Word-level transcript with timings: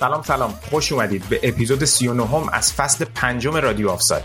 سلام 0.00 0.22
سلام. 0.22 0.54
خوش 0.70 0.92
اومدید. 0.92 1.28
به 1.28 1.40
اپیزود 1.42 1.84
39 1.84 2.26
هم 2.26 2.48
از 2.52 2.72
فصل 2.72 3.04
پنجم 3.04 3.56
رادیو 3.56 3.90
آفساید. 3.90 4.24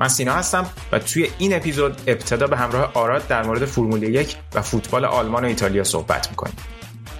من 0.00 0.08
سینا 0.08 0.32
هستم 0.34 0.66
و 0.92 0.98
توی 0.98 1.30
این 1.38 1.54
اپیزود 1.56 2.00
ابتدا 2.06 2.46
به 2.46 2.56
همراه 2.56 2.90
آراد 2.94 3.26
در 3.26 3.42
مورد 3.42 3.64
فرمول 3.64 4.02
یک 4.02 4.36
و 4.54 4.62
فوتبال 4.62 5.04
آلمان 5.04 5.44
و 5.44 5.46
ایتالیا 5.46 5.84
صحبت 5.84 6.30
می‌کنیم. 6.30 6.56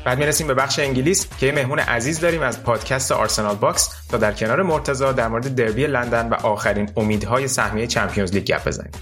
بعد 0.04 0.18
می‌رسیم 0.18 0.46
به 0.46 0.54
بخش 0.54 0.78
انگلیس 0.78 1.26
که 1.38 1.46
یه 1.46 1.52
مهمون 1.52 1.78
عزیز 1.78 2.20
داریم 2.20 2.42
از 2.42 2.62
پادکست 2.62 3.12
آرسنال 3.12 3.56
باکس 3.56 3.90
تا 4.10 4.16
در 4.16 4.32
کنار 4.32 4.62
مرتضی 4.62 5.12
در 5.12 5.28
مورد 5.28 5.54
دربی 5.54 5.86
لندن 5.86 6.28
و 6.28 6.34
آخرین 6.34 6.90
امیدهای 6.96 7.48
سهمیه 7.48 7.86
Champions 7.86 8.32
League 8.32 8.44
گپ 8.44 8.68
بزنیم. 8.68 8.92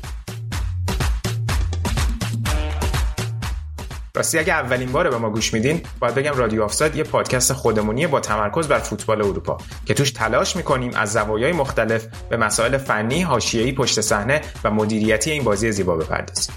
راستی 4.20 4.38
اگه 4.38 4.52
اولین 4.52 4.92
باره 4.92 5.10
به 5.10 5.18
ما 5.18 5.30
گوش 5.30 5.54
میدین 5.54 5.82
باید 6.00 6.14
بگم 6.14 6.32
رادیو 6.36 6.62
آفساید 6.62 6.96
یه 6.96 7.04
پادکست 7.04 7.52
خودمونیه 7.52 8.06
با 8.06 8.20
تمرکز 8.20 8.68
بر 8.68 8.78
فوتبال 8.78 9.22
اروپا 9.22 9.58
که 9.86 9.94
توش 9.94 10.10
تلاش 10.10 10.56
می‌کنیم 10.56 10.92
از 10.94 11.12
زوایای 11.12 11.52
مختلف 11.52 12.06
به 12.30 12.36
مسائل 12.36 12.78
فنی، 12.78 13.22
حاشیه‌ای، 13.22 13.72
پشت 13.72 14.00
صحنه 14.00 14.40
و 14.64 14.70
مدیریتی 14.70 15.30
این 15.30 15.44
بازی 15.44 15.72
زیبا 15.72 15.96
بپردازیم. 15.96 16.54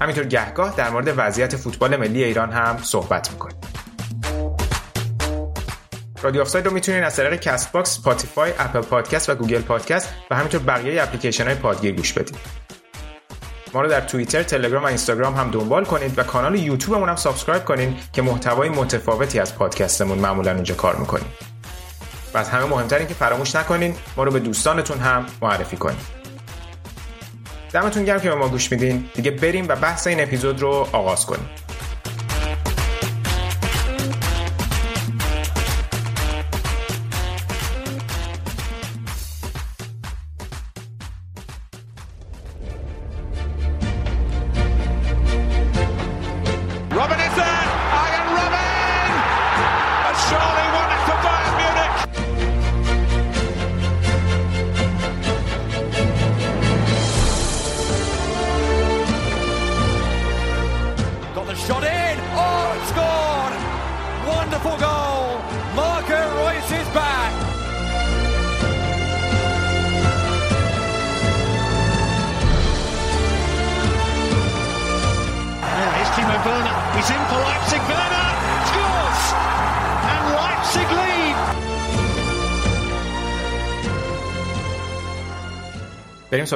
همینطور 0.00 0.24
گهگاه 0.24 0.74
در 0.76 0.90
مورد 0.90 1.14
وضعیت 1.16 1.56
فوتبال 1.56 1.96
ملی 1.96 2.24
ایران 2.24 2.52
هم 2.52 2.78
صحبت 2.82 3.30
می‌کنیم. 3.32 3.56
رادیو 6.22 6.40
آفساید 6.40 6.66
رو 6.66 6.72
می‌تونین 6.72 7.04
از 7.04 7.16
طریق 7.16 7.40
Castbox، 7.40 7.90
Spotify، 7.90 8.52
Apple 8.58 8.80
Podcast 8.80 9.30
و 9.30 9.34
Google 9.34 9.62
Podcast 9.62 10.08
و 10.30 10.36
همینطور 10.36 10.60
بقیه 10.60 11.02
اپلیکیشن 11.02 11.44
های 11.44 11.54
پادگیر 11.54 11.94
گوش 11.94 12.12
بدید. 12.12 12.61
ما 13.74 13.80
رو 13.80 13.88
در 13.88 14.00
توییتر، 14.00 14.42
تلگرام 14.42 14.82
و 14.82 14.86
اینستاگرام 14.86 15.34
هم 15.34 15.50
دنبال 15.50 15.84
کنید 15.84 16.18
و 16.18 16.22
کانال 16.22 16.54
یوتیوبمون 16.54 17.08
هم 17.08 17.16
subscribe 17.16 17.64
کنید 17.64 17.96
که 18.12 18.22
محتوای 18.22 18.68
متفاوتی 18.68 19.38
از 19.38 19.54
پادکستمون 19.54 20.18
معمولا 20.18 20.52
اونجا 20.52 20.74
کار 20.74 20.96
می‌کنیم. 20.96 21.26
و 22.34 22.38
از 22.38 22.48
همه 22.48 22.64
مهمتر 22.64 22.98
این 22.98 23.08
که 23.08 23.14
فراموش 23.14 23.54
نکنین 23.56 23.94
ما 24.16 24.24
رو 24.24 24.30
به 24.32 24.38
دوستانتون 24.38 24.98
هم 24.98 25.26
معرفی 25.42 25.76
کنید. 25.76 25.98
دمتون 27.72 28.04
گرم 28.04 28.20
که 28.20 28.28
به 28.28 28.34
ما 28.34 28.48
گوش 28.48 28.72
میدین. 28.72 29.04
دیگه 29.14 29.30
بریم 29.30 29.68
و 29.68 29.76
بحث 29.76 30.06
این 30.06 30.20
اپیزود 30.20 30.60
رو 30.60 30.88
آغاز 30.92 31.26
کنیم. 31.26 31.50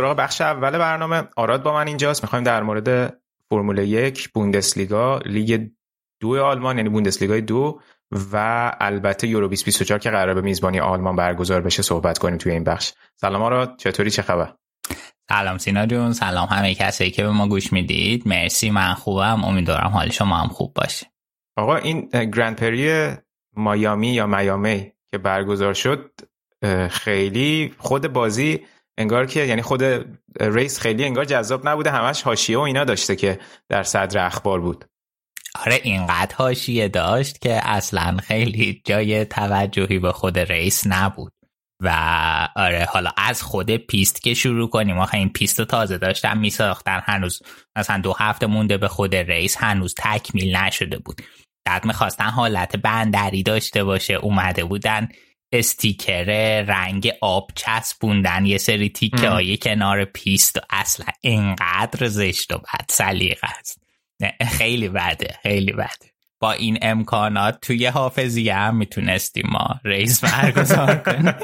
سراغ 0.07 0.17
بخش 0.17 0.41
اول 0.41 0.79
برنامه. 0.79 1.23
آراد 1.37 1.63
با 1.63 1.73
من 1.73 1.87
اینجاست. 1.87 2.25
می‌خوایم 2.25 2.45
در 2.45 2.63
مورد 2.63 3.19
فرمول 3.51 3.79
یک، 3.79 4.29
بوندسلیگا، 4.29 5.19
لیگ 5.19 5.69
دو 6.21 6.45
آلمان 6.45 6.77
یعنی 6.77 6.89
بوندسلیگای 6.89 7.41
دو 7.41 7.81
و 8.33 8.37
البته 8.81 9.29
یورو 9.29 9.49
2024 9.49 9.99
که 9.99 10.11
قرار 10.11 10.35
به 10.35 10.41
میزبانی 10.41 10.81
آلمان 10.81 11.17
برگزار 11.17 11.61
بشه 11.61 11.83
صحبت 11.83 12.19
کنیم 12.19 12.39
توی 12.39 12.53
این 12.53 12.65
بخش. 12.65 12.93
سلام 13.17 13.43
آراد، 13.43 13.77
چطوری 13.77 14.11
چه 14.11 14.23
خبر؟ 14.23 14.55
سلام 15.29 15.59
سینا 15.59 15.87
جون 15.87 16.13
سلام 16.13 16.49
همه 16.49 16.75
کسایی 16.75 17.11
که 17.11 17.23
به 17.23 17.31
ما 17.31 17.49
گوش 17.49 17.73
می‌دید 17.73 18.29
مرسی 18.29 18.71
من 18.71 18.95
خوبم 18.95 19.45
امیدوارم 19.45 19.91
حال 19.91 20.11
شما 20.11 20.37
هم 20.37 20.49
خوب 20.49 20.75
باشه 20.75 21.07
آقا 21.57 21.77
این 21.77 22.01
گرند 22.11 22.57
پری 22.57 23.11
مایامی 23.57 24.09
یا 24.09 24.27
میامی 24.27 24.93
که 25.11 25.19
برگزار 25.19 25.75
شد 25.75 26.11
خیلی 26.91 27.75
خود 27.79 28.13
بازی 28.13 28.61
انگار 28.99 29.27
که 29.27 29.41
یعنی 29.45 29.63
خود 29.63 29.83
race 30.41 30.81
خیلی 30.81 31.05
انگار 31.05 31.25
جذاب 31.25 31.69
نبوده. 31.69 31.91
همش 31.91 32.23
حاشیه 32.23 32.59
و 32.59 32.61
اینا 32.61 32.85
داشته 32.85 33.17
که 33.17 33.39
در 33.69 33.83
صدر 33.83 34.27
اخبار 34.27 34.61
بود. 34.61 34.85
آره 35.67 35.81
اینقدر 35.83 36.35
حاشیه 36.37 36.89
داشت 36.89 37.41
که 37.41 37.61
اصلا 37.65 38.17
خیلی 38.17 38.83
جای 38.85 39.25
توجهی 39.25 39.99
به 39.99 40.13
خود 40.13 40.39
race 40.39 40.87
نبود. 40.87 41.33
و 41.81 41.91
آره 42.57 42.87
حالا 42.91 43.11
از 43.17 43.43
خود 43.43 43.77
پیست 43.77 44.23
که 44.23 44.35
شروع 44.35 44.71
کنیم. 44.71 44.99
آخه 44.99 45.19
این 45.19 45.29
پیست 45.29 45.59
رو 45.59 45.65
تازه 45.65 45.99
داشتن 45.99 46.39
میساختن. 46.39 47.01
هنوز 47.05 47.43
مثلا 47.77 47.99
دو 47.99 48.13
هفته 48.19 48.47
مونده 48.47 48.77
به 48.77 48.89
خود 48.89 49.15
race 49.15 49.57
هنوز 49.57 49.95
تکمیل 49.99 50.57
نشده 50.57 50.99
بود. 50.99 51.23
بعد 51.65 51.85
می‌خواستن 51.85 52.25
حالت 52.25 52.77
بندری 52.77 53.43
داشته 53.43 53.85
باشه. 53.85 54.15
اومده 54.15 54.65
بودن 54.65 55.09
استیکر 55.59 56.25
رنگ 56.69 57.13
آب 57.21 57.51
چسبوندن. 57.55 58.47
یه 58.47 58.59
سری 58.59 58.89
تیکه 58.89 59.29
های 59.29 59.57
کنار 59.57 60.05
پیست 60.05 60.57
و 60.57 60.61
اصلا 60.71 61.07
انقدر 61.25 62.07
زشت 62.09 62.53
و 62.53 62.59
بد 62.59 62.87
سلیقه 62.91 63.49
است. 63.59 63.83
خیلی 64.49 64.89
بده 64.89 65.35
خیلی 65.43 65.73
بده. 65.73 66.13
با 66.41 66.53
این 66.53 66.79
امکانات 66.83 67.59
توی 67.63 67.87
حافظیه 67.87 68.55
هم 68.55 68.77
می‌تونستیم 68.77 69.47
ما 69.49 69.81
race 69.85 70.25
برگزار 70.25 70.97
کنیم. 70.97 71.35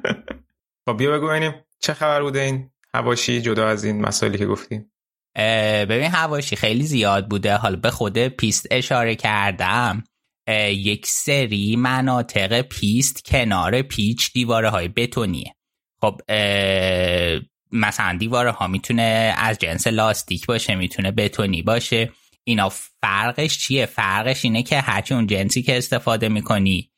خب 0.88 0.96
بیا 0.98 1.10
بگو 1.10 1.28
ببینیم 1.28 1.54
چه 1.80 1.94
خبر 1.94 2.22
بوده 2.22 2.40
این 2.40 2.70
هواشی 2.94 3.42
جدا 3.42 3.68
از 3.68 3.84
این 3.84 4.00
مسائلی 4.00 4.38
که 4.38 4.46
گفتیم. 4.46 4.92
ببین 5.88 6.10
هواشی 6.10 6.56
خیلی 6.56 6.82
زیاد 6.82 7.28
بوده. 7.28 7.56
حالا 7.56 7.76
به 7.76 7.90
خود 7.90 8.18
پیست 8.18 8.66
اشاره 8.70 9.14
کردم. 9.14 10.04
یک 10.68 11.06
سری 11.06 11.76
مناطق 11.76 12.60
پیست 12.60 13.24
کنار 13.24 13.82
پیچ 13.82 14.32
دیواره 14.32 14.68
های 14.70 14.88
بتونیه. 14.88 15.54
خب 16.00 16.20
مثلا 17.72 18.16
دیواره 18.18 18.50
ها 18.50 18.66
می‌تونه 18.66 19.34
از 19.38 19.58
جنس 19.58 19.86
لاستیک 19.86 20.46
باشه 20.46 20.74
می‌تونه 20.74 21.10
بتونی 21.10 21.62
باشه. 21.62 22.12
اینا 22.44 22.68
فرقش 23.02 23.58
چیه؟ 23.58 23.86
فرقش 23.86 24.44
اینه 24.44 24.62
که 24.62 24.80
هرچی 24.80 25.14
اون 25.14 25.26
جنسی 25.26 25.62
که 25.62 25.78
استفاده 25.78 26.28
می‌کنی 26.28 26.90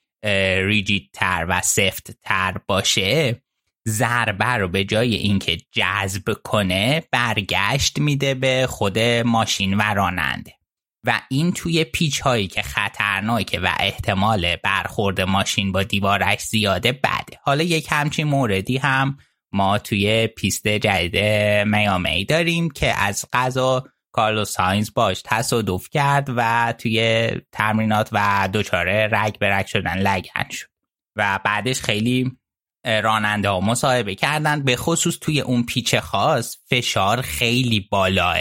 ریجید 0.66 1.10
تر 1.12 1.46
و 1.48 1.60
سفت 1.60 2.10
تر 2.22 2.58
باشه 2.66 3.42
ضربه 3.88 4.46
رو 4.46 4.68
به 4.68 4.84
جای 4.84 5.14
اینکه 5.14 5.56
جذب 5.72 6.36
کنه 6.44 7.02
برگشت 7.10 7.98
میده 7.98 8.34
به 8.34 8.66
خود 8.70 8.98
ماشین 8.98 9.74
و 9.74 9.82
راننده 9.82 10.52
و 11.06 11.20
این 11.28 11.52
توی 11.52 11.84
پیچ 11.84 12.20
هایی 12.20 12.48
که 12.48 12.62
خطرناکه 12.62 13.60
و 13.60 13.74
احتمال 13.80 14.56
برخورد 14.56 15.20
ماشین 15.20 15.72
با 15.72 15.82
دیوارش 15.82 16.40
زیاده 16.40 16.92
بده. 16.92 17.38
حالا 17.42 17.62
یک 17.62 17.86
همچین 17.90 18.26
موردی 18.26 18.76
هم 18.76 19.16
ما 19.52 19.78
توی 19.78 20.26
پیست 20.26 20.68
جدید 20.68 21.16
میامی 21.68 22.24
داریم 22.24 22.70
که 22.70 23.02
از 23.02 23.24
قضا 23.32 23.84
کارلوس 24.12 24.52
ساینز 24.52 24.90
باش 24.94 25.22
تصادف 25.24 25.88
کرد 25.90 26.28
و 26.36 26.74
توی 26.78 27.30
تمرینات 27.52 28.08
و 28.12 28.48
دچار 28.52 29.06
رگ 29.06 29.38
به 29.38 29.50
رگ 29.50 29.66
شدن 29.66 29.98
لگن 29.98 30.50
شد. 30.50 30.66
و 31.16 31.40
بعدش 31.44 31.80
خیلی 31.80 32.32
راننده 32.84 33.48
ها 33.48 33.60
مصاحبه 33.60 34.14
کردن. 34.14 34.62
به 34.64 34.76
خصوص 34.76 35.18
توی 35.20 35.40
اون 35.40 35.62
پیچ 35.62 35.96
خاص 35.96 36.56
فشار 36.70 37.20
خیلی 37.20 37.80
بالاه. 37.80 38.38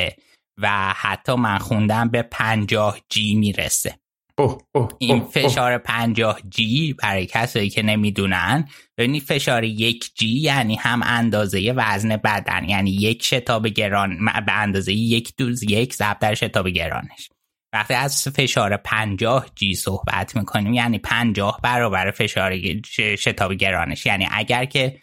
و 0.57 0.93
حتی 0.97 1.35
من 1.35 1.57
خوندم 1.57 2.09
به 2.09 2.21
پنجاه 2.21 2.99
جی 3.09 3.35
می‌رسه. 3.35 3.99
اوه 4.37 4.57
اوه 4.75 4.89
این 4.99 5.21
اوه. 5.21 5.31
فشار 5.31 5.77
50 5.77 6.39
جی 6.49 6.93
برای 6.93 7.25
کسایی 7.25 7.69
که 7.69 7.81
نمی‌دونن 7.81 8.67
ببینید 8.97 9.23
فشار 9.23 9.63
یک 9.63 10.11
جی 10.15 10.27
یعنی 10.27 10.75
هم 10.75 11.01
اندازه 11.03 11.73
وزن 11.75 12.17
بدن 12.17 12.69
یعنی 12.69 12.91
یک 12.91 13.23
شتاب 13.23 13.67
گران 13.67 14.25
به 14.45 14.53
اندازه 14.53 14.93
یک 14.93 15.33
دوز 15.37 15.63
یک 15.63 15.93
ضرب 15.93 16.19
در 16.19 16.35
شتاب 16.35 16.67
گرانش. 16.67 17.29
وقتی 17.73 17.93
از 17.93 18.27
فشار 18.27 18.77
50 18.77 19.45
جی 19.55 19.75
صحبت 19.75 20.35
می‌کنیم 20.35 20.73
یعنی 20.73 20.99
50 20.99 21.59
برابر 21.63 22.11
فشار 22.11 22.53
شتاب 23.19 23.53
گرانش. 23.53 24.05
یعنی 24.05 24.27
اگر 24.31 24.65
که 24.65 24.99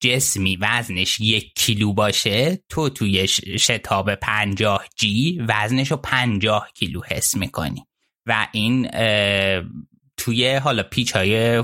جسمی 0.00 0.56
وزنش 0.56 1.20
یک 1.20 1.52
کیلو 1.54 1.92
باشه 1.92 2.58
تو 2.68 2.88
توی 2.88 3.28
شتاب 3.58 4.14
50 4.14 4.84
جی 4.96 5.40
وزنش 5.48 5.90
رو 5.90 5.96
50 5.96 6.68
کیلو 6.74 7.00
حس 7.08 7.36
می‌کنی. 7.36 7.84
و 8.26 8.48
این 8.52 8.88
توی 10.16 10.54
حالا 10.54 10.82
پیچ 10.82 11.12
های 11.12 11.62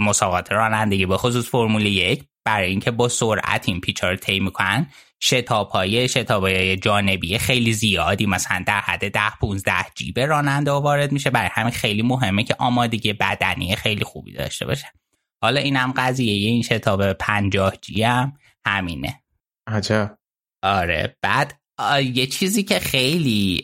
مسابقات 0.00 0.52
رانندگی 0.52 1.06
به 1.06 1.16
خصوص 1.16 1.48
فرمول 1.48 1.86
یک 1.86 2.24
برای 2.44 2.70
اینکه 2.70 2.90
با 2.90 3.08
سرعت 3.08 3.68
این 3.68 3.80
پیچ 3.80 4.04
رو 4.04 4.16
طی 4.16 4.40
می‌کنن 4.40 4.86
شتاب 5.20 5.68
های 5.68 6.08
شتاب 6.08 6.42
های 6.42 6.76
جانبی 6.76 7.38
خیلی 7.38 7.72
زیادی 7.72 8.26
مثلا 8.26 8.64
در 8.66 8.80
حد 8.80 9.12
10 9.12 9.20
15 9.40 9.72
جی 9.94 10.12
به 10.12 10.26
راننده 10.26 10.70
وارد 10.70 11.12
میشه. 11.12 11.30
برای 11.30 11.48
همین 11.52 11.72
خیلی 11.72 12.02
مهمه 12.02 12.44
که 12.44 12.56
آمادگی 12.58 13.12
بدنی 13.12 13.76
خیلی 13.76 14.04
خوبی 14.04 14.32
داشته 14.32 14.66
باشه. 14.66 14.86
حالا 15.42 15.60
اینم 15.60 15.92
قضیه 15.96 16.32
این 16.32 16.62
شتاب 16.62 17.12
50 17.12 17.76
جی 17.82 18.02
هم 18.02 18.32
همینه. 18.66 19.22
عجب. 19.68 20.18
آره 20.62 21.16
بعد 21.22 21.60
یه 22.14 22.26
چیزی 22.26 22.62
که 22.62 22.78
خیلی 22.78 23.62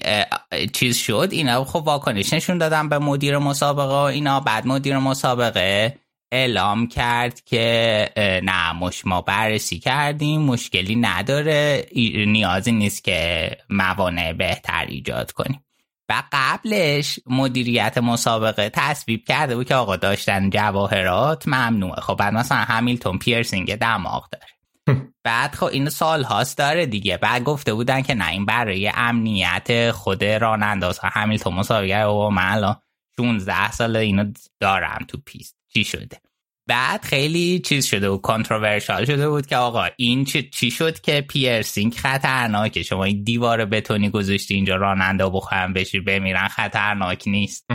چیز 0.72 0.96
شد 0.96 1.28
اینا 1.30 1.64
خب 1.64 1.82
واکنش 1.86 2.32
نشون 2.32 2.58
دادم 2.58 2.88
به 2.88 2.98
مدیر 2.98 3.38
مسابقه 3.38 3.94
و 3.94 3.96
اینا. 3.96 4.40
بعد 4.40 4.66
مدیر 4.66 4.98
مسابقه 4.98 5.98
اعلام 6.32 6.86
کرد 6.86 7.44
که 7.44 8.10
نه 8.44 8.72
مش 8.72 9.06
ما 9.06 9.20
بررسی 9.20 9.78
کردیم 9.78 10.42
مشکلی 10.42 10.96
نداره 10.96 11.88
نیازی 12.26 12.72
نیست 12.72 13.04
که 13.04 13.50
موانع 13.70 14.32
بهتر 14.32 14.84
ایجاد 14.88 15.32
کنیم. 15.32 15.63
و 16.08 16.22
قبلش 16.32 17.20
مدیریت 17.26 17.98
مسابقه 17.98 18.70
تصویب 18.74 19.24
کرده 19.24 19.56
بود 19.56 19.68
که 19.68 19.74
آقا 19.74 19.96
داشتن 19.96 20.50
جواهرات 20.50 21.48
ممنوعه. 21.48 22.00
خب 22.00 22.14
بعد 22.14 22.34
مثلا 22.34 22.58
همیلتون 22.58 23.18
پیرسینگ 23.18 23.76
دماغ 23.76 24.28
داره. 24.30 24.46
بعد 25.24 25.54
خب 25.54 25.66
این 25.66 25.88
سال 25.88 26.22
هاست 26.22 26.58
داره 26.58 26.86
دیگه. 26.86 27.16
بعد 27.16 27.44
گفته 27.44 27.74
بودن 27.74 28.02
که 28.02 28.14
نه 28.14 28.28
این 28.28 28.44
برای 28.46 28.92
امنیت 28.94 29.90
خود 29.90 30.24
راننده 30.24 30.88
همیلتون 31.02 31.54
مسابقه 31.54 32.04
و 32.04 32.30
من 32.30 32.52
الان 32.52 32.76
16 33.16 33.72
سال 33.72 33.96
اینو 33.96 34.32
دارم 34.60 35.04
تو 35.08 35.18
پیست. 35.26 35.56
چی 35.72 35.84
شده؟ 35.84 36.23
بعد 36.66 37.04
خیلی 37.04 37.58
چیز 37.58 37.86
شده 37.86 38.08
و 38.08 38.16
controversial 38.16 39.04
شده 39.04 39.28
بود 39.28 39.46
که 39.46 39.56
آقا 39.56 39.86
این 39.96 40.24
چی, 40.24 40.50
چی 40.50 40.70
شد 40.70 41.00
که 41.00 41.20
پیرسینگ 41.20 41.94
خطرناکه؟ 41.94 42.82
شما 42.82 43.04
این 43.04 43.22
دیوار 43.22 43.64
بتونی 43.64 44.10
گذاشتی 44.10 44.54
اینجا 44.54 44.76
راننده 44.76 45.28
بخوان 45.28 45.72
بهش 45.72 45.86
بزنن 45.86 46.00
بمیرن 46.00 46.48
خطرناک 46.48 47.22
نیست. 47.26 47.66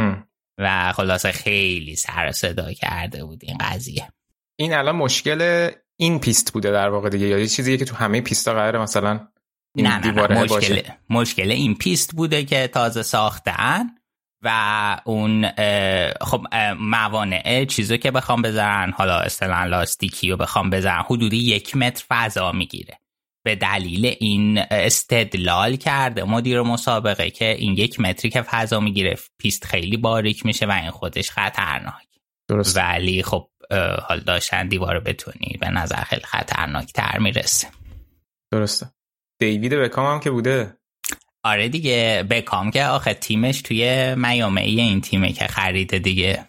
و 0.59 0.91
خلاصه 0.91 1.31
خیلی 1.31 1.95
سر 1.95 2.31
صدا 2.31 2.73
کرده 2.73 3.25
بود 3.25 3.39
این 3.43 3.57
قضیه. 3.57 4.07
این 4.55 4.73
الان 4.73 4.95
مشکل 4.95 5.69
این 5.99 6.19
پیست 6.19 6.53
بوده 6.53 6.71
در 6.71 6.89
واقع 6.89 7.09
دیگه 7.09 7.27
یا 7.27 7.45
چیزیه 7.45 7.77
که 7.77 7.85
تو 7.85 7.95
همه 7.95 8.21
پیستا 8.21 8.53
قراره 8.53 8.79
مثلا 8.79 9.27
این 9.75 9.87
نه 9.87 9.97
نه, 9.97 10.27
نه. 10.27 10.43
مشکل, 10.43 10.81
مشکل 11.09 11.51
این 11.51 11.75
پیست 11.75 12.15
بوده 12.15 12.45
که 12.45 12.67
تازه 12.67 13.01
ساختن. 13.03 13.85
و 14.41 15.01
اون 15.05 15.47
خب 16.21 16.45
موانع 16.79 17.65
چیزو 17.65 17.97
که 17.97 18.11
بخوام 18.11 18.41
بذارن 18.41 18.91
حالا 18.91 19.19
اصطلاحا 19.19 19.65
لاستیکی 19.65 20.29
رو 20.29 20.37
بخوام 20.37 20.69
بذارن 20.69 21.03
حدودی 21.05 21.37
یک 21.37 21.75
متر 21.75 22.05
فضا 22.09 22.51
می‌گیره. 22.51 22.99
به 23.45 23.55
دلیل 23.55 24.15
این 24.19 24.57
استدلال 24.71 25.75
کرده 25.75 26.23
مدیر 26.23 26.61
مسابقه 26.61 27.29
که 27.29 27.51
این 27.51 27.73
یک 27.73 27.99
متری 27.99 28.31
که 28.31 28.41
فضا 28.41 28.79
می‌گیره 28.79 29.15
پیست 29.37 29.65
خیلی 29.65 29.97
باریک 29.97 30.45
میشه 30.45 30.65
و 30.65 30.71
این 30.71 30.91
خودش 30.91 31.31
خطرناک. 31.31 32.07
درست. 32.49 32.77
ولی 32.77 33.23
خب 33.23 33.49
حال 34.07 34.19
داشتن 34.19 34.67
دیوار 34.67 34.99
بتونی 34.99 35.57
به 35.61 35.69
نظر 35.69 36.01
خیلی 36.01 36.23
خطرناک 36.25 36.93
تر 36.93 37.19
می‌رسه. 37.19 37.67
درسته. 38.51 38.91
دیوید 39.39 39.73
بکام 39.73 40.13
هم 40.13 40.19
که 40.19 40.31
بوده. 40.31 40.78
آره 41.43 41.69
دیگه 41.69 42.25
بکام 42.29 42.71
که 42.71 42.85
آخه 42.85 43.13
تیمش 43.13 43.61
توی 43.61 44.15
میامه 44.15 44.61
این 44.61 45.01
تیمه 45.01 45.33
که 45.33 45.47
خریده 45.47 45.99
دیگه. 45.99 46.45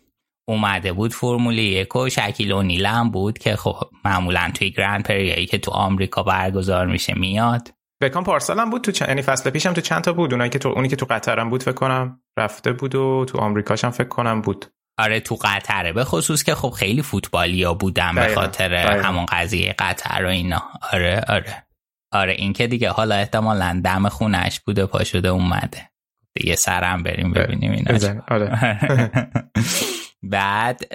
اومده 0.48 0.92
بود 0.92 1.14
فرمول 1.14 1.58
یک 1.58 1.96
و 1.96 2.08
شکیل 2.08 2.52
اونیل 2.52 2.86
هم 2.86 3.10
بود 3.10 3.38
که 3.38 3.56
خب 3.56 3.90
معمولا 4.04 4.50
توی 4.54 4.70
گرند 4.70 5.02
پریایی 5.02 5.46
که 5.46 5.58
تو 5.58 5.70
آمریکا 5.70 6.22
برگزار 6.22 6.86
میشه 6.86 7.14
میاد. 7.14 7.68
بکام 8.02 8.24
پارسال 8.24 8.58
هم 8.58 8.70
بود 8.70 8.84
تو 8.84 8.92
چ... 8.92 9.00
یعنی 9.00 9.22
فصل 9.22 9.50
پیشم 9.50 9.72
تو 9.72 9.80
چند 9.80 10.04
تا 10.04 10.12
بود؟ 10.12 10.32
اونایی 10.32 10.50
که 10.50 10.58
تو 10.58 10.68
اونی 10.68 10.88
که 10.88 10.96
تو 10.96 11.06
قطر 11.10 11.38
هم 11.38 11.50
بود 11.50 11.62
فکر 11.62 11.72
کنم 11.72 12.20
رفته 12.38 12.72
بود 12.72 12.94
و 12.94 13.24
تو 13.24 13.38
آمریکاش 13.38 13.84
هم 13.84 13.90
فکر 13.90 14.08
کنم 14.08 14.40
بود. 14.40 14.66
آره 14.98 15.20
تو 15.20 15.38
قطره 15.42 15.92
به 15.92 16.04
خصوص 16.04 16.42
که 16.42 16.54
خب 16.54 16.70
خیلی 16.70 17.02
فوتبالیا 17.02 17.74
بودن 17.74 18.14
به 18.14 18.34
خاطر 18.34 18.74
همون 18.74 19.26
قضیه 19.26 19.74
قطر 19.78 20.24
و 20.24 20.28
اینا. 20.28 20.62
آره 20.92 21.24
آره. 21.28 21.66
آره 22.12 22.32
این 22.32 22.52
که 22.52 22.66
دیگه 22.66 22.90
حالا 22.90 23.14
احتمالا 23.14 23.80
دم 23.84 24.08
خونش 24.08 24.60
بوده 24.60 24.86
پا 24.86 25.04
شده 25.04 25.28
اومده. 25.28 25.90
دیگه 26.34 26.56
سرم 26.56 27.02
بریم 27.02 27.32
ببینیم 27.32 27.72
اینا 27.72 28.22
آره. 28.28 28.78
بعد 30.22 30.94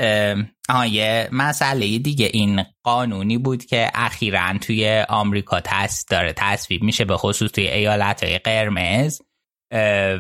آه 0.70 0.90
یه 0.90 1.30
مسئله 1.32 1.98
دیگه. 1.98 2.30
این 2.34 2.64
قانونی 2.84 3.38
بود 3.38 3.66
که 3.66 3.92
اخیرا 3.94 4.54
توی 4.62 5.06
آمریکا 5.10 5.62
تست 5.64 6.10
داره 6.10 6.34
تصویب 6.38 6.84
میشه 6.84 7.06
به 7.06 7.18
خصوص 7.18 7.52
توی 7.52 7.68
ایالت 7.68 8.24
های 8.24 8.38
قرمز 8.38 9.22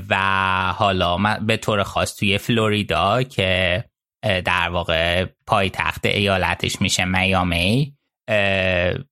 و 0.09 0.15
حالا 0.77 1.18
به 1.39 1.57
طور 1.57 1.83
خاص 1.83 2.15
توی 2.15 2.38
فلوریدا 2.38 3.24
که 3.24 3.83
در 4.24 4.69
واقع 4.69 5.25
پایتخت 5.48 6.06
ایالتش 6.06 6.81
میشه 6.81 7.06
میامی. 7.06 7.98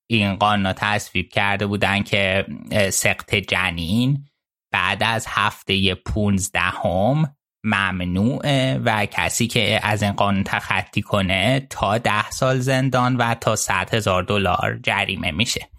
این 0.08 0.36
قانون 0.36 0.74
تصویب 0.74 1.30
کرده 1.30 1.66
بودن 1.68 2.04
که 2.04 2.46
سقط 2.90 3.36
جنین 3.36 4.26
بعد 4.72 5.04
از 5.04 5.26
هفته 5.30 5.96
پونزدهم 5.96 7.36
ممنوعه 7.66 8.82
و 8.86 9.06
کسی 9.06 9.48
که 9.48 9.80
از 9.84 10.04
این 10.04 10.12
قانون 10.12 10.44
تخطی 10.44 11.02
کنه 11.02 11.68
تا 11.70 11.98
ده 11.98 12.32
سال 12.32 12.60
زندان 12.60 13.16
و 13.16 13.34
تا 13.34 13.56
100 13.56 13.94
هزار 13.94 14.24
دلار 14.24 14.80
جریمه 14.84 15.32
میشه. 15.32 15.70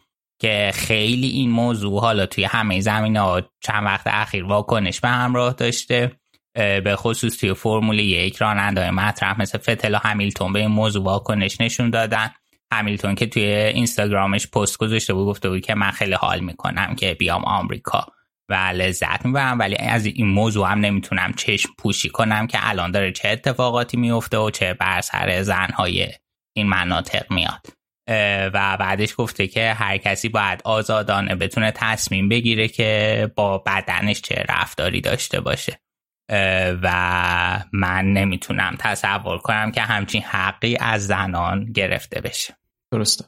که 0.41 0.71
خیلی 0.75 1.29
این 1.29 1.51
موضوع 1.51 2.01
حالا 2.01 2.27
توی 2.27 2.45
همه 2.45 2.81
زمین 2.81 3.17
ها 3.17 3.43
چند 3.63 3.85
وقت 3.85 4.07
اخیر 4.07 4.45
واکنش 4.45 5.01
به 5.01 5.09
همراه 5.09 5.53
داشته 5.53 6.13
به 6.55 6.95
خصوص 6.97 7.37
توی 7.37 7.55
فرمول 7.55 7.99
یک 7.99 8.37
راننده 8.37 8.91
مطرح 8.91 9.41
مثل 9.41 9.59
فتل 9.59 9.95
و 9.95 9.99
همیلتون 9.99 10.53
به 10.53 10.59
این 10.59 10.69
موضوع 10.69 11.05
واکنش 11.05 11.61
نشون 11.61 11.91
دادن. 11.91 12.31
همیلتون 12.75 13.15
که 13.15 13.27
توی 13.27 13.45
اینستاگرامش 13.45 14.47
پست 14.47 14.79
گذاشته 14.79 15.15
بود 15.15 15.27
گفته 15.27 15.49
بود 15.49 15.61
که 15.61 15.75
من 15.75 15.91
خیلی 15.91 16.15
حال 16.15 16.41
می‌کنم 16.41 16.95
که 16.95 17.15
بیام 17.15 17.45
آمریکا 17.45 18.07
و 18.49 18.55
لذت 18.55 19.25
می‌برم 19.27 19.59
ولی 19.59 19.77
از 19.77 20.07
این 20.07 20.27
موضوع 20.27 20.71
هم 20.71 20.81
نمی‌تونم 20.81 21.33
چشم 21.33 21.71
پوشی 21.79 22.09
کنم 22.09 22.47
که 22.47 22.59
الان 22.61 22.91
داره 22.91 23.13
چه 23.13 23.29
اتفاقاتی 23.29 23.97
میفته 23.97 24.39
و 24.39 24.51
چه 24.51 24.75
بر 24.75 25.01
سر 25.01 25.43
زنهای 25.43 26.09
این 26.57 26.67
مناطق 26.67 27.33
میاد. 27.33 27.67
و 28.55 28.77
بعدش 28.81 29.15
گفته 29.17 29.47
که 29.47 29.73
هر 29.73 29.97
کسی 29.97 30.29
باید 30.29 30.61
آزادانه 30.65 31.35
بتونه 31.35 31.71
تصمیم 31.71 32.29
بگیره 32.29 32.69
که 32.69 33.33
با 33.37 33.59
بدنش 33.59 34.21
چه 34.21 34.45
رفتاری 34.49 35.01
داشته 35.01 35.41
باشه. 35.41 35.81
و 36.83 37.65
من 37.73 38.13
نمی‌تونم 38.13 38.77
تصور 38.79 39.39
کنم 39.39 39.73
که 39.73 39.81
همچین 39.81 40.23
حقی 40.23 40.77
از 40.81 41.07
زنان 41.07 41.65
گرفته 41.65 42.21
بشه. 42.21 42.55
درسته. 42.95 43.25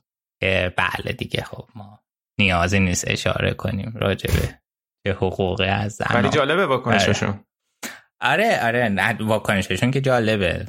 بله 0.77 1.13
دیگه 1.19 1.43
خب 1.43 1.69
ما 1.75 2.01
نیازی 2.39 2.81
نیست 2.81 3.05
اشاره 3.09 3.55
کنیم 3.55 3.93
راجبه 3.97 4.59
چه 5.05 5.13
حقوقی 5.13 5.65
از 5.65 5.93
زنان 5.93 6.23
ولی 6.23 6.29
جالبه 6.29 6.67
واکنششون 6.67 7.45
آره. 8.21 8.61
آره 8.65 9.17
واکنششون 9.21 9.91
که 9.91 10.01
جالبه. 10.01 10.67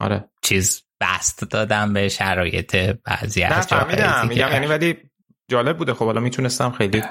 آره. 0.00 0.24
چیز 0.42 0.82
بست 1.00 1.44
دادم 1.50 1.92
به 1.92 2.08
شرایط 2.08 2.76
بعضی 2.76 3.42
از 3.42 3.66
فهمیدم 3.66 4.26
میگم 4.28 4.52
یعنی 4.52 4.66
ولی 4.66 4.96
جالب 5.48 5.78
بوده. 5.78 5.94
خب 5.94 6.04
حالا 6.04 6.20
می‌تونستم 6.20 6.70
خیلی 6.70 7.02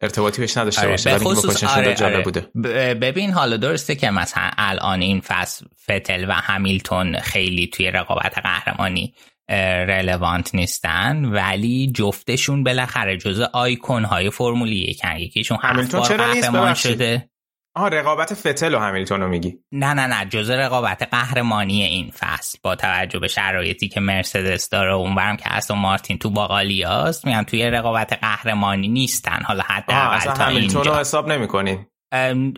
ارتباطی 0.00 0.40
بهش 0.40 0.56
نداشته 0.56 0.80
آره 0.80 0.90
باشه 0.90 1.18
خصوص 1.18 1.64
آره 1.64 1.94
جالب 1.94 2.14
آره. 2.14 2.24
بوده. 2.24 2.40
ببین 2.94 3.30
حالا 3.30 3.56
درسته 3.56 3.94
که 3.94 4.10
مثلا 4.10 4.50
الان 4.58 5.00
این 5.00 5.20
فصل 5.20 5.66
فتل 5.82 6.24
و 6.28 6.32
همیلتون 6.32 7.18
خیلی 7.18 7.66
توی 7.66 7.90
رقابت 7.90 8.38
قهرمانی 8.38 9.14
رلوانت 9.48 10.54
نیستن 10.54 11.24
ولی 11.24 11.92
جفتشون 11.94 12.64
بالاخره 12.64 13.16
جزء 13.16 13.46
آیکون 13.52 14.04
های 14.04 14.30
فرمول 14.30 14.72
یکن 14.72 15.16
یکیشون 15.16 15.58
همیلتون 15.62 16.02
چرا 16.02 16.32
نیست؟ 16.32 16.50
قهرمان 16.50 16.74
شده. 16.74 17.30
آه 17.74 17.88
رقابت 17.88 18.34
فتل 18.34 18.74
و 18.74 18.78
همیلتون 18.78 19.20
رو 19.20 19.28
میگی. 19.28 19.54
نه 19.72 19.94
نه 19.94 20.06
نه 20.06 20.24
جزء 20.24 20.54
رقابت 20.54 21.02
قهرمانی 21.10 21.82
این 21.82 22.10
فصل. 22.10 22.58
با 22.62 22.74
توجه 22.74 23.18
به 23.18 23.28
شرایطی 23.28 23.88
که 23.88 24.00
مرسدس 24.00 24.68
داره 24.68 24.92
اونورم 24.92 25.36
که 25.36 25.54
اصلا 25.54 25.76
مارتین 25.76 26.18
تو 26.18 26.30
باقالیاست 26.30 27.26
میگم 27.26 27.42
توی 27.42 27.64
رقابت 27.64 28.12
قهرمانی 28.12 28.88
نیستن. 28.88 29.38
حالا 29.44 29.62
حتی 29.66 29.92
اصلا 29.92 30.32
تا 30.32 30.44
همیلتون 30.44 30.84
رو 30.84 30.94
حساب 30.94 31.32
نمی‌کنین 31.32 31.86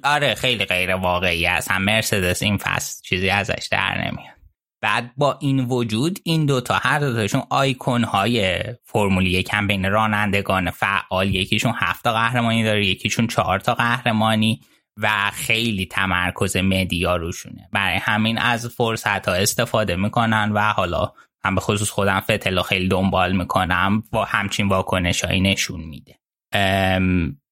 آره 0.04 0.35
خیلی 0.35 0.64
غیر 0.64 0.95
واقعی 0.95 1.47
است. 1.47 1.71
هم 1.71 1.83
مرسدس 1.83 2.42
این 2.42 2.57
فصل 2.57 3.02
چیزی 3.02 3.30
ازش 3.30 3.68
در 3.71 3.99
نمیاد. 3.99 4.38
بعد 4.81 5.13
با 5.17 5.39
این 5.41 5.65
وجود 5.65 6.19
این 6.25 6.47
دوتا 6.47 6.75
هر 6.75 6.99
دوتاشون 6.99 7.43
آیکون 7.51 8.05
های 8.05 8.59
فرمول 8.85 9.27
یک 9.27 9.49
هم 9.53 9.67
بین 9.67 9.91
رانندگان 9.91 10.71
فعال 10.71 11.35
یکیشون 11.35 11.73
هفت 11.77 12.05
تا 12.05 12.13
قهرمانی 12.13 12.65
داره 12.65 12.87
یکیشون 12.87 13.27
چهار 13.27 13.61
تا 13.61 13.75
قهرمانی 13.75 14.61
و 14.97 15.31
خیلی 15.33 15.87
تمرکز 15.87 16.57
مدیا 16.57 17.17
روشونه. 17.17 17.69
برای 17.73 17.97
همین 17.97 18.39
از 18.39 18.67
فرصت 18.67 19.29
ها 19.29 19.35
استفاده 19.35 19.97
می‌کنن 19.97 20.53
و 20.53 20.73
حالا 20.73 21.13
هم 21.45 21.55
به 21.55 21.61
خصوص 21.61 21.91
خودم 21.91 22.21
فتل 22.21 22.63
خیلی 22.63 22.89
دنبال 22.89 23.37
می‌کنم 23.37 24.03
و 24.13 24.19
همچین 24.19 24.69
واکنش 24.69 25.25
نشون 25.25 25.81
میده. 25.81 26.15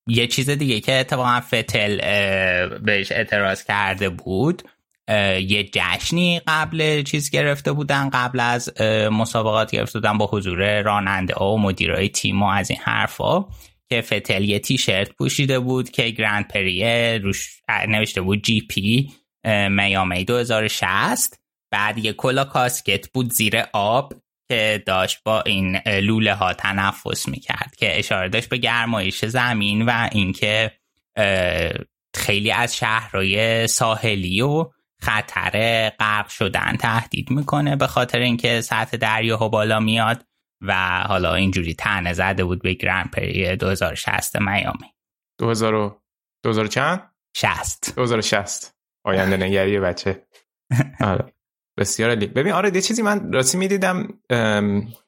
یه 0.09 0.27
چیز 0.27 0.51
دیگه 0.51 0.81
که 0.81 1.01
اتفاقا 1.01 1.41
فتل 1.41 1.99
بهش 2.79 3.13
اعتراض 3.13 3.65
کرده 3.65 4.09
بود 4.09 4.63
یه 5.09 5.71
جشنی 5.73 6.41
قبل 6.47 7.03
چیز 7.03 7.31
گرفته 7.31 7.73
بودن 7.73 8.11
قبل 8.11 8.41
از 8.41 8.73
مسابقات 9.11 9.71
گرفته 9.71 9.99
بودن 9.99 10.19
با 10.19 10.27
حضور 10.33 10.83
راننده 10.83 11.35
ها 11.35 11.53
و 11.53 11.59
مدیرای 11.59 12.09
تیم 12.09 12.43
و 12.43 12.47
از 12.47 12.71
این 12.71 12.81
حرفا 12.83 13.45
که 13.91 14.01
فتل 14.01 14.45
یه 14.45 14.59
تیشرت 14.59 15.13
پوشیده 15.13 15.59
بود 15.59 15.91
که 15.91 16.11
گرند 16.11 16.49
پریه 16.49 17.21
روش 17.23 17.61
نوشته 17.89 18.21
بود 18.21 18.43
جی 18.43 18.61
پی 18.61 19.13
میامی 19.71 20.25
2060 20.25 21.41
بعد 21.71 21.99
یه 21.99 22.13
کلا 22.13 22.45
کاسکت 22.45 23.09
بود 23.09 23.33
زیر 23.33 23.65
آب 23.73 24.13
که 24.49 24.83
داشت 24.87 25.19
با 25.25 25.43
این 25.43 25.77
لوله 25.77 26.35
ها 26.35 26.53
تنفس 26.53 27.29
می‌کرد 27.29 27.75
که 27.79 27.99
اشاره 27.99 28.29
داشت 28.29 28.49
به 28.49 28.57
گرمایش 28.57 29.25
زمین 29.25 29.83
و 29.83 30.09
اینکه 30.13 30.73
خیلی 32.17 32.51
از 32.51 32.77
شهرهای 32.77 33.67
ساحلی 33.67 34.41
و 34.41 34.71
خطر 35.01 35.89
غرق 35.99 36.29
شدن 36.29 36.77
تهدید 36.77 37.31
می‌کنه 37.31 37.77
به 37.77 37.87
خاطر 37.87 38.19
اینکه 38.19 38.61
سطح 38.61 38.97
دریاها 38.97 39.49
بالا 39.49 39.81
میاد 39.81 40.25
و 40.63 41.03
حالا 41.09 41.35
اینجوری 41.35 41.75
تنه 41.75 42.13
زده 42.13 42.45
بود 42.45 42.63
به 42.63 42.75
گرند 42.75 43.11
پری 43.11 43.57
2060 43.57 44.37
میامی. 44.37 44.95
2000 45.41 46.01
2000 46.45 46.67
چند؟ 46.67 47.11
60 47.37 47.95
2060 47.97 48.75
آینده 49.05 49.37
نگری 49.37 49.81
بچه. 49.81 50.27
آره. 51.01 51.33
بسیار 51.79 52.09
عالی. 52.09 52.27
ببین 52.27 52.53
آره 52.53 52.75
یه 52.75 52.81
چیزی 52.81 53.03
من 53.03 53.33
راستی 53.33 53.59
می‌دیدم 53.59 54.09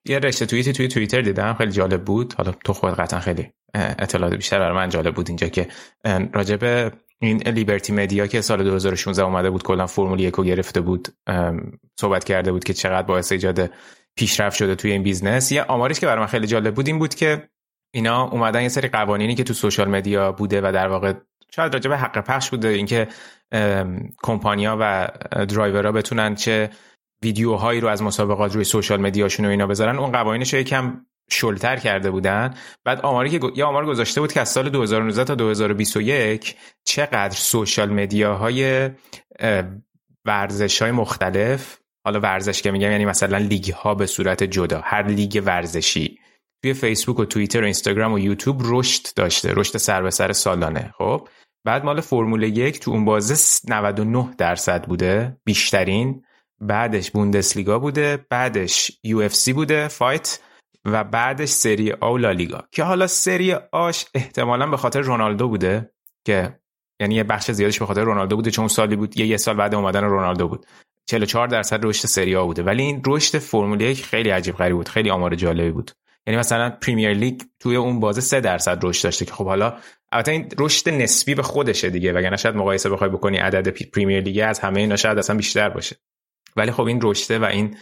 یه 0.05 0.19
رشته 0.19 0.47
توییتی 0.47 0.73
توی 0.73 0.89
توییتر 0.89 1.21
دیدم 1.21 1.55
خیلی 1.55 1.73
جالب 1.73 2.05
بود. 2.05 2.35
حالا 2.35 2.53
تو 2.53 2.73
خود 2.73 2.95
قطعا 2.95 3.21
خیلی 3.21 3.53
اطلاعات 3.75 4.35
بیشتر 4.35 4.59
برای 4.59 4.77
من 4.77 4.89
جالب 4.89 5.15
بود 5.15 5.29
اینجا 5.29 5.49
که 5.49 5.69
راجب 6.33 6.93
این 7.21 7.37
لیبرتی 7.37 7.93
مدیا 7.93 8.27
که 8.27 8.41
سال 8.41 8.65
2016 8.65 9.23
اومده 9.23 9.51
بود 9.51 9.63
کلا 9.63 9.87
فرمول 9.87 10.21
یکو 10.21 10.43
گرفته 10.43 10.81
بود 10.81 11.09
صحبت 12.01 12.25
کرده 12.25 12.53
بود 12.53 12.65
که 12.65 12.75
چقدر 12.75 13.07
باعث 13.07 13.33
ایجاد 13.33 13.71
پیشرفت 14.17 14.57
شده 14.57 14.75
توی 14.75 14.93
این 14.93 15.03
بیزنس. 15.03 15.53
یه 15.53 15.63
آماریش 15.63 16.01
که 16.01 16.07
برای 16.07 16.21
من 16.21 16.27
خیلی 16.27 16.47
جالب 16.47 16.75
بود 16.75 16.87
این 16.87 16.99
بود 16.99 17.15
که 17.15 17.49
اینا 17.95 18.29
اومدن 18.29 18.63
یه 18.63 18.69
سری 18.69 18.89
قوانینی 18.89 19.35
که 19.35 19.45
تو 19.45 19.55
social 19.55 19.89
media 19.89 20.33
بوده 20.33 20.61
و 20.61 20.73
در 20.73 20.89
واقع 20.89 21.13
شاید 21.51 21.75
راجع 21.75 21.91
به 21.91 21.97
حق 21.97 22.25
پخش 22.25 22.51
بوده 22.51 22.69
اینکه 22.69 23.09
کمپانیا 24.23 24.77
و 24.81 25.09
درایورها 25.47 25.93
بتونن 25.93 26.35
چه 26.35 26.71
ویدیوهایی 27.23 27.81
رو 27.81 27.89
از 27.89 28.03
مسابقات 28.03 28.55
روی 28.55 28.65
social 28.65 29.01
media 29.01 29.26
شون 29.26 29.47
و 29.47 29.49
اینا 29.49 29.67
بذارن. 29.67 29.99
اون 29.99 30.13
قوانینش 30.13 30.53
یکم 30.53 31.07
شل‌تر 31.31 31.77
کرده 31.77 32.11
بودن. 32.11 32.55
بعد 32.85 33.01
آماری 33.01 33.31
که 33.31 33.41
یه 33.57 33.65
آمار 33.65 33.87
گذاشته 33.87 34.21
بود 34.21 34.33
که 34.33 34.41
از 34.41 34.49
سال 34.49 34.69
2019 34.69 35.25
تا 35.25 35.35
2021 35.35 36.57
چقدر 36.85 37.35
social 37.35 37.91
media 37.91 38.62
های 38.62 38.91
ورزش 40.25 40.83
های 40.83 40.91
مختلف 40.91 41.79
حالا 42.05 42.21
ورزش 42.21 42.63
که 42.63 42.71
میگم 42.71 42.91
یعنی 42.91 43.05
مثلا 43.05 43.39
لیگ 43.39 43.73
ها 43.73 43.95
به 43.95 44.07
صورت 44.07 44.43
جدا 44.43 44.81
هر 44.85 45.07
لیگ 45.07 45.43
ورزشی 45.47 46.19
توی 46.63 46.75
فیسبوک 46.75 47.19
و 47.19 47.25
توییتر 47.25 47.61
و 47.61 47.65
اینستاگرام 47.65 48.13
و 48.13 48.19
یوتیوب 48.19 48.63
رشد 48.65 49.07
داشته 49.17 49.53
رشد 49.55 49.77
سر 49.77 50.03
به 50.03 50.11
سر 50.11 50.33
سالانه 50.33 50.95
خب؟ 50.99 51.29
بعد 51.65 51.85
مال 51.85 52.01
فرمول 52.01 52.43
یک 52.43 52.81
تو 52.81 52.91
اون 52.91 53.05
بازه 53.05 53.35
99 53.69 54.35
درصد 54.39 54.85
بوده 54.85 55.37
بیشترین. 55.45 56.25
بعدش 56.61 57.11
بوندسلیگا 57.11 57.79
بوده 57.79 58.27
بعدش 58.31 58.91
UFC 59.03 59.29
بوده 59.55 59.89
فایت. 59.89 60.41
و 60.85 61.05
بعدش 61.05 61.49
سری 61.49 61.93
آ 61.93 62.13
و 62.13 62.19
لالیگا 62.19 62.63
که 62.73 62.85
حالا 62.85 63.07
سری 63.07 63.53
آش 63.73 64.07
احتمالا 64.15 64.67
به 64.67 64.77
خاطر 64.77 65.01
رونالدو 65.01 65.49
بوده 65.49 65.91
که 66.25 66.59
یعنی 67.01 67.15
یه 67.15 67.25
بخش 67.25 67.51
زیادش 67.51 67.79
به 67.79 67.87
خاطر 67.87 68.05
رونالدو 68.05 68.37
بوده 68.37 68.51
چون 68.51 68.69
سالی 68.69 68.97
بود 68.97 69.19
یه, 69.19 69.27
یه 69.27 69.37
سال 69.37 69.57
بعد 69.57 69.75
اومدن 69.75 70.05
رونالدو 70.05 70.49
بود. 70.49 70.67
44 71.07 71.49
درصد 71.49 71.87
رشد 71.87 72.07
سری 72.09 72.37
آ 72.37 72.45
بوده. 72.45 72.63
ولی 72.63 72.83
این 72.83 73.03
رشد 73.07 73.39
فرمول 73.39 73.81
یک 73.81 74.05
خیلی 74.05 74.31
عجیب 74.31 74.57
غریب 74.57 74.77
بود 74.77 74.89
خیلی 74.89 75.11
آمار 75.11 75.35
جالبی 75.35 75.71
بود. 75.71 75.91
یعنی 76.27 76.41
مثلا 76.41 76.71
پریمیر 76.71 77.15
لیگ 77.15 77.43
توی 77.61 77.77
اون 77.77 78.01
بازه 78.01 78.21
3 78.21 78.41
درصد 78.41 78.79
رشد 78.83 79.05
داشته 79.05 79.25
که 79.25 79.33
خب 79.33 79.45
حالا 79.45 79.79
البته 80.13 80.33
این 80.33 80.49
رشد 80.59 80.89
نسبی 80.89 81.35
به 81.35 81.43
خودشه 81.43 81.91
دیگه 81.91 82.13
وگرنه 82.13 82.37
شاید 82.37 82.57
مقایسه 82.57 82.91
بخوای 82.91 83.11
بکنی 83.11 83.37
عدد 83.37 83.69
پریمیر 83.69 84.21
لیگ 84.21 84.45
از 84.47 84.59
همه 84.59 84.81
اینا 84.81 84.97
شاید 84.97 85.19
اصلا 85.19 85.37
بیشتر 85.37 85.69
باشه. 85.69 85.97
ولی 86.57 86.71
خب 86.71 86.83
این 86.83 87.01
رشده 87.03 87.39
و 87.39 87.45
این 87.45 87.77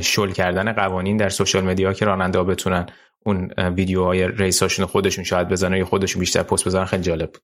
شل 0.00 0.30
کردن 0.30 0.72
قوانین 0.72 1.16
در 1.16 1.28
social 1.28 1.64
media 1.64 1.92
که 1.92 2.04
راننده 2.04 2.38
ها 2.38 2.44
بتونن 2.44 2.86
اون 3.26 3.50
ویدیوهای 3.58 4.28
ریساشون 4.28 4.86
خودشون 4.86 5.24
شاید 5.24 5.48
بزنن 5.48 5.76
یا 5.76 5.84
خودشون 5.84 6.20
بیشتر 6.20 6.42
پست 6.42 6.66
بزنن 6.66 6.84
خیلی 6.84 7.02
جالب 7.02 7.32
بود. 7.32 7.42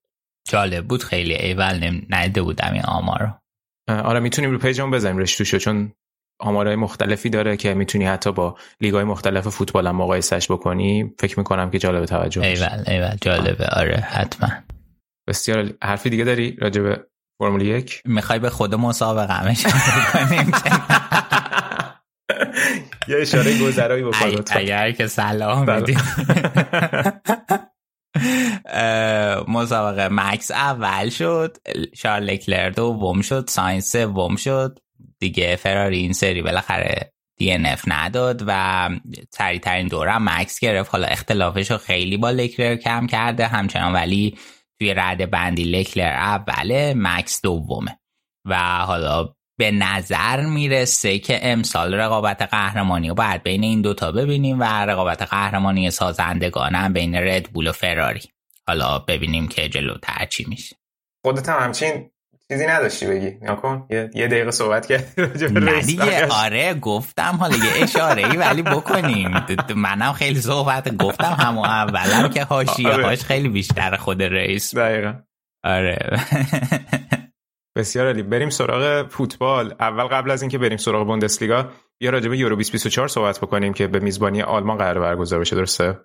جالب 0.48 0.84
بود 0.84 1.02
خیلی 1.02 1.34
ایول 1.34 2.00
نده 2.10 2.42
بودم 2.42 2.70
این 2.72 2.84
آمارو 2.84 3.28
آره 3.88 4.20
می‌تونیم 4.20 4.50
رو 4.50 4.58
پیجمون 4.58 4.90
بزنیم 4.90 5.18
رشتوشو 5.18 5.58
چون 5.58 5.92
آمارهای 6.40 6.76
مختلفی 6.76 7.30
داره 7.30 7.56
که 7.56 7.74
می‌تونی 7.74 8.04
حتی 8.04 8.32
با 8.32 8.56
لیگای 8.80 9.04
مختلف 9.04 9.48
فوتبال 9.48 9.86
هم 9.86 9.96
مقایسش 9.96 10.50
بکنی 10.50 11.14
فکر 11.18 11.38
می‌کنم 11.38 11.70
که 11.70 11.78
جالب 11.78 12.04
توجه 12.04 12.42
ایول 12.42 12.84
ایول 12.86 13.16
جالبه. 13.20 13.66
آره 13.66 13.96
حتما. 13.96 14.48
بسیار 15.28 15.70
حرفی 15.82 16.10
دیگه 16.10 16.24
داری 16.24 16.56
راجع 16.60 16.96
فرمول 17.38 17.62
یک. 17.62 18.02
می‌خوای 18.04 18.38
به 18.38 18.50
خود 18.50 18.74
مسابقه 18.74 19.34
همش 19.34 19.66
کنیم 19.66 20.52
یه 23.08 23.16
اشاره 23.20 23.58
گذرایی 23.58 24.02
بکن 24.02 24.44
اگر 24.50 24.92
که 24.92 25.06
سلام 25.06 25.66
بله. 25.66 25.80
بدیم 25.80 25.98
مسابقه 29.58 30.08
مکس 30.10 30.50
اول 30.50 31.08
شد 31.08 31.56
شارل 31.94 32.24
لکلر 32.24 32.70
دوم 32.70 33.22
شد 33.22 33.44
ساینز 33.48 33.92
سوم 33.92 34.36
شد. 34.36 34.78
دیگه 35.18 35.56
فراری 35.56 35.98
این 35.98 36.12
سری 36.12 36.42
بالاخره 36.42 37.12
DNF 37.42 37.80
نداد 37.86 38.44
و 38.46 38.90
سریع 39.30 39.60
ترین 39.60 39.88
دورو 39.88 40.18
مکس 40.18 40.58
گرفت. 40.58 40.90
حالا 40.90 41.06
اختلافش 41.06 41.70
رو 41.70 41.76
خیلی 41.76 42.16
با 42.16 42.30
لکلر 42.30 42.76
کم 42.76 43.06
کرده 43.06 43.46
همچنان 43.46 43.92
ولی 43.92 44.38
توی 44.84 44.94
رده 44.94 45.30
بندی 45.30 45.64
لکلر 45.64 46.12
اوله 46.12 46.94
مکس 46.96 47.42
دومه. 47.42 47.98
و 48.44 48.78
حالا 48.78 49.34
به 49.58 49.70
نظر 49.70 50.46
می‌رسه 50.46 51.18
که 51.18 51.38
امسال 51.42 51.94
رقابت 51.94 52.42
قهرمانی 52.42 53.08
رو 53.08 53.14
باید 53.14 53.42
بین 53.42 53.62
این 53.64 53.82
دوتا 53.82 54.12
ببینیم 54.12 54.60
و 54.60 54.64
رقابت 54.64 55.22
قهرمانی 55.22 55.90
سازندگان 55.90 56.74
هم 56.74 56.92
بین 56.92 57.14
ردبول 57.14 57.68
و 57.68 57.72
فراری 57.72 58.22
حالا 58.66 58.98
ببینیم 58.98 59.48
که 59.48 59.68
جلوتر 59.68 60.26
چی 60.26 60.44
میشه. 60.48 60.76
خودت 61.24 61.48
هم 61.48 61.62
همچین 61.62 62.10
چیزی 62.52 62.66
نداشتی 62.66 63.06
بگی. 63.06 63.30
نکن 63.42 63.86
یه, 63.90 64.10
یه 64.14 64.26
دقیقه 64.28 64.50
صحبت 64.50 64.86
کردی 64.86 65.04
نه 65.60 65.82
دیگه. 65.82 66.26
آره 66.26 66.74
گفتم. 66.74 67.36
حالا 67.40 67.56
یه 67.56 67.82
اشاره 67.82 68.26
ای 68.30 68.36
ولی 68.36 68.62
بکنیم. 68.62 69.30
منم 69.76 70.12
خیلی 70.12 70.40
صحبت 70.40 70.96
گفتم 70.96 71.36
همو 71.38 71.60
اولم 71.64 72.28
که 72.28 72.44
حاشیه 72.44 72.88
آره. 72.88 73.04
هاش 73.04 73.22
خیلی 73.24 73.48
بیشتر 73.48 73.96
خود 73.96 74.22
رئیس. 74.22 74.74
دقیقا. 74.74 75.14
آره. 75.64 75.98
بسیار 77.76 78.06
عالی. 78.06 78.22
بریم 78.22 78.50
سراغ 78.50 79.08
فوتبال. 79.08 79.74
اول 79.80 80.04
قبل 80.04 80.30
از 80.30 80.42
اینکه 80.42 80.58
بریم 80.58 80.76
سراغ 80.78 81.06
بوندسلیگا 81.06 81.68
بیا 82.00 82.10
راجع 82.10 82.28
به 82.28 82.38
یورو 82.38 82.54
2024 82.56 83.08
صحبت 83.08 83.40
بکنیم 83.40 83.72
که 83.72 83.86
به 83.86 83.98
میزبانی 84.00 84.42
آلمان 84.42 84.78
قرار 84.78 85.00
برگزار 85.00 85.40
بشه. 85.40 85.56
درسته؟ 85.56 85.98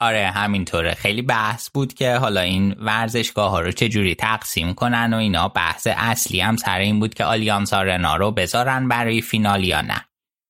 آره 0.00 0.26
همینطوره. 0.26 0.94
خیلی 0.94 1.22
بحث 1.22 1.70
بود 1.70 1.94
که 1.94 2.14
حالا 2.14 2.40
این 2.40 2.72
ورزشگاه 2.78 3.50
ها 3.50 3.60
رو 3.60 3.72
چجوری 3.72 4.14
تقسیم 4.14 4.74
کنن 4.74 5.14
و 5.14 5.16
اینا. 5.16 5.48
بحث 5.48 5.86
اصلی 5.90 6.40
هم 6.40 6.56
سر 6.56 6.78
این 6.78 7.00
بود 7.00 7.14
که 7.14 7.24
آلیانس 7.24 7.72
آرنا 7.72 8.16
رو 8.16 8.30
بذارن 8.30 8.88
برای 8.88 9.20
فینال 9.20 9.64
یا 9.64 9.80
نه. 9.80 10.04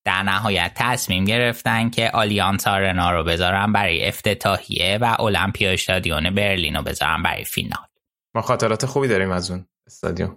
در 0.04 0.22
نهایت 0.22 0.72
تصمیم 0.74 1.24
گرفتن 1.24 1.90
که 1.90 2.10
آلیانس 2.10 2.66
آرنا 2.66 3.10
رو 3.10 3.24
بذارن 3.24 3.72
برای 3.72 4.08
افتتاحیه 4.08 4.98
و 5.00 5.16
المپیا 5.18 5.70
استادیون 5.70 6.30
برلین 6.30 6.76
رو 6.76 6.82
بذارن 6.82 7.22
برای 7.22 7.44
فینال. 7.44 7.86
ما 8.34 8.42
خاطرات 8.42 8.86
خوبی 8.86 9.08
داریم 9.08 9.30
از 9.30 9.50
اون 9.50 9.66
استادیوم. 9.86 10.36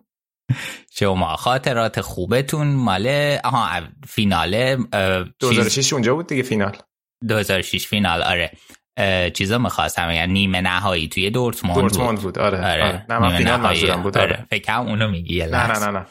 شما 0.99 1.35
خاطرات 1.35 2.01
خوبتون 2.01 2.67
مال 2.67 3.07
آها 3.43 3.81
فینال 4.07 4.75
2006 5.39 5.93
اونجا 5.93 6.15
بود 6.15 6.27
دیگه 6.27 6.43
فینال. 6.43 6.77
2006 7.27 7.87
فینال 7.87 8.23
آره. 8.23 8.51
چیزا 9.33 9.57
می‌خواستم 9.57 10.11
یعنی 10.11 10.33
نیمه 10.33 10.61
نهایی 10.61 11.07
توی 11.07 11.29
دورتموند 11.29 11.79
دورتموند 11.79 12.19
بود, 12.19 12.39
آره, 12.39 12.57
آره. 12.57 12.83
آره. 12.83 13.05
نه 13.09 13.19
من 13.19 13.37
فینال 13.37 13.59
منظورم 13.59 14.03
بود. 14.03 14.17
آره. 14.17 14.45
فکر 14.49 14.73
اونو 14.73 15.09
میگی 15.09 15.39
نه 15.45 15.67
نه 15.67 15.79
نه 15.79 15.91
نه. 15.91 16.05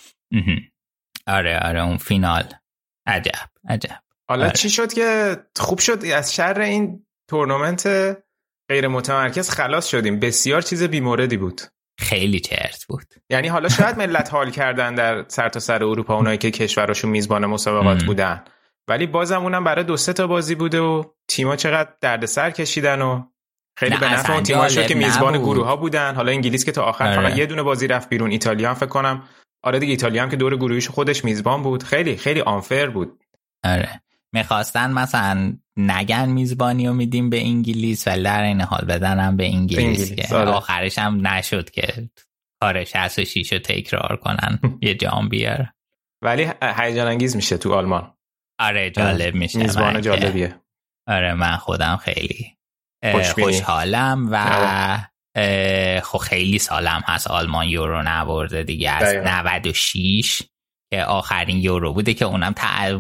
آره 1.27 1.59
آره 1.59 1.83
اون 1.83 1.97
فینال. 1.97 2.45
عجب 3.07 3.33
عجب. 3.69 4.01
حالا 4.29 4.45
آره. 4.45 4.53
چی 4.53 4.71
شد 4.71 4.93
که 4.93 5.37
خوب 5.57 5.79
شد؟ 5.79 6.05
از 6.05 6.35
شر 6.35 6.61
این 6.61 7.07
تورنمنت 7.31 7.87
غیر 8.71 8.89
متمرکز 8.89 9.51
خلاص 9.51 9.87
شدیم. 9.89 10.21
بسیار 10.21 10.63
چیز 10.63 10.83
بیموردی 10.83 11.37
بود. 11.37 11.61
خیلی 11.99 12.41
چرت 12.41 12.85
بود. 12.89 13.15
یعنی 13.31 13.49
حالا 13.49 13.69
شاید 13.69 13.99
ملت 13.99 14.33
حال 14.33 14.51
کردن 14.51 14.95
در 14.95 15.25
سرتاسر 15.29 15.79
سر 15.79 15.85
اروپا 15.85 16.17
اونایی 16.17 16.39
که 16.39 16.51
کشورشون 16.51 17.11
میزبان 17.11 17.47
مسابقات 17.47 18.05
بودن. 18.05 18.45
ولی 18.89 19.07
بازم 19.07 19.43
اونم 19.43 19.65
برای 19.65 19.85
دو 19.85 19.97
سه 19.97 20.13
تا 20.13 20.27
بازی 20.27 20.55
بوده 20.55 20.81
و 20.81 21.05
تیما 21.29 21.57
چقدر 21.57 21.91
دردسر 22.01 22.51
کشیدن 22.51 23.03
و 23.03 23.23
خیلی 23.79 23.97
به 23.97 24.13
نفع 24.13 24.33
اون 24.33 24.43
تیما 24.43 24.69
شد 24.69 24.87
که 24.87 24.95
میزبان 24.95 25.39
گروه 25.39 25.67
ها 25.67 25.77
بودن. 25.77 26.15
حالا 26.15 26.33
انگلیس 26.33 26.65
که 26.65 26.73
تا 26.73 26.83
آخر 26.83 27.17
فقط 27.17 27.25
آره. 27.25 27.39
یه 27.39 27.47
دونه 27.47 27.63
بازی 27.63 27.87
رفت 27.87 28.09
بیرون 28.09 28.31
ایتالیا 28.31 28.69
هم 28.69 28.75
فکر 28.75 28.87
کنم. 28.87 29.23
آره 29.63 29.79
دیگه 29.79 29.91
ایتالیا 29.91 30.23
هم 30.23 30.31
که 30.31 30.37
دور 30.37 30.57
گروهیش 30.57 30.89
خودش 30.89 31.25
میزبان 31.25 31.63
بود. 31.63 31.83
خیلی 31.83 32.17
خیلی 32.17 32.41
آنفر 32.41 32.87
بود. 32.87 33.25
آره. 33.65 34.01
می‌خواستن 34.33 34.93
مثلا 34.93 35.57
نگن 35.77 36.29
میزبانی 36.29 36.87
رو 36.87 36.95
میدیم 36.95 37.31
به 37.31 37.41
انگلیس 37.41 38.09
ولی 38.09 38.23
در 38.23 38.43
این 38.43 38.61
حال 38.61 38.85
بدنم 38.85 39.37
به 39.37 39.47
انگلیس, 39.47 40.13
که 40.13 40.35
آره. 40.35 40.51
آخرش 40.51 40.99
هم 40.99 41.27
نشد 41.27 41.71
که 41.71 42.09
کار 42.61 42.85
66 42.85 43.53
رو 43.53 43.59
تکرار 43.59 44.17
کنن 44.23 44.59
یه 44.83 44.95
جام 44.95 45.29
بیار 45.29 45.67
ولی 46.23 46.49
هیجان 46.63 47.07
انگیز 47.07 47.37
میشه 47.37 47.59
تو 47.59 47.73
آلمان. 47.73 48.16
آره 48.59 48.91
جالب 48.91 49.35
میشه. 49.35 49.59
میزبان 49.59 50.01
جالبیه. 50.01 50.61
آره 51.09 51.35
من 51.35 51.57
خودم 51.57 51.97
خیلی 51.97 52.57
خوشحالم 53.35 54.29
و 54.31 54.39
خب 56.01 56.19
خیلی 56.19 56.59
سالم 56.59 57.03
هست 57.07 57.27
آلمان 57.31 57.69
یورو 57.69 58.03
نبرده 58.03 58.63
دیگه. 58.63 58.91
از 58.91 59.15
96 59.15 60.43
که 60.93 61.03
آخرین 61.03 61.57
یورو 61.57 61.93
بوده 61.93 62.15
که 62.15 62.25
اونم 62.25 62.55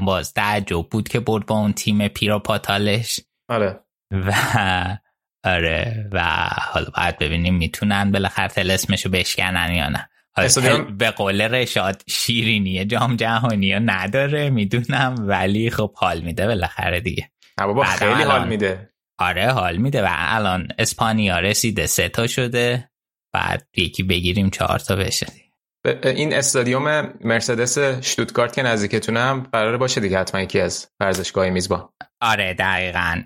باز 0.04 0.32
تعجب 0.32 0.88
بود 0.90 1.08
که 1.08 1.20
برد 1.20 1.46
با 1.46 1.54
اون 1.54 1.72
تیم 1.72 2.08
پیرا 2.08 2.38
پاتالش 2.38 3.20
آره. 3.48 3.80
و 4.10 4.32
آره 5.44 6.08
و 6.12 6.48
حالا 6.72 6.86
باید 6.96 7.18
ببینیم 7.18 7.54
می‌تونن 7.54 8.12
بالاخره 8.12 8.48
تلسمشو 8.48 9.08
بشکنن 9.08 9.72
یا 9.72 9.88
نه. 9.88 10.08
به 10.98 11.10
قول 11.10 11.40
رشاد 11.40 12.02
شیرینی 12.08 12.84
جام 12.84 13.16
جهانی 13.16 13.80
نداره 13.80 14.50
می‌دونم 14.50 15.14
ولی 15.18 15.70
خب 15.70 15.94
حال 15.94 16.20
میده 16.20 16.46
بالاخره 16.46 17.00
دیگه. 17.00 17.30
بابا 17.58 17.84
خیلی 17.84 18.22
حال 18.22 18.48
میده. 18.48 18.90
آره 19.18 19.52
حال 19.52 19.76
میده 19.76 20.02
و 20.02 20.08
الان 20.10 20.68
اسپانیا 20.78 21.38
رسیده 21.38 21.86
سه 21.86 22.08
تا 22.08 22.26
شده. 22.26 22.90
بعد 23.32 23.66
یکی 23.76 24.02
بگیریم 24.02 24.50
چهار 24.50 24.78
تا 24.78 24.96
بشه. 24.96 25.26
این 26.04 26.34
استادیوم 26.34 27.14
مرسدس 27.20 27.78
شتوتگارت 27.78 28.52
که 28.52 28.62
نزدیکتونه 28.62 29.20
هم 29.20 29.46
قراره 29.52 29.76
باشه 29.76 30.00
دیگه 30.00 30.18
حتما 30.18 30.40
یکی 30.40 30.60
از 30.60 30.88
ورزشگاه 31.00 31.50
میزبان 31.50 31.88
آره 32.20 32.54
دقیقا. 32.54 33.22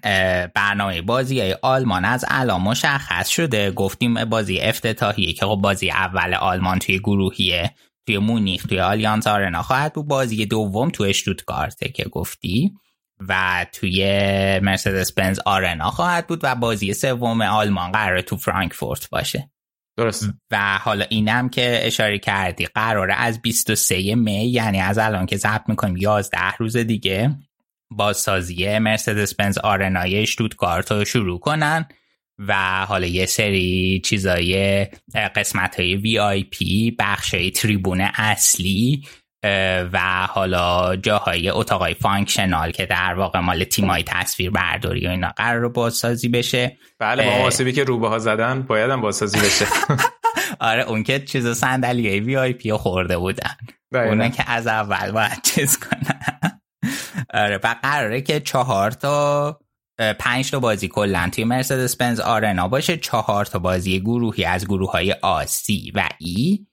برنامه 0.55 1.03
بازی 1.03 1.55
آلمان 1.63 2.05
از 2.05 2.25
الان 2.29 2.61
مشخص 2.61 3.29
شده. 3.29 3.71
گفتیم 3.71 4.25
بازی 4.25 4.61
افتتاحیه 4.61 5.33
که 5.33 5.47
خب 5.47 5.59
بازی 5.63 5.91
اول 5.91 6.35
آلمان 6.35 6.79
توی 6.79 6.99
گروهیه 6.99 7.75
توی 8.07 8.19
مونیخ 8.19 8.67
توی 8.67 8.81
آلیانز 8.81 9.27
آرنا 9.27 9.63
خواهد 9.63 9.93
بود. 9.93 10.09
بازی 10.09 10.47
دوم 10.47 10.91
توی 10.91 11.15
شتوتگارته 11.15 11.89
که 11.89 12.05
گفتی 12.05 12.73
و 13.29 13.67
توی 13.73 14.05
مرسدس 14.63 15.13
بنز 15.13 15.39
آرنا 15.47 15.91
خواهد 15.91 16.27
بود 16.27 16.41
و 16.43 16.55
بازی 16.55 16.95
سوم 16.95 17.43
آلمان 17.43 17.93
قراره 17.93 18.23
تو 18.23 18.37
فرانکفورت 18.37 19.11
باشه. 19.11 19.51
درست 20.01 20.31
و 20.51 20.79
حالا 20.79 21.05
اینم 21.09 21.49
که 21.49 21.81
اشاره 21.83 22.19
کردی 22.19 22.67
قراره 22.67 23.15
از 23.15 23.43
23 23.43 24.15
می 24.15 24.45
یعنی 24.45 24.81
از 24.81 24.99
الان 24.99 25.27
که 25.27 25.37
ضبط 25.37 25.63
می‌کنیم 25.69 25.97
11 25.97 26.39
روز 26.59 26.77
دیگه 26.77 27.37
بازسازی 27.91 28.79
مرسدس 28.79 29.35
بنز 29.35 29.59
آرنای 29.59 30.23
اشتوتگارت 30.23 30.93
رو 30.93 31.05
شروع 31.05 31.41
کنن 31.41 31.89
و 32.39 32.87
حالا 32.87 33.07
یه 33.07 33.27
سری 33.27 34.01
چیزای 34.05 34.87
قسمت 35.37 35.81
های 35.81 35.97
VIP 35.97 36.97
بخش 36.99 37.35
های 37.35 37.51
تریبون 37.51 38.01
اصلی 38.01 39.03
و 39.93 40.27
حالا 40.31 40.97
جاهای 40.97 41.51
اتاقای 41.51 41.95
functional 41.95 42.71
که 42.71 42.87
در 42.87 43.15
واقع 43.15 43.41
مال 43.41 43.65
تیمای 43.65 44.03
تصویر 44.03 44.51
برداری 44.51 45.07
و 45.07 45.11
اینا 45.11 45.33
قرار 45.37 45.69
بازسازی 45.69 46.29
بشه. 46.29 46.79
بله 46.99 47.25
با 47.25 47.31
آسیبی 47.31 47.73
که 47.73 47.85
روبات 47.85 48.09
ها 48.09 48.19
زدن 48.19 48.63
باید 48.63 48.91
هم 48.91 49.01
بازسازی 49.01 49.39
بشه. 49.39 49.67
آره 50.61 50.83
اون 50.83 51.03
که 51.03 51.21
چیز 51.21 51.49
صندلی 51.49 52.21
VIP 52.21 52.73
خورده 52.73 53.19
بودن. 53.19 53.57
اونا 53.93 54.29
که 54.29 54.51
از 54.51 54.67
اول 54.67 55.13
باید 55.13 55.43
چیز 55.43 55.79
کنن. 55.79 56.61
آره 57.35 57.61
و 57.65 57.77
قراره 57.83 58.21
که 58.21 58.41
چهار 58.41 58.91
تا 58.91 59.59
پنج 60.19 60.51
تا 60.51 60.61
بازی 60.61 60.89
کلا 60.89 61.29
توی 61.33 61.45
مرسدس 61.45 61.97
بنز 61.97 62.21
آرنا 62.21 62.69
باشه. 62.69 62.97
چهار 62.97 63.45
تا 63.45 63.59
بازی 63.59 64.01
گروهی 64.01 64.45
از 64.45 64.67
گروه 64.67 64.91
های 64.91 65.13
آسی 65.13 65.93
و 65.95 66.09
ای 66.19 66.67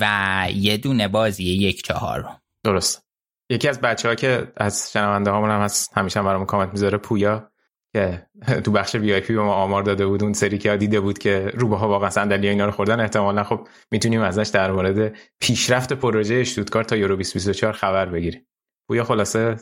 و 0.00 0.46
یه 0.54 0.76
دونه 0.76 1.08
بازی 1.08 1.44
یک 1.44 1.82
چهار 1.82 2.28
درست. 2.64 3.06
یکی 3.50 3.68
از 3.68 3.80
بچه 3.80 4.08
ها 4.08 4.14
که 4.14 4.52
از 4.56 4.92
شنونده 4.92 5.30
هامون 5.30 5.50
هم 5.50 5.60
هست 5.60 5.98
همیشه 5.98 6.20
هم 6.20 6.26
برامون 6.26 6.46
کامنت 6.46 6.72
می‌ذاره 6.72 6.98
پویا 6.98 7.52
که 7.94 8.26
تو 8.64 8.70
بخش 8.70 8.94
وی 8.94 9.14
آی 9.14 9.20
به 9.20 9.42
ما 9.42 9.54
آمار 9.54 9.82
داده 9.82 10.06
بود. 10.06 10.22
اون 10.22 10.32
سری 10.32 10.58
که 10.58 10.76
دیده 10.76 11.00
بود 11.00 11.18
که 11.18 11.52
روبه 11.54 11.76
ها 11.76 11.88
واقعا 11.88 12.10
صندلی 12.10 12.48
اینا 12.48 12.64
رو 12.64 12.70
خوردن 12.70 13.00
احتمالا 13.00 13.44
خب 13.44 13.68
می‌تونیم 13.90 14.20
ازش 14.20 14.48
در 14.48 14.72
مورد 14.72 15.16
پیشرفت 15.40 15.92
پروژه 15.92 16.34
اشتوتگارت 16.34 16.86
تا 16.86 16.96
یورو 16.96 17.16
2024 17.16 17.72
خبر 17.72 18.06
بگیریم. 18.06 18.46
پویا 18.88 19.04
خلاصه 19.04 19.56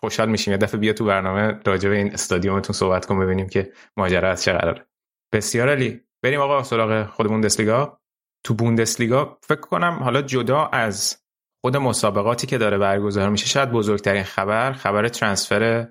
خوشحال 0.00 0.28
میشیم. 0.28 0.52
یه 0.52 0.58
دفعه 0.58 0.80
بیا 0.80 0.92
تو 0.92 1.04
برنامه 1.04 1.60
راجع 1.66 1.88
به 1.88 1.96
این 1.96 2.12
استادیومتون 2.12 2.74
صحبت 2.74 3.06
کن 3.06 3.18
ببینیم 3.18 3.48
که 3.48 3.72
ماجرا 3.96 4.30
از 4.30 4.42
چه 4.42 4.52
قراره. 4.52 4.86
بسیار 5.32 5.68
عالی 5.68 6.00
بریم 6.22 6.40
آقا 6.40 6.62
سراغ 6.62 7.06
خود 7.06 7.40
بوندسلیگا 7.40 8.00
تو 8.44 8.54
بوندسلیگا 8.54 9.38
فکر 9.42 9.60
کنم 9.60 9.98
حالا 10.02 10.22
جدا 10.22 10.66
از 10.66 11.16
خود 11.60 11.76
مسابقاتی 11.76 12.46
که 12.46 12.58
داره 12.58 12.78
برگزار 12.78 13.28
میشه 13.30 13.46
شاید 13.46 13.70
بزرگترین 13.70 14.22
خبر 14.22 14.72
خبر 14.72 15.08
transfer 15.08 15.88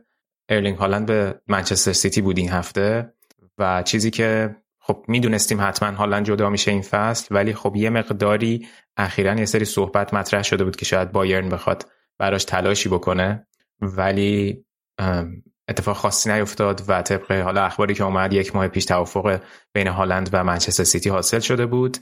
ارلینگ 0.50 0.78
هالند 0.78 1.06
به 1.06 1.42
منچستر 1.48 1.94
سیتی 1.94 2.22
بود 2.22 2.38
این 2.38 2.50
هفته 2.50 3.14
و 3.58 3.84
چیزی 3.84 4.12
که 4.12 4.56
خب 4.80 5.06
می‌دونستیم 5.08 5.62
حتما 5.62 5.92
هالند 5.92 6.26
جدا 6.26 6.50
میشه 6.50 6.72
این 6.72 6.82
فصل 6.82 7.36
ولی 7.36 7.54
خب 7.54 7.76
یه 7.76 7.90
مقداری 7.90 8.68
اخیرا 8.98 9.36
یه 9.36 9.46
سری 9.46 9.66
صحبت 9.66 10.14
مطرح 10.14 10.44
شده 10.44 10.64
بود 10.64 10.76
که 10.76 10.86
شاید 10.86 11.12
بایرن 11.12 11.50
بخواد 11.50 11.92
براش 12.18 12.46
تلاشی 12.46 12.90
بکنه 12.90 13.48
ولی 13.82 14.66
اتفاق 15.70 15.96
خاصی 15.96 16.32
نیفتاد 16.32 16.84
و 16.88 17.02
طبق 17.02 17.32
حالا 17.32 17.64
اخباری 17.64 17.94
که 17.94 18.04
اومد 18.04 18.34
یک 18.34 18.56
ماه 18.56 18.68
پیش 18.68 18.86
توافق 18.86 19.42
بین 19.74 19.88
هالند 19.88 20.30
و 20.34 20.44
منچستر 20.44 20.84
سیتی 20.84 21.10
حاصل 21.10 21.40
شده 21.40 21.66
بود. 21.66 21.98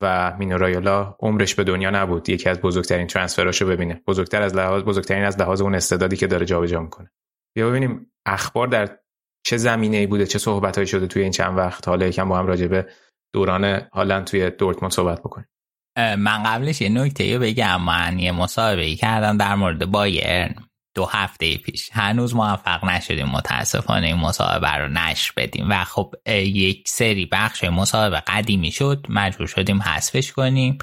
و 0.00 0.36
مینو 0.38 0.58
رایولا 0.58 1.16
عمرش 1.20 1.54
به 1.54 1.64
دنیا 1.64 1.90
نبود. 1.90 2.28
یکی 2.28 2.48
از 2.48 2.60
بزرگترین 2.60 3.06
ترانسفراشو 3.06 3.66
ببینه. 3.66 4.02
بزرگتر 4.06 4.42
از 4.42 4.54
لحاظ 4.54 4.82
بزرگترین 4.82 5.24
از 5.24 5.40
لحاظ 5.40 5.60
اون 5.60 5.74
استعدادی 5.74 6.16
که 6.16 6.26
داره 6.26 6.46
جابجا 6.46 6.80
می‌کنه. 6.80 7.10
بیا 7.56 7.68
ببینیم 7.68 8.12
اخبار 8.26 8.68
در 8.68 8.98
چه 9.46 9.56
زمینه 9.56 9.96
ای 9.96 10.06
بوده 10.06 10.26
چه 10.26 10.38
صحبتهایی 10.38 10.86
شده 10.86 11.06
توی 11.06 11.22
این 11.22 11.32
چند 11.32 11.58
وقت. 11.58 11.88
حالا 11.88 12.06
یکم 12.06 12.28
با 12.28 12.38
هم 12.38 12.46
راجع 12.46 12.66
به 12.66 12.86
دوران 13.34 13.64
هالند 13.92 14.24
توی 14.24 14.50
دورتموند 14.50 14.92
صحبت 14.92 15.20
بکنیم. 15.20 15.48
من 15.96 16.42
قبلش 16.42 16.80
یه 16.80 16.88
نکته 16.88 17.38
بگم. 17.38 17.82
من 17.82 18.18
یه 18.18 18.32
مصاحبه 18.32 18.94
کردم 18.94 19.36
در 19.36 19.54
مورد 19.54 19.86
بایرن. 19.86 20.54
دو 20.94 21.04
هفته 21.04 21.56
پیش. 21.56 21.90
هنوز 21.92 22.34
موفق 22.34 22.84
نشدیم 22.84 23.26
متاسفانه 23.26 24.06
این 24.06 24.16
مصاحبه 24.16 24.70
رو 24.70 24.88
نشر 24.88 25.32
بدیم. 25.36 25.66
و 25.70 25.84
خب 25.84 26.14
یک 26.44 26.88
سری 26.88 27.26
بخش 27.26 27.64
مصاحبه 27.64 28.20
قدیمی 28.26 28.72
شد. 28.72 29.06
مجبور 29.08 29.46
شدیم 29.46 29.82
حذفش 29.82 30.32
کنیم 30.32 30.78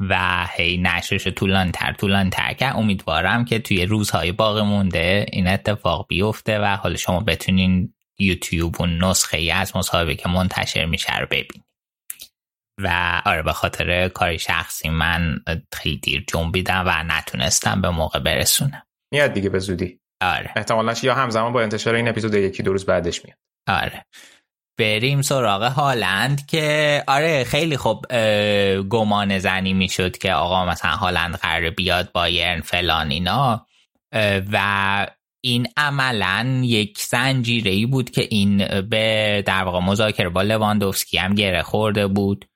و 0.00 0.46
هی 0.52 0.78
نشرش 0.78 1.28
طولان 1.28 1.72
تر 1.72 1.92
طولان 1.92 2.30
تر 2.30 2.52
که 2.52 2.76
امیدوارم 2.76 3.44
که 3.44 3.58
توی 3.58 3.86
روزهای 3.86 4.32
باقی 4.32 4.62
مونده 4.62 5.26
این 5.32 5.48
اتفاق 5.48 6.06
بیفته 6.08 6.58
و 6.58 6.76
حالا 6.76 6.96
شما 6.96 7.20
بتونین 7.20 7.94
یوتیوب 8.18 8.80
و 8.80 8.86
نسخه 8.86 9.36
ای 9.36 9.50
از 9.50 9.76
مصاحبه 9.76 10.14
که 10.14 10.28
منتشر 10.28 10.84
میشه 10.84 11.18
رو 11.18 11.26
ببینید. 11.26 11.64
و 12.82 13.22
آره 13.24 13.42
به 13.42 13.52
خاطر 13.52 14.08
کاری 14.08 14.38
شخصی 14.38 14.88
من 14.88 15.40
خیلی 15.72 15.96
دیر 15.96 16.24
جنبیدم 16.28 16.84
و 16.86 17.02
نتونستم 17.02 17.80
به 17.80 17.90
موقع 17.90 18.18
برسونم. 18.18 18.82
میاد 19.12 19.32
دیگه 19.32 19.50
به 19.50 19.58
زودی. 19.58 20.00
آره. 20.20 20.52
احتمالاً 20.56 20.94
یا 21.02 21.14
همزمان 21.14 21.52
با 21.52 21.62
انتشار 21.62 21.94
این 21.94 22.08
اپیزود 22.08 22.34
یکی 22.34 22.62
دو 22.62 22.72
روز 22.72 22.86
بعدش 22.86 23.24
میاد. 23.24 23.38
آره. 23.68 24.04
بریم 24.78 25.22
سراغ 25.22 25.62
هالند 25.62 26.46
که 26.46 27.04
آره 27.06 27.44
خیلی 27.44 27.76
خوب 27.76 28.06
گمان 28.88 29.38
زنی 29.38 29.72
می‌شد 29.72 30.18
که 30.18 30.32
آقا 30.32 30.66
مثلا 30.66 30.90
هالند 30.90 31.34
قرار 31.34 31.70
بیاد 31.70 32.12
بایرن 32.12 32.60
فلان 32.60 33.10
اینا. 33.10 33.66
و 34.52 35.06
این 35.44 35.66
عملا 35.76 36.60
یک 36.64 36.98
زنجیره 36.98 37.70
ای 37.70 37.86
بود 37.86 38.10
که 38.10 38.26
این 38.30 38.80
به 38.80 39.42
در 39.46 39.64
واقع 39.64 39.80
مذاکره 39.80 40.28
با 40.28 40.42
لواندوفسکی 40.42 41.18
هم 41.18 41.34
گره 41.34 41.62
خورده 41.62 42.06
بود. 42.06 42.49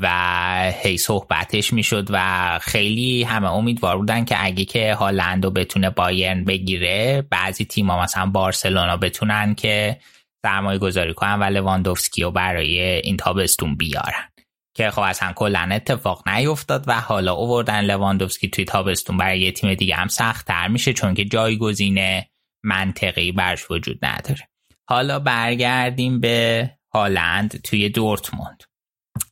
و 0.00 0.72
هی 0.82 0.98
صحبتش 0.98 1.72
می‌شد 1.72 2.06
و 2.10 2.58
خیلی 2.62 3.22
همه 3.22 3.52
امیدوار 3.52 3.98
بودن 3.98 4.24
که 4.24 4.36
اگه 4.38 4.64
که 4.64 4.94
هالندو 4.94 5.50
بتونه 5.50 5.90
بایرن 5.90 6.44
بگیره 6.44 7.22
بعضی 7.30 7.64
تیما 7.64 8.02
مثلا 8.02 8.26
بارسلونا 8.26 8.96
بتونن 8.96 9.54
که 9.54 9.98
سرمایه 10.42 10.78
گذاری 10.78 11.14
کنن 11.14 11.38
و 11.38 11.44
لواندوفسکی 11.44 12.22
رو 12.22 12.30
برای 12.30 12.80
این 12.80 13.16
تابستون 13.16 13.76
بیارن. 13.76 14.28
که 14.76 14.90
خب 14.90 15.02
اصلا 15.02 15.32
کلا 15.32 15.68
اتفاق 15.72 16.28
نیفتاد 16.28 16.84
و 16.86 17.00
حالا 17.00 17.32
اووردن 17.32 17.80
لواندوفسکی 17.80 18.48
توی 18.48 18.64
تابستون 18.64 19.16
برای 19.16 19.40
یه 19.40 19.52
تیم 19.52 19.74
دیگه 19.74 19.94
هم 19.94 20.08
سخت 20.08 20.46
تر 20.46 20.68
میشه 20.68 20.92
چون 20.92 21.14
که 21.14 21.24
جایگزین 21.24 22.22
منطقی 22.64 23.32
برش 23.32 23.70
وجود 23.70 24.04
نداره. 24.04 24.48
حالا 24.88 25.18
برگردیم 25.18 26.20
به 26.20 26.70
هالند 26.94 27.60
توی 27.62 27.88
دورتموند. 27.88 28.67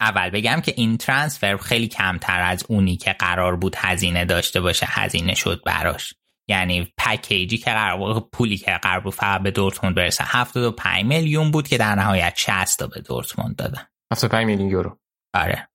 اول 0.01 0.31
بگم 0.31 0.61
که 0.61 0.75
این 0.77 0.97
ترانسفر 0.97 1.57
خیلی 1.57 1.89
کمتر 1.89 2.41
از 2.41 2.65
اونی 2.69 2.97
که 2.97 3.13
قرار 3.13 3.57
بود 3.57 3.77
هزینه 3.79 4.25
داشته 4.25 4.61
باشه 4.61 4.87
هزینه 4.89 5.35
شد 5.35 5.63
براش. 5.67 6.15
یعنی 6.49 6.93
پکیجی 6.99 7.59
که 7.59 7.71
قرار 7.71 8.21
پولی 8.33 8.57
که 8.57 8.79
قرار 8.83 9.01
بود 9.01 9.15
فقط 9.15 9.43
به 9.43 9.51
دورتموند 9.51 9.97
برسه 9.97 10.25
75 10.27 11.05
میلیون 11.05 11.51
بود 11.51 11.69
که 11.69 11.79
در 11.79 11.95
نهایت 11.95 12.33
60 12.37 12.79
تا 12.79 12.87
به 12.87 13.01
دورتموند 13.01 13.57
دادن. 13.57 13.83
75 14.13 14.47
میلیون 14.47 14.69
یورو. 14.69 14.99
آره. 15.35 15.69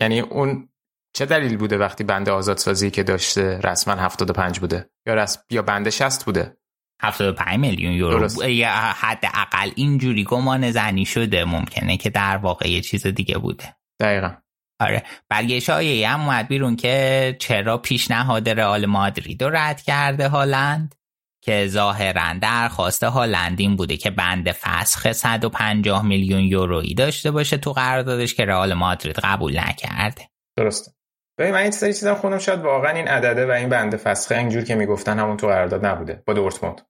یعنی 0.00 0.20
اون 0.20 0.68
چه 1.12 1.26
دلیل 1.26 1.56
بوده 1.56 1.78
وقتی 1.78 2.04
بنده 2.04 2.30
آزادسازی 2.30 2.90
که 2.90 3.02
داشته 3.02 3.60
رسما 3.64 3.94
75 3.94 4.60
بوده؟ 4.60 4.90
یا 5.06 5.14
رسم 5.14 5.40
یا 5.50 5.62
بنده 5.62 5.90
60 5.90 6.24
بوده؟ 6.24 6.57
75 7.00 7.58
میلیون 7.58 7.92
یورو. 7.92 8.48
یا 8.48 8.70
حد 8.70 9.24
اقل 9.34 9.70
اینجوری 9.74 10.24
گمان 10.24 10.70
زنی 10.70 11.04
شده. 11.04 11.44
ممکنه 11.44 11.96
که 11.96 12.10
در 12.10 12.36
واقع 12.36 12.70
یه 12.70 12.80
چیز 12.80 13.06
دیگه 13.06 13.38
بوده. 13.38 13.76
دقیقا. 14.00 14.34
آره. 14.80 15.02
بعد 15.28 15.50
یه 15.50 15.60
شایعه 15.60 16.08
هم 16.08 16.20
اومد 16.20 16.48
بیرون 16.48 16.76
که 16.76 17.36
چرا 17.40 17.78
پیشنهاد 17.78 18.48
رئال 18.48 18.86
مادرید 18.86 19.42
رو 19.42 19.50
رد 19.50 19.82
کرده 19.82 20.28
هالند؟ 20.28 20.94
که 21.42 21.66
ظاهرا 21.66 22.34
درخواست 22.40 23.04
هالند 23.04 23.60
این 23.60 23.76
بوده 23.76 23.96
که 23.96 24.10
بند 24.10 24.52
فسخ 24.52 25.12
150 25.12 26.04
میلیون 26.04 26.40
یورویی 26.40 26.94
داشته 26.94 27.30
باشه 27.30 27.56
تو 27.56 27.72
قراردادش 27.72 28.34
که 28.34 28.44
رئال 28.44 28.74
مادرید 28.74 29.18
قبول 29.18 29.58
نکرده. 29.58 30.28
درسته. 30.56 30.97
ببین 31.38 31.52
من 31.52 31.60
این 31.60 31.70
سری 31.70 31.92
چیزم 31.92 32.14
خوندم 32.14 32.38
شاید 32.38 32.60
واقعا 32.60 32.90
این 32.90 33.08
عدده 33.08 33.46
و 33.46 33.50
این 33.50 33.68
بند 33.68 33.96
فسخه 33.96 34.38
اینجور 34.38 34.64
که 34.64 34.74
می‌گفتن 34.74 35.18
همون 35.18 35.36
تو 35.36 35.46
قرارداد 35.46 35.86
نبوده 35.86 36.22
با 36.26 36.32
دورتموند. 36.32 36.80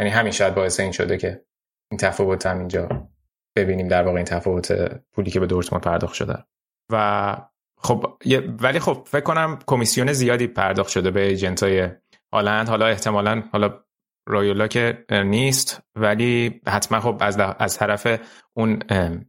یعنی 0.00 0.12
همین 0.12 0.32
شاید 0.32 0.54
باعث 0.54 0.80
این 0.80 0.92
شده 0.92 1.16
که 1.16 1.44
این 1.90 1.98
تفاوت 1.98 2.46
هم 2.46 2.58
اینجا 2.58 3.08
ببینیم 3.56 3.88
در 3.88 4.02
واقع 4.02 4.16
این 4.16 4.24
تفاوت 4.24 4.72
پولی 5.12 5.30
که 5.30 5.40
به 5.40 5.46
دورتموند 5.46 5.84
پرداخت 5.84 6.14
شده. 6.14 6.44
و 6.92 7.36
خب 7.78 8.18
ولی 8.60 8.78
خب 8.78 9.08
فکر 9.10 9.20
کنم 9.20 9.58
کمیسیون 9.66 10.12
زیادی 10.12 10.46
پرداخت 10.46 10.90
شده 10.90 11.10
به 11.10 11.20
ایجنتای 11.20 11.88
هالند. 12.32 12.68
حالا 12.68 12.86
احتمالا 12.86 13.42
حالا 13.52 13.80
رایولا 14.28 14.66
که 14.66 15.04
نیست 15.10 15.82
ولی 15.96 16.60
حتما 16.66 17.00
خب 17.00 17.16
از, 17.20 17.38
از 17.58 17.78
طرف 17.78 18.20
اون 18.54 18.78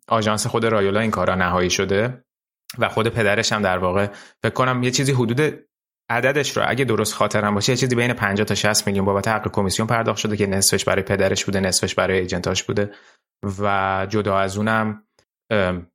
آژانس 0.08 0.48
خود 0.48 0.66
رایولا 0.66 1.00
این 1.00 1.12
کارا 1.12 1.36
نهایی 1.36 1.70
شده. 1.70 2.25
و 2.78 2.90
خود 2.90 3.08
پدرش 3.08 3.52
هم 3.54 3.62
در 3.62 3.78
واقع 3.78 4.08
فکر 4.44 4.54
کنم 4.54 4.84
یه 4.84 4.92
چیزی 4.92 5.12
حدود 5.12 5.66
عددش 6.10 6.58
رو 6.58 6.64
اگه 6.68 6.86
درست 6.86 7.14
خاطرم 7.14 7.56
باشه 7.56 7.72
یه 7.72 7.78
چیزی 7.78 7.96
بین 7.96 8.14
50 8.14 8.46
تا 8.46 8.56
60 8.56 8.88
میلیون 8.88 9.06
بابت 9.06 9.28
حق 9.28 9.52
کمیسیون 9.52 9.88
پرداخت 9.88 10.20
شده 10.20 10.38
که 10.38 10.48
نصفش 10.48 10.86
برای 10.86 11.02
پدرش 11.02 11.46
بوده 11.46 11.60
نصفش 11.60 11.96
برای 11.96 12.20
ایجنتاش 12.20 12.64
بوده 12.64 12.92
و 13.60 14.08
جدا 14.10 14.38
از 14.40 14.58
اونم 14.58 15.04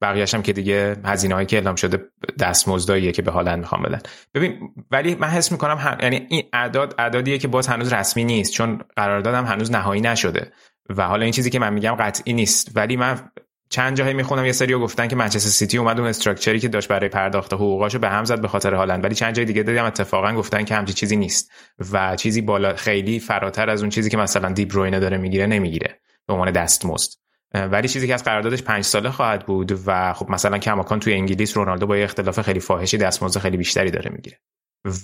بقیهش 0.03 0.35
هم 0.35 0.43
که 0.43 0.53
دیگه 0.53 0.97
هزینه 1.05 1.47
که 1.47 1.57
اعلام 1.57 1.75
شده 1.75 2.11
دستمزداییه 2.39 3.13
که 3.13 3.23
به 3.23 3.31
هالند 3.31 3.59
می‌خوام 3.59 3.83
بدن. 3.83 4.01
ببین 4.35 4.75
ولی 4.91 5.15
من 5.15 5.29
حس 5.29 5.53
می‌کنم 5.53 5.77
هم... 5.77 5.99
یعنی 6.03 6.27
این 6.31 6.43
اعداد 6.53 6.95
اعدادیه 6.99 7.39
که 7.39 7.49
باز 7.49 7.67
هنوز 7.67 7.93
رسمی 7.93 8.25
نیست 8.25 8.53
چون 8.53 8.81
قراردادم 8.97 9.45
هنوز 9.45 9.71
نهایی 9.71 10.01
نشده 10.01 10.53
و 10.97 11.07
حالا 11.07 11.23
این 11.23 11.33
چیزی 11.33 11.51
که 11.51 11.59
من 11.59 11.73
میگم 11.73 11.95
قطعی 11.95 12.33
نیست. 12.33 12.71
ولی 12.75 12.97
من 12.97 13.31
چند 13.73 13.97
جایی 13.97 14.15
می‌خونم 14.15 14.47
یه 14.47 14.53
سری 14.53 14.75
گفتن 14.75 15.09
که 15.09 15.17
منچستر 15.17 15.51
سیتی 15.51 15.79
اومد 15.79 15.99
اون 16.01 16.09
استراکچری 16.09 16.61
که 16.61 16.69
داشت 16.69 16.89
برای 16.89 17.09
پرداخت 17.09 17.53
حقوقاشو 17.53 17.99
به 17.99 18.09
هم 18.09 18.25
زد 18.25 18.41
به 18.41 18.49
خاطر 18.49 18.75
هالند. 18.75 19.05
ولی 19.05 19.15
چند 19.15 19.35
جای 19.35 19.45
دیگه 19.45 19.63
دیدم 19.63 19.85
اتفاقا 19.85 20.33
گفتن 20.33 20.65
که 20.65 20.75
همچی 20.75 20.93
چیزی 20.93 21.17
نیست 21.17 21.51
و 21.93 22.17
چیزی 22.17 22.41
بالا 22.41 22.75
خیلی 22.75 23.21
فراتر 23.21 23.71
از 23.71 23.81
اون 23.81 23.91
چیزی 23.91 24.11
که 24.11 24.17
مثلا 24.17 24.53
دی 24.53 24.65
بروینه 24.65 25.01
داره 25.01 25.17
می‌گیره 25.17 25.47
نمی‌گیره 25.47 26.01
به 26.27 26.33
عنوان 26.33 26.51
دستمزد. 26.51 27.13
ولی 27.55 27.89
چیزی 27.89 28.07
که 28.07 28.15
از 28.15 28.25
قراردادش 28.25 28.63
پنج 28.63 28.85
ساله 28.85 29.11
خواهد 29.11 29.47
بود 29.47 29.79
و 29.87 30.13
خب 30.13 30.31
مثلا 30.31 30.59
کماکان 30.59 31.01
توی 31.01 31.13
انگلیس 31.13 31.57
رونالدو 31.57 31.87
با 31.87 31.97
یه 31.97 32.05
اختلاف 32.05 32.41
خیلی 32.41 32.61
فاحشی 32.61 32.99
دستمزد 32.99 33.41
خیلی 33.41 33.57
بیشتری 33.57 33.91
داره 33.91 34.11
می‌گیره. 34.11 34.41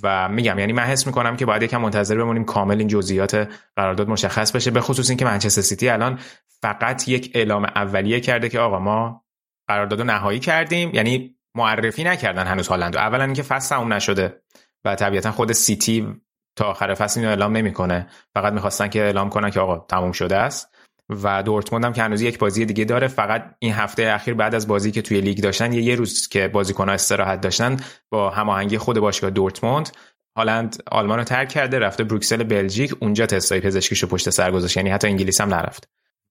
و 0.02 0.28
میگم 0.28 0.58
یعنی 0.58 0.72
من 0.72 0.82
حس 0.82 1.06
می‌کنم 1.06 1.36
که 1.36 1.46
باید 1.46 1.62
یکم 1.62 1.80
منتظر 1.80 2.16
بمونیم 2.16 2.44
کامل 2.44 2.78
این 2.78 2.88
جزئیات 2.88 3.48
قرارداد 3.76 4.08
مشخص 4.08 4.52
بشه 4.52 4.70
به 4.70 4.80
خصوص 4.80 5.10
اینکه 5.10 5.24
منچستر 5.24 5.62
سیتی 5.62 5.88
الان 5.88 6.18
فقط 6.62 7.08
یک 7.08 7.30
اعلام 7.34 7.64
اولیه 7.64 8.20
کرده 8.20 8.48
که 8.48 8.58
آقا 8.58 8.78
ما 8.78 9.24
قرارداد 9.68 10.02
نهایی 10.02 10.38
کردیم. 10.38 10.94
یعنی 10.94 11.36
معرفی 11.54 12.04
نکردن 12.04 12.46
هنوز 12.46 12.68
هالند 12.68 12.96
اولا 12.96 13.24
اینکه 13.24 13.42
فصل 13.42 13.76
تموم 13.76 13.92
نشده 13.92 14.42
و 14.84 14.94
طبیعتا 14.94 15.32
خود 15.32 15.52
سیتی 15.52 16.14
تا 16.56 16.64
آخر 16.64 16.94
فصل 16.94 17.20
اینو 17.20 17.30
اعلام 17.30 17.56
نمی‌کنه. 17.56 18.06
فقط 18.34 18.52
می‌خواستن 18.52 18.88
که 18.88 19.02
اعلام 19.02 19.30
کنن 19.30 19.50
که 19.50 19.60
آقا 19.60 19.78
تموم 19.78 20.12
شده 20.12 20.36
است. 20.36 20.75
و 21.08 21.42
دورتموند 21.42 21.84
هم 21.84 21.92
که 21.92 22.02
هنوز 22.02 22.22
یک 22.22 22.38
بازی 22.38 22.64
دیگه 22.64 22.84
داره 22.84 23.08
فقط 23.08 23.54
این 23.58 23.72
هفته 23.72 24.12
اخیر 24.14 24.34
بعد 24.34 24.54
از 24.54 24.68
بازی 24.68 24.90
که 24.90 25.02
توی 25.02 25.20
لیگ 25.20 25.40
داشتن 25.40 25.72
یه, 25.72 25.82
یه 25.82 25.94
روز 25.94 26.28
که 26.28 26.48
بازیکن‌ها 26.48 26.94
استراحت 26.94 27.40
داشتن 27.40 27.76
با 28.10 28.30
هماهنگی 28.30 28.78
خود 28.78 28.98
باشگاه 28.98 29.30
دورتموند 29.30 29.90
هالند 30.36 30.82
آلمان 30.90 31.18
رو 31.18 31.24
ترک 31.24 31.48
کرده 31.48 31.78
رفته 31.78 32.04
بروکسل 32.04 32.44
بلژیک 32.44 32.94
اونجا 33.00 33.26
تستای 33.26 33.60
پزشکیشو 33.60 34.06
پشت 34.06 34.30
سر 34.30 34.50
گذاشت. 34.50 34.76
یعنی 34.76 34.90
حتی 34.90 35.08
انگلیس 35.08 35.40
هم 35.40 35.54
نرفت. 35.54 35.88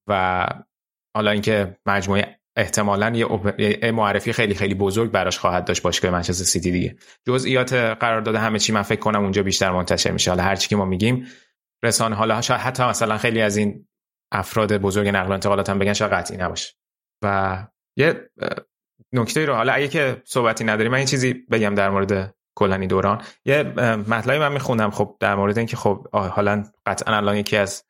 و 0.08 0.46
حالا 1.14 1.30
اینکه 1.30 1.76
مجموعه 1.86 2.40
احتمالا 2.56 3.10
یه 3.58 3.90
معرفی 3.90 4.32
خیلی 4.32 4.54
خیلی 4.54 4.74
بزرگ 4.74 5.10
براش 5.10 5.38
خواهد 5.38 5.64
داشت 5.64 5.82
باشگاه 5.82 6.10
منچستر 6.10 6.44
سیتی 6.44 6.70
دیگه. 6.70 6.96
جزئیات 7.26 7.72
قرارداد 7.72 8.34
همه 8.34 8.58
چی 8.58 8.72
من 8.72 8.82
فکر 8.82 9.00
کنم 9.00 9.22
اونجا 9.22 9.42
بیشتر 9.42 9.70
منتشر 9.70 10.10
میشه. 10.10 10.30
حالا 10.30 10.42
هر 10.42 10.56
چی 10.56 10.68
که 10.68 10.76
ما 10.76 10.84
میگیم 10.84 11.26
رسانه 11.82 12.16
حالا 12.16 12.40
شاید 12.40 12.60
حتی 12.60 12.82
مثلا 12.82 13.18
خیلی 13.18 13.40
از 13.40 13.56
این 13.56 13.86
افراد 14.32 14.76
بزرگ 14.76 15.08
نقل 15.08 15.28
و 15.28 15.32
انتقالات 15.32 15.70
هم 15.70 15.78
بگن 15.78 15.92
شاید 15.92 16.12
قطعی 16.12 16.36
نباشه. 16.36 16.74
و 17.22 17.66
یه 17.96 18.30
نکته 19.12 19.46
رو 19.46 19.54
حالا 19.54 19.72
اگه 19.72 19.88
که 19.88 20.22
صحبتی 20.24 20.64
نداری 20.64 20.88
من 20.88 20.98
این 20.98 21.06
چیزی 21.06 21.32
بگم 21.32 21.74
در 21.74 21.90
مورد 21.90 22.34
کلانی 22.54 22.86
دوران. 22.86 23.22
یه 23.44 23.62
مطلبی 24.08 24.38
من 24.38 24.52
می‌خونم 24.52 24.90
خب 24.90 25.16
در 25.20 25.34
مورد 25.34 25.58
اینکه 25.58 25.76
خب 25.76 26.08
حالا 26.12 26.64
قطعا 26.86 27.16
الان 27.16 27.36
یکی 27.36 27.56
از 27.56 27.84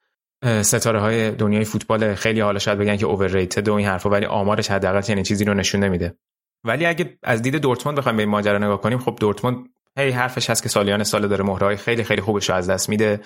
ستاره 0.62 1.00
های 1.00 1.30
دنیای 1.30 1.64
فوتبال 1.64 2.14
خیلی 2.14 2.40
حالا 2.40 2.58
شاید 2.58 2.78
بگن 2.78 2.96
که 2.96 3.06
اوورریتد 3.06 3.68
و 3.68 3.74
این 3.74 3.86
حرفا 3.86 4.10
ولی 4.10 4.26
آمارش 4.26 4.70
حداقل 4.70 5.00
چنین 5.00 5.24
چیزی 5.24 5.44
رو 5.44 5.54
نشون 5.54 5.84
نمیده. 5.84 6.18
ولی 6.64 6.86
اگه 6.86 7.18
از 7.22 7.42
دید 7.42 7.56
دورتموند 7.56 7.98
بخوایم 7.98 8.16
به 8.16 8.22
این 8.22 8.30
ماجرا 8.30 8.58
نگاه 8.58 8.80
کنیم 8.80 8.98
خب 8.98 9.16
دورتموند 9.20 9.56
هی 9.98 10.10
حرفش 10.10 10.50
هست 10.50 10.62
که 10.62 10.68
سالیان 10.68 11.04
سال 11.04 11.28
داره 11.28 11.44
مهره‌های 11.44 11.76
خیلی 11.76 12.04
خیلی 12.04 12.20
خوبش 12.20 12.50
رو 12.50 12.56
از 12.56 12.70
دست 12.70 12.88
میده 12.88 13.20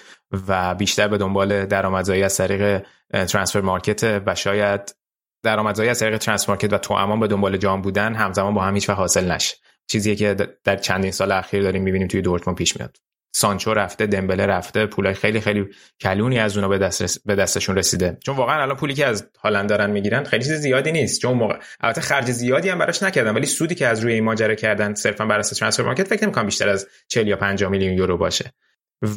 و 0.48 0.74
بیشتر 0.74 1.08
به 1.08 1.18
دنبال 1.18 1.66
درآمدزایی 1.66 2.22
از 2.22 2.36
طریق 2.36 2.86
transfer 3.10 3.60
market 3.60 4.22
و 4.26 4.34
شاید 4.34 4.94
درآمدزایی 5.42 5.90
از 5.90 5.98
طریق 6.00 6.18
transfer 6.18 6.52
market 6.52 6.72
و 6.72 6.78
توامان 6.78 7.20
به 7.20 7.26
دنبال 7.26 7.56
جام 7.56 7.82
بودن 7.82 8.14
همزمان 8.14 8.54
با 8.54 8.62
هم 8.62 8.74
هیچ 8.74 8.90
حاصل 8.90 9.30
نشه. 9.30 9.56
چیزی 9.86 10.16
که 10.16 10.36
در 10.64 10.76
چندین 10.76 11.10
سال 11.10 11.32
اخیر 11.32 11.62
داریم 11.62 11.82
می‌بینیم 11.82 12.08
توی 12.08 12.22
دورتموند 12.22 12.58
پیش 12.58 12.76
میاد. 12.76 12.96
سانچو 13.32 13.74
رفته 13.74 14.06
دمبله 14.06 14.46
رفته 14.46 14.86
پولای 14.86 15.14
خیلی 15.14 15.40
خیلی 15.40 15.66
کلانی 16.00 16.38
از 16.38 16.56
اونا 16.56 16.68
به, 16.68 16.78
دست 16.78 17.26
به 17.26 17.34
دستشون 17.34 17.76
رسیده. 17.76 18.18
چون 18.24 18.36
واقعا 18.36 18.62
الان 18.62 18.76
پولی 18.76 18.94
که 18.94 19.06
از 19.06 19.26
هالند 19.42 19.68
دارن 19.68 19.90
می‌گیرن 19.90 20.24
خیلی 20.24 20.44
چیز 20.44 20.52
زیادی 20.52 20.92
نیست. 20.92 21.20
چون 21.20 21.32
موقع 21.32 21.56
البته 21.80 22.00
خرج 22.00 22.30
زیادی 22.30 22.68
هم 22.68 22.78
براش 22.78 23.02
نکردن 23.02 23.34
ولی 23.34 23.46
سودی 23.46 23.74
که 23.74 23.86
از 23.86 24.00
روی 24.00 24.12
این 24.12 24.24
ماجرا 24.24 24.54
کردن 24.54 24.94
صرفا 24.94 25.26
بر 25.26 25.38
اساس 25.38 25.58
transfer 25.58 25.82
market 25.82 26.08
فکر 26.08 26.24
نمی‌کنم 26.24 26.46
بیشتر 26.46 26.68
از 26.68 26.86
40 27.08 27.28
یا 27.28 27.36
50 27.36 27.70
میلیون 27.70 27.92
یورو 27.92 28.16
باشه. 28.16 28.52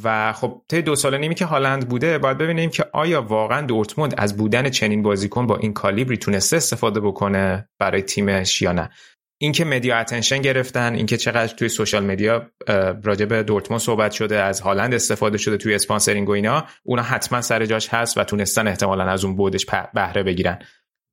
و 0.03 0.33
خب 0.33 0.61
طی 0.67 0.81
دو 0.81 0.95
سال 0.95 1.17
نیمی 1.17 1.35
که 1.35 1.45
هالند 1.45 1.89
بوده 1.89 2.17
باید 2.17 2.37
ببینیم 2.37 2.69
که 2.69 2.85
آیا 2.93 3.21
واقعا 3.21 3.61
دورتموند 3.61 4.13
از 4.17 4.37
بودن 4.37 4.69
چنین 4.69 5.01
بازیکن 5.01 5.47
با 5.47 5.57
این 5.57 5.73
caliber 5.73 6.12
ی 6.12 6.17
تونسته 6.17 6.57
استفاده 6.57 6.99
بکنه 6.99 7.69
برای 7.79 8.01
تیمش 8.01 8.61
یا 8.61 8.71
نه. 8.71 8.89
اینکه 9.43 9.65
media 9.65 9.97
attention 9.97 10.41
گرفتن 10.41 10.95
اینکه 10.95 11.17
چقدر 11.17 11.53
توی 11.53 11.69
social 11.69 12.03
media 12.03 12.51
راجع 13.03 13.25
به 13.25 13.43
دورتموند 13.43 13.81
صحبت 13.81 14.11
شده 14.11 14.35
از 14.35 14.59
هالند 14.59 14.93
استفاده 14.93 15.37
شده 15.37 15.57
توی 15.57 15.75
sponsoring 15.75 16.29
و 16.29 16.31
اینا 16.31 16.65
اونا 16.83 17.01
حتما 17.01 17.41
سر 17.41 17.65
جاش 17.65 17.87
هست 17.89 18.17
و 18.17 18.23
تونستن 18.23 18.67
احتمالا 18.67 19.03
از 19.03 19.25
اون 19.25 19.35
بودش 19.35 19.65
بهره 19.93 20.23
بگیرن. 20.23 20.59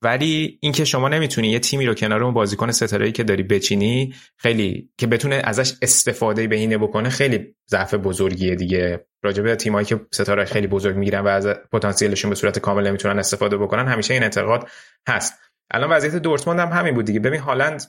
ولی 0.02 0.58
اینکه 0.62 0.84
شما 0.84 1.08
نمی‌تونی 1.08 1.48
یه 1.48 1.58
تیمی 1.58 1.86
رو 1.86 1.94
کنار 1.94 2.24
اون 2.24 2.34
بازیکن 2.34 2.70
ستاره 2.70 3.12
که 3.12 3.24
داری 3.24 3.42
بچینی 3.42 4.14
خیلی 4.36 4.90
که 4.98 5.06
بتونه 5.06 5.42
ازش 5.44 5.72
استفاده 5.82 6.46
بهینه 6.46 6.78
بکنه 6.78 7.08
خیلی 7.08 7.54
ضعف 7.70 7.94
بزرگیه 7.94 8.54
دیگه. 8.54 9.06
راجع 9.22 9.43
به 9.43 9.56
تیمایی 9.56 9.86
که 9.86 10.00
ستاره 10.12 10.44
خیلی 10.44 10.66
بزرگ 10.66 10.96
می‌گیرن 10.96 11.20
و 11.20 11.28
از 11.28 11.46
پتانسیلشون 11.46 12.28
به 12.28 12.34
صورت 12.34 12.58
کامل 12.58 12.86
نمی‌تونن 12.86 13.18
استفاده 13.18 13.56
بکنن 13.56 13.88
همیشه 13.88 14.14
این 14.14 14.22
انتقاد 14.22 14.68
هست. 15.08 15.34
الان 15.70 15.90
وضعیت 15.90 16.16
دورتموند 16.16 16.60
هم 16.60 16.68
همین 16.78 16.94
بود 16.94 17.04
دیگه. 17.04 17.20
ببین 17.20 17.40
هالند 17.40 17.82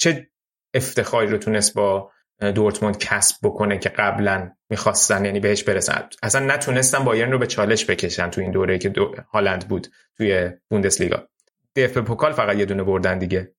چه 0.00 0.30
افتخاری 0.74 1.26
رو 1.26 1.38
تونست 1.38 1.74
با 1.74 2.12
دورتموند 2.54 2.98
کسب 2.98 3.36
بکنه 3.42 3.78
که 3.78 3.88
قبلا 3.88 4.50
می‌خواستن 4.70 5.24
یعنی 5.24 5.40
بهش 5.40 5.62
برسن؟ 5.62 6.08
اصلا 6.22 6.46
نتونستن 6.46 7.04
بایرن 7.04 7.32
رو 7.32 7.38
به 7.38 7.46
چالش 7.46 7.90
بکشن 7.90 8.30
تو 8.30 8.40
این 8.40 8.50
دوره 8.50 8.78
که 8.78 8.88
دو 8.88 9.14
هالند 9.32 9.68
بود 9.68 9.88
توی 10.16 10.50
بوندسلیگا. 10.70 11.28
دف 11.76 11.96
پوکال 11.96 12.32
فقط 12.32 12.56
یه 12.56 12.64
دونه 12.64 12.82
بردن 12.82 13.18
دیگه. 13.18 13.54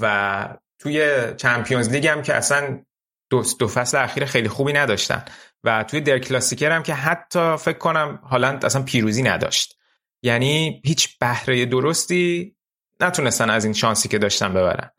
و 0.00 0.48
توی 0.78 1.22
چمپیونز 1.36 1.88
لیگ 1.88 2.06
هم 2.06 2.22
که 2.22 2.34
اصلا 2.34 2.84
دو, 3.30 3.44
دو 3.58 3.68
فصل 3.68 3.98
اخیر 3.98 4.24
خیلی 4.24 4.48
خوبی 4.48 4.72
نداشتن. 4.72 5.24
و 5.64 5.84
توی 5.84 6.00
در 6.00 6.18
کلاسیکر 6.18 6.70
هم 6.70 6.82
که 6.82 6.94
حتی 6.94 7.56
فکر 7.56 7.78
کنم 7.78 8.16
هالند 8.16 8.64
اصلا 8.64 8.82
پیروزی 8.82 9.22
نداشت. 9.22 9.78
یعنی 10.22 10.82
هیچ 10.84 11.18
بهره 11.18 11.66
درستی 11.66 12.56
نتونستن 13.00 13.50
از 13.50 13.64
این 13.64 13.74
شانسی 13.74 14.08
که 14.08 14.18
داشتن 14.18 14.54
ببرن. 14.54 14.90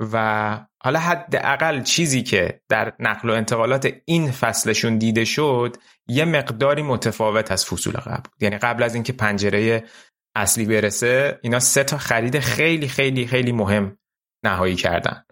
و 0.00 0.66
حالا 0.82 0.98
حداقل 0.98 1.82
چیزی 1.82 2.22
که 2.22 2.60
در 2.68 2.92
نقل 2.98 3.30
و 3.30 3.32
انتقالات 3.32 3.92
این 4.04 4.30
فصلشون 4.30 4.98
دیده 4.98 5.24
شد 5.24 5.76
یه 6.08 6.24
مقداری 6.24 6.82
متفاوت 6.82 7.52
از 7.52 7.66
فصول 7.66 7.92
قبل 7.92 8.30
یعنی 8.40 8.58
قبل 8.58 8.82
از 8.82 8.94
اینکه 8.94 9.12
پنجره 9.12 9.84
اصلی 10.36 10.64
برسه 10.64 11.38
اینا 11.42 11.58
سه 11.58 11.84
تا 11.84 11.98
خرید 11.98 12.38
خیلی 12.38 12.88
خیلی 12.88 13.26
خیلی 13.26 13.52
مهم 13.52 13.98
نهایی 14.44 14.74
کردن. 14.74 15.24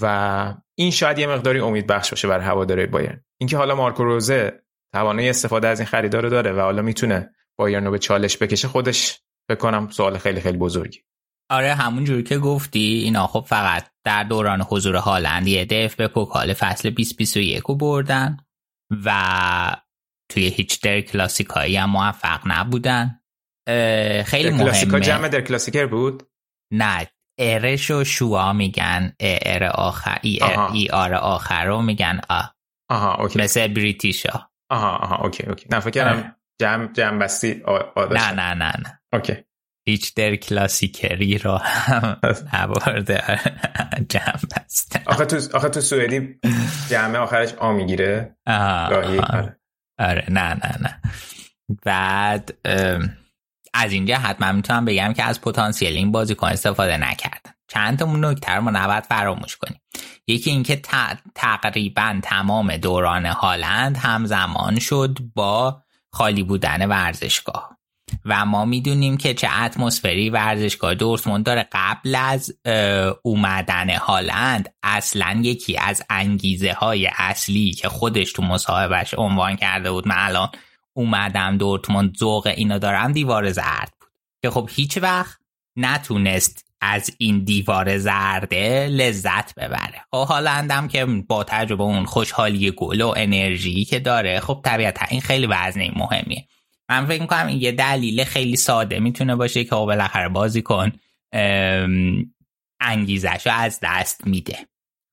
و 0.00 0.54
این 0.74 0.90
شاید 0.90 1.18
یه 1.18 1.26
مقداری 1.26 1.60
امید 1.60 1.86
بخش 1.86 2.10
باشه 2.10 2.28
برای 2.28 2.44
هواداره 2.44 2.86
بایرن. 2.86 3.24
اینکه 3.40 3.56
حالا 3.56 3.74
مارکو 3.74 4.04
روزه 4.04 4.62
توانایی 4.92 5.28
استفاده 5.28 5.68
از 5.68 5.80
این 5.80 5.86
خریدار 5.86 6.28
داره 6.28 6.52
و 6.52 6.60
حالا 6.60 6.82
می‌تونه 6.82 7.30
بایرن 7.58 7.84
رو 7.84 7.90
به 7.90 7.98
چالش 7.98 8.38
بکشه 8.38 8.68
خودش 8.68 9.20
بکنم 9.50 9.88
سوال 9.88 10.18
خیلی 10.18 10.40
خیلی 10.40 10.58
بزرگی. 10.58 11.02
آره 11.50 11.74
همون 11.74 12.04
جوری 12.04 12.22
که 12.22 12.38
گفتی. 12.38 13.00
اینا 13.04 13.26
خب 13.26 13.44
فقط 13.48 13.90
در 14.04 14.22
دوران 14.22 14.62
حضور 14.62 14.96
هالند 14.96 15.46
یه 15.46 15.64
دف 15.64 15.94
به 15.94 16.08
پوکال 16.08 16.54
فصل 16.54 16.90
2021 16.90 17.62
رو 17.62 17.74
بردن 17.74 18.36
و 19.04 19.76
توی 20.32 20.48
هیچ 20.48 20.80
در 20.80 21.00
کلاسیکایی 21.00 21.76
هم 21.76 21.90
موفق 21.90 22.40
نبودن. 22.46 23.20
خیلی 24.24 24.50
مهمه 24.50 24.64
کلاسیکا 24.64 25.00
جمع 25.00 25.28
در 25.28 25.40
کلاسیکر 25.40 25.86
بود؟ 25.86 26.22
نه 26.72 27.06
ارش 27.38 27.90
و 27.90 28.04
شوا 28.04 28.52
میگن. 28.52 29.14
ار 29.20 29.64
آخر 29.64 30.18
ای, 30.22 30.38
ای 30.72 30.88
آر 30.90 31.14
آخر 31.14 31.64
رو 31.64 31.82
میگن 31.82 32.20
آ. 32.28 32.42
آها 32.90 33.14
اوکی. 33.14 33.38
مثل 33.38 33.68
بریتیشا 33.68 34.48
آها 34.70 34.96
آها 34.96 35.16
اوکی 35.16 35.46
اوکی. 35.46 35.66
نه 35.70 35.80
فکر 35.80 35.90
کردم 35.90 36.18
آره. 36.18 36.36
جمع 36.60 36.92
جمع 36.92 37.18
بستی 37.18 37.62
نه 38.10 38.32
نه 38.32 38.54
نه 38.54 38.54
نه. 38.54 39.00
اوکی. 39.12 39.36
هیچ 39.90 40.14
در 40.14 40.36
کلاسیکری 40.36 41.38
رو 41.38 41.60
نبرده 42.54 43.40
جمع 44.08 44.40
بسته 44.56 45.02
آخه 45.06 45.24
تو 45.24 45.56
آخه 45.56 45.68
تو 45.68 45.80
سوئدی 45.80 46.40
جمع 46.90 47.18
آخرش 47.18 47.54
آ 47.54 47.72
می‌گیره؟ 47.72 48.36
آره. 49.98 50.26
نه 50.28 50.54
نه 50.54 50.76
نه. 50.80 51.00
بعد 51.84 52.54
از 53.74 53.92
اینجا 53.92 54.16
حتما 54.16 54.52
می‌تونم 54.52 54.84
بگم 54.84 55.12
که 55.12 55.22
از 55.22 55.40
پتانسیل 55.40 55.96
این 55.96 56.12
بازیکن 56.12 56.46
استفاده 56.46 56.96
نکردن. 56.96 57.52
چند 57.68 57.98
تا 57.98 58.16
نکته 58.16 58.52
رو 58.52 58.62
ما 58.62 58.70
نباید 58.70 59.04
فراموش 59.04 59.56
کنیم. 59.56 59.80
یکی 60.26 60.50
اینکه 60.50 60.82
تقریبا 61.34 62.20
تمام 62.22 62.76
دوران 62.76 63.26
هالند 63.26 63.96
همزمان 63.96 64.78
شد 64.78 65.18
با 65.34 65.82
خالی 66.12 66.42
بودن 66.42 66.88
ورزشگاه. 66.88 67.79
و 68.24 68.46
ما 68.46 68.64
می‌دونیم 68.64 69.16
که 69.16 69.34
چه 69.34 69.48
اتمسفری 69.62 70.30
ورزشگاه 70.30 70.94
دورتموند 70.94 71.44
داره. 71.44 71.68
قبل 71.72 72.14
از 72.14 72.52
اومدن 73.22 73.90
هالند 73.90 74.68
اصلا 74.82 75.40
یکی 75.42 75.78
از 75.78 76.02
انگیزه 76.10 76.72
های 76.72 77.10
اصلی 77.16 77.72
که 77.72 77.88
خودش 77.88 78.32
تو 78.32 78.42
مصاحبهش 78.42 79.14
عنوان 79.18 79.56
کرده 79.56 79.90
بود 79.90 80.08
من 80.08 80.18
الان 80.18 80.48
اومدم 80.92 81.58
دورتموند 81.58 82.16
ذوق 82.16 82.46
اینا 82.56 82.78
دارم 82.78 83.12
دیوار 83.12 83.52
زرد 83.52 83.92
بود. 84.00 84.10
که 84.42 84.50
خب 84.50 84.68
هیچ 84.72 84.98
وقت 85.02 85.38
نتونست 85.76 86.66
از 86.80 87.10
این 87.18 87.44
دیوار 87.44 87.98
زرده 87.98 88.86
لذت 88.86 89.54
ببره. 89.54 90.04
خب 90.10 90.26
هالندم 90.28 90.88
که 90.88 91.04
با 91.04 91.44
تجربه 91.44 91.82
اون 91.82 92.04
خوشحالی 92.04 92.70
گل 92.70 93.00
و 93.00 93.14
انرژی 93.16 93.84
که 93.84 93.98
داره 93.98 94.40
خب 94.40 94.60
طبیعتا 94.64 95.06
این 95.10 95.20
خیلی 95.20 95.46
وزنه 95.46 95.90
مهمیه. 95.96 96.44
من 96.90 97.06
فکر 97.06 97.22
می‌کنم 97.22 97.46
این 97.46 97.60
یه 97.60 97.72
دلیل 97.72 98.24
خیلی 98.24 98.56
ساده 98.56 99.00
می‌تونه 99.00 99.36
باشه 99.36 99.64
که 99.64 99.70
خب 99.70 99.76
بالاخره 99.76 100.28
بازی 100.28 100.62
کن 100.62 100.92
انگیزش 102.80 103.46
رو 103.46 103.52
از 103.52 103.80
دست 103.82 104.26
میده. 104.26 104.58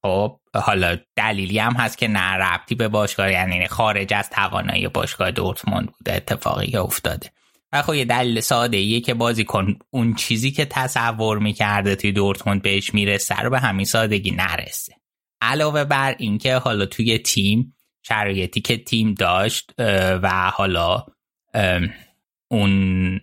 خب 0.02 0.40
حالا 0.56 0.98
دلیلی 1.16 1.60
هم 1.60 1.74
هست 1.74 1.98
که 1.98 2.08
نه 2.08 2.60
به 2.78 2.88
باشگاه 2.88 3.32
یعنی 3.32 3.68
خارج 3.68 4.14
از 4.14 4.30
توانایی 4.30 4.88
باشگاه 4.88 5.32
دورتموند 5.32 5.92
بوده 5.92 6.14
اتفاقی 6.14 6.68
که 6.68 6.80
افتاده. 6.80 7.32
و 7.74 7.82
خب 7.82 7.94
یه 7.94 8.06
دلیل 8.06 8.40
ساده 8.40 8.78
ایه 8.78 9.02
که 9.02 9.14
بازی 9.14 9.44
کن 9.44 9.80
اون 9.90 10.14
چیزی 10.14 10.52
که 10.52 10.66
تصور 10.66 11.40
می‌کرده 11.40 11.96
توی 11.96 12.12
دورتموند 12.12 12.62
بهش 12.62 12.94
می‌رسه 12.94 13.40
رو 13.40 13.50
به 13.50 13.60
همین 13.60 13.86
سادگی 13.86 14.32
نرسه. 14.32 14.94
علاوه 15.42 15.84
بر 15.84 16.16
اینکه 16.20 16.56
حالا 16.56 16.86
توی 16.86 17.18
تیم 17.18 17.76
شرایطی 18.06 18.62
که 18.62 18.78
تیم 18.78 19.14
داشت 19.14 19.72
و 20.22 20.52
حالا 20.54 21.06
اون 22.52 23.22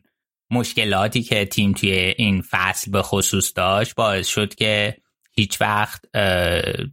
مشکلاتی 0.51 1.23
که 1.23 1.45
تیم 1.45 1.73
توی 1.73 1.91
این 1.93 2.43
فصل 2.51 2.91
به 2.91 3.03
خصوص 3.03 3.53
داشت 3.57 3.95
باعث 3.95 4.29
شد 4.29 4.55
که 4.55 4.97
هیچ 5.33 5.61
وقت 5.61 6.05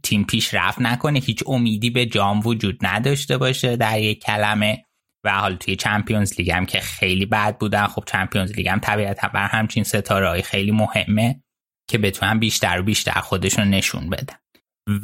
تیم 0.02 0.24
پیشرفت 0.24 0.80
نکنه 0.80 1.18
هیچ 1.18 1.42
امیدی 1.46 1.90
به 1.90 2.06
جام 2.06 2.40
وجود 2.46 2.78
نداشته 2.82 3.38
باشه 3.38 3.76
در 3.76 4.00
یک 4.00 4.22
کلمه. 4.22 4.84
و 5.24 5.40
حال 5.40 5.56
توی 5.56 5.76
چمپیونز 5.76 6.32
لیگ 6.38 6.50
هم 6.50 6.66
که 6.66 6.80
خیلی 6.80 7.26
بد 7.26 7.58
بودن 7.58 7.86
خب 7.86 8.04
چمپیونز 8.06 8.52
لیگ 8.52 8.68
هم 8.68 8.78
طبیعتا 8.78 9.28
بر 9.28 9.46
همچین 9.46 9.84
ستاره 9.84 10.42
خیلی 10.42 10.70
مهمه 10.70 11.42
که 11.88 11.98
بتونن 11.98 12.38
بیشتر 12.38 12.80
و 12.80 12.82
بیشتر 12.82 13.20
خودشون 13.20 13.70
نشون 13.70 14.10
بدن. 14.10 14.36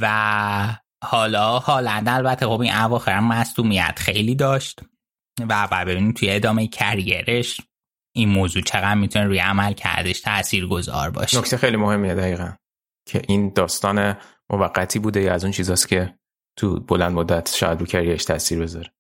و 0.01 0.77
حالا 1.05 1.59
هالند 1.59 2.09
البته 2.09 2.47
خب 2.47 2.61
این 2.61 2.75
اواخر 2.75 3.21
مصدومیت 3.21 3.95
خیلی 3.99 4.35
داشت. 4.35 4.81
و 5.49 5.69
و 5.73 5.85
ببینیم 5.85 6.13
توی 6.13 6.31
ادامه 6.31 6.67
کریرش 6.67 7.61
این 8.17 8.29
موضوع 8.29 8.63
چقدر 8.63 8.95
می‌تونه 8.95 9.25
روی 9.25 9.39
عمل 9.39 9.73
کردش 9.73 10.21
تأثیر 10.21 10.67
گذار 10.67 11.11
باشه. 11.11 11.39
نکته 11.39 11.57
خیلی 11.57 11.77
مهمیه 11.77 12.15
دقیقا 12.15 12.53
که 13.09 13.23
این 13.29 13.53
داستان 13.55 14.17
موقتی 14.51 14.99
بوده 14.99 15.21
یا 15.21 15.35
از 15.35 15.45
اون 15.45 15.53
چیزاست 15.53 15.89
که 15.89 16.15
تو 16.59 16.81
بلند 16.81 17.13
مدت 17.13 17.55
شاید 17.55 17.81
رو 17.81 17.87
career 17.87 18.15
ش 18.15 18.25
تاثیر 18.25 18.63
بذاره. 18.63 18.93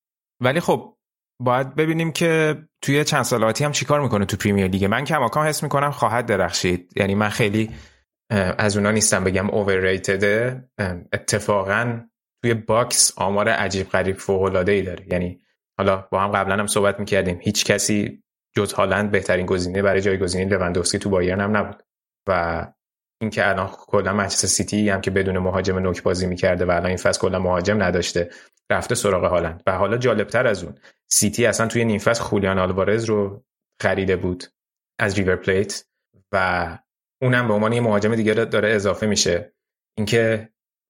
ولی 0.42 0.60
خب 0.60 0.96
باید 1.42 1.74
ببینیم 1.74 2.12
که 2.12 2.62
توی 2.82 3.04
چند 3.04 3.22
سال 3.22 3.39
آتی 3.39 3.64
هم 3.64 3.72
چیکار 3.72 4.00
می‌کنه 4.00 4.24
تو 4.24 4.36
پریمیر 4.36 4.66
لیگ. 4.66 4.84
من 4.84 5.04
کماکان 5.04 5.46
حس 5.46 5.62
می‌کنم 5.62 5.90
خواهد 5.90 6.26
درخشید. 6.26 6.92
یعنی 6.96 7.14
من 7.14 7.28
خیلی 7.28 7.70
از 8.30 8.76
اونا 8.76 8.90
نیستم 8.90 9.24
بگم 9.24 9.48
overrated 9.48 10.24
اتفاقا 11.12 12.00
توی 12.42 12.54
box 12.54 13.12
آمار 13.16 13.48
عجیب 13.48 13.88
غریب 13.88 14.16
فوق 14.16 14.42
العاده 14.42 14.72
ای 14.72 14.82
داره. 14.82 15.06
یعنی 15.10 15.40
حالا 15.78 16.08
با 16.10 16.20
هم 16.20 16.30
قبلا 16.30 16.54
هم 16.54 16.66
صحبت 16.66 17.00
می‌کردیم. 17.00 17.38
هیچ 17.42 17.64
کسی 17.64 18.22
جز 18.56 18.72
هالند 18.72 19.10
بهترین 19.10 19.46
گزینه 19.46 19.82
برای 19.82 20.00
جایگزینی 20.00 20.50
لوندوفسکی 20.50 20.98
تو 20.98 21.10
بایرن 21.10 21.40
هم 21.40 21.56
نبود. 21.56 21.82
و 22.28 22.66
اینکه 23.20 23.48
الان 23.48 23.68
کلا 23.68 24.12
منچستر 24.12 24.48
سیتی 24.48 24.88
هم 24.88 25.00
که 25.00 25.10
بدون 25.10 25.38
مهاجم 25.38 25.78
نوک 25.78 26.02
بازی 26.02 26.26
می‌کرده 26.26 26.64
و 26.64 26.70
الان 26.70 26.86
این 26.86 26.96
فصل 26.96 27.20
کلا 27.20 27.38
مهاجم 27.38 27.82
نداشته 27.82 28.30
رفته 28.70 28.94
سراغ 28.94 29.24
هالند. 29.24 29.62
و 29.66 29.72
حالا 29.72 29.96
جالبتر 29.96 30.46
از 30.46 30.64
اون 30.64 30.74
سیتی 31.10 31.46
اصلا 31.46 31.66
توی 31.66 31.84
نیم 31.84 31.98
فصل 31.98 32.22
خولیان 32.22 32.58
آلوارز 32.58 33.04
رو 33.04 33.44
خریده 33.82 34.16
بود 34.16 34.44
از 34.98 35.18
ریور 35.18 35.36
پلیت 35.36 35.84
و 36.32 36.78
اونم 37.22 37.48
به 37.48 37.54
عنوان 37.54 37.72
یه 37.72 37.80
مهاجم 37.80 38.14
دیگه 38.14 38.34
داره 38.34 38.68
اضافه 38.68 39.06
میشه. 39.06 39.52
اینکه 39.98 40.48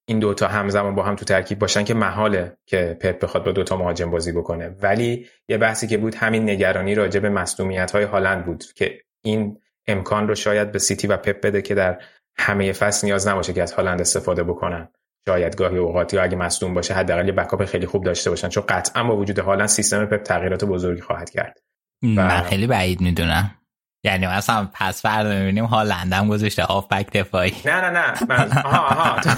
این 0.09 0.19
دوتا 0.19 0.47
همزمان 0.47 0.95
با 0.95 1.03
هم 1.03 1.15
تو 1.15 1.25
ترکیب 1.25 1.59
باشن 1.59 1.83
که 1.83 1.93
محاله 1.93 2.57
که 2.65 2.97
پپ 3.01 3.23
بخواد 3.23 3.45
با 3.45 3.51
دوتا 3.51 3.77
مهاجم 3.77 4.11
بازی 4.11 4.31
بکنه. 4.31 4.75
ولی 4.81 5.27
یه 5.49 5.57
بحثی 5.57 5.87
که 5.87 5.97
بود 5.97 6.15
همین 6.15 6.49
نگرانی 6.49 6.95
راجع 6.95 7.19
به 7.19 7.29
مصدومیت 7.29 7.91
های 7.91 8.03
هالند 8.03 8.45
بود 8.45 8.63
که 8.75 8.99
این 9.23 9.57
امکان 9.87 10.27
رو 10.27 10.35
شاید 10.35 10.71
به 10.71 10.79
سیتی 10.79 11.07
و 11.07 11.17
پپ 11.17 11.41
بده 11.41 11.61
که 11.61 11.75
در 11.75 12.01
همه 12.37 12.71
فصل 12.71 13.07
نیاز 13.07 13.27
نباشه 13.27 13.53
که 13.53 13.63
از 13.63 13.73
هالند 13.73 14.01
استفاده 14.01 14.43
بکنن. 14.43 14.89
شاید 15.27 15.55
گاهی 15.55 15.77
اوقاتی 15.77 16.17
اگه 16.17 16.37
مصدوم 16.37 16.73
باشه 16.73 16.93
حداقل 16.93 17.27
یه 17.27 17.33
بکاپ 17.33 17.65
خیلی 17.65 17.85
خوب 17.85 18.03
داشته 18.03 18.29
باشن 18.29 18.49
چون 18.49 18.63
قطعا 18.69 19.03
با 19.03 19.17
وجود 19.17 19.39
هالند 19.39 19.67
سیستم 19.67 20.05
پپ 20.05 20.23
تغییرات 20.23 20.65
بزرگی 20.65 21.01
خواهد 21.01 21.29
کرد. 21.29 21.59
من 22.01 22.41
خیلی 22.41 22.67
بعید 22.67 23.01
می‌دونم. 23.01 23.58
یعنی 24.03 24.27
مثلا 24.27 24.69
پس 24.73 25.01
فردا 25.01 25.29
می‌بینیم 25.29 25.65
هالند 25.65 26.13
هم 26.13 26.27
گذاشته 26.27 26.63
هافبک 26.63 27.11
دفاعی. 27.11 27.53
نه 27.65 27.81
نه 27.81 27.89
نه. 27.89 28.13
من 28.29 28.51
آها 28.51 28.87
آها. 28.87 29.21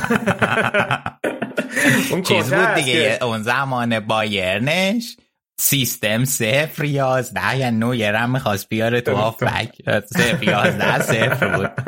اون 2.12 2.22
چیز 2.22 2.54
بود 2.54 2.74
دیگه؟ 2.74 3.20
اون 3.22 3.42
زمان 3.42 4.00
بایرنش 4.00 5.18
سیستم 5.60 6.26
صفر 6.26 6.84
یازده 6.84 7.58
یا 7.58 7.70
نویر 7.70 8.16
هم 8.16 8.32
می‌خواست 8.32 8.70
بیاره 8.70 9.02
تو 9.02 9.16
هافبک 9.16 9.76
صفر 10.06 10.44
یازده 10.44 11.02
صفر 11.02 11.58
بود. 11.58 11.72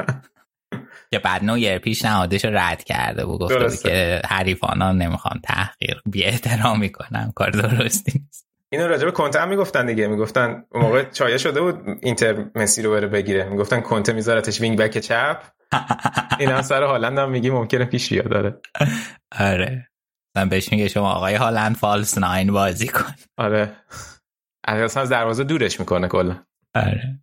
که 1.12 1.20
بعد 1.20 1.44
نویر 1.44 1.78
پیشنهادش 1.78 2.46
رو 2.46 2.58
رد 2.58 2.84
کرده 2.84 3.26
بود. 3.26 3.42
گفته 3.42 3.68
بود 3.68 3.80
که 3.80 4.22
حریفان 4.30 4.82
ها 4.82 4.92
نمی‌خوان 4.92 5.40
تحقیر 5.44 6.02
بی 6.06 6.24
احترامی 6.24 6.92
کنم 6.92 7.32
کار 7.36 7.50
درستی 7.50 8.20
نیست. 8.20 8.43
اینو 8.74 8.88
راجع 8.88 9.06
به 9.06 9.12
کنته 9.12 9.40
هم 9.40 9.50
می‌گفتن 9.50 9.86
دیگه. 9.86 10.08
می‌گفتن 10.08 10.66
اون 10.72 10.84
موقع 10.84 11.04
شایعه 11.04 11.38
شده 11.38 11.62
بود 11.62 12.00
اینتر 12.02 12.46
مسی 12.56 12.82
رو 12.82 12.92
بره 12.92 13.08
بگیره. 13.08 13.50
می‌گفتن 13.50 13.82
کنته 13.82 14.14
میذارتش 14.14 14.62
wing 14.62 14.78
back 14.78 14.98
چپ. 14.98 15.44
این 16.40 16.50
هم 16.50 16.62
سر 16.62 16.84
هالند 16.84 17.18
هم 17.18 17.32
میگی 17.32 17.50
ممکنه 17.50 17.86
پیش 17.86 18.14
بیاد. 18.14 18.30
داره 18.30 18.62
آره. 19.40 19.90
من 20.36 20.50
بهش 20.50 20.72
میگه 20.72 20.88
شما 20.88 21.12
آقای 21.12 21.36
هالند 21.36 21.76
فالس 21.76 22.18
ناین 22.18 22.54
بازی 22.54 22.88
کن. 22.88 23.14
آره. 23.38 23.72
اصلا 24.68 25.04
از 25.04 25.10
دروازه 25.10 25.44
دورش 25.44 25.80
می‌کنه 25.80 26.08
کلا. 26.08 26.36
آره. 26.76 27.20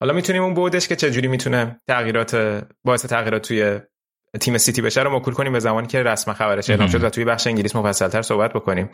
حالا 0.00 0.12
می‌تونیم 0.12 0.42
اون 0.42 0.54
بودش 0.54 0.88
که 0.88 0.96
چجوری 0.96 1.28
می‌تونه 1.28 1.80
تغییرات 1.88 2.64
باعث 2.84 3.06
تغییرات 3.06 3.42
توی 3.48 3.80
تیم 4.40 4.58
سیتی 4.58 4.82
بشه 4.82 5.02
رو 5.02 5.16
مکول 5.16 5.34
کنیم 5.34 5.52
به 5.52 5.60
زمانی 5.60 5.86
که 5.86 6.02
رسم 6.02 6.32
خبرش 6.32 6.70
اعلام 6.70 6.88
شد 6.88 7.04
و 7.04 7.10
توی 7.10 7.24
بخش 7.24 7.46
انگلیس 7.46 7.76
مفصلتر 7.76 8.22
صحبت 8.22 8.52
بکنیم. 8.52 8.90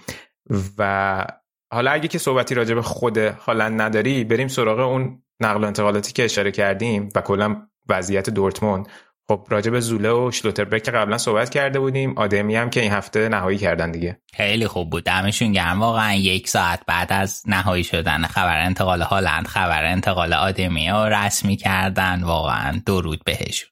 و 0.79 1.25
حالا 1.73 1.91
اگه 1.91 2.09
که 2.09 2.19
صحبتی 2.19 2.55
راجع 2.55 2.75
به 2.75 2.83
خود 2.83 3.19
هالند 3.19 3.81
نداری 3.81 4.25
بریم 4.25 4.49
سراغ 4.49 4.79
اون 4.79 5.23
نقل 5.41 5.65
و 5.65 5.67
انتقالاتی 5.67 6.13
که 6.13 6.25
اشاره 6.25 6.51
کردیم 6.51 7.09
و 7.15 7.21
کلا 7.21 7.57
وضعیت 7.89 8.31
دورتموند. 8.31 8.89
خب 9.29 9.47
راجع 9.51 9.71
به 9.71 9.81
زوله 9.81 10.11
و 10.11 10.31
شلوتربک 10.31 10.83
که 10.83 10.91
قبلا 10.91 11.19
صحبت 11.19 11.51
کرده 11.51 11.81
بودیم 11.81 12.19
آدمی 12.19 12.57
هم 12.57 12.71
که 12.71 12.81
این 12.81 12.93
هفته 12.93 13.29
نهایی 13.29 13.59
کردن 13.59 13.91
دیگه. 13.91 14.21
خیلی 14.35 14.67
خوب 14.67 14.91
بود. 14.91 15.05
دمشون 15.05 15.53
گرم. 15.53 15.81
واقعا 15.81 16.15
یک 16.15 16.49
ساعت 16.49 16.81
بعد 16.87 17.13
از 17.13 17.43
نهایی 17.47 17.85
شدن 17.85 18.23
خبر 18.23 18.61
انتقال 18.65 19.03
هالند 19.03 19.47
خبر 19.47 19.85
انتقال 19.85 20.33
آدمی 20.33 20.89
ها 20.89 21.09
رسمی 21.09 21.57
کردن. 21.57 22.23
واقعا 22.23 22.81
درود 22.87 23.25
بهشون. 23.25 23.71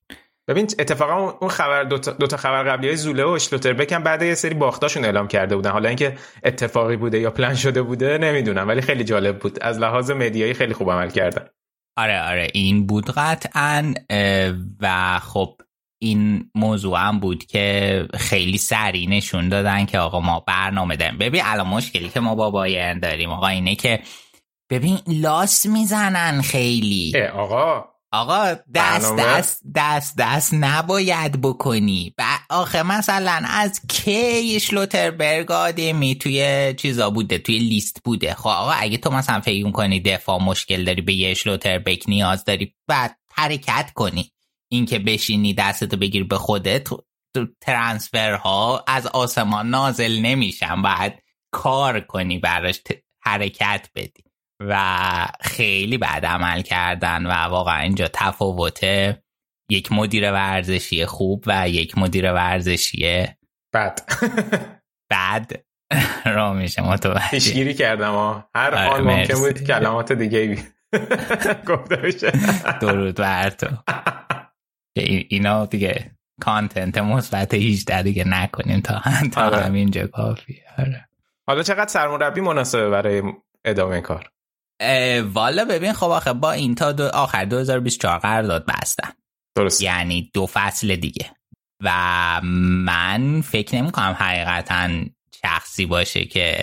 ببین 0.49 0.69
اتفاقا 0.79 1.31
اون 1.41 1.51
خبر 1.51 1.85
دو 1.85 1.99
تا, 1.99 2.13
دو 2.13 2.27
تا 2.27 2.37
خبر 2.37 2.63
قبلی 2.63 2.89
های 2.89 2.97
زوله 2.97 3.25
و 3.25 3.29
اشلوتربک 3.29 3.93
هم 3.93 4.03
بعد 4.03 4.23
یه 4.23 4.35
سری 4.35 4.55
باختاشون 4.55 5.05
اعلام 5.05 5.29
کرده 5.29 5.57
بودن. 5.57 5.71
حالا 5.71 5.89
اینکه 5.89 6.17
اتفاقی 6.45 6.97
بوده 6.97 7.19
یا 7.19 7.31
پلن 7.31 7.55
شده 7.55 7.83
بوده 7.83 8.19
نمی‌دونم. 8.19 8.69
ولی 8.69 8.81
خیلی 8.81 9.05
جالب 9.05 9.39
بود. 9.39 9.59
از 9.63 9.79
لحاظ 9.79 10.11
مدیایی 10.11 10.55
خیلی 10.55 10.75
خوب 10.75 10.91
عمل 10.91 11.11
کردن. 11.11 11.47
آره 11.97 12.23
آره. 12.23 12.49
این 12.55 12.87
بود 12.87 13.11
قطعا 13.11 13.95
و 14.81 15.19
خب 15.19 15.57
این 16.03 16.51
موضوع 16.55 16.99
هم 16.99 17.21
بود 17.21 17.45
که 17.45 18.09
خیلی 18.15 18.59
سریع 18.59 19.09
نشون 19.09 19.49
دادن 19.49 19.87
که 19.87 19.99
آقا 19.99 20.21
ما 20.21 20.45
برنامه 20.47 20.97
داریم. 20.97 21.19
ببین 21.19 21.43
الان 21.45 21.67
مشکلی 21.67 22.09
که 22.09 22.21
ما 22.21 22.35
با 22.35 22.51
بایرن 22.51 22.99
داریم 22.99 23.31
آقا 23.31 23.47
اینه 23.47 23.75
که 23.75 24.01
ببین 24.71 24.99
لاس 25.07 25.67
می‌زنن 25.67 26.43
خیلی. 26.43 27.13
آقا. 27.35 27.85
آقا 28.13 28.55
دست 28.75 29.17
دست 29.17 29.63
دست 29.75 30.17
دست 30.19 30.55
نباید 30.55 31.41
بکنی. 31.41 32.15
و 32.19 32.25
آخه 32.51 32.83
مثلا 32.83 33.43
از 33.49 33.81
کی 33.89 34.61
شلوتربرگ 34.61 35.53
آدمی 35.53 36.15
توی 36.15 36.75
چیزا 36.75 37.11
بوده؟ 37.11 37.39
توی 37.39 37.59
لیست 37.59 38.01
بوده. 38.05 38.35
خب 38.35 38.47
آقا 38.47 38.71
اگه 38.71 38.97
تو 38.97 39.11
مثلا 39.11 39.41
فکر 39.41 39.71
کنی 39.71 40.01
دفاع 40.01 40.43
مشکل 40.43 40.85
داری 40.85 41.03
به 41.03 41.15
یه 41.15 41.35
شلوتربک 41.35 42.05
نیاز 42.09 42.45
داری 42.45 42.75
بعد 42.87 43.17
حرکت 43.33 43.91
کنی. 43.95 44.33
اینکه 44.69 44.99
بشینی 44.99 45.55
دستتو 45.55 45.97
بگیر 45.97 46.25
به 46.25 46.39
خودت 46.39 46.85
تو 46.85 47.47
ترانسفرها 47.61 48.85
از 48.87 49.07
آسمان 49.07 49.71
نازل 49.71 50.19
نمیشن. 50.19 50.83
بعد 50.83 51.23
کار 51.51 52.01
کنی 52.01 52.39
براش 52.39 52.81
حرکت 53.21 53.89
بدی. 53.95 54.28
و 54.61 55.27
خیلی 55.41 55.99
بعد 55.99 56.27
عمل 56.27 56.63
کردن 56.63 57.27
و 57.27 57.31
واقعا 57.31 57.79
اینجا 57.79 58.09
تفاوت 58.13 58.85
یک 59.71 59.93
مدیر 59.93 60.33
ورزشی 60.33 61.07
خوب 61.07 61.45
و 61.47 61.69
یک 61.69 61.99
مدیر 61.99 62.33
ورزشی 62.33 63.27
بد. 63.75 64.01
بد 65.11 65.53
را 66.37 66.53
میشه 66.53 66.83
متوجه. 66.83 67.31
پیشگیری 67.31 67.75
کردم 67.75 68.13
ها 68.13 68.51
هر 68.55 68.75
آره، 68.75 68.89
حال 68.89 69.01
ممکن 69.01 69.35
بود 69.35 69.63
کلمات 69.65 70.13
دیگه 70.13 70.59
گفته 71.69 71.97
بشه. 71.97 72.33
درود 72.81 73.15
بر 73.15 73.51
تو. 73.51 73.67
اینا 75.29 75.67
دیگه 75.67 76.11
کانتنت 76.41 76.99
مثبت 76.99 77.55
18 77.55 78.03
دیگه 78.03 78.29
نکنیم 78.29 78.81
تا 78.81 79.03
تا 79.33 79.43
آره. 79.43 79.57
همینجا 79.57 80.07
کافیه. 80.07 80.65
آره. 80.79 81.09
حالا 81.47 81.63
چقدر 81.63 81.89
سرمربی 81.89 82.41
مناسبه 82.41 82.91
برای 82.91 83.23
ادامه 83.65 84.01
کار؟ 84.01 84.31
والا 85.33 85.65
ببین 85.65 85.93
خب 85.93 86.11
آخه 86.11 86.33
با 86.33 86.53
این 86.53 86.75
تا 86.75 86.93
دو 86.93 87.09
آخر 87.09 87.45
2024 87.45 88.19
قرارداد 88.19 88.67
بستن. 88.67 89.11
درست 89.57 89.83
یعنی 89.83 90.31
دو 90.35 90.47
فصل 90.47 90.97
دیگه. 90.97 91.31
و 91.83 92.41
من 92.43 93.41
فکر 93.41 93.77
نمی 93.77 93.93
کنم 93.93 94.17
حقیقتا 94.19 94.91
شخصی 95.43 95.87
باشه 95.87 96.25
که 96.25 96.63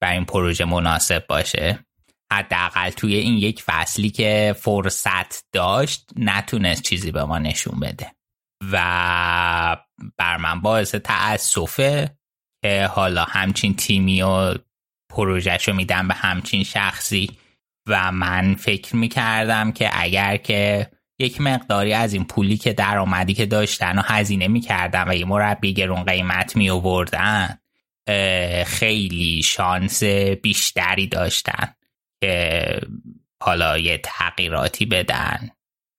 برای 0.00 0.14
این 0.14 0.24
پروژه 0.24 0.64
مناسب 0.64 1.26
باشه. 1.26 1.86
حداقل 2.32 2.90
توی 2.90 3.14
این 3.14 3.38
یک 3.38 3.62
فصلی 3.62 4.10
که 4.10 4.54
فرصت 4.58 5.44
داشت 5.52 6.10
نتونست 6.16 6.82
چیزی 6.82 7.10
به 7.10 7.24
ما 7.24 7.38
نشون 7.38 7.80
بده. 7.80 8.12
و 8.72 9.76
بر 10.16 10.36
من 10.36 10.60
باعث 10.60 10.94
تأسفه 10.94 12.16
که 12.62 12.86
حالا 12.86 13.24
همچین 13.24 13.76
تیمی 13.76 14.22
و 14.22 14.54
پروژهشو 15.10 15.72
میدن 15.72 16.08
به 16.08 16.14
همچین 16.14 16.64
شخصی. 16.64 17.30
و 17.86 18.12
من 18.12 18.54
فکر 18.54 18.96
می‌کردم 18.96 19.72
که 19.72 19.90
اگر 19.92 20.36
که 20.36 20.90
یک 21.18 21.40
مقداری 21.40 21.92
از 21.92 22.12
این 22.12 22.24
پولی 22.24 22.56
که 22.56 22.72
درآمدی 22.72 23.34
که 23.34 23.46
داشتن 23.46 23.98
و 23.98 24.02
هزینه 24.04 24.48
می‌کردن 24.48 25.08
و 25.08 25.14
یه 25.14 25.24
مربی 25.24 25.74
گرون 25.74 26.04
قیمت 26.04 26.56
می 26.56 26.70
آوردن 26.70 27.58
خیلی 28.66 29.42
شانس 29.42 30.02
بیشتری 30.42 31.06
داشتن 31.06 31.74
که 32.20 32.80
حالا 33.42 33.78
یه 33.78 33.98
تغییراتی 33.98 34.86
بدن. 34.86 35.50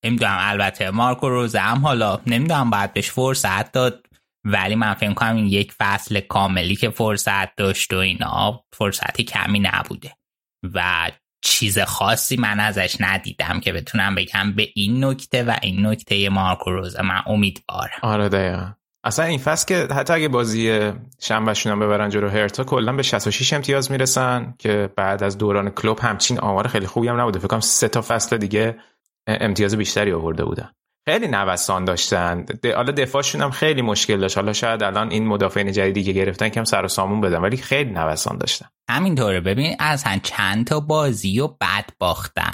نمی‌دونم 0.05 0.37
البته 0.39 0.91
مارکو 0.91 1.29
روزه 1.29 1.59
هم 1.59 1.77
حالا 1.77 2.21
نمی‌دونم 2.27 2.69
باید 2.69 2.93
بهش 2.93 3.11
فرصت 3.11 3.71
داد 3.71 4.05
ولی 4.43 4.75
من 4.75 4.93
فکر 4.93 5.13
کنم 5.13 5.35
این 5.35 5.45
یک 5.45 5.71
فصل 5.71 6.19
کاملی 6.19 6.75
که 6.75 6.89
فرصت 6.89 7.55
داشت 7.55 7.93
و 7.93 7.97
اینا 7.97 8.63
فرصتی 8.73 9.23
کمی 9.23 9.59
نبوده. 9.59 10.17
و 10.63 11.11
چیز 11.41 11.79
خاصی 11.79 12.37
من 12.37 12.59
ازش 12.59 12.95
ندیدم 12.99 13.59
که 13.59 13.73
بتونم 13.73 14.15
بگم 14.15 14.53
به 14.55 14.67
این 14.75 15.05
نکته 15.05 15.43
و 15.43 15.55
این 15.61 15.85
نکته 15.85 16.29
مارکو 16.29 16.71
روزه 16.71 17.01
من 17.01 17.21
امیدوارم. 17.27 17.99
آره 18.01 18.29
دقیقا. 18.29 18.73
اصلا 19.03 19.25
این 19.25 19.39
فصل 19.39 19.67
که 19.67 19.93
حتی 19.93 20.13
اگه 20.13 20.27
بازی 20.27 20.91
شنبهشون 21.19 21.71
هم 21.71 21.79
ببرن 21.79 22.09
جلو 22.09 22.29
هرتا 22.29 22.63
کلا 22.63 22.93
به 22.93 23.03
66 23.03 23.53
امتیاز 23.53 23.91
می‌رسن 23.91 24.53
که 24.59 24.89
بعد 24.95 25.23
از 25.23 25.37
دوران 25.37 25.69
کلوب 25.69 25.99
همچین 25.99 26.39
آمار 26.39 26.67
خیلی 26.67 26.87
خوبی 26.87 27.07
هم 27.07 27.21
نبوده. 27.21 27.39
فکر 27.39 27.47
کنم 27.47 27.59
سه 27.59 27.87
تا 27.87 28.01
فصل 28.01 28.37
دیگه 28.37 28.77
امتیاز 29.27 29.75
بیشتری 29.75 30.13
آورده 30.13 30.45
بودن. 30.45 30.71
خیلی 31.09 31.27
نوسان 31.27 31.85
داشتن. 31.85 32.45
حالا 32.75 32.91
دفاعشون 32.91 33.41
هم 33.41 33.51
خیلی 33.51 33.81
مشکل 33.81 34.19
داشت. 34.19 34.37
حالا 34.37 34.53
شاید 34.53 34.83
الان 34.83 35.11
این 35.11 35.27
مدافعین 35.27 35.71
جدیدی 35.71 36.03
که 36.03 36.11
گرفتن 36.11 36.49
کم 36.49 36.63
سر 36.63 36.85
و 36.85 36.87
سامون 36.87 37.21
بدن 37.21 37.37
ولی 37.37 37.57
خیلی 37.57 37.91
نوسان 37.91 38.37
داشتن. 38.37 38.65
همینطوره. 38.89 39.41
ببین 39.41 39.75
از 39.79 40.03
هم 40.03 40.19
چند 40.19 40.67
تا 40.67 40.79
بازی 40.79 41.39
و 41.39 41.47
بد 41.47 41.89
باختن. 41.99 42.51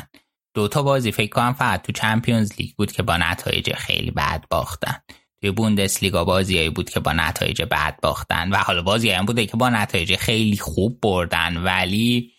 دو 0.56 0.68
تا 0.68 0.84
بازی 0.84 1.12
فکر 1.12 1.30
کنم 1.30 1.54
فقط 1.54 1.82
تو 1.82 1.92
چمپیونز 1.92 2.54
لیگ 2.60 2.70
بود 2.78 2.92
که 2.92 3.04
با 3.04 3.18
نتایج 3.18 3.74
خیلی 3.74 4.12
بد 4.12 4.44
باختن. 4.50 4.96
توی 5.42 5.52
بوندسلیگا 5.52 6.26
بازیایی 6.26 6.70
بود 6.70 6.90
که 6.90 7.00
با 7.00 7.14
نتایج 7.14 7.62
بد 7.62 8.00
باختن 8.02 8.50
و 8.50 8.56
حالا 8.56 8.82
بازی 8.82 9.10
هم 9.10 9.26
بوده 9.26 9.46
که 9.46 9.58
با 9.58 9.70
نتایج 9.70 10.16
خیلی 10.16 10.58
خوب 10.58 11.00
بردن. 11.02 11.58
ولی 11.58 12.32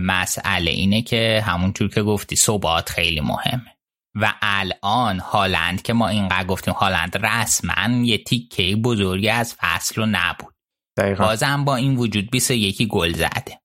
مسئله 0.00 0.70
اینه 0.70 1.02
که 1.02 1.44
همونجور 1.46 1.88
که 1.88 2.02
گفتی 2.02 2.36
ثبات 2.36 2.88
خیلی 2.88 3.20
مهمه. 3.20 3.76
و 4.14 4.34
الان 4.42 5.18
هالند 5.18 5.82
که 5.82 5.92
ما 5.92 6.08
اینقدر 6.08 6.46
گفتیم 6.46 6.74
هالند 6.74 7.26
رسما 7.26 8.04
یه 8.04 8.18
تیکه 8.18 8.76
بزرگی 8.76 9.28
از 9.28 9.54
فصل 9.58 9.94
رو 9.94 10.06
نبود. 10.10 10.54
دقیقا. 10.98 11.24
بازم 11.24 11.64
با 11.64 11.76
این 11.76 11.96
وجود 11.96 12.30
21 12.30 12.88
گل 12.88 13.12
زده. 13.12 13.60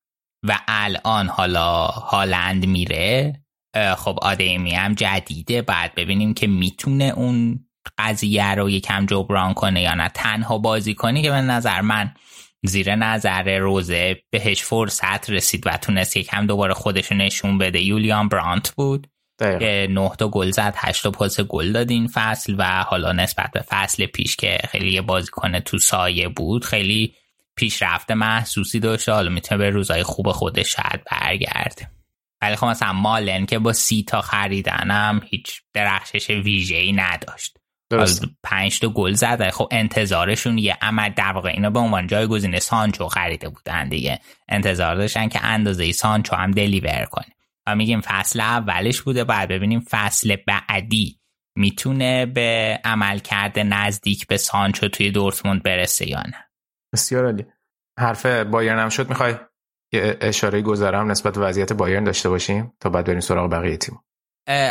و 0.47 0.59
الان 0.67 1.27
حالا 1.27 1.85
هالند 1.87 2.65
میره. 2.65 3.41
خب 3.97 4.19
آدمی 4.21 4.71
هم 4.75 4.93
جدیده. 4.93 5.61
بعد 5.61 5.95
ببینیم 5.95 6.33
که 6.33 6.47
می‌تونه 6.47 7.03
اون 7.03 7.67
قضیه 7.97 8.55
رو 8.55 8.69
یکم 8.69 9.05
جبران 9.05 9.53
کنه 9.53 9.81
یا 9.81 9.93
نه. 9.93 10.09
تنها 10.09 10.57
بازی 10.57 10.93
کنی 10.93 11.21
که 11.21 11.29
به 11.29 11.41
نظر 11.41 11.81
من 11.81 12.13
زیر 12.65 12.95
نظر 12.95 13.57
روزه 13.57 14.23
بهش 14.31 14.63
فرصت 14.63 15.29
رسید 15.29 15.67
و 15.67 15.77
تونست 15.77 16.17
یکم 16.17 16.47
دوباره 16.47 16.73
خودش 16.73 17.11
نشون 17.11 17.57
بده 17.57 17.81
یولیان 17.81 18.29
برانت 18.29 18.71
بود. 18.71 19.07
که 19.39 19.87
9 19.89 20.11
تا 20.19 20.27
گل 20.27 20.51
زد 20.51 20.73
8 20.77 21.03
تا 21.03 21.11
پاس 21.11 21.39
گل 21.39 21.71
داد 21.71 21.91
این 21.91 22.07
فصل 22.07 22.55
و 22.57 22.83
حالا 22.83 23.11
نسبت 23.11 23.51
به 23.51 23.61
فصل 23.61 24.05
پیش 24.05 24.35
که 24.35 24.57
خیلی 24.69 24.91
یه 24.91 25.01
بازیکن 25.01 25.59
تو 25.59 25.77
سایه 25.77 26.27
بود 26.27 26.65
خیلی 26.65 27.13
پیشرفت 27.55 28.11
محسوسی 28.11 28.79
داشته 28.79 29.11
حالا 29.11 29.29
می‌تونه 29.29 29.57
به 29.57 29.69
روزای 29.69 30.03
خوب 30.03 30.31
خودش 30.31 30.75
شاید 30.75 31.01
برگرده. 31.11 31.89
ولی 32.41 32.55
خب 32.55 32.67
مثلا 32.67 32.93
مالن 32.93 33.45
که 33.45 33.59
با 33.59 33.73
سی 33.73 34.03
تا 34.07 34.21
خریدنم 34.21 35.21
هیچ 35.29 35.61
درخشش 35.73 36.29
ویژه 36.29 36.75
ای 36.75 36.93
نداشت 36.93 37.57
پنج 38.43 38.79
تا 38.79 38.89
گل 38.89 39.13
زد. 39.13 39.49
خب 39.49 39.67
انتظارشون 39.71 40.57
یه 40.57 40.77
عمل 40.81 41.09
در 41.09 41.31
واقع 41.31 41.49
اینا 41.49 41.69
به 41.69 41.79
عنوان 41.79 42.07
جایگزین 42.07 42.59
سانچو 42.59 43.07
خریده 43.07 43.49
بودن 43.49 43.89
دیگه. 43.89 44.19
انتظار 44.49 44.95
داشتن 44.95 45.29
که 45.29 45.45
اندازه 45.45 45.91
سانچو 45.91 46.35
هم 46.35 46.51
دلیور 46.51 47.05
کنه. 47.05 47.34
و 47.67 47.75
میگیم 47.75 48.01
فصل 48.01 48.39
اولش 48.39 49.01
بوده 49.01 49.23
باید 49.23 49.49
ببینیم 49.49 49.79
فصل 49.79 50.35
بعدی 50.47 51.19
می‌تونه 51.57 52.25
به 52.25 52.79
عمل 52.83 53.19
کرده 53.19 53.63
نزدیک 53.63 54.27
به 54.27 54.37
سانچو 54.37 54.87
توی 54.87 55.11
دورتموند 55.11 55.63
برسه 55.63 56.09
یا 56.09 56.21
نه. 56.21 56.49
بسیار 56.93 57.25
عالی. 57.25 57.45
حرف 57.99 58.25
بایرن 58.25 58.79
هم 58.79 58.89
شد. 58.89 59.09
می‌خوای 59.09 59.35
یه 59.93 60.17
اشاره 60.21 60.61
گذرم 60.61 61.11
نسبت 61.11 61.37
وضعیت 61.37 61.73
بایرن 61.73 62.03
داشته 62.03 62.29
باشیم 62.29 62.73
تا 62.79 62.89
بعد 62.89 63.05
بریم 63.05 63.19
سراغ 63.19 63.51
بقیه 63.51 63.77
تیم؟ 63.77 63.99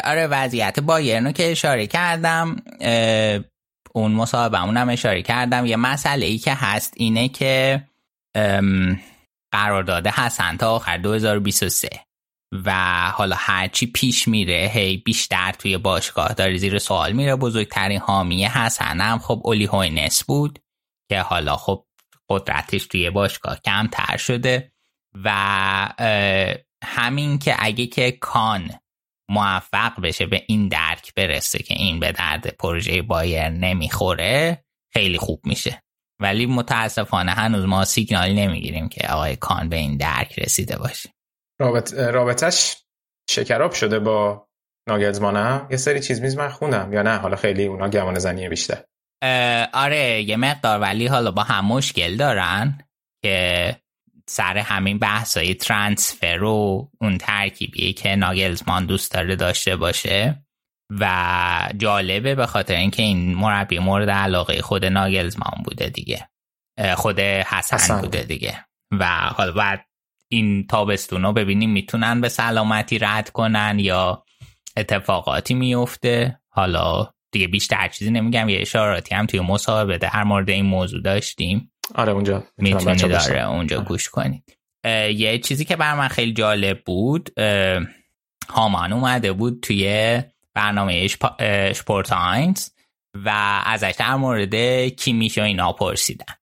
آره 0.04 0.26
وضعیت 0.26 0.80
بایرن 0.80 1.26
رو 1.26 1.32
که 1.32 1.50
اشاره 1.50 1.86
کردم 1.86 2.56
اون 3.92 4.12
مصاحبه 4.12 4.58
هم 4.58 4.88
اشاره 4.88 5.22
کردم. 5.22 5.66
یه 5.66 5.76
مسئله 5.76 6.26
ای 6.26 6.38
که 6.38 6.54
هست 6.54 6.94
اینه 6.96 7.28
که 7.28 7.84
قرارداد 9.52 10.06
حسن 10.06 10.56
تا 10.56 10.74
آخر 10.74 10.96
2023 10.96 11.88
و 12.64 12.72
حالا 13.10 13.36
هرچی 13.38 13.86
پیش 13.86 14.28
میره 14.28 14.70
هی 14.74 14.96
بیشتر 14.96 15.52
توی 15.52 15.78
باشگاه 15.78 16.32
داره 16.32 16.56
زیر 16.56 16.78
سوال 16.78 17.12
میره. 17.12 17.36
بزرگترین 17.36 18.00
حامی 18.00 18.44
حسن 18.44 19.00
هم 19.00 19.18
خب 19.18 19.40
اولی 19.44 19.66
هوینس 19.66 20.24
بود 20.24 20.58
که 21.08 21.20
حالا 21.20 21.56
خب 21.56 21.86
قدرتش 22.28 22.86
توی 22.86 23.10
باشگاه 23.10 23.60
کمتر 23.64 24.16
شده 24.16 24.72
و 25.24 25.30
همین 26.84 27.38
که 27.38 27.56
اگه 27.58 27.86
که 27.86 28.12
کان 28.12 28.70
موفق 29.30 30.00
بشه 30.00 30.26
به 30.26 30.44
این 30.48 30.68
درک 30.68 31.14
برسه 31.14 31.58
که 31.58 31.74
این 31.74 32.00
به 32.00 32.12
درد 32.12 32.56
پروژه 32.56 33.02
بایر 33.02 33.48
نمی‌خوره 33.48 34.64
خیلی 34.92 35.18
خوب 35.18 35.40
میشه. 35.44 35.82
ولی 36.20 36.46
متاسفانه 36.46 37.32
هنوز 37.32 37.64
ما 37.64 37.84
سیگنالی 37.84 38.34
نمی‌گیریم 38.34 38.88
که 38.88 39.08
آقای 39.08 39.36
کان 39.36 39.68
به 39.68 39.76
این 39.76 39.96
درک 39.96 40.38
رسیده 40.38 40.78
باشه. 40.78 41.13
رابط 41.60 41.94
رابطش 41.94 42.76
شکراب 43.30 43.72
شده 43.72 43.98
با 43.98 44.48
ناگلزمانم 44.88 45.66
یه 45.70 45.76
سری 45.76 46.00
چیز 46.00 46.20
میز 46.20 46.36
من 46.36 46.48
خونم. 46.48 46.92
یا 46.92 47.02
نه؟ 47.02 47.16
حالا 47.16 47.36
خیلی 47.36 47.64
اونا 47.64 47.88
گمان 47.88 48.18
زنیه 48.18 48.48
بیشتر. 48.48 48.84
آره 49.72 50.22
یه 50.22 50.36
مقدار. 50.36 50.80
ولی 50.80 51.06
حالا 51.06 51.30
با 51.30 51.42
هم 51.42 51.64
مشکل 51.64 52.16
دارن 52.16 52.78
که 53.24 53.76
سر 54.28 54.58
همین 54.58 54.98
بحثای 54.98 55.54
ترانسفر 55.54 56.42
و 56.42 56.90
اون 57.00 57.18
ترکیبیه 57.18 57.92
که 57.92 58.16
ناگلزمان 58.16 58.86
دوست 58.86 59.12
داره 59.12 59.36
داشته 59.36 59.76
باشه. 59.76 60.44
و 61.00 61.68
جالبه 61.76 62.34
به 62.34 62.46
خاطر 62.46 62.74
اینکه 62.74 63.02
این 63.02 63.34
مربی 63.34 63.78
مورد 63.78 64.10
علاقه 64.10 64.62
خود 64.62 64.84
ناگلزمان 64.84 65.62
بوده 65.64 65.88
دیگه. 65.88 66.28
خود 66.96 67.20
حسن, 67.20 67.76
حسن. 67.76 68.00
بوده. 68.00 68.22
دیگه. 68.22 68.64
و 69.00 69.06
حالا 69.06 69.52
بعد 69.52 69.86
این 70.34 70.66
تابستون 70.66 71.22
رو 71.22 71.32
ببینیم 71.32 71.70
می‌تونن 71.70 72.20
به 72.20 72.28
سلامتی 72.28 72.98
رد 72.98 73.30
کنن 73.30 73.76
یا 73.78 74.24
اتفاقاتی 74.76 75.54
میفته. 75.54 76.40
حالا 76.48 77.10
دیگه 77.32 77.46
بیشتر 77.46 77.88
چیزی 77.88 78.10
نمیگم 78.10 78.48
یه 78.48 78.60
اشاراتی 78.60 79.14
هم 79.14 79.26
توی 79.26 79.40
مصاحبه 79.40 79.98
در 79.98 80.24
مورد 80.24 80.50
این 80.50 80.66
موضوع 80.66 81.02
داشتیم 81.02 81.72
آره 81.94 82.12
اونجا. 82.12 82.44
می‌تونید 82.56 83.00
داره 83.00 83.48
اونجا 83.48 83.76
آره. 83.76 83.86
گوش 83.86 84.08
کنید. 84.08 84.58
یه 85.14 85.38
چیزی 85.38 85.64
که 85.64 85.76
بر 85.76 85.94
من 85.94 86.08
خیلی 86.08 86.32
جالب 86.32 86.84
بود 86.84 87.30
هامان 88.48 88.92
اومده 88.92 89.32
بود 89.32 89.60
توی 89.62 90.22
برنامه 90.54 91.08
شپورتاینز 91.72 92.68
و 93.14 93.60
ازش 93.66 93.94
در 93.98 94.14
مورد 94.14 94.86
کیمیش 94.88 95.38
و 95.38 95.42
اینا 95.42 95.72
پرسیدن. 95.72 96.34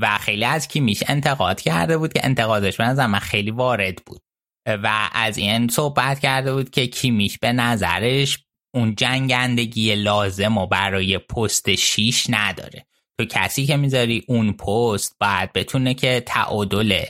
و 0.00 0.18
خیلی 0.18 0.44
از 0.44 0.68
کیمیش 0.68 1.02
انتقاد 1.08 1.60
کرده 1.60 1.98
بود 1.98 2.12
که 2.12 2.20
انتقادش 2.24 2.76
به 2.76 2.84
نظر 2.84 3.06
من 3.06 3.18
خیلی 3.18 3.50
وارد 3.50 4.02
بود. 4.06 4.22
و 4.66 5.08
از 5.12 5.38
این 5.38 5.68
صحبت 5.68 6.20
کرده 6.20 6.54
بود 6.54 6.70
که 6.70 6.86
کیمیش 6.86 7.38
به 7.38 7.52
نظرش 7.52 8.38
اون 8.74 8.94
جنگندگی 8.94 9.94
لازم 9.94 10.58
و 10.58 10.66
برای 10.66 11.18
پست 11.18 11.74
شیش 11.74 12.26
نداره. 12.30 12.86
تو 13.18 13.24
کسی 13.24 13.66
که 13.66 13.76
می‌ذاری 13.76 14.24
اون 14.28 14.52
پست 14.52 15.16
باید 15.20 15.52
بتونه 15.52 15.94
که 15.94 16.22
تعادل 16.26 17.04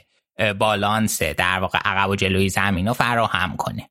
بالانس 0.59 1.23
در 1.23 1.61
واقع 1.61 1.79
عقب 1.85 2.11
و 2.11 2.17
جلوی 2.17 2.49
زمین 2.49 2.89
رو 2.89 2.95
فراهم 2.95 3.57
کنه. 3.57 3.91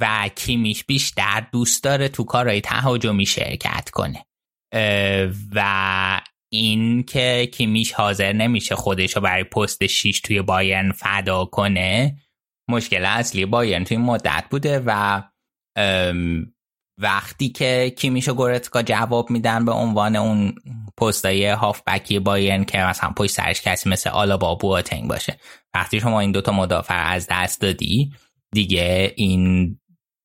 و 0.00 0.30
کیمیش 0.36 0.84
بیشتر 0.84 1.46
دوست 1.52 1.84
داره 1.84 2.08
تو 2.08 2.24
کارهای 2.24 2.60
تهاجمی 2.60 3.26
شرکت 3.26 3.90
کنه. 3.90 4.24
و 5.54 6.20
این 6.54 7.02
که 7.02 7.48
کیمیش 7.52 7.92
حاضر 7.92 8.32
نمیشه 8.32 8.74
خودش 8.74 9.16
رو 9.16 9.22
برای 9.22 9.44
پست 9.44 9.86
6 9.86 10.20
توی 10.20 10.42
بایرن 10.42 10.92
فدا 10.92 11.44
کنه 11.44 12.16
مشکل 12.68 13.04
اصلی 13.04 13.46
بایرن 13.46 13.84
توی 13.84 13.96
مدت 13.96 14.44
بوده 14.50 14.82
و 14.86 15.22
وقتی 16.98 17.48
که 17.48 17.94
کیمیش 17.98 18.28
و 18.28 18.34
گورتکا 18.34 18.82
جواب 18.82 19.30
میدن 19.30 19.64
به 19.64 19.72
عنوان 19.72 20.16
اون 20.16 20.54
پستای 20.98 21.46
هافبکی 21.46 22.18
بایرن 22.18 22.64
که 22.64 22.78
مثلا 22.78 23.10
پشت 23.10 23.30
سرش 23.30 23.62
کسی 23.62 23.88
مثل 23.88 24.10
آلابا 24.10 24.54
بواتنگ 24.54 25.08
باشه. 25.08 25.36
وقتی 25.74 26.00
شما 26.00 26.20
این 26.20 26.32
دوتا 26.32 26.52
مدافع 26.52 27.12
از 27.12 27.26
دست 27.30 27.60
دادی 27.60 28.12
دیگه 28.52 29.12
این 29.16 29.78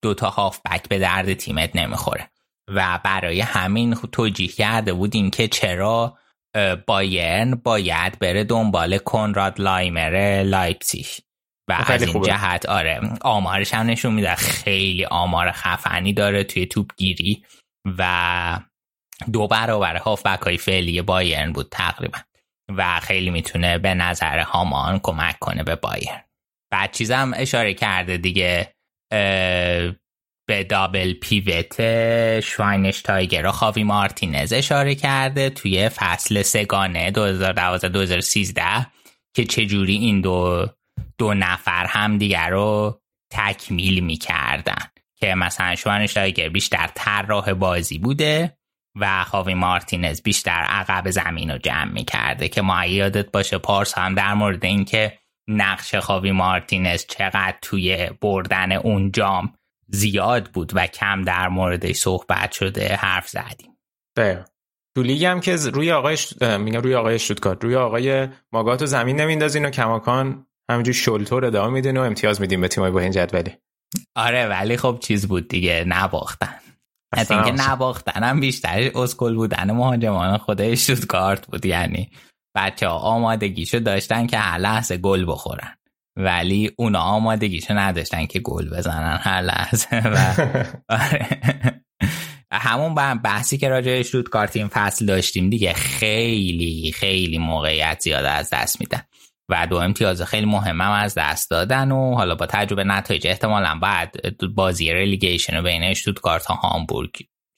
دوتا 0.03 0.29
هافبک 0.29 0.89
به 0.89 0.99
درد 0.99 1.33
تیمت 1.33 1.75
نمی‌خوره. 1.75 2.29
و 2.67 2.99
برای 3.03 3.41
همین 3.41 3.93
توجیه 3.93 4.47
کرده 4.47 4.93
بودیم 4.93 5.29
که 5.29 5.47
چرا 5.47 6.17
بایرن 6.87 7.55
باید 7.55 8.19
بره 8.19 8.43
دنبال 8.43 8.97
کنراد 8.97 9.61
لایمر 9.61 10.43
لایپسیش 10.43 11.21
و 11.69 11.83
از 11.87 12.03
این 12.03 12.21
جهت 12.21 12.65
آره 12.65 13.01
آمارش 13.21 13.73
هم 13.73 13.85
نشون 13.85 14.13
میده. 14.13 14.35
خیلی 14.35 15.05
آمار 15.05 15.51
خفنی 15.51 16.13
داره 16.13 16.43
توی 16.43 16.65
توپ 16.65 16.91
گیری 16.97 17.45
و 17.97 18.59
دو 19.33 19.47
برابر 19.47 19.95
هافبک 19.95 20.39
های 20.39 20.57
فعلی 20.57 21.01
بایرن 21.01 21.51
بود 21.51 21.67
تقریبا. 21.71 22.17
و 22.69 22.99
خیلی 22.99 23.29
می‌تونه 23.29 23.77
به 23.77 23.93
نظر 23.93 24.39
هامان 24.39 24.99
کمک 24.99 25.39
کنه 25.39 25.63
به 25.63 25.75
بایرن. 25.75 26.23
بعد 26.71 26.91
چیزم 26.91 27.31
اشاره 27.35 27.73
کرده 27.73 28.17
دیگه 28.17 28.73
به 30.47 30.63
دابل 30.63 31.13
پیوت 31.13 31.81
شواینش 32.39 33.01
تایگر 33.01 33.45
و 33.45 33.51
خاوی 33.51 33.83
مارتینز 33.83 34.53
اشاره 34.53 34.95
کرده 34.95 35.49
توی 35.49 35.89
فصل 35.89 36.41
سگانه 36.41 37.11
2012-2013 37.11 38.85
که 39.35 39.45
چجوری 39.45 39.95
این 39.95 40.21
دو 40.21 40.67
دو 41.17 41.33
نفر 41.33 41.85
هم 41.85 42.17
دیگر 42.17 42.49
رو 42.49 43.01
تکمیل 43.31 43.99
می‌کردن. 43.99 44.85
که 45.19 45.35
مثلا 45.35 45.75
شواینش 45.75 46.13
تایگر 46.13 46.49
بیشتر 46.49 46.89
طراح 46.95 47.53
بازی 47.53 47.97
بوده 47.97 48.57
و 48.99 49.23
خاوی 49.23 49.53
مارتینز 49.53 50.21
بیشتر 50.21 50.51
عقب 50.51 51.09
زمین 51.09 51.51
رو 51.51 51.57
جمع 51.57 51.91
می‌کرده. 51.91 52.47
که 52.47 52.61
ما 52.61 52.85
یادت 52.85 53.31
باشه 53.31 53.57
پارس 53.57 53.97
هم 53.97 54.15
در 54.15 54.33
مورد 54.33 54.65
اینکه 54.65 55.19
نقش 55.47 55.95
خاوی 55.95 56.31
مارتینز 56.31 57.05
چقدر 57.05 57.55
توی 57.61 58.09
بردن 58.21 58.71
اون 58.71 59.11
جام 59.11 59.53
زیاد 59.87 60.51
بود 60.51 60.71
و 60.75 60.87
کم 60.87 61.21
در 61.21 61.47
موردش 61.47 61.95
صحبت 61.95 62.51
شده 62.51 62.95
حرف 62.95 63.29
زدیم. 63.29 63.77
دقیقا 64.17 64.43
تو 64.95 65.03
لیگ 65.03 65.25
هم 65.25 65.39
که 65.39 65.55
روی 65.55 65.91
آقای 65.91 66.17
میگم 66.59 66.81
روی 66.81 66.95
آقای 66.95 67.19
شوتکارت 67.19 67.63
روی 67.63 67.75
آقای 67.75 68.27
ماگاتو 68.51 68.85
زمین 68.85 69.21
نمیندازین 69.21 69.65
و 69.65 69.69
کماکان 69.69 70.47
همینجور 70.69 70.93
شلتور 70.93 71.45
ادامه 71.45 71.73
میدین 71.73 71.97
و 71.97 72.01
امتیاز 72.01 72.41
میدیم 72.41 72.61
به 72.61 72.67
تیمای 72.67 72.91
با 72.91 72.99
این 72.99 73.11
جدولی. 73.11 73.51
آره 74.15 74.47
ولی 74.47 74.77
خب 74.77 74.97
چیز 75.01 75.27
بود 75.27 75.47
دیگه 75.47 75.83
نباختن. 75.87 76.59
از 77.13 77.31
اینکه 77.31 77.51
نباختن. 77.51 78.23
هم 78.23 78.39
بیشتر 78.39 78.91
اسکل 78.95 79.35
بودن 79.35 79.71
مهاجمان 79.71 80.37
خودش 80.37 80.87
شوتکارت 80.87 81.47
بود 81.47 81.65
یعنی 81.65 82.11
بچه 82.55 82.87
ها 82.87 82.97
آمادگیشو 82.97 83.79
داشتن 83.79 84.27
که 84.27 84.37
هر 84.37 84.57
لحظه 84.57 84.97
گل 84.97 85.25
بخورن. 85.27 85.76
ولی 86.17 86.71
اونا 86.75 86.99
آمادگیشو 86.99 87.73
نداشتن 87.73 88.25
که 88.25 88.39
گل 88.39 88.69
بزنن 88.69 89.19
هر 89.21 89.41
لحظه 89.41 90.01
و 90.05 90.17
همون 92.51 92.95
بحثی 93.23 93.57
که 93.57 93.69
راجع 93.69 94.03
کارت 94.31 94.55
این 94.55 94.67
فصل 94.67 95.05
داشتیم 95.05 95.49
دیگه 95.49 95.73
خیلی 95.73 96.91
خیلی 96.95 97.37
موقعیت 97.37 97.99
زیاد 97.99 98.25
از 98.25 98.49
دست 98.53 98.81
میدن. 98.81 99.01
و 99.49 99.67
دو 99.67 99.77
امتیاز 99.77 100.21
خیلی 100.21 100.45
مهمم 100.45 100.91
از 100.91 101.15
دست 101.17 101.49
دادن 101.49 101.91
و 101.91 102.15
حالا 102.15 102.35
با 102.35 102.45
تجربه 102.45 102.83
نتایج 102.83 103.27
احتمالا 103.27 103.79
بعد 103.81 104.15
بازی 104.55 104.91
رلیگیشن 104.91 105.63
بین 105.63 105.83
اشتوتگارت 105.83 106.49
و 106.49 106.53
هامبورگ 106.53 107.11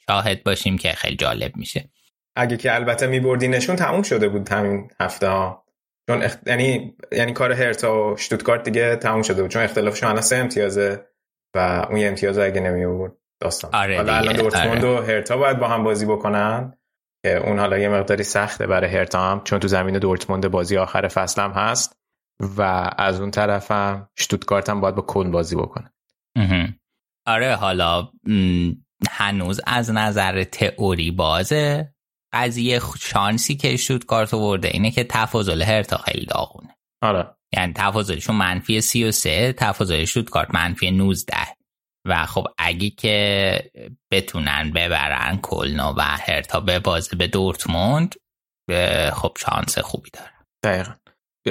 شاهد 0.10 0.43
باشیم 0.43 0.78
که 0.78 0.91
خیلی 0.91 1.16
جالب 1.16 1.57
میشه. 1.57 1.89
اگه 2.36 2.57
که 2.57 2.76
البته 2.76 3.07
میبردینشون 3.07 3.76
تموم 3.76 4.01
شده 4.01 4.30
بود 4.30 4.49
همین 4.49 4.89
هفته 4.99 5.28
ها. 5.28 5.66
چون 6.10 6.24
اخ... 6.24 6.36
یعنی 6.45 6.95
یعنی 7.12 7.34
کار 7.34 7.51
هرتا 7.51 8.12
و 8.12 8.18
شتوتگارت 8.18 8.64
دیگه 8.64 8.95
تموم 8.95 9.22
شده 9.22 9.41
بود. 9.41 9.51
چون 9.51 9.64
اختلافشون 9.64 10.10
الان 10.10 10.22
سه 10.22 10.36
امتیازه 10.36 11.05
و 11.55 11.86
اون 11.89 11.97
یه 11.97 12.07
امتیاز 12.07 12.38
اگه 12.38 12.62
نمی 12.62 12.86
آورد 12.86 13.14
داستان. 13.39 13.72
آره 13.74 13.97
حالا 13.97 14.16
الان 14.16 14.36
دورتموند 14.36 14.86
آره. 14.86 14.99
و 14.99 15.03
هرتا 15.03 15.38
باید 15.38 15.60
با 15.60 15.68
هم 15.68 15.84
بازی 15.84 16.05
بکنن 16.05 16.74
که 17.26 17.47
اون 17.47 17.60
حالا 17.60 17.78
یه 17.78 17.89
مقداری 17.89 18.24
سخته 18.24 18.68
برای 18.68 18.97
هرتا 18.97 19.32
هم 19.32 19.41
چون 19.43 19.60
تو 19.60 19.68
زمین 19.68 19.99
دورتموند 19.99 20.47
بازی 20.47 20.78
آخر 20.78 21.07
فصل 21.07 21.41
هم 21.41 21.51
هست 21.51 21.99
و 22.57 22.91
از 22.97 23.20
اون 23.20 23.32
طرف 23.32 23.72
هم 23.72 24.10
شتوتگارت 24.20 24.70
هم 24.70 24.82
باید 24.82 24.95
با 24.95 25.01
کل 25.01 25.30
بازی 25.30 25.55
بکنه 25.55 25.93
آره 27.26 27.55
حالا 27.55 28.10
هنوز 29.10 29.62
از 29.68 29.91
نظر 29.91 30.43
تئوری 30.43 31.12
بازه. 31.12 31.93
قضیه 32.34 32.82
شانسی 33.00 33.56
که 33.56 33.78
شتوتگارت 33.78 34.34
ورده 34.34 34.68
اینه 34.68 34.92
که 34.92 35.04
تفاضل 35.04 35.62
هرتا 35.62 35.98
خیلی 35.98 36.26
داغونه. 36.26 36.76
آره. 37.02 37.36
یعنی 37.54 37.74
تفاضلشون 37.74 38.36
منفی 38.36 38.82
33 38.82 39.54
تفاضل 39.54 40.06
شتوتگارت 40.06 40.56
منفی 40.56 40.92
19 40.92 41.34
و 42.08 42.26
خب 42.26 42.48
اگه 42.58 42.90
که 42.90 43.72
بتونن 44.12 44.72
ببرن 44.76 45.40
کلنا 45.42 45.94
و 45.98 46.02
هرتا 46.02 46.60
به 46.60 46.80
بازه 46.80 47.16
به 47.16 47.28
دورتموند 47.28 48.16
خب 49.14 49.38
شانس 49.38 49.80
خوبی 49.80 50.10
داره. 50.14 50.32
دقیقا. 50.64 50.94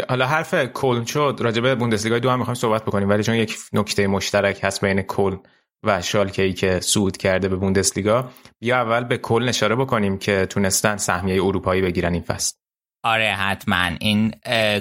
حالا 0.08 0.26
حرف 0.26 0.54
کلن 0.72 1.04
شد 1.04 1.38
راجبه 1.40 1.74
بوندسلیگا 1.74 2.18
دو 2.18 2.30
هم 2.30 2.38
می‌خوایم 2.38 2.54
صحبت 2.54 2.84
بکنیم 2.84 3.08
ولی 3.08 3.22
چون 3.22 3.34
یک 3.34 3.56
نکته 3.72 4.06
مشترک 4.06 4.60
هست 4.62 4.84
بین 4.84 5.02
کلن 5.02 5.40
و 5.82 6.02
شالکه 6.02 6.42
ای 6.42 6.52
که 6.52 6.80
سود 6.80 7.16
کرده 7.16 7.48
به 7.48 7.56
بوندسلیگا 7.56 8.30
بیا 8.60 8.76
اول 8.76 9.04
به 9.04 9.18
کل 9.18 9.48
اشاره 9.48 9.76
بکنیم 9.76 10.18
که 10.18 10.46
تونستن 10.46 10.96
سهمیه 10.96 11.44
اروپایی 11.44 11.82
بگیرن 11.82 12.12
این 12.12 12.22
فصل. 12.22 12.54
آره 13.04 13.34
حتما. 13.34 13.90
این 14.00 14.34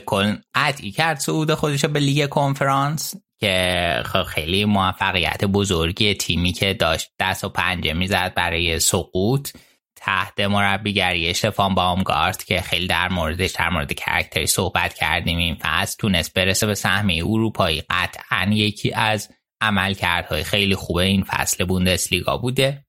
کل 0.05 0.35
قطعی 0.55 0.91
کرد 0.91 1.17
سعود 1.17 1.53
خودش 1.53 1.85
به 1.85 1.99
لیگ 1.99 2.29
کنفرانس 2.29 3.13
که 3.39 4.03
خب 4.05 4.23
خیلی 4.23 4.65
موفقیت 4.65 5.45
بزرگی 5.45 6.13
تیمی 6.13 6.51
که 6.51 6.73
داشت. 6.73 7.11
دست 7.19 7.43
و 7.43 7.49
پنجه 7.49 7.93
می‌زد 7.93 8.33
برای 8.35 8.79
سقوط. 8.79 9.49
تحت 9.95 10.39
مربیگری 10.39 11.33
شفان 11.33 11.75
بامگارد 11.75 12.43
که 12.43 12.61
خیلی 12.61 12.87
در 12.87 13.09
موردش 13.09 13.51
در 13.51 13.69
مورد 13.69 13.93
کرکتری 13.93 14.47
صحبت 14.47 14.93
کردیم 14.93 15.37
این 15.37 15.57
فصل 15.61 15.95
تونست 15.99 16.33
برسه 16.33 16.65
به 16.65 16.75
سهمیه 16.75 17.25
اروپایی. 17.25 17.83
قطعا 17.89 18.47
یکی 18.51 18.93
از 18.93 19.29
عملکردهای 19.61 20.43
خیلی 20.43 20.75
خوبه 20.75 21.03
این 21.03 21.23
فصل 21.23 21.65
بوندسلیگا 21.65 22.37
بوده. 22.37 22.85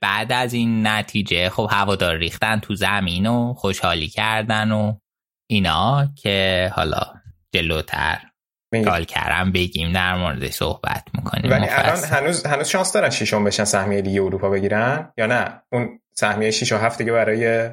بعد 0.00 0.32
از 0.32 0.52
این 0.52 0.86
نتیجه 0.86 1.48
خب 1.48 1.68
هوادار 1.70 2.16
ریختن 2.16 2.60
تو 2.60 2.74
زمین 2.74 3.26
و 3.26 3.54
خوشحالی 3.54 4.08
کردن 4.08 4.72
و 4.72 4.94
اینا 5.50 6.08
که 6.22 6.70
حالا 6.74 7.02
جلوتر 7.54 8.18
کال 8.84 9.04
کردم 9.04 9.52
بگیم 9.52 9.92
در 9.92 10.16
مورد 10.16 10.50
صحبت 10.50 11.04
می‌کنیم. 11.14 11.50
ولی 11.50 11.66
الان 11.68 12.04
هنوز 12.04 12.46
هنوز 12.46 12.68
شانس 12.68 12.92
دارن 12.92 13.10
شیشون 13.10 13.44
بشن 13.44 13.64
سهمیه 13.64 14.00
لیگ 14.00 14.22
اروپا 14.22 14.50
بگیرن؟ 14.50 15.12
یا 15.18 15.26
نه؟ 15.26 15.62
اون 15.72 16.00
سهمیه 16.14 16.50
6 16.50 16.72
و 16.72 16.76
7 16.76 16.98
دیگه 16.98 17.12
برای 17.12 17.70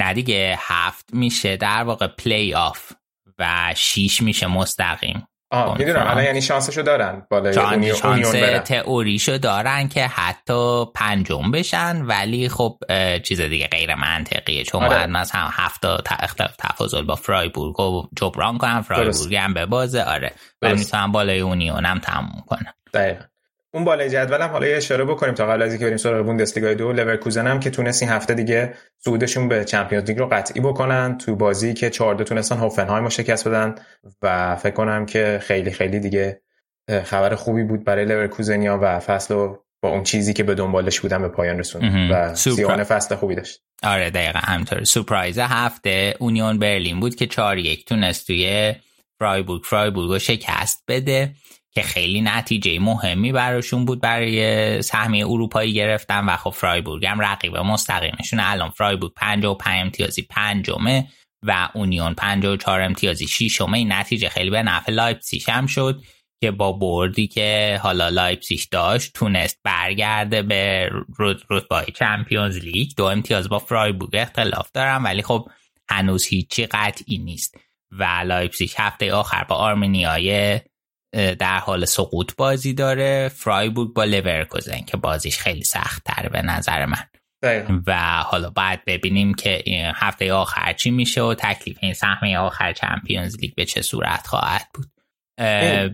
نه 0.00 0.14
دیگه 0.14 0.56
هفت 0.58 1.14
میشه 1.14 1.56
در 1.56 1.82
واقع 1.82 2.06
پلی 2.06 2.54
آف 2.54 2.92
و 3.38 3.72
6 3.76 4.22
میشه 4.22 4.46
مستقیم. 4.46 5.26
آه 5.52 5.78
می‌دونم 5.78 6.06
الان 6.06 6.24
یعنی 6.24 6.42
شانسشو 6.42 6.82
دارن 6.82 7.26
بالای 7.30 7.58
اونیون 7.58 7.96
شانس 7.96 8.32
تئوریشو 8.64 9.38
دارن 9.38 9.88
که 9.88 10.06
حتی 10.06 10.84
پنجم 10.94 11.50
بشن 11.50 12.02
ولی 12.02 12.48
خب 12.48 12.78
چیز 13.22 13.40
دیگه 13.40 13.66
غیر 13.66 13.94
منطقیه. 13.94 14.64
چون 14.64 14.82
آره. 14.82 14.96
باید 14.96 15.10
مثلا 15.10 15.48
هفته 15.52 15.88
اختلاف 16.20 16.56
تفاضل 16.58 17.02
با 17.02 17.14
فرایبورگ 17.14 17.80
و 17.80 18.08
جبران 18.16 18.58
کنن 18.58 18.80
فرایبورگ 18.80 19.34
هم 19.34 19.54
به 19.54 19.66
بازه 19.66 20.02
آره 20.02 20.32
ولی 20.62 20.74
می‌تونن 20.74 21.12
بالای 21.12 21.40
اونیون 21.40 21.84
هم 21.84 21.98
تموم 21.98 22.44
کنن. 22.46 22.72
دقیقا. 22.94 23.24
اون 23.72 23.84
بالای 23.84 24.10
جدول 24.10 24.40
هم 24.40 24.50
حالا 24.50 24.66
یه 24.66 24.76
اشاره 24.76 25.04
بکنیم 25.04 25.34
تا 25.34 25.46
قبل 25.46 25.62
از 25.62 25.70
اینکه 25.70 25.84
بریم 25.84 25.96
سراغ 25.96 26.26
بوندسلیگا 26.26 26.74
دو 26.74 26.92
لورکوزن 26.92 27.46
هم 27.46 27.60
که 27.60 27.70
تونست 27.70 28.02
این 28.02 28.10
هفته 28.10 28.34
دیگه 28.34 28.74
صعودشون 28.98 29.48
به 29.48 29.64
چمپیونز 29.64 30.08
لیگ 30.08 30.18
رو 30.18 30.26
قطعی 30.26 30.60
بکنن 30.60 31.18
تو 31.18 31.36
بازی 31.36 31.74
که 31.74 31.90
4 31.90 32.24
تونستن 32.24 32.56
هوفنهایم 32.56 33.04
رو 33.04 33.10
شکست 33.10 33.48
بدن 33.48 33.74
و 34.22 34.56
فکر 34.56 34.74
کنم 34.74 35.06
که 35.06 35.40
خیلی 35.42 35.70
خیلی 35.70 36.00
دیگه 36.00 36.40
خبر 37.04 37.34
خوبی 37.34 37.62
بود 37.64 37.84
برای 37.84 38.04
لورکوزنیا 38.04 38.78
و 38.82 39.00
فصل 39.00 39.34
رو 39.34 39.64
با 39.82 39.88
اون 39.88 40.02
چیزی 40.02 40.32
که 40.32 40.42
به 40.42 40.54
دنبالش 40.54 41.00
بودن 41.00 41.22
به 41.22 41.28
پایان 41.28 41.58
رسوند 41.58 42.10
و 42.10 42.34
سیوان 42.34 42.84
فصل 42.84 43.14
خوبی 43.14 43.34
داشت. 43.34 43.62
آره 43.82 44.10
دقیقا 44.10 44.38
همطور 44.38 44.84
سورپرایز 44.84 45.38
هفته 45.38 46.14
اونیون 46.18 46.58
برلین 46.58 47.00
بود 47.00 47.14
که 47.14 47.26
4 47.26 47.58
1 47.58 47.84
تونست 47.84 48.26
توی 48.26 48.74
فرایبورگ 49.18 49.62
فرایبورگ 49.62 50.10
رو 50.10 50.18
شکست 50.18 50.84
بده. 50.88 51.34
که 51.74 51.82
خیلی 51.82 52.20
نتیجه 52.20 52.78
مهمی 52.78 53.32
براشون 53.32 53.84
بود 53.84 54.00
برای 54.00 54.82
سهمیه 54.82 55.26
اروپایی 55.26 55.72
گرفتن 55.72 56.24
و 56.24 56.36
خب 56.36 56.50
فرایبورگ 56.50 57.06
هم 57.06 57.20
رقیب 57.20 57.56
مستقیمشون 57.56 58.40
الان 58.40 58.70
فرایبورگ 58.70 59.12
55 59.14 59.80
امتیازی 59.80 60.22
پنجمه 60.22 61.08
و 61.42 61.68
اونیون 61.74 62.14
54 62.14 62.80
امتیازی 62.80 63.28
ششمه. 63.28 63.78
این 63.78 63.92
نتیجه 63.92 64.28
خیلی 64.28 64.50
به 64.50 64.62
نفع 64.62 64.92
لایپزیگ 64.92 65.42
هم 65.48 65.66
شد 65.66 66.02
که 66.40 66.50
با 66.50 66.72
بردی 66.72 67.26
که 67.26 67.80
حالا 67.82 68.08
لایپزیگ 68.08 68.60
داشت 68.70 69.12
تونست 69.14 69.60
برگرده 69.64 70.42
به 70.42 70.90
رتبه 71.18 71.92
چمپیونز 71.94 72.58
لیگ. 72.58 72.90
دو 72.96 73.04
امتیاز 73.04 73.48
با 73.48 73.58
فرایبورگ 73.58 74.16
اختلاف 74.16 74.70
دارم 74.74 75.04
ولی 75.04 75.22
خب 75.22 75.48
هنوز 75.88 76.26
هیچی 76.26 76.66
قطعی 76.66 77.18
نیست. 77.18 77.56
و 77.90 78.04
لایپزیگ 78.04 78.70
هفته 78.76 79.12
آخر 79.12 79.44
با 79.44 79.54
آرمنیای 79.54 80.60
در 81.12 81.58
حال 81.58 81.84
سقوط 81.84 82.32
بازی 82.36 82.72
داره. 82.72 83.30
فرایبورگ 83.34 83.92
با 83.92 84.04
لورکوزن 84.04 84.80
که 84.86 84.96
بازیش 84.96 85.38
خیلی 85.38 85.64
سخت 85.64 86.04
تره 86.04 86.28
به 86.28 86.42
نظر 86.42 86.86
من. 86.86 87.04
و 87.86 87.96
حالا 88.22 88.50
باید 88.50 88.84
ببینیم 88.86 89.34
که 89.34 89.62
هفته 89.94 90.32
آخر 90.32 90.72
چی 90.72 90.90
میشه 90.90 91.22
و 91.22 91.34
تکلیف 91.34 91.78
این 91.80 91.94
سهمیه 91.94 92.36
آخر 92.36 92.72
چمپیونز 92.72 93.36
لیگ 93.40 93.54
به 93.54 93.64
چه 93.64 93.82
صورت 93.82 94.26
خواهد 94.26 94.66
بود. 94.74 94.86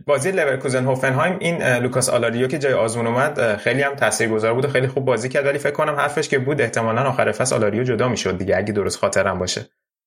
بازی 0.07 0.31
لورکوزن 0.33 0.85
هوفنهایم 0.85 1.39
این 1.41 1.63
لوکاس 1.63 2.09
آلاریو 2.09 2.49
که 2.49 2.59
جای 2.59 2.73
آزمون 2.73 3.07
اومد 3.07 3.57
خیلی 3.57 3.83
هم 3.83 3.95
تاثیرگذار 3.95 4.55
بود 4.55 4.65
و 4.65 4.69
خیلی 4.69 4.87
خوب 4.87 5.05
بازی 5.05 5.29
کرد. 5.29 5.47
ولی 5.47 5.59
فکر 5.59 5.73
کنم 5.73 5.95
حرفش 5.95 6.29
که 6.29 6.39
بود 6.39 6.61
احتمالا 6.61 7.03
آخر 7.03 7.33
فصل 7.33 7.55
آلاریو 7.55 7.85
جدا 7.85 8.09
می‌شد 8.09 8.39
دیگه 8.39 8.57
اگه 8.57 8.73
درست 8.73 8.99
خاطرم 8.99 9.39
باشه. 9.39 9.67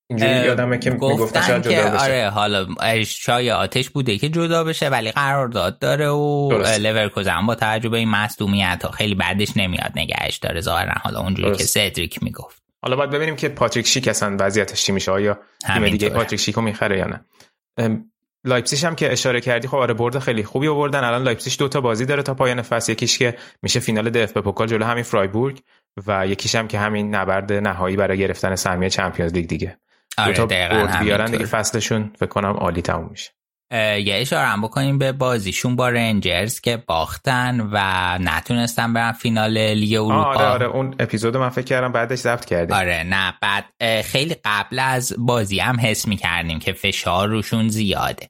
اینجوری 0.09 0.31
یادمه 0.31 0.77
که 0.77 0.89
می‌گفتن 0.89 1.41
شاید 1.41 1.63
جدا 1.63 1.89
بشه. 1.89 2.03
آره 2.03 2.29
حالا 2.29 2.67
شایعاتش 3.05 3.89
بوده 3.89 4.17
که 4.17 4.29
جدا 4.29 4.63
بشه 4.63 4.89
ولی 4.89 5.11
قرارداد 5.11 5.79
داره 5.79 6.07
و 6.09 6.49
لورکوزن 6.79 7.45
با 7.45 7.55
توجه 7.55 7.89
به 7.89 7.97
این 7.97 8.09
مصدومیت 8.09 8.81
ها 8.83 8.91
خیلی 8.91 9.15
بدش 9.15 9.57
نمیاد 9.57 9.91
نگهش 9.95 10.37
داره. 10.37 10.61
ظاهرا 10.61 10.93
حالا 11.03 11.19
اونجوری 11.19 11.57
که 11.57 11.63
سدریک 11.63 12.23
می‌گفت. 12.23 12.63
حالا 12.81 12.95
باید 12.95 13.09
ببینیم 13.09 13.35
که 13.35 13.49
پاتریک 13.49 13.87
شیک 13.87 14.07
اصلا 14.07 14.37
وضعیتش 14.39 14.83
چی 14.83 14.91
میشه. 14.91 15.11
آیا 15.11 15.39
تیم 15.65 15.89
دیگه 15.89 16.09
پاتریک 16.09 16.39
شیکو 16.39 16.61
می‌خره 16.61 16.97
یا 16.97 17.05
نه؟ 17.07 17.25
لایپزیگ 18.43 18.85
هم 18.85 18.95
که 18.95 19.11
اشاره 19.11 19.41
کردی 19.41 19.67
خب 19.67 19.77
آره 19.77 19.93
برد 19.93 20.19
خیلی 20.19 20.43
خوبی 20.43 20.67
آوردن. 20.67 21.03
الان 21.03 21.23
لایپزیگ 21.23 21.59
دو 21.59 21.67
تا 21.67 21.81
بازی 21.81 22.05
داره 22.05 22.23
تا 22.23 22.33
پایان 22.33 22.61
فصل. 22.61 22.91
یکیش 22.91 23.17
که 23.17 23.37
میشه 23.61 23.79
فینال 23.79 24.09
دف 24.09 24.37
پوکال 24.37 24.67
جلو 24.67 24.85
همین 24.85 25.03
فرایبورگ 25.03 25.59
و 26.07 26.27
یکیش 26.27 26.55
هم 26.55 26.67
که 26.67 26.79
همین 26.79 27.15
نبرد 27.15 27.53
نهایی 27.53 27.95
برای 27.95 28.17
گرفتن 28.17 28.55
سهمیه 28.55 28.89
چمپیونز 28.89 29.33
لیگ 29.33 29.47
دیگه. 29.47 29.77
آره 30.19 30.33
دو 30.33 30.87
تا 30.87 30.99
بیارن 30.99 31.31
دیگه 31.31 31.45
فصلشون 31.45 32.11
فکر 32.19 32.29
کنم 32.29 32.53
عالی 32.53 32.81
تموم 32.81 33.09
میشه. 33.11 33.31
یه 34.05 34.15
اشاره 34.15 34.47
هم 34.47 34.61
بکنیم 34.61 34.97
به 34.97 35.11
بازیشون 35.11 35.75
با 35.75 35.89
رنجرز 35.89 36.59
که 36.59 36.77
باختن 36.77 37.69
و 37.71 37.79
نتونستن 38.21 38.93
برن 38.93 39.11
فینال 39.11 39.57
لیگ 39.57 39.93
اروپا. 39.93 40.23
آره 40.23 40.45
آره 40.45 40.65
اون 40.65 40.95
اپیزود 40.99 41.37
من 41.37 41.49
فکر 41.49 41.65
کردم 41.65 41.91
بعدش 41.91 42.19
ضبط 42.19 42.45
کردیم. 42.45 42.75
آره 42.75 43.03
نه 43.03 43.33
بعد 43.41 43.65
خیلی 44.01 44.35
قبل 44.45 44.79
از 44.79 45.13
بازی 45.17 45.59
هم 45.59 45.79
حس 45.79 46.07
می‌کردیم 46.07 46.59
که 46.59 46.73
فشار 46.73 47.27
روشون 47.27 47.69
زیاده. 47.69 48.27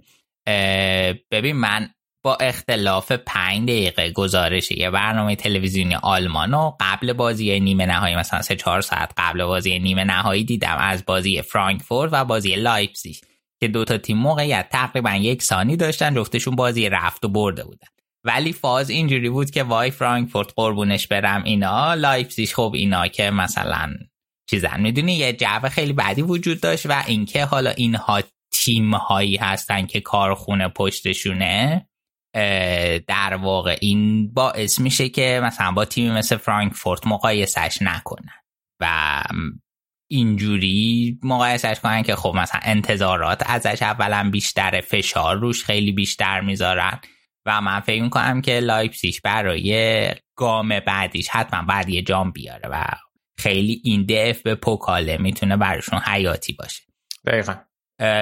ببین 1.32 1.56
من 1.56 1.90
با 2.24 2.36
اختلاف 2.36 3.12
پنج 3.12 3.70
دقیقه 3.70 4.12
گزارش 4.12 4.72
یه 4.72 4.90
برنامه 4.90 5.36
تلویزیونی 5.36 5.96
آلمان 5.96 6.54
و 6.54 6.72
قبل 6.80 7.14
بازی 7.14 7.60
نیمه 7.60 7.86
نهایی 7.86 8.16
مثلا 8.16 8.42
سه 8.42 8.56
چهار 8.56 8.82
ساعت 8.82 9.12
قبل 9.18 9.46
بازی 9.46 9.80
نیمه 9.80 10.04
نهایی 10.04 10.44
دیدم 10.44 10.78
از 10.80 11.06
بازی 11.06 11.42
فرانکفورت 11.42 12.10
و 12.14 12.26
بازی 12.26 12.56
لایپزیگ 12.56 13.16
که 13.60 13.68
دوتا 13.68 13.98
تیم 13.98 14.18
موقعیت 14.18 14.70
تقریبا 14.72 15.12
یکسانی 15.12 15.78
داشتن 15.78 16.16
جفتشون 16.16 16.56
بازی 16.56 16.90
رفت 16.90 17.26
و 17.26 17.30
برده 17.30 17.64
بودن. 17.64 17.88
ولی 18.24 18.54
فاز 18.54 18.90
اینجوری 18.90 19.30
بود 19.30 19.52
که 19.52 19.64
وای 19.64 19.92
فرانکفورت 19.92 20.54
قربونش 20.56 21.08
برم 21.08 21.44
اینا 21.44 21.94
لایپزیگ 21.94 22.50
خب 22.50 22.72
اینا 22.76 23.08
که 23.08 23.32
مثلا 23.32 23.94
چیزن 24.50 24.82
می‌دونی 24.82 25.14
یه 25.14 25.34
جو 25.34 25.70
خیلی 25.70 25.94
بدی 25.94 26.22
وجود 26.22 26.62
داشت 26.62 26.86
و 26.86 27.04
اینکه 27.08 27.46
حالا 27.46 27.70
اینها 27.70 28.22
تیم 28.52 28.96
هایی 28.96 29.36
هستن 29.36 29.86
که 29.86 30.02
کارخونه 30.02 30.68
پشتشونه. 30.68 31.89
در 33.08 33.36
واقع 33.42 33.78
این 33.82 34.34
باعث 34.34 34.80
میشه 34.80 35.10
که 35.10 35.42
مثلا 35.44 35.72
با 35.72 35.86
تیمی 35.86 36.12
مثل 36.12 36.38
فرانکفورت 36.38 37.08
مقایسش 37.08 37.78
نکنن 37.82 38.34
و 38.80 39.22
اینجوری 40.12 41.20
مقایسش 41.24 41.80
کنن 41.80 42.04
که 42.04 42.16
خب 42.16 42.34
مثلا 42.36 42.62
انتظارات 42.64 43.44
ازش 43.46 43.82
اولا 43.82 44.30
بیشتر 44.32 44.82
فشار 44.82 45.38
روش 45.38 45.64
خیلی 45.64 45.92
بیشتر 45.92 46.42
می‌ذارن 46.42 47.00
و 47.46 47.62
من 47.62 47.80
فکر 47.80 48.02
می‌کنم 48.02 48.42
که 48.42 48.60
لایپسیش 48.60 49.22
برای 49.22 50.10
گام 50.36 50.80
بعدیش 50.80 51.30
حتما 51.30 51.62
بعد 51.62 51.90
یه 51.90 52.02
جام 52.02 52.32
بیاره 52.32 52.70
و 52.72 52.86
خیلی 53.38 53.82
این 53.84 54.06
دف 54.06 54.42
به 54.42 54.56
پوکاله 54.56 55.18
می‌تونه 55.18 55.58
براشون 55.58 56.00
حیاتی 56.00 56.54
باشه. 56.54 56.84
دقیقا. 57.26 57.56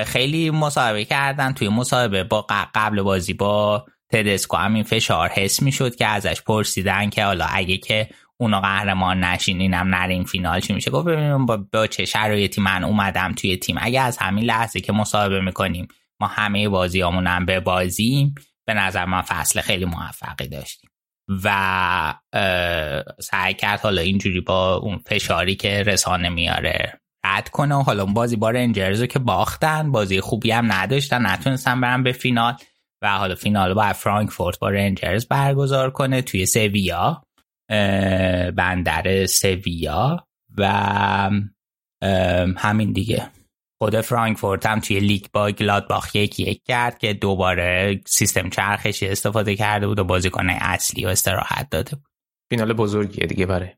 خیلی 0.05 0.49
مصاحبه 0.49 1.05
کردن 1.05 1.53
توی 1.53 1.69
مصاحبه 1.69 2.23
با 2.23 2.41
قبل 2.73 3.01
بازی 3.01 3.33
با 3.33 3.85
تدسکو 4.11 4.57
هم 4.57 4.73
این 4.73 4.83
فشار 4.83 5.29
حس 5.29 5.61
می‌شد 5.61 5.95
که 5.95 6.05
ازش 6.05 6.41
پرسیدن 6.41 7.09
که 7.09 7.25
حالا 7.25 7.45
اگه 7.49 7.77
که 7.77 8.09
اونا 8.37 8.61
قهرمان 8.61 9.23
نشین 9.23 9.61
اینم 9.61 9.95
نرین 9.95 10.23
فینال 10.23 10.59
چی 10.59 10.73
میشه؟ 10.73 10.91
گفت 10.91 11.07
ببینیم 11.07 11.45
با, 11.45 11.57
با 11.73 11.87
چه 11.87 12.05
شرایطی 12.05 12.61
من 12.61 12.83
اومدم 12.83 13.33
توی 13.33 13.57
تیم. 13.57 13.75
اگه 13.79 14.01
از 14.01 14.17
همین 14.17 14.43
لحظه 14.43 14.79
که 14.79 14.93
مصاحبه 14.93 15.41
می‌کنیم 15.41 15.87
ما 16.19 16.27
همه 16.27 16.69
بازیامونم 16.69 17.45
به 17.45 17.59
بازیم 17.59 18.35
به 18.65 18.73
نظر 18.73 19.05
من 19.05 19.21
فصل 19.21 19.61
خیلی 19.61 19.85
موفقی 19.85 20.47
داشتیم. 20.47 20.89
و 21.43 22.13
سعی 23.19 23.53
کرد 23.53 23.79
حالا 23.79 24.01
اینجوری 24.01 24.41
با 24.41 24.75
اون 24.75 24.97
فشاری 24.97 25.55
که 25.55 25.83
رسانه 25.83 26.29
میاره 26.29 27.01
رد 27.25 27.49
کنه 27.49 27.75
و 27.75 27.81
حالا 27.81 28.03
اون 28.03 28.13
بازی 28.13 28.35
با 28.35 28.49
رنجرز 28.49 29.03
که 29.03 29.19
باختن 29.19 29.91
بازی 29.91 30.21
خوبی 30.21 30.51
هم 30.51 30.71
نداشتن 30.71 31.25
نتونستن 31.25 31.81
برن 31.81 32.03
به 32.03 32.11
فینال. 32.11 32.55
و 33.01 33.17
حالا 33.17 33.35
فینال 33.35 33.73
با 33.73 33.93
فرانکفورت 33.93 34.59
با 34.59 34.69
رنجرز 34.69 35.25
برگزار 35.25 35.91
کنه 35.91 36.21
توی 36.21 36.45
سویا 36.45 37.23
بندر 38.55 39.25
سویا 39.25 40.27
و 40.57 40.63
همین 42.57 42.93
دیگه. 42.93 43.31
خود 43.81 44.01
فرانکفورت 44.01 44.65
هم 44.65 44.79
توی 44.79 44.99
لیگ 44.99 45.25
با 45.33 45.51
گلادباخ 45.51 46.15
یک 46.15 46.39
یک 46.39 46.63
کرد 46.65 46.97
که 46.97 47.13
دوباره 47.13 48.01
سیستم 48.05 48.49
چرخشی 48.49 49.07
استفاده 49.07 49.55
کرده 49.55 49.87
بود 49.87 49.99
و 49.99 50.03
بازیکن 50.03 50.49
اصلی 50.49 51.05
و 51.05 51.07
استراحت 51.07 51.69
داده 51.69 51.95
بود. 51.95 52.07
فینال 52.49 52.73
بزرگیه 52.73 53.27
دیگه 53.27 53.45
برای 53.45 53.69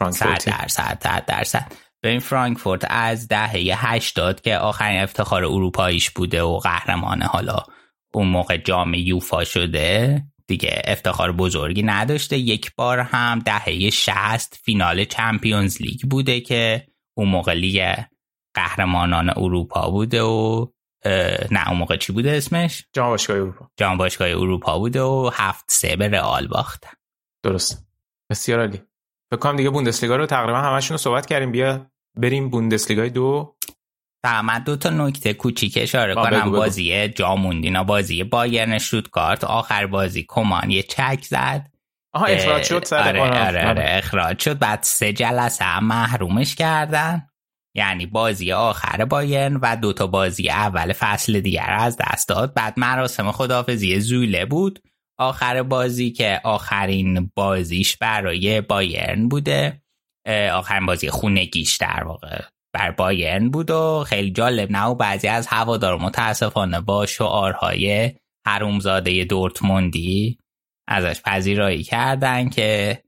فرانکفورت. 0.00 0.40
صد 0.40 0.50
درصد 0.50 0.98
صد 1.02 1.24
درصد 1.26 1.72
این 2.04 2.18
فرانکفورت 2.18 2.86
از 2.90 3.28
دهه 3.28 3.86
هشتاد 3.86 4.40
که 4.40 4.56
آخرین 4.56 5.00
افتخار 5.00 5.44
اروپاییش 5.44 6.10
بوده 6.10 6.42
و 6.42 6.58
قهرمان 6.58 7.22
حالا 7.22 7.56
اون 8.14 8.28
موقع 8.28 8.56
جام 8.56 8.94
یوفا 8.94 9.44
شده 9.44 10.22
دیگه 10.46 10.82
افتخار 10.84 11.32
بزرگی 11.32 11.82
نداشته. 11.82 12.38
یک 12.38 12.74
بار 12.76 12.98
هم 12.98 13.38
دهه 13.38 13.90
شست 13.90 14.60
فینال 14.64 15.04
Champions 15.04 15.82
League 15.82 16.00
بوده 16.10 16.40
که 16.40 16.86
اون 17.16 17.28
موقع 17.28 17.54
لیگ 17.54 17.94
قهرمانان 18.54 19.30
اروپا 19.36 19.90
بوده 19.90 20.22
و 20.22 20.66
نه 21.50 21.68
اون 21.68 21.78
موقع 21.78 21.96
چی 21.96 22.12
بوده 22.12 22.30
اسمش؟ 22.30 22.86
جام 22.92 23.08
باشگاه 23.08 23.36
اروپا. 23.36 23.70
جام 23.76 23.96
باشگاه 23.96 24.28
اروپا 24.28 24.78
بوده 24.78 25.02
و 25.02 25.30
هفت 25.34 25.64
سه 25.68 25.96
به 25.96 26.08
رئال 26.08 26.46
باختن 26.46 26.92
درست. 27.44 27.86
بسیار 28.30 28.60
عالی. 28.60 28.82
بکنم 29.32 29.56
دیگه 29.56 29.70
بوندسلیگا 29.70 30.16
رو 30.16 30.26
تقریبا 30.26 30.58
همشون 30.58 30.94
رو 30.94 30.98
صحبت 30.98 31.26
کردیم. 31.26 31.52
بیا 31.52 31.86
بریم 32.16 32.50
بوندسلیگای 32.50 33.10
دو. 33.10 33.56
فقط 34.24 34.64
دو 34.64 34.76
تا 34.76 34.90
نکته 34.90 35.34
کوچیک 35.34 35.78
اشاره 35.82 36.14
کنم. 36.14 36.50
بازی 36.50 37.08
جاموندینا 37.08 37.84
بازی 37.84 38.24
بایرن 38.24 38.78
کارت 39.12 39.44
آخر 39.44 39.86
بازی 39.86 40.24
کمان 40.28 40.70
یه 40.70 40.82
چک 40.82 41.24
زد. 41.28 41.70
آها 42.14 42.26
اخراج 42.26 42.62
شد 42.62 42.84
سر 42.84 43.18
آره, 43.18 43.46
آره, 43.46 43.68
آره 43.68 43.84
اخراج 43.86 44.38
شد. 44.38 44.58
بعد 44.58 44.82
سه 44.82 45.12
جلسه 45.12 45.64
هم 45.64 45.84
محرومش 45.84 46.54
کردن. 46.54 47.28
یعنی 47.76 48.06
بازی 48.06 48.52
آخر 48.52 49.04
بایرن 49.04 49.56
و 49.56 49.76
دوتا 49.76 50.06
بازی 50.06 50.50
اول 50.50 50.92
فصل 50.92 51.40
دیگر 51.40 51.76
از 51.78 51.96
دست 51.96 52.28
داد. 52.28 52.54
بعد 52.54 52.74
مراسم 52.76 53.32
خدافزی 53.32 54.00
زوله 54.00 54.44
بود. 54.44 54.82
آخر 55.18 55.62
بازی 55.62 56.10
که 56.10 56.40
آخرین 56.44 57.30
بازیش 57.34 57.96
برای 57.96 58.60
بایرن 58.60 59.28
بوده. 59.28 59.82
آخرین 60.52 60.86
بازی 60.86 61.10
خونگیش 61.10 61.76
در 61.76 62.04
واقع. 62.04 62.40
بر 62.74 62.90
بایرن 62.90 63.50
بود 63.50 63.70
و 63.70 64.04
خیلی 64.08 64.30
جالب 64.30 64.70
نه؟ 64.70 64.84
و 64.84 64.94
بعضی 64.94 65.28
از 65.28 65.46
هوادار 65.46 65.98
متاسفانه 65.98 66.80
با 66.80 67.06
شعارهای 67.06 68.12
حرومزاده 68.46 69.24
دورتموندی 69.24 70.38
ازش 70.88 71.22
پذیرایی 71.22 71.82
کردن 71.82 72.48
که 72.48 73.02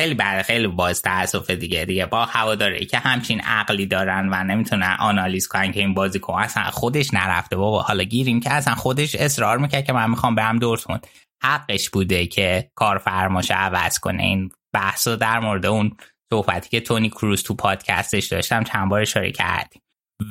خیلی 0.00 0.14
بعد 0.14 0.42
خیلی 0.42 0.66
باز 0.66 1.02
تاسف 1.02 1.50
دیگه. 1.50 1.84
دیگه 1.84 2.06
با 2.06 2.24
هواداری 2.24 2.86
که 2.86 2.98
همچین 2.98 3.40
عقلی 3.40 3.86
دارن 3.86 4.28
و 4.32 4.44
نمی‌تونن 4.44 4.96
آنالیز 5.00 5.48
کنن 5.48 5.72
که 5.72 5.80
این 5.80 5.94
بازیکن 5.94 6.34
اصلا 6.34 6.62
خودش 6.62 7.14
نرفته. 7.14 7.56
بابا 7.56 7.82
حالا 7.82 8.04
گیریم 8.04 8.40
که 8.40 8.52
اصلا 8.52 8.74
خودش 8.74 9.14
اصرار 9.14 9.58
می‌کرد 9.58 9.84
که 9.84 9.92
من 9.92 10.10
می‌خوام 10.10 10.34
برم 10.34 10.58
دورتموند. 10.58 11.06
حقش 11.42 11.90
بوده 11.90 12.26
که 12.26 12.70
کارفرماش 12.74 13.50
عوض 13.50 13.98
کنه. 13.98 14.22
این 14.22 14.50
بحث 14.74 15.08
در 15.08 15.38
مورد 15.40 15.66
اون 15.66 15.96
صحبتی 16.32 16.68
که 16.68 16.80
تونی 16.80 17.10
کروز 17.10 17.42
تو 17.42 17.54
پادکستش 17.54 18.26
داشتم 18.26 18.64
چند 18.64 18.88
بار 18.88 19.00
اشاره 19.00 19.32
کردیم 19.32 19.82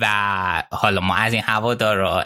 و 0.02 0.64
حالا 0.72 1.02
ما 1.02 1.16
از 1.16 1.34
این 1.34 1.42
هوادارا 1.46 2.24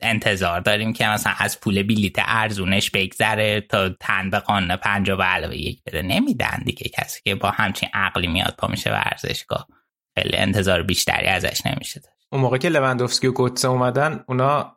انتظار 0.00 0.60
داریم 0.60 0.92
که 0.92 1.06
مثلا 1.06 1.32
از 1.38 1.60
پول 1.60 1.82
بلیت 1.82 2.16
ارزونش 2.18 2.90
بگذره 2.90 3.60
تا 3.60 3.88
تن 3.88 4.30
به 4.30 4.38
قانون 4.38 4.76
پنجا 4.76 5.16
به 5.16 5.24
علاوه 5.24 5.56
یک 5.56 5.82
بده 5.86 6.02
نمیدن 6.02 6.62
دیگه. 6.64 6.88
کسی 6.88 7.20
که 7.24 7.34
با 7.34 7.50
همچین 7.50 7.88
عقلی 7.94 8.26
میاد 8.26 8.54
پا 8.58 8.68
میشه 8.68 8.90
ورزشگاه 8.92 9.68
خیلی 10.18 10.36
انتظار 10.36 10.82
بیشتری 10.82 11.26
ازش 11.26 11.66
نمیشه 11.66 12.00
اون 12.32 12.42
موقع 12.42 12.58
که 12.58 12.68
لوندوفسکی 12.68 13.26
و 13.26 13.32
گوتسه 13.32 13.68
اومدن 13.68 14.24
اونا 14.28 14.76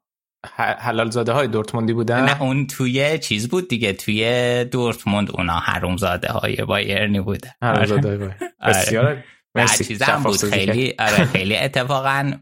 حلال 0.56 1.10
زاده 1.10 1.32
های 1.32 1.48
دورتموندی 1.48 1.93
بودن؟ 1.93 2.26
نه 2.26 2.41
اون 2.41 2.68
توی 2.68 3.20
چیز 3.20 3.50
بود 3.50 3.68
دیگه 3.68 3.93
توی 3.93 4.66
دورتموند 4.72 5.32
اونا 5.32 5.60
حروم 5.60 5.98
زاده 5.98 6.28
های 6.28 6.56
بایرنی 6.56 7.20
بودن. 7.20 7.50
حروم 7.62 7.86
زاده 7.86 8.08
های 8.08 8.18
آره. 8.18 8.36
بسیار 8.66 9.24
چیزم 9.66 10.22
بود 10.24 10.38
خیلی 10.38 10.93
آره 11.00 11.26
خیلی 11.34 11.58
اتفاقا 11.58 12.34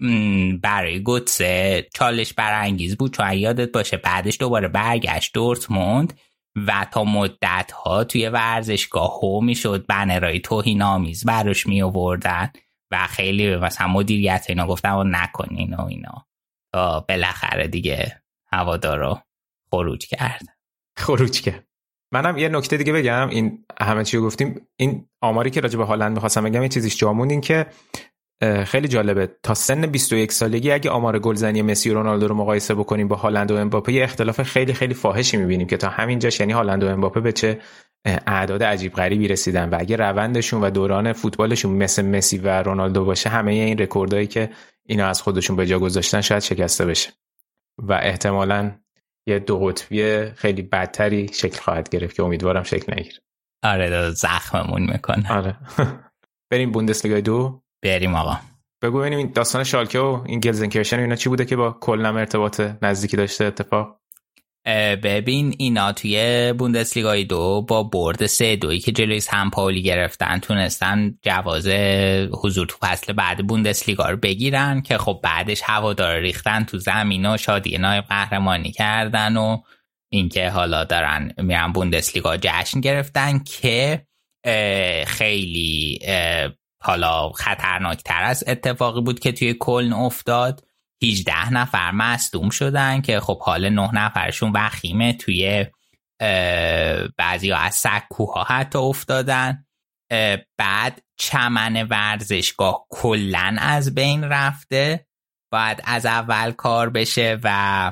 برای 0.61 0.99
گوتسه 0.99 1.87
چالش 1.93 2.33
برانگیز 2.33 2.97
بود 2.97 3.13
چون 3.13 3.33
یادت 3.33 3.71
باشه 3.71 3.97
بعدش 3.97 4.37
دوباره 4.39 4.67
برگشت 4.67 5.33
دورتموند 5.33 6.13
و 6.67 6.85
تا 6.91 7.03
مدت 7.03 7.71
ها 7.71 8.03
توی 8.03 8.29
ورزشگاه 8.29 9.19
هو 9.21 9.41
می‌شد 9.41 9.85
بنرای 9.85 10.39
توهین 10.39 10.81
آمیز 10.81 11.25
براش 11.25 11.67
می 11.67 11.81
آوردن 11.81 12.49
و 12.91 13.07
خیلی 13.07 13.55
مثلا 13.55 13.87
مدیریت 13.87 14.45
اینا 14.49 14.67
گفتن 14.67 14.91
و 14.91 15.03
نکنین 15.03 15.73
و 15.73 15.81
اینا. 15.81 16.27
بالاخره 17.09 17.67
دیگه 17.67 18.21
هوادارو 18.51 19.19
خروج 19.71 20.07
کرد. 20.07 20.45
خروج 20.97 21.41
کرد. 21.41 21.63
منم 22.11 22.37
یه 22.37 22.49
نکته 22.49 22.77
دیگه 22.77 22.93
بگم. 22.93 23.29
این 23.29 23.65
همه 23.81 24.03
چی 24.03 24.17
گفتیم. 24.17 24.67
این 24.77 25.05
آماری 25.21 25.49
که 25.49 25.61
راجع 25.61 25.77
به 25.77 25.85
هالند 25.85 26.13
می‌خواستم 26.13 26.43
بگم 26.43 26.63
یه 26.63 26.69
چیزیش 26.69 26.97
جامون 26.97 27.29
این 27.29 27.41
که 27.41 27.65
خیلی 28.65 28.87
جالبه. 28.87 29.29
تا 29.43 29.53
سن 29.53 29.81
21 29.85 30.31
سالگی 30.31 30.71
اگه 30.71 30.89
آمار 30.89 31.19
گلزنی 31.19 31.61
مسی 31.61 31.89
و 31.89 31.93
رونالدو 31.93 32.27
رو 32.27 32.35
مقایسه 32.35 32.75
بکنیم 32.75 33.07
با 33.07 33.15
هالند 33.15 33.51
و 33.51 33.55
امباپه 33.55 33.93
یه 33.93 34.03
اختلاف 34.03 34.43
خیلی 34.43 34.73
خیلی 34.73 34.93
فاحشی 34.93 35.37
می‌بینیم 35.37 35.67
که 35.67 35.77
تا 35.77 35.89
همینجاش 35.89 36.39
یعنی 36.39 36.53
هالند 36.53 36.83
و 36.83 36.87
امباپه 36.87 37.19
به 37.19 37.31
چه 37.31 37.59
اعداد 38.05 38.63
عجیب 38.63 38.93
غریبی 38.93 39.27
رسیدن. 39.27 39.69
و 39.69 39.75
اگه 39.79 39.95
روندشون 39.95 40.61
و 40.61 40.69
دوران 40.69 41.13
فوتبالشون 41.13 41.71
مثل 41.71 42.05
مسی 42.05 42.37
و 42.37 42.63
رونالدو 42.63 43.05
باشه 43.05 43.29
همه 43.29 43.51
این 43.51 43.77
رکوردایی 43.77 44.27
که 44.27 44.49
اینا 44.85 45.07
از 45.07 45.21
خودشون 45.21 45.55
به 45.55 45.67
جا 45.67 45.79
گذاشتن 45.79 46.21
شاید 46.21 46.41
شکسته 46.41 46.85
بشه. 46.85 47.09
و 47.77 47.93
احتمالا 47.93 48.71
یه 49.27 49.39
دو 49.39 49.59
قطبی 49.59 50.25
خیلی 50.31 50.61
بدتری 50.61 51.27
شکل 51.33 51.61
خواهد 51.61 51.89
گرفت 51.89 52.15
که 52.15 52.23
امیدوارم 52.23 52.63
شکل 52.63 52.93
نگیره. 52.93 53.17
آره 53.63 54.09
زخممون 54.09 54.91
می‌کنه. 54.91 55.33
آره. 55.33 55.57
بریم 56.51 56.71
بوندسلیگا 56.71 57.19
دو. 57.19 57.61
بریم 57.83 58.15
آقا. 58.15 58.39
بگو 58.83 58.99
ببینیم 58.99 59.17
این 59.17 59.31
داستان 59.31 59.63
شالکه 59.63 59.99
و 59.99 60.23
این 60.25 60.39
گلزنکرشن 60.39 60.99
اینا 60.99 61.15
چی 61.15 61.29
بوده 61.29 61.45
که 61.45 61.55
با 61.55 61.71
کلنم 61.71 62.15
ارتباط 62.15 62.61
نزدیکی 62.81 63.17
داشته 63.17 63.45
اتفاق؟ 63.45 63.99
ببین 65.03 65.55
اینا 65.57 65.91
توی 65.91 66.53
بوندسلیگای 66.57 67.23
دو 67.23 67.61
با 67.61 67.83
برد 67.83 68.25
سه 68.25 68.55
دوی 68.55 68.79
که 68.79 68.91
جلوی 68.91 69.19
سمپاولی 69.19 69.81
گرفتن 69.81 70.39
تونستن 70.39 71.17
جواز 71.21 71.67
حضور 72.43 72.67
تو 72.67 72.77
فصل 72.81 73.13
بعد 73.13 73.47
بوندسلیگا 73.47 74.09
رو 74.09 74.17
بگیرن 74.17 74.81
که 74.81 74.97
خب 74.97 75.19
بعدش 75.23 75.61
هوادار 75.63 76.19
ریختن 76.19 76.63
تو 76.63 76.77
زمین 76.77 77.25
و 77.25 77.37
شادی 77.37 77.77
نای 77.77 78.01
قهرمانی 78.01 78.71
کردن 78.71 79.37
و 79.37 79.57
اینکه 80.09 80.49
حالا 80.49 80.83
دارن 80.83 81.31
میرن 81.37 81.71
بوندسلیگا 81.71 82.37
جشن 82.37 82.79
گرفتن 82.79 83.39
که 83.39 84.05
خیلی 85.07 85.99
حالا 86.83 87.29
خطرناکتر 87.29 88.23
از 88.23 88.43
اتفاقی 88.47 89.01
بود 89.01 89.19
که 89.19 89.31
توی 89.31 89.53
کلن 89.53 89.93
افتاد. 89.93 90.63
18 91.03 91.53
نفر 91.53 91.91
مصدوم 91.91 92.49
شدن 92.49 93.01
که 93.01 93.19
خب 93.19 93.39
حال 93.39 93.69
نه 93.69 93.89
نفرشون 93.93 94.51
وخیمه 94.55 95.13
توی 95.13 95.65
بعضی 97.17 97.49
ها 97.49 97.57
از 97.57 97.75
سکوها 97.75 98.43
ها 98.43 98.55
حتی 98.55 98.79
افتادن. 98.79 99.65
بعد 100.57 101.01
چمن 101.17 101.87
ورزشگاه 101.89 102.85
کلا 102.89 103.55
از 103.59 103.95
بین 103.95 104.23
رفته. 104.23 105.07
باید 105.51 105.81
از 105.83 106.05
اول 106.05 106.51
کار 106.51 106.89
بشه 106.89 107.39
و 107.43 107.91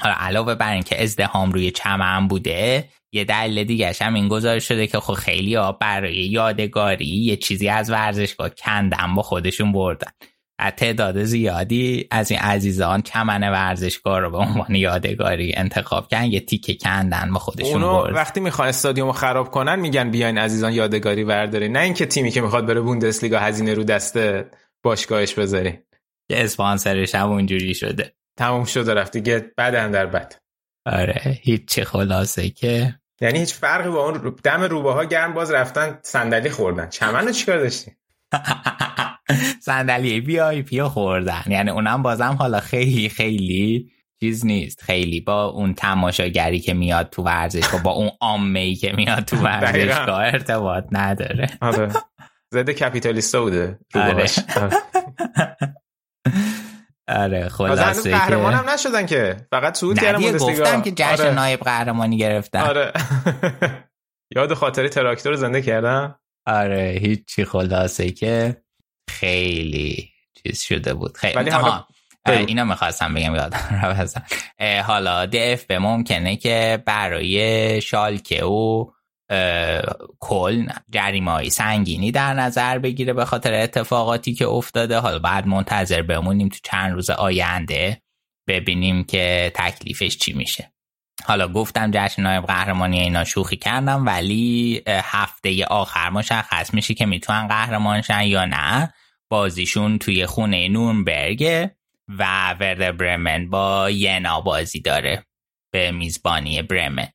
حالا 0.00 0.14
علاوه 0.18 0.54
بر 0.54 0.72
اینکه 0.72 1.02
ازدهام 1.02 1.52
روی 1.52 1.70
چمن 1.70 2.28
بوده 2.28 2.88
یه 3.12 3.24
دلیل 3.24 3.64
دیگه 3.64 3.94
هم 4.00 4.14
این 4.14 4.28
گزارش 4.28 4.68
شده 4.68 4.86
که 4.86 5.00
خب 5.00 5.12
خیلی 5.12 5.54
ها 5.54 5.72
برای 5.72 6.16
یادگاری 6.16 7.06
یه 7.06 7.36
چیزی 7.36 7.68
از 7.68 7.90
ورزشگاه 7.90 8.48
کندن 8.48 9.14
با 9.14 9.22
خودشون 9.22 9.72
بردن. 9.72 10.10
تعداد 10.58 11.24
زیادی 11.24 12.08
از 12.10 12.30
این 12.30 12.40
عزیزان 12.40 13.02
چمن 13.02 13.42
ورزشگاه 13.42 14.20
رو 14.20 14.30
به 14.30 14.36
عنوان 14.36 14.74
یادگاری 14.74 15.52
انتخاب 15.56 16.08
کردن. 16.08 16.24
یه 16.24 16.40
تیکه 16.40 16.74
کندن 16.74 17.30
با 17.32 17.38
خودشون 17.38 17.84
اونو 17.84 18.02
برد. 18.02 18.14
وقتی 18.14 18.40
می‌خوان 18.40 18.68
استادیوم 18.68 19.12
خراب 19.12 19.50
کنن 19.50 19.78
میگن 19.78 20.10
بیاین 20.10 20.38
عزیزان 20.38 20.72
یادگاری 20.72 21.24
ورداری 21.24 21.68
نه 21.68 21.80
اینکه 21.80 22.06
تیمی 22.06 22.30
که 22.30 22.40
می‌خواد 22.40 22.66
بره 22.66 22.80
بوندسلیگا 22.80 23.38
هزینه 23.38 23.74
رو 23.74 23.84
دست 23.84 24.18
باشگاهش 24.82 25.34
بذاری 25.34 25.78
که 26.28 26.44
اسپانسرش 26.44 27.14
هم 27.14 27.28
اونجوری 27.28 27.74
شده. 27.74 28.12
تموم 28.38 28.64
شده 28.64 28.94
رفت 28.94 29.12
دیگه 29.12 29.52
بعد 29.56 29.92
در 29.92 30.06
بد. 30.06 30.34
آره 30.86 31.38
هیچ 31.42 31.80
خلاصه 31.80 32.50
که. 32.50 32.94
یعنی 33.20 33.38
هیچ 33.38 33.54
فرقی 33.54 33.90
با 33.90 34.08
اون 34.08 34.34
دم 34.44 34.62
روبه 34.62 34.92
ها 34.92 35.04
گرم 35.04 35.34
باز 35.34 35.50
رفتن 35.50 35.98
صندلی 36.02 36.50
خوردن. 36.50 36.88
چمن 36.88 37.26
رو 37.26 37.32
چیکار 37.32 37.58
داشتی 37.58 37.92
صندلی 39.66 40.20
بی 40.20 40.40
آی 40.40 40.62
پی 40.62 40.82
خوردن. 40.82 41.42
یعنی 41.46 41.70
اونم 41.70 42.02
بازم 42.02 42.36
حالا 42.38 42.60
خیلی 42.60 43.08
خیلی 43.08 43.92
چیز 44.20 44.46
نیست. 44.46 44.82
خیلی 44.82 45.20
با 45.20 45.44
اون 45.44 45.74
تماشاگری 45.74 46.60
که 46.60 46.74
میاد 46.74 47.10
تو 47.10 47.22
ورزش 47.22 47.74
با 47.84 47.90
اون 47.90 48.10
عامه 48.20 48.74
که 48.74 48.92
میاد 48.92 49.24
تو 49.24 49.36
ورزشگاه 49.44 50.20
ارتباط 50.20 50.84
نداره. 50.92 51.50
آره. 51.60 51.88
زده 52.54 52.74
کپیتالیستا 52.74 53.42
بوده 53.42 53.78
آره. 53.94 54.26
آره. 57.08 57.48
خلاصه 57.48 58.10
که 58.10 58.16
قهرمان 58.16 58.54
هم 58.54 58.70
نشدن 58.70 59.06
که. 59.06 59.36
فقط 59.50 59.76
صعود 59.76 60.00
کردن 60.00 60.38
گفتم 60.38 60.82
که 60.82 60.90
جشن 60.90 61.22
آره. 61.22 61.34
نایب 61.34 61.60
قهرمانی 61.60 62.16
گرفتن. 62.18 62.60
آره. 62.60 62.92
یاد 64.36 64.54
خاطری 64.54 64.88
تراکتور 64.88 65.34
زنده 65.34 65.62
کردن 65.62 66.14
آره 66.46 66.98
هیچی 67.02 67.44
خلاصه 67.44 68.10
که 68.10 68.62
خیلی 69.10 70.10
چیز 70.42 70.60
شده 70.60 70.94
بود. 70.94 71.16
خیلی 71.16 71.34
ولی 71.34 71.50
حالا 71.50 71.84
اینا 72.26 72.64
می‌خواستم 72.64 73.14
بگم 73.14 73.34
یادم 73.34 74.08
حالا 74.84 75.26
دف 75.26 75.64
به 75.64 75.78
ممکنه 75.78 76.36
که 76.36 76.82
برای 76.86 77.80
شالکه 77.80 78.44
و 78.44 78.90
کل 80.20 80.66
جریمه 80.90 81.30
های 81.32 81.50
سنگینی 81.50 82.12
در 82.12 82.34
نظر 82.34 82.78
بگیره 82.78 83.12
به 83.12 83.24
خاطر 83.24 83.54
اتفاقاتی 83.54 84.34
که 84.34 84.48
افتاده. 84.48 84.98
حالا 84.98 85.18
بعد 85.18 85.46
منتظر 85.46 86.02
بمونیم 86.02 86.48
تو 86.48 86.58
چند 86.62 86.92
روز 86.92 87.10
آینده 87.10 88.02
ببینیم 88.48 89.04
که 89.04 89.52
تکلیفش 89.54 90.16
چی 90.16 90.32
میشه. 90.32 90.72
حالا 91.24 91.48
گفتم 91.48 91.90
جشن 91.94 92.22
نایب 92.22 92.46
قهرمانی 92.46 93.00
اینا 93.00 93.24
شوخی 93.24 93.56
کردم 93.56 94.06
ولی 94.06 94.82
هفته 94.86 95.64
آخر 95.64 96.10
مشخص 96.10 96.74
میشه 96.74 96.94
که 96.94 97.06
می‌تونن 97.06 97.48
قهرمانشن 97.48 98.22
یا 98.22 98.44
نه. 98.44 98.92
بازیشون 99.28 99.98
توی 99.98 100.26
خونه 100.26 100.68
نورنبرگ 100.68 101.68
و 102.08 102.54
وردر 102.54 102.92
برمن 102.92 103.50
با 103.50 103.90
ینا 103.90 104.40
بازی 104.40 104.80
داره 104.80 105.26
به 105.70 105.90
میزبانی 105.90 106.62
برمن. 106.62 107.08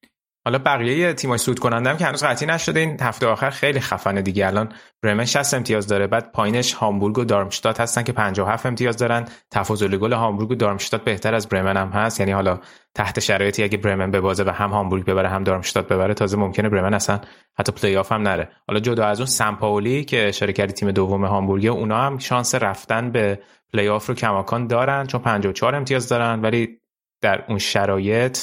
حالا 0.46 0.58
بقیه 0.58 1.14
تیمای 1.14 1.38
سود 1.38 1.60
کننده 1.60 1.90
هم 1.90 1.98
که 1.98 2.06
هنوز 2.06 2.24
قطعی 2.24 2.48
نشده. 2.48 2.80
این 2.80 2.98
هفته 3.02 3.28
آخر 3.28 3.50
خیلی 3.50 3.80
خفنه 3.80 4.22
دیگه. 4.22 4.48
الان 4.48 4.74
برمن 5.04 5.26
60 5.26 5.54
امتیاز 5.54 5.88
داره. 5.88 6.08
بعد 6.08 6.32
پایینش 6.32 6.74
هامبورگ 6.74 7.18
و 7.18 7.24
دارمشتات 7.24 7.82
هستن 7.82 8.04
که 8.04 8.12
57 8.12 8.66
امتیاز 8.66 8.98
دارن. 8.98 9.26
تفاضل 9.52 9.98
گل 9.98 10.14
هامبورگ 10.14 10.52
و 10.52 10.56
دارمشتات 10.56 11.04
بهتر 11.04 11.36
از 11.36 11.50
برمن 11.50 11.78
هم 11.78 11.90
هست. 11.90 12.20
یعنی 12.20 12.32
حالا 12.32 12.60
تحت 12.96 13.20
شرایطی 13.20 13.64
اگه 13.64 13.78
برمن 13.78 14.12
ببازه 14.12 14.44
و 14.44 14.50
هم 14.50 14.70
هامبورگ 14.70 15.06
ببره 15.06 15.30
هم 15.30 15.44
دارمشتات 15.44 15.88
ببره 15.88 16.14
تازه 16.14 16.38
ممکنه 16.38 16.70
برمن 16.70 16.94
اصلا 16.94 17.20
حتی 17.58 17.72
پلی 17.72 17.96
آف 17.96 18.12
هم 18.12 18.22
نره. 18.22 18.50
حالا 18.68 18.80
جدا 18.80 19.06
از 19.06 19.20
اون 19.20 19.28
سمپاولی 19.28 20.04
که 20.04 20.32
کردی 20.32 20.74
تیم 20.74 20.92
دوم 20.92 21.26
هامبورگ 21.26 21.66
اونا 21.66 21.98
هم 21.98 22.18
شانس 22.18 22.56
رفتن 22.56 23.12
به 23.12 23.40
پلی 23.74 23.90
آف 23.90 24.06
رو 24.06 24.16
کماکان 24.16 24.68
دارن 24.68 25.08
چون 25.08 25.22
54 25.22 25.76
امتیاز 25.76 26.10
دارن. 26.10 26.42
ولی 26.42 26.80
در 27.22 27.44
اون 27.48 27.58
شرایط 27.58 28.38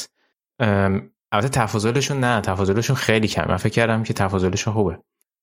البته 1.33 1.49
تفاضلشون 1.49 2.21
نه 2.21 2.41
تفاضلشون 2.41 2.97
خیلی 2.97 3.29
کم 3.29 3.49
من 3.49 3.57
فکر 3.57 3.73
کردم 3.73 4.03
که 4.03 4.13
تفاضلشون 4.13 4.75
خوبه. 4.75 4.99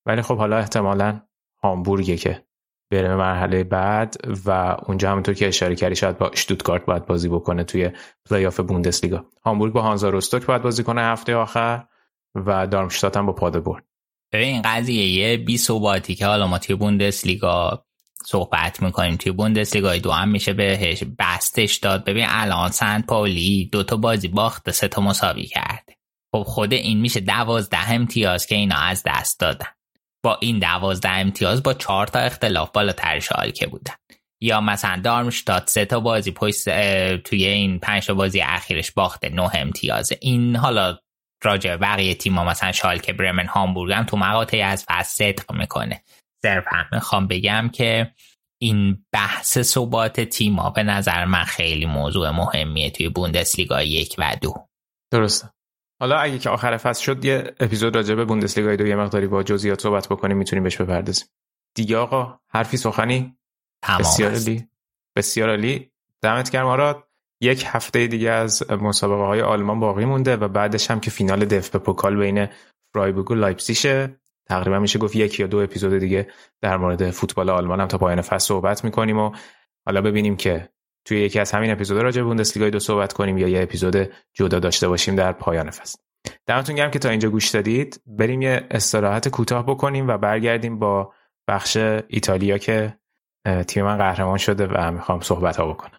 ولی 0.05 0.21
خب 0.21 0.37
حالا 0.37 0.57
احتمالا 0.57 1.21
هامبورگه 1.63 2.17
که 2.17 2.45
بره 2.91 3.15
مرحله 3.15 3.63
بعد 3.63 4.15
و 4.45 4.77
اونجا 4.85 5.11
همونطور 5.11 5.35
که 5.35 5.47
اشاره 5.47 5.75
کردی 5.75 5.95
شاید 5.95 6.17
با 6.17 6.27
اشتوتگارت 6.29 6.85
باید 6.85 7.05
بازی 7.05 7.29
بکنه 7.29 7.63
توی 7.63 7.91
پلی 8.29 8.45
آف 8.45 8.59
بوندسلیگا. 8.59 9.25
هامبورگ 9.43 9.73
با 9.73 9.81
هانزا 9.81 10.09
روستوک 10.09 10.45
باید 10.45 10.61
بازی 10.61 10.83
کنه 10.83 11.01
هفته 11.01 11.35
آخر 11.35 11.85
و 12.35 12.67
دارمشتات 12.67 13.17
هم 13.17 13.25
با 13.25 13.33
پادربورن 13.33 13.81
این 14.33 14.61
قضیه 14.61 15.07
یه 15.07 15.37
بی 15.37 15.57
که 16.17 16.25
حالا 16.25 16.47
ما 16.47 16.57
توی 16.57 16.75
بوندسلیگا 16.75 17.85
صحبت 18.25 18.81
می‌کنیم. 18.81 19.15
توی 19.15 19.31
بوندسلیگا 19.31 19.95
دو 19.95 20.11
هم 20.11 20.29
میشه 20.29 20.53
بهش 20.53 21.03
بسطش 21.19 21.75
داد. 21.75 22.03
ببین 22.03 22.25
الان 22.29 22.71
سنت 22.71 23.05
پاولی 23.05 23.69
دو 23.71 23.83
تا 23.83 23.97
بازی 23.97 24.27
باخته 24.27 24.71
سه 24.71 24.87
تا 24.87 25.01
مساوی 25.01 25.45
کرده 25.45 25.95
خب 26.35 26.43
خود 26.43 26.73
این 26.73 26.99
میشه 26.99 27.19
دوازده 27.19 27.91
امتیاز 27.91 28.45
که 28.45 28.55
اینا 28.55 28.77
از 28.77 29.03
دست 29.05 29.39
دادن. 29.39 29.67
با 30.23 30.37
این 30.41 30.59
دوازده 30.59 31.09
امتیاز 31.09 31.63
با 31.63 31.73
چهار 31.73 32.07
تا 32.07 32.19
اختلاف 32.19 32.71
بالاتر 32.71 33.19
که 33.55 33.67
بودن. 33.67 33.93
یا 34.41 34.61
مثلا 34.61 35.01
دارمشتاد 35.01 35.63
سه 35.67 35.85
تا 35.85 35.99
بازی 35.99 36.31
پشت 36.31 36.69
توی 37.17 37.45
این 37.45 37.79
پنج 37.79 38.05
تا 38.05 38.13
بازی 38.13 38.41
اخیرش 38.41 38.91
باخته 38.91 39.29
نه 39.29 39.55
امتیازه 39.55 40.17
این 40.21 40.55
حالا 40.55 40.97
راجع 41.43 41.75
بقیه 41.75 42.13
تیما 42.13 42.43
مثلا 42.43 42.71
شالکه 42.71 43.13
برمن 43.13 43.47
هامبورگ 43.47 43.93
هم 43.93 44.03
تو 44.03 44.17
مقاطعی 44.17 44.61
از 44.61 44.85
فصل 44.87 45.13
صدق 45.15 45.51
می‌کنه. 45.51 46.03
صرفا 46.45 46.85
می‌خوام 46.91 47.27
بگم 47.27 47.69
که 47.73 48.11
این 48.61 49.05
بحث 49.11 49.61
ثبات 49.61 50.21
تیما 50.21 50.69
به 50.69 50.83
نظر 50.83 51.25
من 51.25 51.43
خیلی 51.43 51.85
موضوع 51.85 52.29
مهمیه 52.29 52.91
توی 52.91 53.09
بوندسلیگا 53.09 53.81
یک 53.81 54.15
و 54.17 54.35
دو. 54.41 54.53
درسته. 55.11 55.49
حالا 55.99 56.17
اگه 56.17 56.39
که 56.39 56.49
آخر 56.49 56.77
فصل 56.77 57.03
شد 57.03 57.25
یه 57.25 57.55
اپیزود 57.59 57.95
راجع 57.95 58.15
به 58.15 58.25
بوندسلیگا 58.25 58.75
دو 58.75 58.87
یه 58.87 58.95
مقداری 58.95 59.27
با 59.27 59.43
جزئیات 59.43 59.81
صحبت 59.81 60.07
بکنیم 60.07 60.37
می‌تونیم 60.37 60.63
بهش 60.63 60.81
بپردازیم. 60.81 61.27
دیگه 61.75 61.97
آقا 61.97 62.39
حرفی 62.49 62.77
سخنی؟ 62.77 63.37
بسیار 63.99 64.31
عالی. 64.31 64.67
بسیار 65.15 65.49
عالی. 65.49 65.91
دمت 66.21 66.51
گرم 66.51 66.67
آراد. 66.67 67.03
یک 67.41 67.63
هفته 67.67 68.07
دیگه 68.07 68.29
از 68.29 68.71
مسابقه 68.71 69.23
های 69.23 69.41
آلمان 69.41 69.79
باقی 69.79 70.05
مونده 70.05 70.35
و 70.35 70.47
بعدش 70.47 70.91
هم 70.91 70.99
که 70.99 71.11
فینال 71.11 71.45
دف 71.45 71.69
به 71.69 71.79
پوکال 71.79 72.15
بین 72.15 72.47
فرایبورگ 72.93 73.31
و 73.31 73.35
لایپزیشه 73.35 74.19
تقریبا 74.45 74.79
میشه 74.79 74.99
گفت 74.99 75.15
یک 75.15 75.39
یا 75.39 75.47
دو 75.47 75.57
اپیزود 75.57 75.99
دیگه 75.99 76.27
در 76.61 76.77
مورد 76.77 77.11
فوتبال 77.11 77.49
آلمان 77.49 77.79
هم 77.79 77.87
تا 77.87 77.97
پایان 77.97 78.21
فصل 78.21 78.47
صحبت 78.47 78.83
می‌کنیم 78.83 79.17
و 79.17 79.31
حالا 79.85 80.01
ببینیم 80.01 80.35
که 80.35 80.69
توی 81.05 81.21
یکی 81.21 81.39
از 81.39 81.51
همین 81.51 81.71
اپیزود 81.71 82.01
راجع 82.01 82.21
به 82.21 82.27
بوندسلیگا 82.27 82.69
دو 82.69 82.79
صحبت 82.79 83.13
کنیم 83.13 83.37
یا 83.37 83.47
یه 83.47 83.61
اپیزود 83.61 84.09
جدا 84.33 84.59
داشته 84.59 84.87
باشیم 84.87 85.15
در 85.15 85.31
پایان 85.31 85.69
فصل. 85.69 85.97
دمتون 86.45 86.75
گرم 86.75 86.91
که 86.91 86.99
تا 86.99 87.09
اینجا 87.09 87.29
گوش 87.29 87.49
دادید. 87.49 88.01
بریم 88.05 88.41
یه 88.41 88.67
استراحت 88.71 89.29
کوتاه 89.29 89.65
بکنیم 89.65 90.07
و 90.07 90.17
برگردیم 90.17 90.79
با 90.79 91.13
بخش 91.47 91.77
ایتالیا 92.07 92.57
که 92.57 92.97
تیم 93.67 93.85
من 93.85 93.97
قهرمان 93.97 94.37
شده 94.37 94.67
و 94.67 94.91
می‌خوام 94.91 95.19
صحبت 95.19 95.57
ها 95.57 95.73
بکنم. 95.73 95.94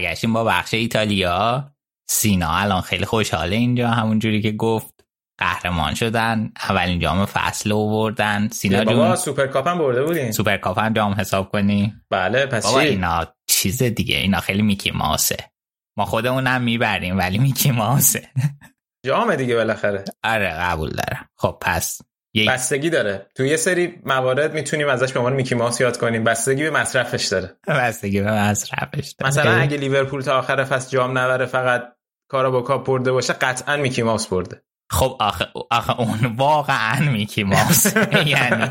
برگشتیم 0.00 0.32
با 0.32 0.44
بخش 0.44 0.74
ایتالیا. 0.74 1.70
سینا 2.10 2.56
الان 2.56 2.80
خیلی 2.80 3.04
خوشحاله 3.04 3.56
اینجا 3.56 3.90
همون 3.90 4.18
جوری 4.18 4.42
که 4.42 4.52
گفت. 4.52 4.94
قهرمان 5.38 5.94
شدن 5.94 6.52
اولین 6.68 6.98
جام 6.98 7.26
فصل 7.26 7.72
آوردن. 7.72 8.48
سینا 8.48 8.84
بابا 8.84 9.16
سوپرکاپ 9.16 9.68
هم 9.68 9.78
برده 9.78 10.02
بودین 10.02 10.32
سوپرکاپ 10.32 10.78
هم 10.78 10.92
جام 10.92 11.12
حساب 11.12 11.52
کنی؟ 11.52 11.94
بله 12.10 12.46
پس 12.46 12.66
بابا 12.66 12.82
چی؟ 12.82 12.88
اینا 12.88 13.26
چیز 13.46 13.82
دیگه 13.82 14.16
اینا 14.16 14.40
خیلی 14.40 14.62
Mickey 14.62 14.90
Mouse 14.90 15.28
ه 15.28 15.36
ما 15.96 16.04
خودمونم 16.04 16.62
می‌بریم 16.62 17.18
ولی 17.18 17.38
میکی 17.38 17.70
ماسه 17.70 18.28
جامه 19.06 19.36
دیگه 19.36 19.54
بالاخره. 19.54 20.04
آره 20.24 20.50
قبول 20.50 20.90
دارم. 20.90 21.28
خب 21.36 21.58
پس 21.60 22.02
یک. 22.34 22.48
بستگی 22.48 22.90
داره. 22.90 23.26
تو 23.34 23.44
یه 23.44 23.56
سری 23.56 23.94
موارد 24.04 24.54
می‌تونیم 24.54 24.88
ازش 24.88 25.12
به 25.12 25.18
عنوان 25.18 25.32
Mickey 25.32 25.54
Mouse 25.54 25.80
یاد 25.80 25.98
کنیم. 25.98 26.24
بستگی 26.24 26.62
به 26.62 26.70
مصرفش 26.70 27.26
داره. 27.26 27.56
بستگی 27.68 28.20
به 28.20 28.32
مصرفش 28.32 29.14
داره. 29.18 29.28
مثلا 29.28 29.56
اگه 29.56 29.76
لیورپول 29.76 30.22
تا 30.22 30.38
آخر 30.38 30.64
فصل 30.64 30.90
جام 30.90 31.18
نبره 31.18 31.46
فقط 31.46 31.92
کارا 32.30 32.50
با 32.50 32.62
کاپ 32.62 32.86
برده 32.86 33.12
باشه 33.12 33.32
قطعا 33.32 33.76
میکی 33.76 34.02
ماوس 34.02 34.26
برده. 34.26 34.62
خب 34.90 35.16
آخه, 35.20 35.46
آخه 35.70 36.00
اون 36.00 36.34
واقعا 36.36 37.10
میکی 37.10 37.44
ماوس. 37.44 37.96
یعنی 38.26 38.70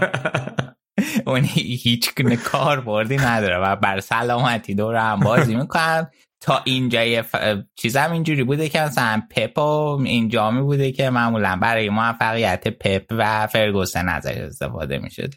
اون 1.25 1.43
هیچ 1.43 2.13
کار 2.45 2.81
بردی 2.81 3.17
نداره 3.17 3.57
و 3.57 3.75
بر 3.75 3.99
سلامتی 3.99 4.75
دور 4.75 4.95
هم 4.95 5.19
بازی 5.19 5.55
می‌کنن. 5.55 6.11
تا 6.41 6.61
اینجای 6.65 7.21
ف... 7.21 7.35
چیزم 7.75 8.11
اینجوری 8.11 8.43
بوده 8.43 8.69
که 8.69 8.81
مثلا 8.81 9.21
پپ 9.35 9.57
و 9.57 10.01
این 10.05 10.29
جامی 10.29 10.61
بوده 10.61 10.91
که 10.91 11.09
معمولا 11.09 11.59
برای 11.61 11.89
موفقیت 11.89 12.67
پپ 12.67 13.05
و 13.11 13.47
فرگوسن 13.47 14.09
ازش 14.09 14.37
استفاده 14.37 14.97
می‌شد. 14.97 15.33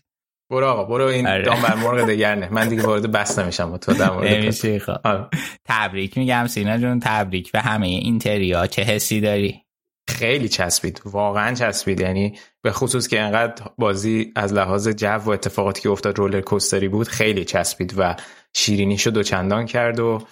برو 0.50 0.66
آقا 0.66 0.84
برو 0.84 1.04
این 1.04 1.26
آره. 1.26 1.42
دام 1.42 1.62
بر 1.62 1.74
مرغ 1.74 2.10
نه 2.10 2.48
من 2.52 2.68
دیگه 2.68 2.82
وارد 2.82 3.12
بس 3.12 3.38
نمیشم 3.38 3.76
تو 3.76 3.92
در 3.92 4.10
مورد 4.10 4.78
خب. 4.78 5.26
تبریک 5.64 6.18
میگم 6.18 6.46
سینا 6.46 6.78
جون 6.78 7.00
تبریک 7.00 7.52
به 7.52 7.60
همه 7.60 7.86
اینتریا. 7.86 8.66
چه 8.66 8.82
حسی 8.82 9.20
داری؟ 9.20 9.62
خیلی 10.08 10.48
چسبید. 10.48 11.02
واقعا 11.04 11.54
چسبید. 11.54 12.00
یعنی 12.00 12.38
به 12.62 12.72
خصوص 12.72 13.08
که 13.08 13.20
انقدر 13.20 13.64
بازی 13.78 14.32
از 14.36 14.52
لحاظ 14.52 14.88
جو 14.88 15.06
و 15.06 15.30
اتفاقاتی 15.30 15.82
که 15.82 15.90
افتاد 15.90 16.18
رولر 16.18 16.40
کوستری 16.40 16.88
بود 16.88 17.08
خیلی 17.08 17.44
چسبید 17.44 17.94
و 17.98 18.16
شیرینی 18.54 18.98
شد 18.98 19.16
و 19.16 19.22
چندان 19.22 19.66
کرد 19.66 20.00
و 20.00 20.22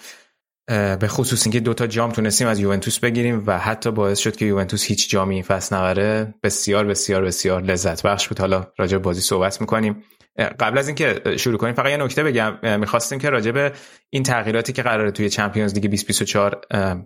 به 0.69 1.07
خصوص 1.07 1.45
اینکه 1.45 1.59
دوتا 1.59 1.87
جام 1.87 2.11
تونستیم 2.11 2.47
از 2.47 2.59
یوونتوس 2.59 2.99
بگیریم 2.99 3.43
و 3.47 3.59
حتی 3.59 3.91
باعث 3.91 4.19
شد 4.19 4.35
که 4.35 4.45
یوونتوس 4.45 4.83
هیچ 4.83 5.09
جامی 5.09 5.33
این 5.33 5.43
فصل 5.43 5.75
نبره. 5.75 6.33
بسیار 6.43 6.85
بسیار 6.85 7.23
بسیار 7.23 7.61
لذت 7.61 8.03
بخش 8.03 8.27
بود. 8.27 8.39
حالا 8.39 8.67
راجع 8.77 8.97
بازی 8.97 9.21
صحبت 9.21 9.61
می‌کنیم. 9.61 10.03
قبل 10.59 10.77
از 10.77 10.87
اینکه 10.87 11.21
شروع 11.37 11.57
کنیم 11.57 11.73
فقط 11.73 11.89
یه 11.89 11.97
نکته 11.97 12.23
بگم. 12.23 12.79
می‌خواستیم 12.79 13.19
که 13.19 13.29
راجع 13.29 13.51
به 13.51 13.71
این 14.09 14.23
تغییراتی 14.23 14.73
که 14.73 14.83
قراره 14.83 15.11
توی 15.11 15.29
چمپیونز 15.29 15.73
لیگ 15.73 15.83
2024 15.83 16.61
اه، 16.71 16.97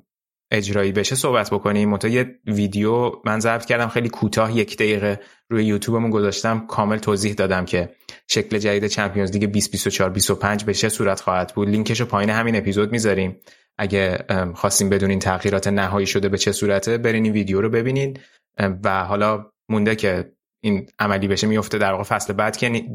اجرایی 0.51 0.91
بشه 0.91 1.15
صحبت 1.15 1.49
بکنیم. 1.49 1.89
منتها 1.89 2.11
یه 2.11 2.39
ویدیو 2.45 3.11
من 3.25 3.39
ضبط 3.39 3.65
کردم 3.65 3.87
خیلی 3.87 4.09
کوتاه 4.09 4.57
یک 4.57 4.75
دقیقه 4.75 5.19
روی 5.49 5.65
یوتیوبمون 5.65 6.11
گذاشتم. 6.11 6.67
کامل 6.67 6.97
توضیح 6.97 7.33
دادم 7.33 7.65
که 7.65 7.89
شکل 8.27 8.57
جدید 8.57 8.87
چمپیونز 8.87 9.31
لیگ 9.31 9.45
2024 9.45 10.09
25 10.09 10.63
به 10.63 10.73
چه 10.73 10.89
صورت 10.89 11.21
خواهد 11.21 11.53
بود. 11.55 11.69
لینکش 11.69 11.99
رو 11.99 12.05
پایین 12.05 12.29
همین 12.29 12.55
اپیزود 12.55 12.91
می‌ذاریم. 12.91 13.37
اگه 13.77 14.25
خواستیم 14.55 14.89
بدونین 14.89 15.19
تغییرات 15.19 15.67
نهایی 15.67 16.07
شده 16.07 16.29
به 16.29 16.37
چه 16.37 16.51
صورته 16.51 16.97
برین 16.97 17.23
این 17.23 17.33
ویدیو 17.33 17.61
رو 17.61 17.69
ببینین. 17.69 18.17
ام، 18.57 18.79
و 18.83 19.03
حالا 19.03 19.45
مونده 19.69 19.95
که 19.95 20.33
این 20.61 20.87
عملی 20.99 21.27
بشه 21.27 21.47
میفته 21.47 21.77
در 21.77 21.91
واقع 21.91 22.03
فصل 22.03 22.33
بعد 22.33 22.57
که 22.57 22.85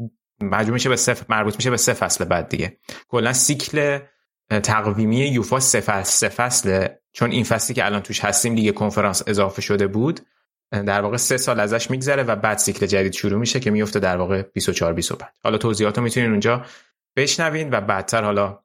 مجموع 0.41 0.73
میشه 0.73 0.89
به 0.89 0.95
سه 0.95 1.15
مربوط 1.29 1.55
میشه 1.55 1.69
به 1.69 1.77
سه 1.77 1.93
فصل 1.93 2.25
بعد 2.25 2.49
دیگه. 2.49 2.77
کلا 3.07 3.33
سیکل 3.33 3.99
تقویمی 4.49 5.17
یوفا 5.17 5.59
سه 5.59 5.79
فصل 5.79 6.29
فصله 6.29 7.01
چون 7.13 7.31
این 7.31 7.43
فصلی 7.43 7.75
که 7.75 7.85
الان 7.85 8.01
توش 8.01 8.25
هستیم 8.25 8.53
لیگ 8.53 8.73
کنفرانس 8.73 9.23
اضافه 9.27 9.61
شده 9.61 9.87
بود 9.87 10.19
در 10.71 11.01
واقع 11.01 11.17
سه 11.17 11.37
سال 11.37 11.59
ازش 11.59 11.91
میگذره 11.91 12.23
و 12.23 12.35
بعد 12.35 12.57
سیکل 12.57 12.85
جدید 12.85 13.13
شروع 13.13 13.39
میشه 13.39 13.59
که 13.59 13.71
میفته 13.71 13.99
در 13.99 14.17
واقع 14.17 14.41
24 14.41 14.93
25 14.93 15.31
حالا 15.43 15.57
توضیحات 15.57 15.97
رو 15.97 16.03
می‌تونین 16.03 16.29
اونجا 16.29 16.65
بشنوین 17.17 17.69
و 17.71 17.81
بعدتر 17.81 18.23
حالا 18.23 18.59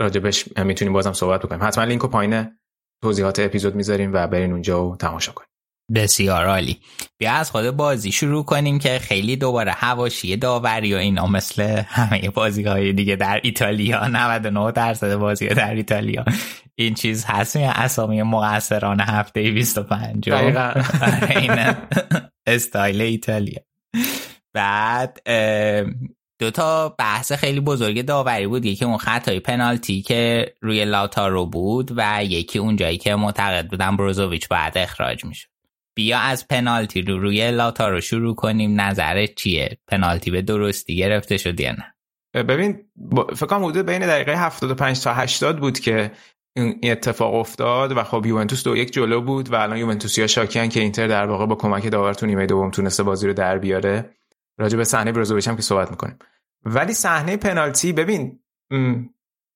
راجبش 0.00 0.58
می‌تونیم 0.58 0.92
بازم 0.92 1.12
صحبت 1.12 1.42
بکنیم. 1.42 1.62
حتما 1.62 1.84
لینک 1.84 2.02
رو 2.02 2.08
پایین 2.08 2.58
توضیحات 3.02 3.40
اپیزود 3.40 3.74
می‌ذاریم 3.74 4.12
و 4.12 4.26
برین 4.26 4.52
اونجا 4.52 4.86
و 4.86 4.96
تماشا 4.96 5.32
کنیم 5.32 5.49
بسیار 5.94 6.46
عالی. 6.46 6.78
بیا 7.18 7.32
از 7.32 7.50
خود 7.50 7.70
بازی 7.70 8.12
شروع 8.12 8.44
کنیم 8.44 8.78
که 8.78 8.98
خیلی 8.98 9.36
دوباره 9.36 9.72
هواشی 9.72 10.36
داوری 10.36 10.94
و 10.94 10.96
اینا 10.96 11.26
مثل 11.26 11.82
همه 11.86 12.30
بازی 12.30 12.62
های 12.62 12.92
دیگه 12.92 13.16
در 13.16 13.40
ایتالیا. 13.42 14.06
99 14.08 14.72
درصد 14.72 15.14
بازی 15.14 15.48
در 15.48 15.74
ایتالیا. 15.74 16.24
این 16.74 16.94
چیز 16.94 17.24
هست. 17.24 17.56
یا 17.56 17.70
اسامی 17.70 18.22
مقصران 18.22 19.00
هفته 19.00 19.50
25 19.50 20.28
و- 20.28 20.32
دقیقاً. 20.32 20.72
آره، 21.02 21.36
این 21.36 21.74
استایل 22.46 23.00
ایتالیا. 23.00 23.60
بعد 24.54 25.20
دو 26.38 26.50
تا 26.50 26.88
بحث 26.88 27.32
خیلی 27.32 27.60
بزرگ 27.60 28.02
داوری 28.02 28.46
بود. 28.46 28.64
یکی 28.64 28.84
اون 28.84 28.96
خطای 28.96 29.40
پنالتی 29.40 30.02
که 30.02 30.54
روی 30.60 30.84
لاتارو 30.84 31.46
بود 31.46 31.92
و 31.96 32.24
یکی 32.24 32.58
اون 32.58 32.76
جایی 32.76 32.98
که 32.98 33.14
معتقد 33.14 33.68
بودن 33.68 33.96
بروزوویچ 33.96 34.48
بعد 34.48 34.78
اخراج 34.78 35.24
میشه 35.24 35.48
بیا 35.94 36.18
از 36.18 36.48
پنالتی 36.48 37.02
رو 37.02 37.18
روی 37.18 37.50
لاتارو 37.50 38.00
شروع 38.00 38.34
کنیم. 38.34 38.80
نظرت 38.80 39.34
چیه؟ 39.34 39.78
پنالتی 39.88 40.30
به 40.30 40.42
درستی 40.42 40.96
گرفته 40.96 41.36
شد 41.36 41.60
یا 41.60 41.72
نه؟ 41.72 41.94
ببین 42.42 42.78
فکر 43.36 43.46
کنم 43.46 43.64
حدود 43.64 43.86
بین 43.86 44.06
دقیقه 44.06 44.36
75 44.36 45.00
تا 45.00 45.14
80 45.14 45.60
بود 45.60 45.78
که 45.78 46.12
این 46.56 46.78
اتفاق 46.82 47.34
افتاد 47.34 47.96
و 47.96 48.02
خب 48.02 48.26
یوونتوس 48.26 48.64
دو 48.64 48.76
یک 48.76 48.92
جلو 48.92 49.20
بود 49.20 49.52
و 49.52 49.54
الان 49.54 49.78
یوونتوسیا 49.78 50.26
شاکیان 50.26 50.68
که 50.68 50.80
اینتر 50.80 51.06
در 51.06 51.26
واقع 51.26 51.46
با 51.46 51.54
کمک 51.54 51.90
داور 51.90 52.14
تو 52.14 52.26
نیمه 52.26 52.46
دوم 52.46 52.70
تونسته 52.70 53.02
بازی 53.02 53.26
رو 53.26 53.32
در 53.32 53.58
بیاره. 53.58 54.16
راجع 54.58 54.76
به 54.76 54.84
صحنه 54.84 55.12
بروزوویچ 55.12 55.48
هم 55.48 55.56
که 55.56 55.62
صحبت 55.62 55.90
می‌کنیم. 55.90 56.18
ولی 56.64 56.92
صحنه 56.92 57.36
پنالتی 57.36 57.92
ببین 57.92 58.40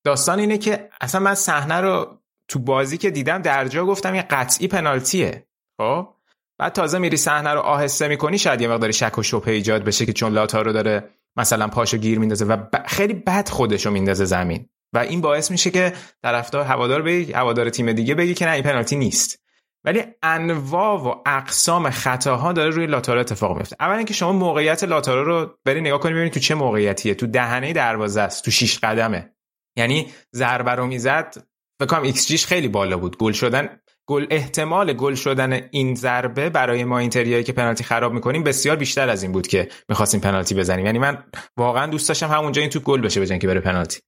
داستان 0.05 0.39
اینه 0.39 0.57
که 0.57 0.89
اصلا 1.01 1.21
من 1.21 1.35
صحنه 1.35 1.81
رو 1.81 2.21
تو 2.47 2.59
بازی 2.59 2.97
که 2.97 3.11
دیدم 3.11 3.41
در 3.41 3.67
جا 3.67 3.85
گفتم 3.85 4.15
یه 4.15 4.21
قطعی 4.21 4.67
پنالتیه. 4.67 5.47
خب؟ 5.77 6.14
بعد 6.57 6.73
تازه 6.73 6.97
میری 6.97 7.17
صحنه 7.17 7.49
رو 7.49 7.59
آهسته 7.59 8.07
می‌کنی 8.07 8.37
شاید 8.37 8.61
یه 8.61 8.67
مقدار 8.67 8.91
شک 8.91 9.17
و 9.17 9.23
شبهه 9.23 9.53
ایجاد 9.53 9.83
بشه 9.83 10.05
که 10.05 10.13
چون 10.13 10.33
لاتارو 10.33 10.73
داره 10.73 11.09
مثلا 11.37 11.67
پاشو 11.67 11.97
گیر 11.97 12.19
میندازه 12.19 12.45
و 12.45 12.57
ب- 12.57 12.87
خیلی 12.87 13.13
بد 13.13 13.49
خودشو 13.49 13.91
میندازه 13.91 14.25
زمین. 14.25 14.69
و 14.93 14.97
این 14.97 15.21
باعث 15.21 15.51
میشه 15.51 15.71
که 15.71 15.93
طرفدار 16.23 16.65
هوادار 16.65 17.01
بگی 17.01 17.33
هوادار 17.33 17.69
تیم 17.69 17.93
دیگه 17.93 18.15
بگی 18.15 18.33
که 18.33 18.45
نه 18.45 18.51
این 18.51 18.63
پنالتی 18.63 18.95
نیست. 18.95 19.39
ولی 19.83 20.03
انواع 20.23 21.01
و 21.01 21.15
اقسام 21.25 21.89
خطاها 21.89 22.53
داره 22.53 22.69
روی 22.69 22.87
لاتارو 22.87 23.19
اتفاق 23.19 23.57
میفته 23.57 23.75
اولا 23.79 23.97
اینکه 23.97 24.13
شما 24.13 24.31
موقعیت 24.31 24.83
لاتارو 24.83 25.23
رو 25.23 25.57
بری 25.65 25.81
نگاه 25.81 25.99
کنی 25.99 26.13
ببینید 26.13 26.33
تو 26.33 26.39
چه 26.39 26.55
موقعیتیه. 26.55 27.13
تو 27.15 27.27
دهنه 27.27 27.73
دروازه 27.73 28.21
است 28.21 28.45
تو 28.45 28.51
شیش 28.51 28.79
قدمه. 28.79 29.31
یعنی 29.77 30.11
ضربه 30.35 30.71
رو 30.71 30.87
می‌زد 30.87 31.35
فکر 31.79 31.89
کنم 31.89 32.01
ایکس 32.01 32.27
جیش 32.27 32.45
خیلی 32.45 32.67
بالا 32.67 32.97
بود. 32.97 33.17
گل 33.17 33.31
شدن 33.31 33.79
گل 34.07 34.25
احتمال 34.29 34.93
گل 34.93 35.15
شدن 35.15 35.61
این 35.71 35.95
ضربه 35.95 36.49
برای 36.49 36.83
ما 36.83 36.99
اینتریایی 36.99 37.43
که 37.43 37.53
پنالتی 37.53 37.83
خراب 37.83 38.13
می‌کنیم 38.13 38.43
بسیار 38.43 38.75
بیشتر 38.75 39.09
از 39.09 39.23
این 39.23 39.31
بود 39.31 39.47
که 39.47 39.69
می‌خواستیم 39.89 40.19
پنالتی 40.19 40.55
بزنیم. 40.55 40.85
یعنی 40.85 40.99
من 40.99 41.23
واقعا 41.57 41.87
دوست 41.87 42.07
داشتم 42.07 42.27
همونجا 42.27 42.61
این 42.61 42.69
توپ 42.69 42.83
گل 42.83 43.01
بشه 43.01 43.21
بجن 43.21 43.37
که 43.37 43.47
بره 43.47 43.59
پنالتی. 43.59 43.99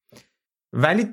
ولی 0.74 1.08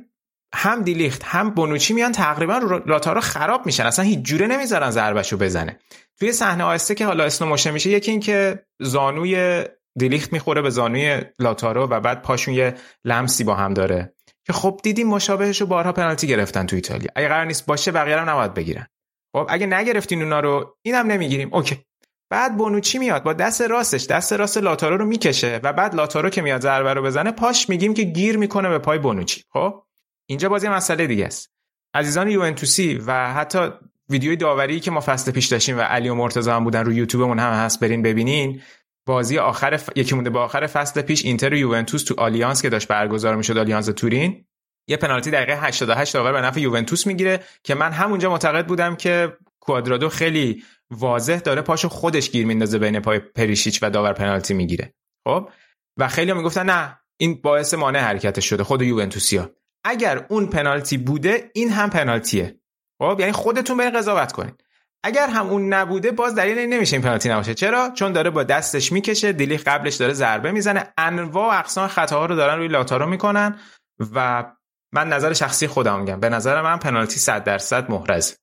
هم 0.54 0.82
دیلیخت 0.82 1.22
هم 1.24 1.50
بونوچی 1.50 1.94
میان 1.94 2.12
تقریبا 2.12 2.58
رو 2.58 2.82
لاتارو 2.86 3.20
خراب 3.20 3.66
میشن. 3.66 3.86
اصلا 3.86 4.04
هیچ 4.04 4.18
جوره 4.18 4.46
نمی‌ذارن 4.46 4.90
ضربهشو 4.90 5.36
بزنه. 5.36 5.78
توی 6.18 6.32
صحنه 6.32 6.64
آهسته 6.64 6.94
که 6.94 7.06
حالا 7.06 7.24
slow 7.24 7.48
motion 7.48 7.70
میشه 7.70 7.90
یکی 7.90 8.10
این 8.10 8.20
که 8.20 8.64
زانوی 8.80 9.64
دیلیخت 9.98 10.32
می‌خوره 10.32 10.62
به 10.62 10.70
زانوی 10.70 11.20
لاتارو 11.38 11.86
و 11.86 12.00
بعد 12.00 12.22
پاشون 12.22 12.54
یه 12.54 12.74
لمسی 13.04 13.44
با 13.44 13.54
هم 13.54 13.74
داره. 13.74 14.14
که 14.46 14.52
خب 14.52 14.80
دیدیم 14.82 15.06
مشابهش 15.06 15.60
رو 15.60 15.66
بارها 15.66 15.92
پنالتی 15.92 16.26
گرفتن 16.26 16.66
تو 16.66 16.76
ایتالیا. 16.76 17.08
اگه 17.16 17.28
قرار 17.28 17.46
نیست 17.46 17.66
باشه 17.66 17.92
بقیه 17.92 18.16
هم 18.16 18.30
نباید 18.30 18.54
بگیرن. 18.54 18.86
خب 19.36 19.46
اگه 19.48 19.66
نگرفتین 19.66 20.22
اونا 20.22 20.40
رو 20.40 20.76
اینم 20.82 21.06
نمی‌گیریم. 21.06 21.54
okay. 21.54 21.84
بعد 22.30 22.56
بونوچی 22.56 22.98
میاد. 22.98 23.22
با 23.22 23.32
دست 23.32 23.60
راستش 23.60 24.06
دست 24.06 24.32
راست 24.32 24.58
لاتارو 24.58 24.96
رو 24.96 25.04
می‌کشه 25.04 25.60
و 25.62 25.72
بعد 25.72 25.94
لاتارو 25.94 26.30
که 26.30 26.42
میاد 26.42 26.60
ضربه 26.60 26.94
رو 26.94 27.02
بزنه 27.02 27.30
پاش 27.30 27.68
میگیم 27.68 27.94
که 27.94 28.02
گیر 28.02 28.36
می‌کنه 28.36 28.68
به 28.68 28.78
پای 28.78 28.98
بونوچی. 28.98 29.42
خب؟ 29.52 29.82
اینجا 30.26 30.48
بازی 30.48 30.68
مسئله 30.68 31.06
دیگه 31.06 31.26
است. 31.26 31.50
عزیزان 31.94 32.30
یوونتوسی 32.30 32.94
و 33.06 33.32
حتی 33.32 33.58
ویدیوی 34.10 34.36
داوری 34.36 34.80
که 34.80 34.90
ما 34.90 35.00
فصل 35.00 35.32
پیش 35.32 35.46
داشتیم 35.46 35.78
و 35.78 35.80
علی 35.80 36.08
و 36.08 36.14
مرتضی 36.14 36.50
هم 36.50 36.64
بودن 36.64 36.84
رو 36.84 36.92
یوتیوبمون 36.92 37.38
هم 37.38 37.52
هست 37.52 37.80
برین 37.80 38.02
ببینین. 38.02 38.62
بازی 39.06 39.38
آخر 39.38 39.76
ف... 39.76 39.90
یکی 39.96 40.14
مونده 40.14 40.30
به 40.30 40.38
آخر 40.38 40.66
فصل 40.66 41.02
پیش 41.02 41.24
اینتر 41.24 41.54
و 41.54 41.56
یوونتوس 41.56 42.04
تو 42.04 42.14
آلیانس 42.18 42.62
که 42.62 42.68
داشت 42.68 42.88
برگزار 42.88 43.36
می‌شد 43.36 43.58
آلیانس 43.58 43.86
تورین. 43.86 44.44
یه 44.88 44.96
پنالتی 44.96 45.30
دقیقه 45.30 45.60
88 45.60 46.14
داور 46.14 46.32
به 46.32 46.40
نفع 46.40 46.60
یوونتوس 46.60 47.06
می‌گیره 47.06 47.40
که 47.62 47.74
من 47.74 47.92
همونجا 47.92 48.30
معتقد 48.30 48.66
بودم 48.66 48.96
که 48.96 49.36
کوادرادو 49.60 50.08
خیلی 50.08 50.64
واضح 50.90 51.38
داره 51.38 51.62
پاشو 51.62 51.88
خودش 51.88 52.30
گیر 52.30 52.46
میندازه 52.46 52.78
بین 52.78 53.00
پای 53.00 53.18
پریشیچ 53.18 53.82
و 53.82 53.90
داور 53.90 54.12
پنالتی 54.12 54.54
می‌گیره. 54.54 54.94
خب؟ 55.28 55.48
و 55.98 56.08
خیلی 56.08 56.30
هم 56.30 56.36
می‌گفتن 56.36 56.70
نه 56.70 56.98
این 57.20 57.40
باعث 57.42 57.74
مانع 57.74 57.98
حرکتش 57.98 58.48
شده 58.48 58.64
خود 58.64 58.82
یوونتوسیا. 58.82 59.50
اگر 59.84 60.26
اون 60.28 60.46
پنالتی 60.46 60.98
بوده 60.98 61.50
این 61.54 61.70
هم 61.70 61.90
پنالتیه. 61.90 62.60
خب؟ 63.02 63.16
یعنی 63.20 63.32
خودتون 63.32 63.76
برین 63.76 63.98
قضاوت 63.98 64.32
کنین. 64.32 64.54
اگر 65.06 65.28
هم 65.28 65.46
اون 65.46 65.72
نبوده 65.72 66.10
باز 66.10 66.34
دلیل 66.34 66.58
این 66.58 66.72
نمیشه 66.72 66.96
این 66.96 67.02
پنالتی 67.02 67.28
نباشه. 67.28 67.54
چرا؟ 67.54 67.90
چون 67.94 68.12
داره 68.12 68.30
با 68.30 68.42
دستش 68.42 68.92
می‌کشه 68.92 69.32
دیلی 69.32 69.56
قبلش 69.56 69.94
داره 69.94 70.12
ضربه 70.12 70.52
می‌زنه. 70.52 70.92
انواع 70.98 71.58
اقسام 71.58 71.88
خطاها 71.88 72.26
رو 72.26 72.36
دارن 72.36 72.58
روی 72.58 72.68
لاتارو 72.68 73.06
می‌کنن 73.06 73.58
و 74.14 74.44
من 74.92 75.08
نظر 75.08 75.32
شخصی 75.32 75.66
خودم 75.66 76.00
میگم. 76.00 76.20
به 76.20 76.28
نظر 76.28 76.62
من 76.62 76.78
پنالتی 76.78 77.18
100 77.18 77.44
درصد 77.44 77.90
محرز 77.90 78.34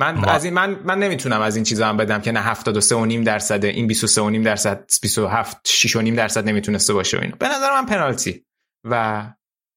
من 0.00 0.14
ما... 0.14 0.26
از 0.26 0.44
این 0.44 0.54
من 0.54 0.70
من 0.84 0.98
نمی‌تونم 0.98 1.40
از 1.40 1.56
این 1.56 1.64
چیزا 1.64 1.86
هم 1.86 1.96
بدم 1.96 2.20
که 2.20 2.32
نه 2.32 2.40
73 2.40 2.94
و 2.94 3.04
نیم 3.04 3.24
درصد 3.24 3.64
این 3.64 3.86
23 3.86 4.20
و 4.20 4.30
نیم 4.30 4.42
درصد 4.42 4.84
27 5.02 5.60
6 5.64 5.96
و 5.96 6.00
نیم 6.00 6.14
درصد 6.14 6.48
نمی‌تونسته 6.48 6.92
باشه 6.92 7.18
و 7.18 7.20
اینا. 7.20 7.36
به 7.36 7.48
نظر 7.48 7.70
من 7.70 7.86
پنالتی. 7.86 8.44
و 8.84 9.22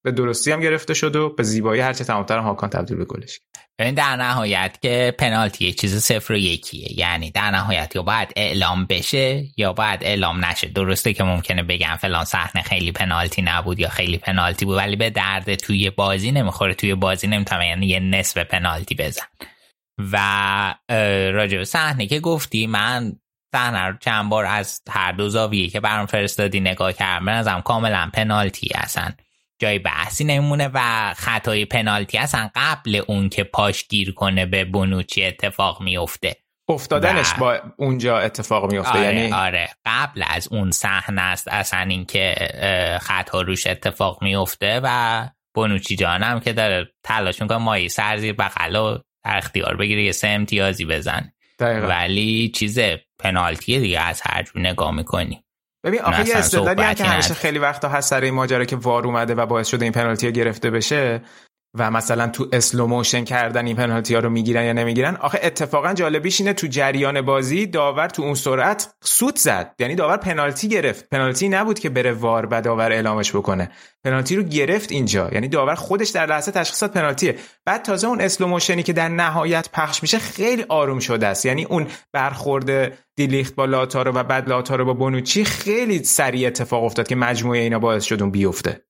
به 0.04 0.12
درستی 0.12 0.52
هم 0.52 0.60
گرفته 0.60 0.94
شد 0.94 1.16
و 1.16 1.30
به 1.30 1.44
زیبایی 1.44 1.82
هرچه 1.82 2.04
تمامتر 2.04 2.40
هاکان 2.40 2.70
تبدیل 2.70 2.98
به 2.98 3.06
گلش 3.06 3.40
ببین 3.80 3.94
در 3.94 4.16
نهایت 4.16 4.78
که 4.82 5.16
پنالتی 5.18 5.74
چیز 5.74 6.04
صفر 6.04 6.34
و 6.34 6.38
یکیه. 6.38 7.00
یعنی 7.00 7.32
در 7.32 7.52
نهایت 7.52 7.96
یا 7.96 8.02
باید 8.02 8.34
اعلام 8.36 8.86
بشه 8.86 9.44
یا 9.58 9.74
باید 9.74 10.04
اعلام 10.04 10.46
نشه. 10.46 10.68
درسته 10.68 11.14
که 11.14 11.24
ممکنه 11.24 11.64
بگم 11.64 11.98
فلان 12.02 12.26
صحنه 12.26 12.64
خیلی 12.64 12.92
پنالتی 12.92 13.42
نبود 13.42 13.80
یا 13.80 13.90
خیلی 13.90 14.18
پنالتی 14.18 14.66
بود 14.66 14.78
ولی 14.78 14.96
به 14.96 15.10
درد 15.10 15.56
توی 15.56 15.90
بازی 15.90 16.32
نمی‌خوره. 16.32 16.74
توی 16.74 16.96
بازی 16.96 17.28
نمی‌تونه 17.28 17.68
یعنی 17.68 17.88
یه 17.88 18.00
نصف 18.00 18.38
پنالتی 18.38 18.96
بزن. 18.96 19.26
و 20.12 20.76
راجع 21.32 21.64
صحنه 21.64 22.08
که 22.08 22.20
گفتی 22.20 22.68
من 22.68 23.14
صحنه 23.56 23.80
رو 23.80 23.98
چند 24.00 24.30
بار 24.30 24.46
از 24.46 24.82
هر 24.90 25.12
دو 25.12 25.30
زاویه 25.30 25.70
که 25.70 25.80
برام 25.80 26.06
فرستادی 26.06 26.60
نگاه 26.60 26.94
کردم 26.94 27.28
ازم 27.28 27.62
کاملا 27.62 28.10
پنالتی 28.14 28.70
هستن 28.76 29.16
جای 29.60 29.80
بحثی 29.80 30.24
نمونه 30.24 30.70
و 30.74 31.14
خطای 31.18 31.66
پنالتی 31.66 32.18
اصلا 32.18 32.50
قبل 32.56 33.02
اون 33.08 33.30
که 33.30 33.44
پاش 33.44 33.88
گیر 33.88 34.14
کنه 34.14 34.46
به 34.46 34.66
بونوچی 34.66 35.24
اتفاق 35.24 35.82
میفته. 35.82 36.36
افتادنش 36.70 37.34
با 37.34 37.60
اونجا 37.78 38.20
اتفاق 38.20 38.72
میفته 38.72 38.90
آره 38.90 39.02
یعنی؟ 39.02 39.34
آره. 39.34 39.70
قبل 39.86 40.24
از 40.28 40.48
اون 40.52 40.72
صحنه 40.72 41.22
است 41.22 41.48
اصلا 41.48 41.80
اینکه 41.80 42.36
خطا 43.02 43.42
روش 43.42 43.68
اتفاق 43.68 44.24
میفته 44.24 44.82
و 44.84 45.28
بونوچی 45.54 45.96
جانم 45.96 46.40
که 46.40 46.54
داره 46.54 46.88
تلاش 47.04 47.42
می‌کنه 47.42 47.58
مایی 47.58 47.90
سر 47.90 48.18
زیر 48.18 48.34
بغلا 48.34 48.98
در 49.24 49.38
اختیار 49.38 49.76
بگیره 49.76 50.04
یه 50.04 50.12
سه 50.12 50.28
امتیازی 50.28 50.86
بزن 50.86 51.32
دقیقا. 51.60 51.88
ولی 51.88 52.52
چیز 52.56 52.80
پنالتی 53.20 53.80
دیگه 53.80 54.00
از 54.00 54.22
هر 54.26 54.44
جور 54.44 54.60
نگاه 54.62 54.92
می‌کنی. 54.92 55.44
ببین 55.84 56.02
آخه 56.02 56.28
یه 56.28 56.38
استدلالی 56.38 56.82
هم 56.82 56.94
که 56.94 57.04
همیشه 57.04 57.34
خیلی 57.34 57.60
وقتا 57.60 57.90
هست 57.90 58.10
سر 58.10 58.22
این 58.22 58.34
ماجرا 58.34 58.66
که 58.66 58.76
VAR 58.76 59.06
اومده 59.06 59.36
و 59.36 59.46
باعث 59.46 59.68
شده 59.68 59.86
این 59.86 59.92
پنالتی 59.92 60.32
گرفته 60.32 60.72
بشه. 60.72 61.22
و 61.74 61.92
مثلا 61.92 62.28
تو 62.28 62.48
slow 62.54 62.88
motion 62.88 63.24
کردن 63.24 63.66
این 63.66 63.76
پنالتی 63.76 64.14
ها 64.14 64.20
رو 64.20 64.30
می‌گیرن 64.30 64.64
یا 64.64 64.74
نمی‌گیرن 64.74 65.16
آخه 65.16 65.40
اتفاقا 65.44 65.94
جالبیش 65.94 66.40
اینه 66.42 66.54
تو 66.54 66.68
جریان 66.68 67.22
بازی 67.22 67.66
داور 67.66 68.08
تو 68.08 68.22
اون 68.22 68.34
سرعت 68.34 68.94
سوت 69.04 69.38
زد. 69.38 69.76
یعنی 69.80 69.96
داور 69.96 70.18
پنالتی 70.18 70.68
گرفت. 70.68 71.10
پنالتی 71.10 71.50
نبود 71.50 71.80
که 71.80 71.90
بره 71.90 72.12
VAR 72.12 72.48
و 72.52 72.62
داور 72.62 72.92
اعلامش 72.92 73.36
بکنه. 73.36 73.72
پنالتی 74.04 74.36
رو 74.36 74.44
گرفت 74.44 74.92
اینجا. 74.92 75.30
یعنی 75.32 75.48
داور 75.48 75.76
خودش 75.76 76.10
در 76.10 76.26
لحظه 76.26 76.52
تشخیصش 76.52 76.94
پنالتیه 76.94 77.36
بعد 77.66 77.82
تازه 77.82 78.08
اون 78.08 78.22
slow 78.22 78.48
motion 78.48 78.78
ی 78.78 78.84
که 78.84 78.94
در 78.94 79.10
نهایت 79.10 79.70
پخش 79.74 80.02
میشه 80.02 80.20
خیلی 80.20 80.66
آروم 80.70 81.00
شده 81.00 81.28
است. 81.28 81.46
یعنی 81.46 81.64
اون 81.64 81.88
برخورد 82.14 82.98
دیلیخت 83.16 83.56
با 83.56 83.66
لاتارو 83.66 84.12
و 84.14 84.24
بعد 84.24 84.50
لاتارو 84.50 84.86
با 84.86 84.94
بونوچی 84.94 85.44
خیلی 85.44 86.04
سریع 86.04 86.48
اتفاق 86.48 86.84
افتاد 86.84 87.08
که 87.08 87.16
مجموعه 87.16 87.60
اینا 87.60 87.80
باعث 87.80 88.04
شد 88.04 88.22
اون 88.22 88.32
بیفته. 88.32 88.82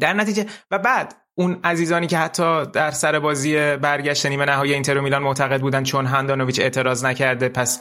در 0.00 0.12
نتیجه 0.12 0.46
و 0.70 0.78
بعد 0.78 1.14
اون 1.38 1.60
عزیزانی 1.64 2.06
که 2.06 2.18
حتی 2.18 2.66
در 2.66 2.90
سر 2.90 3.18
بازی 3.18 3.76
برگشت 3.76 4.26
نیمه 4.26 4.44
نهایی 4.44 4.72
اینتر 4.72 5.00
میلان 5.00 5.22
معتقد 5.22 5.60
بودن 5.60 5.82
چون 5.84 6.06
هندانویچ 6.06 6.60
اعتراض 6.60 7.04
نکرده 7.04 7.48
پس 7.48 7.80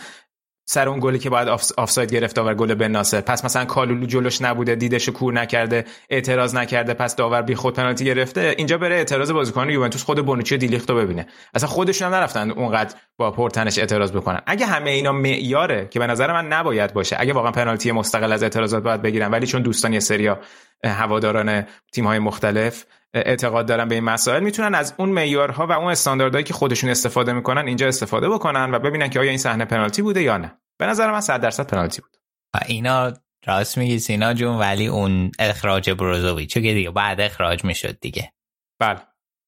سر 0.70 0.90
اون 0.90 1.00
گلی 1.00 1.20
که 1.20 1.30
باید 1.30 1.48
آفساید 1.78 2.14
گرفت 2.14 2.36
داور 2.36 2.54
گل 2.54 2.74
بن 2.74 2.92
ناصر. 2.92 3.22
پس 3.22 3.46
مثلا 3.46 3.66
کالولو 3.66 4.06
جلوش 4.06 4.42
نبوده 4.42 4.76
دیدش 4.76 5.10
کور 5.10 5.34
نکرده 5.34 5.86
اعتراض 6.10 6.56
نکرده 6.56 6.94
پس 6.94 7.16
داور 7.16 7.42
بی 7.42 7.56
خود 7.56 7.74
پنالتی 7.74 8.06
گرفته. 8.06 8.56
اینجا 8.58 8.78
بره 8.78 8.96
اعتراض 8.96 9.32
بازیکن 9.32 9.70
یوونتوس 9.70 10.04
خود 10.04 10.26
بونوچی 10.26 10.56
و 10.56 10.58
دیلیختو 10.58 10.96
ببینه. 10.96 11.28
اصلا 11.54 11.70
خودشون 11.70 12.08
هم 12.08 12.16
نرفتن 12.16 12.52
اونقدر 12.52 12.96
با 13.18 13.32
پرتنش 13.32 13.80
اعتراض 13.80 14.12
بکنن. 14.12 14.42
اگه 14.46 14.66
همه 14.66 14.90
اینا 14.90 15.12
معیاره 15.12 15.88
که 15.88 16.00
به 16.00 16.08
نظر 16.08 16.34
من 16.34 16.48
نباید 16.48 16.94
باشه 16.94 17.16
اگه 17.20 17.34
واقعا 17.34 17.52
پنالتی 17.52 17.92
مستقل 17.92 18.32
از 18.32 18.44
اعتراضات 18.44 18.84
باید 18.84 19.02
بگیرن 19.02 19.32
ولی 19.32 19.48
چون 19.48 19.62
دوستان 19.62 19.94
یه 19.94 20.00
سریا 20.00 20.40
هواداران 20.84 21.66
تیم 21.92 22.18
مختلف 22.18 22.86
اعتقاد 23.14 23.68
دارن 23.68 23.88
به 23.88 23.96
این 23.96 24.04
مسائل 24.04 24.44
می‌تونن 24.44 24.76
از 24.76 24.94
اون 24.98 25.10
معیارها 25.10 25.68
و 25.68 25.72
اون 25.72 25.92
استانداردهایی 25.92 26.44
که 26.44 26.54
خودشون 26.54 26.90
استفاده 26.90 27.34
می‌کنن 27.34 27.68
اینجا 27.68 27.88
استفاده 27.88 28.30
بکنن 28.30 28.72
و 28.74 28.80
ببینن 28.80 29.10
که 29.10 29.20
آیا 29.20 29.30
این 29.30 29.38
صحنه 29.38 29.66
پنالتی 29.66 30.02
بوده 30.02 30.22
یا 30.22 30.38
نه. 30.38 30.58
به 30.80 30.86
نظر 30.86 31.12
من 31.12 31.22
100 31.22 31.42
درصد 31.42 31.68
پنالتی 31.68 32.02
بود. 32.02 32.18
اینا 32.68 33.14
راست 33.46 33.78
میگی 33.78 34.00
سینا 34.00 34.34
جون 34.34 34.56
ولی 34.56 34.88
اون 34.88 35.32
اخراج 35.40 35.90
بروزوویچ 35.90 36.54
که 36.54 36.60
دیگه 36.60 36.92
بعد 36.92 37.22
اخراج 37.22 37.64
می‌شد 37.64 38.00
دیگه. 38.00 38.34
بله. 38.80 39.00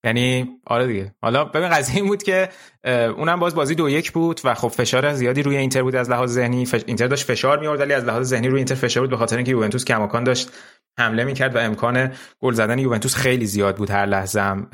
یعنی 0.06 0.50
آره 0.68 0.88
دیگه. 0.88 1.16
حالا 1.22 1.46
ببین 1.46 1.70
قضیه 1.70 1.96
این 1.96 2.08
بود 2.08 2.24
که 2.24 2.50
اونم 2.86 3.40
باز 3.40 3.56
بازی 3.56 3.76
دو 3.76 3.90
یک 3.90 4.12
بود 4.12 4.42
و 4.44 4.54
خب 4.54 4.68
فشار 4.68 5.14
زیادی 5.14 5.44
روی 5.44 5.58
اینتر 5.58 5.84
بود 5.84 5.96
از 5.96 6.10
لحاظ 6.10 6.32
ذهنی. 6.34 6.66
فش... 6.66 6.82
اینتر 6.86 7.08
داشت 7.08 7.26
فشار 7.26 7.60
میورد 7.60 7.80
ولی 7.80 7.94
از 7.94 8.04
لحاظ 8.04 8.28
ذهنی 8.28 8.48
روی 8.48 8.58
اینتر 8.58 8.76
فشار 8.76 9.04
بود 9.04 9.10
به 9.10 9.18
خاطر 9.18 9.36
اینکه 9.36 9.52
یوونتوس 9.52 9.86
کماکان 9.86 10.24
داشت. 10.24 10.52
حمله 11.00 11.24
می‌کرد 11.24 11.56
و 11.56 11.60
امکان 11.60 12.12
گل 12.40 12.54
زدن 12.54 12.80
یوونتوس 12.80 13.16
خیلی 13.16 13.46
زیاد 13.46 13.78
بود 13.78 13.92
هر 13.92 14.06
لحظه 14.06 14.42
هم 14.42 14.70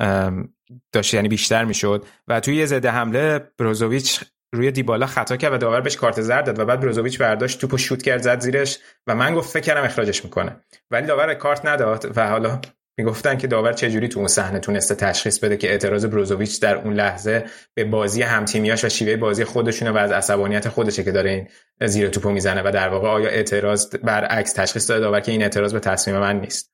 داشت 0.92 1.14
یعنی 1.14 1.28
بیشتر 1.28 1.64
می‌شد. 1.64 2.04
و 2.28 2.40
توی 2.40 2.56
یه 2.56 2.66
ضد 2.66 2.86
حمله 2.86 3.50
بروزوویچ 3.58 4.20
روی 4.54 4.70
دیبالا 4.70 5.06
خطا 5.06 5.36
کرد 5.36 5.52
و 5.52 5.58
داور 5.58 5.80
بهش 5.80 5.96
کارت 5.96 6.20
زرد 6.20 6.46
داد 6.46 6.58
و 6.58 6.64
بعد 6.64 6.80
بروزوویچ 6.80 7.18
برداشت 7.18 7.60
توپو 7.60 7.78
شوت 7.78 8.02
کرد 8.02 8.22
زد 8.22 8.40
زیرش 8.40 8.78
و 9.06 9.14
من 9.14 9.34
گفت 9.34 9.50
فکر 9.50 9.62
کردم 9.62 9.84
اخراجش 9.84 10.24
می‌کنه. 10.24 10.60
ولی 10.90 11.06
داور 11.06 11.34
کارت 11.34 11.66
نداد 11.66 12.12
و 12.16 12.28
حالا 12.28 12.60
می‌گفتن 12.98 13.36
که 13.36 13.46
داور 13.46 13.72
چجوری 13.72 14.08
تو 14.08 14.18
اون 14.18 14.28
صحنه 14.28 14.58
تونسته 14.58 14.94
تشخیص 14.94 15.38
بده 15.38 15.56
که 15.56 15.70
اعتراض 15.70 16.06
بروزوویچ 16.06 16.60
در 16.60 16.76
اون 16.76 16.94
لحظه 16.94 17.44
به 17.74 17.84
بازی 17.84 18.22
همتیمیاش 18.22 18.84
و 18.84 18.88
شیوه 18.88 19.16
بازی 19.16 19.44
خودشونه 19.44 19.90
و 19.90 19.96
از 19.96 20.12
عصبانیت 20.12 20.68
خودشه 20.68 21.04
که 21.04 21.12
داره 21.12 21.30
این 21.30 21.48
زیر 21.88 22.08
توپو 22.08 22.30
می‌زنه 22.30 22.62
و 22.62 22.70
در 22.70 22.88
واقع 22.88 23.08
آیا 23.08 23.28
اعتراض 23.28 23.96
برعکس 23.96 24.52
تشخیص 24.52 24.90
داده 24.90 25.00
داور 25.00 25.20
که 25.20 25.32
این 25.32 25.42
اعتراض 25.42 25.72
به 25.72 25.80
تصمیم 25.80 26.18
من 26.18 26.40
نیست 26.40 26.72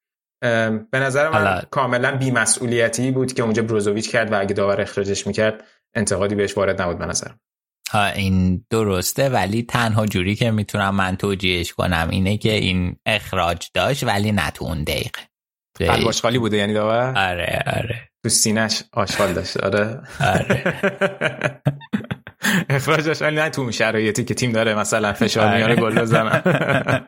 به 0.91 0.99
نظر 0.99 1.29
من 1.29 1.35
حالا. 1.35 1.63
کاملا 1.71 2.17
بیمسئولیتی 2.17 3.11
بود 3.11 3.33
که 3.33 3.43
اونجا 3.43 3.63
بروزوویچ 3.63 4.11
کرد 4.11 4.33
و 4.33 4.41
اگه 4.41 4.55
داور 4.55 4.81
اخراجش 4.81 5.27
می‌کرد 5.27 5.65
انتقادی 5.95 6.35
بهش 6.35 6.57
وارد 6.57 6.83
نبود 6.83 6.99
به 6.99 7.07
نظرم 7.07 7.41
این 8.15 8.67
درسته 8.71 9.29
ولی 9.29 9.63
تنها 9.63 10.07
جوری 10.07 10.35
که 10.35 10.51
می‌تونم 10.51 10.95
من 10.95 11.17
توجیهش 11.17 11.73
کنم 11.73 12.09
اینه 12.11 12.37
که 12.37 12.53
این 12.53 12.97
اخراج 13.07 13.69
داشت 13.75 14.05
ولی 14.05 14.33
نه 14.33 14.51
تو 14.51 14.65
اون 14.65 14.85
دقیقه 14.85 15.32
قلب 15.79 16.07
آشغالی 16.07 16.39
بوده 16.39 16.57
یعنی 16.57 16.75
داور؟ 16.75 17.19
آره 17.19 17.63
آره. 17.67 18.09
تو 18.23 18.29
سینش 18.29 18.83
آشغال 18.93 19.33
داشت 19.33 19.57
آره. 19.57 20.01
آره. 20.21 21.63
اخراجش 22.71 23.23
ولی 23.23 23.37
نه 23.37 23.51
تو 23.51 23.73
شرایطی 23.73 24.25
که 24.25 24.35
تیم 24.35 24.53
داره 24.53 24.75
مثلا 24.75 25.13
فشار 25.13 25.57
میاره 25.57 25.77
گل 25.77 26.01
بزنن 26.01 26.43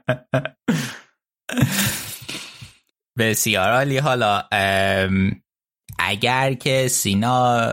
بسیار 3.18 3.72
عالی. 3.72 3.98
حالا 3.98 4.42
اگر 5.98 6.54
که 6.54 6.88
سینا 6.88 7.72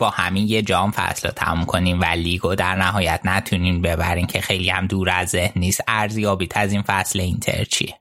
با 0.00 0.10
همین 0.10 0.48
یه 0.48 0.62
جام 0.62 0.90
فصل 0.90 1.28
رو 1.28 1.34
تموم 1.34 1.64
کنیم 1.64 2.00
و 2.00 2.04
لیگو 2.04 2.54
در 2.54 2.76
نهایت 2.76 3.20
نتونیم 3.24 3.82
ببرین 3.82 4.26
که 4.26 4.40
خیلی 4.40 4.70
هم 4.70 4.86
دور 4.86 5.10
از 5.10 5.28
ذهن 5.28 5.52
نیست 5.56 5.80
ارزیابیت 5.88 6.56
از 6.56 6.72
این 6.72 6.82
فصل 6.82 7.20
اینتر 7.20 7.64
چیه؟ 7.64 7.94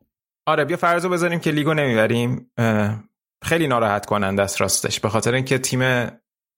آره 0.46 0.66
بیا 0.66 0.78
فرضو 0.78 1.10
بذاریم 1.10 1.39
که 1.39 1.52
لیگو 1.52 1.74
نمی‌بریم. 1.74 2.52
خیلی 3.44 3.68
ناراحت 3.68 4.06
کننده 4.06 4.41
است 4.44 4.62
راستش 4.62 5.00
به 5.00 5.10
خاطر 5.10 5.34
اینکه 5.34 5.58
تیم 5.58 6.12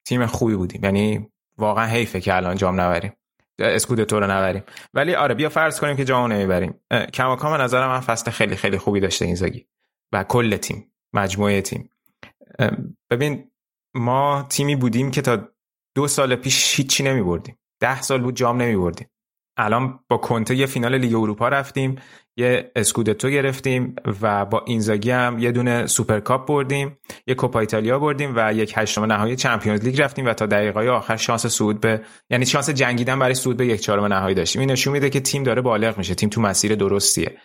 تیم 0.06 0.26
خوبی 0.26 0.56
بودیم. 0.56 0.84
یعنی 0.84 1.32
واقعا 1.58 1.86
حیفه 1.86 2.22
که 2.22 2.36
الان 2.36 2.58
جام 2.58 2.82
نبریم. 2.82 3.14
اسکودتو 3.60 4.20
رو 4.20 4.32
نبریم. 4.32 4.64
ولی 4.94 5.16
آره 5.16 5.36
بیا 5.36 5.50
فرض 5.50 5.80
کنیم 5.80 5.96
که 5.96 6.06
جام 6.06 6.32
نمی‌بریم. 6.32 6.80
کماکان 7.14 7.62
نظر 7.62 7.88
من 7.88 8.00
فصل 8.00 8.32
خیلی 8.32 8.56
خیلی 8.56 8.78
خوبی 8.78 9.00
داشته 9.00 9.26
این 9.26 9.36
زاگی 9.36 9.68
و 10.14 10.24
کل 10.24 10.58
تیم 10.58 10.92
مجموعه 11.14 11.62
تیم. 11.62 11.90
ببین 13.10 13.52
ما 13.94 14.46
تیمی 14.50 14.76
بودیم 14.76 15.12
که 15.12 15.22
تا 15.22 15.50
دو 15.96 16.08
سال 16.08 16.36
پیش 16.36 16.80
هیچی 16.80 17.04
نمی 17.04 17.22
بردیم 17.22 17.60
ده 17.80 18.02
سال 18.02 18.22
بود 18.22 18.36
جام 18.36 18.62
نمی 18.62 18.76
بردیم 18.76 19.10
الان 19.58 19.99
با 20.10 20.18
کنته 20.18 20.56
یه 20.56 20.66
فینال 20.66 20.97
لیگ 20.97 21.16
اروپا 21.16 21.47
رفتیم 21.47 21.95
یه 22.38 22.72
اسکودتو 22.76 23.30
گرفتیم 23.30 23.95
و 24.22 24.45
با 24.45 24.64
اینزاگی 24.66 25.12
هم 25.12 25.39
یه 25.39 25.51
دونه 25.51 25.88
سوپرکاپ 25.88 26.47
بردیم 26.47 26.97
یه 27.28 27.36
کوپا 27.36 27.60
ایتالیا 27.60 27.99
بردیم 27.99 28.34
و 28.36 28.53
یک 28.53 28.74
هشتم 28.78 29.03
نهایی 29.03 29.36
Champions 29.36 29.84
League 29.84 30.01
رفتیم 30.01 30.26
و 30.26 30.34
تا 30.34 30.45
دقیقه 30.45 30.89
آخر 30.89 31.16
شانس 31.16 31.45
صعود 31.45 31.80
به 31.80 32.01
یعنی 32.30 32.45
شانس 32.45 32.70
جنگیدن 32.70 33.20
برای 33.20 33.34
صعود 33.34 33.58
به 33.58 33.68
یک 33.68 33.82
چهارم 33.82 34.06
نهایی 34.06 34.36
داشتیم. 34.36 34.60
این 34.60 34.72
نشون 34.72 34.93
میده 34.93 35.10
که 35.10 35.20
تیم 35.20 35.43
داره 35.43 35.62
بالغ 35.62 35.97
میشه 35.97 36.16
تیم 36.16 36.30
تو 36.30 36.41
مسیر 36.41 36.76
درستیه. 36.76 37.38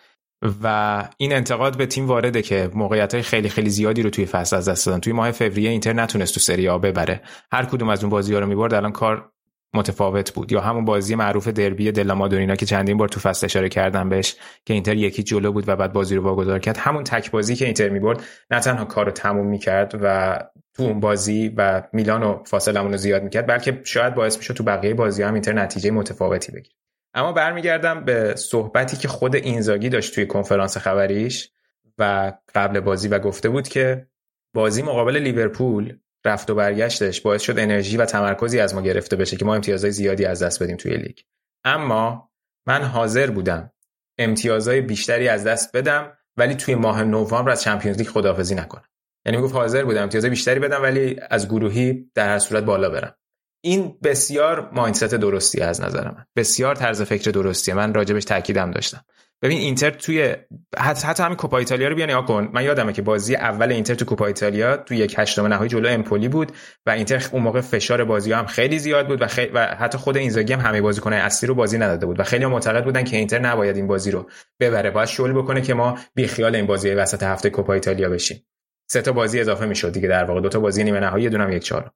و 0.63 1.07
این 1.17 1.33
انتقاد 1.33 1.77
به 1.77 1.85
تیم 1.85 2.07
وارده 2.07 2.41
که 2.41 2.71
موقعیت 2.73 3.13
های 3.13 3.23
خیلی 3.23 3.49
خیلی 3.49 3.69
زیادی 3.69 4.01
رو 4.01 4.09
توی 4.09 4.25
فصل 4.25 4.55
از 4.55 4.69
دست 4.69 4.85
دادن. 4.85 4.99
توی 4.99 5.13
ماه 5.13 5.31
فوریه 5.31 5.69
اینتر 5.69 5.93
نتونست 5.93 6.33
تو 6.33 6.39
سری 6.39 6.69
آ 6.69 6.77
ببره. 6.77 7.21
هر 7.51 7.65
کدوم 7.65 7.89
از 7.89 8.03
اون 8.03 8.09
بازی 8.09 8.33
ها 8.33 8.39
رو 8.39 8.47
می‌برد 8.47 8.73
الان 8.73 8.91
کار 8.91 9.31
متفاوت 9.73 10.33
بود. 10.33 10.51
یا 10.51 10.61
همون 10.61 10.85
بازی 10.85 11.15
معروف 11.15 11.47
دربی 11.47 11.91
دلا 11.91 12.15
مادورینا 12.15 12.55
که 12.55 12.65
چندین 12.65 12.97
بار 12.97 13.07
تو 13.07 13.19
فصل 13.19 13.45
اشاره 13.45 13.69
کردم 13.69 14.09
بهش 14.09 14.35
که 14.65 14.73
اینتر 14.73 14.95
یکی 14.95 15.23
جلو 15.23 15.51
بود 15.51 15.69
و 15.69 15.75
بعد 15.75 15.93
بازی 15.93 16.15
رو 16.15 16.23
واگذار 16.23 16.59
کرد. 16.59 16.77
همون 16.77 17.03
تک 17.03 17.31
بازی 17.31 17.55
که 17.55 17.65
اینتر 17.65 17.89
می‌برد 17.89 18.23
نه 18.51 18.59
تنها 18.59 18.85
کارو 18.85 19.11
تموم 19.11 19.47
می‌کرد 19.47 19.99
و 20.01 20.39
تو 20.73 20.83
اون 20.83 20.99
بازی 20.99 21.53
و 21.57 21.83
میلان 21.93 22.23
و 22.23 22.43
فاصلمون 22.43 22.91
رو 22.91 22.97
زیاد 22.97 23.23
می‌کرد 23.23 23.47
بلکه 23.47 23.81
شاید 23.83 24.15
باعث 24.15 24.37
می‌شد 24.37 24.53
تو 24.53 24.63
بقیه 24.63 24.93
بازی 24.93 25.23
هم 25.23 25.33
اینتر 25.33 25.53
نتیجه 25.53 25.91
متفاوتی 25.91 26.51
بگیره. 26.51 26.75
اما 27.13 27.31
برمیگردم 27.31 28.05
به 28.05 28.35
صحبتی 28.35 28.97
که 28.97 29.07
خود 29.07 29.35
اینزاگی 29.35 29.89
داشت 29.89 30.15
توی 30.15 30.25
کنفرانس 30.25 30.77
خبریش 30.77 31.51
و 31.97 32.33
قبل 32.55 32.79
بازی 32.79 33.07
و 33.07 33.19
گفته 33.19 33.49
بود 33.49 33.67
که 33.67 34.07
بازی 34.53 34.81
مقابل 34.81 35.17
لیورپول 35.17 35.97
رفت 36.25 36.49
و 36.49 36.55
برگشتش 36.55 37.21
باعث 37.21 37.41
شد 37.41 37.59
انرژی 37.59 37.97
و 37.97 38.05
تمرکزی 38.05 38.59
از 38.59 38.75
ما 38.75 38.81
گرفته 38.81 39.15
بشه 39.15 39.37
که 39.37 39.45
ما 39.45 39.55
امتیازهای 39.55 39.91
زیادی 39.91 40.25
از 40.25 40.43
دست 40.43 40.63
بدیم 40.63 40.77
توی 40.77 40.97
لیگ. 40.97 41.17
اما 41.63 42.31
من 42.67 42.81
حاضر 42.83 43.29
بودم 43.31 43.71
امتیازهای 44.17 44.81
بیشتری 44.81 45.27
از 45.27 45.43
دست 45.43 45.75
بدم 45.75 46.17
ولی 46.37 46.55
توی 46.55 46.75
ماه 46.75 47.03
نوامبر 47.03 47.51
از 47.51 47.61
چمپیونز 47.61 47.97
لیگ 47.97 48.07
خداحافظی 48.07 48.55
نکنم. 48.55 48.83
یعنی 49.25 49.37
می‌گفت 49.37 49.53
حاضر 49.53 49.83
بودم 49.83 50.03
امتیاز 50.03 50.25
بیشتری 50.25 50.59
بدم 50.59 50.81
ولی 50.81 51.19
از 51.29 51.47
گروهی 51.47 52.11
در 52.15 52.29
هر 52.29 52.39
صورت 52.39 52.63
بالا 52.63 52.89
برم. 52.89 53.15
این 53.63 53.97
بسیار 54.03 54.69
مایندست 54.71 55.03
درستی 55.03 55.61
از 55.61 55.81
نظر 55.81 56.11
من. 56.11 56.25
بسیار 56.35 56.75
طرز 56.75 57.01
فکر 57.01 57.31
درستیه. 57.31 57.73
من 57.73 57.93
راجبش 57.93 58.25
تاکیدم 58.25 58.71
داشتم. 58.71 59.05
ببین 59.41 59.57
اینتر 59.57 59.89
توی 59.89 60.35
حتی, 60.77 61.07
حتی 61.07 61.23
همین 61.23 61.37
کوپا 61.37 61.57
ایتالیا 61.57 61.87
رو 61.87 61.95
بیان 61.95 62.25
کن. 62.25 62.49
من 62.53 62.63
یادمه 62.63 62.93
که 62.93 63.01
بازی 63.01 63.35
اول 63.35 63.71
اینتر 63.71 63.95
تو 63.95 64.05
کوپا 64.05 64.25
ایتالیا 64.25 64.77
تو 64.77 64.93
یک 64.93 65.15
هشتم 65.17 65.47
نهایی 65.47 65.69
جلو 65.69 65.89
امپولی 65.89 66.27
بود 66.27 66.51
و 66.85 66.89
اینتر 66.89 67.27
اون 67.31 67.43
موقع 67.43 67.61
فشار 67.61 68.03
بازی 68.03 68.33
هم 68.33 68.45
خیلی 68.45 68.79
زیاد 68.79 69.07
بود 69.07 69.21
و, 69.21 69.25
و 69.53 69.59
حتی 69.59 69.97
خود 69.97 70.17
اینزاگی 70.17 70.53
هم 70.53 70.59
همه 70.59 70.81
بازیکنای 70.81 71.19
اصلی 71.19 71.47
رو 71.47 71.55
بازی 71.55 71.77
نداده 71.77 72.05
بود 72.05 72.19
و 72.19 72.23
خیلی 72.23 72.45
معتقد 72.45 72.83
بودن 72.83 73.03
که 73.03 73.17
اینتر 73.17 73.39
نباید 73.39 73.75
این 73.75 73.87
بازی 73.87 74.11
رو 74.11 74.29
ببره. 74.59 74.91
باید 74.91 75.07
شل 75.07 75.31
بکنه 75.31 75.61
که 75.61 75.73
ما 75.73 75.97
بیخیال 76.15 76.55
این 76.55 76.65
بازی 76.65 76.89
وسط 76.89 77.23
هفته 77.23 77.49
کوپا 77.49 77.73
ایتالیا 77.73 78.09
بشیم. 78.09 78.45
سه 78.87 79.01
تا 79.01 79.11
بازی 79.11 79.39
اضافه 79.39 79.65
می‌شد 79.65 79.91
دیگه 79.91 80.07
در 80.07 80.23
واقع. 80.23 80.41
دو 80.41 80.49
تا 80.49 80.59
بازی 80.59 80.83
نیمه 80.83 80.99
نهایی 80.99 81.29
دونم 81.29 81.51
یک 81.51 81.63
چهارم. 81.63 81.91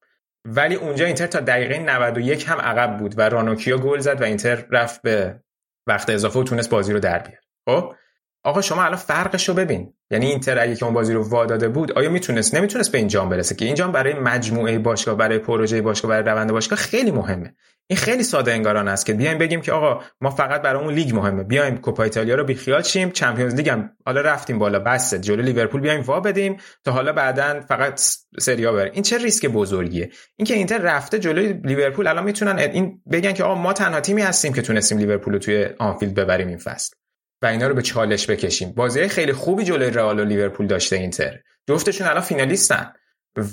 ولی 0.46 0.76
اونجا 0.76 1.06
اینتر 1.06 1.28
تا 1.28 1.39
دقیقه 1.39 1.80
91 1.80 2.46
هم 2.48 2.58
عقب 2.58 2.98
بود 2.98 3.14
و 3.18 3.30
رانوکیو 3.30 3.78
گل 3.78 4.00
زد 4.00 4.22
و 4.22 4.24
اینتر 4.24 4.66
رفت 4.72 5.02
به 5.02 5.39
وقت 5.88 6.09
اضافه 6.09 6.39
و 6.39 6.43
تونست 6.43 6.69
بازی 6.69 6.93
رو 6.93 6.99
در 6.99 7.19
بیاره. 7.19 7.41
خب؟ 7.65 7.93
آقا 8.46 8.62
شما 8.62 8.84
الان 8.84 8.96
فرقش 8.96 9.50
رو 9.50 9.56
ببین. 9.56 9.93
یعنی 10.12 10.26
اینتر 10.26 10.60
اگه 10.60 10.76
که 10.76 10.86
اون 10.86 10.93
بازی 10.93 11.14
رو 11.14 11.30
واداده 11.30 11.68
بود 11.68 11.91
آیا 11.91 12.10
می‌تونست 12.10 12.56
نمی‌تونست 12.56 12.91
به 12.91 12.98
این 12.98 13.08
جام 13.08 13.30
برسه 13.30 13.56
که 13.56 13.66
این 13.66 13.76
جام 13.76 13.91
برای 13.91 14.14
مجموعه 14.14 14.80
باشگاه 14.80 15.18
برای 15.18 15.39
پروژه 15.39 15.82
باشگاه 15.82 16.10
برای 16.10 16.24
روند 16.24 16.52
باشگاه 16.52 16.80
خیلی 16.80 17.12
مهمه. 17.12 17.56
این 17.88 17.98
خیلی 17.98 18.24
ساده 18.24 18.52
انگارانه 18.51 18.88
است 18.88 19.06
که 19.06 19.14
بیایم 19.14 19.38
بگیم 19.38 19.62
که 19.62 19.72
آقا 19.72 20.04
ما 20.22 20.30
فقط 20.30 20.62
برای 20.62 20.84
اون 20.84 20.93
لیگ 20.93 21.16
مهمه. 21.16 21.43
بیایم 21.43 21.78
کوپا 21.78 22.04
ایتالیا 22.04 22.36
رو 22.36 22.43
بیخیال 22.43 22.82
شیم 22.82 23.12
Champions 23.11 23.55
League 23.55 23.70
هم 23.70 23.89
حالا 24.06 24.22
رفتیم 24.22 24.60
بالا 24.60 24.80
بس. 24.80 25.14
جلو 25.14 25.41
لیورپول 25.41 25.82
بیایم 25.82 26.02
وا 26.02 26.20
بدیم 26.20 26.58
تا 26.84 26.91
حالا 26.91 27.14
بعدا 27.14 27.62
فقط 27.62 28.02
سری 28.39 28.74
آ 28.74 28.77
ببریم 28.77 28.93
این 28.93 29.04
چه 29.04 29.18
ریسک 29.18 29.46
بزرگیه. 29.46 30.10
اینکه 30.36 30.54
اینتر 30.54 30.78
رفته 30.78 31.20
جلوی 31.20 31.54
لیورپول 31.54 32.08
الان 32.08 32.24
می‌تونن 32.24 32.60
این 32.60 33.02
بگن 33.12 33.34
که 33.34 33.43
آقا 33.43 33.56
ما 33.56 33.74
تنها 33.74 34.00
تیمی 34.00 34.22
هستیم 34.22 34.54
که 34.54 34.62
تونستیم 34.62 34.98
لیورپول 34.98 35.34
رو 35.34 35.39
توی 35.39 35.68
آنفیلد 35.80 36.14
ببریم 36.16 36.48
این 36.48 36.58
فصل. 36.58 36.96
و 37.46 37.48
اینا 37.48 37.68
رو 37.68 37.76
به 37.76 37.82
چالش 37.82 38.30
بکشیم. 38.30 38.72
بازی 38.72 39.08
خیلی 39.08 39.34
خوبی 39.34 39.64
جلوی 39.64 39.89
رئال 39.89 40.20
و 40.20 40.26
لیورپول 40.26 40.68
داشته 40.68 40.96
اینتر. 40.96 41.39
جفتشون 41.70 42.08
الان 42.08 42.22
فینالیستن 42.22 42.93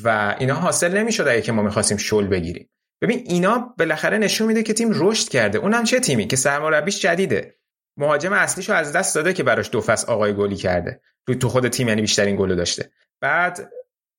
و 0.05 0.37
اینا 0.39 0.55
حاصل 0.55 0.99
نمی‌شد 0.99 1.29
اگه 1.29 1.43
که 1.43 1.53
ما 1.53 1.63
می‌خواستیم 1.63 1.97
شل 1.97 2.27
بگیریم. 2.27 2.71
ببین 3.03 3.23
اینا 3.27 3.75
بالاخره 3.79 4.19
نشون 4.19 4.47
میده 4.47 4.63
که 4.63 4.73
تیم 4.73 4.91
رشد 4.95 5.29
کرده. 5.29 5.59
اونم 5.59 5.85
چه 5.85 6.01
تیمی؟ 6.01 6.27
که 6.27 6.37
سرمربیش 6.37 7.01
جدیده. 7.01 7.57
مهاجم 7.97 8.33
اصلیشو 8.33 8.73
از 8.73 8.93
دست 8.93 9.15
داده 9.15 9.33
که 9.33 9.43
براش 9.43 9.71
دو 9.71 9.81
فصل 9.81 10.13
آقای 10.13 10.35
گلی 10.35 10.57
کرده. 10.57 11.01
تو 11.41 11.49
خود 11.49 11.69
تیم 11.69 11.89
یعنی 11.89 12.01
بیشترین 12.01 12.37
گلو 12.37 12.55
داشته. 12.55 12.91
بعد 13.21 13.73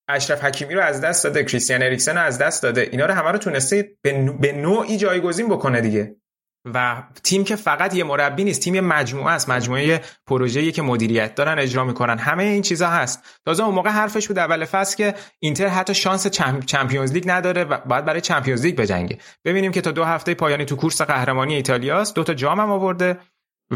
اشرف 0.07 0.43
حکیمی 0.43 0.73
رو 0.73 0.81
از 0.81 1.01
دست 1.01 1.23
داده. 1.23 1.43
کریستیان 1.43 1.83
اریکسن 1.83 2.17
رو 2.17 2.23
از 2.23 2.37
دست 2.37 2.63
داده. 2.63 2.81
اینا 2.91 3.05
رو 3.05 3.13
همه 3.13 3.31
رو 3.31 3.37
تونسته 3.37 3.89
به 4.41 4.51
نوعی 4.51 4.97
جایگزین 4.97 5.49
بکنه 5.49 5.81
دیگه. 5.81 6.15
و 6.65 7.03
تیم 7.23 7.43
که 7.43 7.55
فقط 7.55 7.95
یه 7.95 8.03
مربی 8.03 8.43
نیست 8.43 8.61
تیم 8.61 8.75
یه 8.75 8.81
مجموعه 8.81 9.33
است. 9.33 9.49
مجموعه 9.49 10.01
پروژه‌ای 10.27 10.71
که 10.71 10.81
مدیریت 10.81 11.35
دارن 11.35 11.59
اجرا 11.59 11.83
می‌کنن. 11.83 12.17
همه 12.17 12.43
این 12.43 12.61
چیزا 12.61 12.87
هست. 12.87 13.23
تازه 13.45 13.63
اون 13.63 13.75
موقع 13.75 13.89
حرفش 13.89 14.27
بود 14.27 14.39
اول 14.39 14.65
فصل 14.65 14.97
که 14.97 15.13
اینتر 15.39 15.67
حتی 15.67 15.93
شانس 15.93 16.27
Champions 16.65 17.11
League 17.11 17.23
نداره 17.27 17.63
و 17.63 17.77
باید 17.77 18.05
برای 18.05 18.21
Champions 18.21 18.65
League 18.65 18.75
بجنگه. 18.75 19.17
ببینیم 19.45 19.71
که 19.71 19.81
تا 19.81 19.91
دو 19.91 20.03
هفته 20.03 20.33
پایانی 20.33 20.65
تو 20.65 20.75
کورس 20.75 21.01
قهرمانی 21.01 21.55
ایتالیاست 21.55 22.15
دو 22.15 22.23
تا 22.23 22.33
جام 22.33 22.59
هم 22.59 22.71
آورده 22.71 23.17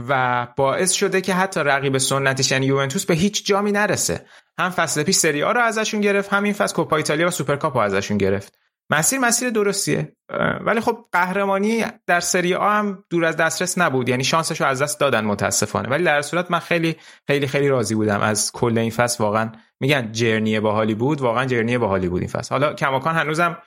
و 0.09 0.47
باعث 0.57 0.91
شده 0.91 1.21
که 1.21 1.33
حتی 1.33 1.59
رقیب 1.59 1.97
سنتیش 1.97 2.51
یعنی 2.51 2.65
یوونتوس 2.65 3.05
به 3.05 3.13
هیچ 3.13 3.45
جامی 3.45 3.71
نرسه. 3.71 4.25
هم 4.59 4.69
فصل 4.69 5.03
پیش 5.03 5.15
سری 5.15 5.35
آ 5.35 5.41
رو 5.41 5.59
ازشون 5.59 6.01
گرفت 6.01 6.33
همین 6.33 6.53
فصل 6.53 6.75
کوپا 6.75 6.95
ایتالیا 6.95 7.27
و 7.27 7.31
سوپرکاپ 7.31 7.77
رو 7.77 7.83
ازشون 7.83 8.17
گرفت. 8.17 8.57
مسیر 8.89 9.19
مسیر 9.19 9.49
درستیه. 9.49 10.15
ولی 10.61 10.79
خب 10.79 11.05
قهرمانی 11.11 11.85
در 12.07 12.19
سری 12.19 12.53
آ 12.53 12.69
هم 12.69 13.03
دور 13.09 13.25
از 13.25 13.38
دسترس 13.38 13.77
نبود. 13.77 14.09
یعنی 14.09 14.23
شانسش 14.23 14.61
رو 14.61 14.67
از 14.67 14.81
دست 14.81 14.99
دادن 14.99 15.25
متاسفانه. 15.25 15.89
ولی 15.89 16.03
در 16.03 16.21
صورت 16.21 16.51
من 16.51 16.59
خیلی 16.59 16.95
خیلی 17.27 17.47
خیلی 17.47 17.67
راضی 17.67 17.95
بودم 17.95 18.21
از 18.21 18.51
کل 18.51 18.77
این 18.77 18.91
فصل. 18.91 19.23
واقعا 19.23 19.51
میگن 19.79 20.11
جرنی 20.11 20.59
باحالی 20.59 20.95
بود. 20.95 21.21
واقعا 21.21 21.45
جرنی 21.45 21.77
باحالی 21.77 22.09
بود 22.09 22.21
این 22.21 22.29
فصل. 22.29 22.55
حالا 22.55 22.73
کماکان 22.73 23.15
هنوزم 23.15 23.57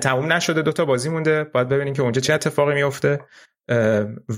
تموم 0.00 0.32
نشده. 0.32 0.62
دوتا 0.62 0.84
بازی 0.84 1.08
مونده. 1.08 1.44
باید 1.44 1.68
ببینیم 1.68 1.94
که 1.94 2.02
اونجا 2.02 2.20
چه 2.20 2.34
اتفاقی 2.34 2.74
میفته. 2.74 3.20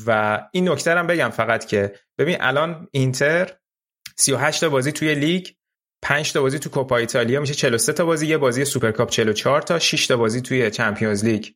و 0.06 0.40
این 0.52 0.68
نکته 0.68 0.94
هم 0.94 1.06
بگم 1.06 1.30
فقط 1.30 1.64
که 1.64 1.92
ببین 2.18 2.36
الان 2.40 2.88
اینتر 2.90 3.50
38 4.16 4.60
تا 4.60 4.68
بازی 4.68 4.92
توی 4.92 5.14
لیگ 5.14 5.46
5 6.02 6.32
تا 6.32 6.42
بازی 6.42 6.58
تو 6.58 6.70
کوپا 6.70 6.96
ایتالیا 6.96 7.40
میشه 7.40 7.54
43 7.54 7.92
تا 7.92 8.04
بازی 8.04 8.26
یه 8.26 8.38
بازی 8.38 8.64
سوپرکاپ 8.64 9.10
44 9.10 9.62
تا 9.62 9.78
6 9.78 10.06
تا 10.06 10.16
بازی 10.16 10.40
توی 10.40 10.70
Champions 10.70 11.24
League. 11.24 11.46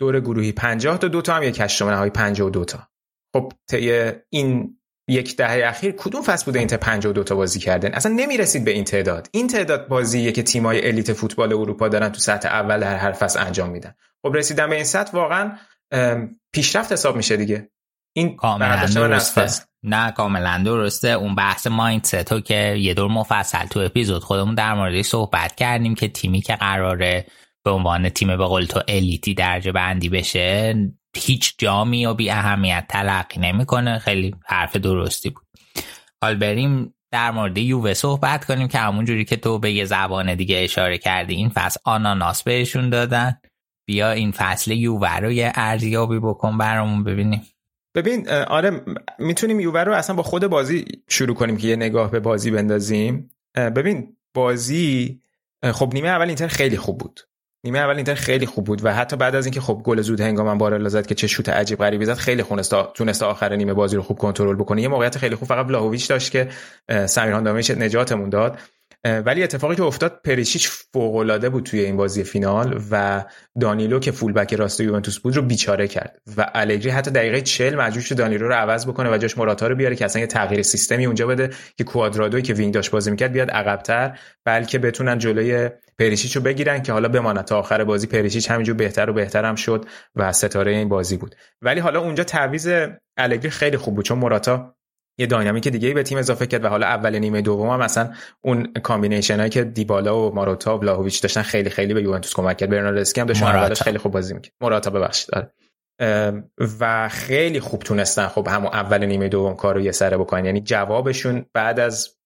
دور 0.00 0.20
گروهی 0.20 0.52
50 0.52 0.98
تا 0.98 1.08
دو 1.08 1.22
تا 1.22 1.34
هم 1.34 1.42
یک 1.42 1.60
هشتم 1.60 1.88
نهایی 1.88 2.10
52 2.10 2.64
تا. 2.64 2.88
خب 3.36 3.52
طی 3.70 4.12
این 4.30 4.80
یک 5.08 5.36
دهه 5.36 5.68
اخیر 5.68 5.92
کدوم 5.92 6.22
فصل 6.22 6.44
بوده 6.44 6.58
اینتر 6.58 6.76
52 6.76 7.24
تا 7.24 7.34
بازی 7.34 7.58
کردن؟ 7.58 7.92
اصلا 7.92 8.12
نمی‌رسید 8.12 8.64
به 8.64 8.70
این 8.70 8.84
تعداد. 8.84 9.28
این 9.32 9.46
تعداد 9.46 9.88
بازیه 9.88 10.32
که 10.32 10.42
تیمای 10.42 10.88
elite 10.88 11.12
فوتبال 11.12 11.52
اروپا 11.52 11.88
دارن 11.88 12.08
تو 12.08 12.20
سطح 12.20 12.48
اول 12.48 12.80
در 12.80 12.96
هر 12.96 13.12
فصل 13.12 13.40
انجام 13.46 13.70
میدن. 13.70 13.94
خب 14.22 14.36
رسیدن 14.36 14.70
به 14.70 14.74
این 14.74 14.84
سطح 14.84 15.12
واقعا 15.12 15.52
پیشرفت 16.54 16.92
حساب 16.92 17.16
میشه 17.16 17.36
دیگه. 17.36 17.70
این 18.12 18.36
کاملا 18.36 18.86
درسته. 18.86 19.48
نه 19.82 20.10
کاملا 20.12 20.62
درسته. 20.64 21.08
اون 21.08 21.34
بحث 21.34 21.66
مایندست. 21.66 22.44
که 22.44 22.74
یه 22.78 22.94
دور 22.94 23.10
مفصل 23.10 23.66
تو 23.66 23.80
اپیزود 23.80 24.22
خودمون 24.22 24.54
در 24.54 24.74
موردش 24.74 25.04
صحبت 25.04 25.54
کردیم 25.54 25.94
که 25.94 26.08
تیمی 26.08 26.40
که 26.40 26.56
قراره 26.56 27.26
به 27.64 27.70
عنوان 27.70 28.08
تیم 28.08 28.36
به 28.36 28.46
قول 28.46 28.64
تو 28.64 28.80
الیتی 28.88 29.34
درجه 29.34 29.72
بندی 29.72 30.08
بشه 30.08 30.74
هیچ 31.16 31.54
جامی 31.58 32.06
و 32.06 32.14
بی 32.14 32.30
اهمیت 32.30 32.86
تلقی 32.88 33.40
نمی‌کنه. 33.40 33.98
خیلی 33.98 34.34
حرف 34.46 34.76
درستی 34.76 35.30
بود. 35.30 35.44
حال 36.22 36.34
بریم 36.34 36.94
در 37.12 37.30
مورد 37.30 37.58
یووه 37.58 37.94
صحبت 37.94 38.44
کنیم 38.44 38.68
که 38.68 38.78
همون 38.78 39.04
جوری 39.04 39.24
که 39.24 39.36
تو 39.36 39.58
به 39.58 39.72
یه 39.72 39.84
زبان 39.84 40.34
دیگه 40.34 40.60
اشاره 40.64 40.98
کردی 40.98 41.34
این 41.34 41.48
فصل 41.48 41.80
آناناس 41.84 42.42
بهشون 42.42 42.90
دادن. 42.90 43.40
بیا 43.86 44.10
این 44.10 44.32
فصل 44.32 44.70
یووه 44.70 45.16
رو 45.16 45.32
یه 45.32 45.52
ارزیابی 45.54 46.18
بکن 46.18 46.58
برامون 46.58 47.04
ببینیم. 47.04 47.42
ببین 47.94 48.28
آره 48.28 48.80
می‌تونیم 49.18 49.60
یووه 49.60 49.80
رو 49.80 49.92
اصلا 49.92 50.16
با 50.16 50.22
خود 50.22 50.46
بازی 50.46 50.84
شروع 51.08 51.36
کنیم 51.36 51.56
که 51.56 51.68
یه 51.68 51.76
نگاه 51.76 52.10
به 52.10 52.20
بازی 52.20 52.50
بندازیم. 52.50 53.30
ببین 53.56 54.16
بازی 54.34 55.20
خب 55.72 55.90
نیمه 55.94 56.08
اول 56.08 56.26
اینتر 56.26 56.46
خیلی 56.46 56.76
خوب 56.76 56.98
بود. 56.98 57.20
نیمه 57.64 57.78
اول 57.78 57.96
اینتر 57.96 58.14
خیلی 58.14 58.46
خوب 58.46 58.64
بود 58.64 58.84
و 58.84 58.94
حتی 58.94 59.16
بعد 59.16 59.34
از 59.34 59.46
اینکه 59.46 59.60
خب 59.60 59.82
گل 59.84 60.00
زود 60.00 60.20
هنگام 60.20 60.58
بارلا 60.58 60.88
زد 60.88 61.06
که 61.06 61.14
چه 61.14 61.26
شوت 61.26 61.48
عجیب 61.48 61.78
غریبی 61.78 62.04
زد 62.04 62.14
خیلی 62.14 62.42
خونست 62.42 62.74
تونست 62.94 63.22
آخر 63.22 63.56
نیمه 63.56 63.74
بازی 63.74 63.96
رو 63.96 64.02
خوب 64.02 64.18
کنترل 64.18 64.56
بکنه. 64.56 64.82
یه 64.82 64.88
موقعیت 64.88 65.18
خیلی 65.18 65.34
خوب 65.34 65.48
فقط 65.48 65.66
بلاهویچ 65.66 66.08
داشت 66.08 66.32
که 66.32 66.48
سمیران 67.06 67.42
دامش 67.42 67.70
نجاتمون 67.70 68.30
داد. 68.30 68.58
ولی 69.04 69.42
اتفاقی 69.42 69.76
که 69.76 69.82
افتاد 69.82 70.20
پریشیچ 70.24 70.68
فوق 70.68 71.16
العاده 71.16 71.48
بود 71.48 71.64
توی 71.64 71.80
این 71.80 71.96
بازی 71.96 72.24
فینال 72.24 72.80
و 72.90 73.24
دانیلو 73.60 73.98
که 73.98 74.10
fullback 74.10 74.54
راست 74.54 74.80
یوونتوس 74.80 75.18
بود 75.18 75.36
رو 75.36 75.42
بیچاره 75.42 75.88
کرد 75.88 76.18
و 76.36 76.50
الگری 76.54 76.90
حتی 76.90 77.10
دقیقه 77.10 77.40
40 77.40 77.76
مجبور 77.76 78.02
شد 78.02 78.16
دانیلو 78.16 78.48
رو 78.48 78.54
عوض 78.54 78.86
بکنه 78.86 79.10
و 79.14 79.18
جاش 79.18 79.38
موراتا 79.38 79.66
رو 79.66 79.74
بیاره 79.74 79.96
که 79.96 80.04
اصلا 80.04 80.20
یه 80.20 80.26
تغییر 80.26 80.62
سیستمی 80.62 81.06
اونجا 81.06 81.26
بده 81.26 81.50
که 81.76 81.84
کوادرادوی 81.84 82.42
که 82.42 82.54
wing 82.54 82.74
داشت 82.74 82.90
بازی 82.90 83.10
می‌کرد 83.10 83.32
بیاد 83.32 83.50
عقبتر 83.50 84.18
بلکه 84.44 84.78
بتونن 84.78 85.18
جلوی 85.18 85.70
پریشیچ 85.98 86.36
رو 86.36 86.42
بگیرن 86.42 86.82
که 86.82 86.92
حالا 86.92 87.08
بماند 87.08 87.44
تا 87.44 87.58
آخر 87.58 87.84
بازی 87.84 88.06
پریشیچ 88.06 88.50
همینجور 88.50 88.76
بهتر 88.76 89.10
و 89.10 89.12
بهتر 89.12 89.44
هم 89.44 89.54
شد 89.54 89.86
و 90.16 90.32
ستاره 90.32 90.72
این 90.72 90.88
بازی 90.88 91.16
بود. 91.16 91.34
ولی 91.62 91.80
حالا 91.80 92.00
اونجا 92.00 92.24
تعویض 92.24 92.72
الگری 93.16 93.50
خیلی 93.50 93.76
خوب 93.76 93.94
بود 93.94 94.04
چون 94.04 94.18
موراتا 94.18 94.74
یه 95.20 95.26
dynamic 95.26 95.68
دیگه 95.68 95.94
به 95.94 96.02
تیم 96.02 96.18
اضافه 96.18 96.46
کرد 96.46 96.64
و 96.64 96.68
حالا 96.68 96.86
اول 96.86 97.18
نیمه 97.18 97.42
دوم 97.42 97.68
هم 97.68 97.78
مثلا 97.78 98.12
اون 98.40 98.72
combination 98.72 99.38
هایی 99.38 99.50
که 99.50 99.64
دیبالا 99.64 100.28
و 100.28 100.34
موراتا 100.34 100.76
و 100.76 100.78
ولاهویچ 100.78 101.22
داشتن 101.22 101.42
خیلی 101.42 101.70
خیلی 101.70 101.94
به 101.94 102.02
یوونتوس 102.02 102.34
کمک 102.34 102.56
کرد. 102.56 102.70
برناردسکی 102.70 103.20
هم 103.20 103.26
داشت 103.26 103.42
اولش 103.42 103.82
خیلی 103.82 103.98
خوب 103.98 104.12
بازی 104.12 104.34
می‌کرد. 104.34 104.52
موراتا 104.60 104.90
ببخشید. 104.90 105.30
آره. 105.34 105.52
و 106.80 107.08
خیلی 107.08 107.60
خوب 107.60 107.82
تونستن 107.82 108.26
خب 108.26 108.48
همون 108.48 108.70
اول 108.72 109.04
نیمه 109.04 109.28
دوم 109.28 109.54
کار 109.54 109.74
رو 109.74 109.80
یه 109.80 109.92
سره 109.92 110.16
بکنن. 110.16 110.44
یعنی 110.44 110.60
جوابشون 110.60 111.46
بعد 111.54 111.80
از 111.80 112.16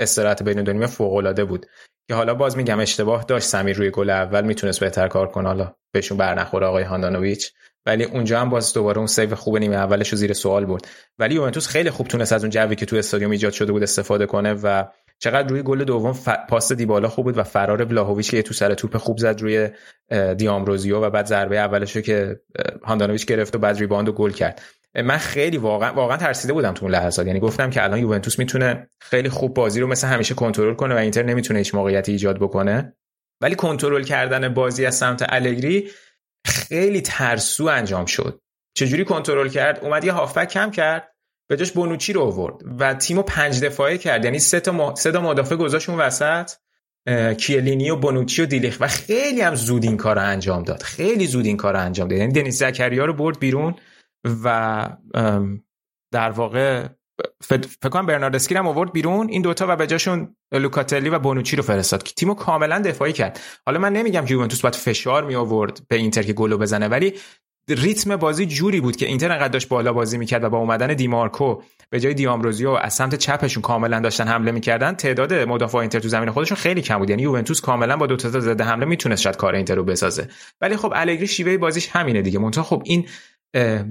استراحت 0.00 0.42
بین 0.42 0.62
دو 0.62 0.72
نیمه 0.72 0.86
فوق 0.86 1.14
العاده 1.14 1.44
بود. 1.44 1.66
که 2.08 2.14
حالا 2.14 2.34
باز 2.34 2.56
میگم 2.56 2.80
اشتباه 2.80 3.24
داشت 3.24 3.46
سمیر 3.46 3.76
روی 3.76 3.90
گل 3.90 4.10
اول 4.10 4.44
می‌تونست 4.44 4.80
بهتر 4.80 5.08
کار 5.08 5.28
کنه. 5.28 5.48
حالا 5.48 5.74
بهشون 5.94 6.18
برنخوره 6.18 6.66
آقای 6.66 6.84
هاندانویچ. 6.84 7.52
ولی 7.86 8.04
اونجا 8.04 8.40
هم 8.40 8.50
باز 8.50 8.72
دوباره 8.72 8.98
اون 8.98 9.06
save 9.06 9.34
خوب 9.34 9.56
نیمه 9.56 9.76
اولش 9.76 10.08
رو 10.08 10.18
زیر 10.18 10.32
سوال 10.32 10.64
برد. 10.64 10.88
ولی 11.18 11.34
یوونتوس 11.34 11.66
خیلی 11.68 11.90
خوب 11.90 12.06
تونست 12.08 12.32
از 12.32 12.44
اون 12.44 12.50
جوی 12.50 12.76
که 12.76 12.86
تو 12.86 12.96
استادیوم 12.96 13.30
ایجاد 13.30 13.52
شده 13.52 13.72
بود 13.72 13.82
استفاده 13.82 14.26
کنه 14.26 14.52
و 14.52 14.84
چقدر 15.18 15.48
روی 15.48 15.62
گل 15.62 15.84
دوم 15.84 16.12
ف... 16.12 16.28
پاس 16.48 16.72
دیبالا 16.72 17.08
خوب 17.08 17.24
بود 17.24 17.38
و 17.38 17.42
فرار 17.42 17.84
ولاهویچ 17.84 18.30
که 18.30 18.42
تو 18.42 18.54
سر 18.54 18.74
توپ 18.74 18.96
خوب 18.96 19.18
زد 19.18 19.40
روی 19.40 19.68
دیامروزیو 20.36 21.00
و 21.00 21.10
بعد 21.10 21.26
ضربه 21.26 21.58
اولش 21.58 21.96
که 21.96 22.40
هاندانویچ 22.84 23.26
گرفت 23.26 23.54
و 23.56 23.58
بعد 23.58 23.78
ریباند 23.78 24.08
و 24.08 24.12
گل 24.12 24.30
کرد. 24.30 24.62
من 24.94 25.16
خیلی 25.16 25.56
واقعا 25.56 25.92
واقعا 25.92 26.16
ترسیده 26.16 26.52
بودم 26.52 26.72
تو 26.72 26.84
اون 26.84 26.94
لحظات. 26.94 27.26
یعنی 27.26 27.40
گفتم 27.40 27.70
که 27.70 27.84
الان 27.84 27.98
یوونتوس 27.98 28.38
می‌تونه 28.38 28.88
خیلی 29.00 29.28
خوب 29.28 29.54
بازی 29.54 29.80
رو 29.80 29.86
مثل 29.86 30.06
همیشه 30.06 30.34
کنترل 30.34 30.74
کنه 30.74 30.94
و 30.94 30.98
اینتر 30.98 31.22
نمی‌تونه 31.22 31.58
هیچ 31.58 31.74
موقعیتی 31.74 32.12
ایجاد 32.12 32.36
بکنه. 32.38 32.96
ولی 33.40 33.54
کنترل 33.54 34.02
کردن 34.02 34.54
بازی 34.54 34.86
از 34.86 34.94
سمت 34.94 35.26
الگری 35.28 35.88
خیلی 36.46 37.00
ترسو 37.00 37.64
انجام 37.64 38.06
شد. 38.06 38.40
چجوری 38.74 39.04
کنترل 39.04 39.48
کرد؟ 39.48 39.84
اومد 39.84 40.04
یه 40.04 40.12
هافبک 40.12 40.48
کم 40.48 40.70
کرد 40.70 41.14
به 41.48 41.56
جاش 41.56 41.72
بونوچی 41.72 42.12
رو 42.12 42.22
آورد 42.22 42.54
و 42.78 42.94
تیمو 42.94 43.22
پنج 43.22 43.60
دفاعه 43.60 43.98
کرد. 43.98 44.24
یعنی 44.24 44.38
سه 44.38 44.60
تا 44.60 44.94
سه 44.94 45.12
تا 45.12 45.20
مدافع 45.20 45.56
گذاشت 45.56 45.88
اون 45.88 45.98
وسط 45.98 46.50
کیه‌لینی 47.38 47.90
و 47.90 47.96
بونوچی 47.96 48.42
و 48.42 48.46
دلیخت 48.46 48.76
و 48.80 48.88
خیلی 48.88 49.40
هم 49.40 49.54
زود 49.54 49.84
این 49.84 49.96
کار 49.96 50.16
رو 50.16 50.22
انجام 50.22 50.62
داد. 50.62 50.82
خیلی 50.82 51.26
زود 51.26 51.46
این 51.46 51.56
کار 51.56 51.72
رو 51.72 51.80
انجام 51.80 52.08
داد. 52.08 52.18
یعنی 52.18 52.32
دنیس 52.32 52.58
زکریا 52.58 53.04
رو 53.04 53.12
برد 53.12 53.38
بیرون 53.38 53.74
و 54.44 54.88
در 56.12 56.30
واقع 56.30 56.88
فکر 57.42 57.88
کنم 57.88 58.06
برناردسکی 58.06 58.54
هم 58.54 58.66
آورد 58.66 58.92
بیرون. 58.92 59.28
این 59.28 59.42
دوتا 59.42 59.66
و 59.68 59.76
به 59.76 59.86
جاشون 59.86 60.36
لوکاتلی 60.52 61.08
و 61.08 61.18
بونوچی 61.18 61.56
رو 61.56 61.62
فرستاد. 61.62 62.02
که 62.02 62.14
تیمو 62.14 62.34
کاملا 62.34 62.78
دفاعی 62.78 63.12
کرد. 63.12 63.40
حالا 63.66 63.78
من 63.78 63.92
نمیگم 63.92 64.24
که 64.24 64.34
یوونتوس 64.34 64.60
باید 64.60 64.74
فشار 64.74 65.24
می 65.24 65.34
آورد 65.34 65.80
به 65.88 65.96
اینتر 65.96 66.22
که 66.22 66.32
گلو 66.32 66.58
بزنه 66.58 66.88
ولی 66.88 67.14
ریتم 67.68 68.16
بازی 68.16 68.46
جوری 68.46 68.80
بود 68.80 68.96
که 68.96 69.06
اینتر 69.06 69.32
انقدر 69.32 69.48
داشت 69.48 69.68
بالا 69.68 69.92
بازی 69.92 70.18
می‌کرد 70.18 70.44
و 70.44 70.50
با 70.50 70.58
اومدن 70.58 70.94
دیمارکو 70.94 71.62
به 71.90 72.00
جای 72.00 72.14
دی‌آمبروزیو 72.14 72.70
از 72.70 72.94
سمت 72.94 73.14
چپشون 73.14 73.62
کاملا 73.62 74.00
داشتن 74.00 74.28
حمله 74.28 74.52
می‌کردن. 74.52 74.94
تعداد 74.94 75.34
مدافع 75.34 75.78
اینتر 75.78 76.00
تو 76.00 76.08
زمین 76.08 76.30
خودشون 76.30 76.56
خیلی 76.56 76.82
کم 76.82 76.98
بود. 76.98 77.10
یعنی 77.10 77.22
یوونتوس 77.22 77.60
کاملا 77.60 77.96
با 77.96 78.06
دو 78.06 78.16
تا 78.16 78.28
ضد 78.28 78.64
حمله 78.64 78.86
می‌تونست 78.86 79.22
شاید 79.22 79.36
کار 79.36 79.54
اینتر 79.54 79.74
رو 79.74 79.84
بسازه. 79.84 80.28
ولی 80.60 80.76
خب 80.76 80.92
الگری 80.96 81.26
شیوه 81.26 81.56
بازیش 81.56 81.88
همینه 81.92 82.22
دیگه. 82.22 82.38
منتها 82.38 82.62
خب 82.64 82.82
این 82.84 83.08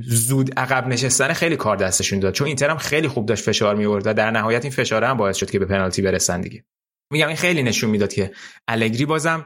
زود 0.03 0.59
عقب 0.59 0.87
نشستن 0.87 1.33
خیلی 1.33 1.55
کار 1.55 1.77
دستشون 1.77 2.19
داد. 2.19 2.33
چون 2.33 2.47
اینتر 2.47 2.69
هم 2.69 2.77
خیلی 2.77 3.07
خوب 3.07 3.25
داشت 3.25 3.43
فشار 3.43 3.75
می 3.75 3.85
و 3.85 4.13
در 4.13 4.31
نهایت 4.31 4.65
این 4.65 4.73
فشار 4.73 5.03
هم 5.03 5.17
باعث 5.17 5.37
شد 5.37 5.51
که 5.51 5.59
به 5.59 5.65
پنالتی 5.65 6.01
برسن 6.01 6.41
دیگه. 6.41 6.63
میگم 7.11 7.27
این 7.27 7.35
خیلی 7.35 7.63
نشون 7.63 7.89
می‌داد 7.89 8.13
که 8.13 8.31
الگری 8.67 9.05
بازم 9.05 9.45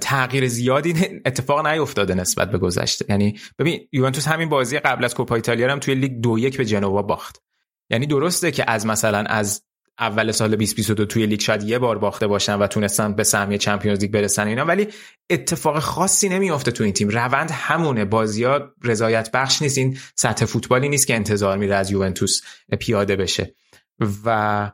تغییر 0.00 0.48
زیادی 0.48 0.94
اتفاق 1.26 1.66
نیفتاده 1.66 2.14
نسبت 2.14 2.50
به 2.50 2.58
گذشته. 2.58 3.04
یعنی 3.08 3.38
ببین 3.58 3.88
یوونتوس 3.92 4.28
همین 4.28 4.48
بازی 4.48 4.78
قبل 4.78 5.04
از 5.04 5.14
کوپا 5.14 5.34
ایتالیا 5.34 5.72
هم 5.72 5.78
توی 5.78 5.94
لیگ 5.94 6.12
دو 6.12 6.38
یک 6.38 6.56
به 6.56 6.64
جنوا 6.64 7.02
باخت. 7.02 7.42
یعنی 7.90 8.06
درسته 8.06 8.50
که 8.50 8.70
از 8.70 8.86
مثلا 8.86 9.18
از 9.18 9.62
اول 9.98 10.32
سال 10.32 10.48
2022 10.48 11.04
توی 11.04 11.26
لیگ 11.26 11.40
شاید 11.40 11.62
یه 11.62 11.78
بار 11.78 11.98
باخته 11.98 12.26
باشن 12.26 12.54
و 12.54 12.66
تونستن 12.66 13.12
به 13.12 13.24
سهمیه 13.24 13.58
چمپیونز 13.58 14.00
لیگ 14.00 14.10
برسن 14.10 14.46
اینا 14.46 14.64
ولی 14.64 14.88
اتفاق 15.30 15.78
خاصی 15.78 16.28
نمیافته 16.28 16.70
تو 16.70 16.84
این 16.84 16.92
تیم. 16.92 17.08
روند 17.08 17.50
همونه. 17.50 18.04
بازیات 18.04 18.70
رضایت 18.84 19.30
بخش 19.32 19.62
نیست. 19.62 19.78
این 19.78 19.98
سطح 20.14 20.44
فوتبالی 20.44 20.88
نیست 20.88 21.06
که 21.06 21.14
انتظار 21.14 21.58
میره 21.58 21.74
از 21.74 21.90
یوونتوس 21.90 22.40
پیاده 22.78 23.16
بشه. 23.16 23.54
و 24.24 24.72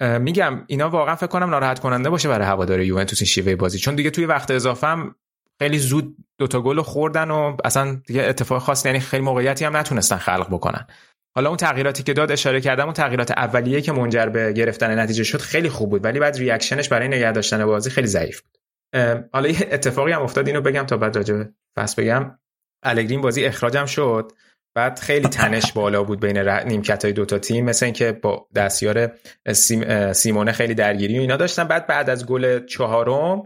میگم 0.00 0.64
اینا 0.66 0.90
واقعا 0.90 1.16
فکر 1.16 1.26
کنم 1.26 1.50
ناراحت 1.50 1.78
کننده 1.78 2.10
باشه 2.10 2.28
برای 2.28 2.46
هوادار 2.46 2.80
یوونتوس 2.80 3.20
این 3.20 3.26
شیوه 3.26 3.54
بازی. 3.56 3.78
چون 3.78 3.94
دیگه 3.94 4.10
توی 4.10 4.26
وقت 4.26 4.50
اضافه 4.50 4.86
هم 4.86 5.14
خیلی 5.58 5.78
زود 5.78 6.16
دوتا 6.38 6.60
گل 6.60 6.82
خوردن 6.82 7.30
و 7.30 7.56
اصلا 7.64 8.00
دیگه 8.06 8.22
اتفاق 8.22 8.62
خاصی 8.62 8.88
یعنی 8.88 9.00
خیلی 9.00 9.22
موقعیتی 9.22 9.64
هم 9.64 9.76
نتونستن 9.76 10.16
خلق 10.16 10.48
بکنن. 10.50 10.86
حالا 11.34 11.48
اون 11.48 11.56
تغییراتی 11.56 12.02
که 12.02 12.12
داد 12.12 12.32
اشاره 12.32 12.60
کردم 12.60 12.84
اون 12.84 12.92
تغییرات 12.92 13.30
اولیه 13.30 13.80
که 13.80 13.92
منجر 13.92 14.26
به 14.26 14.52
گرفتن 14.52 14.98
نتیجه 14.98 15.24
شد 15.24 15.40
خیلی 15.40 15.68
خوب 15.68 15.90
بود 15.90 16.04
ولی 16.04 16.18
بعد 16.20 16.36
ریاکشنش 16.36 16.88
برای 16.88 17.08
نگه 17.08 17.32
داشتن 17.32 17.64
بازی 17.64 17.90
خیلی 17.90 18.06
ضعیف 18.06 18.40
بود. 18.40 18.58
حالا 19.32 19.48
یه 19.48 19.68
اتفاقی 19.70 20.12
هم 20.12 20.22
افتاد 20.22 20.46
اینو 20.46 20.60
بگم 20.60 20.82
تا 20.82 20.96
بعد 20.96 21.16
راجع 21.16 21.44
فصل 21.76 22.02
بگم. 22.02 22.38
الگرین 22.82 23.20
بازی 23.20 23.44
اخراجم 23.44 23.86
شد 23.86 24.32
بعد 24.74 24.98
خیلی 24.98 25.28
تنش 25.28 25.72
بالا 25.72 26.04
بود 26.04 26.20
بین 26.20 26.38
نیمکت 26.48 27.04
های 27.04 27.12
دوتا 27.12 27.38
تیم 27.38 27.64
مثل 27.64 27.86
اینکه 27.86 28.12
با 28.12 28.48
دستیار 28.54 29.12
سیم، 29.52 30.12
سیمونه 30.12 30.52
خیلی 30.52 30.74
درگیری 30.74 31.18
و 31.18 31.20
اینا 31.20 31.36
داشتن. 31.36 31.64
بعد 31.64 31.86
بعد 31.86 32.10
از 32.10 32.26
گل 32.26 32.66
چهارم 32.66 33.42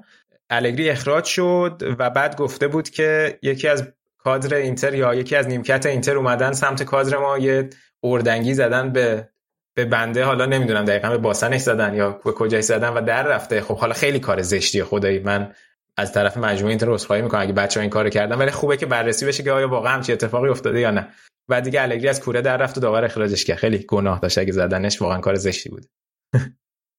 الگری 0.51 0.91
اخراج 0.91 1.25
شد 1.25 1.83
و 1.99 2.11
بعد 2.11 2.37
گفته 2.37 2.69
بود 2.69 2.91
که 2.91 3.39
یکی 3.43 3.69
از 3.69 3.93
کادر 4.27 4.57
اینتر 4.57 4.95
یا 4.95 5.15
یکی 5.15 5.37
از 5.37 5.49
نیمکت 5.49 5.87
اینتر 5.87 6.17
اومدن 6.17 6.53
سمت 6.53 6.83
کادر 6.83 7.19
ما 7.19 7.39
یه 7.39 7.71
اردنگی 8.05 8.55
زدن 8.55 8.93
به 8.93 9.29
به 9.77 9.85
بنده 9.85 10.25
حالا 10.25 10.47
نمی‌دونم 10.47 10.85
دقیقا 10.85 11.11
به 11.11 11.19
باسنش 11.19 11.61
زدن 11.61 11.95
یا 11.95 12.11
به 12.25 12.33
کجای 12.33 12.63
زدن 12.63 12.89
و 12.89 13.01
در 13.01 13.23
رفته. 13.23 13.61
خب 13.61 13.77
حالا 13.77 13.95
خیلی 13.95 14.21
کار 14.21 14.43
زشتیه 14.43 14.85
خدایی. 14.85 15.19
من 15.19 15.53
از 15.97 16.13
طرف 16.13 16.37
مجموعه 16.37 16.71
اینتر 16.71 16.91
عذرخواهی 16.91 17.23
می‌کنم 17.23 17.41
اگه 17.41 17.53
بچه‌ها 17.53 17.83
این 17.83 17.91
کارو 17.91 18.11
کردن 18.11 18.37
ولی 18.37 18.51
خوبه 18.51 18.77
که 18.77 18.87
بررسی 18.87 19.27
بشه 19.27 19.43
که 19.43 19.53
آیا 19.53 19.69
واقعا 19.69 19.93
همچین 19.93 20.13
اتفاقی 20.13 20.49
افتاده 20.49 20.81
یا 20.81 20.91
نه. 20.91 21.09
بعد 21.49 21.65
دیگه 21.65 21.83
الگری 21.83 22.09
از 22.09 22.21
کوره 22.21 22.43
در 22.43 22.57
رفت 22.57 22.79
و 22.79 22.81
داور 22.81 23.05
اخراجش 23.05 23.45
کرد. 23.45 23.57
خیلی 23.57 23.79
گناه 23.79 24.21
داشت 24.21 24.39
اگه 24.39 24.53
زدنش 24.53 25.03
واقعا 25.03 25.21
کار 25.21 25.35
زشتی 25.35 25.71
بود. 25.71 25.87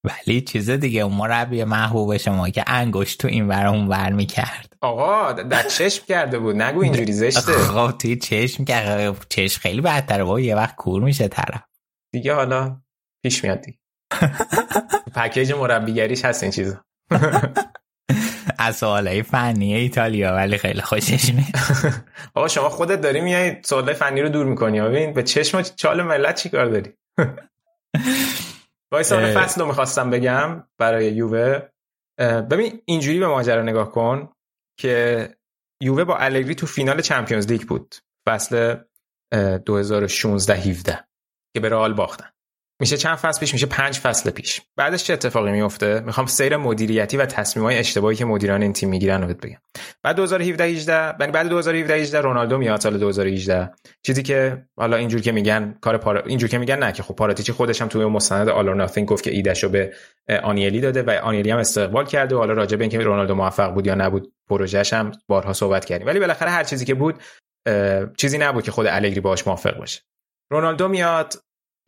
ولی 0.04 0.40
چیز 0.40 0.70
دیگه 0.70 1.00
اون 1.00 1.14
مربی 1.14 1.64
محبوب 1.64 2.16
شما 2.16 2.48
که 2.48 2.64
انگشت 2.66 3.20
تو 3.20 3.28
این 3.28 3.48
ور 3.48 3.66
اون 3.66 3.88
ور 3.88 4.12
می‌کرد. 4.12 4.72
آقا 4.80 5.32
در 5.32 5.62
چشم 5.62 6.04
کرده 6.08 6.38
بود. 6.38 6.62
نگو 6.62 6.82
اینجوری 6.82 7.12
زشته. 7.12 7.68
آقا 7.68 7.92
توی 7.98 8.16
چشم 8.16 8.64
کرد 8.64 9.26
چشم 9.28 9.60
خیلی 9.60 9.80
بدتره. 9.80 10.24
با 10.24 10.40
یه 10.40 10.56
وقت 10.56 10.76
کور 10.76 11.02
میشه 11.02 11.28
طرف. 11.28 11.62
دیگه 12.12 12.34
حالا 12.34 12.80
پیش 13.22 13.44
میاد 13.44 13.60
دیگه. 13.60 13.78
پکیج 15.16 15.52
مربیگریش 15.52 16.24
هست 16.24 16.42
این 16.42 16.52
چیزا. 16.52 16.84
از 18.58 18.76
سوالای 18.76 19.22
فنی 19.22 19.74
ایتالیا 19.74 20.32
ولی 20.32 20.58
خیلی 20.58 20.80
خوشش 20.80 21.32
میاد. 21.34 21.94
آقا 22.34 22.48
شما 22.48 22.68
خودت 22.68 23.00
داری 23.00 23.20
میای 23.20 23.56
سوالای 23.64 23.94
فنی 23.94 24.22
رو 24.22 24.28
دور 24.28 24.46
می‌کنی 24.46 24.80
ببین 24.80 25.12
به 25.12 25.22
چشم 25.22 25.62
چال 25.62 26.02
ملت 26.02 26.34
چیکار 26.34 26.66
داری؟ 26.66 26.92
وایسا 28.92 29.40
فصل 29.40 29.60
رو 29.60 29.66
می‌خواستم 29.66 30.10
بگم 30.10 30.64
برای 30.78 31.12
یووه. 31.12 31.60
ببین 32.50 32.82
اینجوری 32.84 33.18
به 33.18 33.26
ماجرا 33.26 33.62
نگاه 33.62 33.92
کن 33.92 34.32
که 34.80 35.28
یووه 35.82 36.04
با 36.04 36.16
الگری 36.16 36.54
تو 36.54 36.66
فینال 36.66 37.00
چمپیونز 37.00 37.46
لیگ 37.46 37.62
بود. 37.62 37.94
فصل 38.28 38.76
2016 39.66 40.54
17 40.54 41.04
که 41.54 41.60
به 41.60 41.68
رئال 41.68 41.94
باختن. 41.94 42.30
میشه 42.80 42.96
چند 42.96 43.16
فصل 43.16 43.40
پیش 43.40 43.52
میشه 43.52 43.66
پنج 43.66 43.98
فصل 43.98 44.30
پیش. 44.30 44.60
بعدش 44.76 45.04
چه 45.04 45.12
اتفاقی 45.12 45.52
میفته؟ 45.52 46.00
می‌خوام 46.00 46.26
سیر 46.26 46.56
مدیریتی 46.56 47.16
و 47.16 47.26
تصمیمای 47.26 47.78
اشتباهی 47.78 48.16
که 48.16 48.24
مدیران 48.24 48.62
این 48.62 48.72
تیم 48.72 48.88
می‌گیرن 48.88 49.22
رو 49.22 49.34
بگم. 49.34 49.58
بعد 50.02 50.16
2017 50.16 50.64
18 50.64 51.16
یعنی 51.20 51.32
بعد 51.32 51.48
2017 51.48 51.94
18 51.94 52.20
رونالدو 52.20 52.58
میاد 52.58 52.80
سال 52.80 52.98
2018 52.98 53.70
چیزی 54.02 54.22
که 54.22 54.66
حالا 54.76 54.96
اینجور 54.96 55.20
که 55.20 55.32
میگن 55.32 55.78
کار 55.80 55.96
پارا... 55.96 56.20
اینجور 56.20 56.48
که 56.48 56.58
میگن 56.58 56.78
نه 56.78 56.92
که 56.92 57.02
خب 57.02 57.14
پاراتیچی 57.14 57.52
خودش 57.52 57.82
هم 57.82 57.88
توی 57.88 58.04
مستند 58.04 58.48
آل 58.48 58.74
ناتینگ 58.74 59.08
گفت 59.08 59.24
که 59.24 59.30
ایدهشو 59.30 59.68
به 59.68 59.92
آنیلی 60.42 60.80
داده 60.80 61.02
و 61.02 61.10
آنیلی 61.10 61.50
هم 61.50 61.58
استقبال 61.58 62.06
کرده. 62.06 62.34
و 62.34 62.38
حالا 62.38 62.52
راجع 62.52 62.76
به 62.76 62.84
اینکه 62.84 62.98
رونالدو 62.98 63.34
موفق 63.34 63.74
بود 63.74 63.86
یا 63.86 63.94
نبود 63.94 64.32
پروژهش 64.48 64.92
هم 64.92 65.12
بارها 65.28 65.52
صحبت 65.52 65.84
کردیم. 65.84 66.06
ولی 66.06 66.20
بالاخره 66.20 66.50
هر 66.50 66.64
چیزی 66.64 66.84
که 66.84 66.94
بود 66.94 67.22
چیزی 68.16 68.38
نبود 68.38 68.64
که 68.64 68.70
خود 68.70 68.86
الگری 68.86 69.20
باهاش 69.20 69.46
موافق 69.46 69.78
باشه. 69.78 70.00
رونالدو 70.50 70.88
میاد 70.88 71.34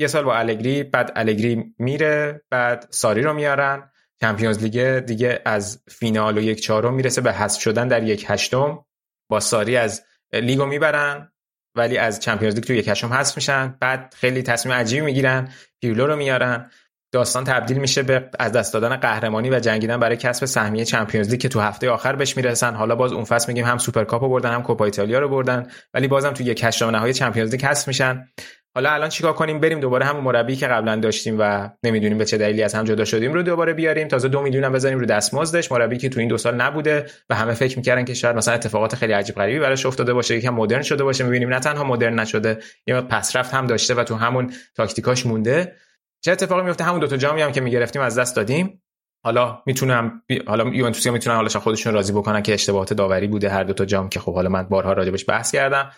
یه 0.00 0.06
سال 0.06 0.24
با 0.24 0.36
الگری 0.36 0.82
بعد 0.82 1.12
الگری 1.16 1.74
میره 1.78 2.42
بعد 2.50 2.86
ساری 2.90 3.22
رو 3.22 3.32
میارن. 3.32 3.90
Champions 4.20 4.62
League 4.62 4.98
دیگه 4.98 5.42
از 5.44 5.82
فینال 5.88 6.38
و 6.38 6.40
یک 6.40 6.60
چهارم 6.60 6.94
می‌رسه 6.94 7.20
به 7.20 7.32
حذف 7.32 7.60
شدن 7.60 7.88
در 7.88 8.02
یک 8.02 8.24
هشتم. 8.28 8.84
با 9.30 9.40
ساری 9.40 9.76
از 9.76 10.02
لیگو 10.32 10.66
می‌برن 10.66 11.32
ولی 11.76 11.98
از 11.98 12.20
Champions 12.20 12.54
League 12.54 12.64
تو 12.64 12.72
یک 12.72 12.88
هشتم 12.88 13.12
حذف 13.12 13.36
میشن. 13.36 13.76
بعد 13.80 14.14
خیلی 14.18 14.42
تصمیم 14.42 14.74
عجیبی 14.74 15.06
می‌گیرن 15.06 15.48
پیرلو 15.80 16.06
رو 16.06 16.16
میارن. 16.16 16.70
داستان 17.12 17.44
تبدیل 17.44 17.78
میشه 17.78 18.02
به 18.02 18.30
از 18.38 18.52
دست 18.52 18.74
دادن 18.74 18.96
قهرمانی 18.96 19.50
و 19.50 19.60
جنگیدن 19.60 20.00
برای 20.00 20.16
کسب 20.16 20.46
سهمیه 20.46 20.84
Champions 20.84 21.30
League 21.30 21.40
که 21.40 21.48
تو 21.48 21.60
هفته 21.60 21.90
آخر 21.90 22.16
بهش 22.16 22.36
می‌رسن. 22.36 22.74
حالا 22.74 22.94
باز 22.94 23.12
اون 23.12 23.24
فصل 23.24 23.52
میگیم 23.52 23.64
هم 23.64 23.78
سوپرکاپ 23.78 24.22
بردن 24.22 24.52
هم 24.52 24.62
کوپا 24.62 24.84
ایتالیا 24.84 25.18
رو 25.18 25.28
بردن 25.28 25.70
ولی 25.94 26.08
بازم 26.08 26.32
تو 26.32 26.42
یک 26.42 26.64
هشتم 26.64 26.90
نهایی 26.90 27.12
Champions 27.12 27.50
League 27.50 27.64
حذف 27.64 27.88
میشن. 27.88 28.28
حالا 28.74 28.90
الان 28.90 29.08
چیکار 29.08 29.32
کنیم؟ 29.32 29.60
بریم 29.60 29.80
دوباره 29.80 30.04
همون 30.04 30.24
مربی 30.24 30.56
که 30.56 30.66
قبلا 30.66 30.96
داشتیم 30.96 31.36
و 31.38 31.70
نمی‌دونیم 31.82 32.18
به 32.18 32.24
چه 32.24 32.38
دلیلی 32.38 32.62
از 32.62 32.74
هم 32.74 32.84
جدا 32.84 33.04
شدیم 33.04 33.32
رو 33.32 33.42
دوباره 33.42 33.72
بیاریم. 33.72 34.08
تازه 34.08 34.28
دو 34.28 34.42
میلیون 34.42 34.64
هم 34.64 34.72
بزنیم 34.72 34.98
رو 34.98 35.06
دستمزدش. 35.06 35.72
مربی 35.72 35.98
که 35.98 36.08
تو 36.08 36.20
این 36.20 36.28
دو 36.28 36.38
سال 36.38 36.54
نبوده 36.54 37.06
و 37.30 37.34
همه 37.34 37.54
فکر 37.54 37.76
می‌کردن 37.76 38.04
که 38.04 38.14
شاید 38.14 38.36
مثلا 38.36 38.54
اتفاقات 38.54 38.94
خیلی 38.94 39.12
عجیب 39.12 39.34
غریبی 39.34 39.58
براش 39.58 39.86
افتاده 39.86 40.12
باشه 40.12 40.36
یکم 40.36 40.54
مدرن 40.54 40.82
شده 40.82 41.04
باشه. 41.04 41.24
می‌بینیم 41.24 41.48
نه 41.48 41.60
تنها 41.60 41.84
مدرن 41.84 42.20
نشده 42.20 42.58
یه 42.86 43.00
پسرفت 43.00 43.54
هم 43.54 43.66
داشته 43.66 43.94
و 43.94 44.04
تو 44.04 44.14
همون 44.14 44.52
تاکتیکاش 44.76 45.26
مونده. 45.26 45.76
چه 46.24 46.32
اتفاقی 46.32 46.62
میفته 46.62 46.84
همون 46.84 47.00
دو 47.00 47.06
تا 47.06 47.16
جامی 47.16 47.42
هم 47.42 47.52
که 47.52 47.60
می‌گرفتیم 47.60 48.02
از 48.02 48.18
دست 48.18 48.36
دادیم. 48.36 48.82
حالا 49.24 49.62
می‌تونم 49.66 50.22
حالا 50.46 50.64
یوونتوس 50.74 51.06
می‌تونن 51.06 51.36
حالا 51.36 51.48
خودشون 51.48 51.94
راضی 51.94 52.12
بکنن 52.12 52.42
که 52.42 52.54
اشتباهات 52.54 52.92
داوری 52.92 53.26
بوده 53.26 53.48
هر 53.48 53.64
دو 53.64 53.72
تا 53.72 53.84
جام 53.84 54.08
که 54.08 54.20
خب 54.20 54.34
حالا 54.34 54.48
من 54.48 54.62
بارها 54.62 54.92
راجبش 54.92 55.24
بحث 55.28 55.52
کردم. 55.52 55.92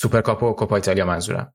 سوپرکاپ 0.00 0.42
و 0.42 0.52
کوپا 0.52 0.76
ایتالیا 0.76 1.04
منظورم. 1.04 1.54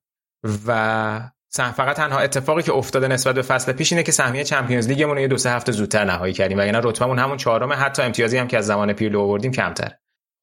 و 0.68 1.30
فقط 1.52 1.96
تنها 1.96 2.20
اتفاقی 2.20 2.64
که 2.64 2.74
افتاده 2.74 3.08
نسبت 3.08 3.36
به 3.36 3.42
فصل 3.42 3.72
پیش 3.72 3.92
اینه 3.92 4.04
که 4.04 4.12
سهمیه 4.12 4.44
Champions 4.44 4.88
League 4.88 5.08
مون 5.08 5.18
یه 5.18 5.28
دو 5.28 5.38
سه 5.38 5.50
هفته 5.50 5.72
زودتر 5.72 6.06
نهایی 6.06 6.34
کردیم. 6.34 6.58
و 6.58 6.62
اینا 6.62 6.80
رتبمون 6.80 7.20
همون 7.20 7.38
چهارم 7.38 7.74
حتی 7.74 8.02
امتیازی 8.02 8.38
هم 8.38 8.48
که 8.48 8.58
از 8.58 8.66
زمان 8.66 8.94
پیرلو 8.94 9.22
آوردیم 9.22 9.52
کمتر. 9.52 9.92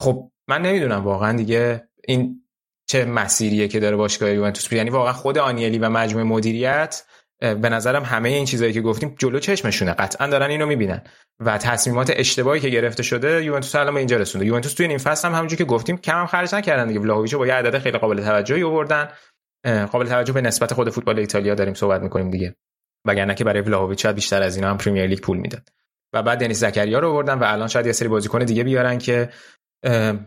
خب 0.00 0.30
من 0.48 0.62
نمی‌دونم 0.62 1.04
واقعا 1.04 1.36
دیگه 1.36 1.88
این 2.08 2.40
چه 2.86 3.04
مسیریه 3.04 3.68
که 3.68 3.80
داره 3.80 3.96
باشگاه 3.96 4.30
یوونتوس 4.30 4.72
یعنی 4.72 4.90
واقعا 4.90 5.12
خود 5.12 5.38
آنیلی 5.38 5.78
و 5.78 5.88
مجموعه 5.88 6.24
مدیریت 6.24 7.04
به 7.40 7.68
نظرم 7.68 8.02
همه 8.02 8.28
این 8.28 8.44
چیزایی 8.44 8.72
که 8.72 8.80
گفتیم 8.80 9.14
جلو 9.18 9.38
چشمشونه. 9.38 9.92
قطعا 9.92 10.26
دارن 10.26 10.50
اینو 10.50 10.66
می‌بینن. 10.66 11.02
و 11.40 11.58
تصمیمات 11.58 12.12
اشتباهی 12.16 12.60
که 12.60 12.68
گرفته 12.68 13.02
شده 13.02 13.44
یوونتوس 13.44 13.74
الان 13.74 13.96
اینجا 13.96 14.16
رسونده. 14.16 14.46
یوونتوس 14.46 14.74
توی 14.74 14.86
این 14.86 14.98
فصل 14.98 15.28
هم 15.28 15.34
همونجوری 15.34 15.58
که 15.58 15.64
گفتیم 15.64 15.96
کم 15.96 16.18
هم 16.18 16.26
خرج 16.26 16.54
نکردن 16.54 16.86
دیگه. 16.86 17.00
ولاهویچو 17.00 17.38
با 17.38 17.46
یه 17.46 17.54
عدد 17.54 17.78
خیلی 17.78 17.98
قابل 17.98 18.22
توجهی 18.22 18.62
آوردن. 18.62 19.08
قابل 19.92 20.06
توجه 20.06 20.32
به 20.32 20.40
نسبت 20.40 20.72
خود 20.74 20.90
فوتبال 20.90 21.18
ایتالیا 21.18 21.54
داریم 21.54 21.74
صحبت 21.74 22.02
می‌کنیم 22.02 22.30
دیگه. 22.30 22.54
وگرنه 23.06 23.34
که 23.34 23.44
برای 23.44 23.60
ولاهویچ 23.60 24.06
بیشتر 24.06 24.42
از 24.42 24.56
اینا 24.56 24.70
هم 24.70 24.78
پریمیر 24.78 25.06
لیگ 25.06 25.20
پول 25.20 25.36
می‌داد. 25.36 25.68
و 26.14 26.22
بعد 26.22 26.40
دنیس 26.40 26.60
زکریا 26.60 26.98
رو 26.98 27.10
آوردن 27.10 27.38
و 27.38 27.44
الان 27.44 27.68
شاید 27.68 27.86
یه 27.86 27.92
سری 27.92 28.08
بازیکن 28.08 28.38
دیگه 28.38 28.64
بیارن 28.64 28.98
که 28.98 29.28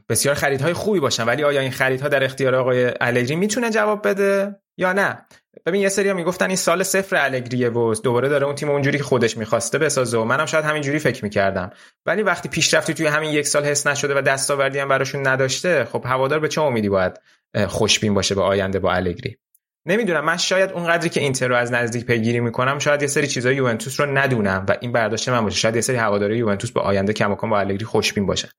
بسیار 0.10 0.36
خریدهای 0.36 0.74
خوبی 0.74 1.00
باشن. 1.00 1.26
ولی 1.26 1.44
آیا 1.44 1.62
این 1.62 1.72
خریدها 1.72 2.08
در 2.08 2.24
اختیار 2.24 2.56
آقای 2.56 2.92
الگری 3.02 3.36
می‌تونه 3.36 3.70
جواب 3.70 4.08
بده؟ 4.08 4.56
یا 4.78 4.94
نه؟ 4.94 5.26
ببین 5.66 5.82
یه 5.82 5.90
سری 5.90 6.14
می‌گفتن 6.14 6.48
این 6.48 6.56
سال 6.56 6.84
صفر 6.84 7.16
الگریه 7.16 7.70
و 7.70 7.96
دوباره 8.04 8.30
داره 8.30 8.46
اون 8.46 8.56
تیم 8.56 8.70
اونجوری 8.70 8.98
که 8.98 9.04
خودش 9.04 9.38
می‌خواسته 9.38 9.78
بسازه 9.78 10.18
و 10.18 10.24
منم 10.24 10.46
شاید 10.46 10.66
همینجوری 10.66 11.00
فکر 11.00 11.24
می‌کردم. 11.24 11.70
ولی 12.06 12.24
وقتی 12.24 12.50
پیشرفتی 12.50 12.94
توی 12.94 13.06
همین 13.06 13.32
یک 13.32 13.48
سال 13.48 13.66
حس 13.66 13.88
نشده 13.88 14.18
و 14.18 14.22
دستاوردی 14.22 14.80
هم 14.80 14.88
براشون 14.88 15.28
نداشته 15.28 15.86
خب 15.86 16.04
هوادار 16.06 16.40
به 16.40 16.48
چه 16.48 16.62
امیدی 16.62 16.90
باید 16.90 17.20
خوشبین 17.68 18.14
باشه 18.14 18.36
به 18.36 18.42
آینده 18.42 18.80
با 18.80 18.94
الگری؟ 18.94 19.38
نمی‌دونم. 19.86 20.26
من 20.26 20.38
شاید 20.38 20.72
اون 20.72 20.88
قدری 20.88 21.10
که 21.10 21.20
اینتر 21.20 21.48
رو 21.48 21.56
از 21.56 21.72
نزدیک 21.72 22.06
پیگیری 22.06 22.40
می‌کنم 22.40 22.80
شاید 22.80 23.02
یه 23.02 23.08
سری 23.08 23.28
چیزای 23.28 23.56
یوونتوس 23.56 24.00
رو 24.00 24.18
ندونم 24.18 24.66
و 24.70 24.78
این 24.82 24.92
برداشت 24.92 25.30
من 25.30 25.42
باشه. 25.42 25.58
شاید 25.58 25.76
یه 25.76 25.82
سری 25.82 25.96
هواداری 25.96 26.38
یوونتوس 26.38 26.72
به 26.72 26.82
آینده 26.82 27.14
کماکان 27.14 27.50
با 27.50 27.60
الگری 27.60 27.86
خوشبین 27.86 28.26
باشن. 28.26 28.50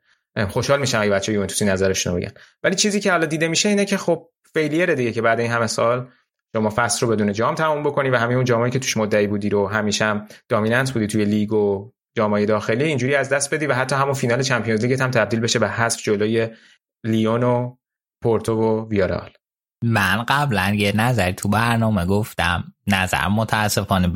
خوشحال 0.48 0.80
میشن 0.80 0.98
اگه 0.98 1.10
بچه 1.10 1.32
یوونتوسی 1.32 1.64
نظرشون 1.64 2.12
رو 2.12 2.18
بگن. 2.18 2.32
ولی 2.62 2.74
چیزی 2.74 3.00
که 3.00 3.10
حالا 3.10 3.26
دیده 3.26 3.48
میشه 3.48 3.68
اینه 3.68 3.84
که 3.84 3.96
خب 3.96 4.28
failure 4.52 4.94
دیگه 4.94 5.12
که 5.12 5.22
بعد 5.22 5.40
این 5.40 5.50
همه 5.50 5.66
سال 5.66 6.08
شما 6.56 6.72
فصل 6.76 7.06
رو 7.06 7.12
بدون 7.12 7.32
جام 7.32 7.54
تموم 7.54 7.82
بکنی 7.82 8.10
و 8.10 8.16
همین 8.16 8.36
اون 8.36 8.44
جامایی 8.44 8.72
که 8.72 8.78
توش 8.78 8.96
مدعی 8.96 9.26
بودی 9.26 9.48
رو 9.48 9.66
همیشه 9.66 10.04
هم 10.04 10.28
dominant 10.48 10.90
بودی 10.90 11.06
توی 11.06 11.24
لیگ 11.24 11.52
و 11.52 11.90
جامای 12.16 12.46
داخلی 12.46 12.84
اینجوری 12.84 13.14
از 13.14 13.28
دست 13.28 13.54
بدی 13.54 13.66
و 13.66 13.74
حتی 13.74 13.96
همون 13.96 14.14
فینال 14.14 14.42
Champions 14.42 14.84
League 14.84 15.02
هم 15.02 15.10
تبدیل 15.10 15.40
بشه 15.40 15.58
به 15.58 15.68
حذف 15.68 16.02
جلوی 16.02 16.48
لیون 17.04 17.42
و 17.42 17.76
پورتو 18.22 18.52
و 18.52 18.88
ویارال 18.88 19.30
من 19.84 20.24
قبلا 20.28 20.74
یه 20.74 20.96
نظر 20.96 21.32
تو 21.32 21.48
برنامه 21.48 22.06
گفتم. 22.06 22.74
نظر 22.86 23.28
متاسفانه 23.28 24.08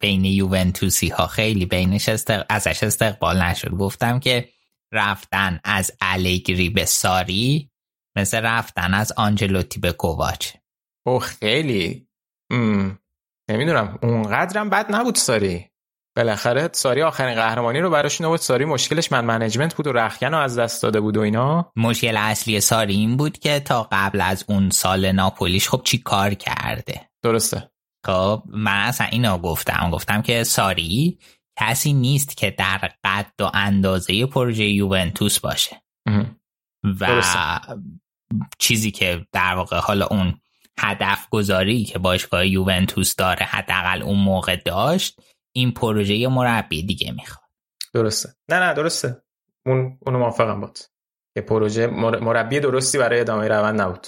بین 0.00 0.24
یوونتوسی 0.24 1.08
ها 1.08 1.26
خیلی 1.26 1.66
بینش 1.66 2.08
استق... 2.08 2.46
ازش 2.48 2.82
استقبال 2.82 3.42
نشد. 3.42 3.70
گفتم 3.70 4.18
که 4.18 4.48
رفتن 4.92 5.60
از 5.64 5.92
الگری 6.00 6.70
به 6.70 6.84
ساری 6.84 7.69
مثل 8.16 8.40
رفتن 8.40 8.94
از 8.94 9.12
آنجلوتی 9.16 9.80
به 9.80 9.92
کوواچ. 9.92 10.52
او 11.06 11.18
خیلی. 11.18 12.08
نمی‌دونم 13.50 13.98
اونقدرم 14.02 14.70
بد 14.70 14.94
نبود 14.94 15.14
ساری. 15.14 15.70
بالاخره 16.16 16.70
ساری 16.72 17.02
آخرین 17.02 17.34
قهرمانی 17.34 17.80
رو 17.80 17.90
براش 17.90 18.22
بود 18.22 18.40
ساری 18.40 18.64
مشکلش 18.64 19.12
من 19.12 19.24
منیجمنت 19.24 19.74
بود 19.74 19.86
و 19.86 19.92
رخکن 19.92 20.26
رو 20.26 20.38
از 20.38 20.58
دست 20.58 20.82
داده 20.82 21.00
بود 21.00 21.16
و 21.16 21.20
اینا. 21.20 21.72
مشکل 21.76 22.16
اصلی 22.16 22.60
ساری 22.60 22.94
این 22.94 23.16
بود 23.16 23.38
که 23.38 23.60
تا 23.60 23.88
قبل 23.92 24.20
از 24.20 24.44
اون 24.48 24.70
سال 24.70 25.12
ناپولیش 25.12 25.68
خب 25.68 25.82
چی 25.84 25.98
کار 25.98 26.34
کرده؟ 26.34 27.08
درسته. 27.22 27.70
خب 28.06 28.42
من 28.46 28.86
اصلا 28.86 29.06
اینا 29.06 29.38
گفتم. 29.38 29.90
گفتم 29.90 30.22
که 30.22 30.44
ساری 30.44 31.18
کسی 31.58 31.92
نیست 31.92 32.36
که 32.36 32.50
در 32.50 32.90
قد 33.04 33.32
و 33.40 33.50
اندازه 33.54 34.26
پروژه 34.26 34.64
یوونتوس 34.64 35.40
باشه. 35.40 35.82
و. 37.00 37.22
چیزی 38.58 38.90
که 38.90 39.26
در 39.32 39.54
واقع 39.54 39.78
حالا 39.78 40.06
اون 40.06 40.34
هدف 40.78 41.28
گذاری 41.30 41.84
که 41.84 41.98
باشگاه 41.98 42.46
یوونتوس 42.46 43.16
داره 43.16 43.46
حداقل 43.46 44.02
اون 44.02 44.18
موقع 44.18 44.56
داشت 44.56 45.20
این 45.52 45.72
پروژه 45.72 46.28
مربی 46.28 46.82
دیگه 46.82 47.12
می‌خواد. 47.12 47.50
درسته. 47.92 48.28
نه 48.48 48.60
نه 48.60 48.74
درسته. 48.74 49.22
اون 49.66 49.98
اونو 50.00 50.18
موافقم 50.18 50.60
بود 50.60 50.78
که 51.34 51.40
پروژه 51.40 51.86
مربی 51.86 52.60
درستی 52.60 52.98
برای 52.98 53.20
ادامه 53.20 53.48
روند 53.48 53.80
نبود. 53.80 54.06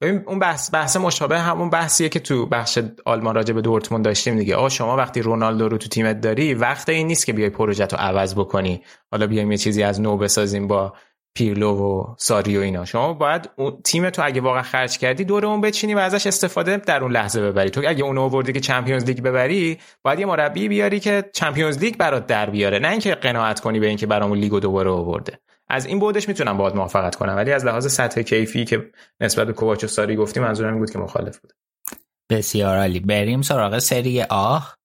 ببین 0.00 0.22
اون 0.26 0.38
بحث 0.38 0.74
بحث 0.74 0.96
مشابه 0.96 1.38
همون 1.38 1.70
بحثیه 1.70 2.08
که 2.08 2.20
تو 2.20 2.46
بخش 2.46 2.78
آلمان 3.04 3.34
راجع 3.34 3.54
به 3.54 3.60
دورتموند 3.60 4.04
داشتیم 4.04 4.38
دیگه. 4.38 4.56
آ 4.56 4.68
شما 4.68 4.96
وقتی 4.96 5.22
رونالدو 5.22 5.68
رو 5.68 5.78
تو 5.78 5.88
تیمت 5.88 6.20
داری 6.20 6.54
وقت 6.54 6.88
این 6.88 7.06
نیست 7.06 7.26
که 7.26 7.32
بیای 7.32 7.50
پروژه 7.50 7.86
رو 7.86 7.98
عوض 7.98 8.34
بکنی. 8.34 8.84
حالا 9.10 9.26
بیایم 9.26 9.52
یه 9.52 9.58
چیزی 9.58 9.82
از 9.82 10.00
نو 10.00 10.16
بسازیم 10.16 10.68
با 10.68 10.96
پیرلو 11.36 11.76
و 11.76 12.14
ساری 12.18 12.58
و 12.58 12.60
اینا. 12.60 12.84
شما 12.84 13.12
باید 13.12 13.50
تیم 13.84 14.10
تو 14.10 14.22
اگه 14.24 14.40
واقعا 14.40 14.62
خرج 14.62 14.98
کردی 14.98 15.24
دور 15.24 15.46
اون 15.46 15.60
بچینی 15.60 15.94
و 15.94 15.98
ازش 15.98 16.26
استفاده 16.26 16.76
در 16.76 17.02
اون 17.02 17.12
لحظه 17.12 17.42
ببری. 17.42 17.70
تو 17.70 17.82
اگه 17.86 18.04
اون 18.04 18.18
آوردی 18.18 18.52
که 18.52 18.60
Champions 18.60 19.04
League 19.04 19.20
ببری 19.20 19.78
باید 20.02 20.18
یه 20.18 20.26
مربی 20.26 20.68
بیاری 20.68 21.00
که 21.00 21.24
Champions 21.32 21.78
League 21.78 21.96
برات 21.96 22.26
در 22.26 22.50
بیاره. 22.50 22.78
نه 22.78 22.90
اینکه 22.90 23.14
قناعت 23.14 23.60
کنی 23.60 23.80
به 23.80 23.86
اینکه 23.86 24.06
برامون 24.06 24.38
لیگو 24.38 24.60
دوباره 24.60 24.90
آورده. 24.90 25.38
از 25.68 25.86
این 25.86 25.98
بودش 25.98 26.28
می‌تونم 26.28 26.56
باید 26.56 26.76
موافقت 26.76 27.14
کنم. 27.14 27.36
ولی 27.36 27.52
از 27.52 27.64
لحاظ 27.64 27.92
سطح 27.92 28.22
کیفی 28.22 28.64
که 28.64 28.90
نسبت 29.20 29.46
به 29.46 29.52
کوواچ 29.52 29.84
ساری 29.84 30.16
گفتیم 30.16 30.42
منظورم 30.42 30.70
این 30.70 30.78
بود 30.78 30.90
که 30.90 30.98
مخالف 30.98 31.38
بود. 31.38 31.52
بسیار 32.30 32.78
عالی. 32.78 33.00
بریم 33.00 33.42
سراغ 33.42 33.78
سری 33.78 34.22
آه 34.22 34.75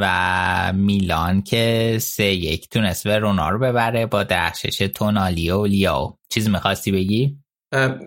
و 0.00 0.72
میلان 0.74 1.42
که 1.42 1.96
سه 2.00 2.24
یک 2.24 2.68
تونست 2.68 3.06
رونا 3.06 3.48
رو 3.48 3.58
ببره 3.58 4.06
با 4.06 4.24
درخشش 4.24 4.78
تونالی 4.94 5.50
و 5.50 5.66
لیاو 5.66 6.18
چیز 6.28 6.48
می‌خواستی 6.48 6.92
بگی؟ 6.92 7.38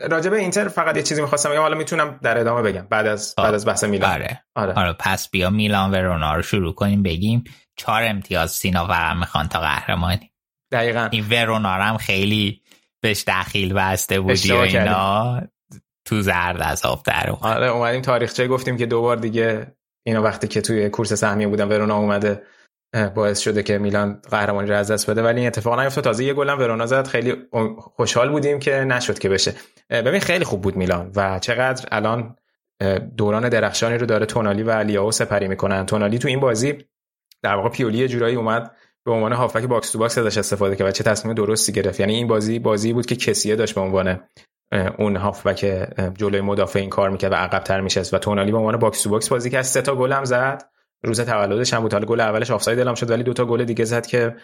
راجب 0.09 0.33
اینتر 0.33 0.67
فقط 0.67 0.97
یه 0.97 1.03
چیزی 1.03 1.21
می‌خواستم 1.21 1.49
بگم 1.49 1.61
حالا 1.61 1.77
می‌تونم 1.77 2.19
در 2.23 2.37
ادامه 2.37 2.61
بگم 2.61 2.87
بعد 2.89 3.07
از 3.07 3.33
بعد 3.37 3.53
از 3.53 3.65
بحث 3.65 3.83
میلان 3.83 4.11
آره. 4.11 4.43
آره. 4.55 4.73
آره. 4.73 4.93
پس 4.93 5.29
بیا 5.29 5.49
میلان 5.49 5.91
و 5.91 5.95
رونا 5.95 6.35
رو 6.35 6.41
شروع 6.41 6.73
کنیم 6.73 7.03
بگیم 7.03 7.43
چهار 7.75 8.03
امتیاز 8.03 8.51
سینا 8.51 8.87
فقط 8.87 9.15
می‌خوان 9.15 9.47
تا 9.47 9.59
قهرمانی 9.59 10.31
دقیقا 10.71 11.09
این 11.11 11.25
ورونا 11.29 11.69
هم 11.69 11.97
خیلی 11.97 12.61
بهش 13.01 13.23
دخیل 13.27 13.73
بسته 13.73 14.19
بودی 14.19 14.51
و 14.51 14.55
اینا 14.55 15.41
تو 16.05 16.21
زرد 16.21 16.61
از 16.61 16.85
آب 16.85 17.03
در 17.05 17.35
آره 17.41 17.67
اومدیم 17.67 18.01
تاریخچه 18.01 18.47
گفتیم 18.47 18.77
که 18.77 18.85
دوبار 18.85 19.17
دیگه 19.17 19.75
اینو 20.09 20.23
وقتی 20.23 20.47
که 20.47 20.61
توی 20.61 20.89
کورس 20.89 21.13
سهمیه 21.13 21.47
بودن 21.47 21.67
ورونا 21.67 21.97
اومده 21.97 22.43
باعث 23.15 23.39
شده 23.39 23.63
که 23.63 23.77
میلان 23.77 24.21
قهرمانی 24.31 24.69
رو 24.69 24.75
از 24.75 24.91
دست 24.91 25.09
بده. 25.09 25.23
ولی 25.23 25.39
این 25.39 25.47
اتفاق 25.47 25.79
نیفتاد. 25.79 26.03
تازه 26.03 26.23
یه 26.23 26.33
گلم 26.33 26.59
ورونا 26.59 26.85
زد. 26.85 27.07
خیلی 27.07 27.35
خوشحال 27.77 28.29
بودیم 28.29 28.59
که 28.59 28.71
نشد 28.71 29.19
که 29.19 29.29
بشه. 29.29 29.53
ببین 29.89 30.19
خیلی 30.19 30.45
خوب 30.45 30.61
بود 30.61 30.75
میلان. 30.75 31.11
و 31.15 31.39
چقدر 31.39 31.85
الان 31.91 32.35
دوران 33.17 33.49
درخشانی 33.49 33.97
رو 33.97 34.05
داره 34.05 34.25
تونالی 34.25 34.63
و 34.63 34.71
لیائو 34.71 35.11
سپری 35.11 35.47
می‌کنن. 35.47 35.85
تونالی 35.85 36.17
تو 36.17 36.27
این 36.27 36.39
بازی 36.39 36.77
در 37.43 37.55
واقع 37.55 37.69
پیولی 37.69 38.07
جورایی 38.07 38.35
اومد 38.35 38.75
به 39.05 39.11
عنوان 39.11 39.33
هافبک 39.33 39.63
box 39.63 39.91
to 39.91 39.99
box 39.99 40.17
ازش 40.17 40.37
استفاده 40.37 40.75
کرد 40.75 40.87
و 40.87 40.91
چه 40.91 41.03
تصمیم 41.03 41.33
درستی 41.33 41.71
گرفت. 41.71 41.99
یعنی 41.99 42.15
این 42.15 42.27
بازی 42.27 42.59
بازی 42.59 42.93
بود 42.93 43.05
که 43.05 43.15
کسیه 43.15 43.55
داشت 43.55 43.75
به 43.75 43.81
عنوان 43.81 44.19
اون 44.97 45.15
هافبک 45.15 45.87
جلوی 46.17 46.41
مدافع 46.41 46.79
این 46.79 46.89
کار 46.89 47.09
می‌کرد 47.09 47.31
و 47.31 47.35
عقبتر 47.35 47.81
میشست 47.81 48.13
و 48.13 48.17
تونالی 48.17 48.51
به 48.51 48.57
عنوان 48.57 48.77
box 48.77 49.03
to 49.03 49.09
box 49.09 49.29
بازی 49.29 49.49
کرد. 49.49 49.61
سه 49.61 49.81
تا 49.81 49.95
گل 49.95 50.11
هم 50.11 50.25
زد. 50.25 50.63
روز 51.03 51.21
تولدش 51.21 51.73
هم 51.73 51.81
بود. 51.81 51.93
حالا 51.93 52.05
گل 52.05 52.19
اولش 52.19 52.51
آفساید 52.51 52.77
اعلام 52.77 52.95
شد 52.95 53.11
ولی 53.11 53.23
دو 53.23 53.33
تا 53.33 53.45
گل 53.45 53.63
دیگه 53.63 53.85
زد 53.85 54.05
که 54.05 54.35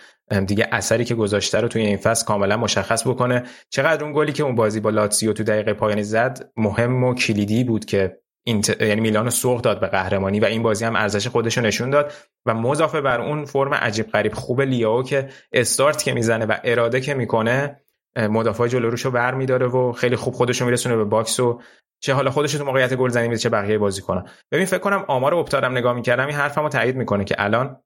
دیگه 0.47 0.68
اثری 0.72 1.06
که 1.06 1.15
گذاشته 1.15 1.61
رو 1.61 1.68
توی 1.68 1.81
این 1.81 1.97
فصل 1.97 2.26
کاملا 2.26 2.57
مشخص 2.57 3.07
بکنه. 3.07 3.43
چقدر 3.69 4.03
اون 4.03 4.14
گلی 4.14 4.31
که 4.31 4.43
اون 4.43 4.56
بازی 4.56 4.80
با 4.80 4.89
لاتزیو 4.89 5.34
تو 5.34 5.43
دقیقه 5.43 5.73
پایانی 5.73 6.03
زد 6.03 6.49
مهم 6.57 7.03
و 7.03 7.14
کلیدی 7.14 7.64
بود 7.64 7.85
که 7.85 8.18
اینت... 8.43 8.81
یعنی 8.81 9.02
میلان 9.02 9.30
سوق 9.30 9.61
داد 9.61 9.80
به 9.80 9.88
قهرمانی 9.88 10.39
و 10.39 10.45
این 10.45 10.64
بازی 10.64 10.85
هم 10.85 10.95
ارزش 10.95 11.27
خودش 11.27 11.57
رو 11.57 11.64
نشون 11.64 11.89
داد 11.89 12.14
و 12.45 12.53
مضافه 12.53 13.02
بر 13.02 13.22
اون 13.22 13.45
فرم 13.45 13.73
عجیب 13.73 14.07
غریب 14.07 14.34
خوب 14.34 14.61
لیاو 14.61 15.03
که 15.03 15.30
استارت 15.52 16.03
که 16.03 16.14
می‌زنه 16.14 16.45
و 16.45 16.57
اراده 16.64 17.02
که 17.02 17.14
می‌کنه 17.14 17.81
مدافع 18.17 18.67
جلو 18.67 18.89
روشو 18.89 19.11
بر 19.11 19.33
میداره 19.33 19.67
و 19.67 19.91
خیلی 19.91 20.15
خوب 20.15 20.33
خودش 20.33 20.61
رو 20.61 20.65
میرسونه 20.65 20.95
به 20.95 21.03
باکس 21.03 21.39
و 21.39 21.61
چه 21.99 22.13
حالا 22.13 22.31
خودش 22.31 22.53
تو 22.53 22.65
موقعیت 22.65 22.93
گلزنی 22.93 23.27
میده 23.27 23.39
چه 23.39 23.49
بقیه 23.49 23.77
بازیکن‌ها. 23.77 24.25
ببین 24.51 24.65
فکر 24.65 24.79
کنم 24.79 25.05
آمار 25.07 25.35
اپتارم 25.35 25.77
نگاه 25.77 25.93
می‌کردم 25.93 26.27
این 26.27 26.35
حرفمو 26.35 26.69
تایید 26.69 26.95
می‌کنه 26.95 27.23
که 27.23 27.35
الان 27.37 27.81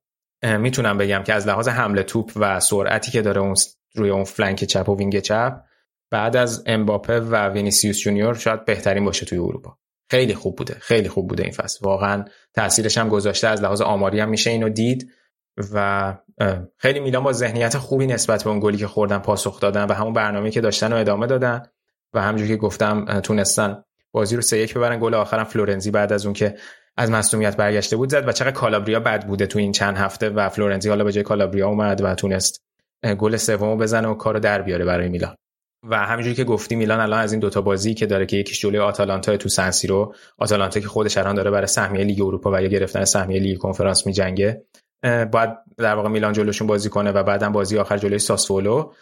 می‌تونم 0.58 0.98
بگم 0.98 1.22
که 1.22 1.34
از 1.34 1.48
لحاظ 1.48 1.68
حمل 1.68 2.02
توپ 2.02 2.32
و 2.36 2.60
سرعتی 2.60 3.10
که 3.10 3.22
داره 3.22 3.40
اون 3.40 3.54
روی 3.94 4.10
اون 4.10 4.24
flank 4.24 4.64
چپ 4.64 4.88
و 4.88 4.96
wing 4.96 5.18
چپ 5.18 5.60
بعد 6.10 6.36
از 6.36 6.64
امباپه 6.66 7.20
و 7.20 7.48
وینیسیوس 7.48 7.98
جونیور 7.98 8.34
شاید 8.34 8.64
بهترین 8.64 9.04
باشه 9.04 9.26
توی 9.26 9.38
اروپا. 9.38 9.78
خیلی 10.10 10.34
خوب 10.34 10.56
بوده 10.56 10.74
خیلی 10.74 11.08
خوب 11.08 11.28
بوده 11.28 11.42
این 11.42 11.52
فصل. 11.52 11.78
واقعا 11.82 12.24
تاثیرش 12.54 12.98
هم 12.98 13.08
گذاشته 13.08 13.48
از 13.48 13.62
لحاظ 13.62 13.80
آماری 13.80 14.20
هم 14.20 14.28
میشه 14.28 14.50
اینو 14.50 14.68
دید 14.68 15.12
و 15.74 16.16
خیلی 16.76 17.00
میلان 17.00 17.22
با 17.22 17.32
ذهنیت 17.32 17.78
خوبی 17.78 18.06
نسبت 18.06 18.44
به 18.44 18.50
اون 18.50 18.60
گلی 18.60 18.76
که 18.76 18.86
خوردن 18.86 19.18
پاسخ 19.18 19.60
دادن 19.60 19.84
و 19.84 19.92
همون 19.92 20.12
برنامه 20.12 20.50
که 20.50 20.60
داشتن 20.60 20.92
و 20.92 20.96
ادامه 20.96 21.26
دادن 21.26 21.62
و 22.14 22.22
همونجوری 22.22 22.50
که 22.50 22.56
گفتم 22.56 23.20
تونستن 23.20 23.84
بازی 24.12 24.36
رو 24.36 24.42
سه 24.42 24.58
یک 24.58 24.74
ببرن 24.74 25.00
گل 25.00 25.14
آخرم 25.14 25.44
فلورنزی 25.44 25.90
بعد 25.90 26.12
از 26.12 26.26
اون 26.26 26.32
که 26.32 26.56
از 26.96 27.10
مصدومیت 27.10 27.56
برگشته 27.56 27.96
بود 27.96 28.10
زد 28.10 28.28
و 28.28 28.32
چقدر 28.32 28.50
کالابریا 28.50 29.00
بد 29.00 29.26
بوده 29.26 29.46
تو 29.46 29.58
این 29.58 29.72
چند 29.72 29.96
هفته 29.96 30.30
و 30.30 30.48
فلورنزی 30.48 30.88
حالا 30.88 31.04
به 31.04 31.12
جای 31.12 31.24
کالابریا 31.24 31.68
اومد 31.68 32.00
و 32.00 32.14
تونست 32.14 32.62
گل 33.18 33.36
سومو 33.36 33.76
بزنه 33.76 34.08
و 34.08 34.14
کارو 34.14 34.40
در 34.40 34.62
بیاره 34.62 34.84
برای 34.84 35.08
میلان. 35.08 35.34
و 35.88 35.96
همینجوری 35.96 36.34
که 36.34 36.44
گفتی 36.44 36.74
میلان 36.74 37.00
الان 37.00 37.20
از 37.20 37.32
این 37.32 37.40
دوتا 37.40 37.60
بازی 37.60 37.94
که 37.94 38.06
داره 38.06 38.26
که 38.26 38.36
یکیش 38.36 38.60
جلوی 38.60 38.78
آتالانتا 38.78 39.36
تو 39.36 39.48
سنسیرو 39.48 40.14
آتالانتا 40.38 40.80
که 40.80 40.88
خودش 40.88 41.18
الان 41.18 41.34
داره 41.34 41.50
برای 41.50 41.66
سهمیه 41.66 42.04
لیگ 42.04 42.22
اروپا 42.22 42.50
و 42.52 42.62
یا 42.62 42.68
گرفتن 42.68 43.04
سهمیه 43.04 43.40
لیگ 43.40 43.58
کنفرانس 43.58 44.06
میجنگه 44.06 44.64
باید 45.02 45.50
در 45.78 45.94
واقع 45.94 46.08
میلان 46.08 46.32
جلوشون 46.32 46.66
بازی 46.66 46.88
کنه 46.88 47.12
و 47.12 47.22
بعدم 47.22 47.52
بازی 47.52 47.78
آخر 47.78 47.98
جلوی 47.98 48.18
ساسولو. 48.18 48.92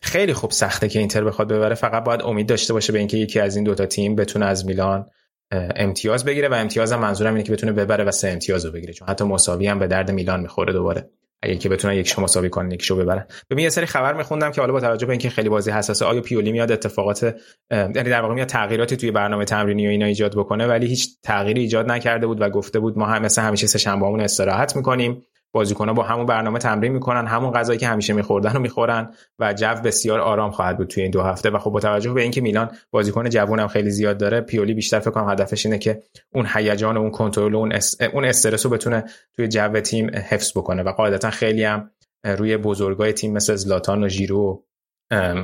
خیلی 0.00 0.32
خوب 0.32 0.50
سخته 0.50 0.88
که 0.88 0.98
اینتر 0.98 1.24
بخواد 1.24 1.52
ببره. 1.52 1.74
فقط 1.74 2.04
باید 2.04 2.22
امید 2.22 2.48
داشته 2.48 2.72
باشه 2.72 2.92
به 2.92 2.98
اینکه 2.98 3.16
یکی 3.16 3.40
از 3.40 3.56
این 3.56 3.64
دوتا 3.64 3.86
تیم 3.86 4.16
بتونه 4.16 4.46
از 4.46 4.66
میلان 4.66 5.06
امتیاز 5.52 6.24
بگیره 6.24 6.48
و 6.48 6.54
امتیاز 6.54 6.92
هم 6.92 7.00
منظورم 7.00 7.34
اینه 7.34 7.44
که 7.44 7.52
بتونه 7.52 7.72
ببره 7.72 8.04
و 8.04 8.10
سه 8.10 8.28
امتیاز 8.28 8.64
رو 8.64 8.72
بگیره. 8.72 8.92
چون 8.92 9.08
حتی 9.08 9.24
مساوی 9.24 9.66
هم 9.66 9.78
به 9.78 9.86
درد 9.86 10.10
میلان 10.10 10.40
می‌خوره 10.40 10.72
دوباره. 10.72 11.10
اگه 11.42 11.56
که 11.56 11.68
بتونن 11.68 11.94
یک 11.94 12.18
مساوی 12.18 12.50
کنن 12.50 12.70
یکشو 12.70 12.96
ببرن. 12.96 13.26
ببین 13.50 13.62
یه 13.64 13.70
سری 13.70 13.86
خبر 13.86 14.14
میخوندم 14.14 14.50
که 14.50 14.60
حالا 14.60 14.72
با 14.72 14.80
توجه 14.80 15.06
به 15.06 15.12
اینکه 15.12 15.30
خیلی 15.30 15.48
بازی 15.48 15.70
حساسه 15.70 16.04
آیا 16.04 16.20
پیولی 16.20 16.52
میاد 16.52 16.72
اتفاقات 16.72 17.36
یعنی 17.70 17.92
در 17.92 18.20
واقع 18.20 18.34
میاد 18.34 18.48
تغییراتی 18.48 18.96
توی 18.96 19.10
برنامه 19.10 19.44
تمرینی 19.44 19.86
و 19.86 19.90
اینا 19.90 20.06
ایجاد 20.06 20.36
بکنه 20.36 20.66
ولی 20.66 20.86
هیچ 20.86 21.08
تغییری 21.22 21.60
ایجاد 21.60 21.90
نکرده 21.90 22.26
بود 22.26 22.40
و 22.40 22.50
گفته 22.50 22.80
بود 22.80 22.98
ما 22.98 23.06
هم 23.06 23.22
مثل 23.22 23.42
همیشه 23.42 23.66
سه 23.66 23.78
شنبهمون 23.78 24.20
استراحت 24.20 24.76
می‌کنیم. 24.76 25.22
بازیکن‌ها 25.52 25.94
با 25.94 26.02
همون 26.02 26.26
برنامه 26.26 26.58
تمرین 26.58 26.92
می‌کنن 26.92 27.26
همون 27.26 27.52
غذایی 27.52 27.78
که 27.78 27.86
همیشه 27.86 28.12
میخوردن 28.12 28.52
رو 28.52 28.60
می‌خورن 28.60 29.14
و 29.38 29.52
جو 29.54 29.74
بسیار 29.84 30.20
آرام 30.20 30.50
خواهد 30.50 30.76
بود 30.76 30.88
توی 30.88 31.02
این 31.02 31.12
دو 31.12 31.22
هفته. 31.22 31.50
و 31.50 31.58
خب 31.58 31.70
با 31.70 31.80
توجه 31.80 32.12
به 32.12 32.22
اینکه 32.22 32.40
میلان 32.40 32.70
بازیکن 32.90 33.28
جوون 33.28 33.58
هم 33.58 33.68
خیلی 33.68 33.90
زیاد 33.90 34.18
داره 34.18 34.40
پیولی 34.40 34.74
بیشتر 34.74 35.00
فکر 35.00 35.10
کنم 35.10 35.30
هدفش 35.30 35.66
اینه 35.66 35.78
که 35.78 36.02
اون 36.34 36.46
هیجان 36.54 36.96
و 36.96 37.00
اون 37.00 37.10
کنترل 37.10 37.54
و 37.54 37.58
اون 37.58 37.72
اون 38.12 38.24
استرس 38.24 38.66
رو 38.66 38.72
بتونه 38.72 39.04
توی 39.36 39.48
جو 39.48 39.80
تیم 39.80 40.10
حفظ 40.10 40.52
بکنه. 40.58 40.82
و 40.82 40.92
قاعدتا 40.92 41.30
خیلی 41.30 41.64
هم 41.64 41.90
روی 42.24 42.56
بزرگای 42.56 43.12
تیم 43.12 43.32
مثل 43.32 43.54
زلاتان 43.54 44.04
و 44.04 44.08
ژیرو 44.08 44.64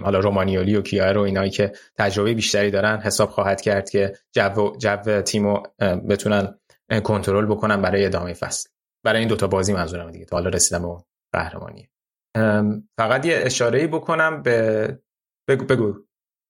حالا 0.03 0.19
رومانیولی 0.19 0.77
و 0.77 0.83
کیار 0.83 1.19
و 1.19 1.21
اینایی 1.21 1.51
که 1.51 1.73
تجربه 1.99 2.35
بیشتری 2.35 2.71
دارن 2.71 2.99
حساب 2.99 3.31
خواهد 3.31 3.61
کرد 3.61 3.91
که 3.91 4.13
جو 4.33 4.73
جو 4.79 5.21
تیمو 5.21 5.63
بتونن 6.09 6.55
کنترل 7.05 7.47
بکنن 7.47 7.83
برای 7.83 8.07
ادامه 8.07 8.33
فصل. 8.33 8.74
برای 9.05 9.19
این 9.19 9.29
دوتا 9.29 9.47
بازی 9.47 9.73
منظورم 9.73 10.11
دیگه. 10.11 10.25
تا 10.25 10.37
حالا 10.37 10.51
رسیدم 10.51 10.83
به 10.83 10.97
قهرمانی. 11.33 11.89
فقط 12.99 13.27
یه 13.27 13.41
اشاره 13.43 13.87
بکنم 13.87 14.43
به 14.43 14.99
بگو 15.49 15.65
بگو. 15.65 15.95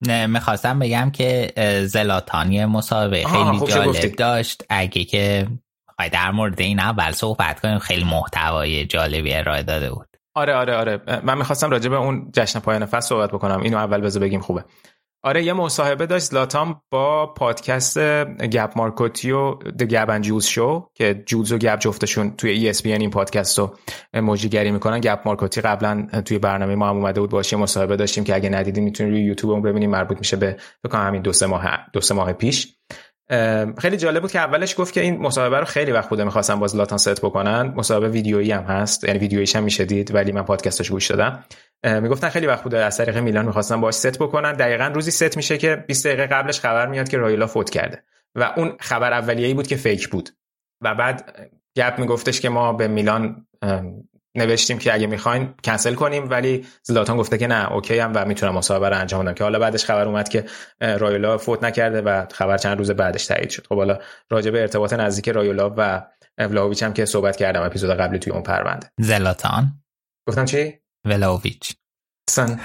نه 0.06 0.26
می‌خواستم 0.26 0.78
بگم 0.78 1.10
که 1.10 1.52
زلاتانی 1.86 2.64
مسابقه 2.64 3.24
خیلی 3.24 3.58
خب 3.58 3.68
جالب 3.68 4.14
داشت. 4.14 4.64
اگه 4.68 5.04
که 5.04 5.48
در 6.12 6.30
مورد 6.30 6.60
این 6.60 6.80
اول 6.80 7.12
صحبت 7.12 7.60
کنیم 7.60 7.78
خیلی 7.78 8.04
محتوای 8.04 8.86
جالبی 8.86 9.34
ارائه 9.34 9.62
داده 9.62 9.90
بود. 9.90 10.08
آره 10.34 10.54
آره 10.54 10.74
آره. 10.74 11.20
من 11.24 11.38
می‌خواستم 11.38 11.70
راجع 11.70 11.90
به 11.90 11.96
اون 11.96 12.30
جشن 12.34 12.60
پایان 12.60 12.86
فصل 12.86 13.08
صحبت 13.08 13.30
بکنم. 13.30 13.60
اینو 13.60 13.76
اول 13.76 14.00
بذار 14.00 14.22
بگیم 14.22 14.40
خوبه. 14.40 14.64
آره 15.24 15.44
یه 15.44 15.52
مصاحبه 15.52 16.06
داشت 16.06 16.34
لاتام 16.34 16.80
با 16.90 17.26
پادکست 17.26 17.98
گپ 18.28 18.72
مارکوتی 18.76 19.30
و 19.30 19.54
د 19.54 19.82
گپ 19.82 20.10
اند 20.10 20.24
جوز 20.24 20.44
شو 20.44 20.88
که 20.94 21.22
جوز 21.26 21.52
و 21.52 21.58
گپ 21.58 21.78
جفتشون 21.78 22.36
توی 22.36 22.72
ESPN 22.72 22.86
این 22.86 23.10
پادکست 23.10 23.58
رو 23.58 23.76
موجیگری 24.14 24.70
می‌کنن. 24.70 25.00
گپ 25.00 25.20
مارکوتی 25.26 25.60
قبلا 25.60 26.06
توی 26.24 26.38
برنامه 26.38 26.74
ما 26.74 26.88
هم 26.88 26.96
اومده 26.96 27.20
بود 27.20 27.30
باشه 27.30 27.56
مصاحبه 27.56 27.96
داشتیم 27.96 28.24
که 28.24 28.34
اگه 28.34 28.48
ندیدین 28.48 28.84
می‌تونید 28.84 29.12
روی 29.12 29.22
یوتیوب 29.22 29.68
ببینیم 29.68 29.90
مربوط 29.90 30.18
میشه 30.18 30.36
به 30.36 30.56
فکر 30.82 30.96
همین 30.96 31.22
دو 31.22 31.32
سه 31.32 31.46
ماه 31.46 31.64
دو 31.92 32.00
سه 32.00 32.14
ماه 32.14 32.32
پیش. 32.32 32.76
خیلی 33.78 33.96
جالب 33.96 34.20
بود 34.20 34.32
که 34.32 34.38
اولش 34.38 34.80
گفت 34.80 34.94
که 34.94 35.00
این 35.00 35.18
مصاحبه 35.18 35.58
رو 35.58 35.64
خیلی 35.64 35.92
وقت 35.92 36.08
بوده 36.08 36.24
می‌خواستم 36.24 36.60
باز 36.60 36.76
لاتان 36.76 36.98
ست 36.98 37.20
بکنن. 37.20 37.72
مصاحبه 37.76 38.08
ویدیویی 38.08 38.52
هم 38.52 38.62
هست 38.62 39.04
یعنی 39.04 39.18
ویدیوییش 39.18 39.56
هم 39.56 39.62
میشه 39.62 39.84
دید 39.84 40.14
ولی 40.14 40.32
من 40.32 40.42
پادکستش 40.42 40.90
گوش 40.90 41.10
دادم. 41.10 41.44
می‌گفتن 42.00 42.28
خیلی 42.28 42.46
وقت 42.46 42.62
بوده 42.62 42.78
از 42.78 42.96
طریق 42.96 43.18
میلان 43.18 43.46
می‌خواستن 43.46 43.80
باش 43.80 43.94
ست 43.94 44.18
بکنن. 44.18 44.52
دقیقا 44.52 44.90
روزی 44.94 45.10
ست 45.10 45.36
میشه 45.36 45.58
که 45.58 45.76
20 45.76 46.06
دقیقه 46.06 46.26
قبلش 46.26 46.60
خبر 46.60 46.86
میاد 46.86 47.08
که 47.08 47.16
رایولا 47.18 47.46
فوت 47.46 47.70
کرده 47.70 48.02
و 48.34 48.52
اون 48.56 48.76
خبر 48.80 49.12
اولیه‌ای 49.12 49.54
بود 49.54 49.66
که 49.66 49.76
fake 49.76 50.08
بود. 50.08 50.30
و 50.80 50.94
بعد 50.94 51.50
گپ 51.76 51.98
میگفتش 51.98 52.40
که 52.40 52.48
ما 52.48 52.72
به 52.72 52.88
میلان 52.88 53.46
نوشتیم 54.34 54.78
که 54.78 54.94
اگه 54.94 55.06
می‌خواین 55.06 55.54
کنسل 55.64 55.94
کنیم 55.94 56.30
ولی 56.30 56.66
زلاتان 56.82 57.16
گفته 57.16 57.38
که 57.38 57.46
نه 57.46 57.72
okay 57.72 57.98
ام 57.98 58.12
و 58.14 58.24
می‌تونم 58.24 58.54
مصاحبه 58.54 58.88
رو 58.88 58.96
انجام 58.96 59.24
بدم 59.24 59.34
که 59.34 59.44
حالا 59.44 59.58
بعدش 59.58 59.84
خبر 59.84 60.08
اومد 60.08 60.28
که 60.28 60.44
رایولا 60.80 61.38
فوت 61.38 61.64
نکرده 61.64 62.00
و 62.00 62.26
خبر 62.32 62.58
چند 62.58 62.78
روز 62.78 62.90
بعدش 62.90 63.26
تایید 63.26 63.50
شد. 63.50 63.66
خب 63.66 63.76
حالا 63.76 63.98
راجع 64.30 64.50
به 64.50 64.60
ارتباط 64.60 64.92
نزدیک 64.92 65.28
رایولا 65.28 65.74
و 65.76 66.06
ولاویچ 66.38 66.82
هم 66.82 66.92
که 66.92 67.04
صحبت 67.04 67.36
کردم 67.36 67.62
اپیزود 67.62 67.90
قبلی 67.90 68.18
توی 68.18 68.32
اون 68.32 68.42
پرونده. 68.42 68.90
زلاتان. 69.00 69.82
گفتم 70.28 70.44
چی؟ 70.44 70.78
ولاویچ. 71.04 71.72
اصلا 72.28 72.58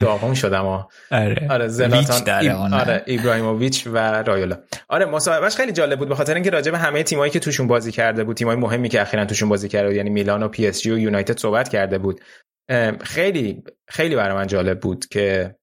داغون 0.00 0.34
شدم 0.34 0.64
ها 0.64 0.88
آره. 1.10 1.46
آره 1.50 1.68
زلاتان 1.68 2.48
آره 2.72 3.02
ایبراهیموویچ 3.06 3.86
و 3.86 4.22
رایولا. 4.22 4.56
آره 4.88 5.06
مصاحبهش 5.06 5.56
خیلی 5.56 5.72
جالب 5.72 5.98
بود 5.98 6.08
به 6.08 6.14
خاطر 6.14 6.34
اینکه 6.34 6.50
راجع 6.50 6.70
به 6.70 6.78
همه 6.78 7.02
تیمایی 7.02 7.30
که 7.30 7.40
توشون 7.40 7.66
بازی 7.66 7.92
کرده 7.92 8.24
بود 8.24 8.36
تیمای 8.36 8.56
مهمی 8.56 8.88
که 8.88 9.00
اخیرا 9.00 9.24
توشون 9.24 9.48
بازی 9.48 9.68
کرده 9.68 9.94
یعنی 9.94 10.10
میلان 10.10 10.42
و 10.42 10.48
پی 10.48 10.66
اس 10.66 10.80
جی 10.80 10.90
و 10.90 10.98
یونایتد 10.98 11.38
صحبت 11.38 11.68
کرده 11.68 11.98
بود. 11.98 12.20
خیلی 13.00 13.64
خیلی 13.88 14.16
برای 14.16 14.34
من 14.34 14.46
جالب 14.46 14.80
بود 14.80 15.06
که 15.06 15.56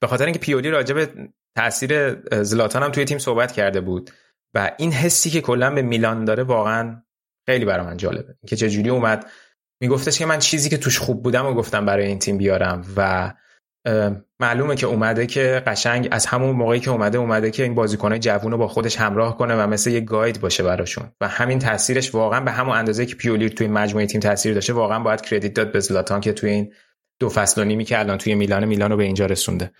به 0.00 0.06
خاطر 0.06 0.24
اینکه 0.24 0.40
پیولی 0.40 0.70
راجع 0.70 0.94
به 0.94 1.08
تاثیر 1.56 2.14
زلاتان 2.42 2.82
هم 2.82 2.90
توی 2.90 3.04
تیم 3.04 3.18
صحبت 3.18 3.52
کرده 3.52 3.80
بود 3.80 4.10
و 4.54 4.70
این 4.78 4.92
حسی 4.92 5.30
که 5.30 5.40
کلا 5.40 5.70
به 5.70 5.82
میلان 5.82 6.24
داره 6.24 6.42
واقعا 6.42 7.02
خیلی 7.46 7.64
برای 7.64 7.86
من 7.86 7.96
جالبه. 7.96 8.34
که 8.46 8.56
چجوری 8.56 8.90
اومد 8.90 9.26
میگفتش 9.80 10.18
که 10.18 10.26
من 10.26 10.38
چیزی 10.38 10.68
که 10.68 10.76
توش 10.78 10.98
خوب 10.98 11.22
بودم 11.22 11.46
و 11.46 11.54
گفتم 11.54 11.86
برای 11.86 12.06
این 12.06 12.18
تیم 12.18 12.38
بیارم 12.38 12.84
و 12.96 13.32
معلومه 14.40 14.76
که 14.76 14.86
اومده 14.86 15.26
که 15.26 15.62
قشنگ 15.66 16.08
از 16.10 16.26
همون 16.26 16.56
موقعی 16.56 16.80
که 16.80 16.90
اومده 16.90 17.18
اومده 17.18 17.50
که 17.50 17.62
این 17.62 17.74
بازیکنای 17.74 18.18
جوون 18.18 18.56
با 18.56 18.68
خودش 18.68 18.96
همراه 18.96 19.38
کنه 19.38 19.54
و 19.54 19.66
مثل 19.66 19.90
یه 19.90 20.00
گاید 20.00 20.40
باشه 20.40 20.62
براشون. 20.62 21.12
و 21.20 21.28
همین 21.28 21.58
تاثیرش 21.58 22.14
واقعا 22.14 22.40
به 22.40 22.50
همون 22.50 22.76
اندازه 22.76 23.06
که 23.06 23.14
پیولی 23.14 23.50
توی 23.50 23.68
مجموعه 23.68 24.06
تیم 24.06 24.20
تاثیر 24.20 24.54
داشته 24.54 24.72
واقعا 24.72 24.98
باید 24.98 25.20
کردیت 25.20 25.54
داد 25.54 25.72
به 25.72 25.80
زلاتان 25.80 26.20
که 26.20 26.32
توی 26.32 26.50
این 26.50 26.72
دو 27.20 27.28
فصل 27.28 27.60
و 27.60 27.64
نیمی 27.64 27.84
که 27.84 27.98
الان 27.98 28.18
توی 28.18 28.34
میلان 28.34 28.64
میلان 28.64 28.90
رو 28.90 28.96
به 28.96 29.04
اینجا 29.04 29.26
رسونده. 29.26 29.70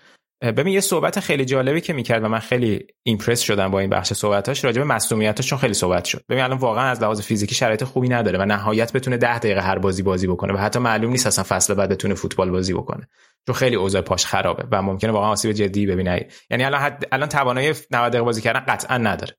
ببین 0.41 0.73
یه 0.73 0.79
صحبت 0.79 1.19
خیلی 1.19 1.45
جالبی 1.45 1.81
که 1.81 1.93
می‌کرد 1.93 2.23
و 2.23 2.27
من 2.27 2.39
خیلی 2.39 2.87
ایمپرس 3.03 3.39
شدم 3.39 3.71
با 3.71 3.79
این 3.79 3.89
بخش 3.89 4.13
صحبتاش 4.13 4.65
راجع 4.65 4.81
به 4.81 4.87
مصونیتاش 4.87 5.47
چون 5.47 5.59
خیلی 5.59 5.73
صحبت 5.73 6.05
شد. 6.05 6.23
ببین 6.29 6.43
الان 6.43 6.57
واقعا 6.57 6.83
از 6.83 7.01
لحاظ 7.01 7.21
فیزیکی 7.21 7.55
شرایط 7.55 7.83
خوبی 7.83 8.09
نداره 8.09 8.39
و 8.39 8.45
نهایت 8.45 8.93
بتونه 8.93 9.17
10 9.17 9.39
دقیقه 9.39 9.61
هر 9.61 9.79
بازی 9.79 10.03
بازی 10.03 10.27
بکنه 10.27 10.53
و 10.53 10.57
حتی 10.57 10.79
معلوم 10.79 11.11
نیست 11.11 11.27
اصلا 11.27 11.45
فصل 11.47 11.73
بعد 11.73 11.89
بتونه 11.89 12.13
فوتبال 12.13 12.51
بازی 12.51 12.73
بکنه. 12.73 13.07
چون 13.47 13.55
خیلی 13.55 13.75
اوضاع 13.75 14.01
پاش 14.01 14.25
خرابه 14.25 14.63
و 14.71 14.81
ممکنه 14.81 15.11
واقعا 15.11 15.29
آسیب 15.29 15.51
جدی 15.51 15.85
ببینه. 15.85 16.27
یعنی 16.49 16.63
الان 16.63 16.81
حد... 16.81 17.07
الان 17.11 17.29
توانایی 17.29 17.73
90 17.91 18.11
دقیقه 18.11 18.21
بازی 18.21 18.41
کردن 18.41 18.59
قطعا 18.59 18.97
نداره. 18.97 19.37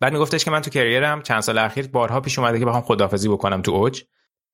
بعد 0.00 0.12
میگفتش 0.12 0.44
که 0.44 0.50
من 0.50 0.60
تو 0.60 0.70
کریرم 0.70 1.22
چند 1.22 1.40
سال 1.40 1.58
اخیر 1.58 1.88
بارها 1.88 2.20
پیش 2.20 2.38
اومده 2.38 2.58
که 2.58 2.64
بخوام 2.64 2.82
خدافظی 2.82 3.28
بکنم 3.28 3.62
تو 3.62 3.72
اوج 3.72 4.02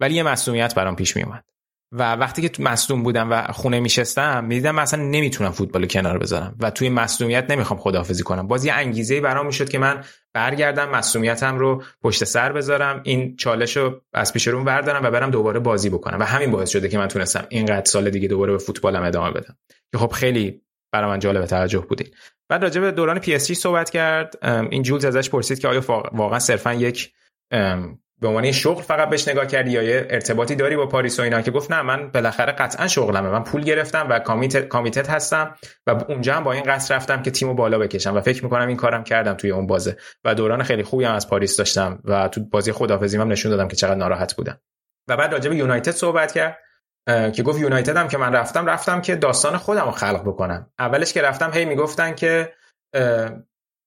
ولی 0.01 0.15
یه 0.15 0.23
مسئولیت 0.23 0.75
برام 0.75 0.97
پیش 0.97 1.17
میومد 1.17 1.45
و 1.93 2.17
وقتی 2.17 2.49
که 2.49 2.63
مصدوم 2.63 3.03
بودم 3.03 3.31
و 3.31 3.43
خونه 3.53 3.81
میشستم 3.81 4.45
می‌دیدم 4.45 4.75
مثلا 4.75 5.03
نمی‌تونم 5.03 5.51
فوتبال 5.51 5.87
کنار 5.87 6.19
بذارم 6.19 6.57
و 6.61 6.71
توی 6.71 6.89
مصدومیت 6.89 7.51
نمی‌خوام 7.51 7.81
خداحافظی 7.81 8.23
کنم. 8.23 8.47
باز 8.49 8.65
یه 8.65 8.73
انگیزه 8.73 9.21
برام 9.21 9.47
می‌شد 9.47 9.69
که 9.69 9.79
من 9.79 10.05
برگردم 10.35 10.91
مصدومیتم 10.91 11.59
رو 11.59 11.83
پشت 12.03 12.25
سر 12.25 12.53
بذارم 12.53 13.01
این 13.05 13.37
چالش 13.37 13.77
رو 13.77 14.01
از 14.13 14.33
پیش 14.33 14.49
رو 14.49 14.65
بردارم 14.65 15.05
و 15.05 15.11
برم 15.11 15.31
دوباره 15.31 15.61
بازی 15.61 15.91
بکنم 15.91 16.21
و 16.21 16.23
همین 16.23 16.51
باعث 16.51 16.71
شده 16.71 16.89
که 16.89 16.99
من 16.99 17.09
تونستم 17.09 17.47
اینقدر 17.49 17.85
سال 17.85 18.11
دیگه 18.11 18.29
دوباره 18.29 18.53
به 18.53 18.59
فوتبالم 18.59 19.03
ادامه 19.03 19.31
بدم. 19.31 19.57
که 19.93 19.99
خب 19.99 20.13
خیلی 20.13 20.63
برای 20.93 21.11
من 21.11 21.19
جالب 21.19 21.47
توجه 21.47 21.79
بودین. 21.79 22.07
بعد 22.49 22.63
راجع 22.63 22.81
به 22.81 22.91
دوران 22.91 23.19
پی 23.19 23.39
صحبت 23.39 23.91
کرد. 23.91 24.39
این 24.71 24.83
جولز 24.83 25.05
ازش 25.05 25.31
پرسید 25.31 25.59
که 25.59 25.69
آیا 25.69 25.83
واقعا 26.13 26.39
صرفا 26.39 26.75
یک 26.75 27.13
به 28.23 28.29
عنوان 28.29 28.53
شغل 28.53 28.83
فقط 28.83 29.09
بهش 29.09 29.29
نگاه 29.29 29.47
کردی 29.47 29.71
یا 29.71 29.83
یه 29.83 30.07
ارتباطی 30.11 30.55
داری 30.55 30.77
با 30.77 30.87
پاریس 30.87 31.19
و 31.19 31.23
اینا 31.23 31.43
که 31.43 31.51
گفت 31.51 31.73
نه 31.73 31.83
من 31.83 32.11
بالاخره 32.11 32.53
قطعا 32.53 32.89
شغلمه. 32.89 33.29
من 33.29 33.45
پول 33.45 33.63
گرفتم 33.63 34.07
و 34.11 34.19
کامیتت 34.69 35.11
هستم 35.11 35.55
و 35.87 35.91
اونجا 36.09 36.35
هم 36.35 36.45
با 36.45 36.53
این 36.53 36.63
قصد 36.63 36.95
رفتم 36.95 37.23
که 37.23 37.31
تیمو 37.31 37.55
بالا 37.55 37.79
بکشم 37.79 38.17
و 38.17 38.21
فکر 38.21 38.45
می‌کنم 38.45 38.69
این 38.69 38.77
کارم 38.77 39.05
کردم 39.05 39.35
توی 39.35 39.51
اون 39.51 39.67
بازه 39.67 39.97
و 40.25 40.35
دوران 40.35 40.63
خیلی 40.63 40.83
خوبی 40.83 41.05
هم 41.05 41.15
از 41.15 41.29
پاریس 41.29 41.57
داشتم 41.57 41.99
و 42.05 42.29
تو 42.29 42.41
بازی 42.41 42.73
خدافظی 42.73 43.17
هم 43.17 43.33
نشون 43.33 43.51
دادم 43.51 43.69
که 43.69 43.77
چقدر 43.77 43.95
ناراحت 43.95 44.37
بودم. 44.37 44.61
و 45.09 45.17
بعد 45.17 45.33
راجع 45.33 45.51
به 45.51 45.57
یونایتد 45.57 45.91
صحبت 45.91 46.33
کرد 46.33 46.59
که 47.33 47.43
گفت 47.43 47.61
یونایتد 47.61 47.97
هم 47.97 48.09
که 48.09 48.19
من 48.19 48.33
رفتم 48.33 48.67
رفتم 48.67 49.01
که 49.01 49.17
داستان 49.17 49.57
خودم 49.57 49.85
رو 49.85 49.91
خلق 49.91 50.23
بکنم. 50.23 50.71
اولش 50.79 51.13
که 51.13 51.23
رفتم 51.23 51.51
هی 51.55 51.65
می‌گفتن 51.65 52.15
که 52.15 52.53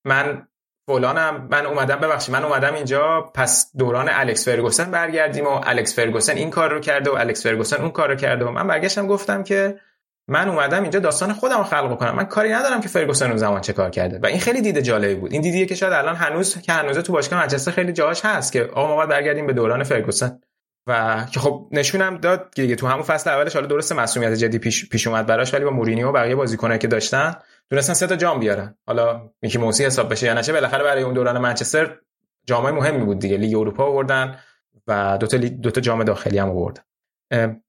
من 0.06 0.48
فلانم 0.86 1.48
من 1.50 1.66
اومدم 1.66 1.96
ببخشید 1.96 2.34
من 2.34 2.44
اومدم 2.44 2.74
اینجا 2.74 3.30
پس 3.34 3.70
دوران 3.78 4.08
الکس 4.12 4.44
فرگوسن 4.48 4.90
برگردیم 4.90 5.44
و 5.44 5.60
الکس 5.64 5.96
فرگوسن 5.96 6.36
این 6.36 6.50
کار 6.50 6.70
رو 6.70 6.80
کرده 6.80 7.10
و 7.10 7.14
الکس 7.14 7.42
فرگوسن 7.42 7.76
اون 7.76 7.90
کار 7.90 8.08
رو 8.08 8.14
کرده 8.14 8.44
و 8.44 8.50
من 8.50 8.66
برگشتم 8.66 9.06
گفتم 9.06 9.42
که 9.42 9.80
من 10.28 10.48
اومدم 10.48 10.82
اینجا 10.82 11.00
داستان 11.00 11.32
خودم 11.32 11.58
رو 11.58 11.64
خلق 11.64 11.92
بکنم 11.92 12.14
من 12.14 12.24
کاری 12.24 12.52
ندارم 12.52 12.80
که 12.80 12.88
فرگوسن 12.88 13.26
اون 13.26 13.36
زمان 13.36 13.60
چه 13.60 13.72
کار 13.72 13.90
کرده. 13.90 14.18
و 14.22 14.26
این 14.26 14.40
خیلی 14.40 14.60
دید 14.60 14.80
جالبی 14.80 15.14
بود. 15.14 15.32
این 15.32 15.42
دیدیه 15.42 15.66
که 15.66 15.74
شاید 15.74 15.92
الان 15.92 16.16
هنوز 16.16 16.60
که 16.60 16.72
هنوز 16.72 16.98
تو 16.98 17.12
باشگاه 17.12 17.40
منچستر 17.40 17.70
خیلی 17.70 17.92
جاهاش 17.92 18.24
هست 18.24 18.52
که 18.52 18.64
آقا 18.64 18.88
ما 18.88 18.96
باید 18.96 19.08
برگردیم 19.08 19.46
به 19.46 19.52
دوران 19.52 19.84
فرگوسن. 19.84 20.40
و 20.86 21.24
که 21.32 21.40
خب 21.40 21.68
نشونم 21.72 22.16
داد 22.16 22.54
که 22.54 22.76
تو 22.76 22.86
همون 22.86 23.02
فصل 23.02 23.30
اولش 23.30 23.54
حالا 23.54 23.66
درست 23.66 23.92
مسئولیت 23.92 24.32
جدی 24.32 24.58
پیش, 24.58 24.88
پیش 24.88 25.06
اومد 25.06 25.26
براش 25.26 25.54
ولی 25.54 25.64
با 25.64 25.70
مورینیو 25.70 26.12
بقیه 26.12 26.34
بازیکنایی 26.34 26.78
که 26.78 26.88
داشتن 26.88 27.34
تونستن 27.70 27.94
سه 27.94 28.06
تا 28.06 28.16
جام 28.16 28.40
بیارن. 28.40 28.74
حالا 28.86 29.30
میکی 29.42 29.58
موسی 29.58 29.84
حساب 29.84 30.10
بشه 30.10 30.26
یا 30.26 30.34
نشه 30.34 30.52
بالاخره 30.52 30.84
برای 30.84 31.02
اون 31.02 31.14
دوران 31.14 31.38
منچستر 31.38 31.98
جامای 32.44 32.72
مهمی 32.72 33.04
بود 33.04 33.18
دیگه. 33.18 33.36
لیگ 33.36 33.56
اروپا 33.56 33.84
آوردن 33.84 34.38
و 34.86 35.18
دو 35.20 35.26
تا 35.26 35.36
دو 35.36 35.70
تا 35.70 35.80
جام 35.80 36.04
داخلی 36.04 36.38
هم 36.38 36.50
آوردن. 36.50 36.82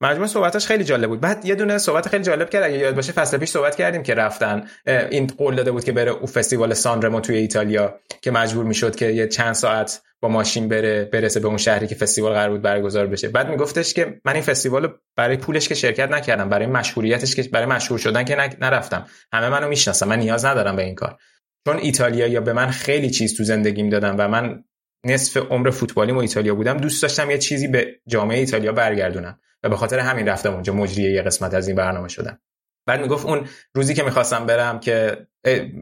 مجموع 0.01 0.27
صحبتاش 0.27 0.67
خیلی 0.67 0.83
جالب 0.83 1.09
بود. 1.09 1.21
بعد 1.21 1.45
یه 1.45 1.55
دونه 1.55 1.77
صحبت 1.77 2.07
خیلی 2.07 2.23
جالب 2.23 2.49
کرد 2.49 2.63
اگه 2.63 2.77
یاد 2.77 2.95
باشه 2.95 3.11
فصل 3.11 3.37
پیش 3.37 3.49
صحبت 3.49 3.75
کردیم 3.75 4.03
که 4.03 4.13
رفتن 4.13 4.67
این 4.85 5.27
قول 5.27 5.55
داده 5.55 5.71
بود 5.71 5.83
که 5.83 5.91
بره 5.91 6.11
او 6.11 6.27
فستیوال 6.27 6.73
سانرمو 6.73 7.19
توی 7.19 7.37
ایتالیا 7.37 7.99
که 8.21 8.31
مجبور 8.31 8.65
می‌شد 8.65 8.95
که 8.95 9.05
یه 9.05 9.27
چند 9.27 9.53
ساعت 9.53 10.01
با 10.21 10.29
ماشین 10.29 10.67
بره 10.67 11.05
برسه 11.05 11.39
به 11.39 11.47
اون 11.47 11.57
شهری 11.57 11.87
که 11.87 11.95
فستیوال 11.95 12.33
قرار 12.33 12.49
بود 12.49 12.61
برگزار 12.61 13.07
بشه. 13.07 13.29
بعد 13.29 13.49
میگفتش 13.49 13.93
که 13.93 14.21
من 14.25 14.33
این 14.33 14.41
فستیوال 14.41 14.93
برای 15.15 15.37
پولش 15.37 15.67
که 15.67 15.75
شرکت 15.75 16.11
نکردم 16.11 16.49
برای 16.49 16.65
مشهوریتش 16.65 17.35
که 17.35 17.43
برای 17.43 17.65
مشهور 17.65 17.99
شدن 17.99 18.23
که 18.23 18.35
نرفتم. 18.61 19.07
همه 19.33 19.49
منو 19.49 19.67
می‌شناسن 19.67 20.07
من 20.07 20.19
نیاز 20.19 20.45
ندارم 20.45 20.75
به 20.75 20.83
این 20.83 20.95
کار. 20.95 21.17
چون 21.67 21.77
ایتالیا 21.77 22.27
یا 22.27 22.41
به 22.41 22.53
من 22.53 22.69
خیلی 22.69 23.09
چیز 23.09 23.37
تو 23.37 23.43
زندگیم 23.43 23.89
دادن 23.89 24.15
و 24.15 24.27
من 24.27 24.63
نصف 25.05 25.37
عمر 25.37 25.69
فوتبالی 25.69 26.11
و 26.11 26.17
ایتالیا 26.17 26.55
بودم 26.55 26.77
دوست 26.77 27.01
داشتم 27.01 27.31
یه 27.31 27.37
چیزی 27.37 27.67
به 27.67 27.87
جامعه 28.07 28.39
ایتالیا 28.39 28.71
برگردونم. 28.71 29.39
به 29.69 29.77
خاطر 29.77 29.99
همین 29.99 30.27
رفتم 30.27 30.53
اونجا. 30.53 30.73
مجری 30.73 31.13
یه 31.13 31.21
قسمت 31.21 31.53
از 31.53 31.67
این 31.67 31.77
برنامه 31.77 32.07
شدم. 32.07 32.39
بعد 32.85 33.01
می‌گفت 33.01 33.25
اون 33.25 33.47
روزی 33.75 33.93
که 33.93 34.03
می‌خواستم 34.03 34.45
برم 34.45 34.79
که 34.79 35.27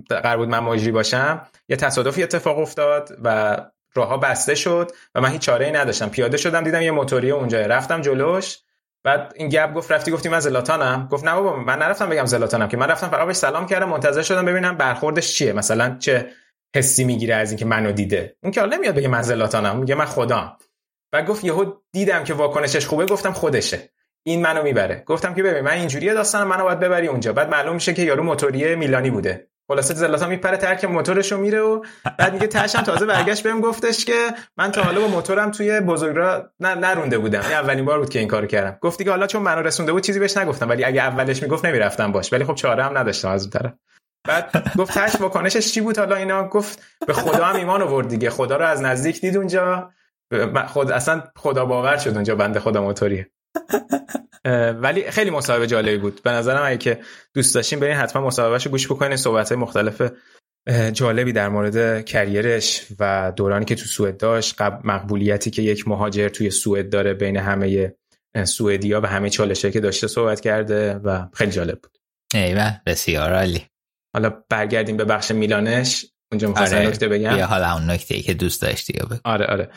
قرار 0.09 0.37
بود 0.37 0.49
من 0.49 0.59
مجری 0.59 0.91
باشم 0.91 1.47
یه 1.69 1.75
تصادفی 1.75 2.23
اتفاق 2.23 2.59
افتاد 2.59 3.17
و 3.23 3.57
راهها 3.93 4.17
بسته 4.17 4.55
شد 4.55 4.91
و 5.15 5.21
من 5.21 5.29
هیچ 5.29 5.41
چاره 5.41 5.65
ای 5.65 5.71
نداشتم. 5.71 6.09
پیاده 6.09 6.37
شدم 6.37 6.63
دیدم 6.63 6.81
یه 6.81 6.91
موتوری 6.91 7.31
اونجا. 7.31 7.61
رفتم 7.61 8.01
جلوش. 8.01 8.57
بعد 9.03 9.33
این 9.35 9.49
گپ 9.49 9.73
گفت 9.73 9.91
رفتی 9.91 10.11
گفتی 10.11 10.29
من 10.29 10.39
زلاتانم؟ 10.39 11.07
گفت 11.11 11.25
نه 11.25 11.35
بابا 11.35 11.55
من 11.55 11.79
نرفتم 11.79 12.09
بگم 12.09 12.25
زلاتانم 12.25 12.67
که. 12.67 12.77
من 12.77 12.87
رفتم 12.87 13.07
فقط 13.07 13.27
بهش 13.27 13.35
سلام 13.35 13.65
کردم 13.65 13.89
منتظر 13.89 14.21
شدم 14.21 14.45
ببینم 14.45 14.77
برخوردش 14.77 15.33
چیه. 15.33 15.53
مثلا 15.53 15.95
چه 15.99 16.29
حسی 16.75 17.03
می‌گیره 17.03 17.35
از 17.35 17.51
اینکه 17.51 17.65
منو 17.65 17.91
دیده. 17.91 18.35
اون 18.43 18.51
که 18.51 18.59
حالا 18.59 18.77
نمیاد 18.77 18.95
بگه 18.95 19.07
من 19.07 19.21
زلاتانم 19.21 19.77
میگه 19.77 19.95
من 19.95 20.05
خدا 20.05 20.57
و 21.13 21.21
گفت 21.21 21.43
یهو 21.43 21.65
دیدم 21.91 22.23
که 22.23 22.33
واکنشش 22.33 22.85
خوبه 22.85 23.05
گفتم 23.05 23.31
خودشه. 23.31 23.89
این 24.23 24.41
منو 24.41 24.63
می‌بره. 24.63 25.03
گفتم 25.05 25.33
که 25.33 25.43
ببین 25.43 25.61
من 25.61 25.71
اینجوریه 25.71 26.13
داستان 26.13 26.47
منو 26.47 26.63
باید 26.63 26.79
ببری 26.79 27.07
اونجا. 27.07 27.33
بعد 27.33 27.49
معلوم 27.49 27.73
میشه 27.73 27.93
که 27.93 28.01
یارو 28.01 28.23
موتوری 28.23 28.75
میلانی 28.75 29.09
بوده. 29.09 29.47
خلاصه 29.67 29.93
زلاتان 29.93 30.29
میپره 30.29 30.57
ترک 30.57 30.85
موتورش 30.85 31.31
رو 31.31 31.37
میره 31.37 31.59
و 31.59 31.85
بعد 32.17 32.33
میگه 32.33 32.47
تاشم 32.47 32.81
تازه 32.81 33.05
برگشت 33.05 33.43
بهم 33.43 33.61
گفتش 33.61 34.05
که 34.05 34.13
من 34.57 34.71
تا 34.71 34.83
حالا 34.83 35.01
با 35.01 35.07
موتورم 35.07 35.51
توی 35.51 35.79
بزرگراه 35.79 36.43
نرونده 36.59 37.17
بودم. 37.17 37.41
این 37.41 37.51
اولین 37.51 37.85
بار 37.85 37.99
بود 37.99 38.09
که 38.09 38.19
این 38.19 38.27
کارو 38.27 38.47
کردم. 38.47 38.77
گفت 38.81 38.97
دیگه 38.97 39.11
حالا 39.11 39.27
چون 39.27 39.41
منو 39.41 39.61
رسونده 39.61 39.91
بود 39.91 40.03
چیزی 40.03 40.19
بهش 40.19 40.37
نگفتم. 40.37 40.69
ولی 40.69 40.83
اگه 40.83 41.01
اولش 41.01 41.43
می‌گفت 41.43 41.65
نمی‌رفتم 41.65 42.11
باش. 42.11 42.33
ولی 42.33 42.43
خب 42.43 42.55
چاره 42.55 42.83
هم 42.83 42.97
نداشتم 42.97 43.29
از 43.29 43.41
اون 43.41 43.49
طرف. 43.49 43.73
بعد 44.27 44.71
گفت 44.77 44.93
تاش 44.93 45.15
واکنشش 45.21 45.71
چی 45.73 45.81
بود 45.81 45.97
حالا 45.97 46.15
اینا؟ 46.15 46.47
گفت 46.47 46.83
به 47.07 47.13
خدا 47.13 47.45
هم 47.45 47.55
ایمان 47.55 47.81
آورد 47.81 48.07
دیگه. 48.07 48.29
خدا 48.29 48.57
رو 48.57 48.65
از 48.65 48.81
نزدیک 48.81 49.21
دید 49.21 49.37
اونجا. 49.37 49.91
خود 50.67 50.91
اصلا 50.91 51.23
خدا 51.35 51.65
باور 51.65 51.97
شد 51.97 52.09
اونجا 52.09 52.35
بنده 52.35 52.59
خدا 52.59 52.81
موتوریه 52.81 53.29
ولی 54.81 55.11
خیلی 55.11 55.29
مصاحبه 55.29 55.67
جالبی 55.67 55.97
بود. 55.97 56.21
به 56.23 56.31
نظرم 56.31 56.63
اگه 56.65 56.77
که 56.77 56.99
دوست 57.33 57.55
داشتین 57.55 57.79
برین 57.79 57.95
حتما 57.95 58.27
مصاحبهشو 58.27 58.69
گوش 58.69 58.87
بکنین. 58.87 59.17
صحبت 59.17 59.49
های 59.49 59.57
مختلف 59.57 60.11
جالبی 60.93 61.33
در 61.33 61.49
مورد 61.49 62.05
کریرش 62.05 62.87
و 62.99 63.33
دورانی 63.35 63.65
که 63.65 63.75
تو 63.75 63.85
سوئد 63.85 64.17
داشت 64.17 64.61
مقبولیتی 64.61 65.51
که 65.51 65.61
یک 65.61 65.87
مهاجر 65.87 66.29
توی 66.29 66.49
سوئد 66.49 66.89
داره 66.89 67.13
بین 67.13 67.37
همه 67.37 67.95
سوئدیا 68.43 69.01
و 69.01 69.05
همه 69.05 69.29
چالشه 69.29 69.71
که 69.71 69.79
داشته 69.79 70.07
صحبت 70.07 70.41
کرده 70.41 70.93
و 70.93 71.27
خیلی 71.33 71.51
جالب 71.51 71.79
بود. 71.81 71.97
ایوه 72.33 72.71
بسیار 72.85 73.33
عالی. 73.33 73.65
حالا 74.13 74.43
برگردیم 74.49 74.97
به 74.97 75.05
بخش 75.05 75.31
میلانش. 75.31 76.05
اونجا 76.31 76.47
می‌خواستم 76.47 76.77
آره. 76.77 76.87
نکته 76.87 77.07
بگم 77.07 77.37
یا 77.37 77.45
حالا 77.45 77.73
اون 77.73 77.89
نکته 77.89 78.15
ای 78.15 78.21
که 78.21 78.33
دوست 78.33 78.61
داشتی 78.61 78.93
بگو. 78.93 79.15
آره 79.23 79.45
آره. 79.45 79.69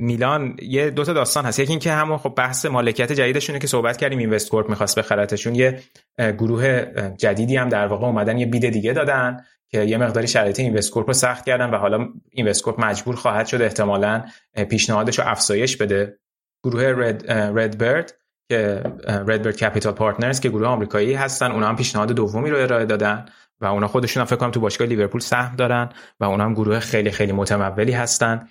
میلان 0.00 0.56
یه 0.62 0.90
دو 0.90 1.04
تا 1.04 1.12
داستان 1.12 1.44
هست. 1.44 1.58
یکی 1.58 1.70
اینکه 1.70 1.92
همون 1.92 2.18
خب 2.18 2.34
بحث 2.36 2.66
مالکیت 2.66 3.12
جدیدشونه 3.12 3.58
که 3.58 3.66
صحبت 3.66 3.96
کردیم 3.96 4.18
اینوست 4.18 4.50
کورپ 4.50 4.68
می‌خواست 4.68 4.98
بخرتشون. 4.98 5.54
یه 5.54 5.82
گروه 6.18 6.84
جدیدی 7.18 7.56
هم 7.56 7.68
در 7.68 7.86
واقع 7.86 8.06
اومدن 8.06 8.38
یه 8.38 8.46
bid 8.46 8.70
دیگه 8.70 8.92
دادن 8.92 9.44
که 9.68 9.84
یه 9.84 9.98
مقداری 9.98 10.28
شرایط 10.28 10.60
Investcorp 10.60 11.06
رو 11.06 11.12
سخت 11.12 11.44
کردن 11.44 11.70
و 11.70 11.76
حالا 11.76 12.08
Investcorp 12.30 12.80
مجبور 12.80 13.16
خواهد 13.16 13.46
شد 13.46 13.62
احتمالاً 13.62 14.24
پیشنهادش 14.70 15.18
رو 15.18 15.24
افزایش 15.28 15.76
بده. 15.76 16.18
گروه 16.64 16.84
Red 16.84 17.32
RedBird 17.32 18.14
که 18.48 18.82
RedBird 19.08 19.56
Capital 19.56 19.92
Partners 19.92 20.40
که 20.40 20.48
گروه 20.48 20.66
آمریکایی 20.66 21.14
هستن 21.14 21.52
اونا 21.52 21.68
هم 21.68 21.76
پیشنهاد 21.76 22.12
دومی 22.12 22.50
رو 22.50 22.56
ارائه 22.56 22.84
دادن. 22.84 23.26
و 23.64 23.66
اونا 23.66 23.88
خودشون 23.88 24.20
هم 24.20 24.26
فکر 24.26 24.36
کنم 24.36 24.50
تو 24.50 24.60
باشگاه 24.60 24.88
لیورپول 24.88 25.20
سهم 25.20 25.56
دارن 25.56 25.88
و 26.20 26.24
اونا 26.24 26.44
هم 26.44 26.54
گروه 26.54 26.80
خیلی 26.80 27.10
خیلی 27.10 27.32
متمولی 27.32 27.92
هستن. 27.92 28.48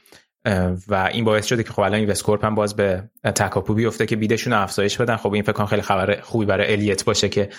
و 0.87 1.09
این 1.13 1.25
باعث 1.25 1.45
شده 1.45 1.63
که 1.63 1.69
خب 1.69 1.79
الان 1.79 1.99
Investcorp 1.99 2.45
هم 2.45 2.55
باز 2.55 2.75
به 2.75 3.09
تکاپو 3.23 3.73
بیفته 3.73 4.05
که 4.05 4.15
bid 4.15 4.31
شون 4.31 4.53
افزایش 4.53 4.97
بدن. 4.97 5.15
خب 5.15 5.33
این 5.33 5.43
فکر 5.43 5.51
کنم 5.51 5.65
خیلی 5.65 5.81
خبر 5.81 6.21
خوبی 6.21 6.45
برای 6.45 6.71
الیت 6.71 7.05
باشه 7.05 7.29
که 7.29 7.49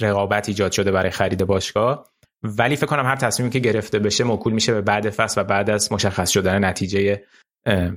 رقابت 0.00 0.48
ایجاد 0.48 0.72
شده 0.72 0.92
برای 0.92 1.10
خرید 1.10 1.46
باشگاه. 1.46 2.08
ولی 2.42 2.76
فکر 2.76 2.86
کنم 2.86 3.06
هر 3.06 3.16
تصمیمی 3.16 3.52
که 3.52 3.58
گرفته 3.58 3.98
بشه 3.98 4.24
موکول 4.24 4.52
میشه 4.52 4.74
به 4.74 4.80
بعد 4.80 5.10
فصل 5.10 5.40
و 5.40 5.44
بعد 5.44 5.70
از 5.70 5.92
مشخص 5.92 6.30
شدن 6.30 6.64
نتیجه 6.64 7.22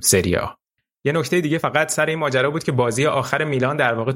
سریا 0.00 0.58
یه 1.04 1.12
نکته 1.12 1.40
دیگه 1.40 1.58
فقط 1.58 1.90
سر 1.90 2.06
این 2.06 2.18
ماجرا 2.18 2.50
بود 2.50 2.64
که 2.64 2.72
بازی 2.72 3.06
آخر 3.06 3.44
میلان 3.44 3.76
در 3.76 3.94
واقع 3.94 4.12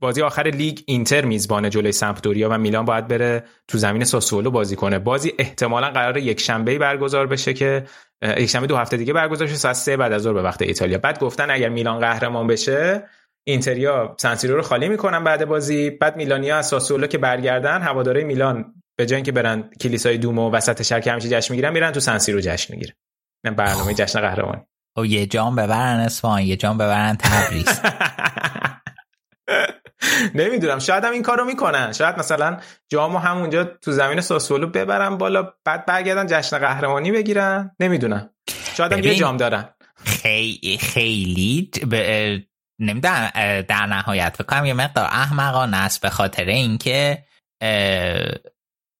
بازی 0.00 0.22
آخر 0.22 0.42
لیگ 0.42 0.78
اینتر 0.86 1.24
میزبان 1.24 1.70
جلوی 1.70 1.92
سمپدوریا 1.92 2.48
و 2.48 2.58
میلان 2.58 2.84
باید 2.84 3.08
بره 3.08 3.44
تو 3.68 3.78
زمین 3.78 4.04
ساسولو 4.04 4.50
بازی 4.50 4.76
کنه. 4.76 4.98
بازی 4.98 5.32
احتمالا 5.38 5.90
قرار 5.90 6.16
یک 6.16 6.40
شنبه 6.40 6.78
برگزار 6.78 7.26
بشه 7.26 7.52
که 7.52 7.84
یک 8.22 8.46
شنبه 8.46 8.66
دو 8.66 8.76
هفته 8.76 8.96
دیگه 8.96 9.12
برگزار 9.12 9.48
شه 9.48 9.54
ساعت 9.54 9.76
3 9.76 9.96
بعد 9.96 10.12
از 10.12 10.22
ظهر 10.22 10.32
به 10.32 10.42
وقت 10.42 10.62
ایتالیا. 10.62 10.98
بعد 10.98 11.18
گفتن 11.18 11.50
اگر 11.50 11.68
میلان 11.68 11.98
قهرمان 11.98 12.46
بشه 12.46 13.02
اینتریا 13.44 14.16
سنسیرو 14.18 14.56
رو 14.56 14.62
خالی 14.62 14.88
می‌کنن 14.88 15.24
بعد 15.24 15.44
بازی. 15.44 15.90
بعد 15.90 16.16
میلانیا 16.16 16.56
از 16.56 16.66
ساسولو 16.66 17.06
که 17.06 17.18
برگردن 17.18 17.82
هواداره 17.82 18.24
میلان 18.24 18.74
به 18.96 19.06
جای 19.06 19.16
اینکه 19.16 19.32
برن 19.32 19.70
کلیسای 19.80 20.18
دومو 20.18 20.50
وسط 20.50 20.82
شهر 20.82 21.00
که 21.00 21.12
همیشه 21.12 21.28
جشن 21.28 21.54
می‌گیرن 21.54 21.72
میرن 21.72 21.92
تو 21.92 22.00
سنسیرو 22.00 22.40
جشن 22.40 22.74
می‌گیرن. 22.74 22.94
برنامه 23.56 23.94
جشن 23.94 24.20
قهرمانی. 24.20 24.62
او 24.96 25.06
یه 25.06 25.26
جام 25.26 25.56
ببرن 25.56 26.00
اصفهان 26.00 26.42
یه 26.42 26.56
جام 26.56 26.78
ببرن 26.78 27.16
تبریز. 27.16 27.80
نمی‌دونم. 30.34 30.78
شاید 30.78 31.04
هم 31.04 31.12
این 31.12 31.22
کارو 31.22 31.44
می‌کنن. 31.44 31.92
شاید 31.92 32.18
مثلا 32.18 32.60
جامو 32.88 33.18
همونجا 33.18 33.64
تو 33.64 33.92
زمین 33.92 34.20
ساسولو 34.20 34.66
ببرن 34.66 35.18
بالا 35.18 35.52
بعد 35.64 35.86
برگردن 35.86 36.26
جشن 36.26 36.58
قهرمانی 36.58 37.12
بگیرن. 37.12 37.76
نمی‌دونم. 37.80 38.30
شاید 38.76 38.92
هم 38.92 38.98
یه 38.98 39.14
جام 39.14 39.36
دارن. 39.36 39.68
خیلی 40.04 40.78
خیلی 40.78 41.70
نمی‌دونم 42.78 43.30
در 43.60 43.86
نهایت 43.86 44.34
فکر 44.38 44.44
کنم 44.44 44.64
یه 44.64 44.74
مقدار 44.74 45.04
احمقانه 45.04 45.76
است 45.76 46.02
به 46.02 46.10
خاطر 46.10 46.44
اینکه 46.44 47.24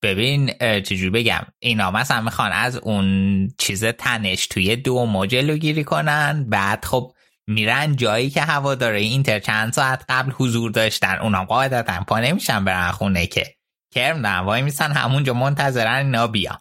ببین 0.02 0.52
چجور 0.80 1.10
بگم. 1.10 1.46
اینا 1.58 1.90
مثلا 1.90 2.20
می‌خوان 2.20 2.52
از 2.52 2.76
اون 2.76 3.48
چیز 3.58 3.84
تنش 3.84 4.46
توی 4.46 4.76
دو 4.76 5.26
جلوگیری 5.26 5.84
کنن 5.84 6.46
بعد 6.48 6.84
خب 6.84 7.12
میرن 7.48 7.96
جایی 7.96 8.30
که 8.30 8.40
هواداره 8.40 9.00
اینتر 9.00 9.38
چند 9.38 9.72
ساعت 9.72 10.04
قبل 10.08 10.32
حضور 10.32 10.70
داشتن. 10.70 11.18
اونا 11.18 11.44
قاعدتا 11.44 12.04
پا 12.08 12.20
نمیشن 12.20 12.64
برن 12.64 12.90
خونه 12.90 13.26
که. 13.26 13.54
کرم 13.94 14.22
دارن 14.22 14.38
وای 14.38 14.62
میسن 14.62 14.92
همونجا 14.92 15.34
منتظرن 15.34 16.06
اینا 16.06 16.26
بیان. 16.26 16.58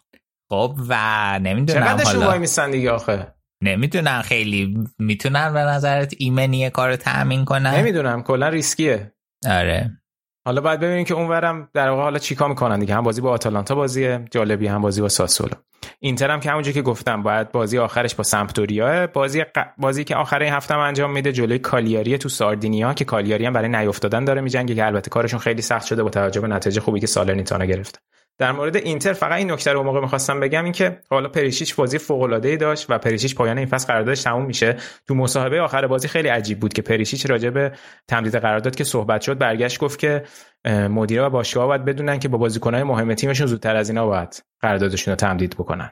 خب 0.50 0.74
و 0.88 0.94
نمی‌دونم 1.42 1.98
حالا 2.04 2.26
وای 2.26 2.38
میسن 2.38 2.70
دیگه 2.70 2.90
آخه؟ 2.90 3.34
نمی‌دونم 3.62 4.22
خیلی 4.22 4.78
می‌تونن 4.98 5.52
به 5.52 5.60
نظرت 5.60 6.14
ایمنی 6.18 6.70
کار 6.70 6.88
رو 6.90 6.96
تأمین 6.96 7.44
کنن؟ 7.44 7.74
نمی‌دونم 7.74 8.22
کلا 8.22 8.48
ریسکیه. 8.48 9.12
آره. 9.50 9.99
حالا 10.44 10.60
باید 10.60 10.80
ببینیم 10.80 11.04
که 11.04 11.14
اونورم 11.14 11.68
در 11.74 11.88
واقع 11.88 12.02
حالا 12.02 12.18
چیکار 12.18 12.48
می‌کنن 12.48 12.78
دیگه. 12.78 12.94
هم 12.94 13.02
بازی 13.02 13.20
با 13.20 13.30
آتالانتا 13.30 13.74
بازیه 13.74 14.24
جالبی. 14.30 14.66
هم 14.66 14.82
بازی 14.82 15.00
با 15.00 15.08
ساسولو. 15.08 15.54
اینتر 16.00 16.30
هم 16.30 16.40
که 16.40 16.50
همونجوری 16.50 16.74
که 16.74 16.82
گفتم 16.82 17.22
باید 17.22 17.52
بازی 17.52 17.78
آخرش 17.78 18.14
با 18.14 18.24
سمپدوریا. 18.24 19.06
بازی 19.06 19.42
ق... 19.42 19.66
بازی 19.78 20.04
که 20.04 20.16
آخر 20.16 20.42
این 20.42 20.52
هفته 20.52 20.74
انجام 20.74 21.12
میده 21.12 21.32
جلوی 21.32 21.58
کالیاری 21.58 22.18
تو 22.18 22.28
ساردینیا 22.28 22.94
که 22.94 23.04
کالیاری 23.04 23.46
هم 23.46 23.52
برای 23.52 23.68
نیافتادن 23.68 24.24
داره 24.24 24.40
میجنگه 24.40 24.74
که 24.74 24.86
البته 24.86 25.10
کارشون 25.10 25.40
خیلی 25.40 25.62
سخت 25.62 25.86
شده 25.86 26.02
با 26.02 26.10
توجه 26.10 26.40
به 26.40 26.48
نتیجه 26.48 26.80
خوبی 26.80 27.00
که 27.00 27.06
سالرنیتانا 27.06 27.64
گرفت 27.64 28.02
در 28.38 28.52
مورد 28.52 28.76
اینتر 28.76 29.12
فقط 29.12 29.38
این 29.38 29.50
نکته 29.50 29.72
رو 29.72 29.82
موقع 29.82 30.00
می‌خواستم 30.00 30.40
بگم 30.40 30.64
این 30.64 30.72
که 30.72 31.00
حالا 31.10 31.28
پریشیچ 31.28 31.74
بازی 31.76 31.98
فوق 31.98 32.40
ای 32.44 32.56
داشت 32.56 32.86
و 32.88 32.98
پریشیچ 32.98 33.34
پایان 33.34 33.58
این 33.58 33.66
فصل 33.66 33.86
قراردادش 33.86 34.22
تموم 34.22 34.46
میشه. 34.46 34.76
تو 35.08 35.14
مصاحبه 35.14 35.60
آخر 35.60 35.86
بازی 35.86 36.08
خیلی 36.08 36.28
عجیب 36.28 36.60
بود 36.60 36.72
که 36.72 36.82
پریشیچ 36.82 37.30
راجع 37.30 37.50
به 37.50 37.72
تمدید 38.08 38.36
قرارداد 38.36 38.76
که 38.76 38.84
صحبت 38.84 39.20
شد 39.20 39.38
برگشت 39.38 39.80
گفت 39.80 39.98
که 39.98 40.24
مدیرا 40.68 41.26
و 41.26 41.30
باشگاه 41.30 41.66
باید 41.66 41.84
بدونن 41.84 42.18
که 42.18 42.28
با 42.28 42.38
بازیکنهای 42.38 42.82
مهم 42.82 43.14
تیمشون 43.14 43.46
زودتر 43.46 43.76
از 43.76 43.88
اینا 43.88 44.06
باید 44.06 44.42
قراردادشون 44.60 45.12
رو 45.12 45.16
تمدید 45.16 45.54
بکنن. 45.54 45.90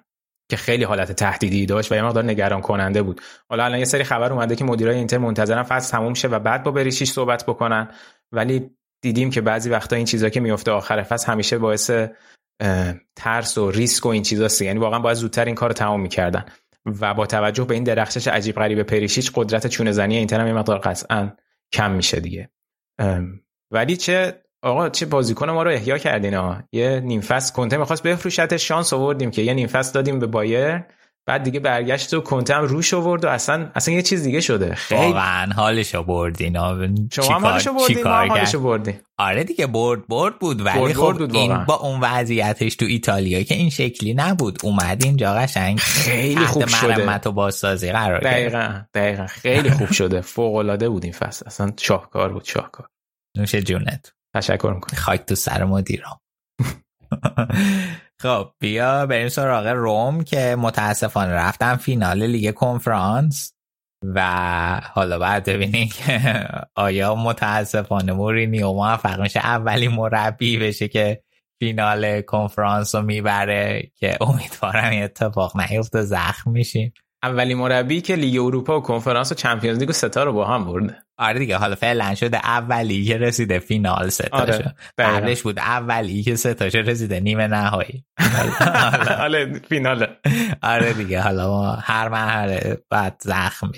که 0.51 0.57
خیلی 0.57 0.85
حالت 0.85 1.13
تهدیدی 1.13 1.67
داشت 1.67 1.93
و 1.93 1.95
یه 1.95 2.03
مقدار 2.03 2.25
نگران 2.25 2.61
کننده 2.61 3.03
بود. 3.03 3.21
حالا 3.49 3.65
الان 3.65 3.79
یه 3.79 3.85
سری 3.85 4.05
خبر 4.05 4.33
اومده 4.33 4.57
که 4.57 4.65
مدیرای 4.65 4.97
اینتر 4.97 5.19
منتظرن 5.19 5.63
فصل 5.63 5.93
تموم 5.93 6.15
شه 6.15 6.29
و 6.29 6.39
بعد 6.39 6.63
با 6.63 6.71
بریشیش 6.71 7.11
صحبت 7.11 7.45
بکنن. 7.47 7.89
ولی 8.33 8.71
دیدیم 9.01 9.31
که 9.31 9.41
بعضی 9.41 9.71
وقتا 9.71 9.97
این 9.97 10.05
چیزا 10.05 10.29
که 10.29 10.41
میفته 10.41 10.71
آخر 10.71 11.03
فصل 11.03 11.33
همیشه 11.33 11.59
باعث 11.59 11.91
ترس 13.17 13.59
و 13.59 13.71
ریسک 13.71 14.07
و 14.07 14.09
این 14.09 14.23
چیزاست. 14.23 14.63
یعنی 14.63 14.79
واقعا 14.79 14.99
باید 14.99 15.17
زودتر 15.17 15.45
این 15.45 15.55
کار 15.55 15.69
رو 15.69 15.75
تمام 15.75 16.01
می‌کردن. 16.01 16.45
و 17.01 17.15
با 17.15 17.27
توجه 17.27 17.65
به 17.65 17.75
این 17.75 17.85
درخشش 17.85 18.29
عجیب 18.29 18.55
غریب 18.55 18.83
پریشیچ 18.83 19.33
قدرت 19.35 19.67
چونه 19.67 19.93
زنی 19.93 20.17
اینتر 20.17 20.41
هم 20.41 20.47
یه 20.47 20.53
مقدار 20.53 20.79
قطعا 20.79 21.31
کم 21.73 21.91
میشه 21.91 22.21
دیگه. 22.21 22.51
ولی 23.71 23.97
چه 23.97 24.43
آقا 24.63 24.89
چه 24.89 25.07
بازیکن 25.07 25.51
ما 25.51 25.63
رو 25.63 25.71
احیا 25.71 25.99
کردین 25.99 26.35
ها؟ 26.35 26.63
یه 26.73 27.01
نیم 27.01 27.21
فصل 27.21 27.55
کنته 27.55 27.77
می‌خواست 27.77 28.03
بفروشت 28.03 28.57
شانس 28.57 28.93
آوردیم 28.93 29.31
که 29.31 29.43
یه 29.43 29.55
نیم 29.55 29.67
فصل 29.67 29.93
دادیم 29.93 30.19
به 30.19 30.27
بایر 30.27 30.85
بعد 31.29 31.43
دیگه 31.43 31.61
برگشت 31.61 32.15
و 32.15 32.21
کنته 32.21 32.55
هم 32.55 32.65
روش 32.65 32.95
آورد 32.95 33.25
و 33.25 33.29
اصلا 33.29 33.71
اصلا 33.75 33.95
یه 33.95 34.03
چیز 34.03 34.23
دیگه 34.23 34.41
شده. 34.41 34.75
خیلی 34.75 35.03
واقعا 35.03 35.53
حالش 35.53 35.95
بردین. 35.95 36.53
شما 37.13 37.35
هم 37.35 37.47
حالش 37.47 37.69
بردین؟ 37.69 38.03
ما 38.05 38.11
حالش 38.11 38.55
بردین 38.55 38.95
آره 39.19 39.45
دیگه 39.45 39.67
برد 39.67 40.07
برد 40.07 40.39
بود. 40.39 40.67
ولی 40.67 40.79
برد 40.79 40.93
خب 40.93 41.19
بود 41.19 41.37
این 41.37 41.65
با 41.65 41.75
اون 41.75 42.01
وضعیتش 42.01 42.77
تو 42.77 42.85
ایتالیا 42.85 43.43
که 43.43 43.55
این 43.55 43.71
شکلی 43.71 44.15
نبود. 44.15 44.59
اومد 44.63 45.05
اینجا 45.05 45.35
قشنگ 45.35 45.79
خیلی 45.79 46.47
خوب 46.47 46.67
شده. 46.67 46.97
مرمت 46.97 47.27
و 47.27 47.33
بازسازی 47.33 47.93
قرار 47.93 48.21
دقیقاً 48.21 48.83
دقیقاً. 48.95 49.27
خیلی 49.27 49.71
خوب 49.71 49.93
شده. 49.93 50.21
فوق 50.21 50.55
العاده 50.55 50.89
بود 50.89 51.05
این 51.05 51.13
فصل. 51.13 51.47
اصلا 51.47 51.73
شاهکار 51.79 52.33
بود 52.33 52.45
شاهکار. 52.45 52.89
نوش 53.37 53.55
جونت. 53.55 54.13
تشکر 54.35 54.73
می‌کنم. 54.75 54.99
خاک 54.99 55.25
تو 55.25 55.35
سر 55.35 55.65
مدیرم 55.65 56.21
خب 58.23 58.51
بیا 58.59 59.07
بریم 59.07 59.29
سراغ 59.29 59.67
روم 59.67 60.25
که 60.25 60.57
متاسفانه 60.59 61.33
رفتم 61.33 61.77
فینال 61.77 62.23
لیگ 62.23 62.55
کنفرانس 62.55 63.53
و 64.05 64.81
حالا 64.95 65.19
بعد 65.19 65.49
ببینیم 65.49 65.89
که 65.89 66.45
آیا 66.75 67.15
متاسفانه 67.15 68.13
مورینیو 68.13 68.73
موفق 68.73 69.21
میشه 69.21 69.41
اولی 69.41 69.89
مربی 69.89 70.59
بشه 70.59 70.89
که 70.89 71.23
فینال 71.59 72.21
کنفرانس 72.21 72.95
رو 72.95 73.03
می‌بره 73.03 73.91
که 73.97 74.19
امیدوارم 74.21 75.03
اتفاق 75.03 75.61
نیفته 75.61 76.03
زخم 76.03 76.51
میشیم. 76.51 76.93
اولی 77.23 77.55
مربی 77.55 78.01
که 78.01 78.15
لیگ 78.15 78.41
اروپا 78.41 78.79
و 78.79 78.83
کنفرانس 78.83 79.33
و 79.33 79.35
چمپیونز 79.35 79.79
لیگ 79.79 79.89
و 79.89 79.93
ستا 79.93 80.25
رو 80.25 80.33
با 80.33 80.45
هم 80.45 80.65
برده. 80.65 81.03
آره 81.19 81.39
دیگه 81.39 81.57
حالا 81.57 81.75
فعلا 81.75 82.15
شده 82.15 82.37
اولی 82.37 83.05
که 83.05 83.19
رسیده 83.19 83.59
فینال 83.59 84.09
ستا 84.09 84.39
آره 84.39 84.75
بعدش 84.97 85.43
بود 85.43 85.59
اولی 85.59 86.23
که 86.23 86.37
ستا 86.37 86.65
رسیده 86.65 87.21
نیمه 87.21 87.47
نهایی 87.47 88.05
حالا 89.19 89.61
فینال 89.69 90.07
آره 90.63 90.93
دیگه 90.93 91.21
حالا 91.21 91.49
ما 91.49 91.73
هر 91.73 92.09
مرحله 92.09 92.79
بعد 92.91 93.17
زخم 93.21 93.73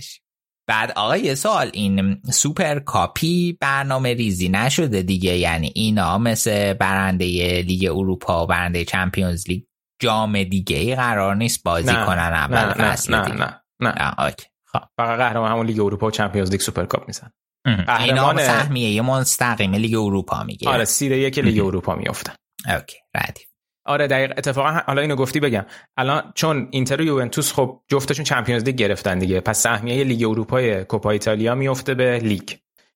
بعد 0.69 0.93
آقا 0.97 1.17
یه 1.17 1.35
سوال 1.35 1.71
این 1.73 2.23
سوپر 2.31 2.79
کاپی 2.79 3.59
برنامه 3.61 4.15
ریزی 4.15 4.49
نشده 4.49 5.03
دیگه 5.03 5.37
یعنی 5.37 5.73
اینا 5.75 6.19
مثل 6.19 6.73
برنده 6.73 7.25
لیگ 7.63 7.91
اروپا 7.91 8.45
و 8.45 8.47
برنده 8.47 8.85
چمپیونز 8.85 9.49
لیگ 9.49 9.63
جام 10.01 10.43
دیگه 10.43 10.77
ای 10.77 10.95
قرار 10.95 11.37
نیست 11.37 11.63
بازی 11.65 11.93
نه. 11.93 12.07
کنن 12.07 12.19
اول 12.19 12.85
نه 12.85 12.95
نه. 13.09 13.35
نه 13.39 13.61
نه 13.81 13.95
نه 13.99 14.25
اوکی. 14.25 14.50
خب 14.73 14.81
فقط 14.99 15.19
قهرمان 15.19 15.51
همون 15.53 15.67
لیگ 15.67 15.81
اروپا 15.81 16.07
و 16.07 16.11
چمپیونز 16.11 16.51
لیگ 16.51 16.61
سوپر 16.61 16.85
کاپ 16.85 17.07
میزن 17.07 17.31
اینا 17.67 17.85
قهرمان- 17.85 18.39
سهمیه 18.39 19.03
مستقیم 19.03 19.75
لیگ 19.75 19.95
اروپا 19.95 20.43
می‌گیره 20.43 20.73
آره 20.73 20.85
سیده 20.85 21.17
یک 21.17 21.39
لیگ 21.39 21.65
اروپا 21.65 21.95
میافتن. 21.95 22.33
okay 22.75 22.97
ردیف. 23.15 23.47
آره 23.85 24.07
دقیق 24.07 24.33
اتفاقا 24.39 24.81
حالا 24.87 25.03
اینو 25.03 25.17
گفتی 25.17 25.41
بگم. 25.41 25.67
الان 25.97 26.33
چون 26.35 26.69
اینتر 26.71 27.01
و 27.01 27.05
یوونتوس 27.05 27.53
خب 27.53 27.81
جفتشون 27.89 28.25
چمپیونز 28.25 28.65
لیگ 28.65 28.77
گرفتن 28.77 29.19
دیگه 29.19 29.41
پس 29.41 29.63
سهمیه 29.63 30.05
لیگ 30.05 30.29
اروپای 30.29 30.85
کوپا 30.85 31.11
ایتالیا 31.11 31.55
میفته 31.55 31.95
به 31.95 32.19
لیگ. 32.19 32.51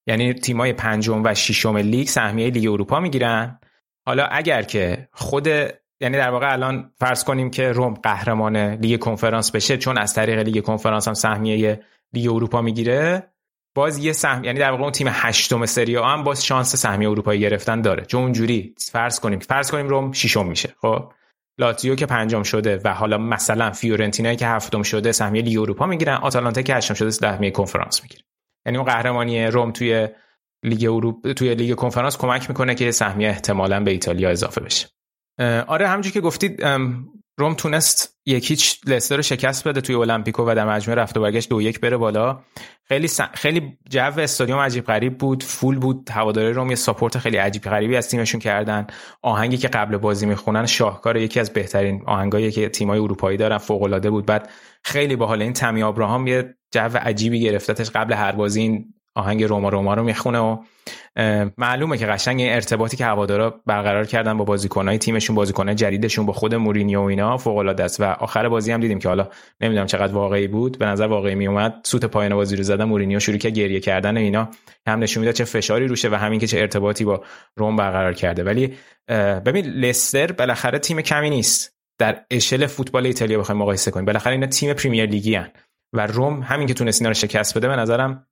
یعنی 0.06 0.34
تیمای 0.34 0.72
پنجم 0.72 1.22
و 1.24 1.34
ششم 1.34 1.76
لیگ 1.76 2.08
سهمیه 2.08 2.50
لیگ 2.50 2.70
اروپا 2.72 3.00
می‌گیرن. 3.00 3.60
حالا 4.06 4.24
اگر 4.24 4.62
که 4.62 5.08
خود 5.12 5.48
یعنی 6.04 6.16
در 6.16 6.30
واقع 6.30 6.52
الان 6.52 6.92
فرض 7.00 7.24
کنیم 7.24 7.50
که 7.50 7.72
روم 7.72 7.94
قهرمان 7.94 8.56
لیگ 8.56 9.00
کنفرانس 9.00 9.50
بشه 9.50 9.76
چون 9.76 9.98
از 9.98 10.14
طریق 10.14 10.38
لیگ 10.38 10.62
کنفرانس 10.64 11.08
هم 11.08 11.14
سهمیه 11.14 11.80
لیگ 12.12 12.32
اروپا 12.32 12.62
می‌گیره 12.62 13.30
باز 13.74 13.98
یه 13.98 14.12
سهم 14.12 14.44
یعنی 14.44 14.58
در 14.58 14.70
واقع 14.70 14.82
اون 14.82 14.92
تیم 14.92 15.06
هشتم 15.10 15.66
سری 15.66 15.96
آ 15.96 16.04
هم 16.04 16.24
باز 16.24 16.44
شانس 16.44 16.76
سهمیه 16.76 17.10
اروپایی 17.10 17.40
گرفتن 17.40 17.80
داره. 17.80 18.04
چون 18.04 18.22
اونجوری 18.22 18.74
فرض 18.92 19.20
کنیم 19.20 19.38
فرض 19.38 19.70
کنیم 19.70 19.88
روم 19.88 20.12
ششم 20.12 20.46
میشه 20.46 20.74
خب؟ 20.80 21.12
لاتزیو 21.58 21.94
که 21.94 22.06
پنجم 22.06 22.42
شده 22.42 22.80
و 22.84 22.94
حالا 22.94 23.18
مثلا 23.18 23.70
فیورنتینا 23.70 24.34
که 24.34 24.46
هفتم 24.46 24.82
شده 24.82 25.12
سهمیه 25.12 25.42
لیگ 25.42 25.58
اروپا 25.58 25.86
می‌گیرن 25.86 26.14
آتالانتا 26.14 26.62
که 26.62 26.74
هشتم 26.74 26.94
شده 26.94 27.10
سهمیه 27.10 27.50
کنفرانس 27.50 28.02
می‌گیره. 28.02 28.22
یعنی 28.66 28.78
اون 28.78 28.86
قهرمانی 28.86 29.46
روم 29.46 29.72
توی 29.72 30.08
لیگ 30.64 30.84
اروپا 30.84 31.32
توی 31.32 31.54
لیگ 31.54 31.74
کنفرانس 31.74 32.18
کمک 32.18 32.50
می‌کنه 32.50 32.74
که 32.74 32.90
سهمیه 32.90 33.28
احتمالاً 33.28 33.80
به 33.80 33.90
ایتالیا 33.90 34.30
اضافه 34.30 34.60
بشه. 34.60 34.93
آره 35.66 35.88
همونجوری 35.88 36.12
که 36.12 36.20
گفتید 36.20 36.62
روم 37.38 37.54
تونست 37.54 38.18
یک 38.26 38.50
هیچ 38.50 38.80
لستر 38.86 39.16
رو 39.16 39.22
شکست 39.22 39.68
بده 39.68 39.80
توی 39.80 39.94
المپیکو 39.94 40.42
و 40.42 40.54
در 40.54 40.68
مجموع 40.68 40.96
رفت 40.96 41.16
و 41.16 41.20
برگشت 41.20 41.48
دو 41.48 41.62
یک 41.62 41.80
بره 41.80 41.96
بالا. 41.96 42.40
خیلی 42.84 43.08
س... 43.08 43.20
خیلی 43.20 43.78
جو 43.90 44.20
استادیوم 44.20 44.58
عجیب 44.58 44.84
غریب 44.84 45.18
بود 45.18 45.42
full 45.42 45.78
بود. 45.78 46.10
هواداری 46.10 46.52
روم 46.52 46.70
یه 46.70 46.76
support 46.76 47.18
خیلی 47.18 47.36
عجیب 47.36 47.62
غریبی 47.62 47.96
از 47.96 48.08
تیمشون 48.08 48.40
کردن. 48.40 48.86
آهنگی 49.22 49.56
که 49.56 49.68
قبل 49.68 49.96
بازی 49.96 50.26
می‌خونن 50.26 50.66
شاهکار 50.66 51.16
یکی 51.16 51.40
از 51.40 51.52
بهترین 51.52 52.02
آهنگایی 52.06 52.50
که 52.50 52.68
تیمای 52.68 52.98
اروپایی 52.98 53.36
دارن 53.36 53.58
فوق 53.58 53.82
العاده 53.82 54.10
بود. 54.10 54.26
بعد 54.26 54.50
خیلی 54.82 55.16
باحال 55.16 55.42
این 55.42 55.52
تمی 55.52 55.82
ابراهام 55.82 56.26
یه 56.26 56.54
جو 56.70 56.80
عجیبی 56.80 57.40
گرفتتش 57.40 57.90
قبل 57.90 58.12
هر 58.12 58.32
بازی 58.32 58.60
این 58.60 58.93
آهنگ 59.14 59.44
روما 59.44 59.68
روما 59.68 59.94
رو 59.94 60.02
می‌خونه 60.02 60.38
و 60.38 60.58
معلومه 61.58 61.98
که 61.98 62.06
قشنگ 62.06 62.40
این 62.40 62.52
ارتباطی 62.52 62.96
که 62.96 63.04
هوادارا 63.04 63.60
برقرار 63.66 64.04
کردن 64.04 64.38
با 64.38 64.44
بازیکنهای 64.44 64.98
تیمشون 64.98 65.36
بازیکنهای 65.36 65.74
جدیدشون 65.74 66.26
با 66.26 66.32
خود 66.32 66.54
مورینیو 66.54 67.00
و 67.00 67.04
اینا 67.04 67.36
فوق 67.36 67.56
العاده 67.56 67.84
است. 67.84 68.00
و 68.00 68.04
آخر 68.04 68.48
بازی 68.48 68.72
هم 68.72 68.80
دیدیم 68.80 68.98
که 68.98 69.08
حالا 69.08 69.28
نمی‌دونم 69.60 69.86
چقدر 69.86 70.12
واقعی 70.12 70.48
بود. 70.48 70.78
به 70.78 70.86
نظر 70.86 71.06
واقعی 71.06 71.34
می 71.34 71.46
اومد 71.46 71.74
سوت 71.84 72.04
پایان 72.04 72.34
بازی 72.34 72.56
رو 72.56 72.62
زدن 72.62 72.84
مورینیو 72.84 73.20
شروع 73.20 73.38
کرد 73.38 73.52
گریه 73.52 73.80
کردن 73.80 74.16
اینا. 74.16 74.48
هم 74.86 74.98
نشون 74.98 75.20
می‌داد 75.20 75.34
چه 75.34 75.44
فشاری 75.44 75.88
روشه 75.88 76.08
و 76.08 76.14
همین 76.14 76.40
که 76.40 76.46
چه 76.46 76.58
ارتباطی 76.58 77.04
با 77.04 77.24
روم 77.56 77.76
برقرار 77.76 78.14
کرده. 78.14 78.44
ولی 78.44 78.74
ببین 79.46 79.66
لستر 79.66 80.32
بالاخره 80.32 80.78
تیم 80.78 81.00
کمی 81.00 81.30
نیست. 81.30 81.74
در 81.98 82.24
اشل 82.30 82.66
فوتبال 82.66 83.06
ایتالیا 83.06 83.38
بخوایم 83.38 83.60
مقایسه 83.60 83.90
کنیم. 83.90 84.06
بالاخره 84.06 84.32
اینا 84.32 84.46
تیم 84.46 84.72
پریمیر 84.72 85.06
لیگی 85.06 85.34
هن. 85.34 85.50
و 85.92 86.06
روم 86.06 86.42
همین 86.42 86.66
که 86.68 86.74
تونست 86.74 87.02
اینا 87.02 87.10
رو 87.10 87.14
شکست 87.14 87.58
بده 87.58 87.68
به 87.68 87.76
نظرم 87.76 88.26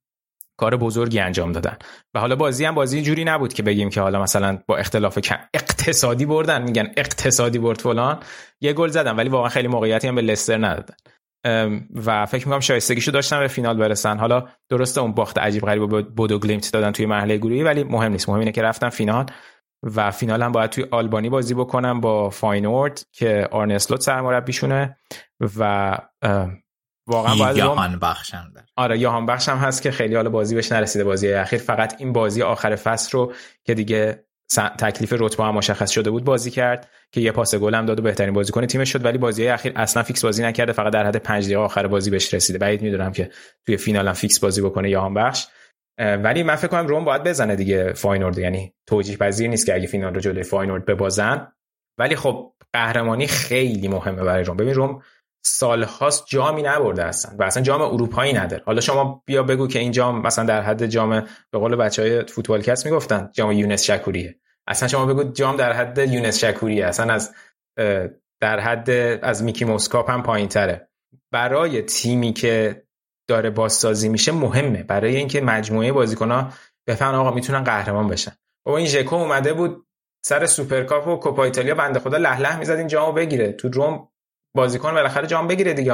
کار 0.57 0.77
بزرگی 0.77 1.19
انجام 1.19 1.51
دادن. 1.51 1.77
و 2.13 2.19
حالا 2.19 2.35
بازی 2.35 2.65
هم 2.65 2.75
بازی 2.75 3.01
جوری 3.01 3.23
نبود 3.23 3.53
که 3.53 3.63
بگیم 3.63 3.89
که 3.89 4.01
حالا 4.01 4.21
مثلا 4.21 4.59
با 4.67 4.77
اختلاف 4.77 5.19
اقتصادی 5.53 6.25
بردن. 6.25 6.61
میگن 6.61 6.91
اقتصادی 6.97 7.59
برد 7.59 7.81
فلان. 7.81 8.19
یه 8.61 8.73
گل 8.73 8.87
زدن 8.87 9.15
ولی 9.15 9.29
واقعا 9.29 9.49
خیلی 9.49 9.67
موقعیتی 9.67 10.07
هم 10.07 10.15
به 10.15 10.21
لستر 10.21 10.57
ندادن. 10.57 10.95
و 12.05 12.25
فکر 12.25 12.47
می‌کنم 12.47 12.59
شایستگیشو 12.59 13.11
داشتن 13.11 13.39
به 13.39 13.47
فینال 13.47 13.77
برسن. 13.77 14.17
حالا 14.17 14.47
درسته 14.69 15.01
اون 15.01 15.13
باخت 15.13 15.37
عجیب 15.37 15.65
غریب 15.65 15.89
به 15.89 16.01
بودو 16.01 16.39
گلیمت 16.39 16.73
دادن 16.73 16.91
توی 16.91 17.05
مرحله 17.05 17.37
گروهی 17.37 17.63
ولی 17.63 17.83
مهم 17.83 18.11
نیست. 18.11 18.29
مهم 18.29 18.39
اینه 18.39 18.51
که 18.51 18.61
رفتن 18.61 18.89
فینال. 18.89 19.25
و 19.95 20.11
فینال 20.11 20.41
هم 20.43 20.51
باید 20.51 20.69
توی 20.69 20.85
آلبانی 20.91 21.29
بازی 21.29 21.53
بکنن 21.53 21.99
با 21.99 22.29
فاینورد 22.29 23.01
که 23.11 23.47
آرنه 23.51 23.76
اسلوت 23.76 24.01
سرمربیشونه. 24.01 24.97
و 25.59 25.97
واقعا 27.07 27.35
باید 27.35 27.57
جهانبخشم 27.57 28.51
داره. 28.55 28.67
آره 28.75 28.99
جهانبخش 28.99 29.49
هم 29.49 29.57
هست 29.57 29.81
که 29.81 29.91
خیلی 29.91 30.15
حالا 30.15 30.29
بازی 30.29 30.55
بهش 30.55 30.71
نرسیده 30.71 31.03
بازی 31.03 31.33
اخیر. 31.33 31.59
فقط 31.59 31.95
این 31.99 32.13
بازی 32.13 32.41
آخر 32.41 32.75
فصل 32.75 33.11
رو 33.11 33.33
که 33.63 33.73
دیگه 33.73 34.25
تکلیف 34.79 35.13
رتبه 35.19 35.43
هم 35.43 35.55
مشخص 35.55 35.91
شده 35.91 36.11
بود 36.11 36.23
بازی 36.23 36.51
کرد 36.51 36.89
که 37.11 37.21
یه 37.21 37.31
پاس 37.31 37.55
گل 37.55 37.75
هم 37.75 37.85
داد 37.85 37.99
و 37.99 38.03
بهترین 38.03 38.33
بازیکن 38.33 38.65
تیمش 38.65 38.93
شد. 38.93 39.05
ولی 39.05 39.17
بازی 39.17 39.47
اخیر 39.47 39.73
اصلا 39.75 40.03
فیکس 40.03 40.25
بازی 40.25 40.43
نکرده 40.43 40.71
فقط 40.71 40.93
در 40.93 41.05
حد 41.05 41.17
5 41.17 41.45
دقیقه 41.45 41.61
آخر 41.61 41.87
بازی 41.87 42.11
بهش 42.11 42.33
رسیده. 42.33 42.59
بعید 42.59 42.81
می‌دونم 42.81 43.11
که 43.11 43.31
توی 43.65 43.77
فینال 43.77 44.07
هم 44.07 44.13
فیکس 44.13 44.39
بازی 44.39 44.61
بکنه 44.61 44.89
جهانبخش 44.89 45.47
ولی 45.99 46.43
من 46.43 46.55
فکر 46.55 46.67
کنم 46.67 46.87
روم 46.87 47.05
باید 47.05 47.23
بزنه 47.23 47.55
دیگه 47.55 47.93
فاینورد. 47.93 48.37
یعنی 48.37 48.73
توجیه 48.87 49.17
پذیر 49.17 49.49
نیست 49.49 49.65
که 49.65 49.75
اگه 49.75 49.87
فینال 49.87 50.13
رو 50.13 50.19
جلوی 50.19 50.43
فاینورد 50.43 50.85
ببازن. 50.85 51.47
ولی 51.97 52.15
خب 52.15 52.53
قهرمانی 52.73 53.27
خیلی 53.27 53.87
مهمه 53.87 54.23
برای 54.23 54.43
روم 54.43 54.57
ببین 54.57 54.73
روم 54.73 55.01
سالهاست 55.45 56.23
جامی 56.27 56.63
نبرده 56.63 57.03
هستن 57.03 57.35
و 57.39 57.43
اصلا 57.43 57.63
جام 57.63 57.81
اروپایی 57.81 58.33
نداره. 58.33 58.63
حالا 58.65 58.81
شما 58.81 59.23
بیا 59.25 59.43
بگو 59.43 59.67
که 59.67 59.79
این 59.79 59.91
جام 59.91 60.21
مثلا 60.21 60.45
در 60.45 60.61
حد 60.61 60.85
جام 60.85 61.27
به 61.51 61.59
قول 61.59 61.75
بچه 61.75 62.01
های 62.01 62.25
فوتبال 62.25 62.61
کس 62.61 62.85
می‌گفتن 62.85 63.29
جام 63.33 63.51
یونس 63.51 63.83
شکوریه. 63.83 64.39
اصلا 64.67 64.87
شما 64.87 65.05
بگو 65.05 65.23
جام 65.23 65.57
در 65.57 65.73
حد 65.73 65.97
یونس 65.97 66.45
شکوریه. 66.45 66.85
اصلا 66.85 67.13
از 67.13 67.33
در 68.41 68.59
حد 68.59 68.89
از 69.21 69.43
Mickey 69.43 69.65
Mouse 69.65 69.93
Cup 69.93 70.09
هم 70.09 70.23
پایین 70.23 70.47
تره 70.47 70.89
برای 71.31 71.81
تیمی 71.81 72.33
که 72.33 72.83
داره 73.29 73.49
بازسازی 73.49 74.09
میشه 74.09 74.31
مهمه. 74.31 74.83
برای 74.83 75.15
اینکه 75.15 75.41
مجموعه 75.41 75.91
بازیکن‌ها 75.91 76.49
بفهمن 76.87 77.15
آقا 77.15 77.31
می‌تونن 77.31 77.63
قهرمان 77.63 78.07
بشن. 78.07 78.31
بابا 78.65 78.77
این 78.77 78.87
ژکو 78.87 79.15
اومده 79.15 79.53
بود 79.53 79.87
سر 80.25 80.45
سوپرکاپ 80.45 81.07
و 81.07 81.15
کوپا 81.15 81.43
ایتالیا 81.43 81.75
بنده 81.75 81.99
خدا 81.99 82.17
له‌له 82.17 82.59
می‌زد 82.59 82.73
این 82.73 82.87
جامو 82.87 83.11
بگیره. 83.11 83.51
تو 83.51 83.69
روم 83.69 84.09
بازیکن 84.55 84.93
بالاخره 84.93 85.27
جام 85.27 85.47
بگیره 85.47 85.73
دیگه. 85.73 85.93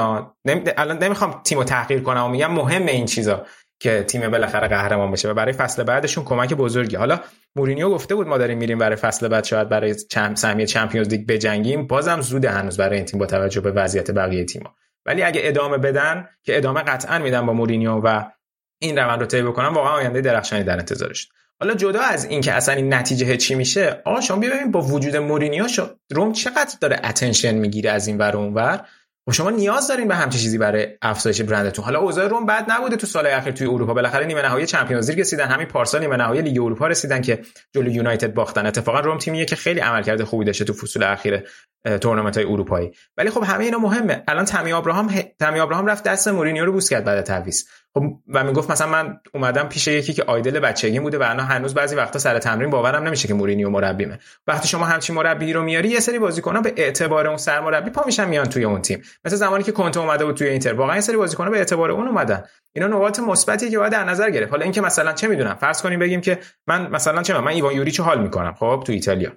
الان 0.77 1.03
نمی‌خوام 1.03 1.41
تیمو 1.43 1.63
تحقیر 1.63 2.01
کنم 2.01 2.25
و 2.25 2.27
میگم 2.27 2.51
مهمه 2.51 2.91
این 2.91 3.05
چیزا 3.05 3.45
که 3.81 4.03
تیم 4.03 4.29
بالاخره 4.29 4.67
قهرمان 4.67 5.11
بشه 5.11 5.29
و 5.29 5.33
برای 5.33 5.53
فصل 5.53 5.83
بعدشون 5.83 6.23
کمک 6.23 6.53
بزرگی. 6.53 6.95
حالا 6.95 7.19
مورینیو 7.55 7.89
گفته 7.89 8.15
بود 8.15 8.27
ما 8.27 8.37
داریم 8.37 8.57
میریم 8.57 8.77
برای 8.77 8.95
فصل 8.95 9.27
بعد 9.27 9.43
شاید 9.43 9.69
برای 9.69 9.95
چم... 9.95 10.35
سهمیه 10.35 10.65
Champions 10.65 11.07
League 11.07 11.27
بجنگیم. 11.27 11.87
بازم 11.87 12.21
زوده 12.21 12.49
هنوز 12.49 12.77
برای 12.77 12.95
این 12.95 13.05
تیم 13.05 13.19
با 13.19 13.25
توجه 13.25 13.61
به 13.61 13.71
وضعیت 13.71 14.11
بقیه 14.11 14.45
تیم‌ها. 14.45 14.75
ولی 15.05 15.23
اگه 15.23 15.41
ادامه 15.43 15.77
بدن 15.77 16.29
که 16.43 16.57
ادامه 16.57 16.81
قطعا 16.81 17.19
میدن 17.19 17.45
با 17.45 17.53
مورینیو 17.53 17.91
و 17.91 18.23
این 18.81 18.97
روند 18.97 19.19
رو 19.19 19.25
طی 19.25 19.41
بکنن 19.41 19.67
واقعا 19.67 19.91
آینده 19.91 20.21
درخشانی 20.21 20.63
در 20.63 20.77
انتظارش 20.77 21.29
حالا 21.61 21.73
جدا 21.73 21.99
از 21.99 22.25
این 22.25 22.41
که 22.41 22.53
اصلا 22.53 22.75
این 22.75 22.93
نتیجه 22.93 23.37
چی 23.37 23.55
میشه 23.55 24.01
آقا 24.05 24.21
شما 24.21 24.37
ببینید 24.37 24.71
با 24.71 24.81
وجود 24.81 25.17
مورینیو 25.17 25.67
روم 26.11 26.33
چقدر 26.33 26.75
داره 26.81 27.01
attention 27.03 27.55
می‌گیره 27.55 27.91
از 27.91 28.07
این 28.07 28.17
ور 28.17 28.37
اون 28.37 28.53
ور؟ 28.53 28.85
و 29.27 29.31
شما 29.31 29.49
نیاز 29.49 29.87
دارین 29.87 30.07
به 30.07 30.15
همچین 30.15 30.41
چیزی 30.41 30.57
برای 30.57 30.87
افزایش 31.01 31.41
برندتون. 31.41 31.85
حالا 31.85 31.99
اوضاع 31.99 32.27
روم 32.27 32.45
بد 32.45 32.65
نبوده 32.71 32.95
تو 32.95 33.07
سال 33.07 33.27
اخیر 33.27 33.53
توی 33.53 33.67
اروپا. 33.67 33.93
بالاخره 33.93 34.25
نیمه 34.25 34.41
نهایی 34.41 34.65
Champions 34.65 35.09
League 35.09 35.19
رسیدن. 35.19 35.45
همین 35.45 35.67
پارسال 35.67 36.01
نیمه 36.01 36.15
نهایی 36.15 36.41
لیگ 36.41 36.61
اروپا 36.61 36.87
رسیدن 36.87 37.21
که 37.21 37.41
جلو 37.75 37.91
یونایتد 37.91 38.33
باختن. 38.33 38.65
اتفاقا 38.65 38.99
روم 38.99 39.17
تیمیه 39.17 39.45
که 39.45 39.55
خیلی 39.55 39.79
عملکرد 39.79 40.23
خوبی 40.23 40.45
داشته 40.45 40.65
تو 40.65 40.73
فصول 40.73 41.03
اخیر 41.03 41.43
تورنمنت 42.01 42.37
های 42.37 42.45
اروپایی. 42.45 42.91
ولی 43.17 43.29
خب 43.29 43.43
همه 43.43 43.63
اینا 43.63 43.77
مهمه. 43.77 44.23
الان 44.27 44.45
تمی 44.45 44.73
ابراهام 44.73 45.13
تمی 45.39 45.59
ابراهام 45.59 45.85
رفت 45.85 46.03
دست 46.03 46.27
مورینیو 46.27 46.65
رو 46.65 46.71
بوس 46.71 46.89
کرد 46.89 47.03
بعد 47.03 47.21
تعویض. 47.21 47.63
خب 47.93 48.03
و 48.27 48.43
می‌گفت 48.43 48.71
مثلا 48.71 48.87
من 48.87 49.19
اومدم 49.33 49.69
پیش 49.69 49.87
یکی 49.87 50.13
که 50.13 50.23
idol 50.23 50.59
بچگی 50.59 50.99
بوده 50.99 51.17
و 51.17 51.23
الان 51.23 51.45
هنوز 51.45 51.73
بعضی 51.73 51.95
وقتا 51.95 52.19
سر 52.19 52.39
تمرین 52.39 52.69
باورم 52.69 53.03
نمیشه 53.03 53.27
که 53.27 53.33
مورینیو 53.33 53.69
مربیمه. 53.69 54.19
وقتی 54.47 54.67
شما 54.67 54.85
همچین 54.85 55.15
مربی 55.15 55.53
رو 55.53 55.63
میاری 55.63 55.89
یه 55.89 55.99
سری 55.99 56.19
بازیکن‌ها 56.19 56.61
به 56.61 56.73
اعتبار 56.77 57.27
اون 57.27 57.37
سرمربی 57.37 57.89
پا 57.89 58.03
میشن 58.05 58.29
میان 58.29 58.45
توی 58.45 58.63
اون 58.63 58.81
تیم. 58.81 59.01
مثل 59.25 59.35
زمانی 59.35 59.63
که 59.63 59.71
کنته 59.71 59.99
اومده 59.99 60.25
بود 60.25 60.35
توی 60.35 60.47
اینتر. 60.47 60.73
واقعا 60.73 60.95
یه 60.95 61.01
سری 61.01 61.17
بازیکن‌ها 61.17 61.49
به 61.49 61.57
اعتبار 61.57 61.91
اون 61.91 62.07
اومدن. 62.07 62.43
اینا 62.73 62.87
نقاط 62.87 63.19
مثبتی 63.19 63.69
که 63.69 63.77
باید 63.79 63.91
در 63.91 64.03
نظر 64.03 64.29
گرفت. 64.29 64.51
حالا 64.51 64.63
اینکه 64.63 64.81
مثلا 64.81 65.13
چه 65.13 65.27
می‌دونم 65.27 65.55
فرض 65.55 65.81
کنیم 65.81 65.99
بگیم 65.99 66.21
که 66.21 66.39
من 66.67 66.91
مثلا 66.91 67.21
چه 67.21 67.33
من, 67.33 67.39
من 67.39 67.51
ایوان 67.51 67.75
یوریچو 67.75 68.03
حال 68.03 68.21
می‌کنم 68.21 68.53
خب 68.53 68.83
تو 68.85 68.91
ایتالیا. 68.91 69.31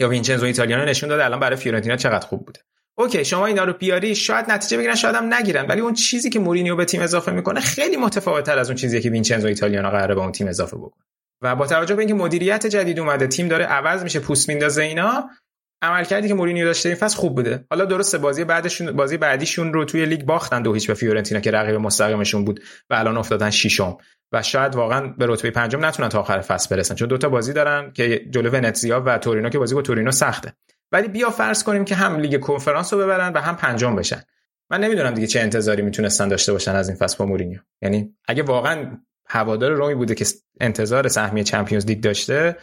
یا 0.00 0.08
وینچنزو 0.08 0.46
ایتالیانو 0.46 0.84
نشون 0.84 1.08
داده 1.08 1.24
الان 1.24 1.40
برای 1.40 1.56
فیورنتینا 1.56 1.96
چقدر 1.96 2.26
خوب 2.26 2.46
بوده. 2.46 2.60
OK 2.98 3.24
شما 3.24 3.46
اینا 3.46 3.64
رو 3.64 3.72
بیاری 3.72 4.14
شاید 4.14 4.50
نتیجه 4.50 4.76
بگیرن 4.76 4.94
شاید 4.94 5.14
هم 5.14 5.34
نگیرن. 5.34 5.66
ولی 5.66 5.80
اون 5.80 5.94
چیزی 5.94 6.30
که 6.30 6.38
مورینیو 6.38 6.76
به 6.76 6.84
تیم 6.84 7.02
اضافه 7.02 7.32
می‌کنه 7.32 7.60
خیلی 7.60 7.96
متفاوتتر 7.96 8.58
از 8.58 8.68
اون 8.68 8.76
چیزی 8.76 9.00
که 9.00 9.10
وینچنزو 9.10 9.46
ایتالیانو 9.46 9.90
قراره 9.90 10.14
به 10.14 10.20
اون 10.20 10.32
تیم 10.32 10.46
اضافه 10.46 10.76
بکنه. 10.76 11.04
و 11.42 11.56
با 11.56 11.66
توجه 11.66 11.94
به 11.94 12.00
اینکه 12.00 12.14
مدیریت 12.14 12.66
جدید 12.66 13.00
اومده 13.00 13.26
تیم 13.26 13.48
داره 13.48 13.64
عوض 13.64 14.02
میشه 14.02 14.20
پوست 14.20 14.48
میندازه 14.48 14.82
اینا 14.82 15.30
عملکردی 15.82 16.28
که 16.28 16.34
مورینیو 16.34 16.64
داشته 16.64 16.88
این 16.88 16.98
فصل 16.98 17.16
خوب 17.16 17.34
بوده. 17.34 17.64
حالا 17.70 17.84
درسته 17.84 18.18
بازی 18.18 18.44
بعدشون 18.44 18.92
بازی 18.92 19.16
بعدیشون 19.16 19.72
رو 19.72 19.84
توی 19.84 20.06
لیگ 20.06 20.22
باختن 20.22 20.62
دو 20.62 20.74
هیچ 20.74 20.86
به 20.86 20.94
فیورنتینا 20.94 21.40
که 21.40 21.50
رقیب 21.50 21.74
مستقیمشون 21.74 22.44
بود 22.44 22.60
و 22.90 22.94
الان 22.94 23.16
افتادن 23.16 23.50
ششم. 23.50 23.96
و 24.32 24.42
شاید 24.42 24.74
واقعا 24.74 25.06
به 25.06 25.26
رتبه 25.28 25.50
پنجم 25.50 25.84
نتونن 25.84 26.08
تا 26.08 26.20
آخر 26.20 26.40
فصل 26.40 26.76
برسن 26.76 26.94
چون 26.94 27.08
دوتا 27.08 27.28
بازی 27.28 27.52
دارن 27.52 27.92
که 27.92 28.26
جلو 28.30 28.50
ونتزیا 28.50 29.02
و 29.06 29.18
تورینو 29.18 29.48
که 29.48 29.58
بازی 29.58 29.74
با 29.74 29.82
تورینو 29.82 30.10
سخته. 30.10 30.52
ولی 30.92 31.08
بیا 31.08 31.30
فرض 31.30 31.62
کنیم 31.62 31.84
که 31.84 31.94
هم 31.94 32.16
لیگ 32.20 32.40
کنفرانس 32.40 32.92
رو 32.92 32.98
ببرن 32.98 33.32
و 33.32 33.40
هم 33.40 33.56
پنجم 33.56 33.96
بشن. 33.96 34.22
من 34.70 34.80
نمی‌دونم 34.80 35.14
دیگه 35.14 35.26
چه 35.26 35.40
انتظاری 35.40 35.82
می‌تونستن 35.82 36.28
داشته 36.28 36.52
باشن 36.52 36.76
از 36.76 36.88
این 36.88 36.98
فصل 36.98 37.16
با 37.18 37.26
مورینیو. 37.26 37.58
یعنی 37.82 38.14
اگه 38.28 38.42
واقعا 38.42 38.98
هوادار 39.28 39.70
رومی 39.70 39.94
بوده 39.94 40.14
که 40.14 40.26
انتظار 40.60 41.08
سهمیه 41.08 41.44
Champions 41.44 41.86
League 41.86 42.00
داشته 42.00 42.56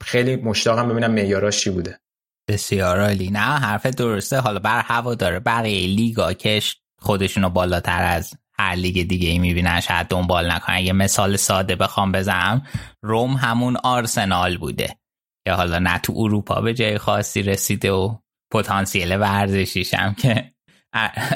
خیلی 0.00 0.36
مشتاقم 0.36 0.88
ببینم 0.88 1.10
معیاراش 1.10 1.60
چی 1.60 1.70
بوده. 1.70 2.00
بسیار 2.48 3.00
عالی. 3.00 3.30
نه 3.30 3.38
حرف 3.38 3.86
درسته. 3.86 4.38
حالا 4.38 4.58
بر 4.58 4.80
هوادار 4.80 5.38
بقیه 5.38 5.86
لیگا 5.86 6.32
که 6.32 6.62
خودشونو 6.98 7.50
بالاتر 7.50 8.02
از 8.04 8.34
هر 8.58 8.74
لیگ 8.74 9.08
دیگه 9.08 9.28
ای 9.28 9.38
می‌بینن 9.38 9.80
شاید 9.80 10.06
دنبال 10.06 10.50
نکنن. 10.50 10.78
یه 10.78 10.92
مثال 10.92 11.36
ساده 11.36 11.76
بخوام 11.76 12.12
بزنم 12.12 12.66
روم 13.02 13.30
همون 13.30 13.76
آرسنال 13.76 14.58
بوده. 14.58 14.96
که 15.46 15.52
حالا 15.52 15.78
نه 15.78 15.98
تو 15.98 16.12
اروپا 16.16 16.60
به 16.60 16.74
جای 16.74 16.98
خاصی 16.98 17.42
رسیده 17.42 17.92
و 17.92 18.16
پتانسیل 18.52 19.16
ورزشیش 19.16 19.94
هم 19.94 20.14
که 20.14 20.52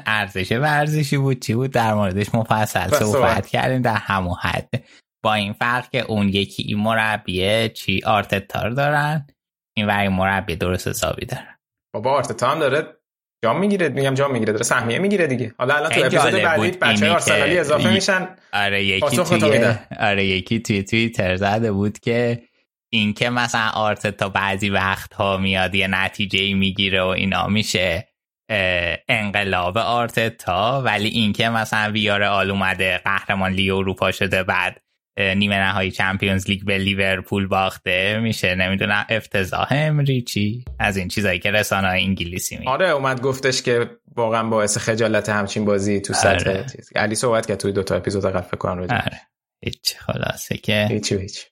ارزش 0.07 0.53
ورزشی 0.53 1.17
بود 1.17 1.41
چی 1.41 1.55
بود؟ 1.55 1.71
در 1.71 1.95
موردش 1.95 2.35
مفصل 2.35 2.89
صحبت 2.89 3.47
کردیم 3.47 3.83
در 3.83 3.97
همون 3.97 4.35
حد. 4.41 4.69
با 5.25 5.35
این 5.35 5.53
فرق 5.53 5.91
که 5.91 6.01
اون 6.01 6.29
یکی 6.29 6.63
این 6.63 6.79
مربیه 6.79 7.69
چی؟ 7.69 8.03
آرتتا 8.05 8.69
دارن 8.69 9.27
این 9.77 9.87
وری 9.87 10.09
مربی 10.09 10.57
درست 10.57 10.89
حسابی 10.89 11.27
دارن. 11.27 11.59
بابا 11.95 12.13
آرتتا 12.13 12.51
هم 12.51 12.59
داره 12.59 12.97
جام 13.45 13.61
می‌گیره 13.61 13.89
میگم 13.89 14.15
جام 14.15 14.33
می‌گیره 14.33 14.53
داره 14.53 14.65
سهمیه 14.65 14.99
می‌گیره 14.99 15.27
دیگه. 15.27 15.55
حالا 15.59 15.75
الان 15.75 15.91
تو 15.91 16.01
اپیزود 16.05 16.43
بعدی 16.43 16.71
بچه‌های 16.71 17.15
آرسنالی 17.15 17.59
اضافه 17.59 17.93
میشن. 17.93 18.29
آره 18.53 18.85
یکی 18.85 19.17
توی 19.17 19.65
آره 20.01 20.27
یکی 20.27 20.61
توی 20.61 20.83
توییتر 20.83 21.37
زده 21.37 21.73
بود 21.73 21.99
که 21.99 22.43
اینکه 22.97 23.31
مثلا 23.31 23.69
آرتتا 23.69 24.29
بعضی 24.29 24.71
وقت 24.71 25.15
ها 25.15 25.37
میاد 25.37 25.75
یه 25.75 25.87
نتیجه 25.87 26.55
می‌گیره 26.55 27.03
و 27.03 27.07
اینا 27.07 27.47
میشه 27.47 28.09
انقلاب 29.09 29.79
آرتتا 29.79 30.83
ولی 30.85 31.09
اینکه 31.09 31.49
مثلا 31.49 31.93
ویار 31.93 32.23
آل 32.23 32.51
اومده 32.51 32.99
قهرمان 32.99 33.53
لیگ 33.53 33.73
اروپا 33.73 34.11
شده 34.11 34.43
بعد 34.43 34.83
نیمه 35.19 35.59
نهایی 35.59 35.91
چمپیونز 35.91 36.49
لیگ 36.49 36.65
به 36.65 36.79
لیورپول 36.79 37.47
باخته 37.47 38.19
میشه. 38.19 38.55
نمی‌دونم 38.55 39.07
افتضاح 39.09 39.69
امریچی 39.71 40.65
از 40.79 40.97
این 40.97 41.09
چیزایی 41.09 41.39
که 41.39 41.51
رسانه 41.51 41.89
انگلیسی 41.89 42.57
می 42.57 42.69
آره 42.69 42.89
اومد 42.89 43.21
گفتش 43.21 43.63
که 43.63 43.91
واقعا 44.17 44.49
باعث 44.49 44.79
خجالت 44.79 45.29
همچین 45.29 45.65
بازی 45.65 46.01
تو 46.01 46.13
سطح 46.13 46.51
آره. 46.51 46.67
علی 46.97 47.15
صحبت 47.15 47.47
کرد 47.47 47.59
توی 47.59 47.73
دو 47.73 47.83
تا 47.83 47.97
اپیزود 47.97 48.27
قبل 48.27 48.41
فکر 48.41 48.57
کنم 48.57 48.81
آره. 48.83 49.21
هیچ 49.65 49.97
خلاصه 49.99 50.57
که 50.57 50.89
هیچ 50.91 51.13
هیچ. 51.13 51.47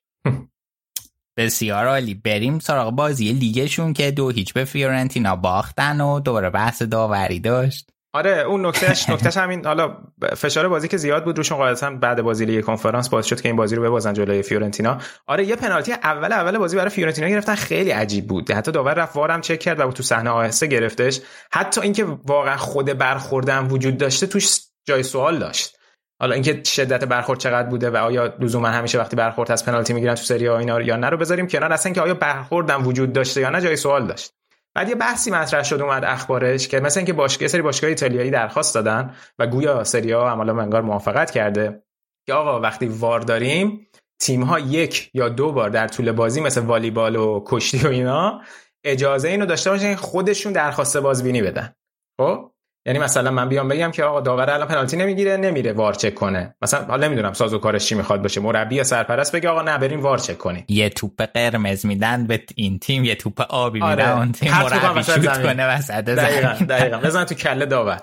بسیار 1.36 1.86
عالی. 1.86 2.14
بریم 2.14 2.58
سراغ 2.58 2.90
بازی 2.90 3.32
لیگشون 3.32 3.92
که 3.92 4.10
دو 4.10 4.30
هیچ 4.30 4.52
به 4.52 4.64
فیورنتینا 4.64 5.36
باختن 5.36 6.00
و 6.00 6.20
دوباره 6.20 6.50
بحث 6.50 6.82
داوری 6.82 7.40
داشت. 7.40 7.90
آره 8.14 8.30
اون 8.30 8.66
نکتهش 8.66 9.08
نکتهش 9.08 9.36
همین 9.36 9.66
حالا 9.66 9.96
فشار 10.36 10.68
بازی 10.68 10.88
که 10.88 10.96
زیاد 10.96 11.24
بود 11.24 11.36
روشون 11.38 11.58
قاعدتا 11.58 11.90
بعد 11.90 12.22
بازی 12.22 12.44
لیگ 12.44 12.64
کنفرانس 12.64 13.08
باعث 13.08 13.26
شد 13.26 13.40
که 13.40 13.48
این 13.48 13.56
بازی 13.56 13.76
رو 13.76 13.82
ببازن 13.82 14.12
جلوی 14.12 14.42
فیورنتینا. 14.42 14.98
آره 15.26 15.44
یه 15.44 15.56
پنالتی 15.56 15.92
اول 15.92 16.32
اول 16.32 16.58
بازی 16.58 16.76
برای 16.76 16.90
فیورنتینا 16.90 17.28
گرفتن 17.28 17.54
خیلی 17.54 17.90
عجیب 17.90 18.26
بود. 18.26 18.50
حتی 18.50 18.72
داور 18.72 18.94
رفت 18.94 19.16
VAR 19.16 19.34
م 19.34 19.40
چک 19.40 19.58
کرد 19.58 19.80
و 19.80 19.92
تو 19.92 20.02
صحنه 20.02 20.30
آهسته 20.30 20.66
گرفتش. 20.66 21.20
حتی 21.52 21.80
اینکه 21.80 22.04
واقعا 22.04 22.56
خود 22.56 22.98
برخوردن 22.98 23.66
وجود 23.66 23.98
داشته 23.98 24.26
توش 24.26 24.58
جای 24.84 25.02
سوال 25.02 25.38
داشت. 25.38 25.76
حالا 26.20 26.34
اینکه 26.34 26.62
شدت 26.64 27.04
برخورد 27.04 27.38
چقدر 27.38 27.68
بوده 27.68 27.90
و 27.90 27.96
آیا 27.96 28.34
لزوما 28.40 28.68
همیشه 28.68 28.98
وقتی 28.98 29.16
برخورد 29.16 29.52
از 29.52 29.64
پنالتی 29.64 29.92
می‌گیرن 29.92 30.14
تو 30.14 30.22
سری 30.22 30.46
ها 30.46 30.58
اینا 30.58 30.80
یا 30.80 30.96
نه 30.96 31.08
رو 31.08 31.16
بذاریم 31.16 31.46
کنار. 31.46 31.72
اصلا 31.72 31.92
که 31.92 32.00
آیا 32.00 32.14
برخوردم 32.14 32.86
وجود 32.86 33.12
داشته 33.12 33.40
یا 33.40 33.50
نه 33.50 33.60
جای 33.60 33.76
سوال 33.76 34.06
داشت. 34.06 34.32
بعد 34.74 34.88
یه 34.88 34.94
بحثی 34.94 35.30
مطرح 35.30 35.62
شد 35.62 35.80
اومد 35.80 36.04
اخبارش 36.04 36.68
که 36.68 36.80
مثلا 36.80 37.00
اینکه 37.00 37.12
باشگاه 37.12 37.48
سری 37.48 37.62
باشگاه 37.62 37.88
ایتالیایی 37.88 38.30
درخواست 38.30 38.74
دادن 38.74 39.14
و 39.38 39.46
گویا 39.46 39.84
سری 39.84 40.12
ها 40.12 40.30
عملا 40.30 40.52
منگار 40.52 40.82
موافقت 40.82 41.30
کرده 41.30 41.82
که 42.26 42.34
آقا 42.34 42.60
وقتی 42.60 42.86
وار 42.86 43.20
داریم 43.20 43.88
تیم 44.20 44.42
ها 44.42 44.58
یک 44.58 45.10
یا 45.14 45.28
دو 45.28 45.52
بار 45.52 45.70
در 45.70 45.88
طول 45.88 46.12
بازی 46.12 46.40
مثل 46.40 46.60
والیبال 46.60 47.16
و 47.16 47.42
کشتی 47.46 47.78
و 47.78 47.88
اینا 47.88 48.40
اجازه 48.84 49.28
اینو 49.28 49.46
داشته 49.46 49.70
باشن 49.70 49.94
خودشون 49.94 50.52
درخواست 50.52 50.96
بازبینی 50.96 51.42
بدن. 51.42 51.74
خب؟ 52.20 52.53
یعنی 52.86 52.98
مثلا 52.98 53.30
من 53.30 53.48
بیام 53.48 53.68
بگم 53.68 53.90
که 53.90 54.04
آقا 54.04 54.20
داور 54.20 54.50
الان 54.50 54.68
پنالتی 54.68 54.96
نمی‌گیره 54.96 55.36
نمیره 55.36 55.72
وار 55.72 55.94
چک 55.94 56.14
کنه. 56.14 56.54
مثلا 56.62 56.84
حالا 56.84 57.06
نمی‌دونم 57.06 57.32
سازوکارش 57.32 57.86
چی 57.86 57.94
می‌خواد 57.94 58.22
باشه. 58.22 58.40
مربی 58.40 58.74
یا 58.74 58.84
سرپرست 58.84 59.36
بگه 59.36 59.48
آقا 59.48 59.62
نه 59.62 59.78
بریم 59.78 60.02
وار 60.02 60.18
چک 60.18 60.38
کنیم. 60.38 60.64
یه 60.68 60.88
توپ 60.88 61.22
قرمز 61.22 61.86
میدن 61.86 62.26
به 62.26 62.42
این 62.54 62.78
تیم 62.78 63.04
یه 63.04 63.14
توپ 63.14 63.40
آبی 63.40 63.82
آره. 63.82 63.94
میدن 63.94 64.18
اون 64.18 64.32
تیم 64.32 64.52
مربی 64.52 65.02
شوت 65.02 65.42
کنه 65.42 65.76
وسط 65.76 66.04
دقیقاً 66.04 66.64
دقیقاً. 66.68 66.98
بزن 66.98 67.24
تو 67.24 67.34
کله 67.34 67.66
داور. 67.66 68.00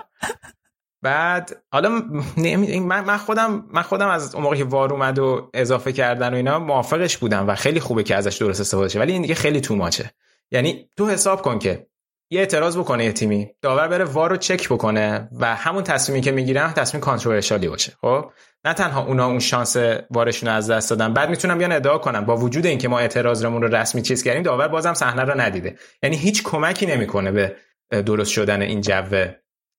بعد 1.01 1.57
حالا 1.71 1.89
من 1.89 3.01
من 3.01 3.17
خودم 3.17 3.65
من 3.73 3.81
خودم 3.81 4.07
از 4.07 4.35
اون 4.35 4.43
موقع 4.43 4.55
که 4.55 4.63
وار 4.63 4.93
اومد 4.93 5.19
و 5.19 5.49
اضافه 5.53 5.93
کردن 5.93 6.33
و 6.33 6.35
اینا 6.35 6.59
موافقش 6.59 7.17
بودم 7.17 7.47
و 7.47 7.55
خیلی 7.55 7.79
خوبه 7.79 8.03
که 8.03 8.15
ازش 8.15 8.37
درست 8.37 8.61
استفاده 8.61 8.89
شه. 8.89 8.99
ولی 8.99 9.11
این 9.13 9.21
دیگه 9.21 9.35
خیلی 9.35 9.61
تو 9.61 9.75
ماچه 9.75 10.11
یعنی 10.51 10.89
تو 10.97 11.09
حساب 11.09 11.41
کن 11.41 11.59
که 11.59 11.87
یه 12.33 12.39
اعتراض 12.39 12.77
بکنه 12.77 13.05
یه 13.05 13.11
تیمی. 13.11 13.49
داور 13.61 13.87
بره 13.87 14.05
وار 14.05 14.29
رو 14.29 14.37
چک 14.37 14.69
بکنه 14.69 15.29
و 15.39 15.55
همون 15.55 15.83
تصمیمی 15.83 16.21
که 16.21 16.31
می‌گیرن 16.31 16.73
تصمیم 16.73 17.01
کانتروورشالی 17.01 17.67
باشه. 17.67 17.93
خب؟ 18.01 18.31
نه 18.65 18.73
تنها 18.73 19.05
اونا 19.05 19.25
اون 19.25 19.39
شانس 19.39 19.77
وارشون 20.09 20.49
رو 20.49 20.55
از 20.55 20.69
دست 20.69 20.89
دادن 20.89 21.13
بعد 21.13 21.29
می‌تونم 21.29 21.57
بیان 21.57 21.71
ادعا 21.71 21.97
کنم. 21.97 22.25
با 22.25 22.37
وجود 22.37 22.65
اینکه 22.65 22.87
ما 22.87 22.99
اعتراضمون 22.99 23.61
رو 23.61 23.75
رسمی 23.75 24.01
چیز 24.01 24.23
کردیم 24.23 24.43
داور 24.43 24.67
بازم 24.67 24.93
صحنه 24.93 25.21
رو 25.21 25.41
ندیده. 25.41 25.75
یعنی 26.03 26.17
هیچ 26.17 26.43
کمکی 26.43 26.85
نمی‌کنه 26.85 27.31
به 27.31 27.55
درست 28.01 28.31
شدن 28.31 28.61
این 28.61 28.81
جو 28.81 29.25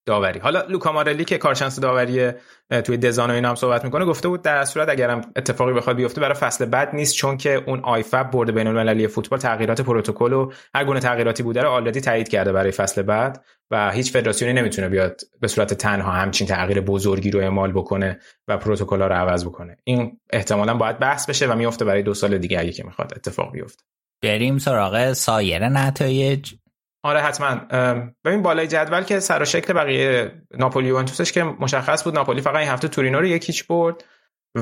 داوری. 0.06 0.40
حالا 0.40 0.62
لوکا 0.68 0.92
مارلی 0.92 1.24
که 1.24 1.38
کارشناس 1.38 1.80
داوری 1.80 2.30
توی 2.84 2.96
دزان 2.96 3.30
و 3.30 3.34
اینا 3.34 3.48
هم 3.48 3.54
صحبت 3.54 3.84
می‌کنه 3.84 4.04
گفته 4.04 4.28
بود 4.28 4.42
در 4.42 4.64
صورت 4.64 4.88
اگرم 4.88 5.20
اتفاقی 5.36 5.72
بخواد 5.72 5.96
بیفته 5.96 6.20
برای 6.20 6.34
فصل 6.34 6.64
بعد 6.64 6.94
نیست 6.94 7.14
چون 7.14 7.36
که 7.36 7.62
اون 7.66 7.80
آیفاب 7.80 8.30
برد 8.30 8.54
بین 8.54 8.66
المللی 8.66 9.08
فوتبال 9.08 9.38
تغییرات 9.38 9.80
پروتکل 9.80 10.32
و 10.32 10.52
هر 10.74 10.84
گونه 10.84 11.00
تغییراتی 11.00 11.42
بوده 11.42 11.62
رو 11.62 11.68
آلردی 11.68 12.00
تایید 12.00 12.28
کرده 12.28 12.52
برای 12.52 12.70
فصل 12.70 13.02
بعد 13.02 13.44
و 13.70 13.90
هیچ 13.90 14.12
فدراسیونی 14.12 14.54
نمی‌تونه 14.60 14.88
بیاد 14.88 15.20
به 15.40 15.48
صورت 15.48 15.74
تنها 15.74 16.12
همچین 16.12 16.46
تغییر 16.46 16.80
بزرگی 16.80 17.30
رو 17.30 17.40
اعمال 17.40 17.72
بکنه 17.72 18.18
و 18.48 18.58
پروتکل 18.58 19.02
رو 19.02 19.12
عوض 19.12 19.44
بکنه. 19.44 19.76
این 19.84 20.20
احتمالا 20.30 20.74
باید 20.74 20.98
بحث 20.98 21.28
بشه 21.28 21.46
و 21.46 21.54
میفته 21.54 21.84
برای 21.84 22.02
دو 22.02 22.14
سال 22.14 22.38
دیگه 22.38 22.60
اگه 22.60 22.72
که 22.72 22.84
می‌خواد 22.84 23.12
اتفاق 23.16 23.52
بیفته. 23.52 23.82
بریم 24.22 24.58
سراغ 24.58 25.12
سایر 25.12 25.68
نتایج. 25.68 26.52
آره 27.02 27.20
حتما. 27.20 27.54
ببین 28.24 28.42
بالای 28.42 28.66
جدول 28.66 29.02
که 29.02 29.20
سر 29.20 29.42
و 29.42 29.44
شکل 29.44 29.72
بقیه 29.72 30.32
ناپولی 30.58 30.88
یوونتوسش 30.88 31.32
که 31.32 31.42
مشخص 31.42 32.04
بود 32.04 32.14
ناپولی 32.14 32.40
فقط 32.40 32.56
این 32.56 32.68
هفته 32.68 32.88
تورینو 32.88 33.18
رو 33.18 33.26
یکیچ 33.26 33.66
برد 33.66 34.04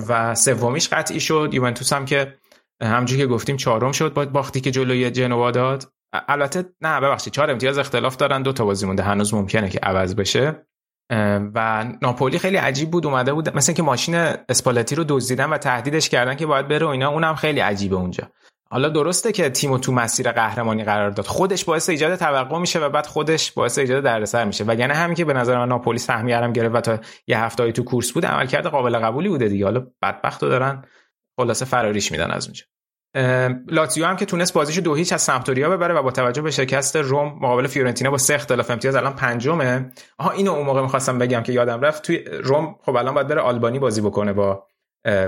و 0.08 0.34
سومیش 0.34 0.88
قطعی 0.88 1.20
شد. 1.20 1.50
یوونتوس 1.52 1.92
هم 1.92 2.04
که 2.04 2.34
همونجوری 2.82 3.20
که 3.20 3.26
گفتیم 3.26 3.56
چهارم 3.56 3.92
شد 3.92 4.14
با 4.14 4.24
باختی 4.24 4.60
که 4.60 4.70
جلوی 4.70 5.10
جنوا 5.10 5.50
داد. 5.50 5.92
البته 6.28 6.64
نه 6.80 7.00
ببخشید 7.00 7.32
چهار 7.32 7.50
امتیاز 7.50 7.78
اختلاف 7.78 8.16
دارن. 8.16 8.42
دو 8.42 8.52
تا 8.52 8.64
بازی 8.64 8.86
مونده 8.86 9.02
هنوز 9.02 9.34
ممکنه 9.34 9.68
که 9.68 9.78
عوض 9.78 10.14
بشه. 10.14 10.66
و 11.54 11.84
ناپولی 12.02 12.38
خیلی 12.38 12.56
عجیب 12.56 12.90
بود 12.90 13.06
اومده 13.06 13.32
بود 13.32 13.56
مثل 13.56 13.72
که 13.72 13.82
ماشین 13.82 14.14
اسپالتی 14.48 14.94
رو 14.94 15.04
دزدیدن 15.08 15.50
و 15.50 15.58
تهدیدش 15.58 16.08
کردن 16.08 16.34
که 16.34 16.46
باید 16.46 16.68
بره 16.68 16.86
و 16.86 16.88
اینا. 16.88 17.08
اونم 17.08 17.34
خیلی 17.34 17.60
عجیبه 17.60 17.96
اونجا. 17.96 18.28
حالا 18.72 18.88
درسته 18.88 19.32
که 19.32 19.51
تیمو 19.51 19.78
تو 19.78 19.92
مسیر 19.92 20.32
قهرمانی 20.32 20.84
قرار 20.84 21.10
داد. 21.10 21.26
خودش 21.26 21.64
باعث 21.64 21.88
ایجاد 21.88 22.16
توقع 22.16 22.59
میشه 22.59 22.78
و 22.78 22.88
بعد 22.88 23.06
خودش 23.06 23.52
باعث 23.52 23.78
ایجاد 23.78 24.05
دردسر 24.05 24.44
میشه. 24.44 24.64
وگرنه 24.64 24.94
همین 24.94 25.14
که 25.14 25.24
به 25.24 25.32
نظر 25.32 25.59
من 25.59 25.68
ناپولی 25.68 25.98
سهمیه 25.98 26.36
هم 26.36 26.52
گرفت 26.52 26.74
و 26.74 26.80
تا 26.80 26.98
یه 27.26 27.38
هفتهایی 27.38 27.72
تو 27.72 27.84
کورس 27.84 28.12
بود 28.12 28.26
عملکرد 28.26 28.66
قابل 28.66 28.98
قبولی 28.98 29.28
بوده 29.28 29.48
دیگه. 29.48 29.64
حالا 29.64 29.86
بدبختو 30.02 30.48
دارن 30.48 30.84
خلاصه 31.36 31.64
فراریش 31.64 32.12
میدن 32.12 32.30
از 32.30 32.47
اونجا. 32.47 32.64
لاتزیو 33.68 34.06
هم 34.06 34.16
که 34.16 34.24
تونست 34.24 34.55
بازیش 34.55 34.78
دو 34.78 34.94
هیچ 34.94 35.12
از 35.12 35.22
سمپدوریا 35.22 35.70
ببره 35.70 35.94
و 35.94 36.02
با 36.02 36.10
توجه 36.10 36.42
به 36.42 36.51
شکست 36.51 36.97
روم 36.97 37.38
مقابل 37.40 37.66
فیورنتینا 37.66 38.10
با 38.10 38.18
سه 38.18 38.34
اختلاف 38.34 38.70
امتیاز 38.70 38.97
الان 38.97 39.12
پنجمه. 39.12 39.92
آها 40.18 40.30
اینو 40.30 40.52
اون 40.52 40.66
موقع 40.66 40.82
می‌خواستم 40.82 41.18
بگم 41.18 41.42
که 41.42 41.52
یادم 41.52 41.80
رفت 41.80 42.02
توی 42.02 42.24
روم 42.24 42.76
خب 42.82 42.97
الان 42.97 43.14
باید 43.14 43.28
بره 43.28 43.40
آلبانی 43.40 43.78
بازی 43.78 44.01
بکنه 44.01 44.32
با 44.32 44.66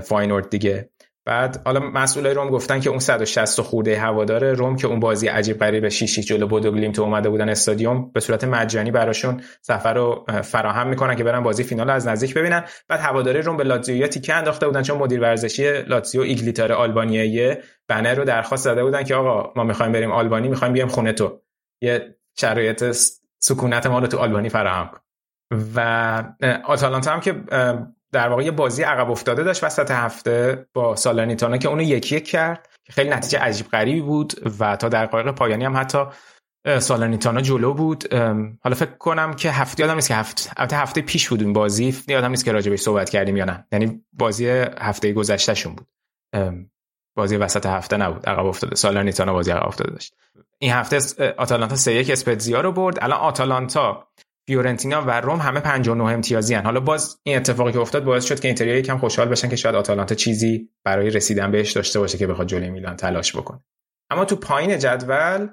فاینورد 0.03 0.51
دیگه. 0.51 0.91
بعد 1.25 1.63
حالا 1.65 1.81
مسئولای 1.81 2.35
روم 2.35 2.51
گفتن 2.51 2.81
که 2.81 2.91
اون 2.91 2.99
160 2.99 3.61
خورده 3.61 3.99
هوادار 3.99 4.53
روم 4.53 4.77
که 4.77 4.87
اون 4.87 5.01
بازی 5.01 5.29
عجیب 5.29 5.59
غریب 5.59 5.89
6 5.89 6.19
جلو 6.19 6.47
بودو 6.47 6.93
تو 6.93 7.03
اومده 7.03 7.29
بودن 7.29 7.49
استادیوم 7.49 8.11
به 8.15 8.21
صورت 8.21 8.45
مجانی 8.45 8.91
براشون 8.91 9.41
سفر 9.61 9.95
رو 9.95 10.27
فراهم 10.43 10.89
می‌کنن 10.89 11.17
که 11.17 11.25
برن 11.25 11.43
بازی 11.43 11.65
فینال 11.65 11.91
از 11.91 12.09
نزدیک 12.09 12.35
ببینن. 12.35 12.65
بعد 12.89 13.01
هواداری 13.01 13.43
روم 13.43 13.57
به 13.57 13.65
لاتزیو 13.65 14.07
تیکه 14.07 14.35
انداخته 14.35 14.67
بودن 14.67 14.83
چون 14.83 14.99
مدیر 14.99 15.21
ورزشی 15.21 15.83
لاتزیو 15.83 16.21
ایگلی 16.21 16.50
تاره 16.50 16.73
آلبانیایی 16.73 17.55
بنر 17.89 18.15
رو 18.15 18.25
درخواست 18.25 18.65
داده 18.65 18.85
بودن 18.85 19.03
که 19.03 19.15
آقا 19.15 19.53
ما 19.57 19.65
می‌خوایم 19.65 19.93
بریم 19.93 20.13
آلبانی 20.13 20.49
می‌خوایم 20.49 20.75
بیام 20.75 20.89
خونه 20.89 21.13
تو. 21.13 21.41
یه 21.83 22.17
شرایط 22.39 22.85
سکونت 23.39 23.87
ما 23.87 23.99
رو 23.99 24.07
تو 24.07 24.19
آلبانی 24.19 24.49
فراهم 24.49 24.91
کن. 24.93 24.99
و 25.77 26.25
آتالانتا 26.65 27.13
هم 27.13 27.21
که 27.21 27.35
در 28.13 28.29
واقع 28.29 28.43
یه 28.43 28.51
بازی 28.51 28.83
عقب 28.83 29.11
افتاده 29.11 29.43
داشت 29.43 29.65
وسط 29.65 29.91
هفته 29.91 30.67
با 30.75 30.97
سالرنیتانا 30.97 31.57
که 31.57 31.69
اونو 31.69 31.83
یکی 31.83 32.17
یک 32.17 32.29
کرد 32.29 32.69
که 32.85 32.93
خیلی 32.93 33.11
نتیجه 33.11 33.39
عجیب 33.39 33.69
غریبی 33.69 34.01
بود 34.01 34.33
و 34.59 34.77
تا 34.77 34.89
دقایق 34.89 35.31
پایانی 35.31 35.65
هم 35.65 35.77
حتی 35.77 36.05
سالرنیتانا 36.79 37.41
جلو 37.41 37.75
بود. 37.75 38.15
حالا 38.63 38.75
فکر 38.75 38.91
کنم 38.91 39.35
که 39.35 39.51
هفته 39.51 39.81
یادم 39.81 39.95
نیست 39.95 40.09
که 40.09 40.15
هفته 40.15 40.77
هفته 40.77 41.01
پیش 41.01 41.29
بود 41.29 41.43
این 41.43 41.53
بازی. 41.53 41.97
یادم 42.09 42.31
نیست 42.31 42.45
که 42.45 42.53
راجبش 42.53 42.81
صحبت 42.81 43.11
کردیم 43.11 43.37
یا 43.37 43.45
نه. 43.45 43.67
یعنی 43.73 44.05
بازی 44.13 44.49
هفته 44.81 45.13
گذشتهشون 45.13 45.75
بود. 45.75 45.87
بازی 47.17 47.37
وسط 47.37 47.67
هفته 47.67 47.97
نبود. 47.97 48.27
عقب 48.27 48.47
افتاده. 48.47 48.75
سالرنیتانا 48.75 49.33
بازی 49.33 49.51
عقب 49.51 49.67
افتاده 49.67 49.91
داشت. 49.91 50.15
این 50.59 50.73
هفته 50.73 50.99
آتالانتا 51.39 51.77
3 51.77 51.93
1 51.93 52.11
اسپتزیا 52.11 52.61
رو 52.61 52.73
برد. 52.73 52.99
الان 53.05 53.21
آتالانتا 53.21 54.09
فیورنتینا 54.47 55.03
و 55.03 55.21
روم 55.21 55.39
همه 55.39 55.61
59 55.61 56.05
امتیازی 56.05 56.55
هن. 56.55 56.65
حالا 56.65 56.81
باز 56.81 57.21
این 57.23 57.37
اتفاقی 57.37 57.73
که 57.73 57.79
افتاد 57.79 58.05
باعث 58.05 58.25
شد 58.25 58.41
که 58.41 58.49
اینتریا 58.49 58.77
یکم 58.77 58.99
خوشحال 58.99 59.29
بشن 59.29 59.49
که 59.49 59.57
شاید 59.57 59.75
آتالانتا 59.75 60.15
چیزی 60.15 60.69
برای 60.85 61.11
رسیدن 61.11 61.51
بهش 61.51 61.73
داشته 61.73 61.99
باشه 61.99 62.19
که 62.19 62.27
بخواد 62.27 62.47
جلوی 62.47 62.71
میلان 62.71 62.97
تلاش 62.97 63.37
بکنه. 63.37 63.61
اما 64.11 64.25
تو 64.25 64.37
پایین 64.37 64.79
جدول 64.79 65.49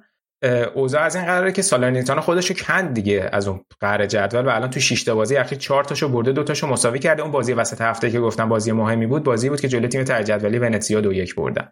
اوضاع 0.73 1.01
از 1.01 1.15
این 1.15 1.25
قراره 1.25 1.51
که 1.51 1.61
سالرنیتانا 1.61 2.21
خودشو 2.21 2.53
کند 2.53 2.93
دیگه 2.93 3.29
از 3.33 3.47
اون 3.47 3.65
قرار 3.79 4.05
جدول 4.05 4.45
و 4.45 4.49
الان 4.49 4.69
تو 4.69 4.79
6 4.79 5.03
تا 5.03 5.15
بازی 5.15 5.35
اخیر 5.35 5.57
4 5.57 5.83
تاشو 5.83 6.09
برده 6.09 6.31
دو 6.31 6.43
تاشو 6.43 6.67
مساوی 6.67 6.99
کرده. 6.99 7.21
اون 7.21 7.31
بازی 7.31 7.53
وسط 7.53 7.81
هفته 7.81 8.11
که 8.11 8.19
گفتم 8.19 8.49
بازی 8.49 8.71
مهمی 8.71 9.07
بود 9.07 9.23
بازی 9.23 9.49
بود 9.49 9.61
که 9.61 9.67
جلوی 9.67 9.87
تیم 9.87 10.03
ته 10.03 10.23
جدولی 10.23 10.59
ونتسیا 10.59 11.01
دو 11.01 11.13
یک 11.13 11.35
بردن. 11.35 11.71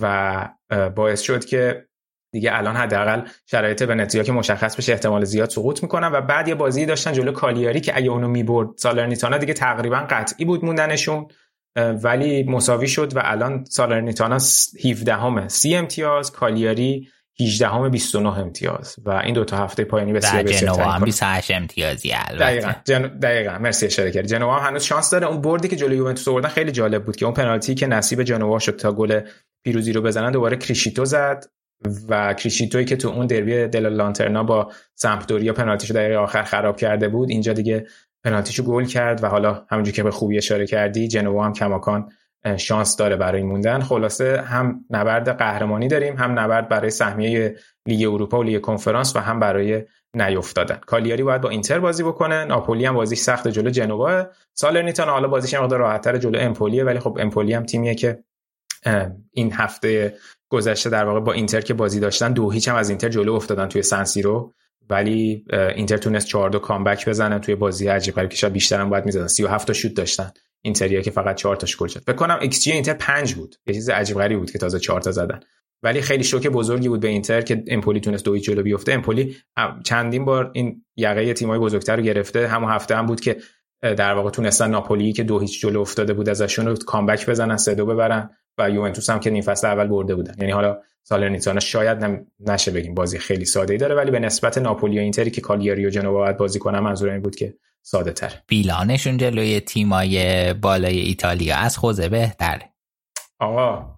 و 0.00 0.48
باعث 0.96 1.20
شد 1.20 1.44
که 1.44 1.86
دیگه 2.32 2.56
الان 2.56 2.76
حداقل 2.76 3.22
شرایط 3.46 3.82
ونتزیا 3.88 4.22
که 4.22 4.32
مشخص 4.32 4.76
بشه 4.76 4.92
احتمال 4.92 5.24
زیاد 5.24 5.50
سقوط 5.50 5.82
می‌کنن 5.82 6.12
و 6.12 6.20
بعد 6.20 6.48
یه 6.48 6.54
بازی 6.54 6.86
داشتن 6.86 7.12
جلو 7.12 7.32
کالیاری 7.32 7.80
که 7.80 7.96
اگه 7.96 8.10
اونو 8.10 8.28
می‌برد 8.28 8.68
سالرنیتانا 8.76 9.38
دیگه 9.38 9.54
تقریبا 9.54 10.06
قطعی 10.10 10.44
بود 10.44 10.64
موندنشون 10.64 11.26
ولی 11.76 12.42
مساوی 12.42 12.88
شد 12.88 13.16
و 13.16 13.20
الان 13.24 13.64
سالرنیتانا 13.64 14.38
17 14.84 15.14
همه 15.14 15.48
30 15.48 15.76
امتیاز 15.76 16.32
کالیاری 16.32 17.08
18 17.40 17.68
همه 17.68 17.88
29 17.88 18.38
امتیاز 18.38 18.96
و 19.04 19.10
این 19.10 19.34
دو 19.34 19.44
تا 19.44 19.56
هفته 19.56 19.84
پایانی 19.84 20.12
بسیار 20.12 20.42
بسیار 20.42 20.74
جنوا 20.74 20.90
هم 20.90 21.04
28 21.04 21.50
امتیازی 21.50 22.12
البته. 22.12 22.44
دقیقاً. 22.44 22.72
جن... 22.84 23.18
دقیقاً. 23.18 23.58
مرسی 23.58 23.86
اشاره 23.86 24.10
کردی. 24.10 24.28
جنوا 24.28 24.58
هم 24.58 24.68
هنوز 24.68 24.82
شانس 24.82 25.10
داره. 25.10 25.26
اون 25.26 25.40
بردی 25.40 25.68
که 25.68 25.76
جلوی 25.76 25.96
یوونتوس 25.96 26.28
آوردن 26.28 26.48
خیلی 26.48 26.72
جالب 26.72 27.04
بود 27.04 27.16
که 27.16 27.24
اون 27.24 27.34
پنالتی 27.34 27.74
که 27.74 27.86
نصیب 27.86 28.22
جنوا 28.22 28.58
شد 28.58 28.76
تا 28.76 28.92
گل 28.92 29.20
پیروزی 29.64 29.92
رو 29.92 30.02
بزنن 30.02 30.32
دوباره 30.32 30.56
کریشیتو 30.56 31.04
زد. 31.04 31.44
و 32.08 32.34
کریشیتوی 32.34 32.84
که 32.84 32.96
تو 32.96 33.08
اون 33.08 33.26
دربی 33.26 33.66
دل 33.66 33.88
لانترنا 33.88 34.42
با 34.42 34.72
سمپدوریا 34.94 35.52
پنالتیشو 35.52 35.94
دقیقه 35.94 36.16
آخر 36.16 36.42
خراب 36.42 36.76
کرده 36.76 37.08
بود 37.08 37.30
اینجا 37.30 37.52
دیگه 37.52 37.86
پنالتیشو 38.24 38.62
گل 38.62 38.84
کرد 38.84 39.24
و 39.24 39.26
حالا 39.26 39.64
همونجوری 39.70 39.96
که 39.96 40.02
به 40.02 40.10
خوبی 40.10 40.36
اشاره 40.36 40.66
کردی 40.66 41.08
جنوا 41.08 41.44
هم 41.44 41.52
کماکان 41.52 42.08
شانس 42.56 42.96
داره 42.96 43.16
برای 43.16 43.42
موندن. 43.42 43.80
خلاصه 43.80 44.40
هم 44.40 44.84
نبرد 44.90 45.28
قهرمانی 45.28 45.88
داریم 45.88 46.16
هم 46.16 46.38
نبرد 46.38 46.68
برای 46.68 46.90
سهمیه 46.90 47.56
لیگ 47.86 48.08
اروپا 48.12 48.38
و 48.38 48.42
لیگ 48.42 48.60
کنفرانس 48.60 49.16
و 49.16 49.18
هم 49.18 49.40
برای 49.40 49.82
نیافتادن 50.14 50.78
کالیاری 50.86 51.22
باید 51.22 51.40
با 51.40 51.48
اینتر 51.48 51.80
بازی 51.80 52.02
بکنه 52.02 52.44
ناپولی 52.44 52.84
هم 52.84 52.94
بازیش 52.94 53.18
سخت 53.18 53.48
جلو 53.48 53.70
جنوا. 53.70 54.26
سالرنیتانا 54.54 55.08
حالا 55.08 55.28
بازیش 55.28 55.54
مقدار 55.54 55.78
راحت‌تر 55.78 56.18
جلو 56.18 56.38
امپولیه 56.40 56.84
ولی 56.84 56.98
خب 56.98 57.18
امپولی 57.20 57.52
هم 57.52 57.64
تیمیه 57.64 57.94
که 57.94 58.24
این 59.32 59.52
هفته 59.52 60.14
گذشته 60.48 60.90
در 60.90 61.04
واقع 61.04 61.20
با 61.20 61.32
اینتر 61.32 61.60
که 61.60 61.74
بازی 61.74 62.00
داشتن 62.00 62.32
دو 62.32 62.50
هیچ 62.50 62.68
هم 62.68 62.76
از 62.76 62.88
اینتر 62.88 63.08
جلو 63.08 63.32
افتادن 63.32 63.68
توی 63.68 63.82
سنسیرو 63.82 64.52
ولی 64.90 65.44
اینتر 65.76 65.96
تونست 65.96 66.26
4 66.26 66.50
دو 66.50 66.58
comeback 66.58 67.08
بزنه 67.08 67.38
توی 67.38 67.54
بازی 67.54 67.88
عجیب 67.88 68.14
غریب 68.14 68.30
که 68.30 68.36
شاید 68.36 68.52
بیشتر 68.52 68.80
هم 68.80 68.90
باید 68.90 69.06
می‌زدن. 69.06 69.26
37 69.26 69.66
تا 69.66 69.72
شوت 69.72 69.94
داشتن 69.94 70.30
اینتریا 70.62 71.00
که 71.00 71.10
فقط 71.10 71.36
4 71.36 71.56
تاش 71.56 71.76
گل 71.76 71.88
شد 71.88 72.00
فکر 72.00 72.16
کنم 72.16 72.38
ایکس 72.40 72.60
جی 72.60 72.72
اینتر 72.72 72.94
5 72.94 73.34
بود. 73.34 73.56
یه 73.66 73.74
چیز 73.74 73.90
عجیب 73.90 74.16
غریبی 74.16 74.40
بود 74.40 74.50
که 74.50 74.58
تازه 74.58 74.78
4 74.78 75.00
تا 75.00 75.10
زدن. 75.10 75.40
ولی 75.82 76.00
خیلی 76.00 76.24
شوک 76.24 76.46
بزرگی 76.46 76.88
بود 76.88 77.00
به 77.00 77.08
اینتر 77.08 77.40
که 77.40 77.64
امپولی 77.66 78.00
تونست 78.00 78.24
دو 78.24 78.38
جلو 78.38 78.62
بیفته. 78.62 78.92
امپولی 78.92 79.36
چندین 79.84 80.24
بار 80.24 80.50
این 80.54 80.84
یقه 80.96 81.34
تیمای 81.34 81.58
بزرگتر 81.58 81.96
رو 81.96 82.02
گرفته. 82.02 82.48
همون 82.48 82.70
هفته 82.70 82.96
هم 82.96 83.06
بود 83.06 83.20
که 83.20 83.36
در 83.80 84.14
واقع 84.14 84.30
تونستن 84.30 84.70
ناپولی 84.70 85.12
که 85.12 85.22
دو 85.22 85.38
هیچ 85.38 85.60
جلو 85.60 85.80
افتاده 85.80 86.12
بود 86.12 86.28
ازشون 86.28 86.66
رو 86.66 86.76
comeback 86.76 87.30
بزنن 87.30 87.56
سه 87.56 87.74
دو 87.74 87.86
ببرن. 87.86 88.30
و 88.58 88.70
یوونتوس 88.70 89.10
هم 89.10 89.20
که 89.20 89.30
نیم 89.30 89.42
فصل 89.42 89.66
اول 89.66 89.86
برده 89.86 90.14
بودن. 90.14 90.34
یعنی 90.38 90.52
حالا 90.52 90.78
سالرنیتانا 91.02 91.60
شاید 91.60 92.26
نشه 92.40 92.70
بگیم 92.70 92.94
بازی 92.94 93.18
خیلی 93.18 93.44
ساده 93.44 93.72
ای 93.72 93.78
داره 93.78 93.94
ولی 93.94 94.10
به 94.10 94.18
نسبت 94.18 94.58
ناپولی 94.58 94.98
و 94.98 95.00
اینتری 95.00 95.30
که 95.30 95.40
کالیاری 95.40 95.86
و 95.86 95.90
جنوا 95.90 96.12
باید 96.12 96.36
بازی 96.36 96.58
کنن 96.58 96.78
منظور 96.78 97.10
این 97.10 97.22
بود 97.22 97.36
که 97.36 97.54
ساده 97.82 98.12
تر 98.12 98.32
بیلانشون 98.46 99.16
جلوی 99.16 99.60
تیمای 99.60 100.54
بالای 100.54 100.98
ایتالیا 100.98 101.56
از 101.56 101.78
خوزه 101.78 102.08
بهتره 102.08 102.72
آقا. 103.40 103.86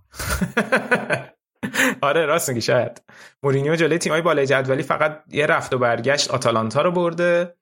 آره 2.02 2.26
راست 2.26 2.48
میگی 2.48 2.60
شاید. 2.60 3.02
مورینیو 3.42 3.76
جلوی 3.76 3.98
تیمای 3.98 4.22
بالای 4.22 4.46
جدولی 4.46 4.82
فقط 4.82 5.22
یه 5.28 5.46
رفت 5.46 5.74
و 5.74 5.78
برگشت 5.78 6.30
آتالانتا 6.30 6.82
رو 6.82 6.92
برده 6.92 7.54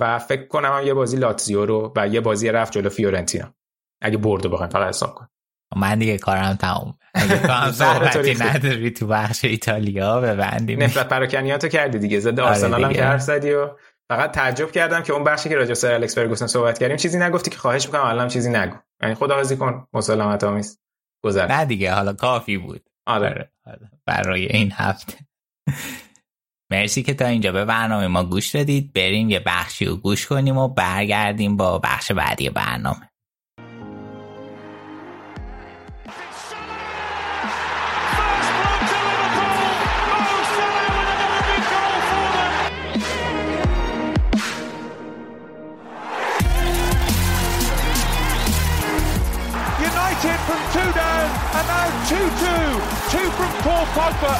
و 0.00 0.18
فکر 0.18 0.46
کنم 0.46 0.72
هم 0.72 0.86
یه 0.86 0.94
بازی 0.94 1.16
لاتزیو 1.16 1.66
رو 1.66 1.92
و 1.96 2.08
یه 2.08 2.20
بازی 2.20 2.48
رفت 2.48 2.72
جلو 2.72 2.88
فیورنتینا. 2.88 3.54
اگه 4.00 4.16
برده 4.16 4.48
بخوایم 4.48 4.70
فقط 4.70 4.88
حساب 4.88 5.14
کن. 5.14 5.28
من 5.76 5.98
دیگه 5.98 6.18
کارم 6.18 6.54
تموم. 6.54 6.98
اگه 7.14 7.38
کارم 7.38 7.72
صحبتی 7.72 8.34
نداری 8.44 8.90
تو 8.90 9.06
بخش 9.06 9.44
ایتالیا 9.44 10.20
ببندیم 10.20 10.82
نفرت 10.82 11.08
پراکنیاتو 11.08 11.68
کردی 11.68 11.98
دیگه. 11.98 12.20
ضد 12.20 12.40
آره 12.40 12.48
آرسنال 12.50 12.84
هم 12.84 13.04
حرف 13.04 13.20
زدی 13.20 13.52
و 13.52 13.70
فقط 14.08 14.32
تعجب 14.32 14.70
کردم 14.70 15.02
که 15.02 15.12
اون 15.12 15.24
بخشی 15.24 15.48
که 15.48 15.56
راجع 15.56 15.74
سر 15.74 15.94
الکس 15.94 16.14
فرگوسن 16.14 16.46
صحبت 16.46 16.78
کردیم 16.78 16.96
چیزی 16.96 17.18
نگفتی 17.18 17.50
که 17.50 17.58
خواهش 17.58 17.86
می‌کنم 17.86 18.04
الان 18.04 18.28
چیزی 18.28 18.50
نگو. 18.50 18.76
یعنی 19.02 19.14
خداحافظی 19.14 19.56
کن 19.56 19.86
مسلمت 19.92 20.44
آمیز 20.44 20.80
گذر. 21.24 21.46
نه 21.46 21.64
دیگه 21.64 21.92
حالا 21.94 22.12
کافی 22.12 22.58
بود. 22.58 22.82
آره. 23.06 23.52
برای 24.06 24.46
این 24.46 24.72
هفته. 24.74 25.14
مرسی 26.70 27.02
که 27.02 27.14
تا 27.14 27.26
اینجا 27.26 27.52
به 27.52 27.64
برنامه 27.64 28.06
ما 28.06 28.24
گوش 28.24 28.48
دادید. 28.54 28.92
بریم 28.92 29.30
یه 29.30 29.40
بخشی 29.46 29.84
رو 29.84 29.96
گوش 29.96 30.26
کنیم 30.26 30.56
و 30.56 30.68
برگردیم 30.68 31.56
با 31.56 31.78
بخش 31.78 32.12
بعدی 32.12 32.50
برنامه. 32.50 33.10
2-2. 52.06 52.14
Two 53.10 53.30
from 53.32 53.52
Paul 53.64 53.84
Pogba. 53.86 54.34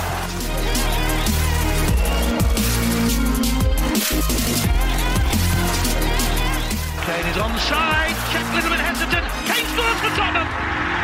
Kane 7.04 7.26
is 7.26 7.36
onside. 7.36 8.14
Check 8.30 8.44
a 8.44 8.54
little 8.54 8.70
bit 8.70 8.78
hesitant. 8.78 9.26
Kane 9.46 9.66
scores 9.74 9.98
for 9.98 10.10
Tottenham. 10.14 10.46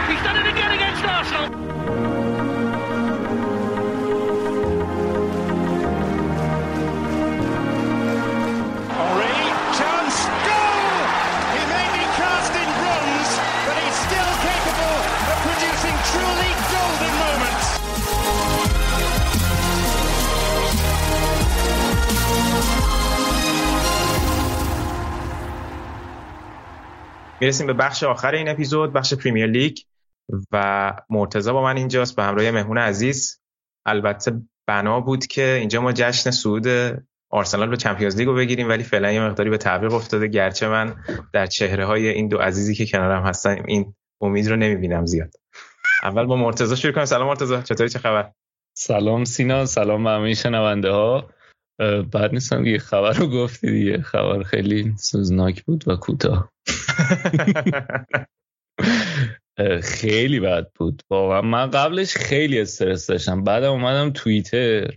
He's 0.09 0.23
done 0.23 0.37
it 0.37 0.47
again 0.53 0.71
against 0.71 1.05
Arsenal. 1.05 2.32
می‌رسیم 27.43 27.67
به 27.67 27.73
بخش 27.73 28.03
آخر 28.03 28.35
این 28.35 28.49
اپیزود 28.49 28.93
بخش 28.93 29.15
پریمیر 29.15 29.47
لیگ. 29.47 29.79
و 30.53 30.93
مرتزا 31.11 31.53
با 31.53 31.63
من 31.63 31.77
اینجاست 31.77 32.17
به 32.17 32.23
همراه 32.23 32.51
مهمون 32.51 32.79
عزیز. 32.79 33.41
البته 33.87 34.33
بنا 34.67 35.01
بود 35.01 35.27
که 35.27 35.57
اینجا 35.61 35.81
ما 35.81 35.93
جشن 35.93 36.31
صعود 36.31 36.67
آرسنال 37.31 37.69
به 37.69 37.77
چمپیونز 37.77 38.17
لیگ 38.17 38.27
رو 38.27 38.35
بگیریم 38.35 38.69
ولی 38.69 38.83
فعلا 38.83 39.13
یه 39.13 39.21
مقداری 39.21 39.51
به 39.51 39.59
تعویق 39.59 39.93
افتاده. 39.93 40.27
گرچه 40.27 40.69
من 40.69 40.95
در 41.33 41.47
چهره 41.47 41.87
های 41.87 42.09
این 42.09 42.29
دو 42.29 42.39
عزیزی 42.39 42.75
که 42.75 42.87
کنارم 42.87 43.23
هستن 43.23 43.63
این 43.67 43.95
امید 44.21 44.49
رو 44.49 44.57
نمی‌بینم 44.57 45.07
زیاد. 45.07 45.35
اول 46.03 46.27
با 46.27 46.37
مرتزا 46.37 46.75
شروع 46.75 46.95
کنم 46.95 47.05
سلام 47.05 47.27
مرتزا 47.27 47.63
چطوری؟ 47.63 47.91
چه 47.91 47.99
خبر؟ 47.99 48.33
سلام 48.77 49.25
سینا 49.25 49.67
سلام 49.67 50.05
به 50.05 50.11
همه 50.11 50.35
شنونده 50.35 50.91
ها 50.91 51.31
بعد 52.13 52.33
نیستم 52.33 52.65
دیگه 52.65 52.79
خبر 52.79 53.13
رو 53.13 53.27
گفتی 53.27 53.71
دیگه. 53.71 54.03
خبر 54.03 54.43
خیلی 54.43 54.93
سوزناک 54.99 55.65
بود 55.65 55.89
و 55.89 55.97
کوتاه. 55.97 56.53
خیلی 59.83 60.41
بد 60.41 60.67
بود. 60.75 61.03
واقعا 61.11 61.43
من 61.43 61.71
قبلش 61.71 62.17
خیلی 62.17 62.61
استرس 62.61 63.07
داشتم. 63.07 63.45
بعد 63.45 63.65
اومدم 63.65 64.11
توییتر. 64.11 64.91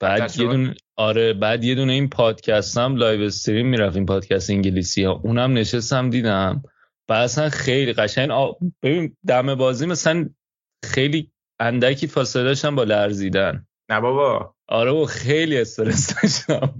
بعد 0.00 0.36
یه 0.38 0.46
دونه 0.46 0.74
آره 0.96 1.32
بعد 1.32 1.64
یه 1.64 1.74
دونه 1.74 1.92
این 1.92 2.08
پادکستم 2.08 2.96
live 2.96 3.22
stream 3.22 3.66
می‌رفت 3.66 3.96
این 3.96 4.06
پادکست 4.06 4.50
انگلیسی 4.50 5.04
ها. 5.04 5.12
اونم 5.24 5.52
نشستم 5.52 6.10
دیدم. 6.10 6.62
بعد 7.08 7.24
اصلا 7.24 7.48
خیلی 7.48 7.92
قشنگ. 7.92 8.30
آ... 8.30 8.52
ببین 8.82 9.16
دم 9.26 9.54
بازی 9.54 9.86
مثلا 9.86 10.28
خیلی 10.84 11.32
اندکی 11.60 12.06
فاصله 12.06 12.42
داشتم 12.42 12.74
با 12.74 12.84
لرزیدن. 12.84 13.65
نه 13.90 14.00
بابا. 14.00 14.54
آره 14.68 14.90
و 14.90 15.04
خیلی 15.04 15.60
استرس 15.60 16.22
داشتم. 16.22 16.74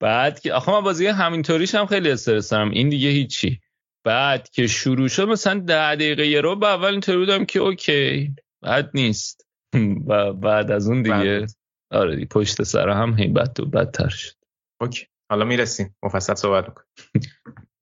بعد 0.00 0.40
که 0.40 0.52
آخه 0.52 0.72
من 0.72 0.80
بازی 0.80 1.06
همینطوریش 1.06 1.74
هم 1.74 1.86
خیلی 1.86 2.10
استرس 2.10 2.48
دارم. 2.48 2.70
این 2.70 2.88
دیگه 2.88 3.08
هیچی. 3.08 3.60
بعد 4.04 4.50
که 4.50 4.66
شروع 4.66 5.08
شد 5.08 5.28
مثلا 5.28 5.58
ده 5.60 5.94
دقیقه 5.94 6.26
یه 6.26 6.40
ربع 6.40 6.66
اول 6.66 6.90
اینطوری 6.90 7.18
بودم 7.18 7.44
که 7.44 7.60
OK 7.60 8.34
بد 8.62 8.90
نیست. 8.94 9.46
و 10.08 10.32
بعد 10.32 10.70
از 10.70 10.88
اون 10.88 11.02
دیگه 11.02 11.46
آره 11.90 12.16
دی 12.16 12.26
پشت 12.26 12.62
سر 12.62 12.88
هم 12.88 13.18
هی 13.18 13.28
بد 13.28 13.60
و 13.60 13.66
بدتر 13.66 14.08
شد. 14.08 14.34
OK. 14.80 15.06
حالا 15.30 15.44
می‌رسیم. 15.44 15.96
مفصل 16.02 16.34
صحبت 16.34 16.68
می‌کنیم. 16.68 16.88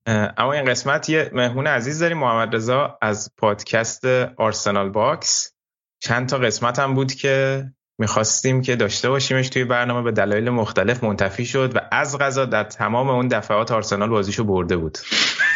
اما 0.37 0.53
این 0.53 0.65
قسمت 0.65 1.09
یه 1.09 1.31
مهمون 1.33 1.67
عزیز 1.67 1.99
داریم 1.99 2.17
محمد 2.17 2.55
رضا 2.55 2.97
از 3.01 3.31
پادکست 3.37 4.05
آرسنال 4.37 4.89
باکس. 4.89 5.53
چند 5.99 6.29
تا 6.29 6.37
قسمت 6.37 6.79
هم 6.79 6.95
بود 6.95 7.13
که 7.13 7.65
می‌خواستیم 7.97 8.61
که 8.61 8.75
داشته 8.75 9.09
باشیمش 9.09 9.49
توی 9.49 9.63
برنامه 9.63 10.01
به 10.01 10.11
دلایل 10.11 10.49
مختلف 10.49 11.03
منتفی 11.03 11.45
شد 11.45 11.75
و 11.75 11.79
از 11.91 12.17
قضا 12.17 12.45
در 12.45 12.63
تمام 12.63 13.09
اون 13.09 13.27
دفعات 13.27 13.71
آرسنال 13.71 14.09
بازیشو 14.09 14.43
برده 14.43 14.77
بود. 14.77 14.97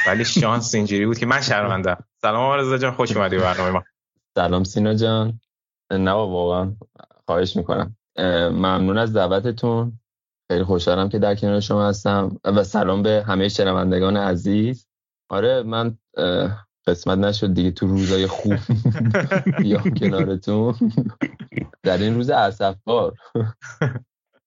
ولی 0.07 0.25
شانس 0.25 0.75
اینجوری 0.75 1.05
بود 1.05 1.17
که 1.17 1.25
من 1.25 1.41
شرمندم 1.41 2.03
سلام 2.21 2.43
آرزا 2.43 2.77
جان 2.77 2.91
خوش 2.91 3.17
اومدی 3.17 3.37
برنامه 3.37 3.71
ما. 3.71 3.83
سلام 4.35 4.63
سینا 4.63 4.93
جان. 4.93 5.39
نه 5.91 6.11
واقعا 6.11 6.71
خواهش 7.25 7.55
می‌کنم. 7.55 7.95
ممنون 8.51 8.97
از 8.97 9.13
دعوتتون. 9.13 9.99
خیلی 10.51 10.63
خوشحالم 10.63 11.09
که 11.09 11.19
در 11.19 11.35
کنار 11.35 11.59
شما 11.59 11.87
هستم 11.87 12.39
و 12.43 12.63
سلام 12.63 13.03
به 13.03 13.23
همه 13.27 13.49
شنوندگان 13.49 14.17
عزیز. 14.17 14.87
آره 15.29 15.63
من 15.63 15.97
قسمت 16.89 17.17
نشد 17.17 17.53
دیگه 17.53 17.71
تو 17.71 17.87
روزای 17.87 18.27
خوب. 18.27 18.53
بیام 19.61 19.89
کنارتون. 19.89 20.75
در 21.83 21.97
این 21.97 22.15
روز 22.15 22.31
بار 22.85 23.13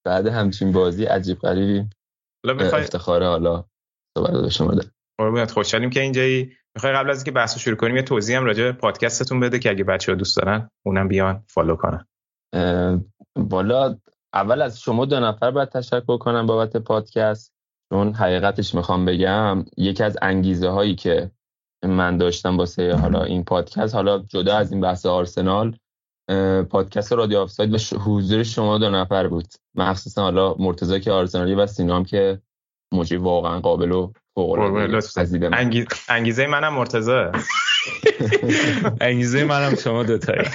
بعد 0.04 0.26
همچین 0.26 0.72
بازی 0.72 1.04
عجیب 1.04 1.38
غریبی. 1.38 1.88
افتخار 2.44 3.24
حالا 3.24 3.64
صحبت 4.18 4.42
به 4.42 4.50
شما 4.50 4.74
ده 4.74 4.90
قربونت 5.20 5.50
خوشحالیم 5.50 5.90
که 5.90 6.00
اینجایی. 6.00 6.52
می‌خوای 6.74 6.92
قبل 6.92 7.10
از 7.10 7.16
اینکه 7.16 7.30
بحث 7.30 7.58
شروع 7.58 7.76
کنیم 7.76 7.96
یه 7.96 8.02
توضیح 8.02 8.36
هم 8.36 8.44
راجع 8.44 8.72
پادکستتون 8.72 9.40
بده 9.40 9.58
که 9.58 9.70
اگه 9.70 9.84
بچه 9.84 10.12
ها 10.12 10.18
دوست 10.18 10.36
دارن 10.36 10.70
اونم 10.86 11.08
بیان 11.08 11.44
فالو 11.48 11.76
کنن. 11.76 12.06
والا 13.36 13.98
اول 14.34 14.62
از 14.62 14.80
شما 14.80 15.04
دو 15.04 15.20
نفر 15.20 15.50
باید 15.50 15.68
تشکر 15.68 16.18
کنم 16.18 16.46
بابت 16.46 16.76
پادکست. 16.76 17.52
چون 17.92 18.14
حقیقتش 18.14 18.74
می‌خوام 18.74 19.04
بگم 19.04 19.64
یکی 19.76 20.04
از 20.04 20.18
انگیزه 20.22 20.68
هایی 20.68 20.94
که 20.94 21.30
من 21.82 22.16
داشتم 22.16 22.58
واسه 22.58 22.94
حالا 22.94 23.24
این 23.24 23.44
پادکست. 23.44 23.94
حالا 23.94 24.18
جدا 24.18 24.56
از 24.56 24.72
این 24.72 24.80
بحث 24.80 25.06
آرسنال 25.06 25.76
پادکست 26.70 27.12
رادیو 27.12 27.38
آفساید 27.38 27.70
به 27.70 27.78
حضور 27.98 28.42
شما 28.42 28.78
دو 28.78 28.90
نفر 28.90 29.28
بود. 29.28 29.46
مخصوصا 29.74 30.22
حالا 30.22 30.54
مرتضی 30.58 31.00
که 31.00 31.12
آرسنالی 31.12 31.54
و 31.54 31.66
سینام 31.66 32.04
که 32.04 32.42
موجی 32.92 33.16
واقعا 33.16 33.60
قابل 33.60 33.92
و 33.92 34.12
فوق 34.34 34.58
انگیز... 35.52 35.86
انگیزه 36.08 36.46
منم 36.46 36.74
مرتضی. 36.74 37.10
انگیزه 39.00 39.44
منم 39.44 39.74
شما 39.74 40.02
دو 40.02 40.18
تایی 40.18 40.48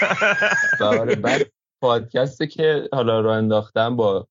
آره، 0.81 1.15
بعد 1.15 1.41
پادکست 1.81 2.43
که 2.43 2.89
حالا 2.93 3.19
را 3.19 3.35
انداختم 3.35 3.95
با 3.95 4.27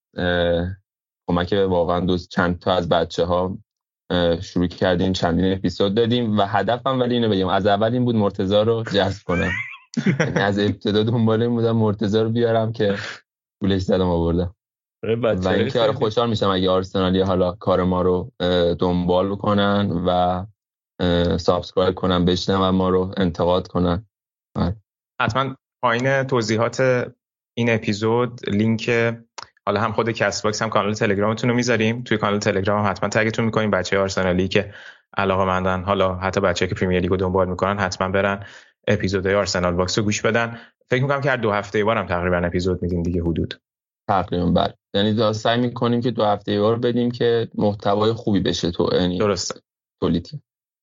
کمک 1.29 1.53
واقعا 1.53 2.01
دوست 2.01 2.29
چند 2.29 2.59
تا 2.59 2.75
از 2.75 2.89
بچه 2.89 3.25
ها 3.25 3.59
شروع 4.41 4.67
کردیم 4.67 5.13
چندین 5.13 5.53
اپیزود 5.53 5.95
دادیم 5.95 6.39
و 6.39 6.43
هدفم 6.43 7.01
ولی 7.01 7.15
اینو 7.15 7.29
بگم 7.29 7.49
از 7.49 7.67
اول 7.67 7.93
این 7.93 8.05
بود 8.05 8.17
مرتزا 8.17 8.63
رو 8.63 8.85
جذب 8.93 9.23
کنم. 9.25 9.51
یعنی 10.21 10.41
از 10.41 10.59
ابتدا 10.59 11.03
دنبال 11.03 11.43
این 11.43 11.51
بودم 11.51 11.77
مرتضی 11.77 12.23
رو 12.23 12.31
بیارم 12.31 12.73
که 12.73 12.97
پولش 13.61 13.83
زدم 13.83 14.09
آوردم. 14.09 14.55
و 15.23 15.49
اینکه 15.49 15.81
آره 15.81 15.93
خوشحال 15.93 16.29
میشم 16.29 16.49
اگه 16.51 16.71
آرسنالی 16.71 17.21
حالا 17.21 17.53
کار 17.53 17.85
ما 17.85 18.03
رو 18.03 18.33
دنبال 18.79 19.31
بکنن 19.31 19.91
و 20.07 20.47
subscribe 21.39 21.95
کنن 21.95 22.25
بشنون 22.25 22.71
ما 22.71 22.89
رو 22.89 23.15
انتقاد 23.17 23.69
کنن. 23.69 24.07
آره. 24.57 24.77
حتما 25.21 25.57
پایین 25.83 26.23
توضیحات 26.23 26.81
این 27.57 27.71
اپیزود 27.71 28.41
لینک 28.49 28.91
حالا 29.67 29.81
هم 29.81 29.93
خود 29.93 30.11
کست‌باکس 30.11 30.63
هم 30.63 30.71
کانال 30.71 30.95
تلگرامتون 30.95 31.51
رو 31.51 31.57
می‌ذاریم. 31.57 32.03
توی 32.03 32.19
کانال 32.19 32.39
تلگرام 32.39 32.85
هم 32.85 32.91
حتما 32.91 33.09
tag 33.09 33.27
تون 33.27 33.45
می‌کنیم. 33.45 33.71
بچه 33.71 33.99
آرسنالی 33.99 34.49
که 34.49 34.75
علاقه 35.17 35.45
مندن 35.45 35.83
حالا 35.83 36.15
حتی 36.15 36.41
بچه 36.41 36.67
که 36.67 36.75
پریمیر 36.75 37.01
لیگ 37.01 37.13
و 37.13 37.17
دنبال 37.17 37.49
می‌کنن 37.49 37.79
حتما 37.79 38.09
برن 38.09 38.47
اپیزودهای 38.89 39.35
آرسنال 39.35 39.75
باکس 39.75 39.99
رو 39.99 40.05
گوش 40.05 40.23
بدن. 40.23 40.59
فکر 40.91 41.03
می‌کنم 41.03 41.21
که 41.21 41.31
هر 41.31 41.37
دو 41.37 41.53
هفته 41.53 41.85
بارم 41.85 42.07
تقریبا 42.07 42.37
اپیزود 42.37 42.83
میدیم 42.83 43.03
دیگه 43.03 43.23
حدود. 43.23 43.61
تقریبا 44.09 44.51
بله. 44.51 44.75
یعنی 44.95 45.33
سعی 45.33 45.61
می‌کنیم 45.61 46.01
که 46.01 46.11
دو 46.11 46.25
هفته 46.25 46.61
بار 46.61 46.79
بدیم 46.79 47.11
که 47.11 47.49
محتوای 47.55 48.13
خوبی 48.13 48.41
بشه 48.41 48.71
تو 48.71 48.91
یعنی 48.93 49.19
درسته. 49.19 49.61
quality 50.01 50.43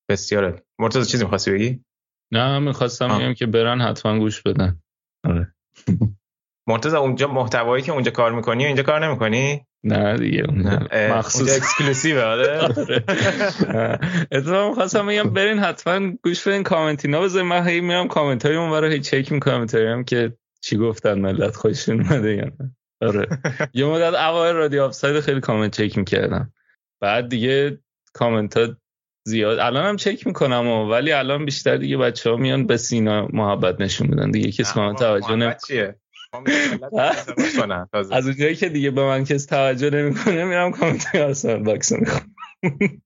بسیار 0.09 0.61
مرتضی 0.79 1.11
چیزی 1.11 1.23
می‌خواستی 1.23 1.51
بگی؟ 1.51 1.83
نه 2.31 2.59
می‌خواستم 2.59 3.07
بگم 3.07 3.33
که 3.33 3.45
برن 3.45 3.81
حتما 3.81 4.19
گوش 4.19 4.41
بدن. 4.41 4.79
آره. 5.25 5.53
مرتضی 6.67 6.95
اونجا 6.95 7.27
محتوایی 7.27 7.83
که 7.83 7.91
اونجا 7.91 8.11
کار 8.11 8.31
می‌کنی 8.31 8.65
اینجا 8.65 8.83
کار 8.83 9.05
نمی‌کنی؟ 9.05 9.65
نه 9.83 10.17
دیگه 10.17 10.43
مخصوص. 11.11 11.35
اونجا 11.35 11.53
exclusive 11.53 12.21
آره. 12.21 12.59
اتفاقا 14.31 14.73
خواستم 14.73 15.07
بگم 15.07 15.29
برین 15.29 15.59
حتما 15.59 16.11
گوش 16.23 16.47
بدین 16.47 16.63
کامنتی 16.63 17.07
اینا 17.07 17.21
بذارین. 17.21 17.47
من 17.47 17.67
هی 17.67 17.81
میام 17.81 18.07
کامنت 18.07 18.45
های 18.45 18.55
اون 18.55 18.91
هی 18.91 18.99
چک 18.99 19.31
می‌کنم 19.31 19.67
هم 19.73 20.03
که 20.03 20.37
چی 20.61 20.77
گفتن 20.77 21.19
ملت 21.19 21.55
خوششون 21.55 22.01
اومده 22.01 22.35
یا 22.35 22.45
نه. 22.45 22.75
آره. 23.01 23.27
یه 23.73 23.85
مدت 23.85 24.13
اوایل 24.13 24.55
رادیو 24.55 24.83
آفساید 24.83 25.19
خیلی 25.19 25.39
کامنت 25.39 25.81
چک 25.81 25.97
می‌کردم. 25.97 26.53
بعد 27.01 27.29
دیگه 27.29 27.79
کامنت 28.13 28.57
ها 28.57 28.67
زیاد. 29.27 29.59
الان 29.59 29.85
هم 29.85 29.95
چک 29.95 30.27
می‌کنم 30.27 30.67
ولی 30.89 31.11
الان 31.11 31.45
بیشتر 31.45 31.77
دیگه 31.77 31.97
بچه 31.97 32.29
ها 32.29 32.35
میان 32.35 32.67
به 32.67 32.77
سینا 32.77 33.27
محبت 33.33 33.81
نشون 33.81 34.07
میدن. 34.07 34.31
دیگه 34.31 34.51
کسی 34.51 34.66
به 34.66 34.73
کامنت 34.73 34.99
توجه 34.99 35.35
نمی‌کنه 35.35 35.95
از 38.11 38.27
اونجایی 38.27 38.55
که 38.55 38.69
دیگه 38.69 38.91
به 38.91 39.03
من 39.03 39.23
کسی 39.23 39.45
توجه 39.45 39.89
نمی‌کنه 39.89 40.45
میرم 40.45 40.71
کامنت 40.71 41.15
آرسنال 41.15 41.63
باکس 41.63 41.91
می‌خوام. 41.91 42.35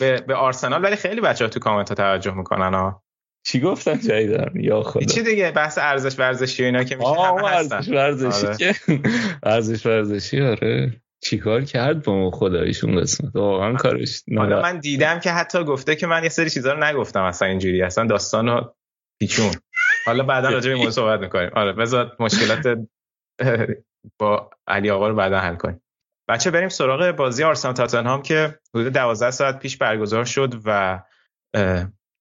به, 0.00 0.20
به 0.20 0.34
آرسنال 0.34 0.84
ولی 0.84 0.96
خیلی 0.96 1.20
بچه 1.20 1.44
ها 1.44 1.50
تو 1.50 1.60
کامنت 1.60 1.88
ها 1.88 1.94
توجه 1.94 2.34
می‌کنن 2.34 2.74
ها 2.74 3.02
چی 3.46 3.60
گفتن 3.60 4.00
جایی 4.00 4.26
دارم 4.26 4.60
یا 4.60 4.82
خدا. 4.82 5.06
چی 5.06 5.22
دیگه 5.22 5.50
بحث 5.50 5.78
ارزش 5.78 6.18
ورزشی 6.18 6.64
اینا 6.64 6.84
که 6.84 6.96
میشه 6.96 7.08
همه 7.08 7.44
ارزش 7.44 7.88
ورزشی 7.88 8.46
آره. 8.46 8.56
که. 8.56 8.74
ارزش 9.42 9.86
ورزشی 9.86 10.40
آره. 10.40 11.00
چیکار 11.20 11.64
کرد 11.64 12.02
با 12.02 12.16
ما 12.16 12.30
خدایشون 12.30 13.00
قسمت؟ 13.00 13.36
واقعا 13.36 13.74
کارش 13.74 14.22
حالا 14.36 14.62
من 14.62 14.80
دیدم 14.80 15.20
که 15.20 15.30
حتی 15.30 15.64
گفته 15.64 15.96
که 15.96 16.06
من 16.06 16.22
یه 16.22 16.28
سری 16.28 16.50
چیزا 16.50 16.72
رو 16.72 16.84
نگفتم 16.84 17.22
اصلا 17.22 17.48
اینجوری. 17.48 17.82
اصلا 17.82 18.06
داستانو 18.06 18.60
پیچون. 19.20 19.50
حالا 20.06 20.24
بعدا 20.24 20.48
راجع 20.48 20.70
به 20.70 20.76
موضوع 20.76 20.90
صحبت 20.90 21.20
می‌کنیم. 21.20 21.50
آره 21.54 21.72
بذار 21.72 22.16
مشکلات 22.20 22.78
با 24.20 24.50
علی 24.66 24.90
آقا 24.90 25.08
رو 25.08 25.14
بعدا 25.14 25.38
حل 25.38 25.54
کنیم. 25.54 25.80
بچه 26.28 26.50
بریم 26.50 26.68
سراغ 26.68 27.10
بازی 27.10 27.44
آرسنال 27.44 27.74
تاتنهام 27.74 28.22
که 28.22 28.58
حدود 28.74 28.92
12 28.92 29.30
ساعت 29.30 29.58
پیش 29.58 29.76
برگزار 29.76 30.24
شد 30.24 30.54
و 30.64 31.02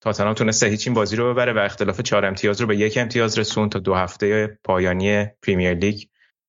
تاتنهام 0.03 0.33
تونست 0.33 0.63
هیچ 0.63 0.87
این 0.87 0.93
بازی 0.93 1.15
رو 1.15 1.33
ببره 1.33 1.53
و 1.53 1.57
اختلاف 1.57 2.01
چهار 2.01 2.25
امتیاز 2.25 2.61
رو 2.61 2.67
به 2.67 2.77
یک 2.77 2.97
امتیاز 2.97 3.39
رسون 3.39 3.69
تا 3.69 3.79
دو 3.79 3.93
هفته 3.93 4.59
پایانی 4.63 5.25
پریمیر 5.43 5.73
لیگ. 5.73 6.03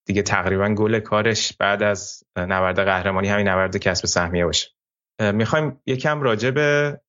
دیگه 0.06 0.22
تقریبا 0.22 0.68
گل 0.68 0.98
کارش 0.98 1.52
بعد 1.56 1.82
از 1.82 2.24
نبرد 2.36 2.80
قهرمانی 2.80 3.28
همین 3.28 3.48
نبرد 3.48 3.76
کسب 3.76 4.06
سهمیه 4.06 4.44
باشه. 4.44 4.68
می‌خوایم 5.20 5.80
یکم 5.86 6.22
راجع 6.22 6.50
به 6.50 7.00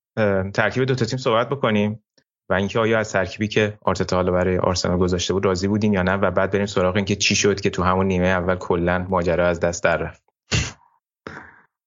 ترکیب 0.54 0.84
دو 0.84 0.96
تا 0.96 1.06
تیم 1.06 1.20
صحبت 1.20 1.50
بکنیم. 1.50 2.04
و 2.50 2.54
اینکه 2.54 2.80
آیا 2.80 3.00
از 3.00 3.12
ترکیبی 3.12 3.48
که 3.48 3.78
آرتتا 3.82 4.16
حالا 4.16 4.32
برای 4.32 4.58
آرسنال 4.58 4.98
گذاشته 4.98 5.34
بود 5.34 5.46
راضی 5.46 5.68
بودیم 5.68 5.94
یا 5.94 6.02
نه 6.02 6.14
و 6.14 6.32
بعد 6.32 6.52
بریم 6.52 6.66
سراغ 6.66 6.96
اینکه 6.96 7.16
چی 7.16 7.36
شد 7.36 7.62
که 7.62 7.70
تو 7.70 7.84
همون 7.84 8.06
نیمه 8.06 8.28
اول 8.28 8.56
کلا 8.56 9.06
ماجرا 9.10 9.48
از 9.48 9.60
دست 9.60 9.84
در 9.84 9.98
رفت. 9.98 10.24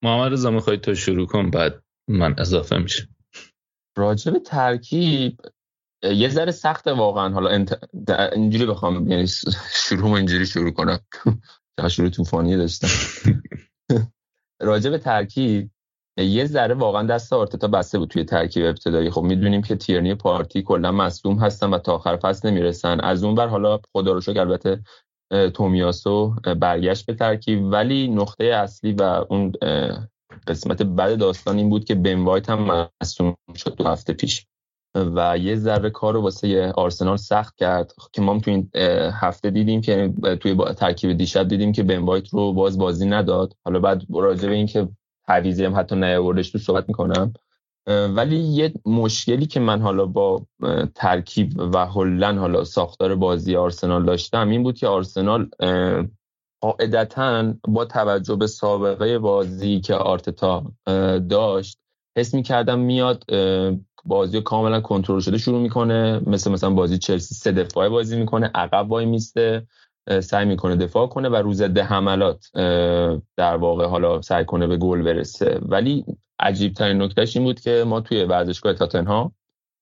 محمد 0.02 0.32
رضا 0.32 0.50
می‌خوای 0.50 0.78
تو 0.78 0.94
شروع 0.94 1.26
کن 1.26 1.50
بعد 1.50 1.82
من 2.08 2.34
اضافه 2.38 2.78
میشه. 2.78 3.08
راجب 3.96 4.38
ترکیب 4.38 5.40
یه 6.02 6.28
ذره 6.28 6.52
سخت 6.52 6.88
واقعا. 6.88 7.34
حالا 7.34 7.50
انت... 7.50 7.78
اینجوری 8.32 8.66
بخوام 8.66 9.08
یعنی 9.08 9.26
شروع 9.72 10.12
اینجوری 10.12 10.46
شروع 10.46 10.70
کنم. 10.70 11.00
شروع 11.90 12.08
طوفانی 12.08 12.56
داشتم. 12.56 12.88
راجب 14.60 14.96
ترکیب 14.96 15.70
یه 16.16 16.44
ذره 16.44 16.74
واقعا 16.74 17.02
دست 17.02 17.32
آرتتا 17.32 17.68
بسته 17.68 17.98
بود 17.98 18.08
توی 18.08 18.24
ترکیب 18.24 18.64
ابتدایی. 18.64 19.10
خب 19.10 19.22
می‌دونیم 19.22 19.62
که 19.62 19.76
تیرنی 19.76 20.14
پارتی 20.14 20.62
کلا 20.62 20.92
مصدوم 20.92 21.38
هستن 21.38 21.70
و 21.70 21.78
تا 21.78 21.94
آخر 21.94 22.16
فصل 22.16 22.50
نمی‌رسن. 22.50 23.00
از 23.00 23.24
اون 23.24 23.34
بر 23.34 23.46
حالا 23.46 23.80
خدا 23.96 24.12
رو 24.12 24.20
شکر 24.20 24.40
البته 24.40 24.80
تومیاسو 25.54 26.34
برگشت 26.60 27.06
به 27.06 27.14
ترکیب. 27.14 27.64
ولی 27.64 28.08
نقطه 28.08 28.44
اصلی 28.44 28.92
و 28.92 29.02
اون 29.02 29.52
قسمت 30.46 30.82
بعد 30.82 31.18
داستان 31.18 31.56
این 31.56 31.70
بود 31.70 31.84
که 31.84 31.94
بن 31.94 32.24
وایت 32.24 32.50
هم 32.50 32.88
مصدوم 33.02 33.34
شد 33.56 33.74
دو 33.74 33.84
هفته 33.84 34.12
پیش. 34.12 34.46
و 34.94 35.38
یه 35.38 35.56
ذره 35.56 35.90
کار 35.90 36.14
رو 36.14 36.20
واسه 36.20 36.72
آرسنال 36.72 37.16
سخت 37.16 37.56
کرد. 37.56 37.92
که 38.12 38.22
ما 38.22 38.38
تو 38.38 38.50
این 38.50 38.70
هفته 39.12 39.50
دیدیم 39.50 39.80
که 39.80 40.14
توی 40.40 40.56
ترکیب 40.76 41.12
دیشب 41.12 41.48
دیدیم 41.48 41.72
که 41.72 41.82
بن 41.82 41.98
وایت 41.98 42.28
رو 42.28 42.52
باز 42.52 42.78
بازی 42.78 43.06
نداد. 43.06 43.56
حالا 43.64 43.78
بعد 43.78 44.02
راجع 44.14 44.48
به 44.48 44.54
این 44.54 44.66
که 45.30 45.34
تعویزی 45.34 45.64
هم 45.64 45.78
حتی 45.78 45.96
نیاوردش 45.96 46.50
تو 46.50 46.58
صحبت 46.58 46.84
می‌کنم. 46.88 47.32
ولی 47.86 48.36
یه 48.36 48.72
مشکلی 48.86 49.46
که 49.46 49.60
من 49.60 49.82
حالا 49.82 50.06
با 50.06 50.46
ترکیب 50.94 51.58
و 51.58 51.86
هلن 51.86 52.38
حالا 52.38 52.64
ساختار 52.64 53.14
بازی 53.14 53.56
آرسنال 53.56 54.04
داشتم 54.04 54.48
این 54.48 54.62
بود 54.62 54.78
که 54.78 54.86
آرسنال 54.86 55.50
قاعدتا 56.62 57.54
با 57.68 57.84
توجه 57.84 58.36
به 58.36 58.46
سابقه 58.46 59.18
بازی 59.18 59.80
که 59.80 59.94
آرتتا 59.94 60.64
داشت 61.30 61.78
حس 62.16 62.34
می‌کردم 62.34 62.78
میاد 62.78 63.24
بازی 64.04 64.40
کاملا 64.40 64.80
کنترل 64.80 65.20
شده 65.20 65.38
شروع 65.38 65.60
می‌کنه. 65.60 66.20
مثل 66.26 66.50
مثلا 66.50 66.70
بازی 66.70 66.98
چلسی 66.98 67.34
سه 67.34 67.52
دفاعه 67.52 67.88
بازی 67.88 68.16
می‌کنه 68.16 68.50
عقب 68.54 68.90
وای 68.90 69.06
میسته. 69.06 69.66
سعی 70.20 70.44
می‌کنه 70.44 70.76
دفاع 70.76 71.06
کنه 71.06 71.28
و 71.28 71.36
روز 71.36 71.62
ده 71.62 71.84
حملات 71.84 72.50
در 73.36 73.56
واقع 73.56 73.86
حالا 73.86 74.22
سعی 74.22 74.44
کنه 74.44 74.66
به 74.66 74.76
گل 74.76 75.02
برسه. 75.02 75.60
ولی 75.62 76.04
عجیب 76.38 76.72
ترین 76.72 77.02
نکتهش 77.02 77.36
این 77.36 77.44
بود 77.44 77.60
که 77.60 77.84
ما 77.86 78.00
توی 78.00 78.24
ورزشگاه 78.24 78.72
تاتنها 78.72 79.32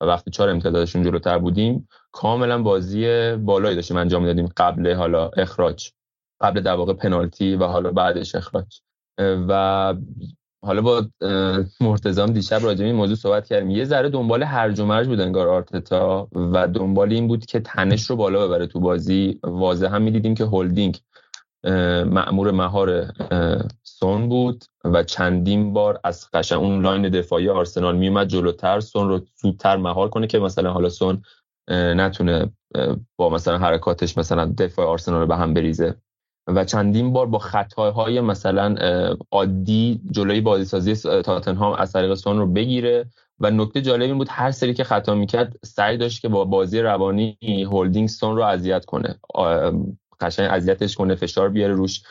و 0.00 0.04
وقتی 0.04 0.30
چهار 0.30 0.48
امتدادشون 0.48 1.02
جلوتر 1.02 1.38
بودیم 1.38 1.88
کاملا 2.12 2.62
بازی 2.62 3.36
بالایی 3.36 3.74
داشتیم 3.74 3.96
انجام 3.96 4.24
دادیم 4.24 4.48
قبل 4.56 4.94
حالا 4.94 5.28
اخراج 5.28 5.90
قبل 6.40 6.60
در 6.60 6.74
واقع 6.74 6.92
پنالتی 6.92 7.56
و 7.56 7.64
حالا 7.64 7.92
بعدش 7.92 8.34
اخراج. 8.34 8.80
و 9.18 9.94
حالا 10.62 10.82
با 10.82 11.06
مرتضام 11.80 12.32
دیشب 12.32 12.60
راجع 12.62 12.84
این 12.84 12.94
موضوع 12.94 13.16
صحبت 13.16 13.46
کردیم. 13.46 13.70
یه 13.70 13.84
ذره 13.84 14.08
دنبال 14.08 14.42
هرج 14.42 14.80
و 14.80 14.86
مرج 14.86 15.06
بود 15.06 15.20
انگار 15.20 15.48
آرتتا 15.48 16.28
و 16.34 16.68
دنبال 16.68 17.12
این 17.12 17.28
بود 17.28 17.46
که 17.46 17.60
تنش 17.60 18.10
رو 18.10 18.16
بالا 18.16 18.46
ببره 18.46 18.66
تو 18.66 18.80
بازی. 18.80 19.40
واضح 19.42 19.86
هم 19.86 20.02
می‌دیدیم 20.02 20.34
که 20.34 20.44
هولدینگ 20.44 20.98
معمور 22.04 22.50
مهار 22.50 23.12
سون 23.82 24.28
بود 24.28 24.64
و 24.84 25.02
چندین 25.02 25.72
بار 25.72 26.00
از 26.04 26.30
قشن 26.32 26.54
اون 26.54 26.82
لاین 26.82 27.08
دفاعی 27.08 27.48
آرسنال 27.48 27.96
میومد 27.96 28.28
جلوتر. 28.28 28.80
سون 28.80 29.08
رو 29.08 29.20
زودتر 29.42 29.76
مهار 29.76 30.08
کنه 30.08 30.26
که 30.26 30.38
مثلا 30.38 30.72
حالا 30.72 30.88
سون 30.88 31.22
نتونه 31.70 32.52
با 33.16 33.30
مثلا 33.30 33.58
حرکاتش 33.58 34.18
مثلا 34.18 34.54
دفاع 34.58 34.86
آرسنال 34.86 35.20
رو 35.20 35.26
به 35.26 35.36
هم 35.36 35.54
بریزه. 35.54 35.94
و 36.48 36.64
چندین 36.64 37.12
بار 37.12 37.26
با 37.26 37.38
خطاهای 37.38 38.20
مثلا 38.20 38.74
عادی 39.32 40.00
جلوی 40.10 40.40
بازیسازی 40.40 40.94
تاتنهام 41.22 41.72
از 41.72 41.92
طریق 41.92 42.14
سون 42.14 42.38
رو 42.38 42.46
بگیره. 42.46 43.06
و 43.40 43.50
نکته 43.50 43.82
جالب 43.82 44.02
این 44.02 44.18
بود 44.18 44.28
هر 44.30 44.50
سری 44.50 44.74
که 44.74 44.84
خطا 44.84 45.14
می‌کرد 45.14 45.56
سعی 45.64 45.96
داشت 45.96 46.22
که 46.22 46.28
با 46.28 46.44
بازی 46.44 46.80
روانی 46.80 47.38
هولدینگ 47.70 48.08
سون 48.08 48.36
رو 48.36 48.42
اذیت 48.42 48.84
کنه. 48.84 49.18
قشنگ 50.20 50.48
اذیتش 50.50 50.94
کنه 50.94 51.14
فشار 51.14 51.48
بیاره 51.48 51.74
روش. 51.74 52.02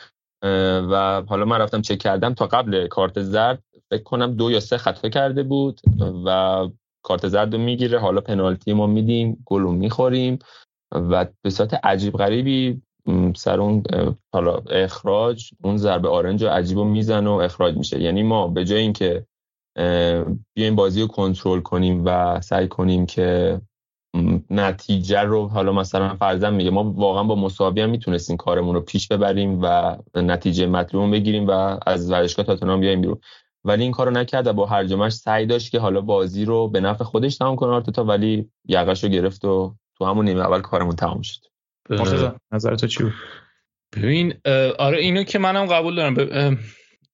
و 0.90 1.22
حالا 1.28 1.44
من 1.44 1.58
رفتم 1.58 1.82
چک 1.82 1.98
کردم 1.98 2.34
تا 2.34 2.46
قبل 2.46 2.86
کارت 2.86 3.22
زرد 3.22 3.62
فکر 3.90 4.02
کنم 4.02 4.34
دو 4.34 4.50
یا 4.50 4.60
سه 4.60 4.78
خطا 4.78 5.08
کرده 5.08 5.42
بود 5.42 5.80
و 6.26 6.68
کارت 7.02 7.28
زرد 7.28 7.54
رو 7.54 7.60
می‌گیره. 7.60 7.98
حالا 7.98 8.20
پنالتی 8.20 8.72
ما 8.72 8.86
میدیم 8.86 9.42
گل 9.46 9.62
رو 9.62 9.72
می‌خوریم 9.72 10.38
و 10.92 11.26
به 11.42 11.50
صورت 11.50 11.74
عجیب 11.84 12.16
غریبی 12.16 12.82
سر 13.36 13.60
اون 13.60 13.82
حالا 14.32 14.62
اخراج 14.70 15.50
اون 15.62 15.76
ضربه 15.76 16.08
آرنج 16.08 16.44
رو 16.44 16.50
عجیب 16.50 16.78
میزن 16.78 17.26
و 17.26 17.32
اخراج 17.32 17.76
میشه. 17.76 18.02
یعنی 18.02 18.22
ما 18.22 18.48
به 18.48 18.64
جای 18.64 18.80
اینکه 18.80 19.26
بیایم 20.54 20.76
بازی 20.76 21.00
رو 21.00 21.06
کنترل 21.06 21.60
کنیم 21.60 22.02
و 22.04 22.40
سعی 22.40 22.68
کنیم 22.68 23.06
که 23.06 23.60
نتیجه 24.50 25.20
رو 25.20 25.48
حالا 25.48 25.72
مثلا 25.72 26.14
فرضاً 26.14 26.50
میگه 26.50 26.70
ما 26.70 26.84
واقعا 26.84 27.24
با 27.24 27.34
مساوی 27.34 27.80
هم 27.80 27.90
می‌تونستیم 27.90 28.36
کارمون 28.36 28.74
رو 28.74 28.80
پیش 28.80 29.08
ببریم 29.08 29.58
و 29.62 29.96
نتیجه 30.14 30.66
مطلوب 30.66 31.12
بگیریم 31.12 31.46
و 31.46 31.78
از 31.86 32.10
ورزشگاه 32.10 32.46
تاتنهام 32.46 32.80
بیایم 32.80 33.00
بیرون. 33.00 33.20
ولی 33.64 33.82
این 33.82 33.92
کارو 33.92 34.10
نکرد 34.10 34.52
با 34.52 34.66
هر 34.66 35.08
سعی 35.08 35.46
داشت 35.46 35.72
که 35.72 35.78
حالا 35.78 36.00
بازی 36.00 36.44
رو 36.44 36.68
به 36.68 36.80
نفع 36.80 37.04
خودش 37.04 37.36
تمام 37.36 37.56
کنه 37.56 37.70
آرتتا 37.70 38.04
ولی 38.04 38.50
یقش 38.68 39.04
رو 39.04 39.10
گرفت 39.10 39.44
و 39.44 39.74
تو 39.98 40.04
همون 40.04 40.24
نیمه 40.24 40.40
اول 40.40 40.60
کارمون 40.60 40.96
تمام 40.96 41.22
شد. 41.22 41.40
نظر 42.52 42.74
تو 42.74 42.86
چی 42.86 43.02
بود؟ 43.02 43.12
ببین 43.96 44.34
آره 44.78 44.98
اینو 44.98 45.22
که 45.22 45.38
منم 45.38 45.66
قبول 45.66 45.96
دارم. 45.96 46.58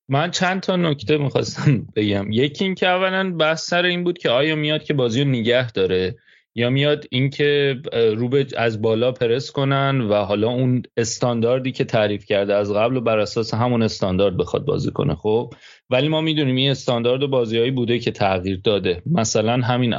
من 0.09 0.31
چند 0.31 0.61
تا 0.61 0.77
نکته 0.77 1.19
می‌خواستم 1.19 1.87
بگم. 1.97 2.33
یکی 2.33 2.65
این 2.65 2.75
که 2.75 2.89
اولا 2.89 3.31
بحث 3.31 3.67
سر 3.67 3.85
این 3.85 4.05
بود 4.05 4.19
که 4.19 4.31
آیا 4.31 4.57
میاد 4.57 4.85
که 4.85 4.95
بازی 4.95 5.23
رو 5.23 5.29
نگه 5.29 5.71
داره 5.71 6.17
یا 6.55 6.71
میاد 6.71 7.05
اینکه 7.11 7.81
رو 7.93 8.29
به 8.29 8.47
از 8.57 8.83
بالا 8.83 9.13
پرس 9.13 9.51
کنن 9.51 10.01
و 10.01 10.15
حالا 10.15 10.49
اون 10.49 10.83
استانداردی 10.97 11.73
که 11.73 11.85
تعریف 11.85 12.25
کرده 12.25 12.55
از 12.55 12.73
قبل 12.73 12.97
و 12.97 13.01
بر 13.01 13.19
اساس 13.19 13.55
همون 13.55 13.83
استاندارد 13.83 14.37
بخواد 14.37 14.65
بازی 14.65 14.91
کنه 14.91 15.15
خب؟ 15.15 15.55
ولی 15.91 16.09
ما 16.09 16.21
می‌دونیم 16.21 16.57
این 16.57 16.71
استاندارد 16.71 17.23
و 17.23 17.29
بازیهایی 17.29 17.71
بوده 17.71 17.99
که 17.99 18.11
تغییر 18.11 18.61
داده. 18.65 19.03
مثلا 19.07 19.53
همین 19.53 19.95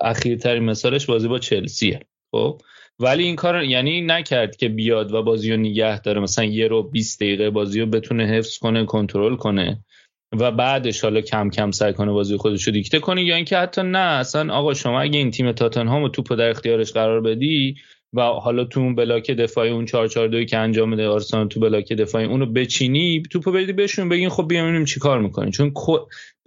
اخیرترین 0.00 0.64
مثالش 0.64 1.06
بازی 1.06 1.28
با 1.28 1.38
چلسیه 1.38 2.00
خب؟ 2.30 2.60
ولی 3.02 3.24
این 3.24 3.36
کار 3.36 3.64
یعنی 3.64 4.00
نکرد 4.00 4.56
که 4.56 4.68
بیاد 4.68 5.12
و 5.12 5.22
بازی 5.22 5.50
رو 5.50 5.56
نگه 5.56 6.00
داره. 6.00 6.20
مثلا 6.20 6.44
یه 6.44 6.68
رو 6.68 6.82
20 6.82 7.20
دقیقه 7.20 7.50
بازی 7.50 7.80
رو 7.80 7.86
بتونه 7.86 8.24
حفظ 8.24 8.58
کنه 8.58 8.84
کنترل 8.84 9.36
کنه 9.36 9.84
و 10.32 10.50
بعدش 10.50 11.00
حالا 11.00 11.20
کم 11.20 11.50
کم 11.50 11.70
سعی 11.70 11.92
کنه 11.92 12.12
بازی 12.12 12.36
خودش 12.36 12.62
رو 12.62 12.72
دیکته 12.72 12.98
کنه. 12.98 13.24
یا 13.24 13.36
اینکه 13.36 13.58
حتی 13.58 13.82
نه 13.82 13.98
اصلا 13.98 14.54
آقا 14.54 14.74
شما 14.74 15.00
اگه 15.00 15.18
این 15.18 15.30
تیم 15.30 15.52
تاتنهام 15.52 16.08
توپ 16.08 16.34
در 16.34 16.50
اختیارش 16.50 16.92
قرار 16.92 17.20
بدی 17.20 17.74
و 18.12 18.22
حالا 18.22 18.64
تو 18.64 18.80
اون 18.80 18.94
بلاک 18.94 19.30
دفاعی 19.30 19.70
اون 19.70 19.84
4 19.84 20.08
4 20.08 20.28
2 20.28 20.44
که 20.44 20.58
انجام 20.58 20.88
میده 20.88 21.08
آرسنال 21.08 21.48
تو 21.48 21.60
بلاک 21.60 21.92
دفاعی 21.92 22.26
اونو 22.26 22.46
بچینی 22.46 23.22
توپو 23.30 23.52
بدی 23.52 23.72
بهشون 23.72 24.08
بگین 24.08 24.28
خب 24.28 24.48
بیا 24.48 24.62
ببینیم 24.62 24.84
چیکار 24.84 25.20
می‌کنین 25.20 25.50
چون 25.50 25.72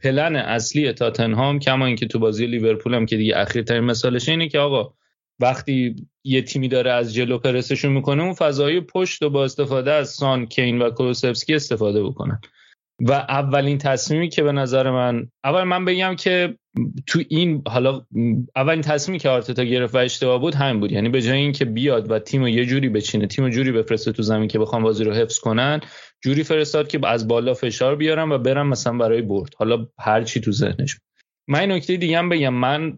پلن 0.04 0.36
اصلی 0.36 0.94
تاتنهام 0.94 1.60
کما 1.60 1.86
اینکه 1.86 2.08
تو 2.08 2.20
بازی 2.20 2.46
لیورپول 2.46 2.94
هم 2.94 3.06
که 3.06 3.18
دیگه 3.18 3.38
اخیرترین 3.38 3.84
مثالش 3.84 4.30
اینه 4.30 4.48
که 4.48 4.60
آقا 4.60 4.94
وقتی 5.40 5.96
یه 6.26 6.42
تیمی 6.42 6.68
داره 6.68 6.92
از 6.92 7.14
جلو 7.14 7.38
پرسشون 7.38 7.92
می‌کنه 7.92 8.24
اون 8.24 8.34
فضای 8.34 8.82
پشت 8.82 9.24
و 9.24 9.30
با 9.30 9.44
استفاده 9.44 9.92
از 9.92 10.10
سان 10.10 10.46
کین 10.46 10.82
و 10.82 10.90
کولوسفسکی 10.90 11.56
استفاده 11.56 12.04
بکنن. 12.04 12.42
و 13.02 13.12
اولین 13.12 13.78
تصمیمی 13.78 14.30
که 14.30 14.44
به 14.44 14.52
نظر 14.52 14.92
من 14.92 15.28
اول 15.44 15.64
من 15.64 15.86
بگم 15.86 16.16
که 16.16 16.58
تو 17.08 17.22
این 17.30 17.62
حالا 17.68 18.06
اولین 18.56 18.82
تصمیمی 18.82 19.20
که 19.20 19.30
آرتتا 19.30 19.64
گرفت 19.64 19.96
و 19.96 19.98
اشتباه 19.98 20.42
بود 20.42 20.56
همین 20.56 20.80
بود. 20.80 20.92
یعنی 20.92 21.10
به 21.10 21.22
جای 21.22 21.38
اینکه 21.38 21.66
بیاد 21.66 22.12
و 22.12 22.20
تیم 22.20 22.48
یه 22.48 22.66
جوری 22.66 22.90
بچینه 22.90 23.28
تیم 23.28 23.50
جوری 23.50 23.72
بفرسته 23.72 24.12
تو 24.12 24.24
زمین 24.24 24.48
که 24.48 24.60
بخوام 24.60 24.84
بازی 24.84 25.04
رو 25.04 25.14
حفظ 25.14 25.40
کنن 25.40 25.80
جوری 26.24 26.44
فرستاد 26.44 26.88
که 26.88 27.00
از 27.08 27.28
بالا 27.28 27.54
فشار 27.54 27.96
بیارم 27.96 28.32
و 28.32 28.38
برم 28.38 28.68
مثلا 28.68 28.98
برای 28.98 29.22
برد. 29.22 29.54
حالا 29.58 29.88
هر 30.00 30.24
چی 30.24 30.40
تو 30.40 30.52
ذهنش 30.52 31.00
من 31.48 31.60
این 31.60 31.72
نکته 31.72 31.98
دیگه 31.98 32.18
هم 32.18 32.30
بگم. 32.30 32.54
من 32.54 32.98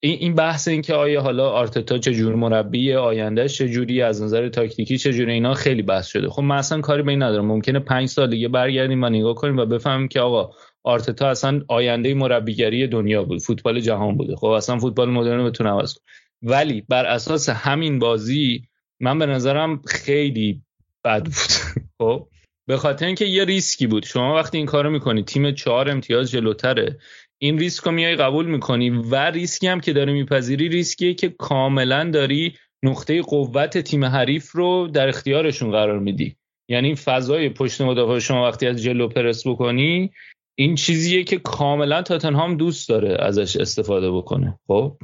این 0.00 0.34
بحث 0.34 0.68
این 0.68 0.82
که 0.82 0.94
آیا 0.94 1.20
حالا 1.20 1.50
آرتتا 1.50 1.98
چه 1.98 2.14
جور 2.14 2.34
مربی 2.34 2.94
آیندهش 2.94 3.62
جوری 3.62 4.02
از 4.02 4.22
نظر 4.22 4.48
تاکتیکی 4.48 4.98
جوری 4.98 5.32
اینا 5.32 5.54
خیلی 5.54 5.82
بحث 5.82 6.06
شده. 6.06 6.28
خب 6.28 6.42
من 6.42 6.56
اصلا 6.56 6.80
کاری 6.80 7.02
به 7.02 7.10
این 7.10 7.22
ندارم. 7.22 7.46
ممکنه 7.46 7.78
پنج 7.78 8.08
سال 8.08 8.30
دیگه 8.30 8.48
برگردیم 8.48 9.04
و 9.04 9.08
نگاه 9.08 9.34
کنیم 9.34 9.56
و 9.56 9.66
بفهمیم 9.66 10.08
که 10.08 10.20
آقا 10.20 10.50
آرتتا 10.84 11.28
اصلا 11.28 11.62
آینده 11.68 12.14
مربیگری 12.14 12.86
دنیا 12.86 13.24
بود 13.24 13.42
فوتبال 13.42 13.80
جهان 13.80 14.16
بوده. 14.16 14.36
خب 14.36 14.46
اصلا 14.46 14.78
فوتبال 14.78 15.10
مدرن 15.10 15.44
بتونه 15.44 15.70
عوض 15.70 15.94
کنه. 15.94 16.04
ولی 16.42 16.80
بر 16.80 17.06
اساس 17.06 17.48
همین 17.48 17.98
بازی 17.98 18.68
من 19.00 19.18
به 19.18 19.26
نظرم 19.26 19.82
خیلی 19.86 20.62
بد 21.04 21.24
بود. 21.24 21.34
خب؟ 21.98 22.28
به 22.66 22.76
خاطر 22.76 23.06
اینکه 23.06 23.24
یه 23.24 23.44
ریسکی 23.44 23.86
بود. 23.86 24.04
شما 24.04 24.34
وقتی 24.34 24.56
این 24.58 24.66
کارو 24.66 24.90
می‌کنی 24.90 25.22
تیم 25.22 25.52
چهار 25.52 25.90
امتیاز 25.90 26.30
جلوتره. 26.30 26.98
این 27.38 27.58
ریسک 27.58 27.84
رو 27.84 27.92
میای 27.92 28.16
قبول 28.16 28.46
می‌کنی 28.46 28.90
و 28.90 29.30
ریسکی 29.30 29.66
هم 29.66 29.80
که 29.80 29.92
داری 29.92 30.12
میپذیری 30.12 30.68
ریسکیه 30.68 31.14
که 31.14 31.28
کاملا 31.28 32.10
داری 32.10 32.54
نقطه 32.82 33.22
قوت 33.22 33.78
تیم 33.78 34.04
حریف 34.04 34.52
رو 34.52 34.88
در 34.92 35.08
اختیارشون 35.08 35.70
قرار 35.70 35.98
میدی. 35.98 36.36
یعنی 36.68 36.94
فضای 36.94 37.48
پشت 37.48 37.80
مدافع 37.80 38.18
شما 38.18 38.48
وقتی 38.48 38.66
از 38.66 38.82
جلو 38.82 39.08
پرس 39.08 39.46
بکنی 39.46 40.10
این 40.58 40.74
چیزیه 40.74 41.24
که 41.24 41.38
کاملا 41.38 42.02
تاتنهام 42.02 42.56
دوست 42.56 42.88
داره 42.88 43.16
ازش 43.20 43.56
استفاده 43.56 44.10
بکنه. 44.10 44.58
خب؟ 44.66 44.96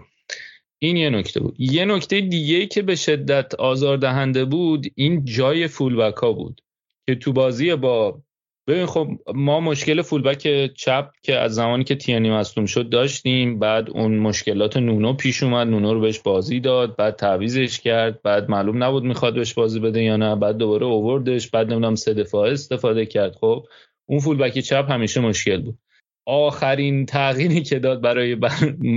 این 0.78 0.96
یه 0.96 1.10
نکته 1.10 1.40
بود. 1.40 1.54
یه 1.58 1.84
نکته 1.84 2.20
دیگه 2.20 2.66
که 2.66 2.82
به 2.82 2.96
شدت 2.96 3.54
آزاردهنده 3.54 4.44
بود 4.44 4.86
این 4.94 5.24
جای 5.24 5.68
فولبک 5.68 6.16
ها 6.16 6.32
بود 6.32 6.60
که 7.06 7.14
تو 7.14 7.32
بازی 7.32 7.74
با 7.74 8.22
ببین 8.66 8.86
خب 8.86 9.08
ما 9.34 9.60
مشکل 9.60 10.02
فولبک 10.02 10.72
چپ 10.74 11.10
که 11.22 11.36
از 11.36 11.54
زمانی 11.54 11.84
که 11.84 11.94
تیانی 11.94 12.30
مصدوم 12.30 12.66
شد 12.66 12.88
داشتیم 12.88 13.58
بعد 13.58 13.90
اون 13.90 14.18
مشکلات 14.18 14.76
نونو 14.76 15.12
پیش 15.12 15.42
اومد 15.42 15.66
نونو 15.66 15.94
رو 15.94 16.00
بهش 16.00 16.18
بازی 16.18 16.60
داد 16.60 16.96
بعد 16.96 17.16
تعویزش 17.16 17.80
کرد 17.80 18.22
بعد 18.22 18.50
معلوم 18.50 18.84
نبود 18.84 19.04
می‌خواد 19.04 19.34
بهش 19.34 19.54
بازی 19.54 19.80
بده 19.80 20.02
یا 20.02 20.16
نه 20.16 20.36
بعد 20.36 20.56
دوباره 20.56 20.86
اووردش 20.86 21.50
بعد 21.50 21.66
نمی‌دونم 21.66 21.94
سه 21.94 22.14
دفاعه 22.14 22.52
استفاده 22.52 23.06
کرد. 23.06 23.34
خب 23.34 23.66
اون 24.06 24.20
فولبک 24.20 24.58
چپ 24.58 24.90
همیشه 24.90 25.20
مشکل 25.20 25.62
بود. 25.62 25.78
آخرین 26.26 27.06
تغییری 27.06 27.62
که 27.62 27.78
داد 27.78 28.00
برای 28.00 28.36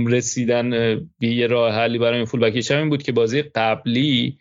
رسیدن 0.06 0.70
به 1.18 1.28
یه 1.28 1.46
راه 1.46 1.74
حلی 1.74 1.98
برای 1.98 2.16
این 2.16 2.24
فولبک 2.24 2.58
چپ 2.58 2.76
این 2.76 2.88
بود 2.88 3.02
که 3.02 3.12
بازی 3.12 3.42
قبلی 3.42 4.38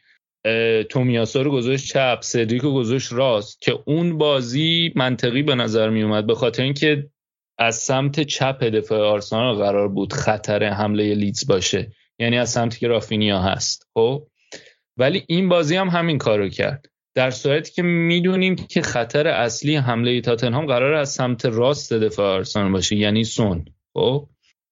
تومیاسا 0.90 1.42
رو 1.42 1.52
گذاشت 1.52 1.88
چپ 1.88 2.20
سدریک 2.22 2.62
رو 2.62 2.74
گذاشت 2.74 3.14
راست 3.14 3.62
که 3.62 3.80
اون 3.86 4.18
بازی 4.18 4.94
منطقی 4.96 5.44
به 5.44 5.56
نظر 5.56 5.90
می 5.90 6.04
اومد 6.04 6.28
به 6.28 6.36
خاطر 6.36 6.64
اینکه 6.64 7.10
از 7.58 7.76
سمت 7.76 8.20
چپ 8.20 8.64
دفاع 8.64 9.00
آرسنال 9.00 9.56
قرار 9.56 9.88
بود 9.88 10.14
خطر 10.14 10.64
حمله 10.64 11.16
لیدز 11.16 11.48
باشه. 11.48 11.92
یعنی 12.20 12.38
از 12.38 12.50
سمتی 12.50 12.80
که 12.80 12.88
رافینیا 12.88 13.40
هست 13.40 13.88
خب؟ 13.94 14.28
ولی 14.98 15.24
این 15.28 15.50
بازی 15.50 15.76
هم 15.76 15.90
همین 15.90 16.18
کارو 16.18 16.50
کرد. 16.50 16.86
در 17.16 17.32
صورتی 17.32 17.72
که 17.72 17.82
می‌دونیم 17.82 18.56
که 18.56 18.82
خطر 18.82 19.28
اصلی 19.28 19.76
حمله 19.76 20.22
تاتنهام 20.22 20.66
قرار 20.66 20.94
از 20.94 21.10
سمت 21.10 21.46
راست 21.46 21.94
دفاع 21.94 22.36
آرسنال 22.36 22.72
باشه 22.72 22.96
یعنی 22.96 23.24
سون 23.24 23.66
خب؟ 23.94 24.30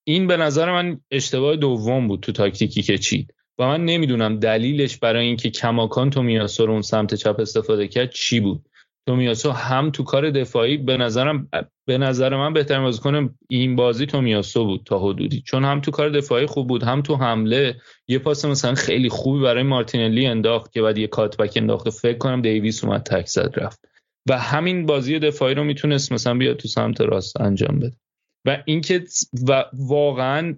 این 0.07 0.27
به 0.27 0.38
نظر 0.38 0.72
من 0.72 0.99
اشتباه 1.11 1.56
دوم 1.56 2.07
بود 2.07 2.19
تو 2.19 2.31
تاکتیکی 2.31 2.81
که 2.81 2.97
چید. 2.97 3.35
و 3.60 3.68
من 3.68 3.86
نمی‌دونم 3.86 4.40
دلیلش 4.40 4.98
برای 4.98 5.26
اینکه 5.26 5.49
کماکان 5.49 6.10
تومیاسو 6.10 6.65
رو 6.65 6.73
اون 6.73 6.82
سمت 6.82 7.15
چپ 7.15 7.40
استفاده 7.40 7.88
کرد 7.88 8.10
چی 8.10 8.40
بود. 8.40 8.65
تومیاسو 9.07 9.52
هم 9.52 9.91
تو 9.91 10.03
کار 10.03 10.30
دفاعی 10.30 10.77
به 10.77 10.98
نظرم 10.98 11.49
به 11.88 11.98
نظر 11.98 12.36
من 12.36 12.53
بهترین 12.53 12.84
بازیکن 12.84 13.36
این 13.49 13.76
بازی 13.76 14.06
تومیاسو 14.06 14.65
بود 14.65 14.82
تا 14.86 14.99
حدودی. 14.99 15.41
چون 15.41 15.65
هم 15.65 15.82
تو 15.82 15.91
کار 15.91 16.10
دفاعی 16.10 16.45
خوب 16.45 16.68
بود 16.68 16.84
هم 16.84 17.02
تو 17.02 17.15
حمله 17.15 17.76
یه 18.07 18.19
پاس 18.19 18.45
مثلا 18.45 18.73
خیلی 18.73 19.10
خوبی 19.10 19.44
برای 19.44 19.64
مارتینلی 19.64 20.26
انداخت 20.26 20.72
که 20.72 20.82
بعد 20.82 20.98
یه 20.98 21.07
cutback 21.07 21.53
انداخت. 21.56 21.90
فکر 21.90 22.18
کنم 22.18 22.41
دیویس 22.41 22.84
اومد 22.84 23.03
tackle 23.03 23.28
زد 23.27 23.53
رفت. 23.56 23.86
و 24.30 24.38
همین 24.40 24.86
بازی 24.86 25.19
دفاعی 25.19 25.56
رو 25.56 25.64
می‌تونست 25.64 26.11
مثلا 26.11 26.34
بیاد 26.34 26.56
تو 26.56 26.68
سمت 26.68 27.02
راست 27.02 27.41
انجام 27.41 27.80
بده. 27.80 27.98
و 28.45 28.64
اینکه 28.65 29.03
و 29.48 29.65
واقعا 29.73 30.56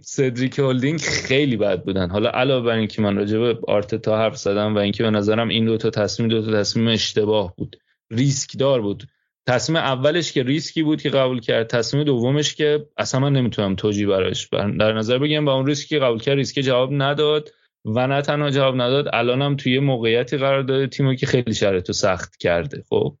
سدریک 0.00 0.58
هولدینگ 0.58 1.00
خیلی 1.00 1.56
بد 1.56 1.84
بودن. 1.84 2.10
حالا 2.10 2.30
علاوه 2.30 2.66
بر 2.66 2.76
اینکه 2.76 3.02
من 3.02 3.16
راجع 3.16 3.38
به 3.38 3.58
آرتتا 3.68 4.18
حرف 4.18 4.36
زدم 4.36 4.74
و 4.74 4.78
اینکه 4.78 5.02
به 5.02 5.10
نظرم 5.10 5.48
این 5.48 5.64
دو 5.64 5.76
تا 5.76 5.90
تصمیم 5.90 6.28
دو 6.28 6.42
تا 6.42 6.60
تصمیم 6.60 6.88
اشتباه 6.88 7.54
بود. 7.56 7.76
ریسک 8.10 8.58
دار 8.58 8.80
بود. 8.82 9.04
تصمیم 9.46 9.76
اولش 9.76 10.32
که 10.32 10.42
ریسکی 10.42 10.82
بود 10.82 11.02
که 11.02 11.10
قبول 11.10 11.40
کرد 11.40 11.66
تصمیم 11.66 12.04
دومش 12.04 12.54
که 12.54 12.86
اصلا 12.96 13.20
من 13.20 13.32
نمی‌تونم 13.32 13.74
توجیه 13.74 14.06
براش 14.06 14.48
در 14.52 14.92
نظر 14.92 15.18
بگیرم 15.18 15.44
با 15.44 15.54
اون 15.54 15.66
ریسکی 15.66 15.88
که 15.88 15.98
قبول 15.98 16.18
کرد 16.18 16.36
ریسک 16.36 16.60
جواب 16.60 16.90
نداد 16.92 17.50
و 17.84 18.06
نه 18.06 18.22
تنها 18.22 18.50
جواب 18.50 18.74
نداد 18.74 19.08
الانم 19.12 19.56
توی 19.56 19.78
موقعیتی 19.78 20.36
قرار 20.36 20.62
داده 20.62 20.86
تیمو 20.86 21.14
که 21.14 21.26
خیلی 21.26 21.54
شرایط 21.54 21.90
سخت 21.90 22.36
کرده 22.36 22.84
خب؟ 22.88 23.16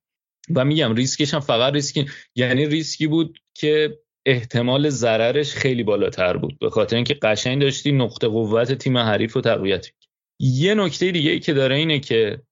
و 0.54 0.64
میگم 0.64 0.94
ریسکش 0.94 1.34
هم 1.34 1.40
فقط 1.40 1.72
ریسکی 1.72 2.06
یعنی 2.34 2.66
ریسکی 2.66 3.06
بود 3.06 3.38
که 3.54 3.98
احتمال 4.26 4.88
ضررش 4.88 5.54
خیلی 5.54 5.82
بالاتر 5.82 6.36
بود. 6.36 6.58
به 6.58 6.70
خاطر 6.70 6.96
اینکه 6.96 7.14
قشنگ 7.14 7.62
داشتی 7.62 7.92
نقطه 7.92 8.28
قوت 8.28 8.72
تیم 8.72 8.98
حریف 8.98 9.32
رو 9.32 9.40
تقویت 9.40 9.86
یه 10.40 10.74
نکته 10.74 11.10
دیگه 11.10 11.30
ای 11.30 11.40
که 11.40 11.52
داره 11.52 11.76
اینه 11.76 12.00
که 12.00 12.42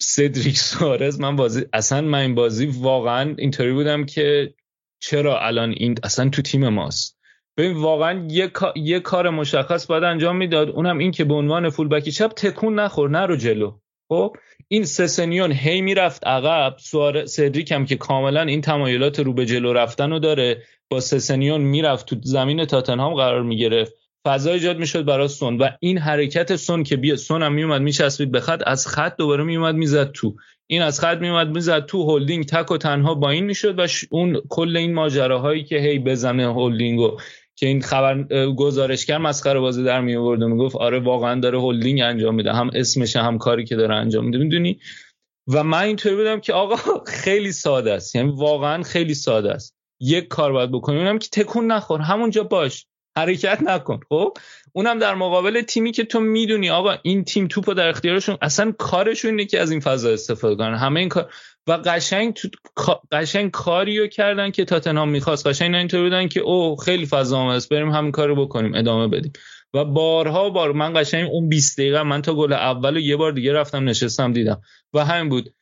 سدریک 0.00 0.56
سوارز 0.58 1.20
من 1.20 1.36
بازی 1.36 1.64
اصلا 1.72 2.00
من 2.00 2.18
این 2.18 2.34
بازی 2.34 2.66
واقعا 2.66 3.34
اینطوری 3.38 3.72
بودم 3.72 4.04
که 4.04 4.54
چرا 5.00 5.40
الان 5.40 5.70
این 5.70 5.94
اصلا 6.02 6.28
تو 6.28 6.42
تیم 6.42 6.68
ماست. 6.68 7.18
ببین 7.56 7.76
واقعا 7.76 8.26
یه, 8.30 8.50
یه 8.76 9.00
کار 9.00 9.30
مشخص 9.30 9.86
باید 9.86 10.04
انجام 10.04 10.36
می‌داد. 10.36 10.68
اونم 10.68 10.98
این 10.98 11.10
که 11.10 11.24
به 11.24 11.34
عنوان 11.34 11.70
full 11.70 11.88
back 11.88 12.12
چپ 12.12 12.32
تکون 12.32 12.80
نخور 12.80 13.10
نرو 13.10 13.36
جلو. 13.36 13.78
خب؟ 14.08 14.36
این 14.70 14.84
سسنیون 14.84 15.52
هی 15.52 15.80
می‌رفت 15.80 16.26
عقب. 16.26 16.76
سوار 16.78 17.26
سدریک 17.26 17.72
هم 17.72 17.86
که 17.86 17.96
کاملا 17.96 18.42
این 18.42 18.60
تمایلات 18.60 19.20
رو 19.20 19.32
به 19.32 19.46
جلو 19.46 19.72
رفتن 19.72 20.10
رو 20.10 20.18
داره. 20.18 20.62
با 20.90 21.00
سسنیون 21.00 21.60
می‌رفت 21.60 22.06
تو 22.06 22.16
زمین 22.22 22.64
تاتنهام 22.64 23.14
قرار 23.14 23.42
می‌گرفت. 23.42 23.92
فضا 24.26 24.52
ایجاد 24.52 24.78
می‌شد 24.78 25.04
برای 25.04 25.28
سون 25.28 25.58
و 25.58 25.68
این 25.80 25.98
حرکت 25.98 26.56
سون 26.56 26.82
که 26.82 26.96
بیاد 26.96 27.16
سون 27.16 27.42
هم 27.42 27.52
میومد 27.52 27.82
میچسبید 27.82 28.30
به 28.30 28.40
خط 28.40 28.62
از 28.66 28.86
خط 28.86 29.16
دوباره 29.16 29.44
میومد 29.44 29.74
می‌زد 29.74 30.12
تو. 30.12 30.36
این 30.66 30.82
از 30.82 31.00
خط 31.00 31.18
میومد 31.18 31.48
می‌زد 31.48 31.86
تو 31.86 32.16
هلدینگ 32.16 32.44
تک 32.44 32.70
و 32.70 32.76
تنها 32.76 33.14
با 33.14 33.30
این 33.30 33.44
می‌شد 33.44 33.78
و 33.78 33.86
اون 34.10 34.42
کل 34.48 34.76
این 34.76 34.94
ماجراهایی 34.94 35.64
که 35.64 35.78
هی 35.78 35.98
بزنه 35.98 36.54
هلدینگو 36.54 37.16
که 37.58 37.66
این 37.66 37.82
خبر 37.82 38.22
گزارشگر 38.56 39.18
مسخره 39.18 39.60
بازی 39.60 39.84
در 39.84 40.00
می 40.00 40.16
آورد 40.16 40.42
و 40.42 40.48
می‌گفت 40.48 40.76
آره 40.76 41.00
واقعا 41.00 41.40
داره 41.40 41.60
هلدینگ 41.60 42.00
انجام 42.00 42.34
میده. 42.34 42.52
هم 42.52 42.70
اسمش 42.74 43.16
هم 43.16 43.38
کاری 43.38 43.64
که 43.64 43.76
داره 43.76 43.94
انجام 43.94 44.24
میده. 44.24 44.38
می‌دونی؟ 44.38 44.80
و 45.48 45.64
من 45.64 45.82
اینطوری 45.82 46.16
بودم 46.16 46.40
که 46.40 46.52
آقا 46.52 47.04
خیلی 47.06 47.52
ساده 47.52 47.92
است. 47.92 48.14
یعنی 48.14 48.32
واقعا 48.36 48.82
خیلی 48.82 49.14
ساده 49.14 49.52
است. 49.52 49.74
یک 50.00 50.28
کار 50.28 50.52
باید 50.52 50.72
بکنیم 50.72 50.98
اونم 50.98 51.18
که 51.18 51.28
تکون 51.32 51.66
نخور. 51.66 52.00
همونجا 52.00 52.44
باش. 52.44 52.86
حرکت 53.16 53.62
نکن. 53.62 54.00
خب؟ 54.08 54.36
اونم 54.72 54.98
در 54.98 55.14
مقابل 55.14 55.62
تیمی 55.62 55.92
که 55.92 56.04
تو 56.04 56.20
می‌دونی 56.20 56.70
آقا 56.70 56.94
این 57.02 57.24
تیم 57.24 57.46
توپو 57.46 57.74
در 57.74 57.88
اختیارشون 57.88 58.38
اصلا 58.42 58.72
کارشون 58.78 59.30
اینه 59.30 59.44
که 59.44 59.60
از 59.60 59.70
این 59.70 59.80
فضا 59.80 60.10
استفاده 60.10 60.56
کنن. 60.56 60.74
همه 60.74 61.00
این 61.00 61.08
کار 61.08 61.32
و 61.68 61.72
قشنگ 61.72 62.32
تو... 62.32 62.48
قشنگ 63.12 63.50
کاریو 63.50 64.06
کردن 64.06 64.50
که 64.50 64.64
تاتنهام 64.64 65.08
می‌خواست. 65.08 65.46
قشنگ 65.46 65.74
اینطور 65.74 66.02
بودن 66.02 66.28
که 66.28 66.40
اوه 66.40 66.76
خیلی 66.76 67.06
فضا 67.06 67.52
هست 67.52 67.68
بریم 67.68 67.90
همین 67.90 68.12
کارو 68.12 68.46
بکنیم. 68.46 68.74
ادامه 68.74 69.08
بدیم. 69.08 69.32
و 69.74 69.84
بارها 69.84 70.50
و 70.50 70.56
بارها 70.56 70.72
من 70.72 70.92
قشنگ 71.02 71.28
اون 71.32 71.48
20 71.48 71.78
دقیقه 71.80 72.02
من 72.02 72.22
تا 72.22 72.34
گل 72.34 72.52
اول 72.52 72.96
و 72.96 73.00
یه 73.00 73.16
بار 73.16 73.32
دیگه 73.32 73.52
رفتم 73.52 73.88
نشستم 73.88 74.32
دیدم. 74.32 74.60
و 74.94 75.04
همین 75.04 75.28
بود. 75.28 75.54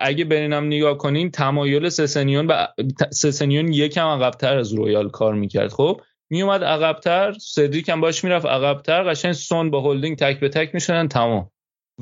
اگه 0.00 0.24
برین 0.24 0.52
هم 0.52 0.66
نگاه 0.66 0.98
کنین 0.98 1.30
تمایل 1.30 1.88
سسنیون 1.88 2.46
و 2.46 2.66
سسنیون 3.12 3.72
یکم 3.72 4.06
عقبتر 4.06 4.58
از 4.58 4.72
رویال 4.72 5.10
کار 5.10 5.34
می‌کرد. 5.34 5.72
خب؟ 5.72 6.00
میومد 6.30 6.64
عقبتر 6.64 7.32
سدریک 7.32 7.88
هم 7.88 8.00
باش 8.00 8.24
می‌رفت 8.24 8.46
عقبتر. 8.46 9.10
قشنگ 9.10 9.32
سون 9.32 9.70
با 9.70 9.80
هلدینگ 9.80 10.16
تک 10.16 10.40
به 10.40 10.48
تک 10.48 10.74
می‌شدن. 10.74 11.08
تمام. 11.08 11.50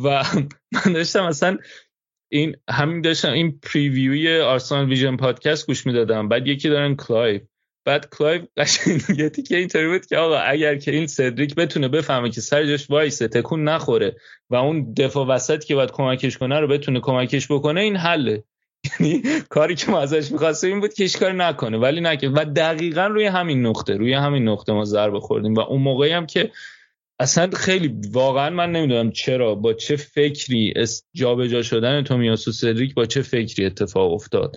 و 0.04 0.24
من 0.86 0.92
داشتم 0.92 1.24
اصلا 1.24 1.58
این 2.32 2.56
همین 2.68 3.00
داشتم 3.00 3.32
این 3.32 3.60
preview 3.62 4.30
ی 4.30 4.40
آرسنال 4.40 4.88
ویژن 4.88 5.16
پادکست 5.16 5.66
گوش 5.66 5.86
می‌دادم. 5.86 6.28
بعد 6.28 6.46
یکی 6.46 6.68
دارن 6.68 6.96
کلایف 6.96 7.42
بعد 7.84 8.08
کلایف 8.10 8.42
قشنگ 8.56 9.00
یه 9.18 9.30
که 9.30 9.56
اینطوری 9.56 9.88
بود 9.88 10.06
که 10.06 10.16
آقا 10.16 10.36
اگر 10.38 10.76
که 10.76 10.90
این 10.90 11.06
سدریک 11.06 11.54
بتونه 11.54 11.88
بفهمه 11.88 12.30
که 12.30 12.40
سر 12.40 12.66
جاش 12.66 12.90
وایسه 12.90 13.28
تکون 13.28 13.64
نخوره 13.64 14.16
و 14.50 14.56
اون 14.56 14.94
دفاع 14.94 15.26
وسط 15.26 15.64
که 15.64 15.74
باید 15.74 15.90
کمکش 15.90 16.38
کنه 16.38 16.60
رو 16.60 16.68
بتونه 16.68 17.00
کمکش 17.00 17.52
بکنه 17.52 17.80
این 17.80 17.96
حله. 17.96 18.44
یعنی 19.00 19.22
کاری 19.48 19.74
که 19.74 19.90
ما 19.90 20.00
ازش 20.00 20.32
می‌خواستیم 20.32 20.70
این 20.70 20.80
بود 20.80 20.94
که 20.94 21.08
کار 21.08 21.32
نکنه. 21.32 21.78
ولی 21.78 22.00
نکرد 22.00 22.32
و 22.34 22.44
دقیقا 22.44 23.06
روی 23.06 23.26
همین 23.26 23.66
نقطه 23.66 23.96
روی 23.96 24.12
همین 24.14 24.48
نقطه 24.48 24.72
ما 24.72 24.84
ضربه 24.84 25.20
خوردیم. 25.20 25.54
و 25.54 25.60
اون 25.60 25.82
موقعی 25.82 26.12
هم 26.12 26.26
که 26.26 26.50
اصلا 27.20 27.50
خیلی 27.54 27.94
واقعا 28.12 28.50
من 28.50 28.72
نمی‌دونم 28.72 29.10
چرا 29.10 29.54
با 29.54 29.72
چه 29.72 29.96
فکری 29.96 30.74
جابجا 31.14 31.62
شدن 31.62 32.02
تومیاسو 32.02 32.52
سدریک 32.52 32.94
با 32.94 33.06
چه 33.06 33.22
فکری 33.22 33.66
اتفاق 33.66 34.12
افتاد. 34.12 34.56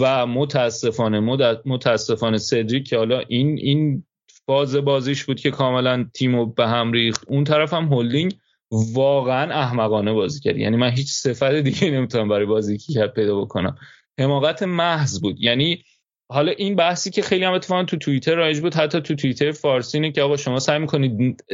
و 0.00 0.26
متاسفانه 0.26 1.20
متاسفانه 1.66 2.38
سدریک 2.38 2.88
که 2.88 2.96
حالا 2.96 3.18
این 3.28 3.58
این 3.58 4.04
فاز 4.46 4.76
بازیش 4.76 5.24
بود 5.24 5.40
که 5.40 5.50
کاملا 5.50 6.06
تیمو 6.14 6.46
به 6.46 6.68
هم 6.68 6.92
ریخت 6.92 7.24
اون 7.28 7.44
طرف 7.44 7.72
هم 7.72 7.84
هولدینگ 7.84 8.34
واقعا 8.70 9.52
احمقانه 9.52 10.12
بازی 10.12 10.40
کرد. 10.40 10.56
یعنی 10.56 10.76
من 10.76 10.90
هیچ 10.90 11.12
صفت 11.12 11.52
دیگه 11.54 11.90
نمی‌تونم 11.90 12.28
برای 12.28 12.46
بازی 12.46 12.78
کرد 12.78 13.14
پیدا 13.14 13.40
بکنم. 13.40 13.76
حماقت 14.18 14.62
محض 14.62 15.20
بود. 15.20 15.36
یعنی 15.40 15.84
حالا 16.32 16.52
این 16.52 16.76
بحثی 16.76 17.10
که 17.10 17.22
خیلی 17.22 17.44
هم 17.44 17.52
اتفاقا 17.52 17.84
تو 17.84 17.96
توییتر 17.96 18.34
رایج 18.34 18.60
بود 18.60 18.74
حتی 18.74 19.00
تو 19.00 19.14
توییتر 19.14 19.52
فارسی 19.52 19.98
اینه 19.98 20.12
که 20.12 20.22
آقا 20.22 20.36
شما 20.36 20.58
سعی 20.58 20.78
می‌کنید 20.78 21.44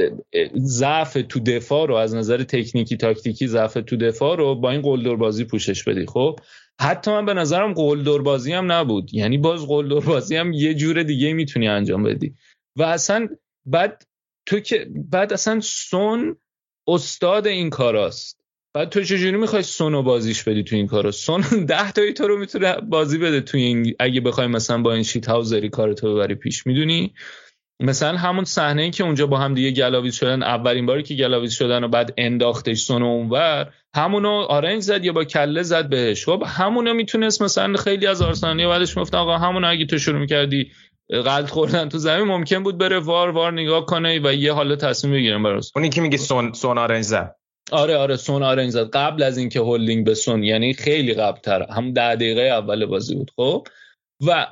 ضعف 0.57 1.19
تو 1.29 1.41
دفاع 1.41 1.89
رو 1.89 1.95
از 1.95 2.15
نظر 2.15 2.43
تکنیکی 2.43 2.97
تاکتیکی 2.97 3.47
ضعف 3.47 3.75
تو 3.75 3.97
دفاع 3.97 4.37
رو 4.37 4.55
با 4.55 4.71
این 4.71 4.83
قلدر 4.83 5.17
بازی 5.17 5.45
پوشش 5.45 5.85
بدی. 5.85 6.07
خب؟ 6.07 6.41
حتی 6.81 7.11
من 7.11 7.27
به 7.27 7.35
نظرم 7.35 7.75
قلدر 7.75 8.19
بازی 8.19 8.53
هم 8.53 8.73
نبود. 8.73 9.15
یعنی 9.15 9.39
باز 9.39 9.67
قلدر 9.67 10.07
بازی 10.07 10.37
هم 10.37 10.53
یه 10.53 10.75
جور 10.75 11.03
دیگه 11.03 11.33
می‌تونی 11.33 11.69
انجام 11.69 12.03
بدی. 12.03 12.35
و 12.77 12.83
اصلا 12.83 13.29
بعد 13.67 14.03
تو 14.47 14.61
که 14.61 14.87
بعد 15.11 15.33
اصلا 15.33 15.61
سون 15.61 16.37
استاد 16.89 17.47
این 17.47 17.71
کاراست. 17.71 18.40
بعد 18.75 18.89
تو 18.89 19.05
چجوری 19.05 19.37
می‌خوای 19.37 19.63
سونو 19.63 20.03
بازیش 20.03 20.43
بدی 20.43 20.63
تو 20.63 20.77
این 20.77 20.87
کارو؟ 20.87 21.13
سون 21.13 21.41
ده 21.69 21.93
تایی 21.93 22.13
تو 22.13 22.29
رو 22.29 22.39
می‌تونه 22.39 22.75
بازی 22.75 23.19
بده 23.19 23.41
تو 23.41 23.59
این 23.59 23.95
اگه 23.99 24.21
بخوای 24.21 24.47
مثلا 24.47 24.83
با 24.83 24.93
این 24.95 25.03
شیت 25.03 25.29
هاوزری 25.29 25.69
کارتو 25.69 26.15
ببری 26.15 26.35
پیش 26.35 26.67
می‌دونی؟ 26.67 27.15
مثلا 27.83 28.19
همون 28.19 28.45
صحنه 28.45 28.91
که 28.91 29.05
اونجا 29.05 29.27
با 29.27 29.39
هم 29.39 29.55
دیگه 29.55 29.71
گلاویز 29.71 30.15
شدن 30.15 30.43
اولین 30.43 30.87
باری 30.87 31.03
که 31.03 31.15
گلاویز 31.15 31.53
شدن 31.53 31.85
و 31.85 31.89
بعد 31.89 32.15
انداختش 32.19 32.79
سونو 32.79 33.07
اونور 33.07 33.73
همونو 33.97 34.29
آرنج 34.29 34.83
زد 34.83 35.05
یا 35.05 35.13
با 35.13 35.25
کله 35.25 35.63
زد 35.63 35.89
بهش. 35.89 36.25
خب 36.25 36.43
همونو 36.47 36.95
می‌تونست 36.95 37.43
مثلا 37.43 37.77
خیلی 37.77 38.07
از 38.07 38.23
آرسنالی 38.23 38.67
بعدش 38.67 38.99
گفت 38.99 39.15
آقا 39.15 39.39
همونو 39.39 39.69
اگه 39.69 39.87
تو 39.87 39.99
شروع 39.99 40.21
می‌کردی 40.21 40.71
غلت 41.09 41.49
خوردن 41.51 41.89
تو 41.89 41.99
زمین 41.99 42.25
ممکن 42.25 42.63
بود 42.63 42.79
بره 42.79 42.99
وار 42.99 43.31
وار 43.31 43.53
نگاه 43.53 43.87
کنه 43.87 44.21
و 44.25 44.35
یه 44.35 44.53
حالا 44.53 44.77
تصمیم 44.77 45.15
بگیرن 45.15 45.43
براش. 45.43 45.71
اونی 45.77 45.89
که 45.89 46.01
میگه 46.01 46.17
سون 46.17 46.53
سون 46.53 46.79
آرنج 46.79 47.05
زد. 47.05 47.40
آره 47.73 47.97
آره 47.97 48.17
سون 48.17 48.43
آرنج 48.43 48.71
زد. 48.71 48.91
قبل 48.91 49.23
از 49.23 49.39
اینکه 49.39 49.61
هولدینگ 49.61 50.05
به 50.05 50.15
سون 50.15 50.45
یعنی 50.45 50.75
خیلی 50.75 51.15
قبل 51.15 51.41
تر 51.41 51.67
هم 51.71 51.93
ده 51.93 52.15
دقیقه 52.15 52.41
اول 52.41 52.87
بازی 52.87 53.15
بود 53.15 53.31
خب؟ 53.37 53.67
و 54.27 54.47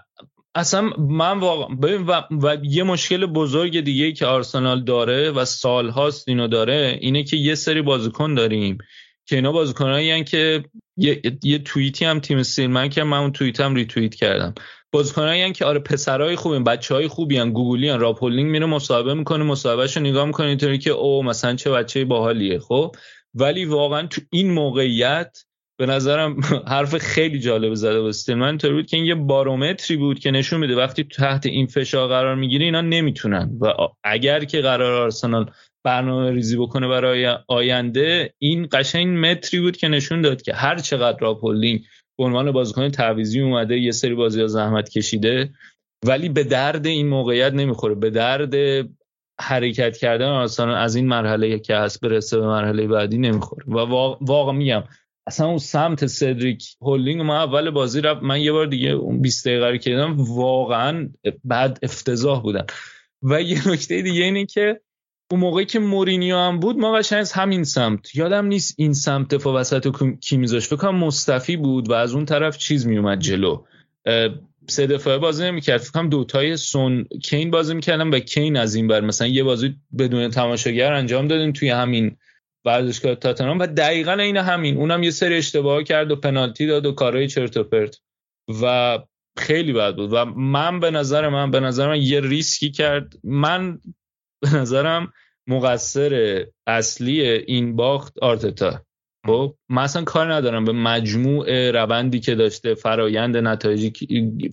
اصلا 0.54 0.90
من 0.98 1.38
واقعا 1.38 1.76
و, 2.08 2.22
و 2.30 2.56
یه 2.62 2.82
مشکل 2.82 3.26
بزرگ 3.26 3.80
دیگه 3.80 4.12
که 4.12 4.26
آرسنال 4.26 4.84
داره 4.84 5.30
و 5.30 5.44
سالهاست 5.44 6.28
اینو 6.28 6.48
داره 6.48 6.98
اینه 7.00 7.24
که 7.24 7.36
یه 7.36 7.54
سری 7.54 7.82
بازیکن 7.82 8.34
داریم 8.34 8.78
که 9.26 9.36
اینا 9.36 9.52
بازیکنایی 9.52 10.24
که 10.24 10.64
یه, 10.96 11.22
یه 11.42 11.58
توییتی 11.58 12.04
هم 12.04 12.20
تیم 12.20 12.42
استیلمن 12.42 12.88
که 12.88 13.02
من 13.02 13.18
اون 13.18 13.32
توییت 13.32 13.60
هم 13.60 13.74
ریتوییت 13.74 14.14
کردم. 14.14 14.54
بازیکنایی 14.92 15.52
که 15.52 15.64
آره 15.64 15.78
پسرای 15.78 16.36
خوبین 16.36 16.64
بچه‌های 16.64 17.08
خوبی 17.08 17.38
ان 17.38 17.52
گوگولی 17.52 17.90
ان 17.90 18.00
راب 18.00 18.11
هولدینگ 18.11 18.50
میره 18.50 18.66
مصاحبه 18.66 19.14
می‌کنه 19.14 19.44
مصاحبهش 19.44 19.96
رو 19.96 20.02
نگاه 20.02 20.24
می‌کنه 20.24 20.46
اینطوری 20.46 20.78
که 20.78 20.90
او 20.90 21.22
مثلا 21.22 21.54
چه 21.54 21.70
بچه 21.70 22.04
باحالیه 22.04 22.58
خب؟ 22.58 22.96
ولی 23.34 23.64
واقعا 23.64 24.06
تو 24.06 24.20
این 24.30 24.50
موقعیت 24.50 25.38
به 25.78 25.86
نظرم 25.86 26.40
حرف 26.72 26.98
خیلی 26.98 27.38
جالب 27.38 27.74
زده 27.74 28.00
بود. 28.00 28.14
من 28.28 28.46
اینطوری 28.46 28.74
بود 28.74 28.86
که 28.86 28.96
این 28.96 29.06
یه 29.06 29.14
بارومتری 29.14 29.96
بود 29.96 30.18
که 30.18 30.30
نشون 30.30 30.60
میده 30.60 30.76
وقتی 30.76 31.04
تحت 31.04 31.46
این 31.46 31.66
فشار 31.66 32.08
قرار 32.08 32.34
می‌گیری 32.34 32.64
اینا 32.64 32.80
نمی‌تونن. 32.80 33.58
و 33.60 33.72
اگر 34.04 34.44
که 34.44 34.60
قرار 34.60 35.02
آرسنال 35.02 35.50
برنامه 35.84 36.30
ریزی 36.30 36.56
بکنه 36.56 36.88
برای 36.88 37.36
آینده 37.48 38.34
این 38.38 38.68
قشنگ 38.72 39.26
متری 39.26 39.60
بود 39.60 39.76
که 39.76 39.88
نشون 39.88 40.22
داد 40.22 40.42
که 40.42 40.54
هر 40.54 40.78
چقدر 40.78 41.18
راپولینگ 41.20 41.84
به 42.18 42.24
عنوان 42.24 42.52
بازیکن 42.52 42.88
تعویزی 42.88 43.40
اومده 43.40 43.78
یه 43.78 43.92
سری 43.92 44.14
بازی 44.14 44.40
ها 44.40 44.46
زحمت 44.46 44.88
کشیده 44.88 45.50
ولی 46.06 46.28
به 46.28 46.44
درد 46.44 46.86
این 46.86 47.08
موقعیت 47.08 47.52
نمی‌خوره. 47.52 47.94
به 47.94 48.10
درد 48.10 48.54
حرکت 49.40 49.96
کردن 49.96 50.28
آرسنال 50.28 50.74
از 50.74 50.96
این 50.96 51.08
مرحله 51.08 51.58
که 51.58 51.76
هست 51.76 52.00
برسه 52.00 52.38
به 52.38 52.46
مرحله 52.46 52.86
بعدی 52.86 53.18
نمی‌خوره. 53.18 53.66
و 53.66 53.78
واقعا 54.20 54.52
میگم 54.52 54.84
اصلا 55.26 55.46
اون 55.46 55.58
سمت 55.58 56.06
سدریک 56.06 56.64
هولینگ 56.80 57.22
ما 57.22 57.36
اول 57.36 57.70
بازی 57.70 58.00
رفت 58.00 58.22
من 58.22 58.40
یه 58.40 58.52
بار 58.52 58.66
دیگه 58.66 58.90
اون 58.90 59.20
20 59.20 59.48
دقیقه 59.48 59.70
رو 59.70 59.76
کردم 59.76 60.16
واقعا 60.18 61.08
بعد 61.44 61.78
افتضاح 61.82 62.42
بودن. 62.42 62.66
و 63.22 63.42
یه 63.42 63.68
نکته 63.68 64.02
دیگه 64.02 64.24
اینه 64.24 64.46
که 64.46 64.80
اون 65.30 65.40
موقعی 65.40 65.64
که 65.64 65.78
مورینیو 65.78 66.36
هم 66.36 66.60
بود 66.60 66.78
ما 66.78 66.92
قشنگ 66.92 67.18
از 67.18 67.32
همین 67.32 67.64
سمت 67.64 68.16
یادم 68.16 68.46
نیست 68.46 68.74
این 68.78 68.92
سمت 68.92 69.34
دفاع 69.34 69.54
وسط 69.54 69.88
کی 70.20 70.36
میذاشت. 70.36 70.76
فکر 70.76 70.90
مصطفی 70.90 71.56
بود 71.56 71.90
و 71.90 71.92
از 71.92 72.14
اون 72.14 72.24
طرف 72.24 72.58
چیز 72.58 72.86
میومد 72.86 73.18
جلو. 73.18 73.64
سه 74.66 74.86
دفاعه 74.86 75.18
بازی 75.18 75.44
نمی‌کرد. 75.44 75.80
فکر 75.80 75.90
کنم 75.90 76.08
دوتای 76.08 76.56
سون 76.56 77.04
کین 77.24 77.50
بازی 77.50 77.74
می‌کردم 77.74 78.10
و 78.10 78.18
کین 78.18 78.56
از 78.56 78.74
این 78.74 78.86
بر 78.88 79.00
مثلا 79.00 79.26
یه 79.26 79.44
بازی 79.44 79.74
بدون 79.98 80.30
تماشاگر 80.30 80.92
انجام 80.92 81.28
دادیم 81.28 81.52
توی 81.52 81.70
همین 81.70 82.16
ورزشگاه 82.64 83.14
تاتنهام 83.14 83.58
و 83.58 83.66
دقیقا 83.66 84.12
این 84.12 84.36
همین. 84.36 84.76
اونم 84.76 85.02
یه 85.02 85.10
سری 85.10 85.36
اشتباه 85.36 85.82
کرد 85.82 86.10
و 86.10 86.16
پنالتی 86.16 86.66
داد 86.66 86.86
و 86.86 86.92
کارهای 86.92 87.28
چرت 87.28 87.56
و 87.56 87.64
پرت. 87.64 87.96
و 88.62 88.98
خیلی 89.36 89.72
بد 89.72 89.96
بود. 89.96 90.12
و 90.12 90.24
من 90.24 90.80
به 90.80 90.90
نظر 90.90 91.28
من 91.28 91.50
به 91.50 91.60
نظر 91.60 91.88
من 91.88 92.02
یه 92.02 92.20
ریسکی 92.20 92.70
کرد. 92.70 93.12
من 93.24 93.78
به 94.40 94.54
نظرم 94.54 95.12
مقصر 95.46 96.44
اصلی 96.66 97.20
این 97.22 97.76
باخت 97.76 98.18
آرتتا. 98.18 98.82
خب 99.26 99.54
من 99.68 99.82
اصلا 99.82 100.04
کار 100.04 100.32
ندارم 100.34 100.64
به 100.64 100.72
مجموع 100.72 101.70
روندی 101.70 102.20
که 102.20 102.34
داشته 102.34 102.74
فرایند 102.74 103.36
نتایجی 103.36 103.92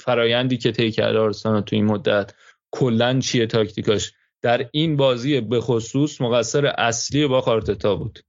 فرایندی 0.02 0.58
که 0.58 0.72
طی 0.72 0.92
کرده 0.92 1.20
آرسنال 1.20 1.62
تو 1.62 1.76
این 1.76 1.86
مدت 1.86 2.34
کلا 2.72 3.20
چیه 3.20 3.46
تاکتیکاش؟ 3.48 4.14
در 4.42 4.70
این 4.72 4.96
بازی 4.96 5.42
به 5.42 5.62
خصوص 5.62 6.22
مقصر 6.22 6.66
اصلی 6.66 7.28
با 7.28 7.40
آرتتا 7.40 7.96
بود. 7.96 8.20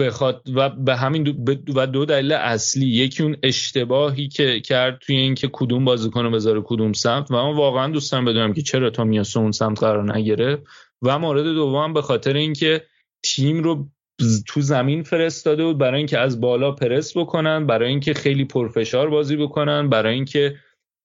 بخواد 0.00 0.42
و 0.54 0.70
به 0.70 0.96
همین 0.96 1.22
دو 1.22 1.52
و 1.76 1.86
دو 1.86 2.04
دلیل 2.04 2.32
اصلی. 2.32 2.86
یکی 2.86 3.22
اون 3.22 3.36
اشتباهی 3.42 4.28
که 4.28 4.60
کرد 4.60 4.98
توی 4.98 5.16
اینکه 5.16 5.48
کدوم 5.52 5.84
بازیکن 5.84 6.32
بذاره 6.32 6.62
کدوم 6.64 6.92
سمت. 6.92 7.30
و 7.30 7.34
من 7.34 7.56
واقعا 7.56 7.92
دوستم 7.92 8.24
بدونم 8.24 8.52
که 8.52 8.62
چرا 8.62 8.90
تا 8.90 9.02
اون 9.36 9.52
سمت 9.52 9.80
قرار 9.80 10.16
نگرفت 10.16 10.62
و 11.02 11.18
مورد 11.18 11.44
دوم 11.44 11.92
به 11.92 12.02
خاطر 12.02 12.36
اینکه 12.36 12.82
تیم 13.24 13.62
رو 13.62 13.88
تو 14.46 14.60
زمین 14.60 15.02
فرستاده 15.02 15.64
بود 15.64 15.78
برای 15.78 15.98
اینکه 15.98 16.18
از 16.18 16.40
بالا 16.40 16.72
پرس 16.72 17.16
بکنن 17.16 17.66
برای 17.66 17.88
اینکه 17.88 18.14
خیلی 18.14 18.44
پرفشار 18.44 19.10
بازی 19.10 19.36
بکنن 19.36 19.88
برای 19.88 20.14
اینکه 20.14 20.54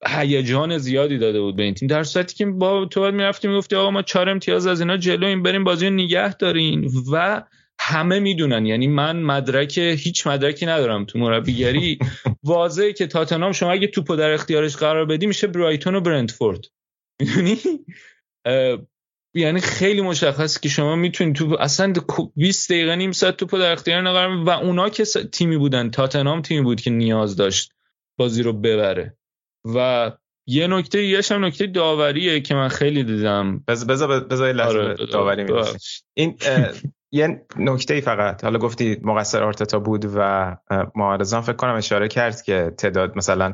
هیجان 0.07 0.78
زیادی 0.78 1.18
داده 1.18 1.41
بود 1.41 1.56
به 1.56 1.64
این 1.64 1.74
تیم. 1.74 1.88
در 1.88 2.03
صورتی 2.03 2.36
که 2.36 2.45
با 2.45 2.86
تو 2.86 2.99
باید 2.99 3.16
می‌رفتی 3.16 3.48
می‌گفتی 3.48 3.76
آقا 3.76 3.91
ما 3.91 4.02
چهار 4.02 4.30
امتیاز 4.30 4.68
از 4.68 4.82
اینا 4.82 4.98
جلویم 4.98 5.44
بریم 5.44 5.64
بازی 5.64 5.88
رو 5.88 5.94
نگه 5.94 6.34
دارین. 6.34 6.91
و 7.11 7.44
همه 7.90 8.20
می‌دونن. 8.20 8.66
یعنی 8.66 8.88
من 8.88 9.22
مدرک 9.22 9.78
هیچ 9.78 10.28
مدرکی 10.28 10.66
ندارم 10.66 11.06
تو 11.06 11.20
مربیگری. 11.20 11.99
واضحه 12.44 12.94
که 12.94 13.07
تاتنام 13.07 13.52
شما 13.52 13.72
اگه 13.72 13.88
توپو 13.88 14.16
در 14.16 14.32
اختیارش 14.32 14.78
قرار 14.78 15.06
بدی 15.06 15.26
میشه 15.26 15.48
برایتون 15.48 15.95
و 15.95 16.02
برنتفورد. 16.02 16.66
می‌دونی؟ 17.22 17.57
یعنی 19.36 19.60
خیلی 19.61 20.02
مشخص 20.02 20.60
که 20.60 20.70
شما 20.70 20.95
می‌تونید 20.95 21.36
تو 21.36 21.57
اصلا 21.60 21.94
20 22.36 22.72
دقیقه 22.72 22.95
نیم 22.95 23.11
ساعت 23.11 23.38
توپو 23.38 23.57
در 23.57 23.72
اختیار 23.72 24.02
نقرار 24.02 24.44
و 24.44 24.49
اونا 24.49 24.90
که 24.90 25.03
تیمی 25.32 25.57
بودن 25.57 25.90
تاتنام 25.90 26.41
تیمی 26.41 26.61
بود 26.61 26.82
که 26.82 26.90
نیاز 26.90 27.36
داشت 27.36 27.72
بازی 28.20 28.44
رو 28.44 28.53
ببره. 28.53 29.18
و 29.76 30.11
یه 30.48 30.68
نکته 30.68 31.03
یه 31.03 31.22
هم 31.32 31.45
نکته 31.45 31.68
داوریه 31.68 32.40
که 32.40 32.56
من 32.56 32.68
خیلی 32.68 33.03
دیدم. 33.03 33.64
بذار 33.68 34.20
بذار 34.20 34.52
لحظه 34.52 34.80
آره 34.80 34.95
داوری 35.06 35.45
این 36.14 36.38
یه 37.11 37.45
نکته 37.57 37.94
ای 37.94 38.02
فقط. 38.02 38.44
حالا 38.44 38.60
گفتی 38.60 38.98
مقصر 39.03 39.44
آرتتا 39.44 39.80
بود 39.80 40.06
و 40.15 40.57
معارضان 40.95 41.41
فکر 41.41 41.56
کنم 41.56 41.76
اشاره 41.76 42.07
کرد 42.07 42.41
که 42.41 42.73
تعداد 42.77 43.18
مثلا 43.18 43.53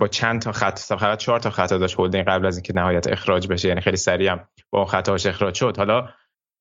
با 0.00 0.08
چند 0.08 0.40
تا 0.40 0.52
خط 0.52 0.78
فقط 0.78 1.18
چهار 1.18 1.40
تا 1.40 1.50
خطا 1.50 1.78
داشت 1.78 1.98
هولدینگ 1.98 2.24
قبل 2.24 2.46
از 2.46 2.56
اینکه 2.56 2.72
نهایت 2.72 3.06
اخراج 3.08 3.48
بشه 3.48 3.68
یعنی 3.68 3.80
خیلی 3.80 3.96
سریع 3.96 4.30
هم 4.30 4.48
با 4.70 4.78
اون 4.78 4.88
خطاش 4.88 5.26
اخراج 5.26 5.54
شد. 5.54 5.76
حالا 5.76 6.08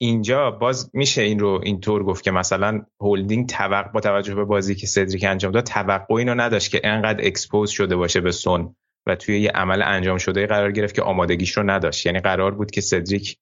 اینجا 0.01 0.51
باز 0.51 0.91
میشه 0.93 1.21
این 1.21 1.39
رو 1.39 1.61
اینطور 1.63 2.03
گفت 2.03 2.23
که 2.23 2.31
مثلا 2.31 2.85
هولدینگ 3.01 3.49
توقع 3.49 3.91
با 3.91 3.99
توجه 3.99 4.35
به 4.35 4.45
بازی 4.45 4.75
که 4.75 4.87
سدریک 4.87 5.23
انجام 5.23 5.51
داد 5.51 5.63
توقع 5.63 6.15
اینو 6.15 6.35
نداشت 6.35 6.71
که 6.71 6.81
انقدر 6.83 7.25
expose 7.25 7.69
شده 7.69 7.95
باشه 7.95 8.21
به 8.21 8.31
سون 8.31 8.75
و 9.07 9.15
توی 9.15 9.39
یه 9.39 9.51
عمل 9.51 9.81
انجام 9.81 10.17
شده 10.17 10.47
قرار 10.47 10.71
گرفت 10.71 10.95
که 10.95 11.01
آمادگیش 11.01 11.57
رو 11.57 11.69
نداشت. 11.69 12.05
یعنی 12.05 12.19
قرار 12.19 12.51
بود 12.51 12.71
که 12.71 12.81
سدریک 12.81 13.37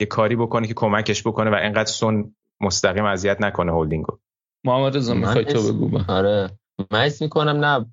یه 0.00 0.06
کاری 0.06 0.36
بکنه 0.36 0.66
که 0.66 0.74
کمکش 0.74 1.26
بکنه 1.26 1.50
و 1.50 1.56
انقدر 1.60 1.90
سون 1.90 2.34
مستقیم 2.62 3.04
اذیت 3.04 3.40
نکنه 3.40 3.72
هولدینگو 3.72 4.18
محمد 4.64 4.96
رضا 4.96 5.14
می‌خوای 5.14 5.44
تو 5.44 5.72
بگو 5.72 5.98
آره. 6.08 6.50
من 6.90 7.10
می‌کنم 7.20 7.64
نه 7.64 7.86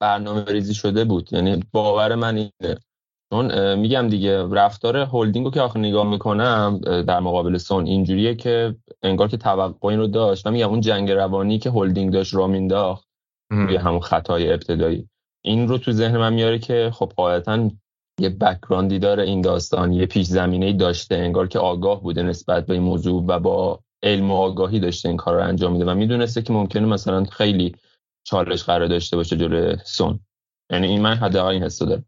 برنامه 0.00 0.44
ریزی 0.44 0.74
شده 0.74 1.04
بود. 1.04 1.32
یعنی 1.32 1.64
باور 1.72 2.14
من 2.14 2.36
اینه. 2.36 2.78
چون 3.32 3.74
میگم 3.74 4.08
دیگه 4.08 4.48
رفتار 4.48 4.96
هولدینگو 4.96 5.50
که 5.50 5.60
آخر 5.60 5.78
نگاه 5.78 6.10
می‌کنم 6.10 6.80
در 7.06 7.20
مقابل 7.20 7.58
سون 7.58 7.86
اینجوریه 7.86 8.34
که 8.34 8.76
انگار 9.02 9.28
که 9.28 9.36
توقع 9.36 9.88
این 9.88 9.98
رو 9.98 10.06
داشت. 10.06 10.46
و 10.46 10.50
میگم 10.50 10.70
اون 10.70 10.80
جنگ 10.80 11.10
روانی 11.10 11.58
که 11.58 11.70
هولدینگ 11.70 12.12
داشت 12.12 12.34
را 12.34 12.46
مینداخت 12.46 13.08
یه 13.70 13.80
همون 13.80 14.00
خطای 14.00 14.52
ابتدایی. 14.52 15.08
این 15.44 15.68
رو 15.68 15.78
تو 15.78 15.92
ذهن 15.92 16.16
من 16.16 16.32
میاره 16.32 16.58
که 16.58 16.90
خب 16.94 17.12
قاعدتا 17.16 17.70
یه 18.20 18.28
بکراندی 18.28 18.98
داره 18.98 19.22
این 19.22 19.40
داستان 19.40 19.92
یه 19.92 20.06
پیش 20.06 20.26
زمینه 20.26 20.72
داشته 20.72 21.14
انگار 21.14 21.48
که 21.48 21.58
آگاه 21.58 22.02
بوده 22.02 22.22
نسبت 22.22 22.66
به 22.66 22.74
این 22.74 22.82
موضوع 22.82 23.24
و 23.26 23.38
با 23.38 23.80
علم 24.04 24.30
و 24.30 24.34
آگاهی 24.34 24.80
داشته 24.80 25.08
این 25.08 25.16
کار 25.16 25.34
رو 25.34 25.42
انجام 25.48 25.72
میده 25.72 25.84
و 25.84 25.94
می‌دونسته 25.94 26.42
که 26.42 26.52
ممکنه 26.52 26.86
مثلا 26.86 27.24
خیلی 27.24 27.76
چالش 28.26 28.62
قرار 28.62 28.88
داشته 28.88 29.16
باشه 29.16 29.36
جلوی 29.36 29.76
سون. 29.84 30.20
یعنی 30.72 30.86
این 30.86 31.02
من 31.02 31.14
حداقل 31.14 31.52
این 31.52 31.62
حسو 31.62 31.86
دارم. 31.86 32.04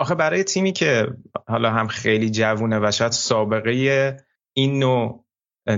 آخه 0.00 0.14
برای 0.14 0.44
تیمی 0.44 0.72
که 0.72 1.06
حالا 1.48 1.70
هم 1.70 1.86
خیلی 1.86 2.30
جوونه 2.30 2.78
و 2.78 2.90
شاید 2.90 3.12
سابقه 3.12 4.16
این 4.56 4.78
نوع 4.78 5.24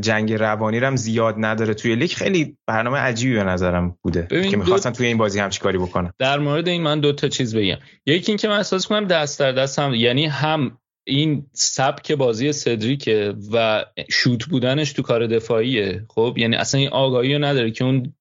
جنگ 0.01 0.33
روانی 0.33 0.81
رو 0.81 0.87
هم 0.87 0.97
زیاد 0.97 1.35
نداره 1.39 1.75
توی 1.75 1.95
لیگ 1.95 2.11
خیلی 2.11 2.59
برنامه 2.67 2.99
عجیبی 2.99 3.35
به 3.35 3.45
نظرم 3.45 3.99
بوده 4.03 4.27
که 4.51 4.57
می‌خواستن 4.57 4.91
توی 4.91 5.07
این 5.07 5.19
بازی 5.19 5.41
هم 5.41 5.51
کاری 5.51 5.79
بکنن. 5.79 6.13
در 6.19 6.39
مورد 6.39 6.69
این 6.69 6.83
من 6.83 7.01
دو 7.01 7.13
تا 7.13 7.29
چیز 7.29 7.57
بگم. 7.57 7.79
یکی 8.07 8.33
اینکه 8.33 8.49
من 8.49 8.57
احساس 8.57 8.87
کنم 8.87 9.05
دست 9.05 9.41
در 9.41 9.53
دست 9.53 9.79
هم 9.79 9.95
یعنی 9.95 10.27
هم 10.27 10.80
این 11.11 11.47
سبک 11.53 12.13
بازی 12.13 12.53
سدریکه 12.53 13.35
و 13.53 13.85
شوت 14.11 14.45
بودنش 14.45 14.93
تو 14.93 15.03
کار 15.03 15.27
دفاعیه. 15.27 16.05
خب 16.09 16.35
یعنی 16.39 16.57
اصلا 16.57 16.81
این 16.81 16.89
آگاهی 16.89 17.35
رو 17.35 17.45
نداره 17.45 17.71
که 17.71 17.85
اون 17.85 18.13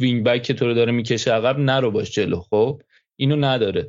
wing 0.00 0.24
back 0.24 0.42
که 0.42 0.54
تو 0.54 0.66
رو 0.66 0.74
داره 0.74 0.92
می‌کشه 0.92 1.32
عقب 1.32 1.58
نرو 1.58 1.90
باش 1.90 2.10
جلو. 2.10 2.40
خب 2.40 2.82
اینو 3.16 3.36
نداره. 3.36 3.88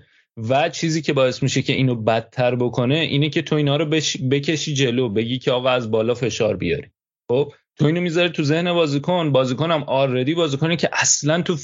و 0.50 0.70
چیزی 0.70 1.02
که 1.02 1.14
باعث 1.14 1.44
میشه 1.44 1.62
که 1.62 1.74
اینو 1.74 1.96
بدتر 1.96 2.56
بکنه 2.56 2.96
اینه 2.96 3.30
که 3.30 3.42
تو 3.42 3.56
اینا 3.56 3.78
رو 3.78 3.86
بکشی 4.32 4.74
جلو 4.74 5.10
بگی 5.10 5.38
که 5.40 5.52
آقا 5.52 5.70
از 5.70 5.92
بالا 5.92 6.14
فشار 6.14 6.58
بیاری. 6.58 6.88
خب 7.32 7.54
تو 7.78 7.86
اینو 7.86 8.02
می‌ذاره 8.02 8.30
تو 8.30 8.44
ذهن 8.44 8.74
بازیکن 8.74 9.32
بازیکن 9.32 9.72
هم 9.72 9.84
آردی 9.84 10.36
بازیکنه 10.36 10.76
که 10.76 10.90
اصلا 10.94 11.42
تو 11.42 11.58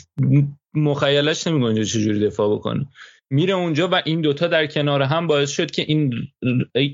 مخیلش 0.74 1.48
نمیگه 1.48 1.86
چجوری 1.86 2.20
دفاع 2.20 2.56
بکنه. 2.56 2.86
میره 3.30 3.54
اونجا 3.54 3.90
و 3.92 4.02
این 4.06 4.22
دوتا 4.22 4.48
در 4.48 4.68
کنار 4.68 5.02
هم 5.02 5.28
باعث 5.28 5.50
شد 5.50 5.72
که 5.72 5.82
این 5.88 6.14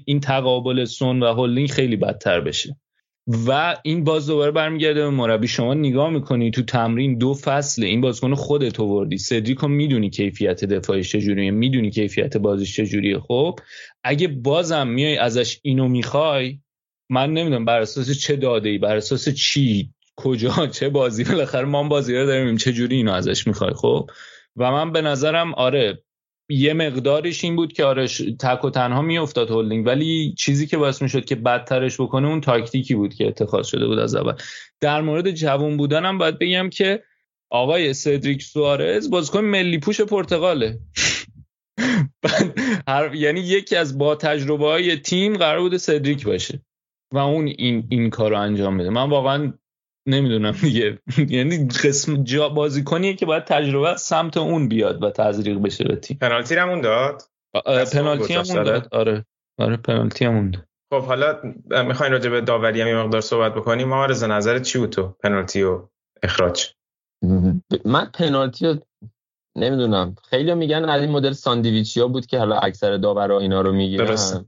این 0.06 0.20
تقابل 0.20 0.86
سون 0.86 1.24
و 1.24 1.34
هولدینگ 1.34 1.70
خیلی 1.70 1.96
بدتر 1.96 2.42
بشه. 2.42 2.76
و 3.48 3.78
این 3.84 4.04
باز 4.04 4.28
دوباره 4.28 4.52
برمیگرده 4.52 5.02
به 5.02 5.10
مربی. 5.10 5.48
شما 5.48 5.74
نگاه 5.74 6.10
می‌کنی 6.10 6.52
تو 6.52 6.62
تمرین 6.62 7.18
دو 7.18 7.34
فصل 7.34 7.84
این 7.84 8.02
بازیکن 8.02 8.36
خودت 8.36 8.80
آوردی. 8.80 9.18
سدریکو 9.18 9.68
می‌دونی 9.68 10.10
کیفیت 10.10 10.66
دفاعش 10.66 11.12
چجوریه 11.12 11.52
می‌دونی 11.52 11.92
کیفیت 11.92 12.38
بازیش 12.38 12.76
چجوریه. 12.76 13.20
خب 13.20 13.60
اگه 14.04 14.28
بازم 14.28 14.88
میای 14.88 15.18
ازش 15.18 15.60
اینو 15.64 15.88
می‌خوای 15.88 16.60
من 17.10 17.34
نمی‌دونم 17.34 17.66
بر 17.66 17.82
اساس 17.82 18.20
چه 18.20 18.36
داده 18.36 18.70
ای 18.70 18.78
بر 18.78 18.96
اساس 18.96 19.30
چی 19.30 19.94
کجا 20.16 20.68
چه 20.68 20.90
بازی 20.90 21.24
بالاخره 21.24 21.66
ما 21.66 21.84
بازی 21.84 22.16
رو 22.16 22.26
داریم 22.26 22.58
چه 22.58 22.74
جوری 22.74 22.96
اینو 22.96 23.12
ازش 23.12 23.48
می‌خوای. 23.48 23.74
خب 23.74 24.10
و 24.56 24.72
من 24.72 24.92
به 24.92 25.02
نظرم 25.02 25.54
آره 25.54 26.04
یه 26.52 26.74
مقدارش 26.74 27.44
این 27.44 27.56
بود 27.56 27.74
که 27.74 27.84
آرش 27.84 28.22
تک 28.40 28.66
و 28.66 28.70
تنها 28.70 29.02
میافتاد 29.02 29.50
هولدینگ 29.50 29.88
ولی 29.88 30.36
چیزی 30.38 30.68
که 30.68 30.78
باعث 30.78 31.02
می‌شد 31.02 31.26
که 31.26 31.36
بدترش 31.36 32.02
بکنه 32.02 32.28
اون 32.28 32.42
تاکتیکی 32.42 32.96
بود 32.96 33.14
که 33.14 33.28
اتخاذ 33.28 33.68
شده 33.68 33.88
بود 33.88 34.00
از 34.00 34.16
اول. 34.16 34.34
در 34.80 35.02
مورد 35.02 35.32
جوان 35.32 35.78
بودنم 35.78 36.18
باید 36.18 36.40
بگم 36.40 36.70
که 36.70 37.04
آقای 37.50 37.94
سدریک 37.94 38.44
سوارز 38.44 39.10
بازیکن 39.10 39.40
ملی 39.42 39.80
پوش 39.80 40.02
پرتغاله. 40.02 40.80
هر... 42.88 43.16
یعنی 43.16 43.40
یکی 43.40 43.76
از 43.76 43.98
با 43.98 44.16
تجربه 44.16 44.66
های 44.66 44.96
تیم 44.96 45.38
قرار 45.38 45.60
بود 45.62 45.78
سدریک 45.78 46.26
باشه 46.26 46.62
و 47.14 47.18
اون 47.18 47.48
این 47.48 47.88
این 47.90 48.10
کار 48.10 48.32
رو 48.32 48.40
انجام 48.40 48.78
بده. 48.78 48.90
من 48.90 49.10
واقعا 49.10 49.54
نمی‌دونم 50.08 50.52
دیگه. 50.52 51.00
یعنی 51.38 51.68
قسم 51.68 52.24
جا 52.24 52.50
بازیکنیه 52.50 53.14
که 53.14 53.26
باید 53.26 53.44
تجربه 53.44 53.98
سمت 53.98 54.38
اون 54.38 54.68
بیاد 54.68 55.04
و 55.04 55.10
تزریق 55.10 55.62
بشه 55.62 55.84
به 55.84 55.96
تیم. 55.96 56.18
پنالتی 56.18 56.56
همون 56.56 56.82
داد. 56.82 57.22
پنالتی 57.94 58.34
همون 58.34 58.64
داد. 58.64 58.88
آره. 58.92 59.26
آره 59.60 59.78
پنالتی 59.78 60.26
همون 60.26 60.52
داد. 60.52 60.68
خب 60.94 61.02
حالا 61.02 61.40
می‌خواین 61.88 62.12
راجع 62.12 62.30
به 62.30 62.42
داوری 62.42 62.82
هم 62.82 62.88
یه 62.88 62.96
مقدار 62.96 63.22
صحبت 63.22 63.56
بکنیم. 63.56 63.88
ما 63.88 64.06
رضا 64.06 64.28
نظرت 64.28 64.62
چی 64.62 64.80
بود 64.80 64.90
تو 64.90 65.08
پنالتی 65.08 65.64
و 65.64 65.88
اخراج؟ 66.24 66.74
من 67.86 68.06
پنالتی 68.14 68.68
رو 68.68 68.76
نمی‌دونم. 69.56 70.16
خیلی 70.30 70.54
میگن 70.54 70.86
از 70.86 71.02
این 71.02 71.12
مدل 71.12 71.32
ساندویچیا 71.32 72.08
بود 72.08 72.26
که 72.26 72.40
حالا 72.40 72.56
اکثر 72.56 72.98
داورا 72.98 73.40
اینا 73.40 73.62
رو 73.62 73.72
می‌گیرن. 73.72 74.46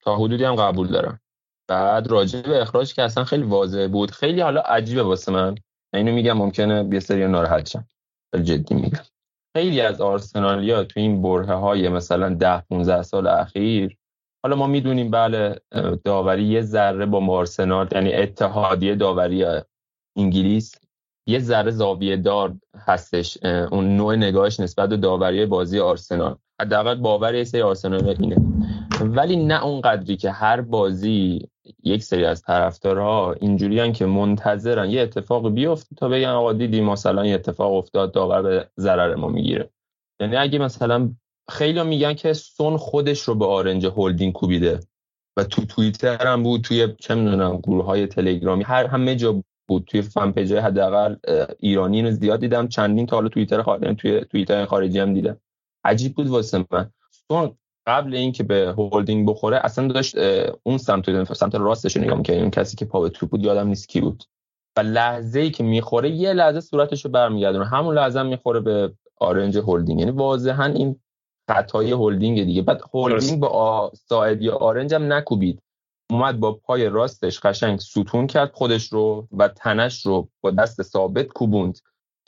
تا 0.00 0.16
حدودی 0.16 0.44
هم 0.44 0.54
قبول 0.54 0.88
دارم. 0.88 1.20
بعد 1.68 2.06
راجع 2.06 2.42
به 2.42 2.62
اخراج 2.62 2.94
که 2.94 3.02
اصلا 3.02 3.24
خیلی 3.24 3.42
واضح 3.42 3.88
بود. 3.92 4.10
خیلی 4.10 4.40
حالا 4.40 4.60
عجیبه 4.60 5.02
واسه 5.02 5.32
من. 5.32 5.54
اینو 5.94 6.12
میگم 6.12 6.32
ممکنه 6.32 6.88
یه 6.92 7.00
سری 7.00 7.28
ناراحت 7.28 7.68
شم. 7.68 7.88
جدی 8.42 8.74
میگم. 8.74 9.04
خیلی 9.56 9.80
از 9.80 10.00
آرسنالیا 10.00 10.84
تو 10.84 11.00
این 11.00 11.22
بره 11.22 11.54
های 11.54 11.88
مثلا 11.88 12.34
10 12.34 12.60
15 12.60 13.02
سال 13.02 13.26
اخیر 13.26 13.96
حالا 14.44 14.56
ما 14.56 14.66
می‌دونیم 14.66 15.10
بله 15.10 15.60
داوری 16.04 16.44
یه 16.44 16.60
ذره 16.60 17.06
با 17.06 17.26
آرسنال 17.26 17.88
یعنی 17.92 18.12
اتحادیه 18.12 18.94
داوری 18.94 19.46
انگلیس 20.18 20.74
یه 21.28 21.38
ذره 21.38 21.70
زاویه 21.70 22.16
دار 22.16 22.54
هستش 22.86 23.38
اون 23.44 23.96
نوع 23.96 24.16
نگاهش 24.16 24.60
نسبت 24.60 24.88
به 24.88 24.96
داوری 24.96 25.46
بازی 25.46 25.78
آرسنال. 25.78 26.36
حداقل 26.60 26.94
باور 26.94 27.34
یه 27.34 27.44
سری 27.44 27.62
آرسنال 27.62 28.16
اینه 28.20 28.36
ولی 29.00 29.36
نه 29.36 29.64
اون 29.64 29.80
قدری 29.80 30.16
که 30.16 30.30
هر 30.30 30.60
بازی 30.60 31.48
یک 31.84 32.02
سری 32.02 32.24
از 32.24 32.42
طرفدارها 32.42 33.32
اینجوریان 33.32 33.92
که 33.92 34.06
منتظرن. 34.06 34.90
یه 34.90 35.02
اتفاق 35.02 35.50
بیفته 35.50 35.94
تا 35.96 36.08
بگن 36.08 36.28
آقا 36.28 36.52
دیدی 36.52 36.80
مثلا 36.80 37.26
یه 37.26 37.34
اتفاق 37.34 37.72
افتاد 37.72 38.12
داور 38.12 38.42
به 38.42 38.68
ضرر 38.78 39.14
ما 39.14 39.28
می‌گیره. 39.28 39.70
یعنی 40.20 40.36
اگه 40.36 40.58
مثلا 40.58 41.10
خیلی 41.50 41.82
میگن 41.82 42.14
که 42.14 42.32
سون 42.32 42.76
خودش 42.76 43.20
رو 43.20 43.34
به 43.34 43.46
آرنج 43.46 43.86
هولدینگ 43.86 44.32
کوبیده 44.32 44.80
و 45.36 45.44
تو 45.44 45.64
توییتر 45.64 46.26
هم 46.26 46.42
بود 46.42 46.60
توی 46.60 46.94
چه 47.00 47.14
می‌دونم 47.14 47.56
گروه 47.56 47.84
های 47.84 48.06
تلگرامی 48.06 48.64
هر 48.64 48.86
همه 48.86 49.16
جا 49.16 49.42
بود. 49.68 49.84
توی 49.86 50.02
fan 50.02 50.32
page 50.32 50.52
حداقل 50.52 51.16
ایرانی 51.58 52.02
رو 52.02 52.10
زیاد 52.10 52.40
دیدم. 52.40 52.68
چندین 52.68 53.06
تا 53.06 53.16
حالا 53.16 53.28
توییتر 53.28 53.62
خارجی 53.62 53.94
توی 53.94 54.24
توییتر 54.24 54.64
خارجی 54.64 54.98
هم 54.98 55.14
دیدم. 55.14 55.40
عجیب 55.84 56.14
بود 56.14 56.26
واسه 56.26 56.64
من. 56.70 56.90
سون 57.28 57.57
قبل 57.88 58.14
اینکه 58.14 58.42
به 58.42 58.74
هولدینگ 58.78 59.28
بخوره 59.28 59.60
اصلا 59.64 59.88
داشت 59.88 60.16
اون 60.62 60.78
سمت 60.78 61.32
سمت 61.32 61.54
راستش 61.54 61.96
نگاه 61.96 62.16
می‌کرد. 62.16 62.38
اون 62.38 62.50
کسی 62.50 62.76
که 62.76 62.84
پا 62.84 63.00
به 63.00 63.08
توپ 63.08 63.30
بود 63.30 63.44
یادم 63.44 63.68
نیست 63.68 63.88
کی 63.88 64.00
بود. 64.00 64.24
و 64.76 64.80
لحظه 64.80 65.40
ای 65.40 65.50
که 65.50 65.64
می‌خوره 65.64 66.10
یه 66.10 66.32
لحظه 66.32 66.60
صورتش 66.60 67.04
رو 67.04 67.10
برمیگردونه. 67.10 67.66
همون 67.66 67.94
لحظه 67.94 68.18
هم 68.18 68.26
می‌خوره 68.26 68.60
به 68.60 68.92
آرنج 69.16 69.58
هولدینگ 69.58 70.00
یعنی 70.00 70.10
واضحا 70.10 70.64
این 70.64 71.00
خطای 71.50 71.92
هولدینگ 71.92 72.44
دیگه. 72.44 72.62
بعد 72.62 72.80
هولدینگ 72.94 73.40
با 73.40 73.92
ساعد 73.94 74.42
یا 74.42 74.56
آرنج 74.56 74.94
هم 74.94 75.12
نکوبید. 75.12 75.62
اومد 76.10 76.40
با 76.40 76.52
پای 76.52 76.88
راستش 76.88 77.40
قشنگ 77.40 77.78
ستون 77.78 78.26
کرد 78.26 78.52
خودش 78.52 78.92
رو 78.92 79.28
و 79.32 79.48
تنش 79.48 80.06
رو 80.06 80.28
با 80.40 80.50
دست 80.50 80.82
ثابت 80.82 81.26
کوبوند. 81.26 81.78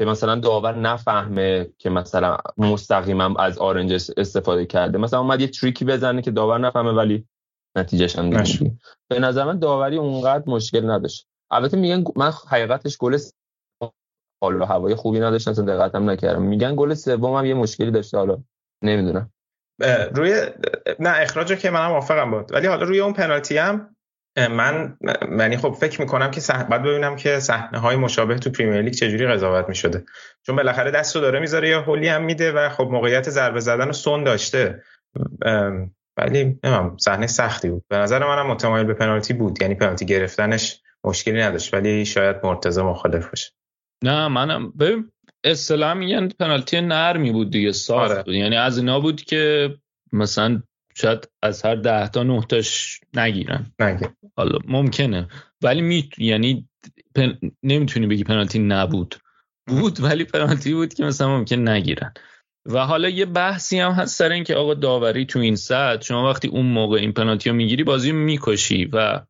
که 0.01 0.07
مثلا 0.07 0.35
داور 0.35 0.77
نفهمه 0.77 1.71
که 1.79 1.91
مثلا 1.91 2.37
مستقیما 2.59 3.35
از 3.39 3.59
آرنج 3.59 3.93
استفاده 4.17 4.67
کرده. 4.67 4.99
مثلا 4.99 5.21
اومد 5.21 5.41
یه 5.41 5.49
trick 5.49 5.79
ی 5.79 5.85
بزنه 5.85 6.23
که 6.23 6.31
داور 6.31 6.59
نفهمه 6.59 6.93
ولی 6.93 7.27
نتیجهش 7.77 8.19
هم 8.19 8.31
به 9.09 9.19
نظر 9.19 9.45
من 9.45 9.59
داوری 9.59 9.97
اونقدر 9.97 10.45
مشکل 10.47 10.91
نداشت. 10.91 11.27
البته 11.51 11.77
میگن 11.77 12.05
من 12.17 12.33
حقیقتش 12.49 12.99
گل 12.99 13.19
حالا 14.43 14.67
هوای 14.67 14.95
خوبی 14.95 15.21
نداشتن 15.21 15.51
اصلا 15.51 15.65
دقتم 15.65 16.11
نکردم. 16.11 16.43
میگن 16.43 16.77
گل 16.77 16.95
سوم 16.95 17.35
هم 17.35 17.47
یه 17.47 17.55
مشکلی 17.55 17.91
داشته 17.91 18.19
حالا 18.19 18.43
نمی‌دونم. 18.83 19.33
روی 20.15 20.47
نه 20.99 21.11
اخراج 21.11 21.53
که 21.53 21.71
منم 21.71 21.91
موافقم 21.91 22.31
بود. 22.31 22.53
ولی 22.53 22.67
حالا 22.67 22.83
روی 22.83 23.01
اون 23.01 23.13
پنالتی 23.13 23.59
هم 23.59 23.97
من 24.37 24.97
منی 25.29 25.57
خب 25.57 25.77
فکر 25.81 26.01
می‌کنم 26.01 26.31
که 26.31 26.41
صح... 26.41 26.63
بعد 26.63 26.83
ببینم 26.83 27.17
که 27.17 27.41
صحنه 27.41 27.79
های 27.79 27.97
مشابه 27.97 28.39
تو 28.39 28.51
پریمیر 28.51 28.83
لیگ 28.83 28.93
چجوری 28.93 29.27
قضاوت 29.27 29.69
می‌شده. 29.69 30.05
چون 30.47 30.57
بالاخره 30.57 30.91
دست 30.91 31.17
رو 31.17 31.23
داره 31.23 31.41
می‌ذاره 31.41 31.69
یا 31.69 31.83
هولی 31.83 32.09
هم 32.09 32.25
میده 32.25 32.53
و 32.53 32.69
خب 32.69 32.89
موقعیت 32.91 33.31
ضربه 33.31 33.61
زدن 33.61 33.87
رو 33.87 33.93
سون 33.93 34.25
داشته. 34.25 34.83
ولی 36.17 36.59
نمیم 36.65 36.97
صحنه 36.97 37.27
سختی 37.27 37.71
بود. 37.71 37.85
به 37.89 37.97
نظر 37.97 38.27
منم 38.27 38.47
متمایل 38.47 38.87
به 38.87 38.95
پنالتی 38.95 39.35
بود. 39.35 39.63
یعنی 39.63 39.75
پنالتی 39.75 40.07
گرفتنش 40.07 40.81
مشکلی 41.05 41.41
نداشت 41.41 41.75
ولی 41.75 42.05
شاید 42.05 42.37
مرتضی 42.45 42.83
مخالف 42.83 43.29
باشه. 43.29 43.51
نه 44.05 44.29
منم 44.29 44.71
ببین 44.71 45.11
اصطلاح 45.45 45.93
میگن 45.93 46.29
پنالتی 46.29 46.81
نرمی 46.81 47.33
بود 47.33 47.51
دیگه 47.51 47.73
صاف 47.73 48.11
آره. 48.11 48.23
بود. 48.23 48.35
یعنی 48.35 48.57
از 48.57 48.79
اینا 48.79 49.01
بود 49.01 49.23
که 49.23 49.75
مثلا 50.13 50.63
شاید 50.95 51.29
از 51.43 51.63
هر 51.63 51.75
ده 51.75 52.09
تا 52.09 52.23
نه 52.23 52.43
تاش 52.49 53.01
نگیرن. 53.15 53.73
نگیر. 53.79 54.09
حالا 54.37 54.59
ممکنه. 54.69 55.29
ولی 55.63 55.81
می 55.81 56.09
یعنی 56.19 56.69
پن... 57.15 57.39
نمی‌تونی 57.63 58.07
بگی 58.07 58.25
پنالتی 58.25 58.59
نبود. 58.59 59.17
بود 59.67 60.03
ولی 60.03 60.25
پنالتی 60.25 60.75
بود 60.75 60.95
که 60.95 61.05
مثلا 61.05 61.39
ممکن 61.39 61.69
نگیرن. 61.69 62.13
و 62.67 62.79
حالا 62.87 63.09
یه 63.09 63.27
بحثی 63.27 63.79
هم 63.79 63.93
هست 63.93 64.19
سر 64.19 64.33
اینکه 64.33 64.55
آقا 64.55 64.75
داوری 64.75 65.27
تو 65.27 65.39
این 65.39 65.57
سطح 65.57 66.03
شما 66.03 66.31
وقتی 66.31 66.49
اون 66.49 66.67
موقع 66.67 66.99
این 66.99 67.13
پنالتی 67.13 67.51
رو 67.51 67.57
می‌گیری 67.57 67.85
بازی 67.85 68.13
می‌کشی 68.13 68.85
و 68.93 69.21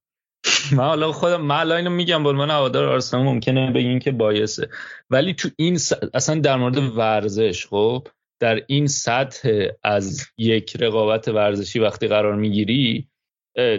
من 0.77 0.85
حالا 0.85 1.12
خودم 1.12 1.43
من 1.43 1.73
اینو 1.73 1.91
میگم 1.91 2.23
بول 2.23 2.37
من 2.37 2.51
هوادار 2.51 2.85
آرسنال 2.85 3.24
ممکنه 3.24 3.70
بگین 3.70 3.99
که 3.99 4.12
بایسه. 4.12 4.69
ولی 5.11 5.35
تو 5.35 5.49
این 5.57 5.78
اصلا 6.15 6.41
در 6.41 6.57
مورد 6.57 6.78
ورزش 6.97 7.66
خب؟ 7.66 8.07
در 8.41 8.62
این 8.67 8.87
سطح 8.87 9.69
از 9.83 10.27
یک 10.39 10.77
رقابت 10.81 11.29
ورزشی 11.29 11.79
وقتی 11.79 12.09
قرار 12.09 12.35
می‌گیری 12.35 13.09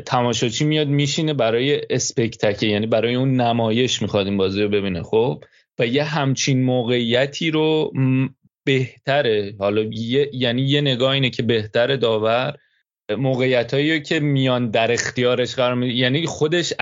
تماشاچی 0.05 0.65
میاد 0.65 0.87
میشینه 0.87 1.33
برای 1.33 1.81
اسپکتکه 1.89 2.67
یعنی 2.67 2.87
برای 2.87 3.15
اون 3.15 3.41
نمایش 3.41 4.01
می‌خواد 4.01 4.27
این 4.27 4.37
بازی 4.37 4.61
رو 4.61 4.69
ببینه 4.69 5.03
خب؟ 5.03 5.43
و 5.79 5.85
یه 5.85 6.03
همچین 6.03 6.63
موقعیتی 6.63 7.51
رو 7.51 7.93
بهتره. 8.63 9.55
حالا 9.59 9.81
یعنی 10.33 10.61
یه 10.61 10.81
نگاه 10.81 11.11
اینه 11.11 11.29
که 11.29 11.43
بهتره 11.43 11.97
داور 11.97 12.55
موقعیت 13.15 13.73
هایی 13.73 14.01
که 14.01 14.19
میان 14.19 14.69
در 14.69 14.91
اختیارش 14.91 15.55
قرار 15.55 15.75
می 15.75 15.93
یعنی 15.93 16.25
خودش 16.25 16.73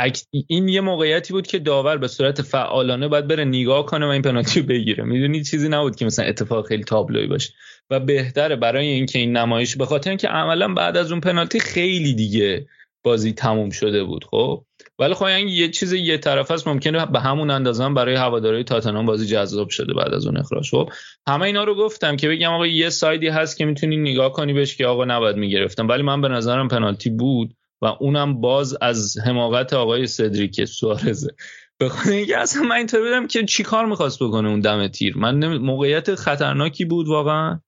این 0.48 0.68
یه 0.68 0.82
موقعیتی 0.82 1.34
بود 1.34 1.48
که 1.48 1.60
داور 1.60 1.98
به 1.98 2.08
صورت 2.08 2.42
فعالانه 2.42 3.08
باید 3.08 3.28
بره 3.28 3.46
نگاه 3.46 3.86
کنه 3.86 4.06
و 4.06 4.10
این 4.10 4.22
پنالتی 4.22 4.60
رو 4.60 4.66
بگیره. 4.66 5.04
می‌دونی 5.04 5.44
چیزی 5.44 5.70
نبود 5.70 5.96
که 5.96 6.06
مثلا 6.06 6.26
اتفاق 6.26 6.68
خیلی 6.68 6.84
تابلوی 6.84 7.28
باشه. 7.28 7.54
و 7.90 8.00
بهتره 8.00 8.56
برای 8.56 8.88
اینکه 8.88 9.20
این 9.20 9.38
نمایش 9.38 9.76
به 9.76 9.86
خاطر 9.86 10.10
اینکه 10.10 10.28
عملا 10.28 10.74
بعد 10.74 10.98
از 10.98 11.12
اون 11.12 11.22
پنالتی 11.22 11.60
خیلی 11.60 12.14
دیگه 12.14 12.68
بازی 13.04 13.34
تموم 13.34 13.70
شده 13.70 14.04
بود 14.04 14.24
خب؟ 14.24 14.66
ولی 15.00 15.14
خب 15.14 15.24
این 15.24 15.48
یه 15.48 15.70
چیز 15.70 15.94
یه 15.94 16.18
طرف 16.18 16.52
است 16.52 16.68
ممکنه 16.68 17.06
به 17.06 17.20
همون 17.20 17.50
اندازه 17.50 17.84
هم 17.84 17.94
برای 17.94 18.16
هوادارهای 18.16 18.64
تاتنهام 18.64 19.06
بازی 19.06 19.28
جذاب 19.28 19.70
شده 19.70 19.94
بعد 19.94 20.14
از 20.14 20.26
اون 20.26 20.38
اخراج. 20.38 20.70
خب 20.72 20.90
همه 21.28 21.46
اینا 21.46 21.64
رو 21.64 21.76
گفتم 21.76 22.16
که 22.16 22.30
بگم 22.30 22.54
آقا 22.54 22.68
یه 22.68 22.90
سایدی 22.90 23.28
هست 23.28 23.58
که 23.58 23.66
می‌تونی 23.66 23.98
نگاه 23.98 24.34
کنی 24.34 24.54
بهش 24.54 24.76
که 24.76 24.86
آقا 24.86 25.06
نباید 25.06 25.36
می‌گرفتم 25.36 25.88
ولی 25.88 26.04
من 26.04 26.22
به 26.22 26.28
نظرم 26.28 26.68
پنالتی 26.68 27.10
بود 27.10 27.54
و 27.82 27.86
اونم 27.86 28.42
باز 28.42 28.78
از 28.82 29.18
حماقت 29.26 29.74
آقای 29.74 30.08
سدریک 30.08 30.66
سوارزه 30.66 31.36
بخاطر 31.80 32.12
اینکه 32.12 32.38
اصلا 32.38 32.64
من 32.64 32.76
اینطور 32.76 33.02
بدم 33.02 33.28
که 33.28 33.46
چیکار 33.46 33.86
می‌خواست 33.86 34.24
بکنه 34.24 34.50
اون 34.50 34.60
دم 34.60 34.88
تیر؟ 34.88 35.18
من 35.18 35.58
موقعیت 35.58 36.16
خطرناکی 36.16 36.86
بود 36.86 37.08
واقعا. 37.08 37.60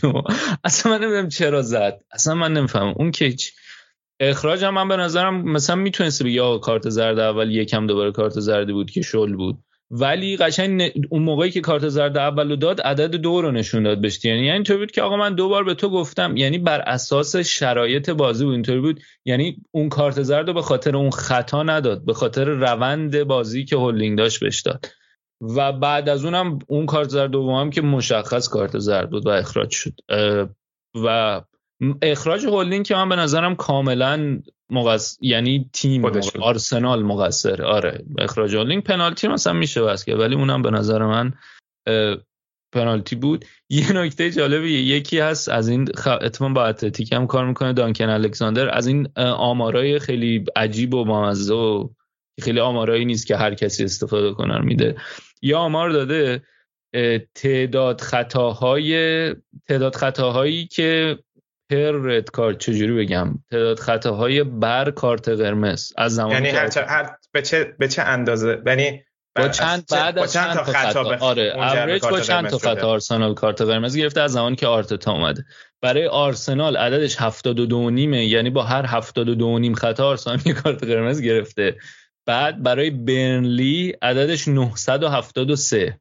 شما؟ 0.00 0.24
اصلا 0.64 0.92
من 0.92 0.98
نمی‌دونم 0.98 1.28
چرا 1.28 1.62
زد. 1.62 2.00
اصلا 2.12 2.34
من 2.34 2.52
نمی‌فهمم. 2.52 2.94
اون 2.96 3.10
که 3.10 3.34
اخراج 4.20 4.64
هم 4.64 4.74
من 4.74 4.88
به 4.88 4.96
نظرم 4.96 5.42
مثلا 5.42 5.76
می‌تونست 5.76 6.22
بگی 6.22 6.40
آقا 6.40 6.58
کارت 6.58 6.88
زرد 6.88 7.18
اول 7.18 7.50
یکم 7.50 7.86
دوباره 7.86 8.12
کارت 8.12 8.40
زردی 8.40 8.72
بود 8.72 8.90
که 8.90 9.02
شل 9.02 9.32
بود. 9.32 9.58
ولی 9.90 10.36
قشنگ 10.36 10.92
اون 11.10 11.22
موقعی 11.22 11.50
که 11.50 11.60
کارت 11.60 11.88
زرد 11.88 12.16
اول 12.16 12.50
رو 12.50 12.56
داد 12.56 12.80
عدد 12.80 13.14
دو 13.14 13.42
رو 13.42 13.50
نشون 13.50 13.82
داد 13.82 14.00
بشتی 14.00 14.28
یعنی 14.28 14.50
اینطور 14.50 14.76
بود 14.76 14.90
که 14.90 15.02
آقا 15.02 15.16
من 15.16 15.34
دو 15.34 15.48
بار 15.48 15.64
به 15.64 15.74
تو 15.74 15.88
گفتم. 15.88 16.36
یعنی 16.36 16.58
بر 16.58 16.80
اساس 16.80 17.36
شرایط 17.36 18.10
بازی 18.10 18.44
بود 18.44 18.54
اینطوری 18.54 18.80
بود. 18.80 19.00
یعنی 19.24 19.56
اون 19.70 19.88
کارت 19.88 20.22
زرد 20.22 20.46
رو 20.48 20.54
به 20.54 20.62
خاطر 20.62 20.96
اون 20.96 21.10
خطا 21.10 21.62
نداد 21.62 22.04
به 22.04 22.14
خاطر 22.14 22.44
روند 22.44 23.24
بازی 23.24 23.64
که 23.64 23.76
هولینگ 23.76 24.18
داشت 24.18 24.40
بهش 24.40 24.60
داد. 24.60 24.86
و 25.40 25.72
بعد 25.72 26.08
از 26.08 26.24
اونم 26.24 26.58
اون 26.66 26.86
کارت 26.86 27.08
زرد 27.08 27.30
دوم 27.30 27.54
هم 27.54 27.70
که 27.70 27.82
مشخص 27.82 28.48
کارت 28.48 28.78
زرد 28.78 29.10
بود 29.10 29.26
و 29.26 29.30
اخراج 29.30 29.70
شد. 29.70 29.94
و 31.04 31.40
اخراج 32.02 32.46
هولدینگ 32.46 32.86
که 32.86 32.94
من 32.94 33.08
به 33.08 33.16
نظرم 33.16 33.56
کاملا 33.56 34.40
مقص... 34.70 35.18
یعنی 35.20 35.70
تیم 35.72 36.04
آرسنال 36.40 37.02
مقصر. 37.02 37.62
آره. 37.62 38.04
اخراج 38.18 38.56
هولدینگ 38.56 38.82
پنالتی 38.82 39.28
مثلا 39.28 39.52
میشه 39.52 39.82
بس 39.82 40.04
که 40.04 40.14
ولی 40.14 40.34
اونم 40.34 40.62
به 40.62 40.70
نظر 40.70 41.02
من 41.06 41.32
پنالتی 42.72 43.16
بود. 43.16 43.44
یه 43.70 43.92
نکته 43.92 44.30
جالبی 44.30 44.72
یکی 44.72 45.18
هست 45.18 45.48
از 45.48 45.68
این 45.68 45.86
خ... 45.96 46.08
اتفاقا 46.20 46.52
با 46.52 46.66
اتلتیک 46.66 47.12
هم 47.12 47.26
کار 47.26 47.46
می‌کنه 47.46 47.72
دانکن 47.72 48.08
الکساندر. 48.08 48.74
از 48.74 48.86
این 48.86 49.08
آمارای 49.18 49.98
خیلی 49.98 50.44
عجیب 50.56 50.94
و 50.94 51.04
بامزه 51.04 51.54
و 51.54 51.88
خیلی 52.42 52.60
آمارایی 52.60 53.04
نیست 53.04 53.26
که 53.26 53.36
هر 53.36 53.54
کسی 53.54 53.84
استفاده 53.84 54.32
کنه 54.32 54.58
میده. 54.58 54.96
یا 55.42 55.58
آمار 55.58 55.90
داده 55.90 56.42
تعداد 57.34 58.00
خطاهای 58.00 59.28
تعداد 59.68 59.96
خطاهایی 59.96 60.66
که 60.66 61.18
پر 61.74 62.02
رد 62.02 62.30
کارت 62.30 62.58
چجوری 62.58 62.92
بگم؟ 63.04 63.38
تعداد 63.50 63.78
خطاهای 63.78 64.44
بر 64.44 64.90
کارت 64.90 65.28
قرمز 65.28 65.92
از 65.96 66.14
زمان 66.14 66.32
یعنی 66.32 66.48
هر, 66.48 66.84
هر 66.88 67.16
به 67.32 67.42
چه 67.42 67.74
به 67.78 67.88
چه 67.88 68.02
اندازه؟ 68.02 68.62
یعنی 68.66 69.02
با 69.36 69.48
چند 69.48 69.84
بعد 69.90 70.18
از 70.18 70.32
چند, 70.32 70.54
تا 70.54 70.64
خطا, 70.64 71.04
خطا. 71.04 71.26
آره 71.26 71.52
اوریج 71.56 72.02
با 72.02 72.20
چند 72.20 72.48
تا 72.48 72.58
خطا 72.58 72.88
آرسنال 72.88 73.34
کارت 73.34 73.62
قرمز 73.62 73.96
گرفته 73.96 74.20
از 74.20 74.32
زمانی 74.32 74.56
که 74.56 74.66
آرتتا 74.66 75.12
اومده. 75.12 75.44
برای 75.82 76.06
آرسنال 76.06 76.76
عددش 76.76 77.20
72 77.20 77.90
نیمه 77.90 78.24
یعنی 78.24 78.50
با 78.50 78.62
هر 78.62 78.86
72 78.86 79.58
نیم 79.58 79.74
خطا 79.74 80.08
آرسنال 80.08 80.38
یه 80.44 80.52
کارت 80.52 80.84
قرمز 80.84 81.20
گرفته. 81.20 81.76
بعد 82.26 82.62
برای 82.62 82.90
برنلی 82.90 83.94
عددش 84.02 84.48
973 84.48 86.00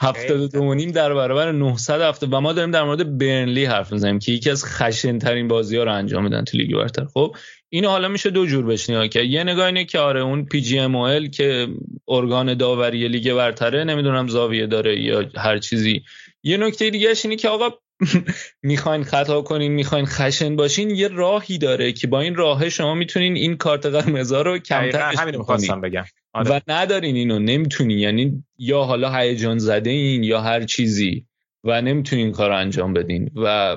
هفتاد 0.00 0.54
و 0.54 0.74
نیم 0.74 0.90
در 0.90 1.14
برابر 1.14 1.52
970 1.52 2.32
و 2.32 2.40
ما 2.40 2.52
داریم 2.52 2.70
در 2.70 2.82
مورد 2.82 3.18
برنلی 3.18 3.64
حرف 3.64 3.92
می‌زنیم 3.92 4.18
که 4.18 4.32
یکی 4.32 4.50
از 4.50 4.64
خشن 4.64 5.18
ترین 5.18 5.48
بازی 5.48 5.76
ها 5.76 5.84
رو 5.84 5.94
انجام 5.94 6.24
میدن 6.24 6.44
تو 6.44 6.56
لیگ 6.56 6.76
برتر. 6.76 7.04
خب 7.04 7.36
اینو 7.68 7.88
حالا 7.88 8.08
میشه 8.08 8.30
دو 8.30 8.46
جور 8.46 8.78
نگاه 8.88 9.08
کرد. 9.08 9.24
یه 9.24 9.44
نگاه 9.44 9.66
اینه 9.66 9.84
که 9.84 9.98
آره 9.98 10.20
اون 10.20 10.44
PGM 10.44 11.28
که 11.28 11.68
ارگان 12.08 12.54
داوری 12.54 13.08
لیگ 13.08 13.34
برتره 13.34 13.84
نمی‌دونم 13.84 14.28
زاویه 14.28 14.66
داره 14.66 15.00
یا 15.00 15.24
هر 15.36 15.58
چیزی. 15.58 16.02
یه 16.42 16.56
نکته 16.56 16.90
دیگه 16.90 17.14
اینه 17.24 17.36
که 17.36 17.48
آقا 17.48 17.70
می‌خواین 18.62 19.04
خطا 19.04 19.42
کنین 19.42 19.72
می‌خواین 19.72 20.06
خشن 20.06 20.56
باشین 20.56 20.90
یه 20.90 21.08
راهی 21.08 21.58
داره 21.58 21.92
که 21.92 22.06
با 22.06 22.20
این 22.20 22.34
راه 22.34 22.68
شما 22.68 22.94
می‌تونین 22.94 23.36
این 23.36 23.56
کارت 23.56 23.86
قرمز 23.86 24.32
رو 24.32 24.58
کمتر 24.58 25.12
همین 25.18 25.42
بگم. 25.80 26.04
آره. 26.38 26.50
و 26.50 26.60
ندارین 26.68 27.16
اینو 27.16 27.38
نمی‌تونی 27.38 27.94
یعنی 27.94 28.44
یا 28.58 28.82
حالا 28.82 29.14
هیجان 29.14 29.58
زده 29.58 29.90
این 29.90 30.24
یا 30.24 30.40
هر 30.40 30.64
چیزی 30.64 31.26
و 31.64 31.82
نمی‌تونین 31.82 32.32
کار 32.32 32.50
انجام 32.50 32.92
بدین. 32.92 33.30
و 33.36 33.76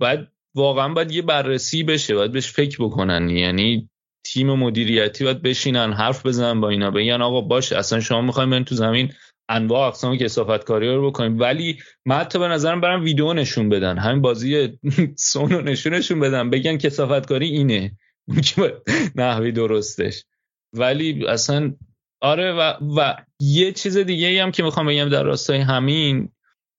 بعد 0.00 0.28
واقعا 0.54 0.88
باید 0.88 1.10
یه 1.12 1.22
بررسی 1.22 1.82
بشه 1.82 2.14
باید 2.14 2.32
بهش 2.32 2.52
فکر 2.52 2.76
بکنن. 2.80 3.30
یعنی 3.30 3.90
تیم 4.24 4.52
مدیریتی 4.52 5.24
باید 5.24 5.42
بشینن 5.42 5.92
حرف 5.92 6.26
بزنن 6.26 6.60
با 6.60 6.68
اینا 6.68 6.90
بگن 6.90 7.22
آقا 7.22 7.40
باشه 7.40 7.78
اصلا 7.78 8.00
شما 8.00 8.20
می‌خوایم 8.20 8.50
برین 8.50 8.64
تو 8.64 8.74
زمین 8.74 9.12
انواع 9.48 9.88
اقسام 9.88 10.16
کسافت 10.16 10.64
کاری 10.64 10.88
رو 10.88 11.10
بکنیم 11.10 11.38
ولی 11.38 11.78
من 12.06 12.16
حتی 12.16 12.38
به 12.38 12.48
نظرم 12.48 12.80
برم 12.80 13.04
ویدیو 13.04 13.32
نشون 13.32 13.68
بدن. 13.68 13.98
همین 13.98 14.22
بازی 14.22 14.78
سون 15.16 15.50
رو 15.50 15.60
نشونشون 15.60 16.20
بدن. 16.20 16.50
بگن 16.50 16.76
کسافت 16.76 17.26
کاری 17.26 17.48
اینه 17.48 17.92
نحوی 19.16 19.52
درستش. 19.52 20.24
ولی 20.72 21.26
اصلا 21.26 21.74
آره 22.20 22.52
و, 22.52 22.72
و 22.96 23.16
یه 23.40 23.72
چیز 23.72 23.96
دیگه 23.98 24.42
هم 24.42 24.50
که 24.50 24.62
می‌خوام 24.62 24.86
بگم 24.86 25.08
در 25.08 25.22
راستای 25.22 25.58
همین 25.58 26.28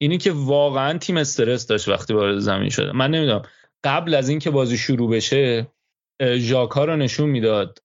اینی 0.01 0.17
که 0.17 0.31
واقعا 0.31 0.97
تیم 0.97 1.17
استرس 1.17 1.67
داشت 1.67 1.87
وقتی 1.87 2.13
وارد 2.13 2.39
زمین 2.39 2.69
شده 2.69 2.91
من 2.91 3.11
نمی‌دونم 3.11 3.41
قبل 3.83 4.13
از 4.15 4.29
اینکه 4.29 4.49
بازی 4.49 4.77
شروع 4.77 5.11
بشه 5.11 5.67
ژاکا 6.35 6.85
رو 6.85 6.95
نشون 6.95 7.29
می‌داد 7.29 7.79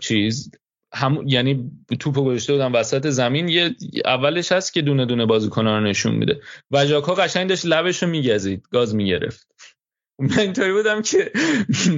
چیز. 0.00 0.50
هم 0.94 1.22
یعنی 1.26 1.70
توپو 2.00 2.24
گذاشته 2.24 2.52
بودن 2.52 2.72
وسط 2.72 3.06
زمین. 3.06 3.48
یه 3.48 3.74
اولش 4.04 4.52
هست 4.52 4.72
که 4.72 4.82
دونه 4.82 5.06
دونه 5.06 5.26
بازیکن‌ها 5.26 5.78
رو 5.78 5.84
نشون 5.84 6.14
میده. 6.14 6.40
و 6.70 6.86
ژاکا 6.86 7.14
قشنگ 7.14 7.48
داشت 7.48 7.66
لبش 7.66 8.02
رو 8.02 8.08
میگزید. 8.08 8.62
گاز 8.70 8.94
می‌گرفت. 8.94 9.46
من 10.18 10.38
اینطوری 10.38 10.72
بودم 10.72 11.02
که 11.02 11.32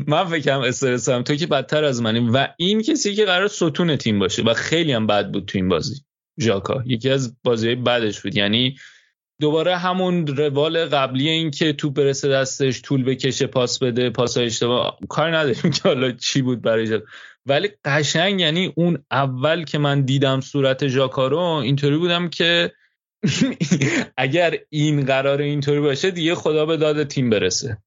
من 0.07 0.24
فکرم 0.24 0.61
استرسم 0.61 1.23
تو 1.23 1.35
که 1.35 1.47
بدتر 1.47 1.85
از 1.85 2.03
منیم 2.03 2.32
و 2.35 2.49
این 2.57 2.82
کسی 2.82 3.15
که 3.15 3.24
قرار 3.24 3.49
ستون 3.49 3.97
تیم 3.97 4.19
باشه. 4.19 4.43
و 4.43 4.55
خیلی 4.55 4.93
هم 4.93 5.07
بد 5.07 5.31
بود 5.32 5.47
تو 5.47 5.59
این 5.59 5.69
بازی. 5.69 5.95
ژاکا. 6.40 6.82
یکی 6.86 7.11
از 7.11 7.36
بازی 7.45 7.74
بعدش 7.74 8.20
بود. 8.20 8.36
یعنی 8.36 8.77
دوباره 9.40 9.77
همون 9.77 10.27
روال 10.27 10.86
قبلی 10.86 11.28
این 11.28 11.51
که 11.51 11.73
تو 11.73 11.90
برسه 11.90 12.28
دستش 12.28 12.82
طول 12.82 13.05
بکشه 13.05 13.47
پاس 13.47 13.78
بده 13.78 14.11
پاس 14.11 14.36
اشتباه. 14.36 14.99
کار 15.09 15.36
نداریم 15.36 15.70
که 15.73 15.81
حالا 15.85 16.12
چی 16.12 16.43
بود 16.43 16.62
برای 16.62 17.01
ولی 17.47 17.69
قشنگ 17.85 18.40
یعنی 18.40 18.73
اون 18.77 19.05
اول 19.11 19.65
که 19.65 19.78
من 19.78 20.03
دیدم 20.03 20.40
صورت 20.40 20.89
ژاکارو 20.89 21.39
اینطوری 21.39 21.97
بودم 21.99 22.28
که 22.28 22.73
اگر 24.16 24.59
این 24.70 25.05
قرار 25.05 25.40
اینطوری 25.40 25.81
باشه 25.81 26.11
دیگه 26.11 26.35
خدا 26.35 26.66
به 26.66 26.77
داد 26.77 27.05
تیم 27.05 27.31
برسه. 27.31 27.78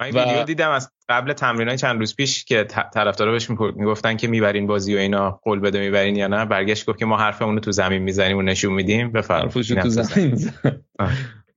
من 0.00 0.10
و... 0.10 0.18
ویدیو 0.18 0.44
دیدم 0.44 0.70
از 0.70 0.92
قبل 1.08 1.32
تمرین 1.32 1.76
چند 1.76 1.98
روز 1.98 2.16
پیش 2.16 2.44
که 2.44 2.64
طرفدارا 2.94 3.32
بهش 3.32 3.50
می‌گفتن 3.50 4.16
که 4.16 4.28
می‌برین 4.28 4.66
بازی 4.66 4.94
و 4.94 4.98
اینا 4.98 5.30
قول 5.30 5.60
بده 5.60 5.80
می‌برین 5.80 6.16
یا 6.16 6.26
نه. 6.26 6.44
برگشت 6.44 6.86
گفت 6.86 6.98
که 6.98 7.04
ما 7.06 7.16
حرفمون 7.16 7.54
رو 7.54 7.60
تو 7.60 7.72
زمین 7.72 8.02
می‌زنیم 8.02 8.36
و 8.36 8.42
نشون 8.42 8.72
میدیم. 8.72 9.12
بفرمایید. 9.12 9.80
تو 9.80 9.88
زمین 9.88 10.50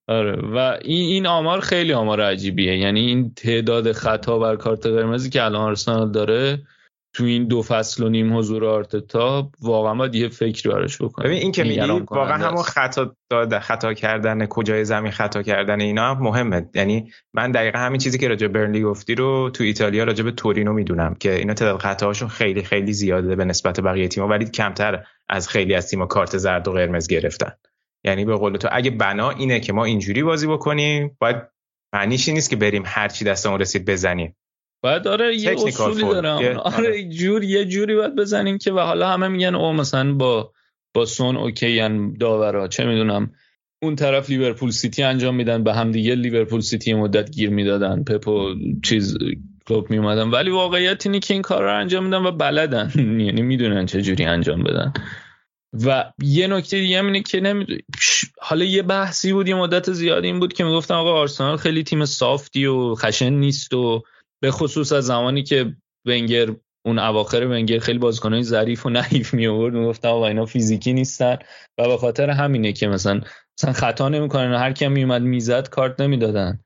آره. 0.08 0.36
و 0.36 0.58
این 0.82 1.06
این 1.06 1.28
آمار 1.28 1.60
خیلی 1.60 1.94
آمار 1.94 2.22
عجیبیه. 2.22 2.78
یعنی 2.78 3.00
این 3.00 3.34
تعداد 3.34 3.92
خطا 3.92 4.40
بر 4.40 4.56
کارت 4.56 4.86
قرمزی 4.86 5.30
که 5.30 5.44
الان 5.44 5.62
آرسنال 5.62 6.12
داره 6.12 6.62
تو 7.14 7.24
این 7.24 7.48
دو 7.48 7.62
فصل 7.62 8.04
و 8.04 8.10
نیم 8.10 8.38
حضور 8.38 8.66
آرتتا 8.66 9.52
واقعا 9.62 9.96
باید 9.96 10.16
یه 10.16 10.30
فکری 10.30 10.70
براش 10.70 11.02
بکنه 11.02 11.26
ببین 11.26 11.42
این 11.42 11.52
که 11.52 11.64
میگی 11.64 11.80
واقعا 12.12 12.38
همون 12.48 12.64
خطا 12.64 13.16
داده 13.30 13.60
خطا 13.60 13.94
کردن 13.94 14.46
کجای 14.46 14.86
زمین 14.86 15.12
خطا 15.12 15.44
کردن 15.44 15.82
اینا 15.82 16.14
مهمه. 16.14 16.70
یعنی 16.74 17.12
من 17.34 17.52
دقیقا 17.52 17.80
همین 17.80 18.00
چیزی 18.00 18.18
که 18.18 18.28
راجع 18.28 18.48
برنلی 18.48 18.82
گفتی 18.82 19.16
رو 19.16 19.50
تو 19.50 19.64
ایتالیا 19.64 20.04
راجع 20.04 20.24
به 20.24 20.32
تورینو 20.32 20.74
می‌دونم 20.74 21.14
که 21.14 21.36
اینا 21.36 21.54
تعداد 21.54 21.82
خطاهاشون 21.82 22.28
خیلی 22.28 22.64
خیلی 22.64 22.94
زیاده 22.94 23.36
به 23.36 23.46
نسبت 23.46 23.80
بقیه 23.80 24.08
تیم‌ها 24.08 24.30
ولی 24.30 24.46
کمتر 24.46 25.04
از 25.30 25.50
خیلی 25.50 25.76
از 25.76 25.90
تیم‌ها 25.90 26.06
کارت 26.06 26.38
زرد 26.38 26.68
و 26.68 26.72
قرمز 26.72 27.08
گرفتن. 27.08 27.52
یعنی 28.04 28.26
به 28.26 28.36
قول 28.36 28.58
تو 28.58 28.68
اگه 28.72 28.92
بنا 28.92 29.30
اینه 29.30 29.60
که 29.60 29.74
ما 29.74 29.86
اینجوری 29.86 30.24
بازی 30.24 30.48
بکنیم 30.48 31.18
باید 31.20 31.36
معنیش 31.94 32.30
نیست 32.30 32.50
که 32.50 32.56
بریم 32.56 32.84
هر 32.86 33.08
چی 33.08 33.26
دستمون 33.26 33.60
رسید 33.60 33.86
بزنیم. 33.86 34.36
باید 34.82 35.08
آره 35.08 35.36
یه 35.36 35.52
اصولی 35.52 36.02
دارم. 36.02 36.58
آره 36.58 37.10
جور 37.10 37.44
یه 37.44 37.66
جوری 37.66 37.95
باید 37.95 38.16
بزنیم 38.16 38.58
که 38.58 38.72
و 38.72 38.80
حالا 38.80 39.10
همه 39.10 39.28
میگن 39.28 39.56
او 39.56 39.74
مثلا 39.74 40.14
با 40.14 40.52
با 40.94 41.06
سون 41.06 41.38
okay 41.38 41.70
یعنی 41.72 42.18
داورا. 42.18 42.68
چه 42.68 42.86
می‌دونم. 42.86 43.32
اون 43.84 43.95
طرف 43.95 44.30
لیورپول 44.30 44.72
سیتی 44.72 45.03
انجام 45.03 45.36
میدن 45.36 45.64
به 45.64 45.74
هم 45.74 45.91
دیگه 45.91 46.16
لیورپول 46.16 46.62
سیتی 46.62 46.94
مدت 46.94 47.32
گیر 47.32 47.49
می‌دادن. 47.49 48.03
پپ 48.03 48.38
و 48.38 48.56
چیز 48.84 49.18
کلوپ 49.68 49.90
میومدن. 49.90 50.30
ولی 50.30 50.49
واقعیت 50.49 51.06
اینه 51.06 51.20
که 51.20 51.34
این 51.34 51.44
کار 51.44 51.64
رو 51.64 51.80
انجام 51.80 52.06
میدن 52.06 52.26
و 52.26 52.32
بلدن. 52.32 52.91
یعنی 53.26 53.41
می‌دونن 53.41 53.86
چه 53.86 54.02
جوری 54.02 54.24
انجام 54.24 54.64
بدن. 54.64 54.94
و 55.86 56.12
یه 56.24 56.48
نکته 56.48 56.80
دیگه 56.80 56.99
هم 56.99 57.06
اینه 57.06 57.22
که 57.22 57.40
نمی‌دونم 57.40 57.80
حالا 58.41 58.66
یه 58.66 58.84
بحثی 58.84 59.34
بود 59.34 59.48
یه 59.48 59.56
مدت 59.56 59.91
زیادی 59.91 60.28
این 60.28 60.40
بود 60.40 60.53
که 60.53 60.64
می‌گفتن 60.64 60.94
آقا 60.94 61.14
آرسنال 61.14 61.58
خیلی 61.58 61.84
تیم 61.84 62.06
soft 62.06 62.53
ی 62.53 62.66
و 62.66 62.95
خشن 62.95 63.34
نیست 63.34 63.74
و 63.74 64.03
به 64.42 64.52
خصوص 64.52 64.92
از 64.92 65.06
زمانی 65.06 65.44
که 65.44 65.76
ونگر 66.06 66.48
اون 66.86 67.00
اواخر 67.00 67.46
ونگر 67.46 67.80
خیلی 67.80 68.00
بازیکنای 68.00 68.44
ظریف 68.44 68.86
و 68.86 68.90
نحیف 68.90 69.34
می 69.34 69.48
آورد 69.48 69.74
می‌گفتم 69.74 70.10
آقا 70.10 70.28
اینا 70.28 70.46
فیزیکی 70.46 70.94
نیستن 70.94 71.38
و 71.78 71.88
به 71.88 71.98
خاطر 71.98 72.30
همینه 72.30 72.74
که 72.74 72.88
مثلا 72.88 73.22
مثلا 73.60 73.74
خطا 73.74 74.10
نمی‌کنن 74.10 74.54
هر 74.54 74.72
کی 74.72 74.88
میومد 74.88 75.22
می‌زد 75.22 75.70
کارت 75.70 76.02
نمی‌دادن. 76.02 76.60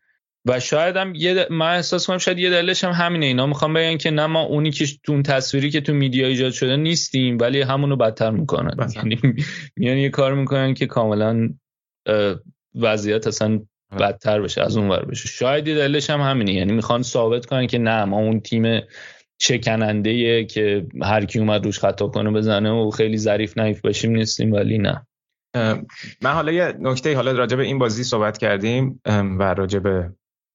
و 0.47 0.59
شاید 0.59 0.95
هم 0.95 1.15
یه 1.15 1.47
من 1.49 1.75
احساس 1.75 2.07
کنم 2.07 2.17
شاید 2.17 2.39
یه 2.39 2.49
دلیلش 2.49 2.83
هم 2.83 2.91
همینه. 2.91 3.25
اینا 3.25 3.45
می‌خوام 3.45 3.73
بگن 3.73 3.97
که 3.97 4.11
نه 4.11 4.25
ما 4.25 4.41
اونی 4.41 4.71
که 4.71 4.85
تو 5.03 5.11
اون 5.11 5.23
تصویری 5.23 5.69
که 5.69 5.81
تو 5.81 5.93
میدیا 5.93 6.27
ایجاد 6.27 6.51
شده 6.51 6.75
نیستیم 6.75 7.37
ولی 7.41 7.61
همونو 7.61 7.95
بدتر 7.95 8.31
می‌کنن. 8.31 8.89
یعنی 8.95 9.19
میان 9.75 9.97
یه 9.97 10.09
کار 10.09 10.33
می‌کنن 10.33 10.73
که 10.73 10.85
کاملا 10.85 11.49
وضعیت 12.75 13.27
اصلا 13.27 13.59
بدتر 13.95 14.41
بشه 14.41 14.61
از 14.61 14.77
اون 14.77 14.89
ور 14.89 15.05
بشه. 15.05 15.27
شاید 15.27 15.65
دلش 15.65 16.09
هم 16.09 16.21
همینه 16.21 16.53
یعنی 16.53 16.73
می‌خوان 16.73 17.01
ثابت 17.01 17.45
کنن 17.45 17.67
که 17.67 17.77
نه 17.77 18.05
ما 18.05 18.17
اون 18.17 18.39
تیم 18.39 18.81
شکننده 19.39 20.45
که 20.45 20.87
هر 21.01 21.25
کی 21.25 21.39
اومد 21.39 21.65
روش 21.65 21.79
خطا 21.79 22.07
کنه 22.07 22.31
بزنه 22.31 22.71
و 22.71 22.89
خیلی 22.89 23.17
ظریف 23.17 23.57
نایف 23.57 23.81
باشیم 23.81 24.11
نیستیم 24.11 24.53
ولی 24.53 24.77
نه. 24.77 25.07
من 26.21 26.31
حالا 26.33 26.51
یه 26.51 26.73
نکته 26.79 27.15
حالا 27.15 27.31
راجع 27.31 27.57
به 27.57 27.63
این 27.63 27.79
بازی 27.79 28.03
صحبت 28.03 28.37
کردیم 28.37 29.01
و 29.39 29.53
راجع 29.53 29.79
به 29.79 30.11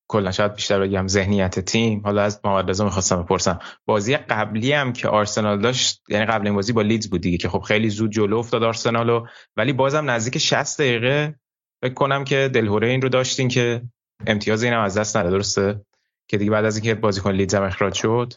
کلا 0.08 0.30
شاید 0.30 0.54
بیشتر 0.54 0.80
بگم 0.80 1.06
ذهنیت 1.06 1.60
تیم. 1.60 2.00
حالا 2.04 2.22
از 2.22 2.40
محمد 2.44 2.70
رضا 2.70 2.84
می‌خواستم 2.84 3.22
بپرسم. 3.22 3.58
بازی 3.86 4.16
قبلی 4.16 4.72
هم 4.72 4.92
که 4.92 5.08
آرسنال 5.08 5.60
داشت 5.60 6.02
یعنی 6.08 6.26
قبل 6.26 6.46
این 6.46 6.54
بازی 6.54 6.72
با 6.72 6.82
لیدز 6.82 7.10
بود 7.10 7.20
دیگه 7.20 7.36
که 7.36 7.48
خب 7.48 7.60
خیلی 7.60 7.88
زود 7.88 8.12
جلو 8.12 8.36
افتاد 8.38 8.62
آرسنالو 8.62 9.26
ولی 9.56 9.72
بازم 9.72 10.10
نزدیک 10.10 10.38
60 10.38 10.80
دقیقه 10.80 11.34
فکر 11.82 11.94
کنم 11.94 12.24
که 12.24 12.50
دلهوره 12.54 12.88
این 12.88 13.02
رو 13.02 13.08
داشتین 13.08 13.48
که 13.48 13.82
امتیاز 14.26 14.62
اینم 14.62 14.80
از 14.80 14.98
دست 14.98 15.16
نده 15.16 15.30
درسته؟ 15.30 15.80
که 16.28 16.38
دیگه 16.38 16.50
بعد 16.50 16.64
از 16.64 16.76
اینکه 16.76 16.94
بازیکن 16.94 17.32
لیدز 17.32 17.54
هم 17.54 17.62
اخراج 17.62 17.94
شد 17.94 18.32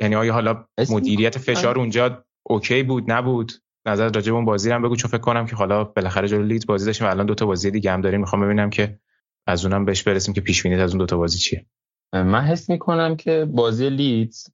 یعنی 0.00 0.14
آیا 0.14 0.32
حالا 0.32 0.64
مدیریت 0.90 1.38
فشار 1.38 1.78
اونجا 1.78 2.24
okay 2.42 2.82
بود 2.82 3.12
نبود؟ 3.12 3.52
نظر 3.86 4.08
راجع 4.08 4.32
اون 4.32 4.44
بازی 4.44 4.70
هم 4.70 4.82
بگو 4.82 4.96
چون 4.96 5.10
فکر 5.10 5.20
کنم 5.20 5.46
که 5.46 5.56
حالا 5.56 5.84
بالاخره 5.84 6.28
جلو 6.28 6.42
لیدز 6.42 6.66
بازی 6.66 6.86
داشتیم 6.86 7.06
الان 7.06 7.26
دو 7.26 7.34
تا 7.34 7.46
بازی 7.46 7.70
دیگه 7.70 7.92
هم 7.92 8.00
داریم 8.00 8.20
می‌خوام 8.20 8.42
ببینم 8.42 8.70
که 8.70 8.98
از 9.46 9.64
اونم 9.64 9.84
بهش 9.84 10.02
برسیم 10.02 10.34
که 10.34 10.40
پیش 10.40 10.62
بینیت 10.62 10.80
از 10.80 10.90
اون 10.90 10.98
دو 10.98 11.06
تا 11.06 11.16
بازی 11.16 11.38
چیه. 11.38 11.66
من 12.12 12.40
حس 12.40 12.70
می‌کنم 12.70 13.16
که 13.16 13.44
بازی 13.44 13.90
لیدز 13.90 14.46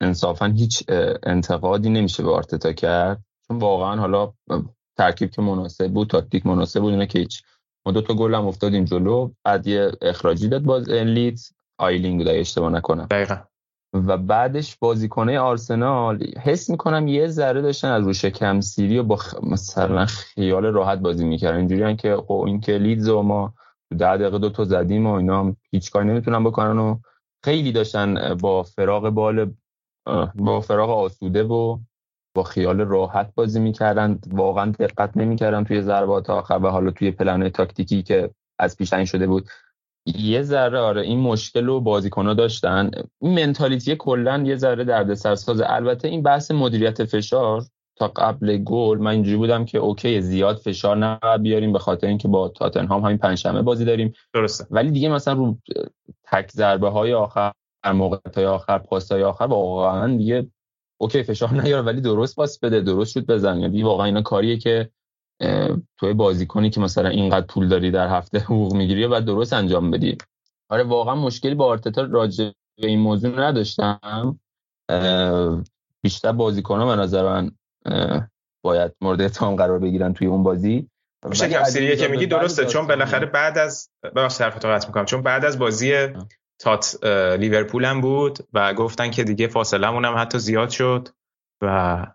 انصافا 0.00 0.46
هیچ 0.46 0.84
انتقادی 1.22 1.90
نمیشه 1.90 2.22
به 2.22 2.30
آرتتا 2.30 2.72
کرد. 2.72 3.24
چون 3.48 3.58
واقعا 3.58 3.96
حالا 3.96 4.32
ترکیب 4.96 5.30
که 5.30 5.42
مناسب 5.42 5.88
بود 5.88 6.08
تاکتیک 6.08 6.46
مناسب 6.46 6.80
بود 6.80 6.92
اینا 6.92 7.06
که 7.06 7.18
هیچ 7.18 7.42
ما 7.86 7.92
دو 7.92 8.00
تا 8.00 8.14
گل 8.14 8.34
هم 8.34 8.46
افتادیم 8.46 8.84
جلو. 8.84 9.30
بعد 9.44 9.66
یه 9.66 9.92
اخراجی 10.02 10.48
داد 10.48 10.62
باز 10.62 10.88
لیدز. 10.88 11.52
آیلینگ 11.78 12.18
بود 12.18 12.28
اشتباه 12.28 12.70
نکنم. 12.70 13.06
دقیقا. 13.10 13.36
و 13.94 14.18
بعدش 14.18 14.76
بازیکنه 14.76 15.38
آرسنال 15.38 16.24
حس 16.42 16.70
می‌کنم 16.70 17.08
یه 17.08 17.26
ذره 17.26 17.62
داشتن 17.62 17.88
از 17.88 18.04
رو 18.04 18.24
شکم 18.24 18.60
سیری 18.60 18.98
و 18.98 19.02
با 19.02 19.18
مثلا 19.42 20.06
خیال 20.06 20.64
راحت 20.66 20.98
بازی 20.98 21.24
می‌کردن. 21.24 21.56
اینجوری 21.56 21.96
که 21.96 22.16
خب 22.16 22.44
این 22.46 22.60
که 22.60 22.78
لیدز 22.78 23.08
و 23.08 23.22
ما 23.22 23.54
ده 23.98 24.16
دقیقه 24.16 24.38
دو 24.38 24.50
تا 24.50 24.64
زدیم 24.64 25.06
و 25.06 25.12
اینا 25.12 25.40
هم 25.40 25.56
هیچ 25.70 25.90
کاری 25.90 26.08
نمی‌تونن 26.08 26.44
بکنن 26.44 26.78
و 26.78 26.98
خیلی 27.44 27.72
داشتن 27.72 28.34
با 28.34 28.62
فراغ 28.62 29.08
بال 29.08 29.52
با 30.34 30.60
فراغ 30.60 30.90
آسوده 30.90 31.42
و 31.42 31.78
با 32.34 32.42
خیال 32.42 32.80
راحت 32.80 33.34
بازی 33.34 33.60
می‌کردن 33.60 34.18
واقعا 34.32 34.70
دقت 34.70 35.16
نمی‌کردن 35.16 35.64
توی 35.64 35.82
ضربات 35.82 36.30
آخر 36.30 36.60
و 36.62 36.68
حالا 36.68 36.90
توی 36.90 37.10
پلن 37.10 37.48
تاکتیکی 37.48 38.02
که 38.02 38.30
از 38.58 38.76
پیش 38.76 38.94
شده 38.94 39.26
بود. 39.26 39.48
یه 40.06 40.42
ذره 40.42 40.78
آره 40.78 41.02
این 41.02 41.20
مشکل 41.20 41.66
رو 41.66 41.80
بازیکن‌ها 41.80 42.34
داشتن. 42.34 42.90
این 43.20 43.46
mentality 43.46 43.96
کلا 43.96 44.42
یه 44.46 44.56
ذره 44.56 44.84
دردسرساز. 44.84 45.60
البته 45.60 46.08
این 46.08 46.22
بحث 46.22 46.50
مدیریت 46.50 47.04
فشار 47.04 47.62
تا 47.96 48.08
قبل 48.08 48.56
گل 48.56 48.98
من 48.98 49.10
اینجوری 49.10 49.36
بودم 49.36 49.64
که 49.64 49.78
okay 49.78 50.20
زیاد 50.20 50.56
فشار 50.56 50.96
نباید 50.96 51.42
بیاریم 51.42 51.72
به 51.72 51.78
خاطر 51.78 52.06
اینکه 52.06 52.28
با 52.28 52.48
تاتنهام 52.48 53.02
همین 53.02 53.18
پنجشنبه 53.18 53.62
بازی 53.62 53.84
داریم. 53.84 54.12
درسته. 54.32 54.66
ولی 54.70 54.90
دیگه 54.90 55.08
مثلا 55.08 55.34
رو 55.34 55.58
تک 56.24 56.50
ضربه 56.50 56.88
های 56.88 57.14
آخر 57.14 57.52
موقعیت 57.86 58.36
های 58.36 58.46
آخر 58.46 58.78
پاس 58.78 59.12
های 59.12 59.22
آخر 59.22 59.44
واقعا 59.44 60.16
دیگه 60.16 60.46
okay 61.00 61.22
فشار 61.22 61.52
نیاره 61.52 61.82
ولی 61.82 62.00
درست 62.00 62.36
پاس 62.36 62.58
بده 62.58 62.80
درست 62.80 63.12
شد 63.12 63.26
بزن. 63.26 63.60
یعنی 63.60 63.82
واقعا 63.82 64.06
اینا 64.06 64.22
کاریه 64.22 64.56
که 64.56 64.90
توی 65.98 66.12
بازیکنی 66.12 66.70
که 66.70 66.80
مثلا 66.80 67.08
اینقدر 67.08 67.46
پول 67.46 67.68
داری 67.68 67.90
در 67.90 68.08
هفته 68.08 68.38
حقوق 68.38 68.74
می‌گیری 68.74 69.04
و 69.04 69.20
درست 69.20 69.52
انجام 69.52 69.90
بدی. 69.90 70.18
آره 70.68 70.82
واقعا 70.82 71.14
مشکلی 71.14 71.54
با 71.54 71.66
آرتتا 71.66 72.02
راجع 72.02 72.50
به 72.80 72.86
این 72.86 72.98
موضوع 72.98 73.40
نداشتم. 73.40 74.40
بیشتر 76.02 76.32
بازیکن 76.32 76.86
به 76.86 76.96
نظر 76.96 77.22
من 77.22 77.50
باید 78.64 78.92
مورد 79.00 79.20
اتهام 79.20 79.56
قرار 79.56 79.78
بگیرن 79.78 80.12
توی 80.12 80.26
اون 80.26 80.42
بازی. 80.42 80.88
میشه 81.28 81.64
سریه 81.64 81.96
که 81.96 82.08
میگی 82.08 82.26
درسته 82.26 82.64
چون 82.64 82.86
بالاخره 82.86 83.26
بعد 83.26 83.58
از 83.58 83.90
ببخشید 84.02 84.42
حرفتو 84.42 84.68
قطع 84.68 84.86
می‌کنم 84.86 85.04
چون 85.04 85.22
بعد 85.22 85.44
از 85.44 85.58
بازی 85.58 85.92
تات 86.58 87.04
لیورپول 87.38 87.84
هم 87.84 88.00
بود 88.00 88.38
و 88.52 88.74
گفتن 88.74 89.10
که 89.10 89.24
دیگه 89.24 89.46
فاصله 89.48 89.86
هم 89.86 90.14
حتی 90.18 90.38
زیاد 90.38 90.68
شد 90.68 91.08
و 91.62 92.06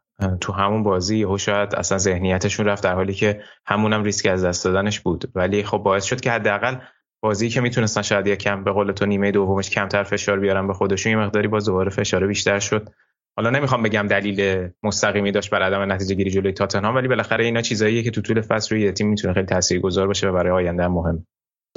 تو 0.41 0.53
همون 0.53 0.83
بازی 0.83 1.17
یهو 1.17 1.37
شاید 1.37 1.75
اصلا 1.75 1.97
ذهنیتشون 1.97 2.65
رفت 2.65 2.83
در 2.83 2.95
حالی 2.95 3.13
که 3.13 3.41
همونم 3.65 4.03
ریسک 4.03 4.25
از 4.25 4.45
دست 4.45 4.65
دادنش 4.65 4.99
بود. 4.99 5.31
ولی 5.35 5.63
خب 5.63 5.77
باعث 5.77 6.03
شد 6.03 6.21
که 6.21 6.31
حداقل 6.31 6.75
بازی 7.21 7.49
که 7.49 7.61
می‌تونستن 7.61 8.01
شاید 8.01 8.27
یکم 8.27 8.63
به 8.63 8.71
قول 8.71 8.91
تو 8.91 9.05
نیمه 9.05 9.31
دومش 9.31 9.69
کمتر 9.69 10.03
فشار 10.03 10.39
بیارن 10.39 10.67
به 10.67 10.73
خودشون 10.73 11.11
یه 11.11 11.17
مقداری 11.17 11.47
با 11.47 11.59
دوباره 11.59 11.89
فشار 11.89 12.27
بیشتر 12.27 12.59
شد. 12.59 12.89
حالا 13.37 13.49
نمی‌خوام 13.49 13.83
بگم 13.83 14.07
دلیل 14.07 14.69
مستقیمی 14.83 15.31
داشت 15.31 15.49
بر 15.49 15.61
عدم 15.61 15.91
نتیجه 15.91 16.15
گیری 16.15 16.31
جلوی 16.31 16.51
تاتنهام 16.51 16.95
ولی 16.95 17.07
بالاخره 17.07 17.45
اینا 17.45 17.61
چیزاییه 17.61 18.03
که 18.03 18.11
تو 18.11 18.21
طول 18.21 18.41
فصل 18.41 18.75
روی 18.75 18.91
تیم 18.91 19.07
می‌تونه 19.09 19.33
خیلی 19.33 19.45
تاثیرگذار 19.45 20.07
باشه 20.07 20.29
و 20.29 20.33
برای 20.33 20.51
آینده 20.51 20.87
مهم. 20.87 21.25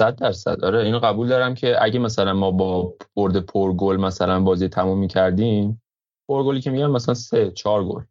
صد 0.01 0.15
درصد. 0.15 0.65
آره 0.65 0.83
اینو 0.83 0.99
قبول 0.99 1.27
دارم 1.27 1.55
که 1.55 1.83
اگه 1.83 1.99
مثلا 1.99 2.33
ما 2.33 2.51
با 2.51 2.93
برد 3.15 3.37
پر 3.37 3.73
گل 3.73 3.97
مثلا 3.97 4.39
بازی 4.39 4.67
تموم 4.67 4.99
می‌کردیم 4.99 5.81
پر 6.27 6.43
گلی 6.43 6.61
که 6.61 6.71
میگم 6.71 6.91
مثلا 6.91 7.13
سه 7.13 7.51
چهار 7.51 7.85
گل 7.85 8.01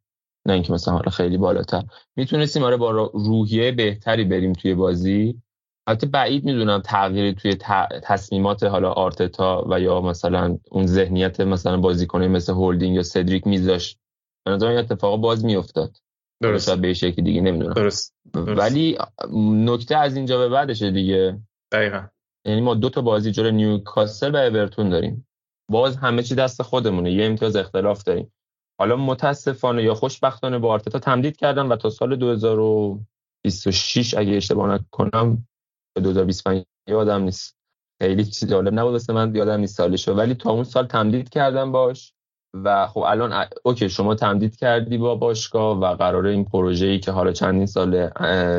نه 0.47 0.55
اینکه 0.55 0.73
مثلا 0.73 0.95
حالا 0.95 1.11
خیلی 1.11 1.37
بالاتر. 1.37 1.83
می‌تونستیم 2.17 2.63
آره 2.63 2.77
با 2.77 2.91
روحیه 3.15 3.73
بهتری 3.73 4.25
بریم 4.25 4.53
توی 4.53 4.75
بازی. 4.75 5.43
البته 5.87 6.07
بعید 6.07 6.45
می‌دونم 6.45 6.81
تغییری 6.81 7.35
توی 7.35 7.55
تصمیمات 8.03 8.63
حالا 8.63 8.93
آرتتا 8.93 9.67
و 9.71 9.81
یا 9.81 10.01
مثلا 10.01 10.59
اون 10.71 10.87
ذهنیت 10.87 11.41
مثلا 11.41 11.77
بازیکنه 11.77 12.29
مثل 12.29 12.53
هولدینگ 12.53 12.97
یا 12.97 13.03
سدریک 13.03 13.47
میذاشت 13.47 13.99
به 14.45 14.51
نظر 14.51 14.67
این 14.67 14.79
اتفاق 14.79 15.21
باز 15.21 15.45
میافتاد. 15.45 15.97
درست. 16.43 16.71
به 16.71 16.95
شکلی 16.95 17.25
دیگه 17.25 17.41
نمی‌دونم. 17.41 17.75
درست. 17.75 18.15
ولی 18.35 18.99
نکته 19.45 19.97
از 19.97 20.17
اینجا 20.17 20.39
به 20.39 20.49
بعدشه 20.49 20.91
دیگه. 20.91 21.41
دقیقا. 21.73 22.07
یعنی 22.47 22.61
ما 22.61 22.75
دو 22.75 22.91
تا 22.91 23.01
بازی 23.01 23.33
جلوی 23.33 23.53
نیوکاسل 23.53 24.35
و 24.35 24.37
اورتون 24.37 24.89
داریم. 24.89 25.29
باز 25.71 25.97
همه 25.97 26.23
چی 26.23 26.35
دست 26.35 26.63
خودمونه. 26.63 27.13
یه 27.13 27.27
امتیاز 27.27 27.57
اختلاف 27.57 28.03
داریم. 28.03 28.33
حالا 28.81 28.97
متاسفانه 28.97 29.83
یا 29.83 29.95
خوشبختانه 29.95 30.59
با 30.59 30.73
آرتتا 30.73 30.99
تمدید 30.99 31.37
کردن 31.37 31.67
و 31.67 31.77
تا 31.77 31.91
سال 31.91 32.17
2026 32.17 34.15
اگه 34.15 34.37
اشتباه 34.37 34.75
نکنم 34.75 35.49
2025 35.97 36.65
یادم 36.89 37.23
نیست. 37.23 37.57
خیلی 38.03 38.25
چیز 38.25 38.51
جالب 38.51 38.75
نبود 38.75 38.93
واسه 38.93 39.13
من 39.13 39.35
یادم 39.35 39.61
نیست 39.61 39.77
سالشو. 39.77 40.15
ولی 40.15 40.35
تا 40.35 40.51
اون 40.51 40.65
سال 40.65 40.87
تمدید 40.87 41.29
کردم 41.29 41.73
باش 41.73 42.15
و 42.55 42.87
خب 42.87 43.01
الان 43.01 43.47
اوکی 43.65 43.89
شما 43.89 44.15
تمدید 44.15 44.57
کردی 44.57 44.99
با 44.99 45.15
باشگاه 45.15 45.79
و 45.79 45.95
قراره 45.95 46.31
این 46.31 46.45
پروژه 46.45 46.87
ای 46.87 46.99
که 46.99 47.11
حالا 47.11 47.33
چندین 47.33 47.67
سال 47.67 48.07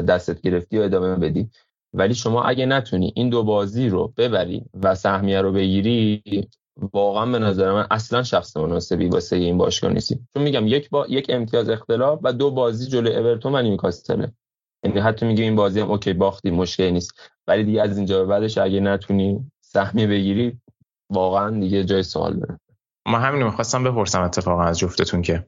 دستت 0.02 0.42
گرفتی 0.42 0.80
و 0.80 0.82
ادامه 0.82 1.16
بدی. 1.16 1.50
ولی 1.94 2.16
شما 2.16 2.44
اگه 2.44 2.66
نتونی 2.66 3.14
این 3.16 3.30
دو 3.30 3.44
بازی 3.44 3.90
رو 3.90 4.14
ببری 4.18 4.66
و 4.74 4.96
سهمیه 4.96 5.42
رو 5.42 5.52
بگیری 5.52 6.24
واقعا 6.94 7.26
به 7.26 7.40
نظر 7.40 7.72
من 7.72 7.88
اصلا 7.92 8.24
شخص 8.24 8.58
مناسبی 8.58 9.08
واسه 9.08 9.36
این 9.36 9.58
باشگاه 9.58 9.94
نیستی. 9.94 10.20
چون 10.34 10.44
میگم 10.44 10.68
یک 10.68 10.90
با 10.90 11.06
یک 11.10 11.26
امتیاز 11.30 11.70
اختلاف 11.70 12.20
و 12.24 12.34
دو 12.34 12.52
بازی 12.52 12.88
جلو 12.88 13.12
اورتون 13.12 13.56
و 13.56 13.62
نیوکاسل 13.62 14.28
یعنی 14.84 15.00
حتی 15.00 15.26
میگه 15.26 15.44
این 15.44 15.56
بازی 15.56 15.80
هم 15.80 15.92
اوکی 15.92 16.14
باختی 16.14 16.52
مشکلی 16.52 16.92
نیست. 16.92 17.12
ولی 17.48 17.64
دیگه 17.64 17.82
از 17.82 17.98
اینجا 17.98 18.20
به 18.20 18.26
بعدش 18.26 18.58
اگه 18.58 18.80
نتونی 18.80 19.52
سهمیه 19.62 20.08
بگیری 20.08 20.58
واقعا 21.10 21.60
دیگه 21.60 21.84
جای 21.84 22.04
سوال 22.04 22.40
داره. 22.40 22.60
ما 23.08 23.20
همین 23.20 23.44
می‌خواستم 23.44 23.84
بپرسم 23.84 24.22
اتفاقا 24.22 24.64
از 24.64 24.80
جفتتون 24.80 25.22
که 25.22 25.46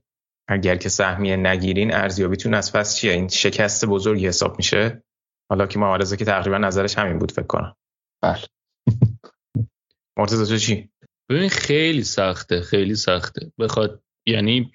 اگر 0.48 0.76
که 0.76 0.90
سهمیه 0.90 1.36
نگیرین 1.36 1.94
ارزیابیتون 1.94 2.54
از 2.54 2.74
پس 2.74 2.96
چیه؟ 2.96 3.12
این 3.14 3.28
شکست 3.28 3.86
بزرگی 3.86 4.28
حساب 4.28 4.58
میشه؟ 4.58 5.04
حالا 5.50 5.68
که 5.68 5.80
معارضه 5.80 6.18
که 6.18 6.26
تقریبا 6.26 6.58
نظرش 6.58 6.98
همین 6.98 7.20
بود 7.20 7.32
فکر 7.32 7.48
کنم. 7.48 7.76
بله. 8.22 8.42
مرتضی 10.18 10.46
تو 10.46 10.58
چی؟ 10.58 10.90
ببین 11.30 11.50
خیلی 11.50 12.04
سخته 12.04 12.62
خیلی 12.62 12.96
سخته. 12.96 13.52
بخواد 13.60 14.04
یعنی 14.26 14.72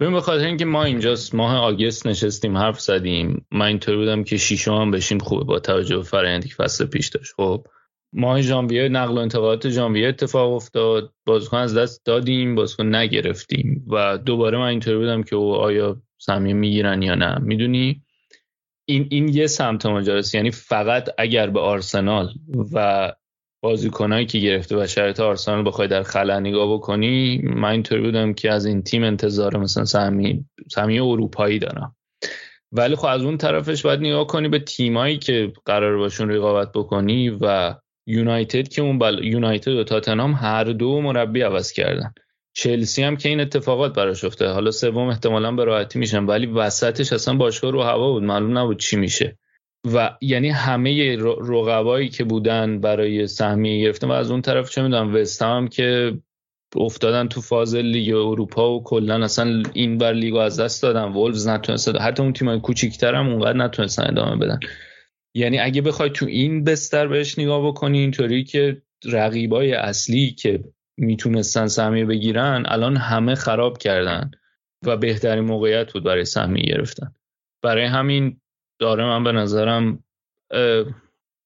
ببین 0.00 0.14
بخاطر 0.14 0.44
اینکه 0.44 0.64
ما 0.64 0.84
اینجا 0.84 1.14
ماه 1.32 1.56
آگست 1.56 2.06
نشستیم 2.06 2.56
حرف 2.56 2.80
زدیم. 2.80 3.46
من 3.52 3.66
اینطور 3.66 3.96
بودم 3.96 4.24
که 4.24 4.36
شیشم 4.36 4.74
هم 4.74 4.90
بشیم 4.90 5.18
خوبه 5.18 5.44
با 5.44 5.58
توجه 5.58 5.96
به 5.96 6.02
فرآیندی 6.02 6.48
که 6.48 6.54
فصل 6.54 6.86
پیش 6.86 7.08
داشت. 7.08 7.32
خب 7.36 7.66
ماه 8.12 8.40
ژانویه 8.40 8.88
نقل 8.88 9.14
و 9.14 9.18
انتقالات 9.18 9.68
ژانویه 9.68 10.08
اتفاق 10.08 10.52
افتاد. 10.52 11.12
بازیکن 11.26 11.56
از 11.56 11.76
دست 11.76 12.04
دادیم 12.04 12.54
بازیکن 12.54 12.94
نگرفتیم. 12.94 13.86
و 13.90 14.18
دوباره 14.18 14.58
من 14.58 14.66
اینطور 14.66 14.98
بودم 14.98 15.22
که 15.22 15.36
او 15.36 15.54
آیا 15.54 16.02
سهمیه 16.18 16.54
می‌گیرن 16.54 17.02
یا 17.02 17.14
نه. 17.14 17.38
می‌دونی؟ 17.38 18.03
این 18.86 19.08
این 19.10 19.28
یه 19.28 19.46
سمت 19.46 19.86
ماجراست 19.86 20.34
یعنی 20.34 20.50
فقط 20.50 21.08
اگر 21.18 21.50
به 21.50 21.60
آرسنال 21.60 22.34
و 22.72 23.12
بازیکنایی 23.62 24.26
که 24.26 24.38
گرفته 24.38 24.76
و 24.76 24.86
شرط 24.86 25.20
آرسنال 25.20 25.66
بخوای 25.66 25.88
در 25.88 26.02
خلا 26.02 26.40
نگاه 26.40 26.74
بکنی 26.74 27.40
من 27.44 27.70
اینطوری 27.70 28.02
بودم 28.02 28.34
که 28.34 28.52
از 28.52 28.66
این 28.66 28.82
تیم 28.82 29.04
انتظار 29.04 29.56
مثلا 29.56 29.84
سهمی 29.84 30.44
سهمیه 30.70 31.02
اروپایی 31.02 31.58
دارم. 31.58 31.96
ولی 32.72 32.96
خب 32.96 33.06
از 33.06 33.22
اون 33.22 33.36
طرفش 33.36 33.82
باید 33.82 34.00
نگاه 34.00 34.26
کنی 34.26 34.48
به 34.48 34.58
تیمایی 34.58 35.18
که 35.18 35.52
قرار 35.64 35.96
باشون 35.96 36.30
رقابت 36.30 36.72
بکنی 36.72 37.30
و 37.40 37.74
یونایتد 38.06 38.68
که 38.68 38.82
اون 38.82 38.98
بل... 38.98 39.24
یونایتد 39.24 39.72
و 39.72 39.84
تاتنهام 39.84 40.32
هر 40.32 40.64
دو 40.64 41.00
مربی 41.00 41.40
عوض 41.40 41.72
کردن. 41.72 42.14
چلسی 42.56 43.02
هم 43.02 43.16
که 43.16 43.28
این 43.28 43.40
اتفاقات 43.40 43.94
براش 43.94 44.24
افتاده. 44.24 44.52
حالا 44.52 44.70
سوم 44.70 45.08
احتمالا 45.08 45.52
به 45.52 45.64
راحتی 45.64 45.98
میشن 45.98 46.24
ولی 46.24 46.46
وسطش 46.46 47.12
اصلا 47.12 47.34
باشگاه 47.34 47.70
رو 47.70 47.82
هوا 47.82 48.12
بود. 48.12 48.22
معلوم 48.22 48.58
نبود 48.58 48.78
چی 48.78 48.96
میشه. 48.96 49.38
و 49.94 50.16
یعنی 50.20 50.48
همه 50.48 51.16
رقبایی 51.48 52.08
که 52.08 52.24
بودن 52.24 52.80
برای 52.80 53.26
سهمیه 53.26 53.84
گرفتن 53.84 54.08
و 54.08 54.12
از 54.12 54.30
اون 54.30 54.42
طرف 54.42 54.70
چه 54.70 54.82
می‌دونم 54.82 55.14
وست 55.14 55.42
هم 55.42 55.68
که 55.68 56.18
افتادن 56.76 57.28
تو 57.28 57.40
فاز 57.40 57.74
لیگ 57.74 58.14
اروپا 58.14 58.70
و 58.70 58.82
کلا 58.82 59.24
اصلا 59.24 59.62
این 59.72 59.98
بر 59.98 60.12
لیگو 60.12 60.36
از 60.36 60.60
دست 60.60 60.82
دادن. 60.82 61.04
وولفز 61.04 61.48
نتونست 61.48 61.96
حتی 62.00 62.22
اون 62.22 62.32
تیمای 62.32 62.60
کوچیک‌تر 62.60 63.14
هم 63.14 63.28
اونقدر 63.28 63.58
نتونستن 63.58 64.06
ادامه 64.06 64.36
بدن. 64.36 64.60
یعنی 65.34 65.58
اگه 65.58 65.82
بخوای 65.82 66.10
تو 66.10 66.26
این 66.26 66.64
بستر 66.64 67.06
بهش 67.06 67.38
نگاه 67.38 67.66
بکنی 67.66 67.98
اینطوری 67.98 68.44
که 68.44 68.82
رقیبای 69.04 69.72
اصلی 69.72 70.30
که 70.30 70.64
می‌تونستن 70.96 71.66
سهمیه 71.66 72.04
بگیرن 72.04 72.64
الان 72.68 72.96
همه 72.96 73.34
خراب 73.34 73.78
کردن 73.78 74.30
و 74.86 74.96
بهترین 74.96 75.44
موقعیت 75.44 75.92
بود 75.92 76.04
برای 76.04 76.24
سهمیه 76.24 76.64
گرفتن. 76.64 77.14
برای 77.62 77.84
همین 77.84 78.40
داره 78.78 79.04
من 79.04 79.24
به 79.24 79.32
نظرم 79.32 80.04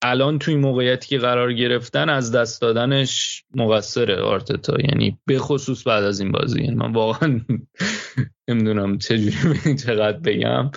الان 0.02 0.38
توی 0.38 0.56
موقعیتی 0.56 1.08
که 1.08 1.18
قرار 1.18 1.52
گرفتن 1.52 2.08
از 2.08 2.32
دست 2.32 2.60
دادنش 2.60 3.44
مقصر 3.54 4.20
آرتتا. 4.20 4.76
یعنی 4.80 5.18
به 5.26 5.38
خصوص 5.38 5.86
بعد 5.86 6.04
از 6.04 6.20
این 6.20 6.32
بازی. 6.32 6.62
یعنی 6.62 6.74
من 6.74 6.92
واقعا 6.92 7.40
نمی‌دونم 8.48 8.98
چجوری 8.98 9.76
چقدر 9.76 10.18
بگم. 10.18 10.70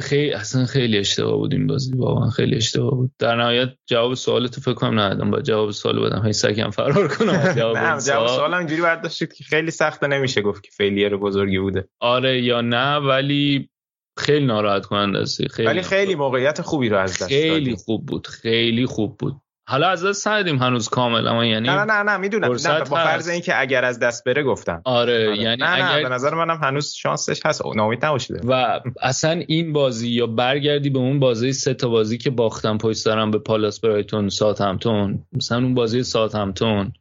خیلی 0.00 0.32
اصلا 0.32 0.64
خیلی 0.66 0.98
اشتباه 0.98 1.36
بود 1.36 1.52
این 1.52 1.66
بازی 1.66 1.96
واقعا 1.96 2.30
خیلی 2.30 2.56
اشتباه 2.56 2.90
بود. 2.90 3.10
در 3.18 3.36
نهایت 3.36 3.68
جواب 3.86 4.14
سوالتو 4.14 4.60
فکر 4.60 4.74
کنم 4.74 4.98
ندادم. 4.98 5.30
با 5.30 5.40
جواب 5.40 5.70
سوال 5.70 6.00
بدم. 6.00 6.26
هی 6.26 6.32
سگم 6.32 6.70
فرار 6.70 7.08
کنم. 7.08 7.54
جواب 7.56 7.76
نه 7.86 8.00
جواب 8.00 8.28
سوال. 8.28 8.54
اینجوری 8.54 8.82
برداشت 8.82 9.34
که 9.34 9.44
خیلی 9.44 9.70
سخته 9.70 10.06
نمیشه 10.06 10.42
گفت 10.42 10.62
که 10.62 10.70
فیلیر 10.70 11.16
بزرگی 11.16 11.58
بوده. 11.58 11.88
آره 12.00 12.42
یا 12.42 12.60
نه 12.60 12.96
ولی 12.96 13.70
خیلی 14.18 14.46
ناراحت 14.46 14.86
کننده 14.86 15.18
است. 15.18 15.48
خیلی 15.48 15.68
ولی 15.68 15.82
خیلی 15.82 16.14
موقعیت 16.14 16.60
خوبی 16.60 16.88
رو 16.88 16.98
از 16.98 17.12
دست 17.12 17.28
خیلی 17.28 17.76
خوب 17.76 18.06
بود. 18.06 18.26
خیلی 18.26 18.86
خوب 18.86 19.16
بود. 19.18 19.36
حالا 19.66 19.88
از 19.88 20.04
دست 20.04 20.28
ندیم 20.28 20.58
هنوز 20.58 20.88
کامل 20.88 21.28
اما 21.28 21.44
یعنی 21.44 21.68
نه 21.68 21.84
نه 21.84 22.02
نه 22.02 22.16
می‌دونم. 22.16 22.52
نه 22.52 22.78
با 22.78 22.84
فرض 22.84 23.28
اینکه 23.28 23.60
اگر 23.60 23.84
از 23.84 23.98
دست 23.98 24.24
بره 24.24 24.42
گفتم. 24.42 24.82
آره, 24.84 25.28
آره. 25.28 25.38
یعنی 25.38 25.62
نه 25.62 25.74
اگر... 25.74 25.96
نه 25.96 26.02
به 26.02 26.08
نظر 26.08 26.34
منم 26.34 26.58
هنوز 26.62 26.92
شانسش 26.94 27.46
هست. 27.46 27.62
ناامید 27.76 28.04
نباشید. 28.04 28.40
و 28.44 28.80
اصلا 29.02 29.42
این 29.48 29.72
بازی 29.72 30.08
یا 30.08 30.26
برگردی 30.26 30.90
به 30.90 30.98
اون 30.98 31.20
بازی 31.20 31.52
سه 31.52 31.74
تا 31.74 31.88
بازی 31.88 32.18
که 32.18 32.30
باختم 32.30 32.78
پشت 32.78 33.04
دارم 33.04 33.30
به 33.30 33.38
پالاس 33.38 33.80
برایتون 33.80 34.28
سات 34.28 34.60
همتون 34.60 35.24
مثلا 35.32 35.58
اون 35.58 35.74
بازی 35.74 36.02
سات 36.02 36.34
همتون 36.34 36.92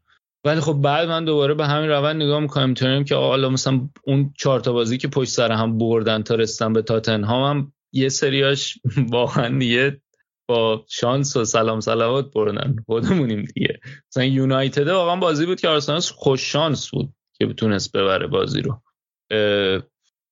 ولی 0.45 0.59
خب 0.59 0.73
بعد 0.73 1.07
من 1.07 1.25
دوباره 1.25 1.53
به 1.53 1.67
همین 1.67 1.89
روند 1.89 2.23
نگاه 2.23 2.39
می‌کنم 2.39 2.69
می‌تونیم 2.69 3.03
که 3.03 3.15
حالا 3.15 3.49
مثلا 3.49 3.89
اون 4.03 4.33
چهار 4.37 4.59
تا 4.59 4.73
بازی 4.73 4.97
که 4.97 5.07
پشت 5.07 5.31
سر 5.31 5.51
هم 5.51 5.77
بردن 5.77 6.23
تا 6.23 6.35
رسیدن 6.35 6.73
به 6.73 6.81
تاتنهام 6.81 7.57
هم 7.57 7.73
یه 7.93 8.09
سریاش 8.09 8.77
واقعا 9.11 9.59
دیگه 9.59 10.01
با 10.47 10.85
شانس 10.89 11.35
و 11.35 11.45
سلام 11.45 11.79
سلامات 11.79 12.33
بردن. 12.33 12.75
خودمونیم 12.85 13.45
دیگه. 13.55 13.79
مثلا 14.09 14.23
یونایتد 14.23 14.87
واقعا 14.87 15.15
بازی 15.15 15.45
بود 15.45 15.61
که 15.61 15.67
آرسنال 15.67 15.99
خوش 15.99 16.51
شانس 16.51 16.89
بود 16.89 17.13
که 17.33 17.45
بتونست 17.45 17.91
ببره 17.91 18.27
بازی 18.27 18.61
رو. 18.61 18.81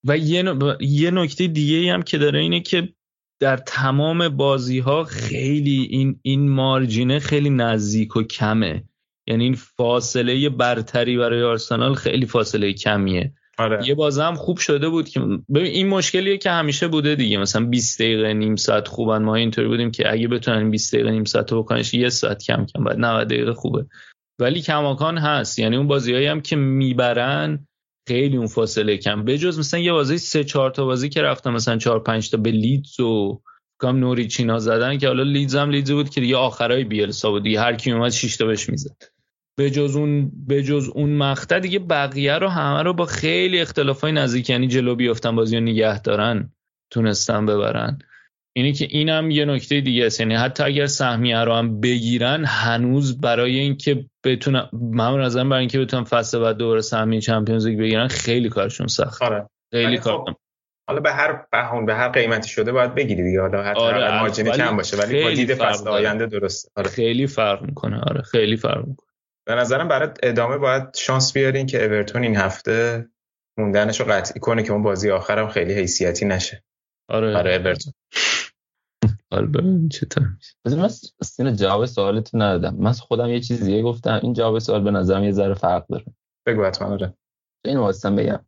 و 0.04 0.18
یه, 0.18 1.12
نکته 1.12 1.48
دیگه 1.48 1.94
هم 1.94 2.02
که 2.02 2.18
داره 2.18 2.40
اینه 2.40 2.60
که 2.60 2.94
در 3.40 3.58
تمام 3.58 4.30
بازی 4.30 4.80
ها 4.80 5.04
خیلی 5.04 5.88
این 5.90 6.20
این 6.22 6.50
مارجینه 6.50 7.20
خیلی 7.20 7.50
نزدیک 7.50 8.16
و 8.16 8.24
کمه. 8.24 8.84
یعنی 9.28 9.44
این 9.44 9.56
فاصله 9.56 10.50
برتری 10.50 11.18
برای 11.18 11.44
آرسنال 11.44 11.94
خیلی 11.94 12.26
فاصله 12.26 12.74
کمیه. 12.74 13.34
آره. 13.62 13.88
یه 13.88 13.96
بازه 13.96 14.24
هم 14.24 14.36
خوب 14.36 14.58
شده 14.58 14.90
بود 14.90 15.10
که 15.10 15.20
ببین 15.54 15.72
این 15.72 15.88
مشکلیه 15.88 16.38
که 16.38 16.52
همیشه 16.52 16.88
بوده 16.88 17.16
دیگه. 17.16 17.38
مثلا 17.38 17.66
20 17.66 18.02
دقیقه 18.02 18.34
نیم 18.34 18.56
ساعت 18.56 18.88
خوبن. 18.88 19.24
ما 19.24 19.36
اینطوری 19.36 19.68
بودیم 19.68 19.92
که 19.92 20.12
اگه 20.12 20.28
بتونن 20.28 20.72
20 20.72 20.96
دقیقه 20.96 21.12
نیم 21.12 21.24
ساعت 21.24 21.52
رو 21.52 21.64
بکنش 21.64 21.94
یه 21.94 22.10
ساعت 22.10 22.44
کم 22.44 22.66
کم 22.66 22.84
بعد 22.84 22.98
90 23.00 23.28
دقیقه 23.28 23.54
خوبه. 23.54 23.86
ولی 24.40 24.62
کماکان 24.62 25.18
هست. 25.18 25.60
یعنی 25.60 25.76
اون 25.76 25.88
بازیایی 25.88 26.28
هم 26.28 26.42
که 26.42 26.56
می‌برن 26.56 27.68
خیلی 28.08 28.38
اون 28.38 28.48
فاصله 28.48 28.98
کم. 28.98 29.26
بجز 29.26 29.60
مثلا 29.60 29.80
یه 29.80 29.92
بازی 29.92 30.18
سه 30.18 30.44
چهار 30.44 30.72
تا 30.72 30.86
بازی 30.86 31.10
که 31.10 31.22
رفتم 31.22 31.54
مثلا 31.54 31.78
چهار 31.78 32.00
پنج 32.00 32.30
تا 32.30 32.38
به 32.38 32.52
لیدز 32.52 33.00
و 33.00 33.42
کام 33.78 33.98
نوریچ 33.98 34.28
اینا 34.28 34.60
زدن 34.60 34.98
که 34.98 35.08
حالا 35.08 35.24
لیدز 35.24 35.56
هم 35.56 35.70
لیدز 35.70 35.92
بود 35.92 36.10
که 36.10 36.22
دیگه 36.22 36.36
آخرای 36.36 36.84
بیلسا 36.84 37.32
بود. 37.32 37.44
دیگه 37.44 37.60
هر 37.60 37.76
کی 37.76 37.92
اومد 37.92 38.12
6 38.12 38.38
تا 38.38 38.46
بهش 38.46 38.70
می‌زد. 38.70 39.21
به 39.58 39.70
جز 39.70 39.96
اون 39.96 40.32
به 40.48 40.64
جز 40.64 40.90
اون 40.96 41.10
مقطع 41.10 41.60
دیگه 41.60 41.80
بقیه 41.80 42.38
رو 42.38 42.48
همه 42.48 42.84
رو 42.84 42.94
با 42.94 43.06
خیلی 43.06 43.62
اختلافای 43.62 44.12
نزدیک 44.12 44.50
یعنی 44.50 44.68
جلو 44.68 44.96
بیافتن 44.96 45.36
بازی 45.36 45.58
رو 45.58 45.64
نگه 45.64 46.02
دارن 46.02 46.54
تونستن 46.92 47.46
ببرن. 47.46 48.00
اینی 48.56 48.74
که 48.74 48.88
اینم 48.90 49.32
یه 49.32 49.46
نکته 49.46 49.82
دیگه 49.82 50.06
است. 50.06 50.20
یعنی 50.20 50.36
حتی 50.36 50.64
اگر 50.64 50.86
سهمیه 50.86 51.44
رو 51.44 51.54
هم 51.54 51.82
بگیرن 51.82 52.46
هنوز 52.46 53.22
برای 53.22 53.60
اینکه 53.60 54.06
بتونن 54.26 54.70
من 54.74 55.22
نظرم 55.22 55.50
برای 55.50 55.60
اینکه 55.60 55.80
بتونن 55.80 56.04
فصل 56.04 56.40
بعد 56.40 56.58
دوباره 56.58 56.82
سهمیه 56.82 57.22
چمپیونز 57.22 57.68
لیگ 57.68 57.80
بگیرن 57.80 58.08
خیلی 58.08 58.50
کارشون 58.50 58.88
سخت. 58.88 59.22
آره. 59.22 59.50
خیلی 59.72 59.98
کار 59.98 60.18
خب، 60.18 60.36
حالا 60.88 61.02
به 61.02 61.12
هر 61.12 61.46
بهون 61.52 61.86
به 61.86 61.96
هر 61.96 62.10
قیمتی 62.10 62.50
شده 62.50 62.72
باید 62.72 62.96
بگیری 62.96 63.24
دیگه. 63.24 63.42
حالا 63.42 63.64
حتی 63.64 63.80
آره 63.80 64.20
مارجین 64.20 64.52
کم 64.52 64.78
باشه 64.78 64.98
ولی 64.98 65.24
با 65.24 65.32
دید 65.32 65.54
فصل 65.54 65.88
آینده 65.88 66.26
درست 66.26 66.72
آره. 66.76 66.90
خیلی 66.90 67.28
فرق 67.28 67.62
می‌کنه. 67.62 68.02
آره 68.02 68.22
خیلی 68.22 68.58
فرق 68.58 68.88
می‌کنه. 68.88 69.11
به 69.52 69.58
نظرم 69.58 69.88
برای 69.88 70.10
ادامه 70.24 70.58
باید 70.58 70.96
شانس 70.96 71.34
بیارین 71.34 71.66
که 71.66 71.86
اورتون 71.86 72.24
این 72.24 72.36
هفته 72.36 73.08
موندنش 73.58 74.00
رو 74.00 74.06
قطعی 74.06 74.40
کنه 74.40 74.64
که 74.64 74.72
اون 74.72 74.84
بازی 74.84 75.12
آخرم 75.12 75.48
خیلی 75.48 75.74
حیثیتی 75.74 76.26
نشه. 76.26 76.64
آره. 77.10 77.34
برای 77.34 77.56
اورتون. 77.56 77.94
حال 79.32 79.48
ببین 79.48 79.90
چطور 79.90 80.24
من 80.66 80.88
سین 81.24 81.56
جواب 81.56 81.86
سوالتون 81.86 82.42
ندادم. 82.42 82.76
من 82.76 82.92
خودم 82.92 83.30
یه 83.30 83.40
چیز 83.40 83.64
دیگه 83.64 83.82
گفتم. 83.82 84.20
این 84.24 84.34
جواب 84.34 84.60
سوال 84.60 84.84
به 84.84 84.92
نظرم 84.92 85.24
یه 85.24 85.32
ذره 85.32 85.54
فرق 85.54 85.88
داره. 85.88 86.06
بگو 86.48 86.66
حتما 86.66 86.88
آره. 86.88 87.14
این 87.66 87.78
واسطم 87.78 88.16
بگم. 88.16 88.46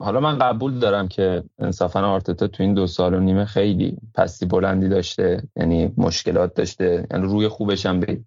حالا 0.00 0.20
من 0.20 0.38
قبول 0.38 0.78
دارم 0.78 1.08
که 1.08 1.44
انصافا 1.58 2.00
آرتتا 2.00 2.46
تو 2.46 2.62
این 2.62 2.74
دو 2.74 2.86
سال 2.86 3.14
و 3.14 3.20
نیمه 3.20 3.44
خیلی 3.44 3.96
پستی 4.14 4.46
بلندی 4.46 4.88
داشته 4.88 5.42
یعنی 5.56 5.94
مشکلات 5.96 6.54
داشته 6.54 7.06
یعنی 7.10 7.26
روی 7.26 7.48
خوبش 7.48 7.86
هم 7.86 8.00
بید 8.00 8.26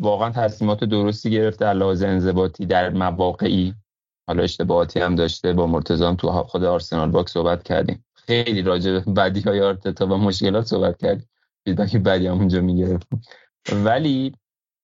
واقعا 0.00 0.30
تصمیمات 0.30 0.84
درستی 0.84 1.30
گرفته 1.30 1.64
علاوه 1.64 2.06
انضباطی 2.06 2.66
در 2.66 2.90
مواقعی. 2.90 3.74
حالا 4.26 4.42
اشتباهاتی 4.42 5.00
هم 5.00 5.14
داشته 5.14 5.52
با 5.52 5.66
مرتضام 5.66 6.16
تو 6.16 6.30
خود 6.30 6.64
آرسنال 6.64 7.10
باکس 7.10 7.32
صحبت 7.32 7.62
کردیم. 7.62 8.04
خیلی 8.14 8.62
راجع 8.62 8.92
به 8.92 9.00
بدی 9.00 9.40
های 9.40 9.60
آرتتا 9.60 10.06
و 10.06 10.16
مشکلات 10.16 10.66
صحبت 10.66 10.96
کردیم. 10.96 11.28
feedback 11.64 11.96
بدی 11.96 12.26
هم 12.26 12.38
اونجا 12.38 12.60
می‌گرفت 12.60 13.08
ولی 13.72 14.34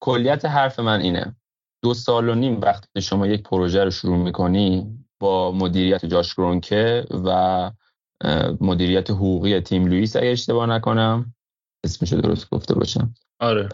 کلیت 0.01 0.45
حرف 0.45 0.81
من 0.81 1.01
اینه. 1.01 1.37
دو 1.83 1.95
سال 1.95 2.29
و 2.29 2.35
نیم 2.35 2.61
وقتی 2.61 3.03
شما 3.03 3.27
یک 3.27 3.43
پروژه 3.43 3.85
رو 3.85 3.91
شروع 3.91 4.17
می‌کنی 4.17 4.99
با 5.21 5.53
مدیریت 5.53 6.07
جاش 6.07 6.35
کرونکه 6.35 7.05
و 7.25 7.71
مدیریت 8.61 9.11
حقوقی 9.11 9.61
تیم 9.61 9.87
لوئیس 9.87 10.17
اگه 10.17 10.29
اشتباه 10.29 10.67
نکنم 10.67 11.35
اسمش 11.85 12.13
درست 12.13 12.51
گفته 12.51 12.75
باشم. 12.75 13.15
آره. 13.41 13.69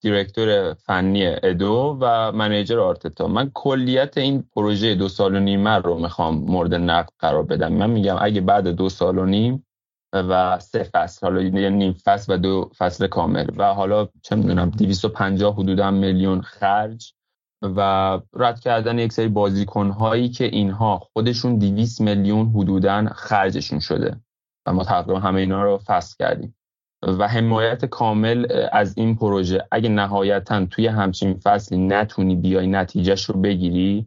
دیرکتور 0.00 0.74
فنی 0.74 1.26
ادو 1.26 1.98
و 2.00 2.32
منیجر 2.32 2.78
آرتتا. 2.78 3.28
من 3.28 3.50
کلیت 3.54 4.18
این 4.18 4.44
پروژه 4.56 4.94
دو 4.94 5.08
سال 5.08 5.36
و 5.36 5.40
نیم 5.40 5.68
رو 5.68 5.98
می‌خوام 5.98 6.34
مورد 6.34 6.74
نقد 6.74 7.12
قرار 7.18 7.42
بدم. 7.42 7.72
من 7.72 7.90
میگم 7.90 8.16
اگه 8.20 8.40
بعد 8.40 8.68
دو 8.68 8.88
سال 8.88 9.18
و 9.18 9.26
نیم 9.26 9.66
و 10.12 10.58
سه 10.58 10.82
فصل 10.82 11.26
حالا 11.26 11.42
یه 11.42 11.70
نیم 11.70 11.92
فصل 11.92 12.34
و 12.34 12.36
دو 12.36 12.70
فصل 12.78 13.06
کامل 13.06 13.46
و 13.56 13.74
حالا 13.74 14.08
چه 14.22 14.36
می‌دونم 14.36 14.70
250 14.70 15.54
حدودا 15.54 15.90
میلیون 15.90 16.40
خرج 16.40 17.14
و 17.62 18.20
رد 18.32 18.60
کردن 18.60 18.98
یک 18.98 19.12
سری 19.12 19.28
بازیکن 19.28 19.90
هایی 19.90 20.28
که 20.28 20.44
اینها 20.44 20.98
خودشون 20.98 21.58
200 21.58 22.00
میلیون 22.00 22.48
حدودا 22.48 23.06
خرجشون 23.14 23.78
شده 23.78 24.20
و 24.66 24.72
ما 24.72 24.84
تقریبا 24.84 25.20
همه 25.20 25.40
اینا 25.40 25.62
رو 25.62 25.80
فصل 25.86 26.16
کردیم. 26.18 26.54
و 27.02 27.28
حمایت 27.28 27.84
کامل 27.84 28.46
از 28.72 28.98
این 28.98 29.16
پروژه. 29.16 29.64
اگه 29.70 29.88
نهایتا 29.88 30.66
توی 30.66 30.86
همچین 30.86 31.34
فصلی 31.34 31.78
نتونی 31.78 32.36
بیای 32.36 32.66
نتیجهش 32.66 33.24
رو 33.24 33.40
بگیری 33.40 34.06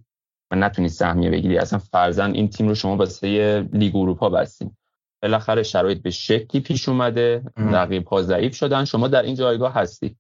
و 0.52 0.56
نتونی 0.56 0.90
سهمیه 0.90 1.30
بگیری 1.30 1.58
اصلا 1.58 1.80
فرزن 1.80 2.32
این 2.32 2.50
تیم 2.50 2.68
رو 2.68 2.76
شما 2.76 2.98
واسه 2.98 3.62
لیگ 3.74 3.96
اروپا 3.96 4.30
بستیم 4.30 4.78
بالاخره 5.24 5.64
شرایط 5.64 6.02
به 6.02 6.10
شکلی 6.10 6.62
پیش 6.62 6.90
اومده 6.90 7.44
رقیب 7.58 8.08
ها 8.08 8.22
ضعیف 8.22 8.56
شدن 8.56 8.86
شما 8.86 9.08
در 9.08 9.22
این 9.22 9.36
جایگاه 9.36 9.74
هستی. 9.74 10.16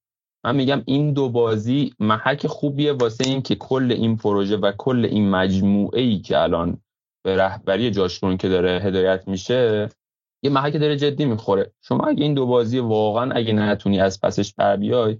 من 0.45 0.55
میگم 0.55 0.83
این 0.85 1.13
دو 1.13 1.29
بازی 1.29 1.93
محک 1.99 2.47
خوبیه 2.47 2.93
واسه 2.93 3.23
این 3.27 3.41
که 3.41 3.55
کل 3.55 3.91
این 3.91 4.17
پروژه 4.17 4.57
و 4.57 4.71
کل 4.77 5.05
این 5.05 5.29
مجموعه 5.29 6.01
ای 6.01 6.19
که 6.19 6.39
الان 6.39 6.77
به 7.25 7.37
رهبری 7.37 7.91
جاشتون 7.91 8.37
که 8.37 8.49
داره 8.49 8.81
هدایت 8.83 9.27
میشه 9.27 9.89
یه 10.45 10.51
محک 10.51 10.73
داره 10.77 10.97
جدی 10.97 11.25
می‌خوره. 11.25 11.71
شما 11.81 12.03
اگه 12.07 12.23
این 12.23 12.33
دو 12.33 12.45
بازی 12.45 12.79
واقعا 12.79 13.31
اگه 13.31 13.53
نتونی 13.53 13.99
از 13.99 14.21
پسش 14.21 14.53
بر 14.53 14.75
بیای 14.75 15.17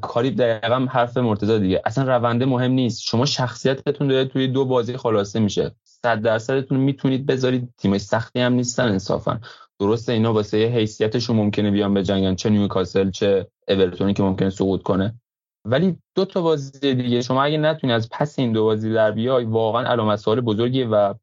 کاری 0.00 0.30
دقیقا 0.30 0.86
حرف 0.90 1.16
مرتضی 1.16 1.58
دیگه. 1.58 1.82
اصلا 1.84 2.16
رونده 2.16 2.44
مهم 2.44 2.72
نیست. 2.72 3.02
شما 3.02 3.26
شخصیتتون 3.26 4.08
داره 4.08 4.24
توی 4.24 4.48
دو 4.48 4.64
بازی 4.64 4.96
خلاصه 4.96 5.40
میشه. 5.40 5.70
صد 5.84 6.20
درصدتون 6.20 6.78
می‌تونید 6.78 7.26
بذارید. 7.26 7.68
تیم 7.78 7.98
سختی 7.98 8.40
هم 8.40 8.52
نیستن 8.52 8.88
انصافا. 8.88 9.40
درسته 9.80 10.12
اینا 10.12 10.32
واسه 10.32 10.56
حیثیتشون 10.56 11.36
ممکنه 11.36 11.70
بیان 11.70 11.94
به 11.94 12.02
جنگن. 12.02 12.34
چه 12.34 12.50
نیوکاسل 12.50 13.10
چه 13.10 13.46
اورتونی 13.68 14.14
که 14.14 14.22
ممکنه 14.22 14.50
سقوط 14.50 14.82
کنه. 14.82 15.14
ولی 15.64 15.96
دو 16.14 16.24
تا 16.24 16.42
بازی 16.42 16.94
دیگه 16.94 17.22
شما 17.22 17.42
اگه 17.42 17.58
نتونی 17.58 17.92
از 17.92 18.08
پس 18.10 18.38
این 18.38 18.52
دو 18.52 18.64
بازی 18.64 18.92
در 18.92 19.10
بیای 19.10 19.44
واقعا 19.44 19.86
علامت 19.86 20.18
سوال 20.18 20.40
بزرگیه 20.40 20.86
و 20.86 21.14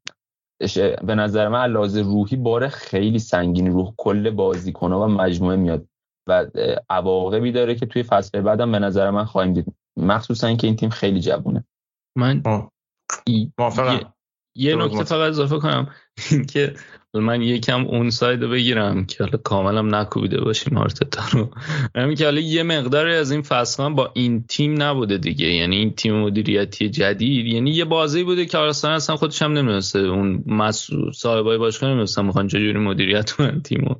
به 1.02 1.14
نظر 1.14 1.48
من 1.48 1.66
لحاظ 1.66 1.96
روحی 1.96 2.36
بار 2.36 2.68
خیلی 2.68 3.18
سنگینی 3.18 3.70
روح 3.70 3.92
کل 3.96 4.30
بازیکن‌ها 4.30 5.00
و 5.00 5.06
مجموعه 5.06 5.56
میاد 5.56 5.86
و 6.28 6.46
عواقبی 6.90 7.52
داره 7.52 7.74
که 7.74 7.86
توی 7.86 8.02
فصل 8.02 8.40
بعدم 8.40 8.72
به 8.72 8.78
نظر 8.78 9.10
من 9.10 9.24
خواهیم 9.24 9.52
دید. 9.52 9.74
مخصوصا 9.96 10.46
اینکه 10.46 10.66
این 10.66 10.76
تیم 10.76 10.90
خیلی 10.90 11.20
جوونه. 11.20 11.64
من 12.16 12.42
یه 14.54 14.76
نکته 14.76 15.04
فقط 15.04 15.28
اضافه 15.28 15.58
کنم. 15.58 15.88
که 16.52 16.74
من 17.14 17.42
یکم 17.42 17.86
اون 17.86 18.10
ساید 18.10 18.40
بگیرم 18.40 19.06
که 19.06 19.24
حالا 19.24 19.38
کاملا 19.38 19.82
نکوبیده 19.82 20.40
باشیم 20.40 20.78
آرتتا 20.78 21.22
رو. 21.32 21.50
همین 21.96 22.16
که 22.16 22.24
حالا 22.24 22.40
یه 22.40 22.62
مقداری 22.62 23.14
از 23.14 23.30
این 23.30 23.42
فصل 23.42 23.88
با 23.88 24.10
این 24.14 24.44
تیم 24.48 24.82
نبوده 24.82 25.18
دیگه. 25.18 25.46
یعنی 25.46 25.76
این 25.76 25.94
تیم 25.94 26.14
مدیریتی 26.14 26.90
جدید 26.90 27.46
یعنی 27.46 27.70
یه 27.70 27.84
بازی 27.84 28.24
بوده 28.24 28.46
که 28.46 28.58
آرسنال 28.58 28.94
اصلا 28.94 29.16
خودش 29.16 29.42
هم 29.42 29.52
نمی‌دونسته. 29.52 29.98
اون 29.98 30.44
مسئول 30.46 31.12
صاحبای 31.12 31.58
باشگاه 31.58 31.88
نمی‌دونستن 31.90 32.24
می‌خوان 32.24 32.48
چجوری 32.48 32.78
مدیریت 32.78 33.30
کنن 33.30 33.62
تیمو. 33.62 33.94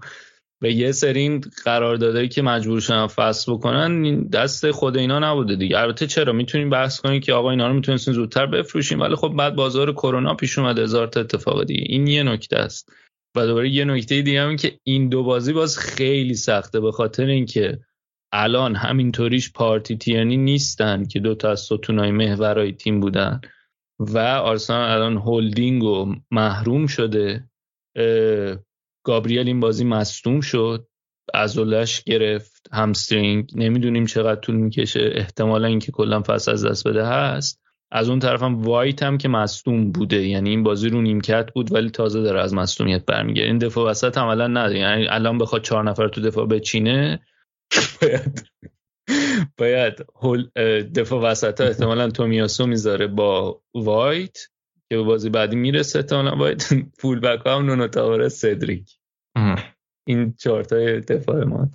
و 0.64 0.66
یه 0.66 0.92
سری 0.92 1.40
قراردادایی 1.64 2.28
که 2.28 2.42
مجبور 2.42 2.80
شدن 2.80 3.06
فصل 3.06 3.52
بکنن 3.52 4.22
دست 4.22 4.70
خود 4.70 4.96
اینا 4.96 5.18
نبوده 5.18 5.56
دیگه. 5.56 5.78
البته 5.78 6.06
چرا؟ 6.06 6.32
می‌تونیم 6.32 6.70
بحث 6.70 7.00
کنیم 7.00 7.20
که 7.20 7.32
آقا 7.32 7.50
اینا 7.50 7.68
رو 7.68 7.74
می‌تونستین 7.74 8.14
زودتر 8.14 8.46
بفروشیم 8.46 9.00
ولی 9.00 9.14
خب 9.14 9.28
بعد 9.28 9.54
بازار 9.54 9.92
کرونا 9.92 10.34
پیش 10.34 10.58
اومد 10.58 10.78
هزار 10.78 11.06
تا 11.06 11.20
اتفاق 11.20 11.64
دیگه. 11.64 11.84
این 11.86 12.06
یه 12.06 12.22
نکته 12.22 12.56
است. 12.56 12.92
و 13.36 13.46
دوباره 13.46 13.68
یه 13.68 13.84
نکته 13.84 14.22
دیگه 14.22 14.42
هم 14.42 14.56
که 14.56 14.78
این 14.84 15.08
دو 15.08 15.22
بازی 15.22 15.52
باز 15.52 15.78
خیلی 15.78 16.34
سخته 16.34 16.80
به 16.80 16.92
خاطر 16.92 17.26
اینکه 17.26 17.78
الان 18.32 18.76
همینطوریش 18.76 19.52
پارتی 19.52 19.96
تیرنی 19.96 20.36
نیستن 20.36 21.04
که 21.04 21.20
دو 21.20 21.34
تا 21.34 21.50
از 21.50 21.60
ستونای 21.60 22.10
محورای 22.10 22.72
تیم 22.72 23.00
بودن. 23.00 23.40
و 23.98 24.18
آرسنال 24.18 24.90
الان 24.90 25.16
هولدینگ 25.16 25.82
و 25.82 26.14
محروم 26.30 26.86
شده. 26.86 27.48
گابریل 29.04 29.46
این 29.46 29.60
بازی 29.60 29.84
مصدوم 29.84 30.40
شد 30.40 30.88
ازولش 31.34 32.02
گرفت 32.02 32.68
همسترینگ 32.72 33.50
نمی‌دونیم 33.54 34.06
چقدر 34.06 34.40
طول 34.40 34.54
می‌کشه 34.54 35.12
احتمالا 35.14 35.66
اینکه 35.66 35.92
کلا 35.92 36.22
فصل 36.26 36.52
از 36.52 36.64
دست 36.66 36.88
بده 36.88 37.06
هست. 37.06 37.60
از 37.92 38.08
اون 38.08 38.18
طرف 38.18 38.42
هم 38.42 38.62
وایت 38.62 39.02
هم 39.02 39.18
که 39.18 39.28
مصدوم 39.28 39.92
بوده 39.92 40.26
یعنی 40.26 40.50
این 40.50 40.62
بازی 40.62 40.88
رو 40.88 41.02
نیمکت 41.02 41.52
بود 41.52 41.72
ولی 41.72 41.90
تازه 41.90 42.22
داره 42.22 42.40
از 42.40 42.54
مصدومیت 42.54 43.04
برمیگرده. 43.06 43.48
این 43.48 43.58
دفاع 43.58 43.90
وسط 43.90 44.18
عملا 44.18 44.46
نداره 44.46 44.78
یعنی 44.78 45.06
الان 45.08 45.38
بخواد 45.38 45.62
چهار 45.62 45.84
نفر 45.84 46.08
تو 46.08 46.20
دفاع 46.20 46.46
بچینه 46.46 47.20
باید 49.58 50.06
باید 50.22 50.46
دفاع 50.94 51.22
وسط 51.22 51.60
ها 51.60 51.66
احتمالا 51.66 52.10
تومیاسو 52.10 52.66
می‌ذاره 52.66 53.06
با 53.06 53.62
وایت. 53.74 54.38
که 54.90 54.96
به 54.96 55.02
بازی 55.02 55.30
بعدی 55.30 55.56
می‌رسه 55.56 55.98
احتمالا 55.98 56.36
وایت 56.36 56.68
فول 56.98 57.20
بک 57.20 57.46
هم 57.46 57.66
نونو 57.66 58.28
سدریک. 58.28 58.98
این 60.06 60.34
چهارتای 60.38 61.00
دفاع 61.00 61.44
ما. 61.44 61.70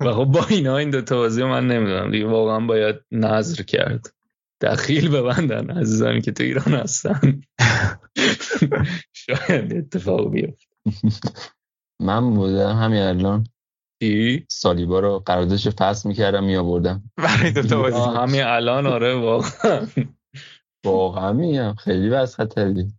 و 0.00 0.12
خب 0.12 0.24
با 0.24 0.46
اینا 0.48 0.76
این 0.76 0.90
دو 0.90 1.02
تا 1.02 1.16
بازی 1.16 1.44
من 1.44 1.66
نمی‌دونم. 1.66 2.10
دیگه 2.10 2.26
واقعا 2.26 2.60
باید 2.60 2.96
نظر 3.12 3.62
کرد. 3.62 4.14
دخیل 4.62 5.10
ببندن 5.10 5.70
عزیزانی 5.70 6.20
که 6.20 6.32
تو 6.32 6.42
ایران 6.42 6.74
هستن. 6.74 7.40
شاید 9.12 9.76
اتفاق 9.76 10.30
بیفت 10.30 10.68
من 12.06 12.34
بودم 12.34 12.76
همین 12.76 13.02
الان 13.02 13.46
چی؟ 14.02 14.46
سالیبا 14.48 15.00
رو 15.00 15.18
قراردادش 15.26 15.68
فصل 15.68 16.08
می‌کردم 16.08 16.44
میآوردم. 16.44 17.10
برای 17.16 17.50
دو 17.50 17.62
تا 17.62 17.82
بازی 17.82 17.96
همین 17.96 18.42
الان 18.42 18.86
آره 18.86 19.14
واقعا. 19.14 19.86
واقعا 20.84 21.32
میگم. 21.32 21.74
خیلی 21.74 22.08
وضع 22.08 22.36
خطری 22.36 22.92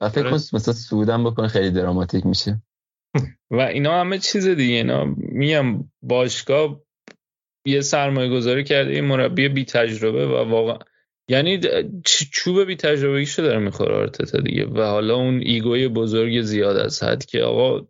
و 0.00 0.08
فکر 0.08 0.30
کن 0.30 0.36
مثلا 0.36 0.74
صعودم 0.74 1.24
بکنه 1.24 1.48
خیلی 1.48 1.70
دراماتیک 1.70 2.26
میشه. 2.26 2.62
و 3.50 3.60
اینا 3.60 4.00
همه 4.00 4.18
چیز 4.18 4.46
دیگه. 4.46 4.74
اینا 4.74 5.04
میگم 5.16 5.90
باشگاه 6.02 6.80
یه 7.66 7.80
سرمایه 7.80 8.30
گذاری 8.30 8.64
کرده 8.64 8.90
این 8.90 9.04
مربی 9.04 9.48
بی 9.48 9.64
تجربه 9.64 10.26
و 10.26 10.50
واقعا 10.50 10.78
یعنی 11.28 11.60
چوب 12.04 12.64
بی 12.64 12.76
تجربه 12.76 13.24
شده 13.24 13.46
داره 13.46 13.58
می‌خوره 13.58 13.94
آرتتا 13.94 14.38
دیگه. 14.40 14.66
و 14.66 14.80
حالا 14.80 15.16
اون 15.16 15.40
ego 15.40 15.76
ی 15.76 15.88
بزرگ 15.88 16.42
زیاد 16.42 16.76
از 16.76 17.02
حد 17.02 17.24
که 17.24 17.42
آقا 17.42 17.86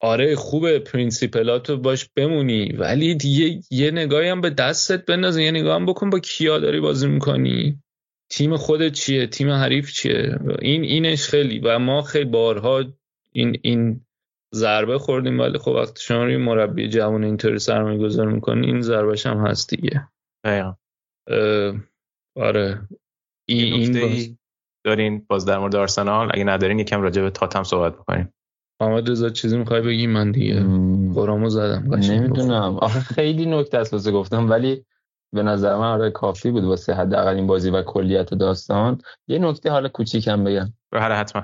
آره 0.00 0.36
خوبه 0.36 0.78
principle 0.78 1.58
اتو 1.58 1.76
باش 1.76 2.08
بمونی 2.16 2.72
ولی 2.72 3.14
دیگه 3.14 3.60
یه 3.70 3.90
نگاهی 3.90 4.28
هم 4.28 4.40
به 4.40 4.50
دستت 4.50 5.04
بنداز 5.04 5.36
یه 5.36 5.50
نگاه 5.50 5.74
هم 5.74 5.86
بکن 5.86 6.10
با 6.10 6.18
کیا 6.18 6.58
داری 6.58 6.80
بازی 6.80 7.06
می‌کنی. 7.08 7.82
تیم 8.30 8.56
خودت 8.56 8.92
چیه؟ 8.92 9.26
تیم 9.26 9.50
حریف 9.50 9.92
چیه؟ 9.92 10.38
این 10.62 10.82
اینش 10.82 11.28
خیلی 11.28 11.58
و 11.58 11.78
ما 11.78 12.02
خیلی 12.02 12.30
بارها 12.30 12.84
این 13.32 13.58
این 13.62 14.00
ضربه 14.54 14.98
خوردیم 14.98 15.40
ولی 15.40 15.58
خب 15.58 15.70
وقتی 15.70 16.02
شما 16.02 16.24
روی 16.24 16.36
مربی 16.36 16.88
جوان 16.88 17.24
اینطوری 17.24 17.58
سرمایه 17.58 17.98
گذار 17.98 18.26
می‌کنی 18.26 18.66
این 18.66 18.80
ضربهش 18.80 19.26
هم 19.26 19.46
هست 19.46 19.70
دیگه. 19.70 20.08
آره. 22.36 22.88
این, 23.48 23.72
این 23.72 24.36
دارین 24.84 25.26
باز 25.28 25.46
در 25.46 25.58
مورد 25.58 25.76
آرسنال 25.76 26.30
اگه 26.34 26.44
ندارین 26.44 26.78
یکم 26.78 27.02
راجع 27.02 27.22
به 27.22 27.30
تاتم 27.30 27.62
صحبت 27.62 27.94
بکنیم. 27.94 28.32
محمد 28.80 29.10
رضا 29.10 29.30
چیزی 29.30 29.58
می‌خوای 29.58 29.80
بگی؟ 29.80 30.06
من 30.06 30.30
دیگه 30.30 30.60
قرامو 31.14 31.48
زدم 31.48 31.94
نمی‌دونم. 31.94 32.76
آخه 32.76 33.00
خیلی 33.00 33.46
نکته 33.46 33.78
است 33.78 33.92
واسه 33.92 34.12
گفتم 34.12 34.50
ولی 34.50 34.84
به 35.36 35.42
نظر 35.42 35.76
من 35.76 35.92
آره 35.92 36.10
کافی 36.10 36.50
بود 36.50 36.64
واسه 36.64 36.94
حداقل 36.94 37.34
این 37.34 37.46
بازی 37.46 37.70
و 37.70 37.82
کلیت 37.82 38.34
داستان. 38.34 39.00
یه 39.28 39.38
نکته 39.38 39.70
حالا 39.70 39.88
کوچیکم 39.88 40.44
بگم. 40.44 40.72
بله 40.92 41.14
حتما. 41.14 41.42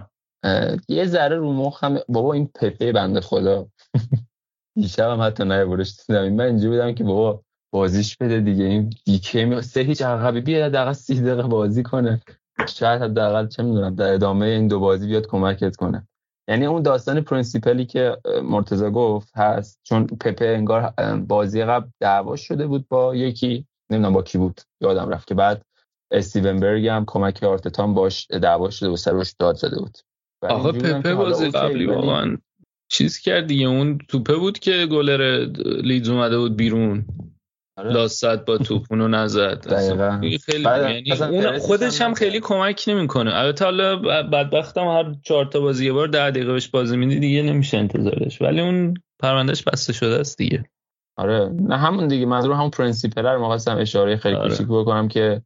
یه 0.88 1.06
ذره 1.06 1.36
رو 1.36 1.52
مخم 1.52 1.98
بابا 2.08 2.32
این 2.32 2.46
پپه 2.46 2.92
بنده 2.92 3.20
خدا. 3.20 3.66
دیشب 4.80 5.10
هم 5.10 5.20
حتی 5.20 5.44
برش 5.44 5.90
زمین 5.92 6.36
من 6.36 6.44
اینجا 6.44 6.68
بودم 6.68 6.92
که 6.92 7.04
بابا 7.04 7.42
بازیش 7.72 8.16
بده 8.16 8.40
دیگه. 8.40 8.64
این 8.64 8.90
دیکه 9.04 9.44
می 9.44 9.62
سه 9.62 9.80
هیچ 9.80 10.02
عقبی 10.02 10.40
بیاد 10.40 10.64
حداقل 10.70 10.92
30 10.92 11.22
دقیقه 11.22 11.42
بازی 11.42 11.82
کنه. 11.82 12.20
شاید 12.68 13.02
حداقل 13.02 13.46
چه 13.46 13.62
می‌دونم 13.62 13.94
در 13.94 14.12
ادامه 14.14 14.46
این 14.46 14.68
دو 14.68 14.80
بازی 14.80 15.06
بیاد 15.06 15.26
کمکت 15.26 15.76
کنه. 15.76 16.08
یعنی 16.48 16.66
اون 16.66 16.82
داستان 16.82 17.20
principle 17.20 17.80
ی 17.80 17.86
که 17.86 18.16
مرتضی 18.42 18.90
گفت 18.90 19.36
هست. 19.36 19.80
چون 19.82 20.06
پپه 20.06 20.46
انگار 20.46 20.94
بازی 21.28 21.64
قبل 21.64 21.88
دعوا 22.00 22.36
شده 22.36 22.66
بود 22.66 22.88
با 22.88 23.16
یکی. 23.16 23.66
نمی‌دونم 23.92 24.14
با 24.14 24.22
کی 24.22 24.38
بود 24.38 24.60
یادم 24.80 25.08
رفت 25.08 25.28
که 25.28 25.34
بعد 25.34 25.62
استیون 26.10 26.60
برگ 26.60 26.86
هم 26.86 27.04
کمک 27.06 27.42
آرتتان 27.42 27.94
باش 27.94 28.26
دعوا 28.30 28.70
شده 28.70 28.88
و 28.88 28.96
سرش 28.96 29.34
داد 29.38 29.56
زده 29.56 29.78
بود. 29.78 29.98
آقا 30.42 30.72
پپه 30.72 31.14
بازی 31.14 31.50
قبلی 31.50 31.86
واقعا 31.86 32.36
چیز 32.88 33.18
کرد 33.18 33.46
دیگه. 33.46 33.66
اون 33.66 33.98
توپه 34.08 34.36
بود 34.36 34.58
که 34.58 34.86
گلر 34.86 35.46
لیدز 35.82 36.08
اومده 36.08 36.38
بود 36.38 36.56
بیرون. 36.56 37.04
آره. 37.78 37.92
لاست 37.92 38.24
با 38.24 38.58
توپ 38.58 38.86
اونو 38.90 39.08
نزد. 39.08 39.74
خیلی 40.44 40.64
یعنی 40.64 41.12
اون 41.12 41.58
خودش 41.58 42.00
هم 42.00 42.14
خیلی 42.14 42.40
کمک 42.40 42.84
نمی‌کنه. 42.88 43.34
البته 43.34 43.64
حالا 43.64 43.96
بدبختم 44.22 44.88
هر 44.88 45.14
چهار 45.22 45.44
تا 45.44 45.60
بازی 45.60 45.86
یه 45.86 45.92
بار 45.92 46.08
ده 46.08 46.30
دقیقه 46.30 46.52
بهش 46.52 46.68
بازی 46.68 46.96
میدی 46.96 47.20
دیگه 47.20 47.42
نمیشه 47.42 47.78
انتظارش. 47.78 48.42
ولی 48.42 48.60
اون 48.60 48.94
پروندهش 49.18 49.62
بسته 49.62 49.92
شده 49.92 50.20
است 50.20 50.38
دیگه. 50.38 50.64
آره 51.16 51.50
نه 51.60 51.78
همون 51.78 52.08
دیگه 52.08 52.26
منظور 52.26 52.52
همون 52.52 52.70
principle 52.70 53.26
رو 53.26 53.40
می‌خواستم 53.40 53.76
اشاره 53.78 54.16
خیلی 54.16 54.36
آره. 54.36 54.48
کوچیک 54.48 54.66
بکنم 54.66 55.08
که 55.08 55.42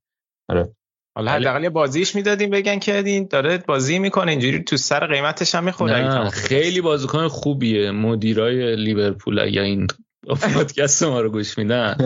آره. 0.48 0.72
حالا 1.16 1.30
حداقل 1.30 1.62
یه 1.62 1.70
بازیش 1.70 2.14
می‌دادیم 2.14 2.50
بگن 2.50 2.78
که 2.78 2.98
این 2.98 3.26
داره 3.30 3.58
بازی 3.58 3.98
می‌کنه 3.98 4.30
اینجوری 4.30 4.62
تو 4.62 4.76
سر 4.76 5.06
قیمتش 5.06 5.54
هم 5.54 5.64
می‌خوره 5.64 6.30
خیلی 6.30 6.80
بازیکن 6.80 7.28
خوبیه. 7.28 7.90
مدیرای 7.90 8.76
لیورپول 8.76 9.38
اگه 9.38 9.60
این 9.60 9.86
پادکست 10.54 11.02
ما 11.02 11.20
رو 11.20 11.30
گوش 11.30 11.58
میدن. 11.58 11.96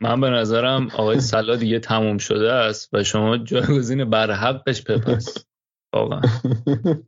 من 0.00 0.20
به 0.20 0.30
نظرم 0.30 0.88
آقای 0.94 1.20
سلا 1.20 1.56
دیگه 1.56 1.78
تموم 1.78 2.18
شده 2.18 2.52
است 2.52 2.88
و 2.92 3.04
شما 3.04 3.38
جایگزین 3.38 4.10
بر 4.10 4.30
حقش 4.30 4.84
پپس 4.84 5.44
واقعا. 5.94 6.20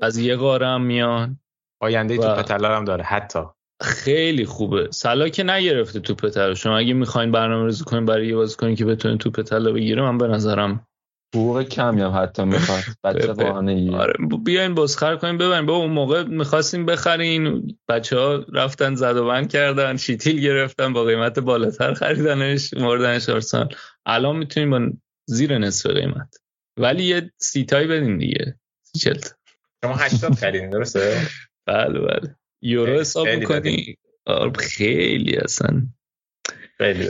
از 0.01 0.19
یه 0.19 0.37
قاره 0.37 0.67
هم 0.67 0.83
میان 0.83 1.39
آینده 1.81 2.19
و... 2.19 2.43
تو 2.43 2.67
هم 2.67 2.85
داره 2.85 3.05
حتی. 3.05 3.41
خیلی 3.83 4.45
خوبه. 4.45 4.89
سلا 4.93 5.29
که 5.29 5.43
نگرفته 5.43 6.01
توپ 6.01 6.29
طلا 6.29 6.55
شما 6.55 6.79
اگه 6.79 6.95
می‌خواین 6.95 7.33
برنامه 7.33 7.67
ریزی 7.67 7.85
کنین 7.85 8.05
برای 8.05 8.27
یه 8.27 8.35
بازیکنی 8.35 8.77
که 8.77 8.85
بتونه 8.85 9.17
توپ 9.17 9.43
طلا 9.43 9.73
بگیره 9.73 10.03
من 10.03 10.19
به 10.19 10.29
نظرم 10.29 10.87
حقوق 11.35 11.63
کمی 11.63 12.01
هم 12.01 12.13
حتی 12.17 12.45
می‌خواد. 12.45 12.83
بچه 13.05 13.33
بانه 13.33 13.97
آره 13.97 14.15
بیاین 14.45 14.75
بسخر 14.75 15.17
کنیم 15.17 15.39
ببرین. 15.39 15.67
با 15.67 15.77
اون 15.77 15.91
موقع 15.91 16.23
می‌خواستیم 16.23 16.87
بخرین. 16.87 17.77
بچه 17.89 18.19
ها 18.19 18.45
رفتن 18.53 18.95
زد 18.95 19.17
و 19.17 19.27
بند 19.27 19.51
کردن 19.51 19.97
شیتیل 19.97 20.41
گرفتن 20.41 20.93
با 20.93 21.05
قیمت 21.05 21.39
بالاتر 21.39 21.95
خریدنش 21.95 22.75
موردنش 22.75 23.29
آرسنال 23.29 23.69
الان 24.07 24.37
می‌تونیم 24.37 24.71
با 24.71 24.93
زیر 25.27 25.59
نصف 25.59 25.91
قیمت. 25.91 26.37
ولی 26.79 27.05
یه 27.05 27.33
سیتای 27.39 27.87
بدین 27.87 28.19
دیگه. 28.19 28.59
سی 28.83 28.99
چلت؟ 28.99 29.37
شما 29.85 29.95
هشتاد 29.95 30.35
خریدین 30.35 30.71
درسته؟ 30.71 31.21
بله 31.67 32.01
بله. 32.01 32.37
یورو 32.65 33.01
حساب 33.01 33.29
می‌کنی؟ 33.29 33.97
آره، 34.27 34.53
خیلی 34.53 35.37
اصلا. 35.37 35.83
خیلی. 36.79 37.09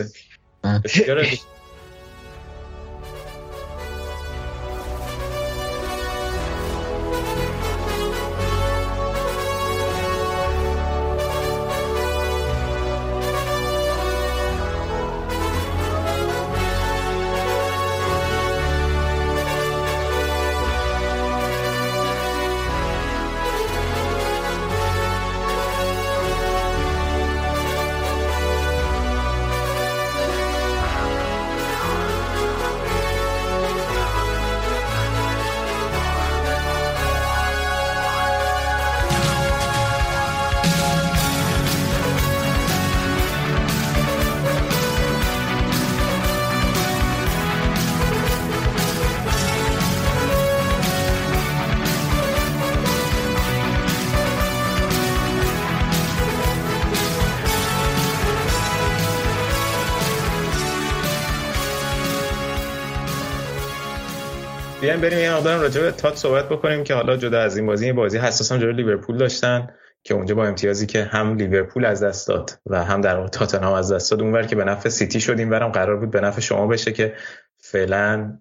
بریم 65.04 65.18
یه 65.18 65.34
مقدار 65.34 65.60
راجع 65.60 65.80
به 65.80 65.90
تات 65.90 66.16
صحبت 66.16 66.48
بکنیم 66.48 66.84
که 66.84 66.94
حالا 66.94 67.16
جدا 67.16 67.40
از 67.40 67.56
این 67.56 67.66
بازی 67.66 67.84
این 67.86 67.96
بازی 67.96 68.18
حساس 68.18 68.52
هم 68.52 68.58
جلوی 68.58 68.72
لیورپول 68.72 69.16
داشتن 69.16 69.68
که 70.04 70.14
اونجا 70.14 70.34
با 70.34 70.46
امتیازی 70.46 70.86
که 70.86 71.04
هم 71.04 71.36
لیورپول 71.36 71.84
از 71.84 72.02
دست 72.02 72.28
داد 72.28 72.50
و 72.66 72.84
هم 72.84 73.00
در 73.00 73.16
واقع 73.16 73.28
تاتنهام 73.28 73.74
از 73.74 73.92
دست 73.92 74.10
داد. 74.10 74.20
اونور 74.20 74.42
که 74.42 74.56
به 74.56 74.64
نفع 74.64 74.88
سیتی 74.88 75.20
شد 75.20 75.38
اینورم 75.38 75.68
قرار 75.68 75.96
بود 75.96 76.10
به 76.10 76.20
نفع 76.20 76.40
شما 76.40 76.66
بشه 76.66 76.92
که 76.92 77.14
فعلا 77.58 78.38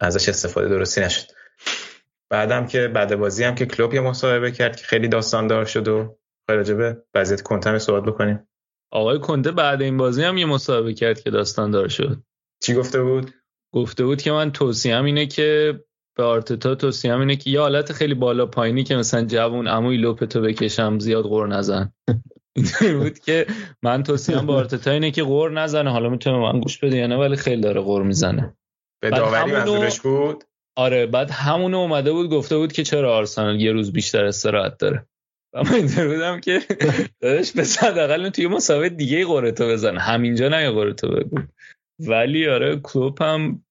ازش 0.00 0.28
استفاده 0.28 0.68
درستی 0.68 1.00
نشد. 1.00 1.26
بعدم 2.30 2.66
که 2.66 2.88
بعد 2.88 3.16
بازی 3.16 3.44
هم 3.44 3.54
که 3.54 3.66
کلوب 3.66 3.94
یه 3.94 4.00
مصاحبه 4.00 4.50
کرد 4.50 4.76
که 4.76 4.84
خیلی 4.84 5.08
داستان 5.08 5.46
دار 5.46 5.64
شد 5.64 5.88
و 5.88 6.18
راجع 6.48 6.74
به 6.74 7.02
وضعیت 7.14 7.42
کنته 7.42 7.78
صحبت 7.78 8.02
بکنیم. 8.02 8.48
آقای 8.90 9.18
کنته 9.18 9.52
بعد 9.52 9.82
این 9.82 9.96
بازی 9.96 10.22
هم 10.22 10.36
یه 10.36 10.46
مصاحبه 10.46 10.94
کرد 10.94 11.20
که 11.20 11.30
داستان 11.30 11.70
دار 11.70 11.88
شد. 11.88 12.22
چی 12.62 12.74
گفته 12.74 13.02
بود؟ 13.02 13.30
گفته 13.74 14.04
بود 14.04 14.22
که 14.22 14.32
من 14.32 14.52
توصیهم 14.52 15.04
اینه 15.04 15.26
که 15.26 15.80
به 16.16 16.22
آرتتا 16.22 16.74
توصیهم 16.74 17.20
اینه 17.20 17.36
که 17.36 17.50
یه 17.50 17.60
حالت 17.60 17.92
خیلی 17.92 18.14
بالا 18.14 18.46
پایینی 18.46 18.84
که 18.84 18.96
مثلا 18.96 19.24
جوون 19.24 19.68
عموی 19.68 19.96
لوپتو 19.96 20.40
بکشم 20.40 20.98
زیاد 20.98 21.24
غور 21.24 21.48
نزن. 21.48 21.92
بود 23.00 23.18
که 23.18 23.46
من 23.82 24.02
توصیهم 24.02 24.46
به 24.46 24.52
آرتتا 24.52 24.90
اینه 24.90 25.10
که 25.10 25.22
غور 25.22 25.50
نزنه. 25.50 25.90
حالا 25.90 26.08
می‌تونه 26.08 26.38
من 26.38 26.60
گوش 26.60 26.78
بده 26.78 26.96
یا 26.96 27.06
نه 27.06 27.16
ولی 27.16 27.36
خیلی 27.36 27.62
داره 27.62 27.80
غور 27.80 28.02
می‌زنه. 28.02 28.56
به 29.02 29.10
داوری 29.10 29.52
منظورش 29.52 30.00
بود؟ 30.00 30.44
آره 30.76 31.06
بعد 31.06 31.30
همونو 31.30 31.78
اومده 31.78 32.12
بود 32.12 32.30
گفته 32.30 32.56
بود 32.56 32.72
که 32.72 32.84
چرا 32.84 33.16
آرسنال 33.16 33.60
یه 33.60 33.72
روز 33.72 33.92
بیشتر 33.92 34.24
استراحت 34.24 34.78
داره. 34.78 35.06
و 35.54 35.62
من 35.62 35.74
اینطور 35.74 36.08
بودم 36.08 36.40
که 36.40 36.60
داداش 37.22 37.52
به 37.52 37.64
صد 37.64 38.30
توی 38.30 38.46
مسابقه 38.46 38.88
دیگه 38.88 39.24
قرتو 39.24 39.68
بزن. 39.68 39.96
همینجا 39.96 40.48
نه 40.48 40.70
قرتو 40.70 41.08
بگو. 41.08 41.38
ولی 41.98 42.48
آره 42.48 42.76
کلوب 42.76 43.22
هم 43.22 43.63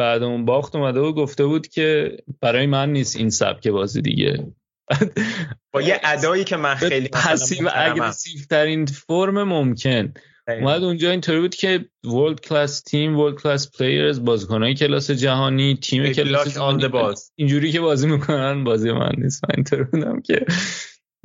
بعد 0.00 0.22
اون 0.22 0.44
باخت 0.44 0.76
اومده 0.76 1.00
و 1.00 1.12
گفته 1.12 1.46
بود 1.46 1.68
که 1.68 2.16
برای 2.40 2.66
من 2.66 2.92
نیست 2.92 3.16
این 3.16 3.30
سبک 3.30 3.68
بازی 3.68 4.02
دیگه. 4.02 4.46
با 5.72 5.82
یه 5.82 6.00
ادایی 6.04 6.44
که 6.44 6.56
من 6.56 6.74
خیلی 6.74 7.08
passive 7.08 7.70
aggressive 7.74 8.40
ترین 8.50 8.86
فرم 8.86 9.42
ممکن. 9.42 10.12
اومد 10.48 10.84
اونجا 10.84 11.10
اینطوری 11.10 11.40
بود 11.40 11.54
که 11.54 11.84
world 12.04 12.40
class 12.40 12.80
team 12.80 13.18
world 13.18 13.40
class 13.40 13.70
players 13.70 14.24
بازیکنای 14.24 14.74
کلاس 14.74 15.10
جهانی 15.10 15.76
تیم 15.76 16.12
کلاس 16.12 16.58
باز 16.92 17.32
اینجوری 17.36 17.72
که 17.72 17.80
بازی 17.80 18.06
می‌کنن 18.06 18.64
بازی 18.64 18.92
من 18.92 19.12
نیست. 19.18 19.44
من 19.44 19.54
اینطوری 19.54 19.84
بودم 19.84 20.20
که 20.20 20.46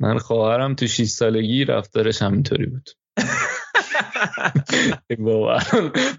من 0.00 0.18
خواهرم 0.18 0.74
تو 0.74 0.86
6 0.86 1.04
سالگی 1.04 1.64
رفتارش 1.64 2.22
همینطوری 2.22 2.66
بود. 2.66 2.90
بابا. 5.18 5.58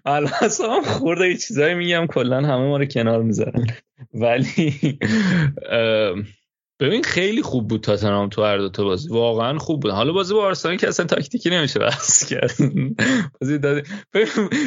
الان 0.06 0.82
خورده 0.84 1.28
یه 1.28 1.38
چیزایی 1.38 1.76
میگم 1.76 2.08
کلا 2.08 2.38
همه 2.38 2.68
ما 2.68 2.78
رو 2.78 2.86
کنار 2.86 3.24
می‌ذارن. 3.24 3.68
ولی 4.14 5.00
ببین 6.80 7.04
خیلی 7.04 7.42
خوب 7.42 7.68
بود 7.68 7.82
تاتنهام 7.82 8.30
تو 8.30 8.44
هر 8.44 8.58
دو 8.58 8.70
تا 8.70 8.84
بازی. 8.84 9.10
واقعا 9.10 9.58
خوب 9.58 9.82
بود. 9.82 9.92
حالا 9.92 10.14
بازی 10.14 10.34
با 10.34 10.46
آرسنال 10.46 10.78
که 10.78 10.88
اصلا 10.88 11.06
تاکتیکی 11.06 11.50
نمیشه 11.50 11.80
بحث 11.80 12.34
کرد. 12.34 12.52
بازی 13.42 13.58
داده 13.58 13.84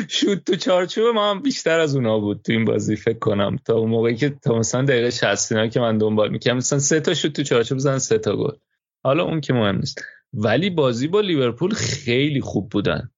شوت 0.09 0.45
تو 0.45 0.57
چارچوب 0.57 1.15
ما 1.15 1.31
هم 1.31 1.43
بیشتر 1.43 1.81
از 1.81 1.97
اونا 1.97 2.19
بود 2.19 2.41
تو 2.45 2.53
این 2.53 2.65
بازی 2.65 2.97
فکر 2.97 3.19
کنم. 3.19 3.57
تا 3.65 3.75
اون 3.75 3.91
موقعی 3.91 4.17
که 4.17 4.31
تا 4.43 4.59
مثلا 4.59 4.83
دقیقه 4.83 5.11
60 5.11 5.71
که 5.71 5.81
من 5.81 5.99
دنبال 5.99 6.31
می‌کنم 6.31 6.57
مثلا 6.57 6.79
سه 6.79 7.01
تا 7.01 7.15
شوت 7.15 7.33
تو 7.33 7.43
چارچوب 7.43 7.79
بزنن 7.79 7.99
سه 7.99 8.19
تا 8.19 8.37
گل. 8.37 8.57
حالا 9.05 9.25
اون 9.25 9.41
که 9.41 9.53
مهم 9.53 9.77
نیست. 9.77 10.05
ولی 10.33 10.71
بازی 10.71 11.09
با 11.09 11.21
لیورپول 11.21 11.75
خیلی 11.75 12.41
خوب 12.41 12.69
بودن. 12.69 13.11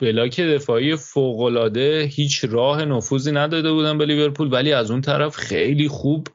بلاک 0.00 0.40
دفاعی 0.40 0.96
فوقالعاده 0.96 2.02
هیچ 2.02 2.44
راه 2.44 2.84
نفوذی 2.84 3.32
نداده 3.32 3.72
بودن 3.72 3.98
به 3.98 4.06
لیورپول 4.06 4.52
ولی 4.52 4.72
از 4.72 4.90
اون 4.90 5.00
طرف 5.00 5.36
خیلی 5.36 5.88
خوب 5.88 6.26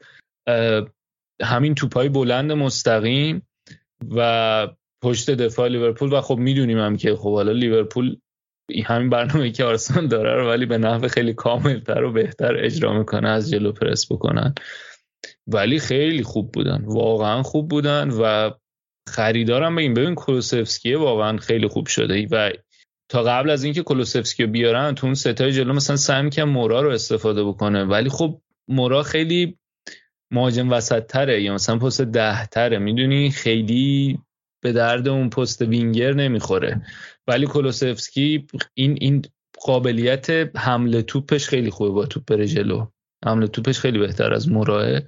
همین 1.41 1.75
توپای 1.75 2.09
بلند 2.09 2.51
مستقیم 2.51 3.47
و 4.15 4.67
پشت 5.03 5.31
دفاع 5.31 5.67
لیورپول. 5.67 6.13
و 6.13 6.21
خب 6.21 6.37
می‌دونیم 6.37 6.79
هم 6.79 6.97
که 6.97 7.15
خب 7.15 7.33
حالا 7.33 7.51
لیورپول 7.51 8.17
همین 8.85 9.09
برنامه 9.09 9.51
که 9.51 9.63
آرسنال 9.63 10.07
داره 10.07 10.35
رو 10.35 10.49
ولی 10.49 10.65
به 10.65 10.77
نحو 10.77 11.07
خیلی 11.07 11.33
کاملتر 11.33 12.03
و 12.03 12.11
بهتر 12.11 12.55
اجرا 12.57 12.93
می‌کنه 12.93 13.29
از 13.29 13.51
جلو 13.51 13.71
پرس 13.71 14.11
بکنن. 14.11 14.55
ولی 15.47 15.79
خیلی 15.79 16.23
خوب 16.23 16.51
بودن 16.51 16.83
واقعا 16.85 17.43
خوب 17.43 17.69
بودن 17.69 18.09
و 18.09 18.51
خریدارم 19.09 19.75
بگیم. 19.75 19.93
ببین 19.93 20.15
کلوسفسکی 20.15 20.93
واقعا 20.93 21.37
خیلی 21.37 21.67
خوب 21.67 21.87
شده 21.87 22.27
و 22.31 22.51
تا 23.11 23.23
قبل 23.23 23.49
از 23.49 23.63
اینکه 23.63 23.83
کلوسفسکی 23.83 24.45
بیارن 24.45 24.95
تو 24.95 25.07
اون 25.07 25.13
ستای 25.13 25.51
جلو 25.51 25.73
مثلا 25.73 25.95
سعی 25.95 26.29
که 26.29 26.43
مورا 26.43 26.81
رو 26.81 26.89
استفاده 26.89 27.43
بکنه. 27.43 27.83
ولی 27.83 28.09
خب 28.09 28.41
مورا 28.67 29.03
خیلی 29.03 29.57
مهاجم 30.31 30.69
وسط 30.69 31.05
تره 31.05 31.41
یا 31.41 31.53
مثلا 31.53 31.77
پست 31.77 32.01
ده 32.01 32.45
تره 32.45 32.77
می‌دونی 32.77 33.31
خیلی 33.31 34.19
به 34.61 34.71
درد 34.71 35.07
اون 35.07 35.29
پست 35.29 35.61
وینگر 35.61 36.13
نمی‌خوره. 36.13 36.81
ولی 37.27 37.45
کلوسفسکی 37.45 38.47
این 38.73 38.97
این 39.01 39.21
قابلیت 39.61 40.29
حمله 40.57 41.01
توپش 41.01 41.47
خیلی 41.47 41.69
خوبه 41.69 41.91
با 41.91 42.05
توپ 42.05 42.25
بره 42.25 42.47
جلو. 42.47 42.85
حمله 43.25 43.47
توپش 43.47 43.79
خیلی 43.79 43.99
بهتر 43.99 44.33
از 44.33 44.49
موراه. 44.49 44.99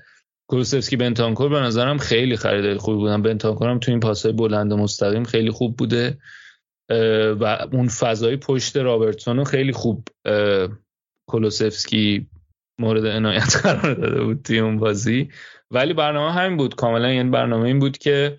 کلوسفسکی 0.48 0.96
بنتانکور 0.96 1.50
به 1.50 1.60
نظرم 1.60 1.98
خیلی 1.98 2.36
خرید 2.36 2.78
خوبی 2.78 2.98
بودن. 2.98 3.22
بنتانکور 3.22 3.70
هم 3.70 3.80
تو 3.80 3.92
این 3.92 4.00
پاسای 4.00 4.32
بلند 4.32 4.72
و 4.72 4.78
مستقیم 4.78 5.24
خیلی 5.24 5.52
خوب 5.52 5.78
بوده. 5.78 6.18
و 7.40 7.68
اون 7.72 7.88
فضای 7.88 8.38
پشت 8.38 8.78
رابرتسون 8.78 9.44
خیلی 9.44 9.72
خوب 9.72 10.08
کلوسفسکی 11.30 12.28
مورد 12.80 13.06
عنایت 13.06 13.58
قرار 13.64 13.94
داده 13.94 14.24
بود 14.24 14.42
توی 14.42 14.60
اون 14.60 14.78
بازی. 14.78 15.30
ولی 15.72 15.94
برنامه 15.94 16.34
همین 16.34 16.58
بود. 16.58 16.76
کاملا 16.76 17.14
یعنی 17.14 17.30
برنامه 17.30 17.66
این 17.66 17.80
بود 17.80 17.98
که 17.98 18.38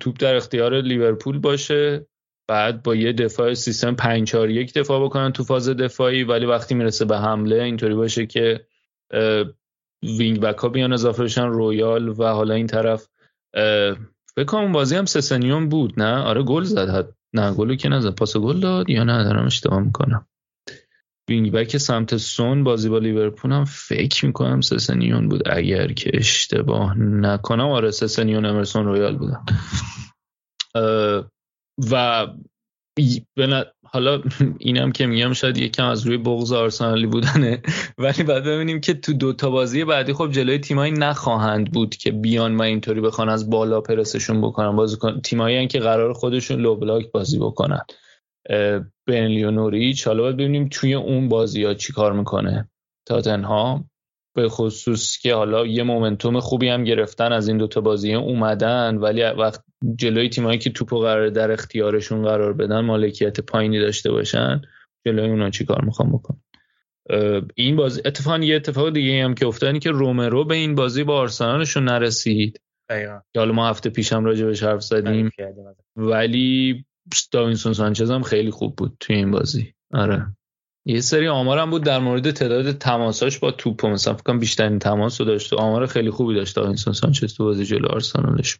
توپ 0.00 0.16
در 0.18 0.34
اختیار 0.34 0.80
لیورپول 0.80 1.38
باشه 1.38 2.06
بعد 2.48 2.82
با 2.82 2.94
یه 2.94 3.12
دفاع 3.12 3.54
سیستم 3.54 3.94
5 3.94 4.28
4 4.28 4.50
1 4.50 4.74
دفاع 4.74 5.04
بکنن 5.04 5.32
تو 5.32 5.44
فاز 5.44 5.68
دفاعی. 5.68 6.24
ولی 6.24 6.46
وقتی 6.46 6.74
می‌رسه 6.74 7.04
به 7.04 7.18
حمله 7.18 7.62
اینطوری 7.62 7.94
باشه 7.94 8.26
که 8.26 8.66
wing 10.02 10.40
back 10.40 10.58
ها 10.58 10.68
بیان 10.68 10.92
اضافه 10.92 11.24
بشن 11.24 11.46
رویال 11.46 12.08
و 12.08 12.24
حالا 12.24 12.54
این 12.54 12.66
طرف. 12.66 13.08
فکر 14.36 14.44
کنم 14.46 14.72
بازی 14.72 14.96
هم 14.96 15.04
سسنیون 15.04 15.68
بود 15.68 16.00
نه؟ 16.00 16.16
آره 16.16 16.42
گل 16.42 16.62
زد 16.62 17.14
نه 17.34 17.54
گلو 17.54 17.74
که 17.74 17.88
نزد. 17.88 18.14
پاس 18.14 18.36
گل 18.36 18.60
داد 18.60 18.90
یا 18.90 19.04
نه؟ 19.04 19.24
دارم 19.24 19.46
اشتباه 19.46 19.80
می‌کنم. 19.80 20.26
wing 21.28 21.52
back 21.52 21.76
سمت 21.76 22.16
سون 22.16 22.64
بازی 22.64 22.88
با 22.88 22.98
لیورپول 22.98 23.52
هم 23.52 23.64
فکر 23.64 24.26
می‌کنم 24.26 24.60
سسنیون 24.60 25.28
بود. 25.28 25.48
اگر 25.48 25.92
که 25.92 26.10
اشتباه 26.14 26.98
نکنم 26.98 27.68
آره 27.68 27.90
سسنیون 27.90 28.44
امرسون 28.44 28.84
رویال 28.86 29.16
بودن. 29.16 29.44
و 31.90 32.26
حالا 33.84 34.22
اینم 34.58 34.92
که 34.92 35.06
میگم 35.06 35.32
شاید 35.32 35.56
یکم 35.56 35.84
از 35.84 36.06
روی 36.06 36.16
بغض 36.16 36.52
آرسنالی 36.52 37.06
بودنه 37.06 37.62
ولی 37.98 38.22
بعد 38.22 38.44
ببینیم 38.44 38.80
که 38.80 38.94
تو 38.94 39.12
دو 39.12 39.32
تا 39.32 39.50
بازی 39.50 39.84
بعدی 39.84 40.12
خب 40.12 40.30
جلوی 40.30 40.58
تیمایی 40.58 40.92
نخواهند 40.92 41.72
بود 41.72 41.96
که 41.96 42.12
بیان 42.12 42.56
و 42.56 42.62
اینطوری 42.62 43.00
بخوان 43.00 43.28
از 43.28 43.50
بالا 43.50 43.80
پرسشون 43.80 44.40
بکنن. 44.40 44.76
بازی 44.76 44.96
کن 44.96 45.20
تیمایی 45.20 45.66
که 45.66 45.80
قرار 45.80 46.12
خودشون 46.12 46.60
لو 46.60 46.76
بلاک 46.76 47.12
بازی 47.12 47.38
بکنن. 47.38 47.80
بنلی 49.06 49.44
و 49.44 49.50
نوریچ 49.50 50.06
حالا 50.06 50.22
باید 50.22 50.36
ببینیم 50.36 50.68
توی 50.72 50.94
اون 50.94 51.28
بازی 51.28 51.64
ها 51.64 51.74
چی 51.74 51.92
کار 51.92 52.12
می‌کنه. 52.12 52.70
تاتنهام. 53.06 53.90
به 54.34 54.48
خصوص 54.48 55.18
که 55.18 55.34
حالا 55.34 55.66
یه 55.66 55.82
مومنتوم 55.82 56.40
خوبی 56.40 56.68
هم 56.68 56.84
گرفتن 56.84 57.32
از 57.32 57.48
این 57.48 57.58
دوتا 57.58 57.80
بازی 57.80 58.14
اومدن 58.14 58.96
ولی 58.96 59.22
وقت 59.22 59.64
جلوی 59.96 60.28
تیمایی 60.28 60.58
که 60.58 60.70
توپو 60.70 60.98
قرار 60.98 61.28
در 61.28 61.50
اختیارشون 61.50 62.22
قرار 62.22 62.52
بدن 62.52 62.80
مالکیت 62.80 63.40
پایینی 63.40 63.80
داشته 63.80 64.10
باشن. 64.10 64.62
جلوی 65.06 65.30
اونا 65.30 65.50
چی 65.50 65.64
کار 65.64 65.84
می‌خوام 65.84 66.12
بکن 66.12 66.40
این 67.54 67.76
بازی 67.76 68.02
اتفاقا 68.04 68.38
یه 68.38 68.56
اتفاق 68.56 68.92
دیگه 68.92 69.24
هم 69.24 69.34
که 69.34 69.46
افتاد 69.46 69.78
که 69.78 69.90
رومرو 69.90 70.44
به 70.44 70.54
این 70.54 70.74
بازی 70.74 71.04
با 71.04 71.16
آرسنالشون 71.16 71.84
نرسید. 71.84 72.60
که 73.32 73.40
حالا 73.40 73.52
ما 73.52 73.68
هفته 73.68 73.90
پیشم 73.90 74.24
راجع 74.24 74.46
بهش 74.46 74.62
حرف 74.62 74.82
زدیم. 74.82 75.30
ولی 75.96 76.84
داوینسون 77.32 77.72
سانچز 77.72 78.10
هم 78.10 78.22
خیلی 78.22 78.50
خوب 78.50 78.76
بود 78.76 78.96
توی 79.00 79.16
این 79.16 79.30
بازی. 79.30 79.74
آره. 79.92 80.26
یه 80.86 81.00
سری 81.00 81.28
آمارم 81.28 81.70
بود 81.70 81.84
در 81.84 81.98
مورد 81.98 82.30
تعداد 82.30 82.72
تماساش 82.72 83.38
با 83.38 83.50
توپ 83.50 83.86
مثلا 83.86 84.14
فکر 84.14 84.36
بیشترین 84.36 84.78
تماس 84.78 85.20
رو 85.20 85.26
داشت 85.26 85.52
آمار 85.52 85.86
خیلی 85.86 86.10
خوبی 86.10 86.34
داشت. 86.34 86.56
داوینسون 86.56 86.92
سانچز 86.92 87.34
تو 87.34 87.44
بازی 87.44 87.64
جلو 87.64 87.88
آرسنالش. 87.88 88.58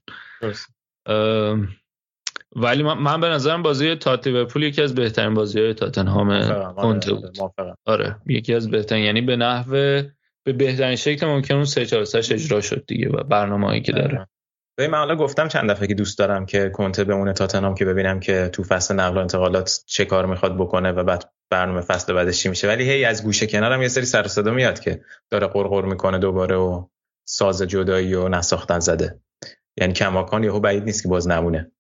ولی 2.57 2.83
من, 2.83 3.21
به 3.21 3.29
نظرم 3.29 3.63
بازی 3.63 3.95
تات 3.95 4.27
لیورپول 4.27 4.63
یکی 4.63 4.83
از 4.83 4.95
بهترین 4.95 5.35
بازی 5.35 5.61
های 5.61 5.75
تاتنهام 5.75 6.31
آره، 6.31 6.75
کنته 6.77 7.13
بود. 7.13 7.39
آره 7.85 8.17
یکی 8.27 8.55
از 8.55 8.71
بهترین 8.71 9.05
یعنی 9.05 9.21
به 9.21 9.37
نحوه 9.37 10.03
به 10.45 10.53
بهترین 10.53 10.97
شکل 10.97 11.27
ممکن 11.27 11.55
اون 11.55 11.65
3 11.65 11.87
4 11.87 12.07
اجرا 12.15 12.61
شد 12.61 12.85
دیگه 12.87 13.09
و 13.09 13.23
برنامه‌ای 13.23 13.81
که 13.81 13.93
داره. 13.93 14.29
به 14.77 14.89
من 14.89 14.99
حالا 14.99 15.17
گفتم 15.17 15.49
چند 15.49 15.71
دفعه 15.71 15.87
که 15.87 15.95
دوست 15.95 16.19
دارم 16.19 16.47
که 16.47 16.71
کنته 16.75 17.05
بمونه 17.05 17.33
تاتنهام 17.33 17.75
که 17.75 17.85
ببینم 17.85 18.21
که 18.21 18.51
تو 18.53 18.63
فصل 18.63 18.95
نقل 18.95 19.17
و 19.17 19.21
انتقالات 19.21 19.81
چه 19.87 20.05
کار 20.05 20.27
می‌خواد 20.27 20.55
بکنه 20.57 20.93
و 20.93 21.05
بعد 21.05 21.34
برنامه 21.51 21.81
فصل 21.81 22.13
بعدش 22.13 22.43
چی 22.43 22.49
میشه؟ 22.49 22.69
ولی 22.69 22.91
هی 22.91 23.05
از 23.05 23.25
گوشه 23.25 23.47
کنارم 23.47 23.83
یه 23.83 23.89
سری 23.89 24.05
سر 24.05 24.27
صدا 24.27 24.51
میاد 24.51 24.81
که 24.81 25.01
داره 25.31 25.47
قرقر 25.47 25.85
می‌کنه 25.85 26.19
دوباره 26.19 26.57
و 26.57 26.87
ساز 27.29 27.63
جدایی 27.63 28.15
و 28.15 28.29
نساختن 28.29 28.79
زده. 28.79 29.21
یعنی 29.81 29.93
کماکان 29.93 30.45
یهو 30.45 30.61
بعید 30.61 30.85
نیست 30.85 31.03
که 31.03 31.09
باز 31.09 31.29
نمونه. 31.29 31.71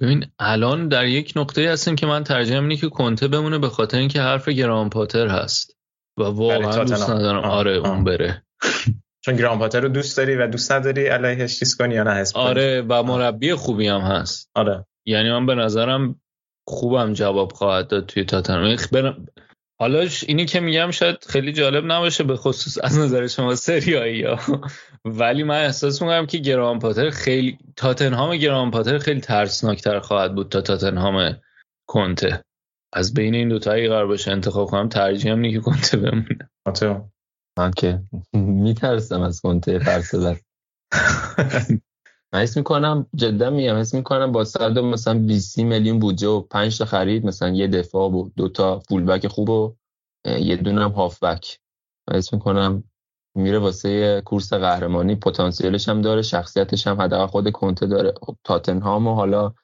ببین 0.00 0.24
الان 0.38 0.88
در 0.88 1.06
یک 1.06 1.32
نقطه 1.36 1.70
هستیم 1.70 1.96
که 1.96 2.06
من 2.06 2.24
ترجیح 2.24 2.60
اینه 2.60 2.76
که 2.76 2.88
کنته 2.88 3.28
بمونه 3.28 3.58
به 3.58 3.68
خاطر 3.68 3.98
اینکه 3.98 4.20
حرف 4.20 4.48
گرام 4.48 4.90
پاتر 4.90 5.26
هست 5.26 5.76
و 6.18 6.22
واقعا 6.22 6.84
دوست 6.84 7.10
ندارم. 7.10 7.44
آره 7.44 7.76
اون 7.76 8.04
بره. 8.04 8.42
چون 9.24 9.36
گرام 9.36 9.58
پاتر 9.58 9.80
رو 9.80 9.88
دوست 9.88 10.16
داری 10.16 10.36
و 10.36 10.46
دوست 10.46 10.72
نداری 10.72 11.06
علیهش 11.06 11.58
چیز 11.58 11.76
کنی 11.76 11.94
یا 11.94 12.02
نه 12.02 12.10
حس 12.10 12.36
آره 12.36 12.82
و 12.88 13.02
مربی 13.02 13.54
خوبی 13.54 13.88
هم 13.88 14.00
هست. 14.00 14.50
آره. 14.54 14.86
یعنی 15.06 15.30
من 15.30 15.46
به 15.46 15.54
نظرم 15.54 16.21
خوبم 16.68 17.12
جواب 17.12 17.52
خواهد 17.52 17.88
داد 17.88 18.06
توی 18.06 18.24
تاتنهام. 18.24 18.76
حالا 19.80 20.08
اینی 20.26 20.44
که 20.44 20.60
میگم 20.60 20.90
شاید 20.90 21.24
خیلی 21.28 21.52
جالب 21.52 21.92
نباشه 21.92 22.24
به 22.24 22.36
خصوص 22.36 22.78
از 22.84 22.98
نظر 22.98 23.26
شما 23.26 23.54
سریایی 23.54 24.22
ها. 24.22 24.38
ولی 25.04 25.42
من 25.42 25.64
احساس 25.64 26.02
می‌کنم 26.02 26.26
که 26.26 26.38
گرام 26.38 26.78
پاتر 26.78 27.10
خیلی 27.10 27.58
تاتنهام 27.76 28.36
گرام 28.36 28.70
پاتر 28.70 28.98
خیلی 28.98 29.20
ترسناکتر 29.20 30.00
خواهد 30.00 30.34
بود 30.34 30.48
تا 30.48 30.60
تاتنهام 30.60 31.40
کنته. 31.88 32.44
از 32.92 33.14
بین 33.14 33.34
این 33.34 33.48
دوتا 33.48 33.70
قرار 33.70 34.06
باشه 34.06 34.30
انتخاب 34.30 34.68
کنم 34.68 34.88
ترجیحم 34.88 35.42
اینه 35.42 35.58
که 35.58 35.60
کنته 35.60 35.96
بمونه. 35.96 36.50
من 37.58 37.70
که 37.70 38.02
میترسم 38.32 39.20
از 39.20 39.40
کنته 39.40 39.78
فرسدر 39.78 40.36
من 42.34 42.40
حس 42.40 42.56
می‌کنم 42.56 43.06
جدا 43.14 43.50
میگم 43.50 43.76
حس 43.76 43.94
می‌کنم 43.94 44.32
با 44.32 44.44
صد 44.44 44.78
مثلا 44.78 45.18
20 45.18 45.58
میلیون 45.58 45.98
بودجه 45.98 46.28
و 46.28 46.40
5 46.40 46.78
تا 46.78 46.84
خرید 46.84 47.26
مثلا 47.26 47.48
یه 47.48 47.66
دفاع 47.66 48.10
و 48.10 48.28
دو 48.36 48.48
تا 48.48 48.78
فول 48.78 49.04
بک 49.04 49.28
خوب 49.28 49.50
و 49.50 49.74
یه 50.24 50.56
دونه 50.56 50.84
هم 50.84 50.90
هاف 50.90 51.22
بک 51.22 51.58
اسم 52.10 52.36
می‌کنم 52.36 52.84
میره 53.36 53.58
واسه 53.58 54.20
کورس 54.24 54.52
قهرمانی 54.52 55.14
پتانسیلش 55.14 55.88
هم 55.88 56.02
داره 56.02 56.22
شخصیتش 56.22 56.86
هم 56.86 57.00
حداقل 57.00 57.26
خود 57.26 57.50
کنته 57.50 57.86
داره. 57.86 58.14
خب 58.22 58.36
تاتنهام 58.44 59.06
و 59.06 59.14
حالا 59.14 59.54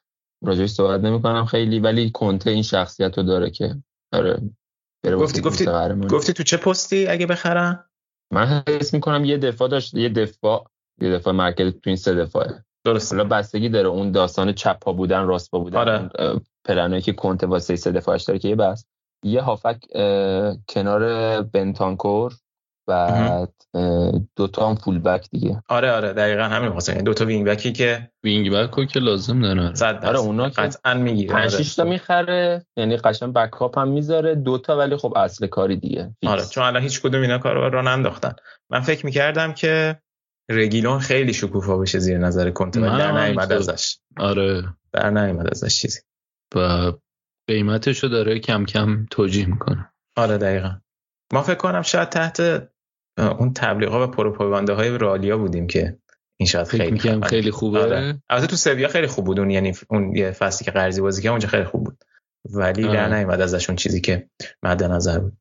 راجعش 0.43 0.69
صحبت 0.69 1.01
نمی‌کنم 1.01 1.45
خیلی 1.45 1.79
ولی 1.79 2.11
کنته 2.11 2.49
این 2.49 2.63
شخصیت 2.63 3.17
رو 3.17 3.23
داره 3.23 3.49
که 3.49 3.75
داره 4.11 4.41
گفتی 5.17 5.41
گفتی 5.41 5.65
گفتی 6.09 6.33
تو 6.33 6.43
چه 6.43 6.57
پستی 6.57 7.07
اگه 7.07 7.25
بخرم؟ 7.25 7.85
من 8.33 8.63
حس 8.67 8.93
می‌کنم 8.93 9.25
یه 9.25 9.37
دفاع 9.37 9.67
داشت 9.67 9.93
یه 9.93 10.09
دفاع 10.09 10.71
یه 11.01 11.11
دفاع 11.11 11.33
مرکز 11.33 11.71
تو 11.71 11.79
این 11.85 11.95
سه 11.95 12.15
دفاعه 12.15 12.63
درست 12.85 13.13
حالا 13.13 13.23
بستگی 13.23 13.69
داره 13.69 13.87
اون 13.87 14.11
داستان 14.11 14.53
چپ 14.53 14.79
پا 14.79 14.93
بودن 14.93 15.27
راست 15.27 15.51
پا 15.51 15.59
بودن 15.59 15.77
آره. 15.77 16.09
پلنایی 16.65 17.01
که 17.01 17.13
کنته 17.13 17.47
واسه 17.47 17.75
سه 17.75 17.91
دفاعش 17.91 18.23
داره 18.23 18.39
که 18.39 18.47
یه 18.47 18.55
بس. 18.55 18.85
یه 19.23 19.41
هافبک 19.41 19.77
کنار 20.69 21.41
بنتانکور 21.41 22.33
بعد 22.87 23.53
دوتا 24.35 24.69
هم 24.69 24.75
full 24.75 24.99
back 24.99 25.29
دیگه. 25.31 25.63
آره 25.69 25.91
آره. 25.91 26.13
دقیقا 26.13 26.43
همین 26.43 26.69
واسه. 26.69 26.93
دو 26.93 27.13
تا 27.13 27.25
wing 27.25 27.47
back 27.47 27.66
ی 27.66 27.71
که 27.71 28.09
wing 28.23 28.51
back 28.51 28.87
که 28.87 28.99
لازم 28.99 29.41
داره 29.41 29.73
آره 30.07 30.19
اونا 30.19 30.49
قطعا 30.49 30.93
می‌گیره. 30.93 31.33
5 31.33 31.51
6 31.51 31.75
تا 31.75 31.83
می‌خره. 31.83 32.65
یعنی 32.77 32.97
قشنگ 32.97 33.33
backup 33.33 33.77
هم 33.77 33.87
می‌ذاره. 33.87 34.35
دوتا 34.35 34.77
ولی 34.77 34.97
خب 34.97 35.13
اصل 35.17 35.47
کاری 35.47 35.75
دیگه. 35.75 36.15
آره 36.27 36.45
چون 36.45 36.63
الان 36.63 36.81
هیچ 36.81 37.01
کدوم 37.01 37.21
اینا 37.21 37.37
کارو 37.37 37.69
راه 37.69 37.81
ننداختن. 37.81 38.35
من 38.69 38.79
فکر 38.79 39.05
می‌کردم 39.05 39.53
که 39.53 40.01
رگیلون 40.49 40.99
خیلی 40.99 41.33
شکوفا 41.33 41.77
بشه 41.77 41.99
زیر 41.99 42.17
نظر 42.17 42.49
کنته 42.49 42.81
ولی 42.81 42.97
در 42.97 43.25
نیومد 43.25 43.53
ازش. 43.53 43.97
آره. 44.17 44.63
در 44.93 45.09
نیومد 45.09 45.47
ازش 45.51 45.81
چیزی. 45.81 45.99
و 46.55 46.91
قیمتشو 47.47 48.07
داره 48.07 48.39
کم 48.39 48.65
کم 48.65 49.05
توجیه 49.11 49.45
می‌کنه. 49.45 49.91
آره 50.15 50.37
دقیقا. 50.37 50.81
ما 51.33 51.41
فکر 51.41 51.55
کنم 51.55 51.81
شاید 51.81 52.09
تحت 52.09 52.69
اون 53.17 53.53
تبلیغا 53.53 54.07
و 54.07 54.11
پروپاگانده 54.11 54.73
های 54.73 54.97
رالیا 54.97 55.37
بودیم 55.37 55.67
که 55.67 55.99
این 56.39 56.47
شاید 56.47 56.67
خیلی 56.67 56.99
خیلی, 56.99 57.21
خیلی 57.21 57.51
خوبه. 57.51 57.79
آره. 57.79 58.21
البته 58.29 58.47
تو 58.47 58.55
سویا 58.55 58.87
خیلی 58.87 59.07
خوب 59.07 59.25
بود 59.25 59.39
اون 59.39 59.49
یعنی 59.49 59.73
اون 59.89 60.15
یه 60.15 60.31
فصلی 60.31 60.65
که 60.65 60.71
قرضی 60.71 61.01
بازی 61.01 61.21
که 61.21 61.29
اونجا 61.29 61.47
خیلی 61.47 61.63
خوب 61.63 61.83
بود. 61.83 62.03
ولی 62.53 62.83
آره. 62.83 62.93
در 62.93 63.17
نیومد 63.17 63.41
ازشون 63.41 63.75
چیزی 63.75 64.01
که 64.01 64.29
مد 64.63 64.83
نظر 64.83 65.19
بود. 65.19 65.37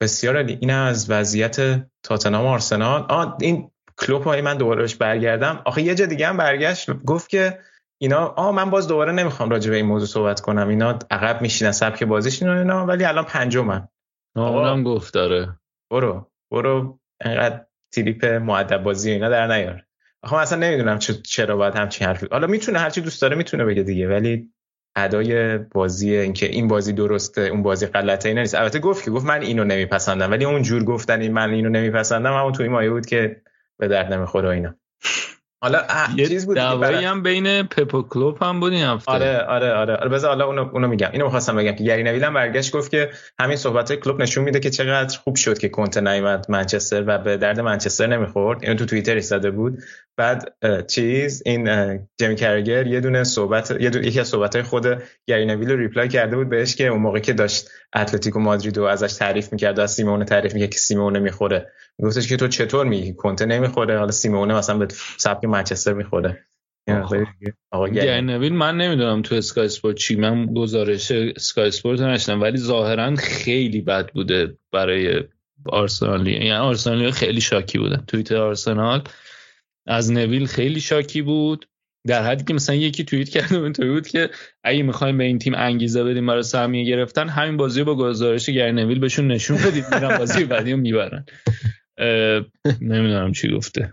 بسیار 0.00 0.36
علی 0.36 0.58
این 0.60 0.70
از 0.70 1.10
وضعیت 1.10 1.86
تاتنهام 2.02 2.46
آرسنال. 2.46 3.06
آ 3.08 3.36
این 3.40 3.69
کلوب 4.00 4.22
های 4.22 4.40
من 4.40 4.56
دوباره 4.56 4.80
بهش 4.80 4.94
برگردم 4.94 5.62
آخه 5.64 5.82
یه 5.82 5.94
جا 5.94 6.06
دیگه 6.06 6.26
هم 6.26 6.36
برگشت 6.36 6.90
گفت 7.04 7.28
که 7.28 7.58
اینا 8.02 8.26
آ 8.26 8.52
من 8.52 8.70
باز 8.70 8.88
دوباره 8.88 9.12
نمی‌خوام 9.12 9.50
راجع 9.50 9.70
به 9.70 9.76
این 9.76 9.86
موضوع 9.86 10.08
صحبت 10.08 10.40
کنم. 10.40 10.68
اینا 10.68 10.98
عقب 11.10 11.42
میشینن 11.42 11.72
سبک 11.72 12.04
بازیشون 12.04 12.48
اینا 12.48 12.86
ولی 12.86 13.04
الان 13.04 13.24
پنجمن. 13.24 13.88
اونم 14.36 14.82
گفت 14.82 15.14
داره 15.14 15.48
برو 15.90 16.30
برو 16.52 16.98
انقدر 17.20 17.60
تریپ 17.92 18.24
معدب 18.24 18.82
بازی 18.82 19.10
اینا 19.10 19.28
در 19.28 19.46
نیار. 19.46 19.82
آخه 20.22 20.36
اصلا 20.36 20.58
نمی‌دونم 20.58 20.98
چرا 20.98 21.56
باید 21.56 21.74
همچین 21.74 22.06
حرفی 22.06 22.26
حالا 22.30 22.46
می‌تونه 22.46 22.78
هرچی 22.78 23.00
دوست 23.00 23.22
داره 23.22 23.36
می‌تونه 23.36 23.64
بگه 23.64 23.82
دیگه 23.82 24.08
ولی 24.08 24.50
ادای 24.96 25.58
بازی 25.58 26.14
اینکه 26.14 26.46
این 26.46 26.68
بازی 26.68 26.92
درسته 26.92 27.40
اون 27.40 27.62
بازی 27.62 27.86
غلطه 27.86 28.28
اینا 28.28 28.40
نیست. 28.40 28.54
البته 28.54 28.78
گفت 28.78 29.04
که 29.04 29.10
گفت 29.10 29.26
من 29.26 29.42
اینو 29.42 29.64
نمیپسندم 29.64 30.30
ولی 30.30 30.44
اون 30.44 30.62
جور 30.62 30.84
گفتن 30.84 31.20
این 31.20 31.32
من 31.32 31.50
اینو 31.50 31.68
نمیپسندم 31.68 32.32
همون 32.32 32.52
توی 32.52 32.68
مایه 32.68 32.90
بود 32.90 33.06
که 33.06 33.42
به 33.80 33.88
درد 33.88 34.12
نمی‌خوره 34.12 34.48
اینا. 34.48 34.74
حالا 35.62 35.82
یه 36.16 36.26
چیز 36.26 36.46
بود 36.46 36.56
دعوایی 36.56 37.04
هم 37.04 37.22
بین 37.22 37.62
پپ 37.62 37.94
و 37.94 38.02
کلوب 38.02 38.42
هم 38.42 38.60
بود 38.60 38.72
این 38.72 38.84
هفته. 38.84 39.12
آره 39.12 39.38
آره 39.38 39.72
آره. 39.72 39.96
آره 39.96 40.08
بذار 40.08 40.30
حالا 40.30 40.46
اونو 40.46 40.70
اونو 40.72 40.88
میگم. 40.88 41.08
اینو 41.12 41.24
می‌خواستم 41.24 41.56
بگم 41.56 41.72
که 41.72 41.84
گری 41.84 42.02
نویل 42.02 42.24
هم 42.24 42.34
برگشت 42.34 42.72
گفت 42.72 42.90
که 42.90 43.10
همین 43.38 43.56
صحبت 43.56 43.92
کلوب 43.92 44.22
نشون 44.22 44.44
میده 44.44 44.60
که 44.60 44.70
چقدر 44.70 45.18
خوب 45.18 45.36
شد 45.36 45.58
که 45.58 45.68
کنته 45.68 46.00
نیومد 46.00 46.46
منچستر 46.48 47.04
و 47.06 47.18
به 47.18 47.36
درد 47.36 47.60
منچستر 47.60 48.06
نمی‌خورد. 48.06 48.58
اینو 48.62 48.74
تو 48.74 48.86
توییتر 48.86 49.14
ایستاده 49.14 49.50
بود. 49.50 49.78
بعد 50.16 50.54
چیز 50.88 51.42
این 51.46 51.68
جمی 52.20 52.36
کرگر 52.36 52.86
یه 52.86 53.00
دونه 53.00 53.24
صحبت 53.24 53.70
یه 53.80 53.90
دونه 53.90 54.06
یکی 54.06 54.20
از 54.20 54.28
صحبت‌های 54.28 54.62
خود 54.62 55.02
گری 55.26 55.46
نویل 55.46 55.70
رو 55.70 55.76
reply 55.76 56.08
کرده 56.08 56.36
بود 56.36 56.48
بهش 56.48 56.76
که 56.76 56.86
اون 56.86 57.00
موقع 57.00 57.18
که 57.18 57.32
داشت 57.32 57.68
اتلتیکو 57.94 58.40
مادرید 58.40 58.76
رو 58.76 58.84
ازش 58.84 59.12
تعریف 59.12 59.52
می‌کرد 59.52 59.78
و 59.78 59.82
از 59.82 59.92
سیمونه 59.92 60.24
تعریف 60.24 60.54
می‌کرد 60.54 60.70
که 60.70 60.78
سیمونه 60.78 61.18
می‌خوره. 61.18 61.66
گفتش 62.02 62.28
که 62.28 62.36
تو 62.36 62.48
چطور 62.48 62.86
میگی؟ 62.86 63.14
کنته 63.14 63.46
نمی‌خوره. 63.46 63.98
حالا 63.98 64.10
سیمونه 64.10 64.54
مثلا 64.54 64.78
به 64.78 64.88
سبک 65.16 65.44
منچستر 65.50 65.92
می‌خوره. 65.92 66.44
آقا 67.70 67.86
نویل 68.20 68.52
من 68.52 68.76
نمی‌دونم 68.76 69.22
تو 69.22 69.34
اسکای 69.34 69.64
اسپورت 69.64 69.96
چی 69.96 70.16
من 70.16 70.46
گزارش 70.46 71.10
اسکای 71.10 71.68
اسپورت 71.68 72.00
نشدم 72.00 72.42
ولی 72.42 72.58
ظاهرا 72.58 73.16
خیلی 73.16 73.80
بد 73.80 74.12
بوده 74.12 74.56
برای 74.72 75.24
آرسنالی 75.66 76.32
یعنی 76.32 76.52
آرسنالی 76.52 77.10
خیلی 77.10 77.40
شاکی 77.40 77.78
بودن 77.78 78.04
توییتر 78.06 78.36
آرسنال 78.36 79.02
از 79.86 80.12
نویل 80.12 80.46
خیلی 80.46 80.80
شاکی 80.80 81.22
بود. 81.22 81.66
در 82.06 82.22
حدی 82.22 82.44
که 82.44 82.54
مثلا 82.54 82.76
یکی 82.76 83.04
توییت 83.04 83.28
کرده 83.28 83.58
اینطوری 83.58 83.90
بود 83.90 84.08
که 84.08 84.30
اگه 84.64 84.82
می‌خوایم 84.82 85.18
به 85.18 85.24
این 85.24 85.38
تیم 85.38 85.54
انگیزه 85.54 86.04
بدیم 86.04 86.26
برای 86.26 86.42
سهمیه 86.42 86.84
گرفتن 86.84 87.28
همین 87.28 87.56
بازی 87.56 87.84
با 87.84 87.94
گزارش 87.94 88.48
نویل 88.48 88.98
بهشون 88.98 89.28
نشون 89.28 89.56
بدید 89.56 89.84
میرن 89.94 90.18
بازی 90.18 90.44
بعدی 90.44 90.72
رو 90.72 90.78
می‌برن. 90.78 91.24
نمی‌دونم 92.80 93.32
چی 93.32 93.56
گفته. 93.56 93.92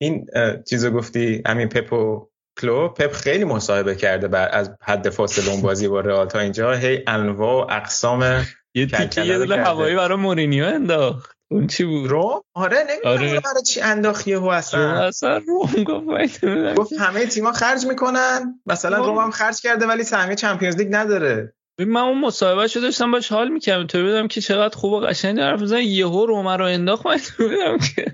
این 0.00 0.26
چیزو 0.68 0.90
گفتی 0.90 1.42
همین 1.46 1.68
پپ 1.68 1.92
و 1.92 2.28
کلو. 2.60 2.88
پپ 2.88 3.12
خیلی 3.12 3.44
مصاحبه 3.44 3.94
کرده 3.94 4.28
بر 4.28 4.48
از 4.52 4.70
حد 4.82 5.10
فاصله 5.10 5.50
اون 5.52 5.62
بازی 5.62 5.88
با 5.88 6.00
رئال 6.00 6.26
تا 6.26 6.38
اینجا. 6.38 6.72
هی 6.72 7.04
انواع 7.06 7.66
و 7.66 7.66
اقسام 7.70 8.46
یه 8.74 8.86
تیکه 8.86 9.24
یه 9.24 9.38
دل 9.38 9.52
هوایی 9.52 9.96
برای 9.96 10.18
مورینیو 10.18 10.64
انداخت. 10.64 11.38
اون 11.50 11.66
چی 11.66 11.84
بود؟ 11.84 12.10
روم 12.10 12.42
آره 12.54 12.78
نمی‌دونم 12.90 13.30
آره. 13.30 13.40
برای 13.40 13.62
چی 13.66 13.80
انداخیه 13.80 14.38
هو 14.38 14.48
اصلا. 14.48 15.06
اصلا 15.06 15.38
روم 15.38 15.84
گفت 15.84 16.44
گفت 16.74 16.92
همه 16.92 17.26
تیما 17.26 17.52
خرج 17.52 17.86
می‌کنن. 17.86 18.60
مثلا 18.66 19.06
روم 19.06 19.18
هم 19.18 19.30
خرج 19.30 19.60
کرده 19.60 19.86
ولی 19.86 20.02
سهمیه 20.02 20.36
چمپیونز 20.36 20.76
لیگ 20.76 20.88
نداره. 20.90 21.54
من 21.86 22.00
اون 22.00 22.20
مصاحبه 22.20 22.66
شو 22.66 22.80
داشتم 22.80 23.10
باش 23.12 23.32
حال 23.32 23.48
می‌کردم. 23.48 23.86
تو 23.86 24.04
بدم 24.06 24.28
که 24.28 24.40
چقدر 24.40 24.76
خوب 24.76 24.92
و 24.92 25.00
قشنگ 25.00 25.40
حرف 25.40 25.62
بزنه 25.62 25.84
یهو 25.84 26.26
رو 26.26 26.34
انداخت. 26.34 27.06
من 27.06 27.18
بدم 27.38 27.78
که 27.78 28.04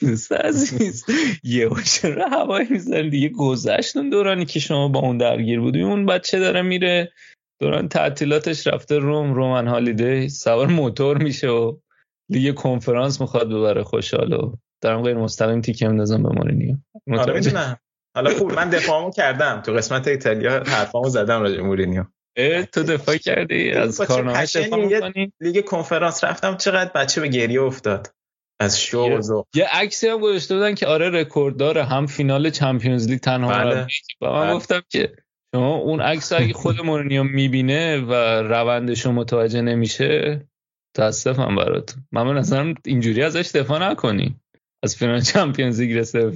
دوست 0.00 0.32
عزیز 0.32 1.04
یهو 1.44 1.80
چرا 1.80 2.28
هوایی 2.28 2.66
می‌زنی 2.70 3.10
دیگه؟ 3.10 3.28
گذشت 3.28 3.96
اون 3.96 4.10
دورانی 4.10 4.44
که 4.44 4.60
شما 4.60 4.88
با 4.88 5.00
اون 5.00 5.18
درگیر 5.18 5.60
بودی. 5.60 5.82
اون 5.82 6.06
بچه 6.06 6.38
داره 6.38 6.62
میره 6.62 7.12
دوران 7.60 7.88
تعطیلاتش 7.88 8.66
رفته 8.66 8.98
روم 8.98 9.34
رومن 9.34 9.68
هالیدی. 9.68 10.28
سوار 10.28 10.66
موتور 10.66 11.22
میشه 11.22 11.48
و 11.48 11.76
دیگه 12.30 12.52
کنفرانس 12.52 13.20
می‌خواد 13.20 13.48
ببره. 13.48 13.82
خوشحال 13.82 14.32
و 14.32 14.56
دارم 14.82 15.02
غیر 15.02 15.16
مستقیم 15.16 15.60
تیکه 15.60 15.88
اندازم 15.88 16.22
به 16.22 16.28
مورینیو. 16.28 16.76
آره 17.18 17.78
حالا 18.16 18.30
خوب 18.30 18.52
من 18.52 18.70
دفاعمو 18.70 19.10
کردم. 19.10 19.62
تو 19.66 19.72
قسمت 19.72 20.08
ایتالیا 20.08 20.52
حرفامو 20.52 21.08
زدم 21.08 21.42
راجع 21.42 21.60
مورینیو. 21.60 22.04
تو 22.72 22.82
دفاع 22.82 23.16
کردی؟ 23.16 23.70
از 23.70 24.00
کارنامه 24.00 24.46
دفاع 24.46 25.12
لیگ 25.40 25.64
کنفرانس 25.64 26.24
رفتم 26.24 26.56
چقدر 26.56 26.90
بچه 26.94 27.20
به 27.20 27.28
گریه 27.28 27.62
افتاد. 27.62 28.14
از 28.60 28.80
شو 28.80 29.20
یه 29.54 29.68
عکسی 29.72 30.08
هم 30.08 30.18
گذاشته 30.18 30.54
بودن 30.54 30.74
که 30.74 30.86
آره 30.86 31.10
رکورد 31.10 31.56
داره 31.56 31.84
هم 31.84 32.06
فینال 32.06 32.50
چمپیونز 32.50 33.08
لیگ 33.08 33.20
تنها 33.20 33.50
بله. 33.50 33.86
و 34.20 34.26
من 34.26 34.44
بله. 34.44 34.54
گفتم 34.54 34.82
که 34.88 35.12
شما 35.54 35.74
اون 35.74 36.00
عکس 36.00 36.32
اگه 36.32 36.52
خود 36.52 36.80
مورینیو 36.80 37.22
می‌بینه 37.22 38.00
و 38.00 38.12
روندش 38.42 39.06
متوجه 39.06 39.60
نمیشه 39.60 40.40
تاسفم 40.96 41.56
برات 41.56 41.94
من 42.12 42.22
من 42.22 42.36
اصلا 42.36 42.74
اینجوری 42.86 43.22
ازش 43.22 43.50
دفاع 43.54 43.90
نکنی 43.90 44.40
از 44.82 44.96
فینال 44.96 45.20
چمپیونز 45.20 45.80
لیگ 45.80 45.92
رسه 45.92 46.30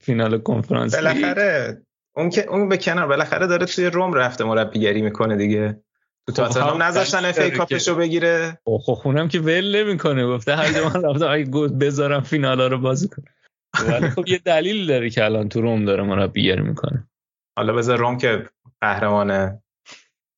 فینال 0.00 0.38
کنفرانس 0.38 0.94
بالاخره 0.94 1.82
اون 2.16 2.30
که 2.30 2.46
اون 2.46 2.68
به 2.68 2.76
کنار 2.76 3.06
بالاخره 3.06 3.46
داره 3.46 3.66
توی 3.66 3.86
روم 3.86 4.14
رفته 4.14 4.44
مربیگری 4.44 5.02
می‌کنه 5.02 5.36
دیگه. 5.36 5.82
تو 6.26 6.32
تاتنهام 6.32 6.82
نذاشتن 6.82 7.24
اف 7.24 7.38
ای 7.38 7.50
کاپشو 7.50 7.94
بگیره. 7.94 8.58
خب 8.64 8.94
خونم 8.94 9.28
که 9.28 9.40
ول 9.40 9.76
نمی‌کنه 9.76 10.26
گفته 10.26 10.56
هر 10.56 10.84
من 10.84 11.02
رفتم 11.02 11.30
اگه 11.30 11.44
بذارم 11.68 12.20
فینالا 12.20 12.66
رو 12.66 12.78
بازی 12.78 13.08
کنه 13.08 13.26
ولی 13.88 14.10
خب 14.10 14.28
یه 14.28 14.38
دلیل 14.38 14.86
داره 14.86 15.10
که 15.10 15.24
الان 15.24 15.48
تو 15.48 15.60
روم 15.60 15.84
داره 15.84 16.02
مربیگری 16.02 16.62
می‌کنه. 16.62 17.08
حالا 17.56 17.72
بذار 17.72 17.98
روم 17.98 18.18
که 18.18 18.48
قهرمان 18.80 19.58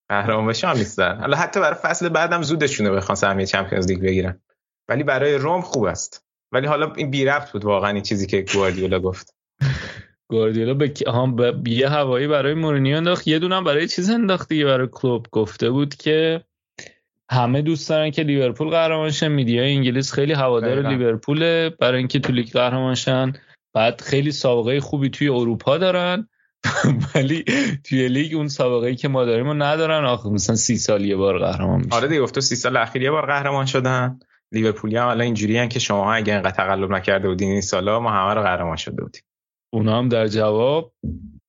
قهرمان 0.09 0.47
بشه 0.47 0.69
هم 0.69 0.77
نیستن 0.77 1.20
حالا 1.20 1.36
حتی 1.36 1.61
برای 1.61 1.78
فصل 1.83 2.09
بعدم 2.09 2.43
زودشونه 2.43 2.91
بخوان 2.91 3.17
سهمیه 3.17 3.47
چمپیونز 3.47 3.86
لیگ 3.86 4.01
بگیرن. 4.01 4.41
ولی 4.89 5.03
برای 5.03 5.35
روم 5.35 5.61
خوب 5.61 5.85
است. 5.85 6.25
ولی 6.53 6.67
حالا 6.67 6.93
این 6.97 7.11
بی 7.11 7.25
ربط 7.25 7.53
بود 7.53 7.65
واقعا 7.65 7.91
این 7.91 8.03
چیزی 8.03 8.27
که 8.27 8.44
گواردیولا 8.53 9.01
گفت. 9.01 9.35
گواردیولا 10.28 10.75
به 10.75 10.93
هم 11.07 11.36
به 11.36 11.55
یه 11.67 11.89
هوایی 11.89 12.27
برای 12.27 12.55
مورینیو 12.55 12.97
انداخت. 12.97 13.28
یه 13.28 13.39
دونم 13.39 13.65
برای 13.65 13.89
چیز 13.89 14.11
انداخت 14.11 14.49
دیگه 14.49 14.65
برای 14.65 14.89
کلوب. 14.93 15.27
گفته 15.33 15.70
بود 15.70 15.94
که 15.94 16.44
همه 17.31 17.62
دوست 17.62 17.89
دارن 17.89 18.11
که 18.11 18.23
لیورپول 18.23 18.69
قهرمان 18.69 19.11
شه 19.11 19.28
media 19.28 19.67
ی 19.67 19.74
انگلیس 19.75 20.12
خیلی 20.12 20.33
هوادار 20.33 20.89
لیورپول 20.89 21.69
برای 21.69 21.99
اینکه 21.99 22.19
تو 22.19 22.33
لیگ 22.33 22.53
قهرمان 22.53 22.94
شن. 22.94 23.33
بعد 23.75 24.01
خیلی 24.01 24.33
سابقه 24.33 24.81
خوبی 24.81 25.11
توی 25.11 25.28
اروپا 25.28 25.78
دارن. 25.78 26.28
ولی 27.15 27.44
توی 27.85 28.09
لیگ 28.09 28.35
اون 28.35 28.49
سابقه 28.49 28.86
ای 28.86 28.97
که 28.97 29.09
ما 29.09 29.25
داریم 29.25 29.62
ندارن. 29.62 30.05
آخه 30.05 30.28
مثلا 30.28 30.57
سی 30.57 30.77
سال 30.77 31.05
یه 31.05 31.17
بار 31.17 31.39
قهرمان 31.39 31.78
میشن. 31.78 31.97
آره 31.97 32.09
دیگه 32.09 32.20
گفت 32.20 32.41
سی 32.41 32.57
سال 32.57 32.77
اخیر 32.77 33.03
یه 33.03 33.11
بار 33.11 33.27
قهرمان 33.27 33.67
شدن. 33.67 34.19
لیورپولی 34.53 34.97
هم 34.97 35.09
الان 35.09 35.20
اینجوری 35.20 35.69
که 35.69 35.78
شما 35.78 36.15
اگه 36.15 36.33
اینقدر 36.33 36.51
تقلب 36.51 36.91
نکرده 36.91 37.28
بودین 37.28 37.51
این 37.51 37.61
سالا 37.61 38.01
ما 38.01 38.11
همه 38.11 38.35
رو 38.35 38.43
قهرمان 38.43 38.77
شده 38.77 39.03
بودیم. 39.03 39.23
اونا 39.75 39.99
هم 39.99 40.09
در 40.09 40.27
جواب 40.27 40.93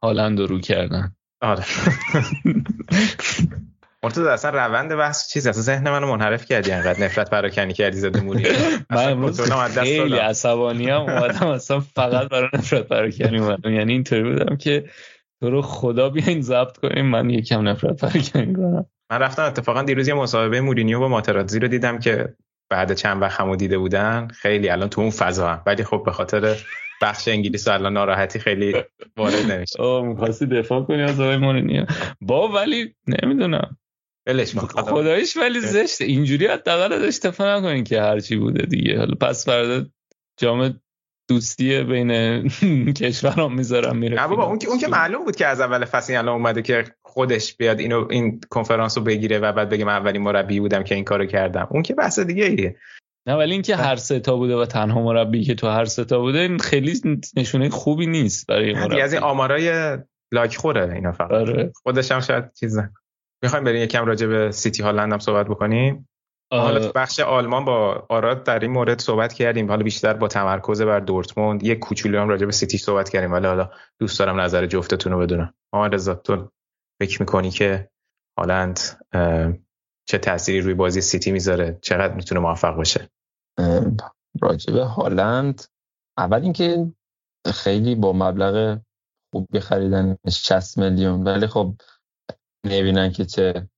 هالند 0.03 0.39
رو 0.39 0.59
کردن. 0.59 1.15
آره. 1.41 1.63
مرتضی 4.03 4.27
اصلا 4.27 4.51
روند 4.65 4.95
بحث 4.95 5.29
چیزی؟ 5.29 5.49
اصلا 5.49 5.61
ذهن 5.61 5.89
منو 5.89 6.07
منحرف 6.07 6.45
کردی 6.45 6.71
انقدر 6.71 7.05
نفرت 7.05 7.29
پراکنی 7.29 7.73
کردی 7.73 7.97
زده 7.97 8.21
موری 8.21 8.43
من 8.89 9.09
امروز 9.09 9.51
خیلی 9.79 10.17
عصبانی 10.17 10.89
هم 10.89 11.01
اومدم 11.01 11.47
اصلا 11.47 11.79
فقط 11.79 12.29
برای 12.29 12.49
نفرت 12.53 12.87
پراکنی 12.87 13.39
اومدم. 13.39 13.73
یعنی 13.73 13.93
اینطوری 13.93 14.23
بودم 14.23 14.55
که 14.55 14.89
تو 15.41 15.49
رو 15.49 15.61
خدا 15.61 16.09
بیاین 16.09 16.41
ضبط 16.41 16.77
کنیم 16.77 17.05
من 17.05 17.29
یکم 17.29 17.67
نفرت 17.67 18.01
پراکنی 18.01 18.53
کنم. 18.53 18.85
من 19.11 19.19
رفتم 19.19 19.43
اتفاقا 19.43 19.81
دیروز 19.81 20.07
یه 20.07 20.13
مصاحبه 20.13 20.61
مورینیو 20.61 20.99
با 20.99 21.07
ماتراتزی 21.07 21.59
رو 21.59 21.67
دیدم 21.67 21.99
که 21.99 22.35
بعد 22.69 22.93
چند 22.93 23.21
وقت 23.21 23.39
همو 23.39 23.55
دیده 23.55 23.77
بودن. 23.77 24.27
خیلی 24.27 24.69
الان 24.69 24.89
تو 24.89 25.01
اون 25.01 25.09
فضا 25.09 25.49
هم. 25.49 25.61
ولی 25.65 25.83
خب 25.83 26.03
به 26.05 26.11
خاطر 26.11 26.57
بخش 27.01 27.27
انگلیس 27.27 27.67
الان 27.67 27.93
ناراحتی 27.93 28.39
خیلی 28.39 28.75
وارد 29.17 29.51
نمیشه. 29.51 29.81
اوه 29.81 30.07
می‌خواستی 30.07 30.45
دفاع 30.45 30.83
کنی 30.83 31.01
از 31.01 31.19
آقای 31.19 31.37
مورینیو؟ 31.37 31.85
با 32.21 32.47
ولی 32.47 32.95
نمی‌دونم. 33.07 33.77
ولش 34.27 34.55
خدایش 34.57 35.37
ولی 35.37 35.59
زشت 35.59 36.01
اینجوری 36.01 36.47
حداقل 36.47 36.93
ازش 36.93 37.19
دفاع 37.23 37.57
نکنین 37.57 37.83
که 37.83 38.01
هرچی 38.01 38.35
بوده 38.35 38.65
دیگه. 38.65 38.97
حالا 38.97 39.15
پس 39.15 39.45
فردا 39.45 39.85
جام 40.39 40.79
دوستی 41.29 41.83
بین 41.83 42.11
کشورام 42.99 43.55
می‌ذارم 43.55 43.97
میره 43.97 44.21
نه 44.21 44.27
بابا 44.27 44.45
اون 44.45 44.59
که 44.59 44.67
اون 44.67 44.79
که 44.79 44.87
معلوم 44.87 45.25
بود 45.25 45.35
که 45.35 45.45
از 45.45 45.61
اول 45.61 45.85
فصل 45.85 46.15
الان 46.15 46.35
اومده 46.35 46.61
که 46.61 46.83
خودش 47.01 47.55
بیاد 47.57 47.79
اینو 47.79 48.07
این 48.09 48.41
کنفرانس 48.49 48.97
رو 48.97 49.03
بگیره 49.03 49.39
و 49.39 49.51
بعد 49.51 49.69
بگه 49.69 49.85
من 49.85 49.93
اولین 49.93 50.21
مربی 50.21 50.59
بودم 50.59 50.83
که 50.83 50.95
این 50.95 51.03
کارو 51.03 51.25
کردم. 51.25 51.67
اون 51.71 51.83
که 51.83 51.93
بحث 51.93 52.19
دیگه 52.19 52.45
ایه 52.45 52.75
نه 53.27 53.35
ولی 53.35 53.51
اینکه 53.51 53.75
هر 53.75 53.95
سه 53.95 54.19
تا 54.19 54.35
بوده 54.35 54.55
و 54.55 54.65
تنها 54.65 55.01
مربی 55.01 55.43
که 55.43 55.55
تو 55.55 55.67
هر 55.67 55.85
سه 55.85 56.05
تا 56.05 56.19
بوده 56.19 56.39
این 56.39 56.59
خیلی 56.59 57.21
نشونه 57.37 57.69
خوبی 57.69 58.07
نیست 58.07 58.47
برای 58.47 58.73
مربی 58.73 59.01
از 59.01 59.13
این 59.13 59.21
آمارای 59.21 59.97
لاک 60.31 60.55
خوره 60.55 60.93
اینا 60.93 61.11
فقط. 61.11 61.31
آره. 61.31 61.71
خودش 61.83 62.11
هم 62.11 62.19
شاید 62.19 62.53
چیز 62.53 62.79
می‌خوایم 63.43 63.63
بریم 63.63 63.83
یکم 63.83 64.05
راجع 64.05 64.27
به 64.27 64.51
سیتی 64.51 64.83
هالند 64.83 65.13
هم 65.13 65.19
صحبت 65.19 65.45
بکنیم. 65.45 66.09
حالا 66.51 66.91
بخش 66.91 67.19
آلمان 67.19 67.65
با 67.65 68.05
آراد 68.09 68.43
در 68.43 68.59
این 68.59 68.71
مورد 68.71 69.01
صحبت 69.01 69.33
کردیم. 69.33 69.69
حالا 69.69 69.83
بیشتر 69.83 70.13
با 70.13 70.27
تمرکز 70.27 70.81
بر 70.81 70.99
دورتموند 70.99 71.63
یک 71.63 71.79
کوچولو 71.79 72.19
هم 72.19 72.29
راجع 72.29 72.45
به 72.45 72.51
سیتی 72.51 72.77
صحبت 72.77 73.09
کردیم. 73.09 73.31
ولی 73.31 73.47
حالا 73.47 73.69
دوست 73.99 74.19
دارم 74.19 74.39
نظر 74.39 74.65
جفتتون 74.65 75.13
رو 75.13 75.19
بدونم. 75.19 75.53
محمد 75.73 75.93
رضا 75.93 76.15
تو 76.15 76.51
فکر 77.01 77.21
می‌کنی 77.21 77.49
که 77.49 77.89
هالند 78.39 78.79
چه 80.07 80.17
تأثیری 80.17 80.61
روی 80.61 80.73
بازی 80.73 81.01
سیتی 81.01 81.31
می‌ذاره؟ 81.31 81.79
چقدر 81.81 82.13
می‌تونه 82.13 82.41
موفق 82.41 82.75
باشه؟ 82.75 83.09
راجع 84.41 84.73
به 84.73 84.83
هالند. 84.83 85.63
اول 86.17 86.41
اینکه 86.41 86.91
خیلی 87.53 87.95
با 87.95 88.13
مبلغ 88.13 88.79
خوبی 89.33 89.59
خریدن 89.59 90.17
60 90.29 90.77
میلیون 90.77 91.23
ولی 91.23 91.47
خب 91.47 91.75
نمی‌بینن 92.65 93.11
که 93.11 93.25
چه 93.25 93.69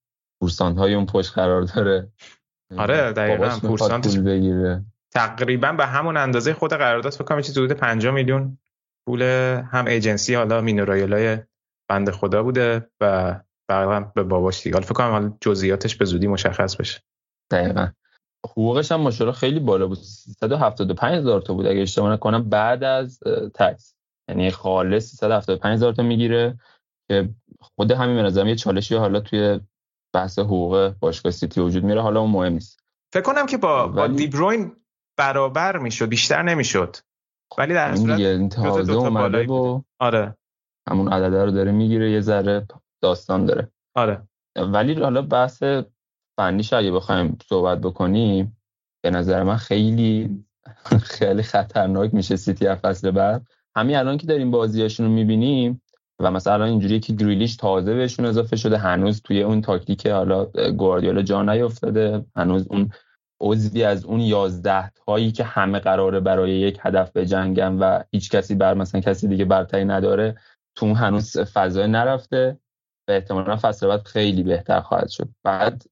پورسانت 0.42 0.78
های 0.78 0.94
اون 0.94 1.06
پشت 1.06 1.34
قرار 1.34 1.62
داره. 1.62 2.12
آره 2.78 3.12
دقیقا 3.12 3.60
پورسانت 3.62 4.18
بگیره. 4.18 4.86
تقریبا 5.12 5.72
به 5.72 5.86
همون 5.86 6.18
اندازه 6.18 6.54
خود 6.54 6.74
قرارداد 6.74 7.14
فکر 7.14 7.24
کنم 7.24 7.42
چیزی 7.42 7.60
حدود 7.60 7.78
5 7.78 8.08
میلیون 8.08 8.58
پول 9.08 9.22
هم 9.72 9.86
ایجنسی 9.86 10.36
حالا 10.36 10.62
مینو 10.62 10.96
رایولای 10.96 11.38
بنده 11.90 12.12
خدا 12.12 12.44
بوده 12.44 12.90
و 13.02 13.36
بقیه 13.70 14.12
به 14.16 14.24
باباش 14.24 14.64
دیگه. 14.64 14.80
فکر 14.80 14.94
کنم 14.94 15.12
حالا 15.12 15.38
جزئیاتش 15.42 15.96
به 15.96 16.06
زودی 16.06 16.28
مشخص 16.28 16.76
بشه. 16.76 17.02
دقیقا. 17.52 17.88
حقوقش 18.46 18.92
هم 18.92 19.02
ماشاءالله 19.02 19.40
خیلی 19.40 19.60
بالا 19.60 19.88
بود. 19.88 19.98
375 19.98 21.18
هزار 21.18 21.42
تا 21.42 21.54
بود 21.54 21.66
اگه 21.66 21.82
اشتباه 21.82 22.14
نکنم 22.14 22.50
بعد 22.50 22.84
از 22.84 23.20
tax 23.54 23.96
یعنی 24.30 24.52
خالص 24.52 25.06
375 25.06 25.74
هزار 25.74 25.94
تا 25.94 26.04
می‌گیره 26.04 26.60
که 27.10 27.30
خود 27.60 27.92
همین 27.92 28.16
به 28.16 28.22
نظرم 28.22 28.48
یه 28.48 28.56
چالشی 28.56 28.96
حالا 28.96 29.20
توی 29.20 29.60
بحث 30.16 30.40
حقوق 30.40 30.94
باشگاه 31.00 31.32
سیتی 31.32 31.62
وجود 31.62 31.84
میره. 31.84 32.02
حالا 32.02 32.20
اون 32.22 32.32
مهم 32.32 32.54
نیست. 32.54 32.80
فکر 33.14 33.24
کنم 33.24 33.46
که 33.46 33.58
با, 33.58 33.88
ولی... 33.88 33.96
با 33.96 34.08
دیبروین 34.08 34.76
برابر 35.18 35.78
می‌شد 35.78 36.10
بیشتر 36.10 36.42
نمی‌شد. 36.42 36.98
ولی 37.58 37.74
در 37.74 37.96
صورت 37.96 38.20
این 38.20 38.50
تازه 38.50 38.94
اومده 38.94 39.48
و 39.48 39.82
آره. 40.00 40.38
همون 40.90 41.14
عدده 41.14 41.46
رو 41.46 41.52
داره 41.52 41.72
می‌گیره 41.72 42.12
یه 42.12 42.22
ذره 42.22 42.68
داستان 43.02 43.46
داره. 43.46 43.72
آره. 43.96 44.28
ولی 44.58 44.94
حالا 44.94 45.22
بحث 45.22 45.64
فنیش 46.38 46.74
اگه 46.74 46.92
بخوایم 46.92 47.38
صحبت 47.50 47.82
بکنیم 47.82 48.58
به 49.04 49.12
نظر 49.12 49.44
من 49.44 49.58
خیلی 49.58 50.44
خیلی 51.18 51.44
خطرناک 51.44 52.14
میشه 52.14 52.36
سیتی 52.36 52.76
فصل 52.76 53.12
بعد. 53.12 53.48
همین 53.76 53.96
الان 53.96 54.18
که 54.18 54.28
داریم 54.28 54.52
بازیاشون 54.52 55.06
رو 55.06 55.12
می‌بینیم 55.12 55.82
و 56.20 56.32
مثلا 56.32 56.66
اینجوری 56.66 57.00
که 57.00 57.14
گریلیش 57.14 57.56
تازه 57.56 57.94
بهشون 57.94 58.26
اضافه 58.26 58.56
شده 58.56 58.78
هنوز 58.78 59.22
توی 59.22 59.44
اون 59.44 59.62
تاکتیک 59.62 60.08
حالا 60.08 60.46
گواردیولا 60.72 61.22
جا 61.22 61.44
نیافتاده. 61.44 62.26
هنوز 62.36 62.68
اون 62.68 62.92
عضوی 63.42 63.84
از 63.84 64.06
اون 64.06 64.20
یازده 64.20 64.92
هایی 65.08 65.32
که 65.32 65.44
همه 65.44 65.80
قراره 65.80 66.20
برای 66.20 66.52
یک 66.52 66.80
هدف 66.82 67.12
به 67.12 67.26
جنگن 67.26 67.74
و 67.74 68.04
هیچ 68.12 68.32
کسی 68.32 68.56
بر 68.56 68.74
مثلا 68.74 69.02
کسی 69.02 69.28
دیگه 69.28 69.46
برتری 69.46 69.86
نداره 69.86 70.36
تو 70.76 70.94
هنوز 70.94 71.38
فضای 71.40 71.88
نرفته. 71.88 72.58
و 73.08 73.12
احتمالا 73.12 73.58
فصل 73.62 73.88
بعد 73.88 74.02
خیلی 74.04 74.44
بهتر 74.44 74.82
خواهد 74.82 75.10
شد. 75.10 75.30
بعد 75.44 75.84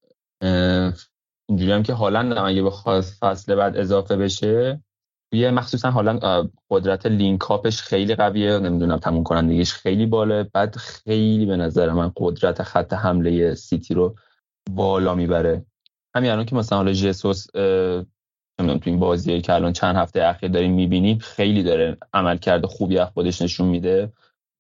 اینجوری 0.42 1.72
هم 1.72 1.84
که 1.84 1.94
هالند 1.94 2.38
اگه 2.38 2.64
بخواد 2.64 3.02
فصل 3.02 3.56
بعد 3.56 3.78
اضافه 3.78 4.16
بشه 4.16 4.84
توی 5.32 5.50
مخصوصا 5.50 5.92
حالا 5.92 6.50
قدرت 6.70 7.06
لینک 7.06 7.52
اپش 7.52 7.82
خیلی 7.82 8.16
قویه 8.16 8.60
نمی‌دونم 8.60 8.98
تموم 8.98 9.24
کنندگیش 9.24 9.74
خیلی 9.74 10.06
باله 10.06 10.50
بعد 10.54 10.76
خیلی 10.76 11.46
به 11.46 11.58
نظر 11.58 11.90
من 11.90 12.12
قدرت 12.18 12.64
خط 12.64 12.94
حمله 12.94 13.56
سیتی 13.56 13.94
رو 13.94 14.16
بالا 14.72 15.16
می‌بره. 15.16 15.66
همین 16.16 16.32
الان 16.32 16.46
که 16.46 16.56
مثلا 16.56 16.78
حالا 16.78 16.94
جسوس 16.94 17.56
نمی‌دونم 17.56 18.80
تو 18.80 18.90
این 18.90 19.00
بازی 19.00 19.42
که 19.42 19.54
الان 19.54 19.74
چند 19.74 19.96
هفته 19.96 20.24
اخیر 20.24 20.50
داریم 20.50 20.74
می‌بینیم 20.74 21.18
خیلی 21.18 21.64
داره 21.64 21.98
عمل 22.14 22.38
کرده 22.38 22.68
خوبی 22.68 22.98
از 22.98 23.10
خودش 23.10 23.42
نشون 23.42 23.68
میده. 23.68 24.14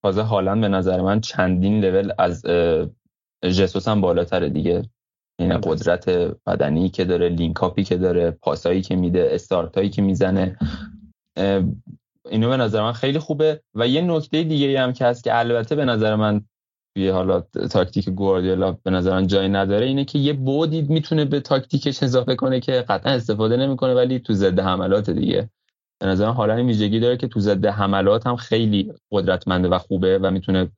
تازه 0.03 0.21
حالا 0.21 0.55
به 0.55 0.67
نظر 0.67 1.01
من 1.01 1.21
چندین 1.21 1.85
لول 1.85 2.11
از 2.17 2.45
جسوس 3.43 3.87
هم 3.87 4.01
بالاتره 4.01 4.49
دیگه. 4.49 4.89
این 5.39 5.57
قدرت 5.57 6.09
بدنی 6.47 6.89
که 6.89 7.05
داره 7.05 7.29
لینکاپی 7.29 7.83
که 7.83 7.97
داره 7.97 8.31
پاسایی 8.31 8.81
که 8.81 8.95
میده 8.95 9.29
استارتایی 9.31 9.89
که 9.89 10.01
می‌زنه. 10.01 10.57
اینو 12.29 12.49
به 12.49 12.57
نظر 12.57 12.81
من 12.81 12.91
خیلی 12.91 13.19
خوبه. 13.19 13.61
و 13.75 13.87
یه 13.87 14.01
نکته 14.01 14.43
دیگه 14.43 14.81
هم 14.81 14.93
که 14.93 15.05
هست 15.05 15.23
که 15.23 15.39
البته 15.39 15.75
به 15.75 15.85
نظر 15.85 16.15
من 16.15 16.41
توی 16.95 17.09
حالا 17.09 17.41
تاکتیک 17.71 18.09
گواردیولا 18.09 18.71
به 18.83 18.91
نظر 18.91 19.11
من 19.11 19.27
جایی 19.27 19.49
نداره 19.49 19.85
اینه 19.85 20.05
که 20.05 20.19
یه 20.19 20.33
بودی 20.33 20.81
می‌تونه 20.81 21.25
به 21.25 21.39
تاکتیکش 21.39 22.03
اضافه 22.03 22.35
کنه 22.35 22.59
که 22.59 22.71
قطعا 22.71 23.13
استفاده 23.13 23.57
نمی‌کنه 23.57 23.93
ولی 23.93 24.19
تو 24.19 24.33
ضد 24.33 24.59
حملات 24.59 25.09
دیگه. 25.09 25.49
به 25.99 26.07
نظر 26.07 26.25
من 26.27 26.33
حالا 26.33 26.55
این 26.55 26.65
ویژگی 26.65 26.99
داره 26.99 27.17
که 27.17 27.27
تو 27.27 27.39
ضد 27.39 27.65
حملات 27.65 28.27
هم 28.27 28.35
خیلی 28.35 28.93
قدرتمنده 29.11 29.67
و 29.67 29.77
خوبه 29.77 30.19
و 30.19 30.31
می‌تونه 30.31 30.71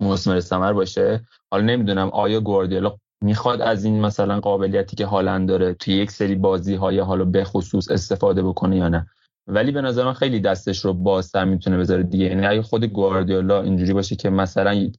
مثمر 0.00 0.40
ثمر 0.40 0.72
باشه. 0.72 1.26
حالا 1.50 1.64
نمی‌دونم 1.64 2.08
آیا 2.08 2.40
گواردیولا 2.40 2.96
می‌خواد 3.24 3.60
از 3.60 3.84
این 3.84 4.00
مثلا 4.00 4.40
قابلیتی 4.40 4.96
که 4.96 5.06
هالند 5.06 5.48
داره 5.48 5.74
توی 5.74 5.94
یک 5.94 6.10
سری 6.10 6.34
بازی 6.34 6.74
های 6.74 6.98
حالا 6.98 7.24
به 7.24 7.44
خصوص 7.44 7.90
استفاده 7.90 8.42
بکنه 8.42 8.76
یا 8.76 8.88
نه. 8.88 9.06
ولی 9.46 9.72
به 9.72 9.80
نظر 9.80 10.04
من 10.04 10.12
خیلی 10.12 10.40
دستش 10.40 10.84
رو 10.84 10.94
بازتر 10.94 11.44
می‌تونه 11.44 11.78
بذاره 11.78 12.02
دیگه. 12.02 12.24
یعنی 12.24 12.46
اگه 12.46 12.62
خود 12.62 12.84
گواردیولا 12.84 13.62
اینجوری 13.62 13.92
باشه 13.92 14.16
که 14.16 14.30
مثلا 14.30 14.90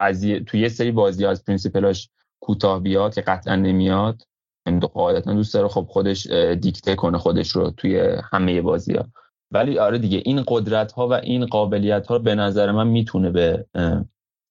از 0.00 0.24
توی 0.46 0.60
یه 0.60 0.68
سری 0.68 0.92
بازی 0.92 1.26
از 1.26 1.44
principle 1.44 1.98
اش 1.98 2.10
کوتاه 2.40 2.80
بیاد 2.80 3.14
که 3.14 3.20
قطعا 3.20 3.56
نمیاد 3.56 4.22
این 4.66 4.74
یعنی 4.74 4.86
قاعدتا 4.86 5.32
دوست 5.32 5.54
داره 5.54 5.68
خب 5.68 5.86
خودش 5.88 6.26
دیکته 6.60 6.94
کنه 6.94 7.18
خودش 7.18 7.50
رو 7.50 7.70
توی 7.70 8.00
همه 8.32 8.62
بازی 8.62 8.94
ها 8.94 9.04
ولی 9.50 9.78
آره 9.78 9.98
دیگه 9.98 10.22
این 10.24 10.44
قدرت 10.48 10.92
ها 10.92 11.08
و 11.08 11.12
این 11.12 11.46
قابلیت 11.46 12.06
ها 12.06 12.18
به 12.18 12.34
نظر 12.34 12.72
من 12.72 12.86
می‌تونه 12.86 13.30
به 13.30 13.66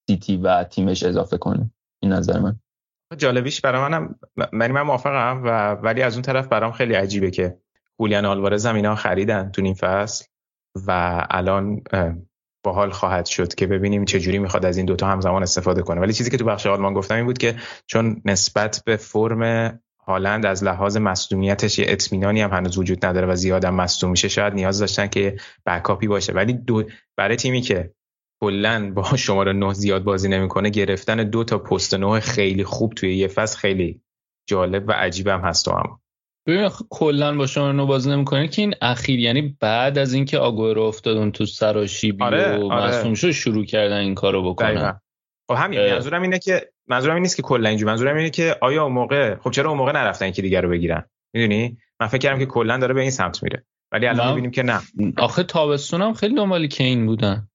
سیتی 0.10 0.38
و 0.38 0.64
تیمش 0.64 1.04
اضافه 1.04 1.38
کنه. 1.38 1.72
این 2.04 2.14
نظر 2.14 2.40
من. 2.40 2.60
جالبیش 3.18 3.62
برای 3.62 3.82
منم 3.82 4.16
من 4.54 4.72
من 4.72 4.82
موافقم 4.82 5.42
و 5.44 5.72
ولی 5.72 6.02
از 6.02 6.14
اون 6.14 6.22
طرف 6.22 6.48
برام 6.48 6.72
خیلی 6.72 6.94
عجیبه 6.94 7.32
که 7.32 7.58
هولیان 8.00 8.26
آلوارز 8.26 8.66
هم 8.66 8.76
اینا 8.76 8.96
خریدن 8.96 9.52
تو 9.52 9.62
این 9.62 9.74
فصل 9.74 10.26
و 10.88 11.26
الان 11.30 11.82
باحال 12.64 12.90
خواهد 12.90 13.26
شد 13.26 13.56
که 13.56 13.68
ببینیم 13.68 14.06
چه 14.06 14.20
جوری 14.20 14.40
می‌خواد 14.40 14.66
از 14.66 14.78
این 14.78 14.86
دوتا 14.86 15.08
همزمان 15.08 15.44
استفاده 15.44 15.82
کنه. 15.82 16.02
ولی 16.02 16.14
چیزی 16.14 16.30
که 16.30 16.38
تو 16.38 16.46
بخش 16.46 16.68
آلمان 16.68 16.94
گفتم 16.94 17.16
این 17.16 17.26
بود 17.26 17.38
که 17.38 17.56
چون 17.86 18.22
نسبت 18.26 18.82
به 18.86 18.96
فرم 18.98 19.74
هالند 20.08 20.46
از 20.46 20.64
لحاظ 20.64 20.98
مصدومیتش 20.98 21.80
یه 21.80 21.86
اطمینانی 21.90 22.42
هم 22.42 22.52
هنوز 22.52 22.78
وجود 22.78 23.06
نداره 23.06 23.28
و 23.28 23.36
زیادم 23.36 23.74
مصدوم 23.74 24.12
میشه 24.12 24.28
شاید 24.28 24.54
نیاز 24.54 24.80
داشتن 24.80 25.08
که 25.08 25.38
بکاپی 25.66 26.08
باشه. 26.08 26.34
ولی 26.34 26.54
دو 26.54 26.84
برای 27.18 27.36
تیمی 27.36 27.62
که 27.62 27.94
کلا 28.42 28.92
با 28.94 29.04
شماره 29.26 29.54
نه 29.54 29.74
زیاد 29.74 30.04
بازی 30.04 30.30
نمی‌کنه 30.30 30.70
گرفتن 30.70 31.30
دو 31.30 31.44
تا 31.44 31.58
پست 31.58 31.94
نه 31.94 32.20
خیلی 32.20 32.64
خوب 32.64 32.94
توی 32.94 33.16
یه 33.16 33.28
فصل 33.28 33.58
خیلی 33.58 34.02
جالب 34.48 34.90
و 34.90 34.92
عجیب 34.92 35.28
هم 35.28 35.40
هست 35.40 35.68
و 35.68 35.72
هم. 35.72 36.00
ببین 36.48 36.70
کلا 36.90 37.38
با 37.38 37.48
شما 37.48 37.72
نو 37.72 37.86
بازی 37.86 38.10
نمی‌کنه 38.12 38.48
که 38.48 38.62
این 38.62 38.74
اخیر 38.82 39.20
یعنی 39.20 39.58
بعد 39.60 39.98
از 39.98 40.14
اینکه 40.14 40.38
آگورو 40.38 40.82
افتادن 40.82 41.32
تو 41.32 41.46
سراشیبی 41.46 42.24
آره، 42.24 42.58
و 42.58 42.72
آره. 42.72 43.16
شو 43.16 43.32
شروع 43.32 43.66
کردن 43.66 43.98
این 43.98 44.16
کارو 44.16 44.50
بکنن. 44.50 45.02
خب 45.50 45.56
همین 45.58 45.94
منظورم 45.94 46.22
اینه 46.22 46.40
که 46.40 46.72
منظورم 46.88 47.14
این 47.14 47.22
نیست 47.22 47.36
که 47.36 47.42
کلا 47.42 47.70
اینجوری 47.70 47.92
منظورم 47.92 48.16
اینه 48.18 48.30
که 48.30 48.56
آیا 48.62 48.84
اون 48.84 48.94
موقع 48.94 49.36
خب 49.36 49.52
چرا 49.52 49.70
اون 49.70 49.78
موقع 49.78 49.92
نرفتن 49.92 50.32
که 50.32 50.42
دیگه 50.42 50.62
رو 50.62 50.70
بگیرن؟ 50.70 51.06
می‌دونی؟ 51.34 51.78
من 52.00 52.08
فکر 52.08 52.18
کردم 52.18 52.40
که 52.40 52.46
کلا 52.46 52.78
داره 52.78 52.94
به 52.94 53.02
این 53.02 53.12
سمت 53.12 53.44
میره. 53.44 53.66
ولی 53.92 54.08
الان 54.08 54.28
می‌بینیم 54.28 54.52
که 54.52 54.64
نه. 54.64 54.80
آخه 55.18 55.44
تابستون 55.44 56.02
هم 56.02 56.14
خیلی 56.14 56.36
دنبال 56.36 56.68
کین 56.68 57.06
بودن. 57.06 57.48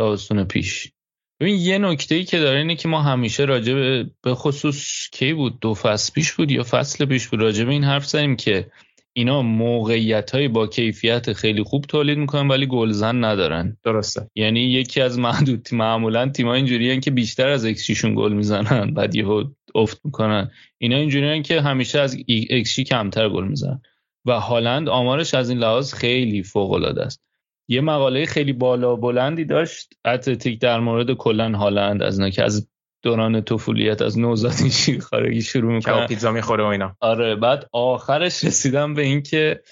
تابستون 0.00 0.44
پیش. 0.44 0.92
ببین 1.40 1.54
یه 1.54 1.78
نکته 1.78 2.14
ای 2.14 2.24
که 2.24 2.38
داره 2.38 2.58
اینه 2.58 2.76
که 2.76 2.88
ما 2.88 3.02
همیشه 3.02 3.44
راجع 3.44 4.02
به 4.22 4.34
خصوص 4.34 5.08
کی 5.12 5.32
بود؟ 5.32 5.60
دو 5.60 5.74
فصل 5.74 6.12
پیش 6.12 6.32
بود 6.32 6.50
یا 6.50 6.62
فصل 6.62 7.04
پیش 7.04 7.28
بود؟ 7.28 7.40
راجع 7.40 7.64
به 7.64 7.72
این 7.72 7.84
حرف 7.84 8.06
زدیم 8.06 8.36
که 8.36 8.70
اینا 9.12 9.42
موقعیت 9.42 10.30
های 10.30 10.48
با 10.48 10.66
کیفیت 10.66 11.32
خیلی 11.32 11.62
خوب 11.62 11.84
تولید 11.84 12.18
می‌کنن 12.18 12.48
ولی 12.48 12.66
گلزن 12.66 13.24
ندارن. 13.24 13.76
درسته. 13.84 14.30
یعنی 14.36 14.60
یکی 14.60 15.00
از 15.00 15.18
محدود 15.18 15.68
معمولا 15.72 16.28
تیم‌ها 16.28 16.54
اینجوریان 16.54 17.00
که 17.00 17.10
بیشتر 17.10 17.48
از 17.48 17.64
اکسیشون 17.64 18.14
گل 18.14 18.32
می‌زنن 18.32 18.94
بعد 18.94 19.14
یهو 19.14 19.44
افت 19.74 20.00
می‌کنن. 20.04 20.50
اینا 20.78 20.96
اینجوریان 20.96 21.42
که 21.42 21.60
همیشه 21.60 22.00
از 22.00 22.16
اکسی 22.50 22.84
کمتر 22.84 23.28
گل 23.28 23.44
می‌زنن. 23.44 23.82
و 24.26 24.40
هالند 24.40 24.88
آمارش 24.88 25.34
از 25.34 25.50
این 25.50 25.58
لحاظ 25.58 25.94
خیلی 25.94 26.42
فوق 26.42 26.72
العاده 26.72 27.02
است. 27.02 27.29
یه 27.70 27.80
مقاله 27.80 28.26
خیلی 28.26 28.52
بالا 28.52 28.96
بلندی 28.96 29.44
داشت. 29.44 29.94
اتلتیک 30.04 30.60
در 30.60 30.80
مورد 30.80 31.12
کلا 31.12 31.58
هالند 31.58 32.02
از 32.02 32.20
که 32.20 32.42
از 32.42 32.68
دوران 33.02 33.40
طفولیت 33.40 34.02
از 34.02 34.18
نوزادی 34.18 34.70
شیرخوارگی 34.80 35.42
شروع 35.42 35.72
می‌کنه. 35.72 36.06
پیتزا 36.06 36.32
می‌خوره 36.32 36.64
و 36.64 36.66
اینا. 36.66 36.96
آره 37.00 37.36
بعد 37.36 37.68
آخرش 37.72 38.44
رسیدم 38.44 38.94
به 38.94 39.02
این 39.02 39.22
که 39.22 39.62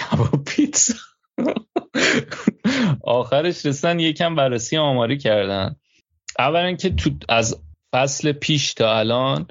کباب 0.00 0.44
پیتزا. 0.44 0.94
آخرش 3.04 3.66
رسیدن 3.66 4.00
یکم 4.00 4.34
بررسی 4.34 4.76
آماری 4.76 5.18
کردن. 5.18 5.76
اولا 6.38 6.72
که 6.72 6.90
تو 6.90 7.10
از 7.28 7.62
فصل 7.94 8.32
پیش 8.32 8.74
تا 8.74 8.98
الان 8.98 9.46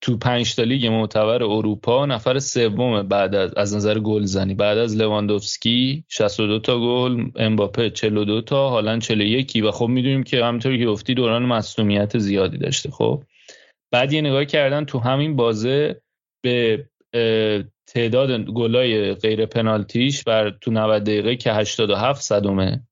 تو 0.00 0.16
پنج 0.16 0.54
تا 0.54 0.62
لیگ 0.62 0.86
معتبر 0.86 1.42
اروپا 1.42 2.06
نفر 2.06 2.38
سوم 2.38 3.02
بعد 3.02 3.34
از 3.34 3.54
از 3.54 3.76
نظر 3.76 3.98
گلزنی. 3.98 4.54
بعد 4.54 4.78
از 4.78 4.96
لواندوفسکی 4.96 6.04
62 6.08 6.58
تا 6.58 6.80
گل 6.80 7.30
امباپه 7.36 7.90
42 7.90 8.40
تا 8.40 8.68
هالند 8.68 9.02
41 9.02 9.62
و 9.64 9.70
خب 9.70 9.86
می‌دونیم 9.86 10.22
که 10.22 10.44
همونطوری 10.44 10.78
که 10.78 10.86
گفتی 10.86 11.14
دوران 11.14 11.42
مصونیت 11.42 12.18
زیادی 12.18 12.58
داشته. 12.58 12.90
خب 12.90 13.22
بعد 13.90 14.12
یه 14.12 14.20
نگاه 14.20 14.44
کردن 14.44 14.84
تو 14.84 14.98
همین 14.98 15.36
بازه 15.36 16.02
به 16.42 16.84
تعداد 17.86 18.40
گلای 18.40 19.14
غیر 19.14 19.46
پنالتیش 19.46 20.24
بر 20.24 20.50
تو 20.50 20.70
90 20.70 21.02
دقیقه 21.02 21.36
که 21.36 21.52
87 21.52 22.22
صدومه 22.22 22.82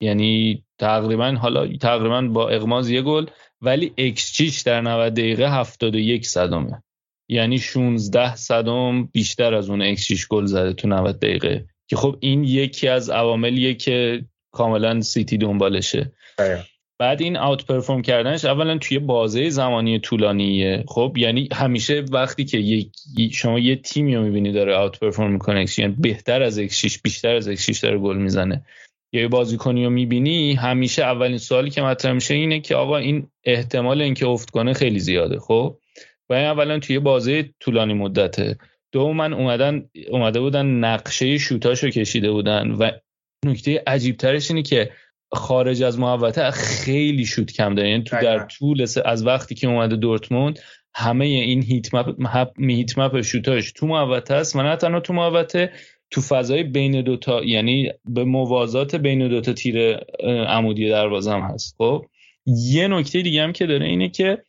یعنی 0.00 0.64
تقریبا 0.78 1.30
حالا 1.30 1.76
تقریبا 1.76 2.22
با 2.22 2.48
اغماز 2.48 2.90
یه 2.90 3.02
گل 3.02 3.26
ولی 3.66 3.92
اکس 3.98 4.64
در 4.64 4.80
90 4.80 5.14
دقیقه 5.14 5.60
71 5.60 6.26
صدمه. 6.26 6.82
یعنی 7.28 7.58
16 7.58 8.36
صدم 8.36 9.04
بیشتر 9.04 9.54
از 9.54 9.70
اون 9.70 9.82
اکس 9.82 10.28
گل 10.28 10.44
زده 10.44 10.72
تو 10.72 10.88
90 10.88 11.18
دقیقه. 11.18 11.66
که 11.88 11.96
خب 11.96 12.16
این 12.20 12.44
یکی 12.44 12.88
از 12.88 13.10
عواملیه 13.10 13.74
که 13.74 14.24
کاملا 14.52 15.00
سیتی 15.00 15.38
دنبالشه. 15.38 16.12
بعد 16.98 17.22
این 17.22 17.36
outperform 17.36 18.02
کردنش 18.02 18.44
اولا 18.44 18.78
توی 18.78 18.98
بازه 18.98 19.50
زمانی 19.50 19.98
طولانیه. 19.98 20.84
خب 20.88 21.14
یعنی 21.16 21.48
همیشه 21.52 22.04
وقتی 22.12 22.44
که 22.44 22.58
یک 22.58 22.90
شما 23.32 23.58
یه 23.58 23.76
تیمی 23.76 24.16
رو 24.16 24.22
می‌بینی 24.22 24.52
داره 24.52 24.80
outperform 24.80 25.32
می‌کنه 25.32 25.66
یعنی 25.78 25.94
بهتر 25.98 26.42
از 26.42 26.58
xG 26.58 27.02
بیشتر 27.02 27.36
از 27.36 27.48
xG 27.48 27.80
داره 27.80 27.98
گل 27.98 28.16
می‌زنه. 28.16 28.64
یه 29.20 29.28
بازیکنی 29.28 29.84
رو 29.84 29.90
می‌بینی 29.90 30.54
همیشه 30.54 31.02
اولین 31.02 31.38
سوالی 31.38 31.70
که 31.70 31.82
مطرح 31.82 32.12
میشه 32.12 32.34
اینه 32.34 32.60
که 32.60 32.74
آقا 32.74 32.96
این 32.96 33.28
احتمال 33.44 34.02
اینکه 34.02 34.26
افت 34.26 34.50
کنه 34.50 34.72
خیلی 34.72 34.98
زیاده 34.98 35.38
خب؟ 35.38 35.78
و 36.28 36.34
این 36.34 36.46
اولا 36.46 36.78
توی 36.78 36.98
بازی 36.98 37.54
طولانی 37.60 37.94
مدته. 37.94 38.58
من 38.94 39.32
اومدن 39.32 39.88
اومده 40.10 40.40
بودن 40.40 40.66
نقشه 40.66 41.38
شوتاشو 41.38 41.90
کشیده 41.90 42.30
بودن 42.30 42.70
و 42.70 42.90
نکته 43.46 43.82
عجیب 43.86 44.16
ترش 44.16 44.50
اینه 44.50 44.62
که 44.62 44.90
خارج 45.32 45.82
از 45.82 45.98
محوطه 45.98 46.50
خیلی 46.50 47.26
شوت 47.26 47.52
کم 47.52 47.74
داره. 47.74 47.90
یعنی 47.90 48.02
تو 48.02 48.16
در 48.22 48.46
طول 48.46 48.86
از 49.04 49.26
وقتی 49.26 49.54
که 49.54 49.66
اومده 49.66 49.96
دورتموند 49.96 50.58
همه 50.94 51.24
این 51.24 51.62
heat 51.62 51.94
map 51.94 52.60
heat 52.60 52.98
map 52.98 53.20
شوتاش 53.20 53.72
تو 53.72 53.86
محوطه 53.86 54.34
است 54.34 54.56
و 54.56 54.62
نه 54.62 54.76
تنها 54.76 55.00
تو 55.00 55.12
محوطه 55.12 55.72
تو 56.10 56.20
فضای 56.20 56.62
بین 56.62 57.02
دوتا 57.02 57.44
یعنی 57.44 57.90
به 58.04 58.24
موازات 58.24 58.94
بین 58.94 59.28
دوتا 59.28 59.52
تیر 59.52 59.96
عمودی 60.48 60.88
دروازه 60.88 61.32
هم 61.32 61.40
هست. 61.40 61.74
خب 61.78 62.06
یه 62.46 62.88
نکته 62.88 63.22
دیگه 63.22 63.42
هم 63.42 63.52
که 63.52 63.66
داره 63.66 63.86
اینه 63.86 64.08
که 64.08 64.42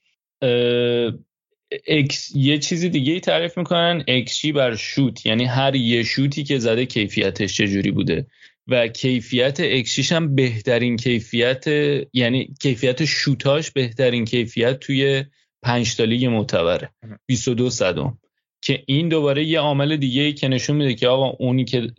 اکس 1.87 2.35
یه 2.35 2.57
چیزی 2.57 2.89
دیگه 2.89 3.13
ای 3.13 3.19
تعریف 3.19 3.57
می‌کنن 3.57 4.03
اکسی 4.07 4.51
بر 4.51 4.75
شوت 4.75 5.25
یعنی 5.25 5.45
هر 5.45 5.75
یه 5.75 6.03
شوتی 6.03 6.43
که 6.43 6.59
زده 6.59 6.85
کیفیتش 6.85 7.57
چجوری 7.57 7.91
بوده؟ 7.91 8.27
و 8.67 8.87
کیفیت 8.87 9.57
اکسیش 9.59 10.11
هم 10.11 10.35
بهترین 10.35 10.97
کیفیت 10.97 11.65
یعنی 12.13 12.53
کیفیت 12.61 13.05
شوتاش 13.05 13.71
بهترین 13.71 14.25
کیفیت 14.25 14.79
توی 14.79 15.23
پنج 15.63 15.95
تا 15.95 16.03
لیگ 16.03 16.25
معتبره. 16.25 16.89
22 17.25 17.69
صدم. 17.69 18.17
که 18.61 18.83
این 18.87 19.09
دوباره 19.09 19.43
یه 19.43 19.59
عامل 19.59 19.95
دیگه 19.97 20.21
ای 20.21 20.33
که 20.33 20.47
نشون 20.47 20.75
میده 20.75 20.93
که 20.93 21.07
آقا 21.07 21.29
اونی 21.29 21.65
که 21.65 21.91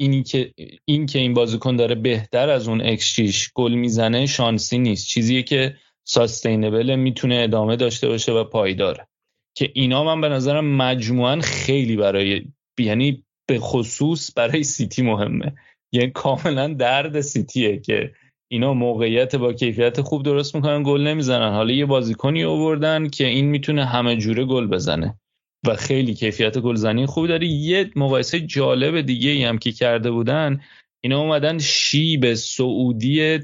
اینی 0.00 0.22
که 0.22 0.52
این 0.84 1.06
که 1.06 1.18
این 1.18 1.34
بازیکن 1.34 1.76
داره 1.76 1.94
بهتر 1.94 2.50
از 2.50 2.68
اون 2.68 2.80
اکس 2.80 3.16
گل 3.54 3.72
می‌زنه 3.72 4.26
شانسی 4.26 4.78
نیست. 4.78 5.06
چیزیه 5.06 5.42
که 5.42 5.76
sustainable 6.04 6.96
می‌تونه 6.96 7.34
ادامه 7.34 7.76
داشته 7.76 8.08
باشه 8.08 8.32
و 8.32 8.44
پایداره 8.44 9.08
که 9.56 9.70
اینا 9.74 10.04
من 10.04 10.20
به 10.20 10.28
نظرم 10.28 10.76
مجموعا 10.76 11.40
خیلی 11.40 11.96
برای 11.96 12.42
یعنی 12.78 13.24
به 13.48 13.58
خصوص 13.58 14.30
برای 14.36 14.62
سیتی 14.62 15.02
مهمه. 15.02 15.54
یعنی 15.92 16.10
کاملا 16.10 16.74
درد 16.74 17.20
سیتیه 17.20 17.80
که 17.80 18.12
اینا 18.48 18.74
موقعیت 18.74 19.36
با 19.36 19.52
کیفیت 19.52 20.00
خوب 20.00 20.22
درست 20.22 20.54
می‌کنن 20.54 20.82
گل 20.82 21.00
نمی‌زنن. 21.00 21.52
حالا 21.52 21.72
یه 21.72 21.86
بازیکنی 21.86 22.44
آوردن 22.44 23.08
که 23.08 23.26
این 23.26 23.46
می‌تونه 23.46 23.84
همه 23.84 24.16
جوره 24.16 24.44
گل 24.44 24.66
بزنه. 24.66 25.18
و 25.66 25.76
خیلی 25.76 26.14
کیفیت 26.14 26.58
گلزنی 26.58 27.06
خوبی 27.06 27.28
داره 27.28 27.46
یه 27.46 27.90
مقایسه 27.96 28.40
جالب 28.40 29.00
دیگه 29.00 29.30
ای 29.30 29.44
هم 29.44 29.58
که 29.58 29.72
کرده 29.72 30.10
بودن 30.10 30.60
اینا 31.00 31.20
اومدن 31.20 31.58
شیب 31.58 32.34
سعودی 32.34 33.38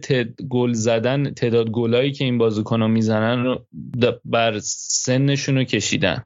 گل 0.50 0.73
زدن 0.73 1.34
تعداد 1.34 1.70
گلایی 1.70 2.12
که 2.12 2.24
این 2.24 2.39
بازیکن‌ها 2.39 2.89
می‌زنن 2.89 3.44
رو 3.44 3.66
بر 4.24 4.58
سنشون 4.62 5.57
رو 5.57 5.65
کشیدن. 5.65 6.24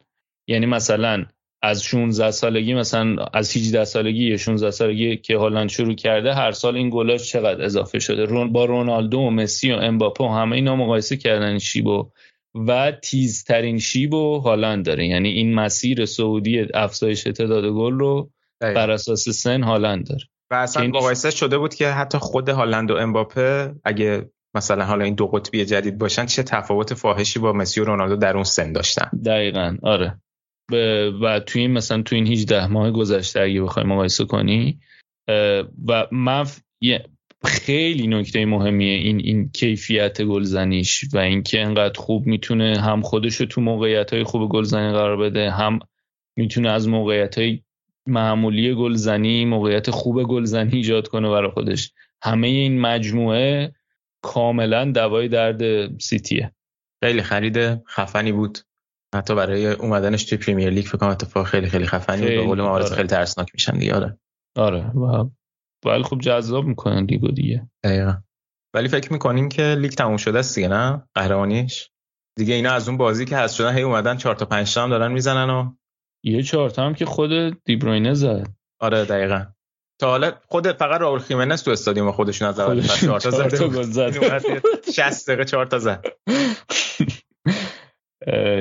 یعنی 0.48 0.66
مثلا 0.66 1.24
از 1.62 1.82
16 1.82 2.31
سالگی 2.31 2.74
مثلا 2.74 3.24
از 3.32 3.56
18 3.56 3.84
سالگی 3.84 4.24
یا 4.24 4.36
16 4.36 4.70
سالگی 4.70 5.16
که 5.16 5.36
هالند 5.36 5.68
شروع 5.68 5.94
کرده 5.94 6.34
هر 6.34 6.52
سال 6.52 6.76
این 6.76 6.90
گلاش 6.90 7.32
چقدر 7.32 7.64
اضافه 7.64 7.98
شده؟ 7.98 8.44
با 8.44 8.64
رونالدو 8.64 9.18
و 9.18 9.31
مسی 9.31 9.73
و 9.73 9.76
امباپه 9.76 10.24
و 10.24 10.28
همه 10.28 10.56
اینا 10.56 10.76
مقایسه 10.76 11.16
کردن 11.16 11.58
شیبو 11.58 11.90
و 11.90 12.05
تیزترین 13.02 13.78
شیب 13.78 14.15
و 14.15 14.39
هالند 14.39 14.84
داره. 14.84 15.07
یعنی 15.07 15.28
این 15.28 15.55
مسیر 15.55 16.05
سعودی 16.05 16.66
افزایش 16.74 17.23
تعداد 17.23 17.65
گل 17.65 17.99
رو 17.99 18.31
بر 18.60 18.91
اساس 18.91 19.28
سن 19.28 19.62
هالند 19.62 20.07
داره. 20.07 20.24
و 20.50 20.55
اصلا 20.55 20.86
مقایسه 20.86 21.31
شده 21.31 21.58
بود 21.58 21.74
که 21.74 21.89
حتی 21.89 22.18
خود 22.18 22.49
هالند 22.49 22.91
و 22.91 22.94
امباپه 22.94 23.74
اگه 23.84 24.31
مثلا 24.55 24.84
حالا 24.84 25.05
این 25.05 25.15
دو 25.15 25.26
قطبی 25.26 25.65
جدید 25.65 25.99
باشن 25.99 26.26
چه 26.26 26.42
تفاوت 26.42 26.94
فاحشی 26.94 27.39
با 27.39 27.52
مسی 27.52 27.81
و 27.81 27.84
رونالدو 27.84 28.16
در 28.16 28.34
اون 28.34 28.44
سن 28.44 28.73
داشتن. 28.73 29.10
دقیقا. 29.24 29.76
آره. 29.83 30.20
و 31.23 31.41
توی 31.41 31.60
این 31.62 31.70
مثلا 31.70 32.02
توی 32.02 32.18
این 32.18 32.26
18 32.26 32.66
ماه 32.66 32.91
گذشته 32.91 33.41
اگه 33.41 33.62
بخوای 33.62 33.86
مقایسه 33.86 34.24
کنی 34.24 34.81
و 35.89 36.07
من 36.12 36.47
خیلی 37.44 38.06
نکته 38.06 38.47
مهمیه 38.47 38.94
این 38.94 39.20
این 39.20 39.48
کیفیت 39.48 40.23
گلزنیش 40.23 41.05
و 41.12 41.18
اینکه 41.18 41.62
انقدر 41.62 42.00
خوب 42.00 42.26
می‌تونه 42.26 42.81
هم 42.81 43.02
خودش 43.02 43.34
رو 43.34 43.47
تو 43.47 43.60
موقعیت 43.60 44.12
های 44.12 44.24
خوب 44.24 44.50
گلزنی 44.50 44.92
قرار 44.92 45.16
بده 45.16 45.50
هم 45.50 45.78
می‌تونه 46.36 46.70
از 46.70 46.89
موقعیت 46.89 47.39
های 47.39 47.62
معمولی 48.06 48.74
گلزنی 48.74 49.44
موقعیت 49.44 49.90
خوب 49.90 50.23
گلزنی 50.23 50.76
ایجاد 50.76 51.08
کنه 51.08 51.28
برای 51.31 51.50
خودش. 51.50 51.92
همه 52.23 52.47
این 52.47 52.81
مجموعه 52.81 53.73
کاملا 54.23 54.84
دوای 54.84 55.28
درد 55.28 55.90
سیتیه. 55.98 56.52
خیلی 57.05 57.23
خرید 57.23 57.84
خفنی 57.84 58.32
بود. 58.32 58.58
حتی 59.14 59.34
برای 59.34 59.66
اومدنش 59.66 60.24
توی 60.24 60.39
پریمیر 60.39 60.70
لیگ 60.70 60.84
فکر 60.84 60.98
کنم 60.98 61.08
اتفاق 61.08 61.47
خیلی 61.47 61.66
خیلی 61.66 61.86
خفنی 61.86 62.20
بود. 62.20 62.31
به 62.31 62.42
قول 62.42 62.60
آره. 62.60 62.84
خیلی 62.84 63.08
ترسناک 63.08 63.48
میشن 63.55 63.78
دیگه 63.78 63.94
آره. 63.94 64.18
آره. 64.56 64.90
و 64.90 65.31
ولی 65.84 66.02
خب 66.02 66.18
جذاب 66.18 66.64
می‌کنن 66.64 67.04
لیگو 67.04 67.28
دیگه. 67.28 67.68
دقیقا. 67.84 68.14
ولی 68.74 68.88
فکر 68.88 69.12
می‌کنین 69.12 69.48
که 69.48 69.62
لیگ 69.62 69.92
تموم 69.92 70.16
شده 70.16 70.38
است 70.38 70.54
دیگه 70.54 70.68
نه؟ 70.68 71.08
قهرمانیش؟ 71.14 71.90
دیگه 72.38 72.54
اینا 72.54 72.72
از 72.72 72.88
اون 72.88 72.98
بازی 72.98 73.24
که 73.24 73.36
هست 73.36 73.54
شدن 73.54 73.74
هی 73.74 73.82
اومدن 73.82 74.16
4 74.16 74.34
تا 74.34 74.44
5 74.44 74.74
تا 74.74 74.82
هم 74.82 74.90
دارن 74.90 75.12
می‌زنن 75.12 75.50
و 75.50 75.72
یه 76.24 76.42
چهارتا 76.42 76.86
هم 76.86 76.94
که 76.94 77.06
خود 77.06 77.30
دیبروینه 77.64 78.14
زد. 78.14 78.46
آره 78.80 79.04
دقیقا. 79.04 79.44
تا 80.00 80.10
حالا 80.10 80.32
خود 80.46 80.72
فقط 80.72 81.00
راول 81.00 81.18
خیمنس 81.18 81.62
تو 81.62 81.70
استادیوم 81.70 82.12
خودشون 82.12 82.48
از 82.48 82.60
اول 82.60 82.80
چهار 82.82 83.20
تا 83.20 83.30
زد. 83.30 84.12
60 84.94 85.28
دقیقه 85.28 85.44
4 85.44 85.66
تا 85.66 85.78
زد. 85.78 86.04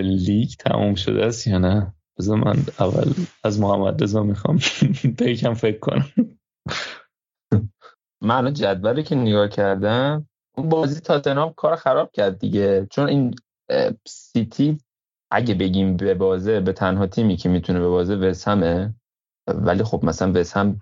لیگ 0.03 0.49
تموم 0.59 0.95
شده 0.95 1.25
است 1.25 1.47
یا 1.47 1.57
نه؟ 1.57 1.93
بذار 2.19 2.37
من 2.37 2.55
اول 2.79 3.13
از 3.43 3.59
محمد 3.59 4.03
رضا 4.03 4.23
می‌خوام. 4.23 4.59
یکم 5.21 5.53
فکر 5.53 5.79
کنم. 5.79 6.05
من 8.23 8.53
جدولی 8.53 9.03
که 9.03 9.15
نگاه 9.15 9.47
کردم 9.47 10.27
اون 10.57 10.69
بازی 10.69 10.99
تاتنهام 10.99 11.53
کار 11.53 11.75
خراب 11.75 12.11
کرد 12.11 12.39
دیگه. 12.39 12.87
چون 12.91 13.07
این 13.07 13.35
سیتی 14.07 14.77
اگه 15.31 15.55
بگیم 15.55 15.97
به 15.97 16.13
بازه 16.13 16.59
به 16.59 16.73
تنها 16.73 17.07
تیمی 17.07 17.37
که 17.37 17.49
می‌تونه 17.49 17.79
به 17.79 17.87
بازه 17.87 18.15
وسهمه 18.15 18.95
ولی 19.47 19.83
خب 19.83 20.05
مثلا 20.05 20.31
وسهم 20.35 20.81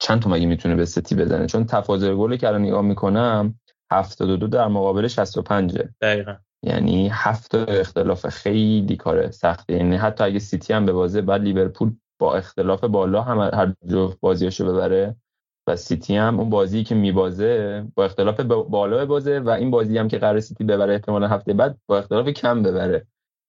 چند 0.00 0.22
تا 0.22 0.30
مگه 0.30 0.46
می‌تونه 0.46 0.76
به 0.76 0.84
سیتی 0.84 1.14
بزنه؟ 1.14 1.46
چون 1.46 1.64
تفاضل 1.64 2.14
گلی 2.14 2.38
که 2.38 2.48
الان 2.48 2.62
نگاه 2.62 2.82
می‌کنم 2.82 3.60
72 3.92 4.46
در 4.46 4.68
مقابل 4.68 5.08
65 5.08 5.78
دقیقا. 6.00 6.36
یعنی 6.62 7.08
هفت 7.12 7.54
اختلاف 7.54 8.28
خیلی 8.28 8.96
کار 8.96 9.30
سخته. 9.30 9.74
یعنی 9.74 9.96
حتی 9.96 10.24
اگه 10.24 10.38
سیتی 10.38 10.72
هم 10.72 10.86
ببازه 10.86 11.22
بعد 11.22 11.42
لیورپول 11.42 11.92
با 12.20 12.34
اختلاف 12.36 12.84
بالا 12.84 13.22
هم 13.22 13.40
هر 13.40 13.74
جو 13.86 14.12
بازیاشو 14.20 14.72
ببره 14.72 15.16
و 15.70 15.76
سیتی 15.76 16.16
هم 16.16 16.40
اون 16.40 16.50
بازی 16.50 16.84
که 16.84 16.94
میبازه 16.94 17.84
با 17.94 18.04
اختلاف 18.04 18.40
بالا 18.40 19.06
ببازه 19.06 19.38
و 19.38 19.50
این 19.50 19.70
بازی 19.70 19.98
هم 19.98 20.08
که 20.08 20.18
قرار 20.18 20.40
سیتی 20.40 20.64
ببره 20.64 20.92
احتمالا 20.92 21.28
هفته 21.28 21.52
بعد 21.52 21.78
با 21.86 21.98
اختلاف 21.98 22.28
کم 22.28 22.62
ببره. 22.62 23.06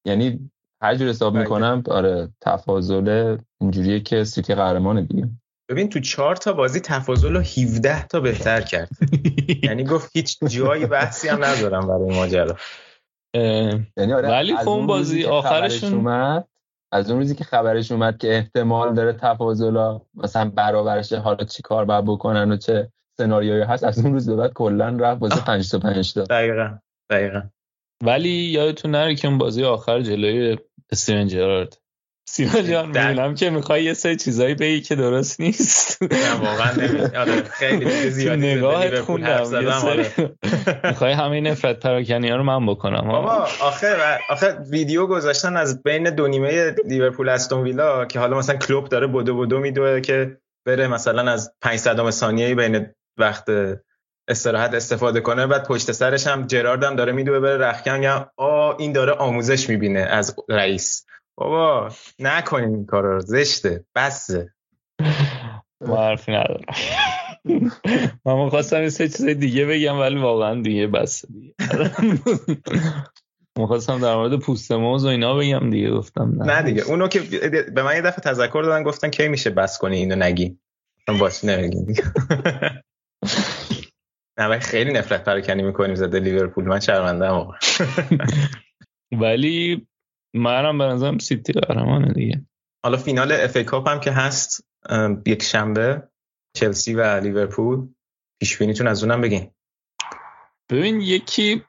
یعنی 0.08 0.52
هر 0.84 0.96
جور 0.96 1.10
حساب 1.10 1.34
بله. 1.34 1.42
می‌کنم 1.42 1.84
آره 1.88 2.30
تفاضل 2.42 3.38
اینجوریه 3.62 4.00
که 4.00 4.24
سیتی 4.24 4.56
قهرمان 4.56 5.06
دیگه. 5.06 5.30
ببین 5.70 5.90
تو 5.90 6.00
چهار 6.00 6.36
تا 6.36 6.54
بازی 6.54 6.80
تفاضل 6.80 7.34
رو 7.34 7.40
17 7.40 8.08
تا 8.08 8.20
بهتر 8.20 8.62
کرد. 8.62 8.90
یعنی 9.64 9.84
گفت 9.84 10.12
هیچ 10.14 10.38
جایی 10.44 10.86
بحثی 10.86 11.28
هم 11.28 11.44
ندارم 11.44 11.88
برای 11.88 12.16
ماجرا. 12.16 12.56
یعنی 13.98 14.14
آره 14.14 14.30
ولی 14.30 14.56
خب 14.56 14.70
اون 14.70 14.88
بازی 14.88 15.24
آخرشون 15.24 15.94
اومد 15.94 16.48
از 16.94 17.10
اون 17.10 17.20
روزی 17.20 17.36
که 17.36 17.44
خبرش 17.44 17.92
اومد 17.92 18.18
که 18.18 18.36
احتمال 18.36 18.94
داره 18.94 19.14
تفاضلا 19.14 20.02
مثلا 20.14 20.50
برابرش 20.50 21.14
حالا 21.14 21.46
چی 21.46 21.64
کار 21.64 21.86
باید 21.86 22.06
بکنن 22.06 22.52
و 22.52 22.58
چه 22.58 22.92
سناریویی 23.18 23.62
هست 23.62 23.84
از 23.84 24.00
اون 24.00 24.14
روز 24.14 24.30
به 24.30 24.36
بعد 24.36 24.54
کلا 24.54 24.98
رفت 25.00 25.20
بازی 25.20 25.42
5 25.46 25.70
تا 25.72 25.80
5 25.80 26.14
تا. 26.14 26.24
دقیقاً 26.24 26.78
دقیقاً. 27.10 27.42
ولی 28.04 28.30
یادتون 28.30 28.92
نره 28.92 29.16
که 29.16 29.28
اون 29.28 29.38
بازی 29.38 29.64
آخر 29.64 30.02
جلوی 30.02 30.58
استیون 30.92 31.28
جرارد. 31.28 31.81
سینا 32.32 32.62
جان 32.62 32.88
می‌دونم 32.88 33.36
که 33.36 33.50
می‌خوای 33.50 33.84
یه 33.84 33.94
سری 33.94 34.16
چیزایی 34.16 34.56
بگی 34.56 34.82
که 34.82 34.96
درست 34.96 35.40
نیست. 35.42 36.04
نه 36.04 36.34
واقعا 36.34 36.72
آره 37.22 37.44
خیلی 37.44 38.10
زیادی 38.10 38.56
نگاهت 38.56 39.00
خوندم 39.00 39.68
آره. 39.84 40.12
می‌خوای 40.90 41.14
همه 41.14 41.42
نفرت 41.42 41.80
پراکنی 41.80 42.30
ها 42.30 42.36
رو 42.36 42.44
من 42.44 42.66
بکنم 42.66 43.08
بابا 43.08 43.48
آخه 43.62 43.96
آخه 44.30 44.58
ویدیو 44.70 45.08
گذاشتن 45.08 45.58
از 45.58 45.84
بین 45.84 46.10
دو 46.10 46.28
نیمه 46.28 46.76
لیورپول 46.86 47.30
استون 47.30 47.64
ویلا 47.64 48.06
که 48.06 48.20
حالا 48.20 48.38
مثلا 48.38 48.56
کلوب 48.56 48.90
داره 48.90 49.08
بدو 49.08 49.38
بدو 49.38 49.60
میدوه 49.60 50.02
که 50.02 50.38
بره 50.66 50.88
مثلا 50.88 51.32
از 51.32 51.54
500 51.62 52.10
ثانیه 52.10 52.56
بین 52.56 52.88
وقت 53.18 53.46
استراحت 54.28 54.74
استفاده 54.74 55.22
کنه 55.22 55.48
بعد 55.48 55.68
پشت 55.68 55.92
سرش 55.92 56.28
هم 56.28 56.48
جرارد 56.48 56.84
هم 56.84 56.96
داره 56.96 57.12
میدوه 57.12 57.40
بره 57.40 57.58
رخکن 57.58 58.26
آ 58.38 58.74
این 58.78 58.92
داره 58.92 59.12
آموزش 59.12 59.70
می‌بینه 59.70 60.00
از 60.00 60.36
رئیس. 60.50 61.06
بابا 61.38 61.90
نکنیم 62.20 62.74
این 62.74 62.86
کار 62.86 63.04
رو. 63.04 63.20
زشته. 63.20 63.86
بسه. 63.96 64.54
حرفی 65.88 66.32
ندارم. 66.32 66.66
من 68.26 68.50
خواستم 68.50 68.90
سه 68.90 69.10
چیز 69.10 69.26
دیگه 69.26 69.66
بگم 69.66 70.00
ولی 70.00 70.20
واقعا 70.20 70.62
دیگه 70.62 70.88
بسه 70.88 71.28
دیگه. 71.28 71.56
خواستم 73.58 74.00
در 74.00 74.16
مورد 74.16 74.40
پوست 74.40 74.72
موز 74.72 75.06
و 75.06 75.08
اینا 75.08 75.36
بگم 75.36 75.70
دیگه 75.70 75.92
گفتم 75.92 76.34
نه. 76.38 76.46
نه 76.56 76.62
دیگه. 76.62 76.82
اونو 76.82 77.08
که 77.08 77.20
به 77.76 77.84
من 77.84 77.96
یه 77.96 78.02
دفعه 78.02 78.20
تذکر 78.20 78.62
دادن 78.64 78.84
گفتن 78.84 79.10
کی 79.10 79.28
میشه 79.28 79.50
بس 79.50 79.78
کنی 79.78 79.98
اینو 79.98 80.16
نگی. 80.16 80.58
من 81.08 81.18
باش 81.18 81.46
دیگه 81.46 82.04
نه 84.38 84.60
خیلی 84.60 84.94
نفرت 84.94 85.24
پراکنی 85.24 85.64
می‌کنیم 85.64 85.96
زده 85.96 86.20
لیورپول. 86.20 86.66
من 86.66 86.80
شرمنده 86.80 87.26
ام 87.26 87.52
ولی 89.12 89.88
منم 90.34 90.78
به 90.78 90.84
نظرم 90.84 91.18
سیتی 91.18 91.54
قهرمانه 91.54 92.14
دیگه. 92.14 92.46
حالا 92.86 92.98
فینال 92.98 93.32
FA 93.32 93.56
Cup 93.56 93.90
هم 93.90 94.00
که 94.00 94.12
هست 94.12 94.68
یک 95.26 95.44
شنبه 95.44 96.10
چلسی 96.56 96.94
و 96.94 97.20
لیورپول. 97.20 97.88
پیش 98.40 98.58
بینیتون 98.58 98.88
از 98.88 99.04
اونم 99.04 99.22
بگین. 99.22 99.52
ببین 100.70 101.02
یکی 101.02 101.64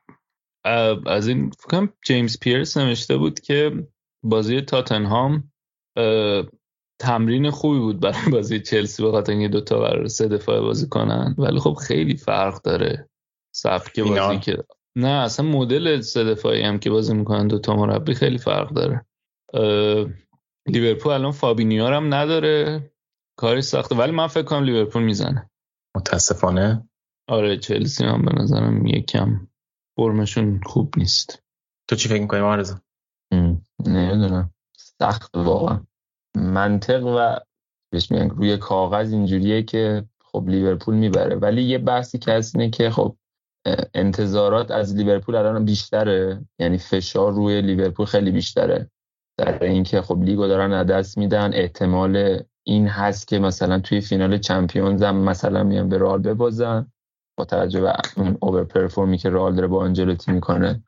از 1.06 1.28
این 1.28 1.50
فکرم 1.50 1.92
جیمز 2.04 2.38
پیرس 2.38 2.76
نوشته 2.76 3.16
بود 3.16 3.40
که 3.40 3.88
بازی 4.22 4.60
تاتنهام 4.60 5.52
تمرین 6.98 7.50
خوبی 7.50 7.78
بود 7.78 8.00
برای 8.00 8.30
بازی 8.32 8.60
چلسی 8.60 9.02
به 9.02 9.10
خاطر 9.10 9.32
اینکه 9.32 9.48
دوتا 9.48 9.80
بر 9.80 10.06
سه 10.06 10.28
دفاع 10.28 10.60
بازی 10.60 10.88
کنن. 10.88 11.34
ولی 11.38 11.60
خب 11.60 11.74
خیلی 11.74 12.16
فرق 12.16 12.62
داره 12.62 13.08
سبک 13.54 14.00
بازی 14.00 14.38
که 14.38 14.64
نه 14.96 15.08
اصلا 15.08 15.46
مدل 15.46 16.00
سه 16.00 16.24
دفاعی 16.24 16.62
هم 16.62 16.78
که 16.78 16.90
بازی 16.90 17.14
می‌کنن 17.14 17.46
دوتا 17.46 17.76
مربی 17.76 18.14
خیلی 18.14 18.38
فرق 18.38 18.72
داره. 18.72 19.06
لیورپول 20.66 21.12
الان 21.12 21.32
فابینیو 21.32 21.86
هم 21.86 22.14
نداره. 22.14 22.90
کاری 23.38 23.62
سخته 23.62 23.94
ولی 23.94 24.12
من 24.12 24.26
فکر 24.26 24.42
کنم 24.42 24.64
لیورپول 24.64 25.02
می‌زنه. 25.02 25.50
متاسفانه؟ 25.96 26.88
آره 27.28 27.56
چلسی 27.58 28.04
هم 28.04 28.24
به 28.24 28.42
نظرم 28.42 28.86
یکم 28.86 29.48
فرمشون 29.96 30.60
خوب 30.64 30.94
نیست. 30.96 31.42
تو 31.88 31.96
چی 31.96 32.08
فکر 32.08 32.20
می‌کنی 32.20 32.40
مارزا 32.40 32.80
نمی‌دونم. 33.86 34.50
سخت 34.76 35.36
واقعا. 35.36 35.86
منطق 36.36 37.04
و 37.06 37.36
روی 38.10 38.56
کاغذ 38.56 39.12
اینجوریه 39.12 39.62
که 39.62 40.04
خب 40.24 40.44
لیورپول 40.48 40.94
می‌بره. 40.94 41.36
ولی 41.36 41.62
یه 41.62 41.78
بحثی 41.78 42.18
که 42.18 42.32
هست 42.32 42.56
اینه 42.56 42.70
که 42.70 42.90
خب 42.90 43.16
انتظارات 43.94 44.70
از 44.70 44.96
لیورپول 44.96 45.34
الان 45.34 45.64
بیشتره. 45.64 46.44
یعنی 46.58 46.78
فشار 46.78 47.32
روی 47.32 47.62
لیورپول 47.62 48.06
خیلی 48.06 48.30
بیشتره. 48.30 48.90
در 49.38 49.64
اینکه 49.64 50.02
خب 50.02 50.22
لیگو 50.22 50.46
دارن 50.46 50.82
دست 50.82 51.18
میدن. 51.18 51.54
احتمال 51.54 52.42
این 52.66 52.88
هست 52.88 53.28
که 53.28 53.38
مثلا 53.38 53.78
توی 53.78 54.00
فینال 54.00 54.38
چمپیونز 54.38 55.02
هم 55.02 55.16
مثلا 55.16 55.62
میان 55.62 55.88
به 55.88 55.98
رئال 55.98 56.18
ببازن. 56.18 56.86
با 57.38 57.44
توجه 57.44 57.80
به 57.80 57.92
اون 58.16 58.36
اوور 58.40 58.64
پرفورمی 58.64 59.18
که 59.18 59.30
رئال 59.30 59.54
داره 59.54 59.66
با 59.66 59.82
آنجلوتی 59.82 60.32
می‌کنه. 60.32 60.82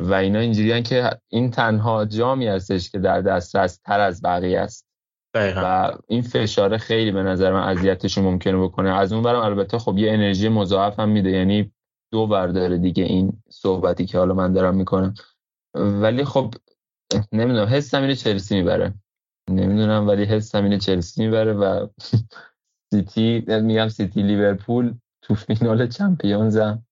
و 0.00 0.14
اینا 0.14 0.38
اینجوریان 0.38 0.82
که 0.82 1.10
این 1.28 1.50
تنها 1.50 2.04
جامی 2.04 2.46
هستش 2.46 2.90
که 2.90 2.98
در 2.98 3.20
دسترس 3.20 3.78
تر 3.78 4.00
از 4.00 4.22
بقیه 4.22 4.60
است. 4.60 4.86
و 5.34 5.92
این 6.08 6.22
فشار 6.22 6.76
خیلی 6.76 7.10
به 7.10 7.22
نظر 7.22 7.52
من 7.52 7.62
اذیتش 7.62 8.18
ممکنه 8.18 8.56
بکنه. 8.56 8.90
از 8.90 9.12
اون 9.12 9.22
برم 9.22 9.40
البته 9.40 9.78
خب 9.78 9.98
یه 9.98 10.12
انرژی 10.12 10.48
مضاعف 10.48 11.00
هم 11.00 11.08
میده. 11.08 11.30
یعنی 11.30 11.72
دو 12.12 12.26
بر 12.26 12.46
داره 12.46 12.78
دیگه 12.78 13.04
این 13.04 13.42
صحبتی 13.50 14.06
که 14.06 14.18
حالا 14.18 14.34
من 14.34 14.52
دارم 14.52 14.74
می‌کنم. 14.74 15.14
ولی 15.74 16.24
خب 16.24 16.54
نمی‌دونم 17.32 17.66
حسم 17.66 18.02
اینه 18.02 18.14
چلسی 18.14 18.54
می‌بره. 18.54 18.94
نمی‌دونم 19.50 20.08
ولی 20.08 20.24
حسم 20.24 20.64
اینه 20.64 20.78
چلسی 20.78 21.24
می‌بره 21.26 21.52
و 21.52 21.86
سیتی 22.92 23.44
میگم 23.60 23.88
سیتی 23.88 24.22
لیورپول 24.22 24.94
تو 25.22 25.34
فینال 25.34 25.86
چمپیونز 25.86 26.56
هم. 26.56 26.86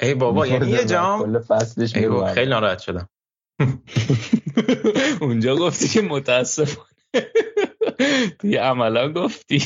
ای 0.00 0.14
بابا 0.14 0.46
یعنی 0.46 0.70
یه 0.70 0.84
جام 0.84 1.22
کل 1.22 1.38
فصلش 1.38 1.94
خیلی 2.34 2.50
ناراحت 2.50 2.78
شدم. 2.78 3.08
اونجا 5.20 5.56
گفتی 5.56 5.88
که 5.88 6.00
متاسفانه. 6.00 6.88
توی 8.38 8.56
عملا 8.56 9.12
گفتی. 9.12 9.62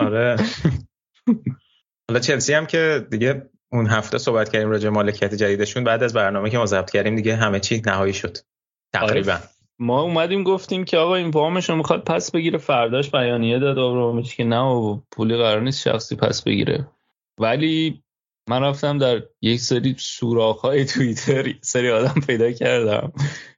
آره. 0.00 0.36
حالا 2.08 2.20
چلسی 2.20 2.52
هم 2.52 2.66
که 2.66 3.06
دیگه 3.10 3.50
اون 3.74 3.86
هفته 3.86 4.18
صحبت 4.18 4.48
کردیم 4.48 4.70
راجع 4.70 4.88
مالکیت 4.88 5.34
جدیدشون. 5.34 5.84
بعد 5.84 6.02
از 6.02 6.12
برنامه 6.12 6.50
که 6.50 6.58
ما 6.58 6.66
ضبط 6.66 6.90
کردیم 6.90 7.16
دیگه 7.16 7.36
همه 7.36 7.60
چی 7.60 7.82
نهایی 7.86 8.12
شد. 8.12 8.38
تقریبا. 8.92 9.32
آره. 9.32 9.42
ما 9.78 10.02
اومدیم 10.02 10.42
گفتیم 10.42 10.84
که 10.84 10.96
آقا 10.96 11.14
این 11.14 11.30
وامش 11.30 11.70
رو 11.70 11.76
می‌خواد 11.76 12.04
پس 12.04 12.30
بگیره. 12.30 12.58
فرداش 12.58 13.10
بیانیه 13.10 13.58
داد 13.58 13.78
آبراموویچ 13.78 14.36
که 14.36 14.44
نه 14.44 14.62
و 14.62 14.98
پولی 15.10 15.36
قرار 15.36 15.60
نیست 15.60 15.80
شخصی 15.80 16.16
پس 16.16 16.42
بگیره. 16.42 16.88
ولی 17.40 18.02
من 18.48 18.62
رفتم 18.62 18.98
در 18.98 19.22
یک 19.42 19.60
سری 19.60 19.94
سوراخ 19.98 20.60
های 20.60 20.84
توییتر 20.84 21.54
سری 21.60 21.90
آدم 21.90 22.20
پیدا 22.26 22.52
کردم 22.52 23.12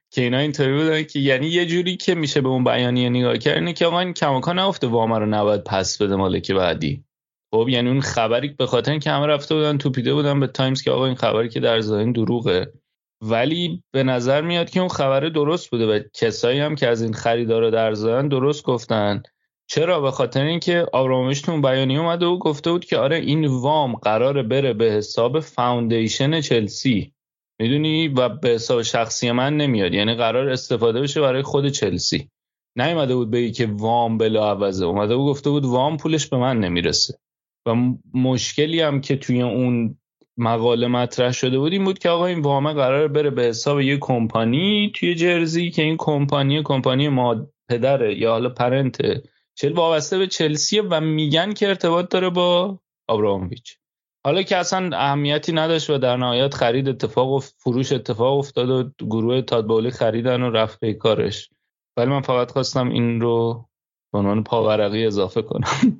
که 0.09 0.21
اینا 0.21 0.37
اینطوری 0.37 0.73
بودن 0.73 1.03
که 1.03 1.19
یعنی 1.19 1.47
یه 1.47 1.65
جوری 1.65 1.97
که 1.97 2.15
میشه 2.15 2.41
به 2.41 2.49
اون 2.49 2.63
بیانیه 2.63 3.09
نگاه 3.09 3.37
کرد 3.37 3.57
اینه 3.57 3.73
که 3.73 3.85
آقا 3.85 3.99
این 3.99 4.13
کماکان 4.13 4.59
نفته 4.59 4.87
وام 4.87 5.13
رو 5.13 5.25
نباید 5.25 5.63
پس 5.63 6.01
بده 6.01 6.15
مالک 6.15 6.51
بعدی. 6.51 7.03
خب 7.51 7.69
یعنی 7.69 7.89
اون 7.89 8.01
خبری 8.01 8.47
به 8.47 8.65
خاطر 8.65 8.91
اینکه 8.91 9.11
همه 9.11 9.25
رفته 9.27 9.55
بودن 9.55 9.77
توپیده 9.77 10.13
بودن 10.13 10.39
به 10.39 10.47
تایمز 10.47 10.81
که 10.81 10.91
آقا 10.91 11.05
این 11.05 11.15
خبری 11.15 11.49
که 11.49 11.59
در 11.59 11.81
ظاهر 11.81 12.11
دروغه. 12.11 12.73
ولی 13.21 13.83
به 13.91 14.03
نظر 14.03 14.41
میاد 14.41 14.69
که 14.69 14.79
اون 14.79 14.89
خبر 14.89 15.19
درست 15.19 15.71
بوده 15.71 15.85
و 15.85 15.99
کسایی 16.13 16.59
هم 16.59 16.75
که 16.75 16.87
از 16.87 17.01
این 17.01 17.13
خریدار 17.13 17.69
در 17.69 17.93
زدن 17.93 18.27
درست 18.27 18.63
گفتن. 18.63 19.23
چرا؟ 19.69 20.01
به 20.01 20.11
خاطر 20.11 20.43
اینکه 20.43 20.85
آبراموویچ 20.93 21.45
تو 21.45 21.61
بیانیه 21.61 21.99
اومده 21.99 22.25
و 22.25 22.37
گفته 22.37 22.71
بود 22.71 22.85
که 22.85 22.97
آره 22.97 23.17
این 23.17 23.45
وام 23.45 23.95
قراره 23.95 24.43
بره 24.43 24.73
به 24.73 24.85
حساب 24.85 25.39
foundation 25.39 26.41
چلسی. 26.41 27.13
می‌دونی؟ 27.59 28.07
و 28.07 28.29
به 28.29 28.49
حساب 28.49 28.81
شخصی 28.81 29.31
من 29.31 29.57
نمیاد. 29.57 29.93
یعنی 29.93 30.15
قرار 30.15 30.49
استفاده 30.49 31.01
بشه 31.01 31.21
برای 31.21 31.41
خود 31.41 31.69
چلسی. 31.69 32.29
نیومده 32.75 33.15
بود 33.15 33.31
بگی 33.31 33.51
که 33.51 33.67
وام 33.71 34.17
بلا 34.17 34.51
عوضه 34.51 34.85
اومده 34.85 35.15
بود 35.15 35.29
گفته 35.29 35.49
بود 35.49 35.65
وام 35.65 35.97
پولش 35.97 36.27
به 36.27 36.37
من 36.37 36.59
نمی‌رسه. 36.59 37.19
و 37.67 37.97
مشکلی 38.13 38.81
هم 38.81 39.01
که 39.01 39.15
توی 39.15 39.41
اون 39.41 39.97
مقاله 40.37 40.87
مطرح 40.87 41.31
شده 41.31 41.59
بود 41.59 41.71
این 41.71 41.83
بود 41.83 41.99
که 41.99 42.09
آقا 42.09 42.25
این 42.25 42.39
وامه 42.39 42.73
قرار 42.73 43.07
بره 43.07 43.29
به 43.29 43.43
حساب 43.43 43.81
یه 43.81 43.97
کمپانی 43.97 44.91
توی 44.95 45.15
جرزی 45.15 45.71
که 45.71 45.81
این 45.81 45.95
کمپانی 45.97 46.63
کمپانی 46.63 47.09
ما 47.09 47.47
پدره 47.69 48.19
یا 48.19 48.31
حالا 48.31 48.49
پرنته 48.49 49.23
چل 49.55 49.73
وابسته 49.73 50.17
به 50.17 50.27
چلسیه 50.27 50.81
و 50.81 51.01
میگن 51.01 51.53
که 51.53 51.67
ارتباط 51.67 52.09
داره 52.09 52.29
با 52.29 52.79
آبرامویچ. 53.07 53.77
حالا 54.25 54.41
که 54.43 54.57
اصلا 54.57 54.97
اهمیتی 54.97 55.51
نداشت 55.51 55.89
و 55.89 55.97
در 55.97 56.17
نهایت 56.17 56.53
خرید 56.53 56.89
اتفاق 56.89 57.31
و 57.31 57.39
فروش 57.39 57.91
اتفاق 57.91 58.37
افتاد 58.37 58.69
و 58.69 59.05
گروه 59.05 59.41
تادبولی 59.41 59.91
خریدن 59.91 60.41
و 60.41 60.49
رفت 60.49 60.79
به 60.79 60.93
کارش. 60.93 61.49
ولی 61.97 62.09
من 62.09 62.21
فقط 62.21 62.51
خواستم 62.51 62.89
این 62.89 63.21
رو 63.21 63.67
به 64.13 64.19
عنوان 64.19 64.43
پاورقی 64.43 65.05
اضافه 65.05 65.41
کنم. 65.41 65.99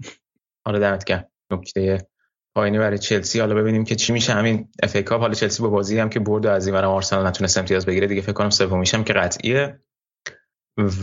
حالا 0.66 0.80
دمت 0.80 1.06
گرم. 1.06 1.30
نکته 1.52 2.08
پایینی 2.56 2.80
برای 2.80 2.98
چلسی. 2.98 3.40
حالا 3.40 3.56
ببینیم 3.56 3.84
که 3.84 3.96
چی 3.96 4.14
میشه. 4.14 4.34
همین 4.34 4.70
FA 4.84 4.96
Cup 4.96 5.22
حالا 5.22 5.34
چلسی 5.34 5.64
با 5.64 5.70
بازی 5.70 6.00
هم 6.00 6.10
که 6.10 6.20
برد 6.20 6.46
و 6.46 6.50
از 6.50 6.68
این 6.68 6.76
ورم 6.76 6.90
آرسنال 6.90 7.28
نتونست 7.28 7.58
امتیاز 7.58 7.86
بگیره 7.86 8.08
دیگه. 8.08 8.22
فکر 8.22 8.34
کنم 8.34 8.50
سومیش 8.50 8.94
هم 8.94 9.04
که 9.04 9.14
قطعیه. 9.14 9.80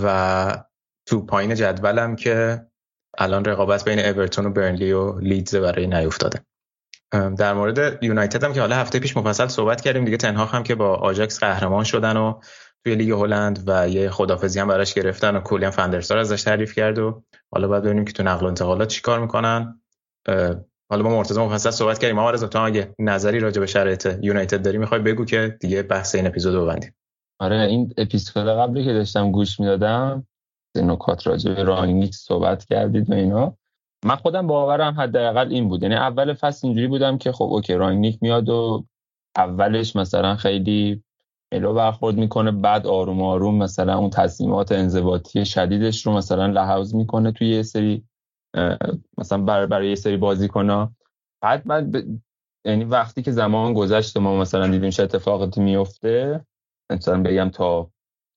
و 0.03 0.65
تو 1.07 1.27
پایین 1.27 1.55
جدولم 1.55 2.17
که 2.17 2.67
الان 3.19 3.45
رقابت 3.45 3.85
بین 3.85 3.99
اورتون 3.99 4.47
و 4.47 4.51
برنلی 4.51 4.93
و 4.93 5.19
لیدز 5.19 5.57
برای 5.57 5.87
نیافتادنه 5.87 6.41
در 7.13 7.55
مورد 7.55 8.05
یونایتد 8.05 8.45
هم 8.45 8.53
که 8.53 8.61
حالا 8.61 8.77
هفته 8.77 8.99
پیش 8.99 9.17
مفصل 9.17 9.49
صحبت 9.49 9.81
کردیم. 9.81 10.05
دیگه 10.05 10.17
تن 10.17 10.28
هاخ 10.28 10.45
هم 10.45 10.63
که 10.63 10.75
با 10.75 10.95
آجاکس 10.95 11.41
قهرمان 11.41 11.85
شدن 11.85 12.17
و 12.17 12.41
توی 12.85 12.95
لیگ 12.95 13.11
هلند 13.11 13.65
و 13.67 13.89
یه 13.89 14.11
خدافظی 14.11 14.61
هم 14.61 14.69
براش 14.69 14.95
گرفتن 14.95 15.37
و 15.37 15.41
کلی 15.41 15.65
هم 15.65 15.71
فن 15.71 15.87
در 15.87 16.03
سار 16.03 16.19
ازش 16.19 16.43
تعریف 16.43 16.75
کرد 16.75 16.99
و 16.99 17.25
حالا 17.53 17.69
باید 17.69 17.85
ببینیم 17.85 18.05
که 18.05 18.13
تو 18.13 18.23
نقل 18.23 18.47
و 18.47 18.49
انتقالات 18.49 18.89
چیکار 18.89 19.21
می‌کنن. 19.21 19.81
حالا 20.91 21.03
با 21.03 21.11
مرتضی 21.11 21.41
مفصل 21.41 21.71
صحبت 21.71 21.99
کردیم. 21.99 22.17
ما 22.17 22.31
رضا 22.31 22.47
تو 22.47 22.65
اگه 22.65 22.95
نظری 22.99 23.41
راجع 23.41 23.61
به 23.61 23.67
شرایط 23.67 24.19
یونایتد 24.23 24.65
داری 24.65 24.79
می‌خوای 24.79 25.01
بگو 25.01 25.25
که 25.25 25.57
دیگه 25.61 25.83
بحث 25.83 26.15
این 26.15 26.27
اپیزود 26.27 26.63
ببندیم. 26.63 26.95
آره 27.39 27.61
این 27.61 27.95
اپیزود 27.99 28.47
قبلی 28.47 28.85
که 28.85 28.93
داشتم 28.93 29.33
گوش 29.33 29.61
می‌دادم 29.61 30.27
نکات 30.77 31.27
راجع 31.27 31.55
به 31.55 31.63
رانگنیک 31.63 32.15
صحبت 32.15 32.65
کردید 32.65 33.11
و 33.11 33.15
اینا. 33.15 33.57
من 34.05 34.17
خودم 34.17 34.47
باورم 34.47 35.01
حداقل 35.01 35.49
این 35.53 35.69
بود. 35.69 35.83
یعنی 35.83 35.95
اول 35.95 36.35
فصل 36.35 36.67
اینجوری 36.67 36.87
بودم 36.87 37.19
که 37.19 37.33
خب 37.33 37.45
okay 37.45 37.75
رانگنیک 37.75 38.19
میاد 38.23 38.49
و 38.49 38.85
اولش 39.37 39.97
مثلا 39.97 40.37
خیلی 40.37 41.03
الو 41.53 41.75
برخورد 41.75 42.17
می‌کنه 42.17 42.51
بعد 42.51 42.87
آروم 42.87 43.23
آروم 43.23 43.59
مثلا 43.59 43.99
اون 43.99 44.11
تصمیمات 44.11 44.73
انضباطی 44.73 45.45
شدیدش 45.45 46.07
رو 46.07 46.13
مثلا 46.13 46.47
لحاظ 46.47 46.95
می‌کنه 46.95 47.33
توی 47.33 47.49
یه 47.49 47.63
سری 47.63 48.05
مثلا 49.19 49.39
برای, 49.39 49.67
برای 49.67 49.89
یه 49.89 49.95
سری 49.95 50.17
بازیکن‌ها. 50.17 50.93
بعد 51.43 51.65
بعد 51.65 51.97
ب... 51.97 52.19
یعنی 52.65 52.85
وقتی 52.85 53.23
که 53.23 53.31
زمان 53.33 53.75
گذشت 53.75 54.17
ما 54.17 54.37
مثلا 54.37 54.67
دیدیم 54.67 54.91
چه 54.91 55.03
اتفاقاتی 55.03 55.61
میفته 55.61 56.47
مثلا 56.93 57.23
بگم 57.23 57.51
تا 57.51 57.91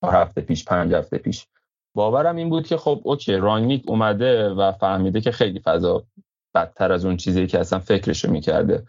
هفته 0.03 0.41
پیش 0.41 0.65
پنج 0.65 0.93
هفته 0.93 1.17
پیش. 1.17 1.47
باورم 1.95 2.35
این 2.35 2.49
بود 2.49 2.67
که 2.67 2.77
خب 2.77 3.01
اوکی 3.03 3.33
رانگنیک 3.33 3.83
اومده 3.87 4.49
و 4.49 4.71
فهمیده 4.71 5.21
که 5.21 5.31
خیلی 5.31 5.59
فضا 5.59 6.05
بدتر 6.55 6.91
از 6.91 7.05
اون 7.05 7.17
چیزی 7.17 7.47
که 7.47 7.59
اصلا 7.59 7.79
فکرشو 7.79 8.31
می‌کرده. 8.31 8.83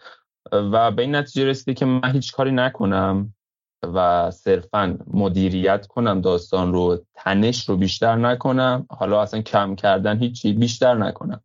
و 0.52 0.90
به 0.90 1.02
این 1.02 1.14
نتیجه 1.14 1.46
رسیده 1.46 1.74
که 1.74 1.84
من 1.84 2.12
هیچ 2.12 2.32
کاری 2.32 2.52
نکنم. 2.52 3.34
و 3.82 4.30
صرفا 4.30 4.98
مدیریت 5.06 5.86
کنم 5.86 6.20
داستان 6.20 6.72
رو 6.72 7.04
تنش 7.14 7.68
رو 7.68 7.76
بیشتر 7.76 8.16
نکنم. 8.16 8.86
حالا 8.90 9.22
اصلا 9.22 9.42
کم 9.42 9.74
کردن 9.74 10.18
هیچی 10.18 10.52
بیشتر 10.52 10.94
نکنم. 10.94 11.40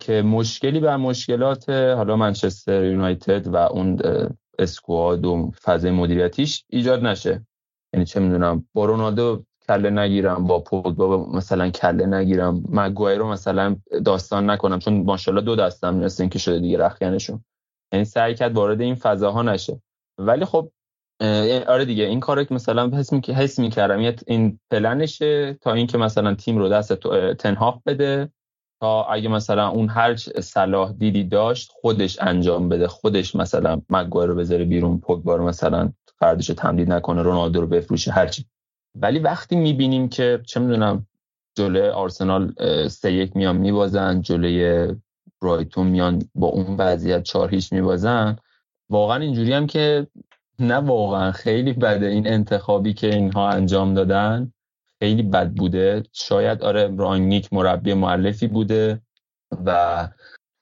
که 0.00 0.22
مشکلی 0.22 0.80
بر 0.80 0.96
مشکلات 0.96 1.70
حالا 1.70 2.16
منچستر 2.16 2.84
یونایتد 2.84 3.46
و 3.46 3.56
اون 3.56 3.98
اسکواد 4.58 5.26
و 5.26 5.50
فضای 5.62 5.90
مدیریتیش 5.90 6.64
ایجاد 6.68 7.06
نشه. 7.06 7.46
یعنی 7.92 8.06
چه 8.06 8.20
می‌دونم 8.20 8.66
با 8.74 8.84
رونالدو 8.84 9.44
کله 9.68 9.90
نگیرم 9.90 10.46
با 10.46 10.60
پوگبا 10.60 11.26
مثلا 11.26 11.70
کله 11.70 12.06
نگیرم 12.06 12.64
مگوایر 12.68 13.18
رو 13.18 13.28
مثلا 13.28 13.76
داستان 14.04 14.50
نکنم. 14.50 14.78
چون 14.78 15.02
ماشاءالله 15.02 15.44
دو 15.44 15.56
دستم 15.56 15.94
مثل 15.94 16.28
که 16.28 16.38
شده 16.38 16.58
دیگه 16.58 16.78
رخیانشون. 16.78 17.44
یعنی 17.92 18.04
سعی 18.04 18.34
کرد 18.34 18.52
وارد 18.52 18.80
این 18.80 18.94
فضاها 18.94 19.42
نشه. 19.42 19.80
ولی 20.18 20.44
خب 20.44 20.70
آره 21.66 21.84
دیگه 21.84 22.04
این 22.04 22.20
کارو 22.20 22.44
که 22.44 22.54
مثلا 22.54 22.90
حس 22.98 23.12
می 23.12 23.20
حس 23.20 23.58
می‌کردم. 23.58 24.14
این 24.26 24.60
پلنشه 24.70 25.58
تا 25.60 25.72
اینکه 25.72 25.98
مثلا 25.98 26.34
تیم 26.34 26.58
رو 26.58 26.68
دست 26.68 26.92
تنهاف 27.34 27.82
بده 27.86 28.30
تا 28.80 29.04
اگه 29.04 29.28
مثلا 29.28 29.68
اون 29.68 29.88
هر 29.88 30.16
صلاح 30.40 30.92
دیدی 30.92 31.24
داشت 31.24 31.70
خودش 31.72 32.18
انجام 32.20 32.68
بده. 32.68 32.88
خودش 32.88 33.36
مثلا 33.36 33.82
مگوایر 33.90 34.30
رو 34.30 34.36
بذاره 34.36 34.64
بیرون 34.64 34.98
پوگبا 34.98 35.36
رو 35.36 35.48
مثلا 35.48 35.92
قراردادش 36.18 36.46
تمدید 36.46 36.92
نکنه 36.92 37.22
رونالدو 37.22 37.60
رو 37.60 37.66
بفروشه 37.66 38.12
هرچی 38.12 38.44
ولی 38.94 39.18
وقتی 39.18 39.56
می‌بینیم 39.56 40.08
که 40.08 40.40
چه 40.46 40.60
می‌دونم 40.60 41.06
جلوی 41.54 41.88
آرسنال 41.88 42.54
سه 42.88 43.12
یک 43.12 43.36
میان 43.36 43.56
میبازن 43.56 44.20
جلوی 44.20 44.94
برایتون 45.42 45.86
میان 45.86 46.22
با 46.34 46.46
اون 46.46 46.76
وضعیت 46.76 47.22
چهار 47.22 47.50
هیچ 47.50 47.72
میبازن 47.72 48.36
واقعا 48.90 49.16
اینجوری 49.22 49.52
هم 49.52 49.66
که 49.66 50.06
نه 50.58 50.76
واقعا. 50.76 51.32
خیلی 51.32 51.72
بده 51.72 52.06
این 52.06 52.26
انتخابی 52.28 52.94
که 52.94 53.06
اینها 53.06 53.48
انجام 53.48 53.94
دادن 53.94 54.52
خیلی 54.98 55.22
بد 55.22 55.50
بوده. 55.50 56.02
شاید 56.12 56.62
آره 56.62 56.96
رانگنیک 56.96 57.52
مربی 57.52 57.94
معلفی 57.94 58.46
بوده 58.46 59.02
و 59.66 60.08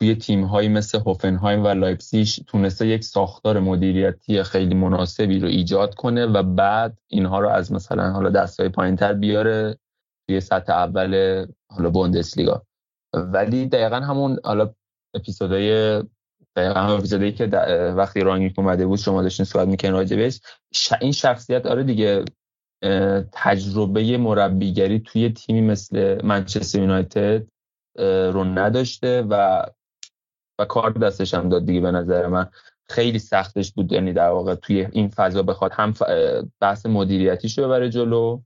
توی 0.01 0.15
تیم 0.15 0.45
هایی 0.45 0.69
مثل 0.69 0.99
هوفنهایم 0.99 1.65
و 1.65 1.69
لایپسیش 1.69 2.41
تونسته 2.47 2.87
یک 2.87 3.05
ساختار 3.05 3.61
مدیریتی 3.61 4.43
خیلی 4.43 4.75
مناسبی 4.75 5.39
رو 5.39 5.49
ایجاد 5.49 5.95
کنه 5.95 6.27
و 6.27 6.43
بعد 6.43 6.99
اینها 7.09 7.41
رو 7.41 7.49
از 7.49 7.73
مثلا 7.73 8.11
حالا 8.11 8.31
دستای 8.31 8.69
پایین 8.69 8.97
تر 8.97 9.13
بیاره 9.13 9.79
توی 10.27 10.41
سطح 10.41 10.73
اول 10.73 11.45
حالا 11.71 11.91
بوندسلیگا. 11.91 12.63
ولی 13.15 13.67
دقیقا 13.67 13.97
همون 13.97 14.39
حالا 14.45 14.75
اپیزودهای 15.15 16.03
دقیقا 16.57 16.81
همون 16.81 16.97
اپیزودی 16.97 17.33
که 17.33 17.47
وقتی 17.97 18.21
رانگیک 18.21 18.59
اومده 18.59 18.87
بود 18.87 18.99
شما 18.99 19.23
داشتین 19.23 19.47
صحبت 19.47 19.69
می‌کنین 19.69 19.93
راجبش 19.93 20.41
این 21.01 21.13
شخصیت 21.13 21.67
آره 21.67 21.83
دیگه 21.83 22.25
تجربه 23.33 24.17
مربیگری 24.17 25.01
توی 25.01 25.31
تیمی 25.31 25.61
مثل 25.61 26.21
منچستر 26.25 26.79
یونایتد 26.79 27.47
رو 28.33 28.45
نداشته 28.45 29.23
و 29.23 29.65
و 30.61 30.65
کار 30.65 30.93
دستش 30.93 31.35
هم 31.35 31.49
داد 31.49 31.67
دیگه 31.67 31.81
به 31.81 31.91
نظر 31.91 32.27
من. 32.27 32.51
خیلی 32.89 33.19
سختش 33.19 33.73
بود 33.73 33.93
یعنی 33.93 34.13
در 34.13 34.29
واقع 34.29 34.55
توی 34.55 34.89
این 34.93 35.09
فضا 35.09 35.43
بخواد 35.43 35.73
هم 35.73 35.95
بحث 36.61 36.87
مدیریتیش 36.87 37.59
رو 37.59 37.65
ببره 37.65 37.91
جلو 37.91 38.41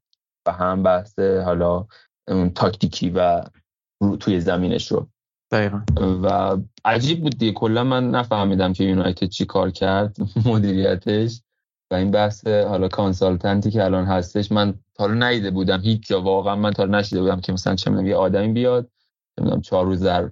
و 0.47 0.53
هم 0.53 0.83
بحث 0.83 1.19
حالا 1.19 1.87
اون 2.29 2.51
تاکتیکی 2.51 3.11
و 3.11 3.43
توی 4.21 4.41
زمینش 4.41 4.93
رو 4.93 5.09
دقیقا. 5.51 5.83
و 6.23 6.57
عجیب 6.85 7.23
بود 7.23 7.39
دیگه. 7.39 7.53
کلا 7.53 7.85
من 7.85 8.11
نفهمیدم 8.11 8.73
که 8.73 8.85
یونایتد 8.85 9.29
چی 9.29 9.47
کار 9.47 9.71
کرد 9.71 10.17
مدیریتش 10.47 11.43
و 11.91 11.95
این 11.95 12.11
بحث 12.11 12.47
حالا 12.47 12.89
کانسالتنتی 12.89 13.71
که 13.71 13.85
الان 13.85 14.05
هستش 14.05 14.53
من 14.53 14.75
تا 14.95 15.07
رو 15.07 15.15
نیده 15.15 15.51
بودم. 15.51 15.81
هیچ 15.81 16.09
جا 16.09 16.23
واقعا 16.23 16.57
من 16.57 16.73
تا 16.73 16.85
نشیده 16.85 17.21
بودم 17.21 17.41
که 17.41 17.53
مثلا 17.53 17.75
چه 17.75 18.05
یه 18.05 18.17
آدمی 18.17 18.53
بیاد 18.53 18.91
نمی‌دونم 19.39 19.61
چهار 19.61 19.85
روز 19.85 20.03
در 20.03 20.31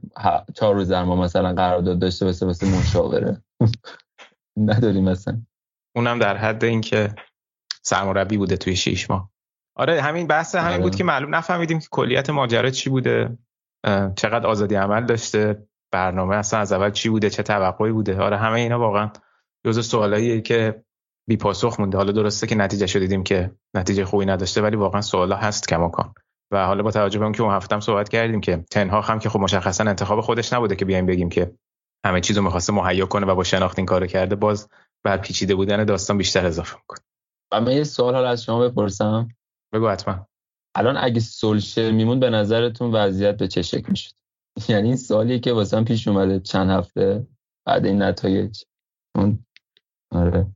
چهار 0.54 0.74
روز 0.74 0.88
در 0.88 1.04
ما 1.04 1.16
مثلا 1.16 1.54
قرارداد 1.54 1.98
داشته 1.98 2.24
باشه 2.24 2.46
واسه 2.46 2.78
مشاوره. 2.78 3.42
نداریم 4.56 5.04
مثلا. 5.04 5.42
اونم 5.96 6.18
در 6.18 6.36
حد 6.36 6.64
اینکه 6.64 7.14
سرمربی 7.82 8.36
بوده 8.36 8.56
توی 8.56 8.76
شیش 8.76 9.10
ماه. 9.10 9.30
آره 9.74 10.02
همین 10.02 10.26
بحث 10.26 10.54
همین 10.54 10.72
آره. 10.72 10.82
بود 10.82 10.94
که 10.94 11.04
معلوم 11.04 11.34
نفهمیدیم 11.34 11.78
که 11.78 11.86
کلیت 11.90 12.30
ماجرا 12.30 12.70
چی 12.70 12.90
بوده. 12.90 13.38
چقدر 14.16 14.46
آزادی 14.46 14.74
عمل 14.74 15.06
داشته 15.06 15.66
برنامه 15.92 16.36
اصلا 16.36 16.60
از 16.60 16.72
اول 16.72 16.90
چی 16.90 17.08
بوده 17.08 17.30
چه 17.30 17.42
توقعی 17.42 17.92
بوده؟ 17.92 18.20
آره 18.20 18.36
همه 18.36 18.60
اینا 18.60 18.78
واقعا 18.78 19.10
جزء 19.66 19.80
سوالاییه 19.80 20.40
که 20.40 20.84
بی 21.28 21.36
پاسخ 21.36 21.80
مونده. 21.80 21.98
حالا 21.98 22.12
درسته 22.12 22.46
که 22.46 22.54
نتیجه 22.54 22.86
شو 22.86 22.98
دیدیم 22.98 23.22
که 23.22 23.50
نتیجه 23.74 24.04
خوبی 24.04 24.26
نداشته 24.26 24.62
ولی 24.62 24.76
واقعا 24.76 25.00
سوالا 25.00 25.36
هست 25.36 25.68
کماکان. 25.68 26.14
و 26.52 26.66
حالا 26.66 26.82
با 26.82 26.90
توجه 26.90 27.18
به 27.18 27.24
اون 27.24 27.32
که 27.32 27.42
اون 27.42 27.54
هفتم 27.54 27.80
صحبت 27.80 28.08
کردیم 28.08 28.40
که 28.40 28.64
تنها 28.70 29.00
هم 29.00 29.18
که 29.18 29.28
خب 29.28 29.40
مشخصا 29.40 29.84
انتخاب 29.84 30.20
خودش 30.20 30.52
نبوده 30.52 30.76
که 30.76 30.84
بیایم 30.84 31.06
بگیم 31.06 31.28
که 31.28 31.52
همه 32.06 32.20
چیزو 32.20 32.42
می‌خواسته 32.42 32.72
مهیا 32.72 33.06
کنه 33.06 33.26
و 33.26 33.34
با 33.34 33.44
شناخت 33.44 33.78
این 33.78 33.86
کارو 33.86 34.06
کرده 34.06 34.34
باز 34.34 34.68
بر 35.04 35.16
پیچیده 35.16 35.54
بودن 35.54 35.84
داستان 35.84 36.18
بیشتر 36.18 36.46
اضافه 36.46 36.76
می‌کنه. 36.76 36.98
و 37.52 37.60
من 37.60 37.72
یه 37.72 37.84
سوال 37.84 38.14
حالا 38.14 38.28
از 38.28 38.44
شما 38.44 38.68
بپرسم. 38.68 39.28
بگو 39.72 39.88
حتما. 39.88 40.26
الان 40.76 40.96
اگه 40.96 41.20
سولشر 41.20 41.90
میمون 41.90 42.20
به 42.20 42.30
نظرتون 42.30 42.92
وضعیت 42.92 43.36
به 43.36 43.48
چه 43.48 43.62
شکل 43.62 43.86
می‌شد؟ 43.88 44.12
یعنی 44.68 44.88
این 44.88 44.96
سوالیه 44.96 45.38
که 45.38 45.52
واسه 45.52 45.82
پیش 45.82 46.08
اومده 46.08 46.40
چند 46.40 46.70
هفته 46.70 47.26
بعد 47.66 47.86
این 47.86 48.02
نتایج. 48.02 48.62
اون 49.14 49.46
آره. 50.10 50.46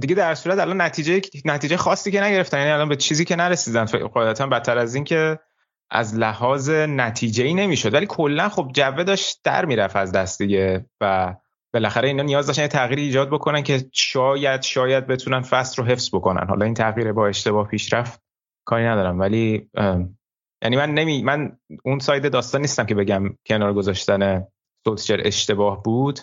دیگه 0.00 0.14
در 0.14 0.34
صورت 0.34 0.58
الان 0.58 0.80
نتیجه 0.80 1.20
نتیجه 1.44 1.76
خاصی 1.76 2.10
که 2.10 2.22
نگرفتن. 2.22 2.58
یعنی 2.58 2.70
الان 2.70 2.88
به 2.88 2.96
چیزی 2.96 3.24
که 3.24 3.36
نرسیدن. 3.36 3.84
قاعدتا 3.84 4.46
بدتر 4.46 4.78
از 4.78 4.94
این 4.94 5.04
که 5.04 5.38
از 5.90 6.14
لحاظ 6.14 6.70
نتیجه 6.70 7.44
ای 7.44 7.54
نمی‌شد. 7.54 7.94
ولی 7.94 8.06
کلا 8.06 8.48
خب 8.48 8.70
جوه 8.74 9.04
داشت 9.04 9.40
در 9.44 9.64
می‌رفت 9.64 9.96
از 9.96 10.12
دست 10.12 10.38
دیگه 10.38 10.86
و 11.00 11.34
بالاخره 11.74 12.08
اینا 12.08 12.22
نیاز 12.22 12.46
داشتن 12.46 12.62
یه 12.62 12.68
تغییری 12.68 13.02
ایجاد 13.02 13.30
بکنن 13.30 13.62
که 13.62 13.88
شاید 13.92 14.62
شاید 14.62 15.06
بتونن 15.06 15.40
فصل 15.40 15.82
رو 15.82 15.88
حفظ 15.88 16.14
بکنن. 16.14 16.46
حالا 16.48 16.64
این 16.64 16.74
تغییر 16.74 17.12
با 17.12 17.28
اشتباه 17.28 17.68
پیش 17.68 17.92
رفت. 17.92 18.25
کاری 18.66 18.84
ندارم. 18.84 19.20
ولی 19.20 19.70
یعنی 20.62 20.76
من 20.76 20.94
نمی 20.94 21.22
من 21.22 21.58
اون 21.84 21.98
ساید 21.98 22.32
داستان 22.32 22.60
نیستم 22.60 22.86
که 22.86 22.94
بگم 22.94 23.36
کنار 23.46 23.74
گذاشتن 23.74 24.46
سولشر 24.84 25.20
اشتباه 25.24 25.82
بود. 25.82 26.20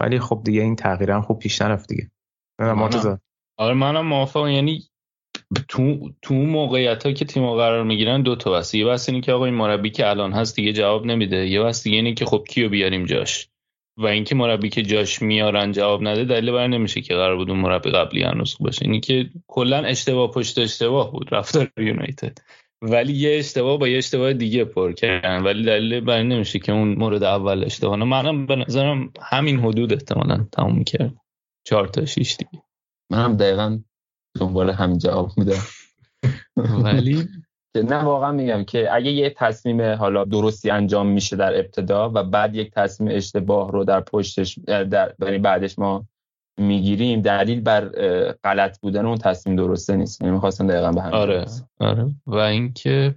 ولی 0.00 0.18
خب 0.18 0.40
دیگه 0.44 0.62
این 0.62 0.76
تغییر 0.76 1.10
هم 1.10 1.22
خوب 1.22 1.38
پیش 1.38 1.62
نرفت 1.62 1.88
دیگه. 1.88 2.10
آره 3.58 3.74
منم 3.74 4.06
موافقم. 4.06 4.48
یعنی 4.48 4.82
تو 5.68 6.10
تو 6.22 6.34
موقعیت 6.34 7.06
ها 7.06 7.12
که 7.12 7.24
تیم 7.24 7.54
قرار 7.54 7.84
می‌گیرن 7.84 8.22
دو 8.22 8.36
تا 8.36 8.50
بس 8.52 8.74
یه 8.74 8.84
بس 8.84 9.08
اینه 9.08 9.20
که 9.20 9.32
آقا 9.32 9.44
این 9.44 9.54
مربی 9.54 9.90
که 9.90 10.10
الان 10.10 10.32
هست 10.32 10.56
دیگه 10.56 10.72
جواب 10.72 11.06
نمیده. 11.06 11.48
یه 11.48 11.62
بس 11.62 11.82
دیگه 11.82 11.96
اینه 11.96 12.14
که 12.14 12.24
خب 12.24 12.44
کیو 12.48 12.68
بیاریم 12.68 13.04
جاش؟ 13.04 13.48
و 13.96 14.06
اینکه 14.06 14.34
مربی 14.34 14.68
که 14.68 14.82
جاش 14.82 15.22
میارن 15.22 15.72
جواب 15.72 16.02
نده 16.02 16.24
دلیل 16.24 16.50
بر 16.50 16.66
نمیشه 16.66 17.00
که 17.00 17.14
قرار 17.14 17.36
بود 17.36 17.50
اون 17.50 17.60
مربی 17.60 17.90
قبلی 17.90 18.22
هنوز 18.22 18.56
باشه 18.60 18.84
اینی 18.84 19.00
که 19.00 19.30
کلا 19.46 19.78
اشتباه 19.78 20.30
پشت 20.30 20.58
اشتباه 20.58 21.12
بود 21.12 21.28
رفتار 21.34 21.70
یونایتد. 21.76 22.38
ولی 22.82 23.12
یه 23.12 23.38
اشتباه 23.38 23.78
با 23.78 23.88
یه 23.88 23.98
اشتباه 23.98 24.32
دیگه 24.32 24.64
پر 24.64 24.92
کردن. 24.92 25.42
ولی 25.42 25.64
دلیل 25.64 26.00
بر 26.00 26.22
نمیشه 26.22 26.58
که 26.58 26.72
اون 26.72 26.88
مورد 26.88 27.22
اول 27.22 27.64
اشتباه. 27.64 27.96
نه 27.96 28.04
منم 28.04 28.46
به 28.46 28.56
نظرم 28.56 29.12
همین 29.22 29.60
حدود 29.60 29.92
احتمالا 29.92 30.46
تموم 30.52 30.78
می‌کرد 30.78 31.14
چهار 31.66 31.88
تا 31.88 32.04
شیش 32.04 32.36
دیگه. 32.36 32.62
منم 33.10 33.36
دقیقا 33.36 33.80
دنبال 34.40 34.70
همین 34.70 34.98
جواب 34.98 35.30
میدم. 35.36 35.62
ولی 36.56 37.28
نه 37.74 37.96
واقعا 37.96 38.32
میگم 38.32 38.64
که 38.64 38.94
اگه 38.94 39.10
یه 39.10 39.30
تصمیم 39.30 39.82
حالا 39.82 40.24
درستی 40.24 40.70
انجام 40.70 41.06
میشه 41.06 41.36
در 41.36 41.58
ابتدا 41.58 42.10
و 42.14 42.24
بعد 42.24 42.54
یک 42.54 42.70
تصمیم 42.70 43.16
اشتباه 43.16 43.72
رو 43.72 43.84
در 43.84 44.00
پشتش 44.00 44.58
در 44.66 45.14
یعنی 45.20 45.38
بعدش 45.38 45.78
ما 45.78 46.06
می‌گیریم 46.58 47.22
دلیل 47.22 47.60
بر 47.60 47.88
غلط 48.44 48.80
بودن 48.80 49.06
اون 49.06 49.18
تصمیم 49.18 49.56
درسته 49.56 49.96
نیست. 49.96 50.20
یعنی 50.20 50.34
می‌خواستم 50.34 50.66
دقیقا 50.66 50.92
به 50.92 51.02
همین 51.02 51.14
آره 51.14 51.44
آره. 51.80 52.10
و 52.26 52.36
اینکه 52.36 53.14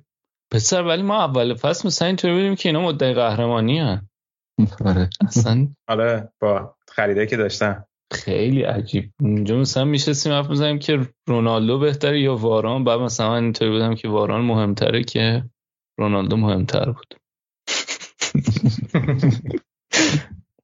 پسر 0.52 0.82
ولی 0.82 1.02
ما 1.02 1.24
اول 1.24 1.54
فصل 1.54 1.88
مثلا 1.88 2.08
اینطوری 2.08 2.34
بودیم 2.34 2.56
که 2.56 2.70
اینا 2.70 2.82
مدعی 2.82 3.14
قهرمانی 3.14 3.80
هن. 3.80 4.10
آره. 4.86 5.10
اصلا 5.28 5.68
آره 5.88 6.30
با 6.40 6.76
خریده 6.88 7.26
که 7.26 7.38
داشتن. 7.38 7.86
خیلی 8.14 8.62
عجیب. 8.62 9.12
اونجا 9.22 9.58
مثلا 9.58 9.86
میشستیم 9.86 10.32
حرف 10.34 10.50
می‌زنیم 10.50 10.80
که 10.80 11.10
رونالدو 11.28 11.80
بهتره 11.80 12.22
یا 12.22 12.36
واران؟ 12.36 12.84
بعد 12.84 13.00
مثلا 13.00 13.30
من 13.30 13.44
اینطوری 13.44 13.72
بودم 13.72 13.96
که 13.96 14.08
واران 14.08 14.42
مهمتره 14.42 15.04
که 15.04 15.44
رونالدو 16.00 16.38
مهمتر 16.38 16.92
بود. 16.92 17.16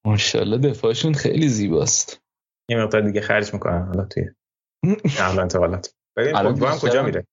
ماشاءالله 0.05 0.57
دفاعشون 0.57 1.13
خیلی 1.13 1.47
زیباست. 1.47 2.21
یه 2.69 2.77
مقدار 2.77 3.01
دیگه 3.01 3.21
خرج 3.21 3.53
می‌کنن 3.53 3.85
حالا 3.85 4.05
توی 4.05 4.23
نقل 5.19 5.39
انتقالات. 5.39 5.93
ببین 6.17 6.33
کجا 6.81 7.03
میره؟ 7.03 7.27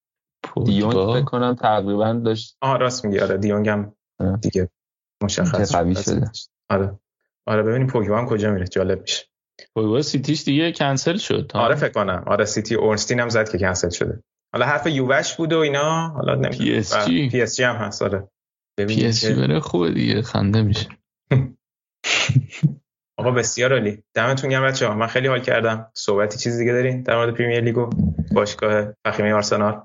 دی 0.65 0.74
یونگ 0.74 0.93
فکر 0.93 1.25
کنم 1.25 1.55
تقریبا 1.55 2.13
داشت 2.13 2.57
آها 2.61 2.75
راست 2.75 3.05
میگی. 3.05 3.19
آره 3.19 3.37
دی 3.37 3.48
یونگ 3.48 3.69
هم 3.69 3.95
دیگه 4.41 4.69
مشخص 5.23 5.75
قوی 5.75 5.95
شده. 5.95 6.31
آره. 6.69 6.99
آره 7.45 7.63
ببینیم 7.63 7.87
پوگبا 7.87 8.17
هم 8.17 8.25
کجا 8.25 8.51
میره. 8.51 8.67
جالب 8.67 9.01
میشه. 9.01 9.25
پوگبا 9.75 10.01
سیتیش 10.01 10.43
دیگه 10.43 10.71
کنسل 10.71 11.17
شد. 11.17 11.51
آره 11.53 11.75
فکر 11.75 11.91
کنم. 11.91 12.23
آره 12.27 12.45
سیتی 12.45 12.75
اورنستین 12.75 13.19
هم 13.19 13.29
زد 13.29 13.51
که 13.51 13.57
کنسل 13.57 13.89
شده. 13.89 14.23
حالا 14.53 14.65
حرف 14.65 14.87
یووه 14.87 15.35
بود 15.35 15.53
و 15.53 15.57
اینا. 15.57 16.07
حالا 16.07 16.35
نمی‌دونم. 16.35 16.57
پی 16.57 16.75
اس 16.75 17.05
جی. 17.05 17.29
پی 17.29 17.41
اس 17.41 17.55
جی 17.55 17.63
هم 17.63 17.75
هست 17.75 18.01
آره. 18.01 18.27
PSG 18.87 19.33
بره 19.33 19.59
خوبه 19.59 19.91
دیگه 19.91 20.21
خنده 20.21 20.61
میشه. 20.61 20.89
آقا 23.19 23.31
بسیار 23.31 23.73
عالی. 23.73 24.03
دمتون 24.15 24.49
گرم 24.49 24.67
بچه‌ها. 24.67 24.95
من 24.95 25.07
خیلی 25.07 25.27
حال 25.27 25.41
کردم. 25.41 25.91
صحبتی 25.95 26.37
چیز 26.37 26.57
دیگه 26.57 26.71
دارین 26.71 27.03
در 27.03 27.15
مورد 27.15 27.33
پریمیر 27.33 27.59
لیگ 27.61 27.77
و 27.77 27.89
باشگاه 28.31 28.93
فخیمه 29.05 29.33
آرسنال؟ 29.33 29.81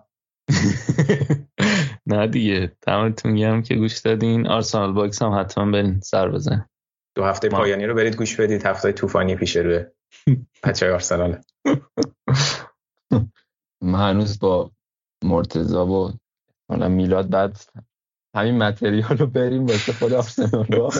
نه 2.06 2.26
دیگه. 2.26 2.72
دمتون 2.86 3.34
گرم 3.34 3.62
که 3.62 3.74
گوش 3.74 3.98
دادین. 3.98 4.46
آرسنال 4.46 4.92
باکس 4.92 5.22
هم 5.22 5.40
حتما 5.40 5.70
برین 5.70 6.00
سر 6.00 6.28
بزن 6.28 6.66
دو 7.14 7.24
هفته 7.24 7.48
پایانی 7.48 7.86
رو 7.86 7.94
برید 7.94 8.16
گوش 8.16 8.40
بدید. 8.40 8.66
هفته 8.66 8.92
طوفانی 8.92 9.36
پیش 9.36 9.56
روی 9.56 9.84
بچه 10.64 10.92
آرسنال. 10.92 11.40
من 13.82 14.10
هنوز 14.10 14.38
با 14.38 14.70
مرتضا 15.24 15.86
و 15.86 16.12
حالا 16.70 16.88
میلاد 16.88 17.30
بعد 17.30 17.56
همین 18.36 18.58
متریال 18.58 19.18
رو 19.18 19.26
بریم 19.26 19.66
واسه 19.66 19.92
خود 19.92 20.12
آرسنال. 20.12 20.66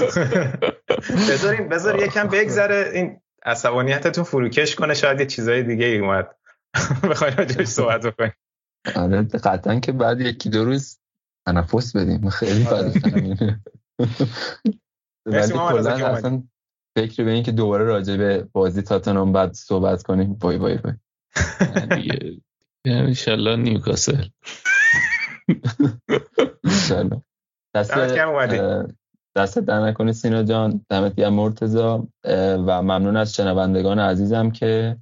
بذارین 1.31 1.69
بذار 1.69 2.03
یکم 2.03 2.29
بگذره. 2.29 2.91
این 2.95 3.21
عصبانیتتون 3.45 4.25
فروکش 4.25 4.75
کنه. 4.75 4.95
شاید 4.95 5.21
یه 5.21 5.27
چیزای 5.27 5.63
دیگه 5.63 5.87
ای 5.87 5.99
اومد. 5.99 6.37
بخواین 7.11 7.37
راجعش 7.37 7.67
صحبت 7.67 8.07
بکنیم. 8.07 8.33
آره 8.97 9.23
قطعا 9.23 9.81
که 9.81 9.93
بعد 9.93 10.21
یکی 10.21 10.51
دو 10.51 10.65
روز 10.65 10.99
تنفس 11.47 11.97
بدیم. 11.97 12.31
خیلی 12.31 12.65
بد 12.65 12.93
ولی 15.27 15.53
کلا 15.53 16.07
اصلا 16.07 16.43
فکر 16.99 17.25
به 17.25 17.31
این 17.31 17.43
که 17.43 17.53
دوباره 17.53 17.85
راجع 17.85 18.17
به 18.17 18.49
بازی 18.53 18.83
تاتنام 18.83 19.33
بعد 19.33 19.53
صحبت 19.53 20.03
کنیم. 20.03 20.39
وای 20.41 20.57
وای 20.57 20.79
وای. 20.85 20.95
انشالله 22.87 23.57
نیوکاسل. 23.57 24.25
انشالله. 26.65 27.23
دست 27.75 27.93
دست 29.37 29.59
در 29.59 29.81
نکنی 29.81 30.13
سینا 30.13 30.43
جان. 30.43 30.87
دمت 30.91 31.15
گرم 31.15 31.35
مرتضا 31.35 32.09
و 32.67 32.83
ممنون 32.83 33.17
از 33.17 33.35
شنوندگان 33.35 33.99
عزیزم 33.99 34.51
که 34.51 34.97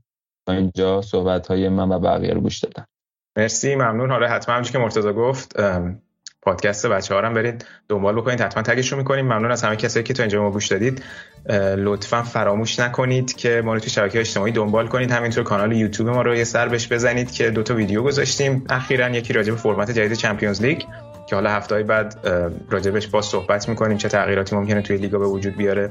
تا 0.46 0.52
اینجا 0.52 1.02
صحبت 1.02 1.46
های 1.46 1.68
من 1.68 1.88
و 1.88 1.98
بقیه 1.98 2.34
رو 2.34 2.40
گوش 2.40 2.58
دادن. 2.58 2.84
مرسی 3.36 3.74
ممنون. 3.74 4.10
حالا 4.10 4.28
حتما 4.28 4.54
همچون 4.54 4.72
که 4.72 4.78
مرتضا 4.78 5.12
گفت 5.12 5.52
پادکست 6.42 6.86
بچه 6.86 7.14
ها 7.14 7.20
هم 7.20 7.34
برید 7.34 7.64
دنبال 7.88 8.14
بکنید 8.14 8.40
حتما 8.40 8.62
تگش 8.62 8.92
رو 8.92 8.98
می‌کنیم. 8.98 9.24
ممنون 9.24 9.50
از 9.50 9.62
همه 9.62 9.76
کسایی 9.76 10.04
که 10.04 10.14
تا 10.14 10.22
اینجا 10.22 10.42
ما 10.42 10.50
گوش 10.50 10.66
دادید. 10.66 11.02
لطفا 11.76 12.22
فراموش 12.22 12.78
نکنید 12.78 13.36
که 13.36 13.62
ما 13.64 13.74
رو 13.74 13.80
تو 13.80 13.88
شبکه 13.90 14.20
اجتماعی 14.20 14.52
دنبال 14.52 14.86
کنید. 14.86 15.10
همینطور 15.10 15.44
کانال 15.44 15.72
یوتیوب 15.72 16.08
ما 16.08 16.22
رو 16.22 16.34
یه 16.34 16.44
سر 16.44 16.68
بهش 16.68 16.92
بزنید 16.92 17.30
که 17.30 17.50
دو 17.50 17.62
تا 17.62 17.74
ویدیو 17.74 18.02
گذاشتیم. 18.02 18.64
اخیرا 18.68 19.08
یکی 19.08 19.32
راجع 19.32 19.50
به 19.50 19.58
فرمت 19.58 19.90
جدید 19.90 20.12
Champions 20.12 20.62
League 20.62 20.82
که 21.26 21.36
حالا 21.36 21.50
هفته 21.50 21.82
بعد 21.82 22.28
راجبش 22.70 23.06
با 23.06 23.22
صحبت 23.22 23.68
می‌کنیم 23.68 23.96
چه 23.96 24.08
تغییراتی 24.08 24.56
ممکنه 24.56 24.82
توی 24.82 24.96
لیگا 24.96 25.18
به 25.18 25.26
وجود 25.26 25.56
بیاره. 25.56 25.90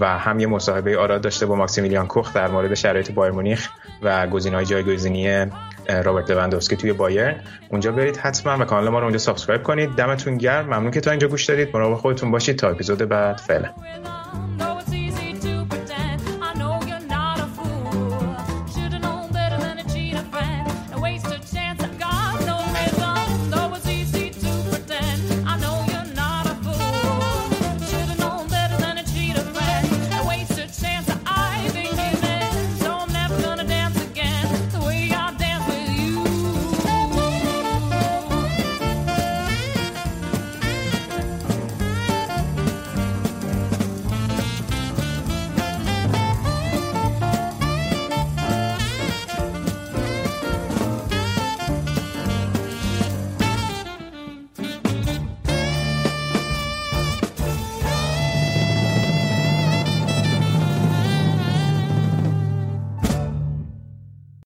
و 0.00 0.18
هم 0.18 0.40
یه 0.40 0.46
مصاحبه 0.46 0.98
آراد 0.98 1.20
داشته 1.20 1.46
با 1.46 1.54
ماکسیمیلیان 1.54 2.06
کوخ 2.06 2.32
در 2.32 2.48
مورد 2.48 2.74
شرایط 2.74 3.10
بایرن 3.10 3.32
مونیخ 3.32 3.68
و 4.02 4.26
گزینه‌های 4.26 4.64
جایگزینی 4.64 5.46
رابرت 5.88 6.30
لواندوفسکی 6.30 6.76
توی 6.76 6.92
بایرن. 6.92 7.34
اونجا 7.68 7.92
برید 7.92 8.16
حتما 8.16 8.58
و 8.58 8.64
کانال 8.64 8.88
ما 8.88 8.98
رو 8.98 9.04
اونجا 9.04 9.18
subscribe 9.18 9.62
کنید. 9.62 9.90
دمتون 9.90 10.38
گرم. 10.38 10.66
ممنون 10.66 10.90
که 10.90 11.00
تا 11.00 11.10
اینجا 11.10 11.28
گوش 11.28 11.44
دادید. 11.44 11.68
مراقب 11.74 11.94
خودتون 11.94 12.30
باشید. 12.30 12.56
تا 12.56 12.68
اپیزود 12.68 12.98
بعد. 12.98 13.36
فعلا. 13.36 13.68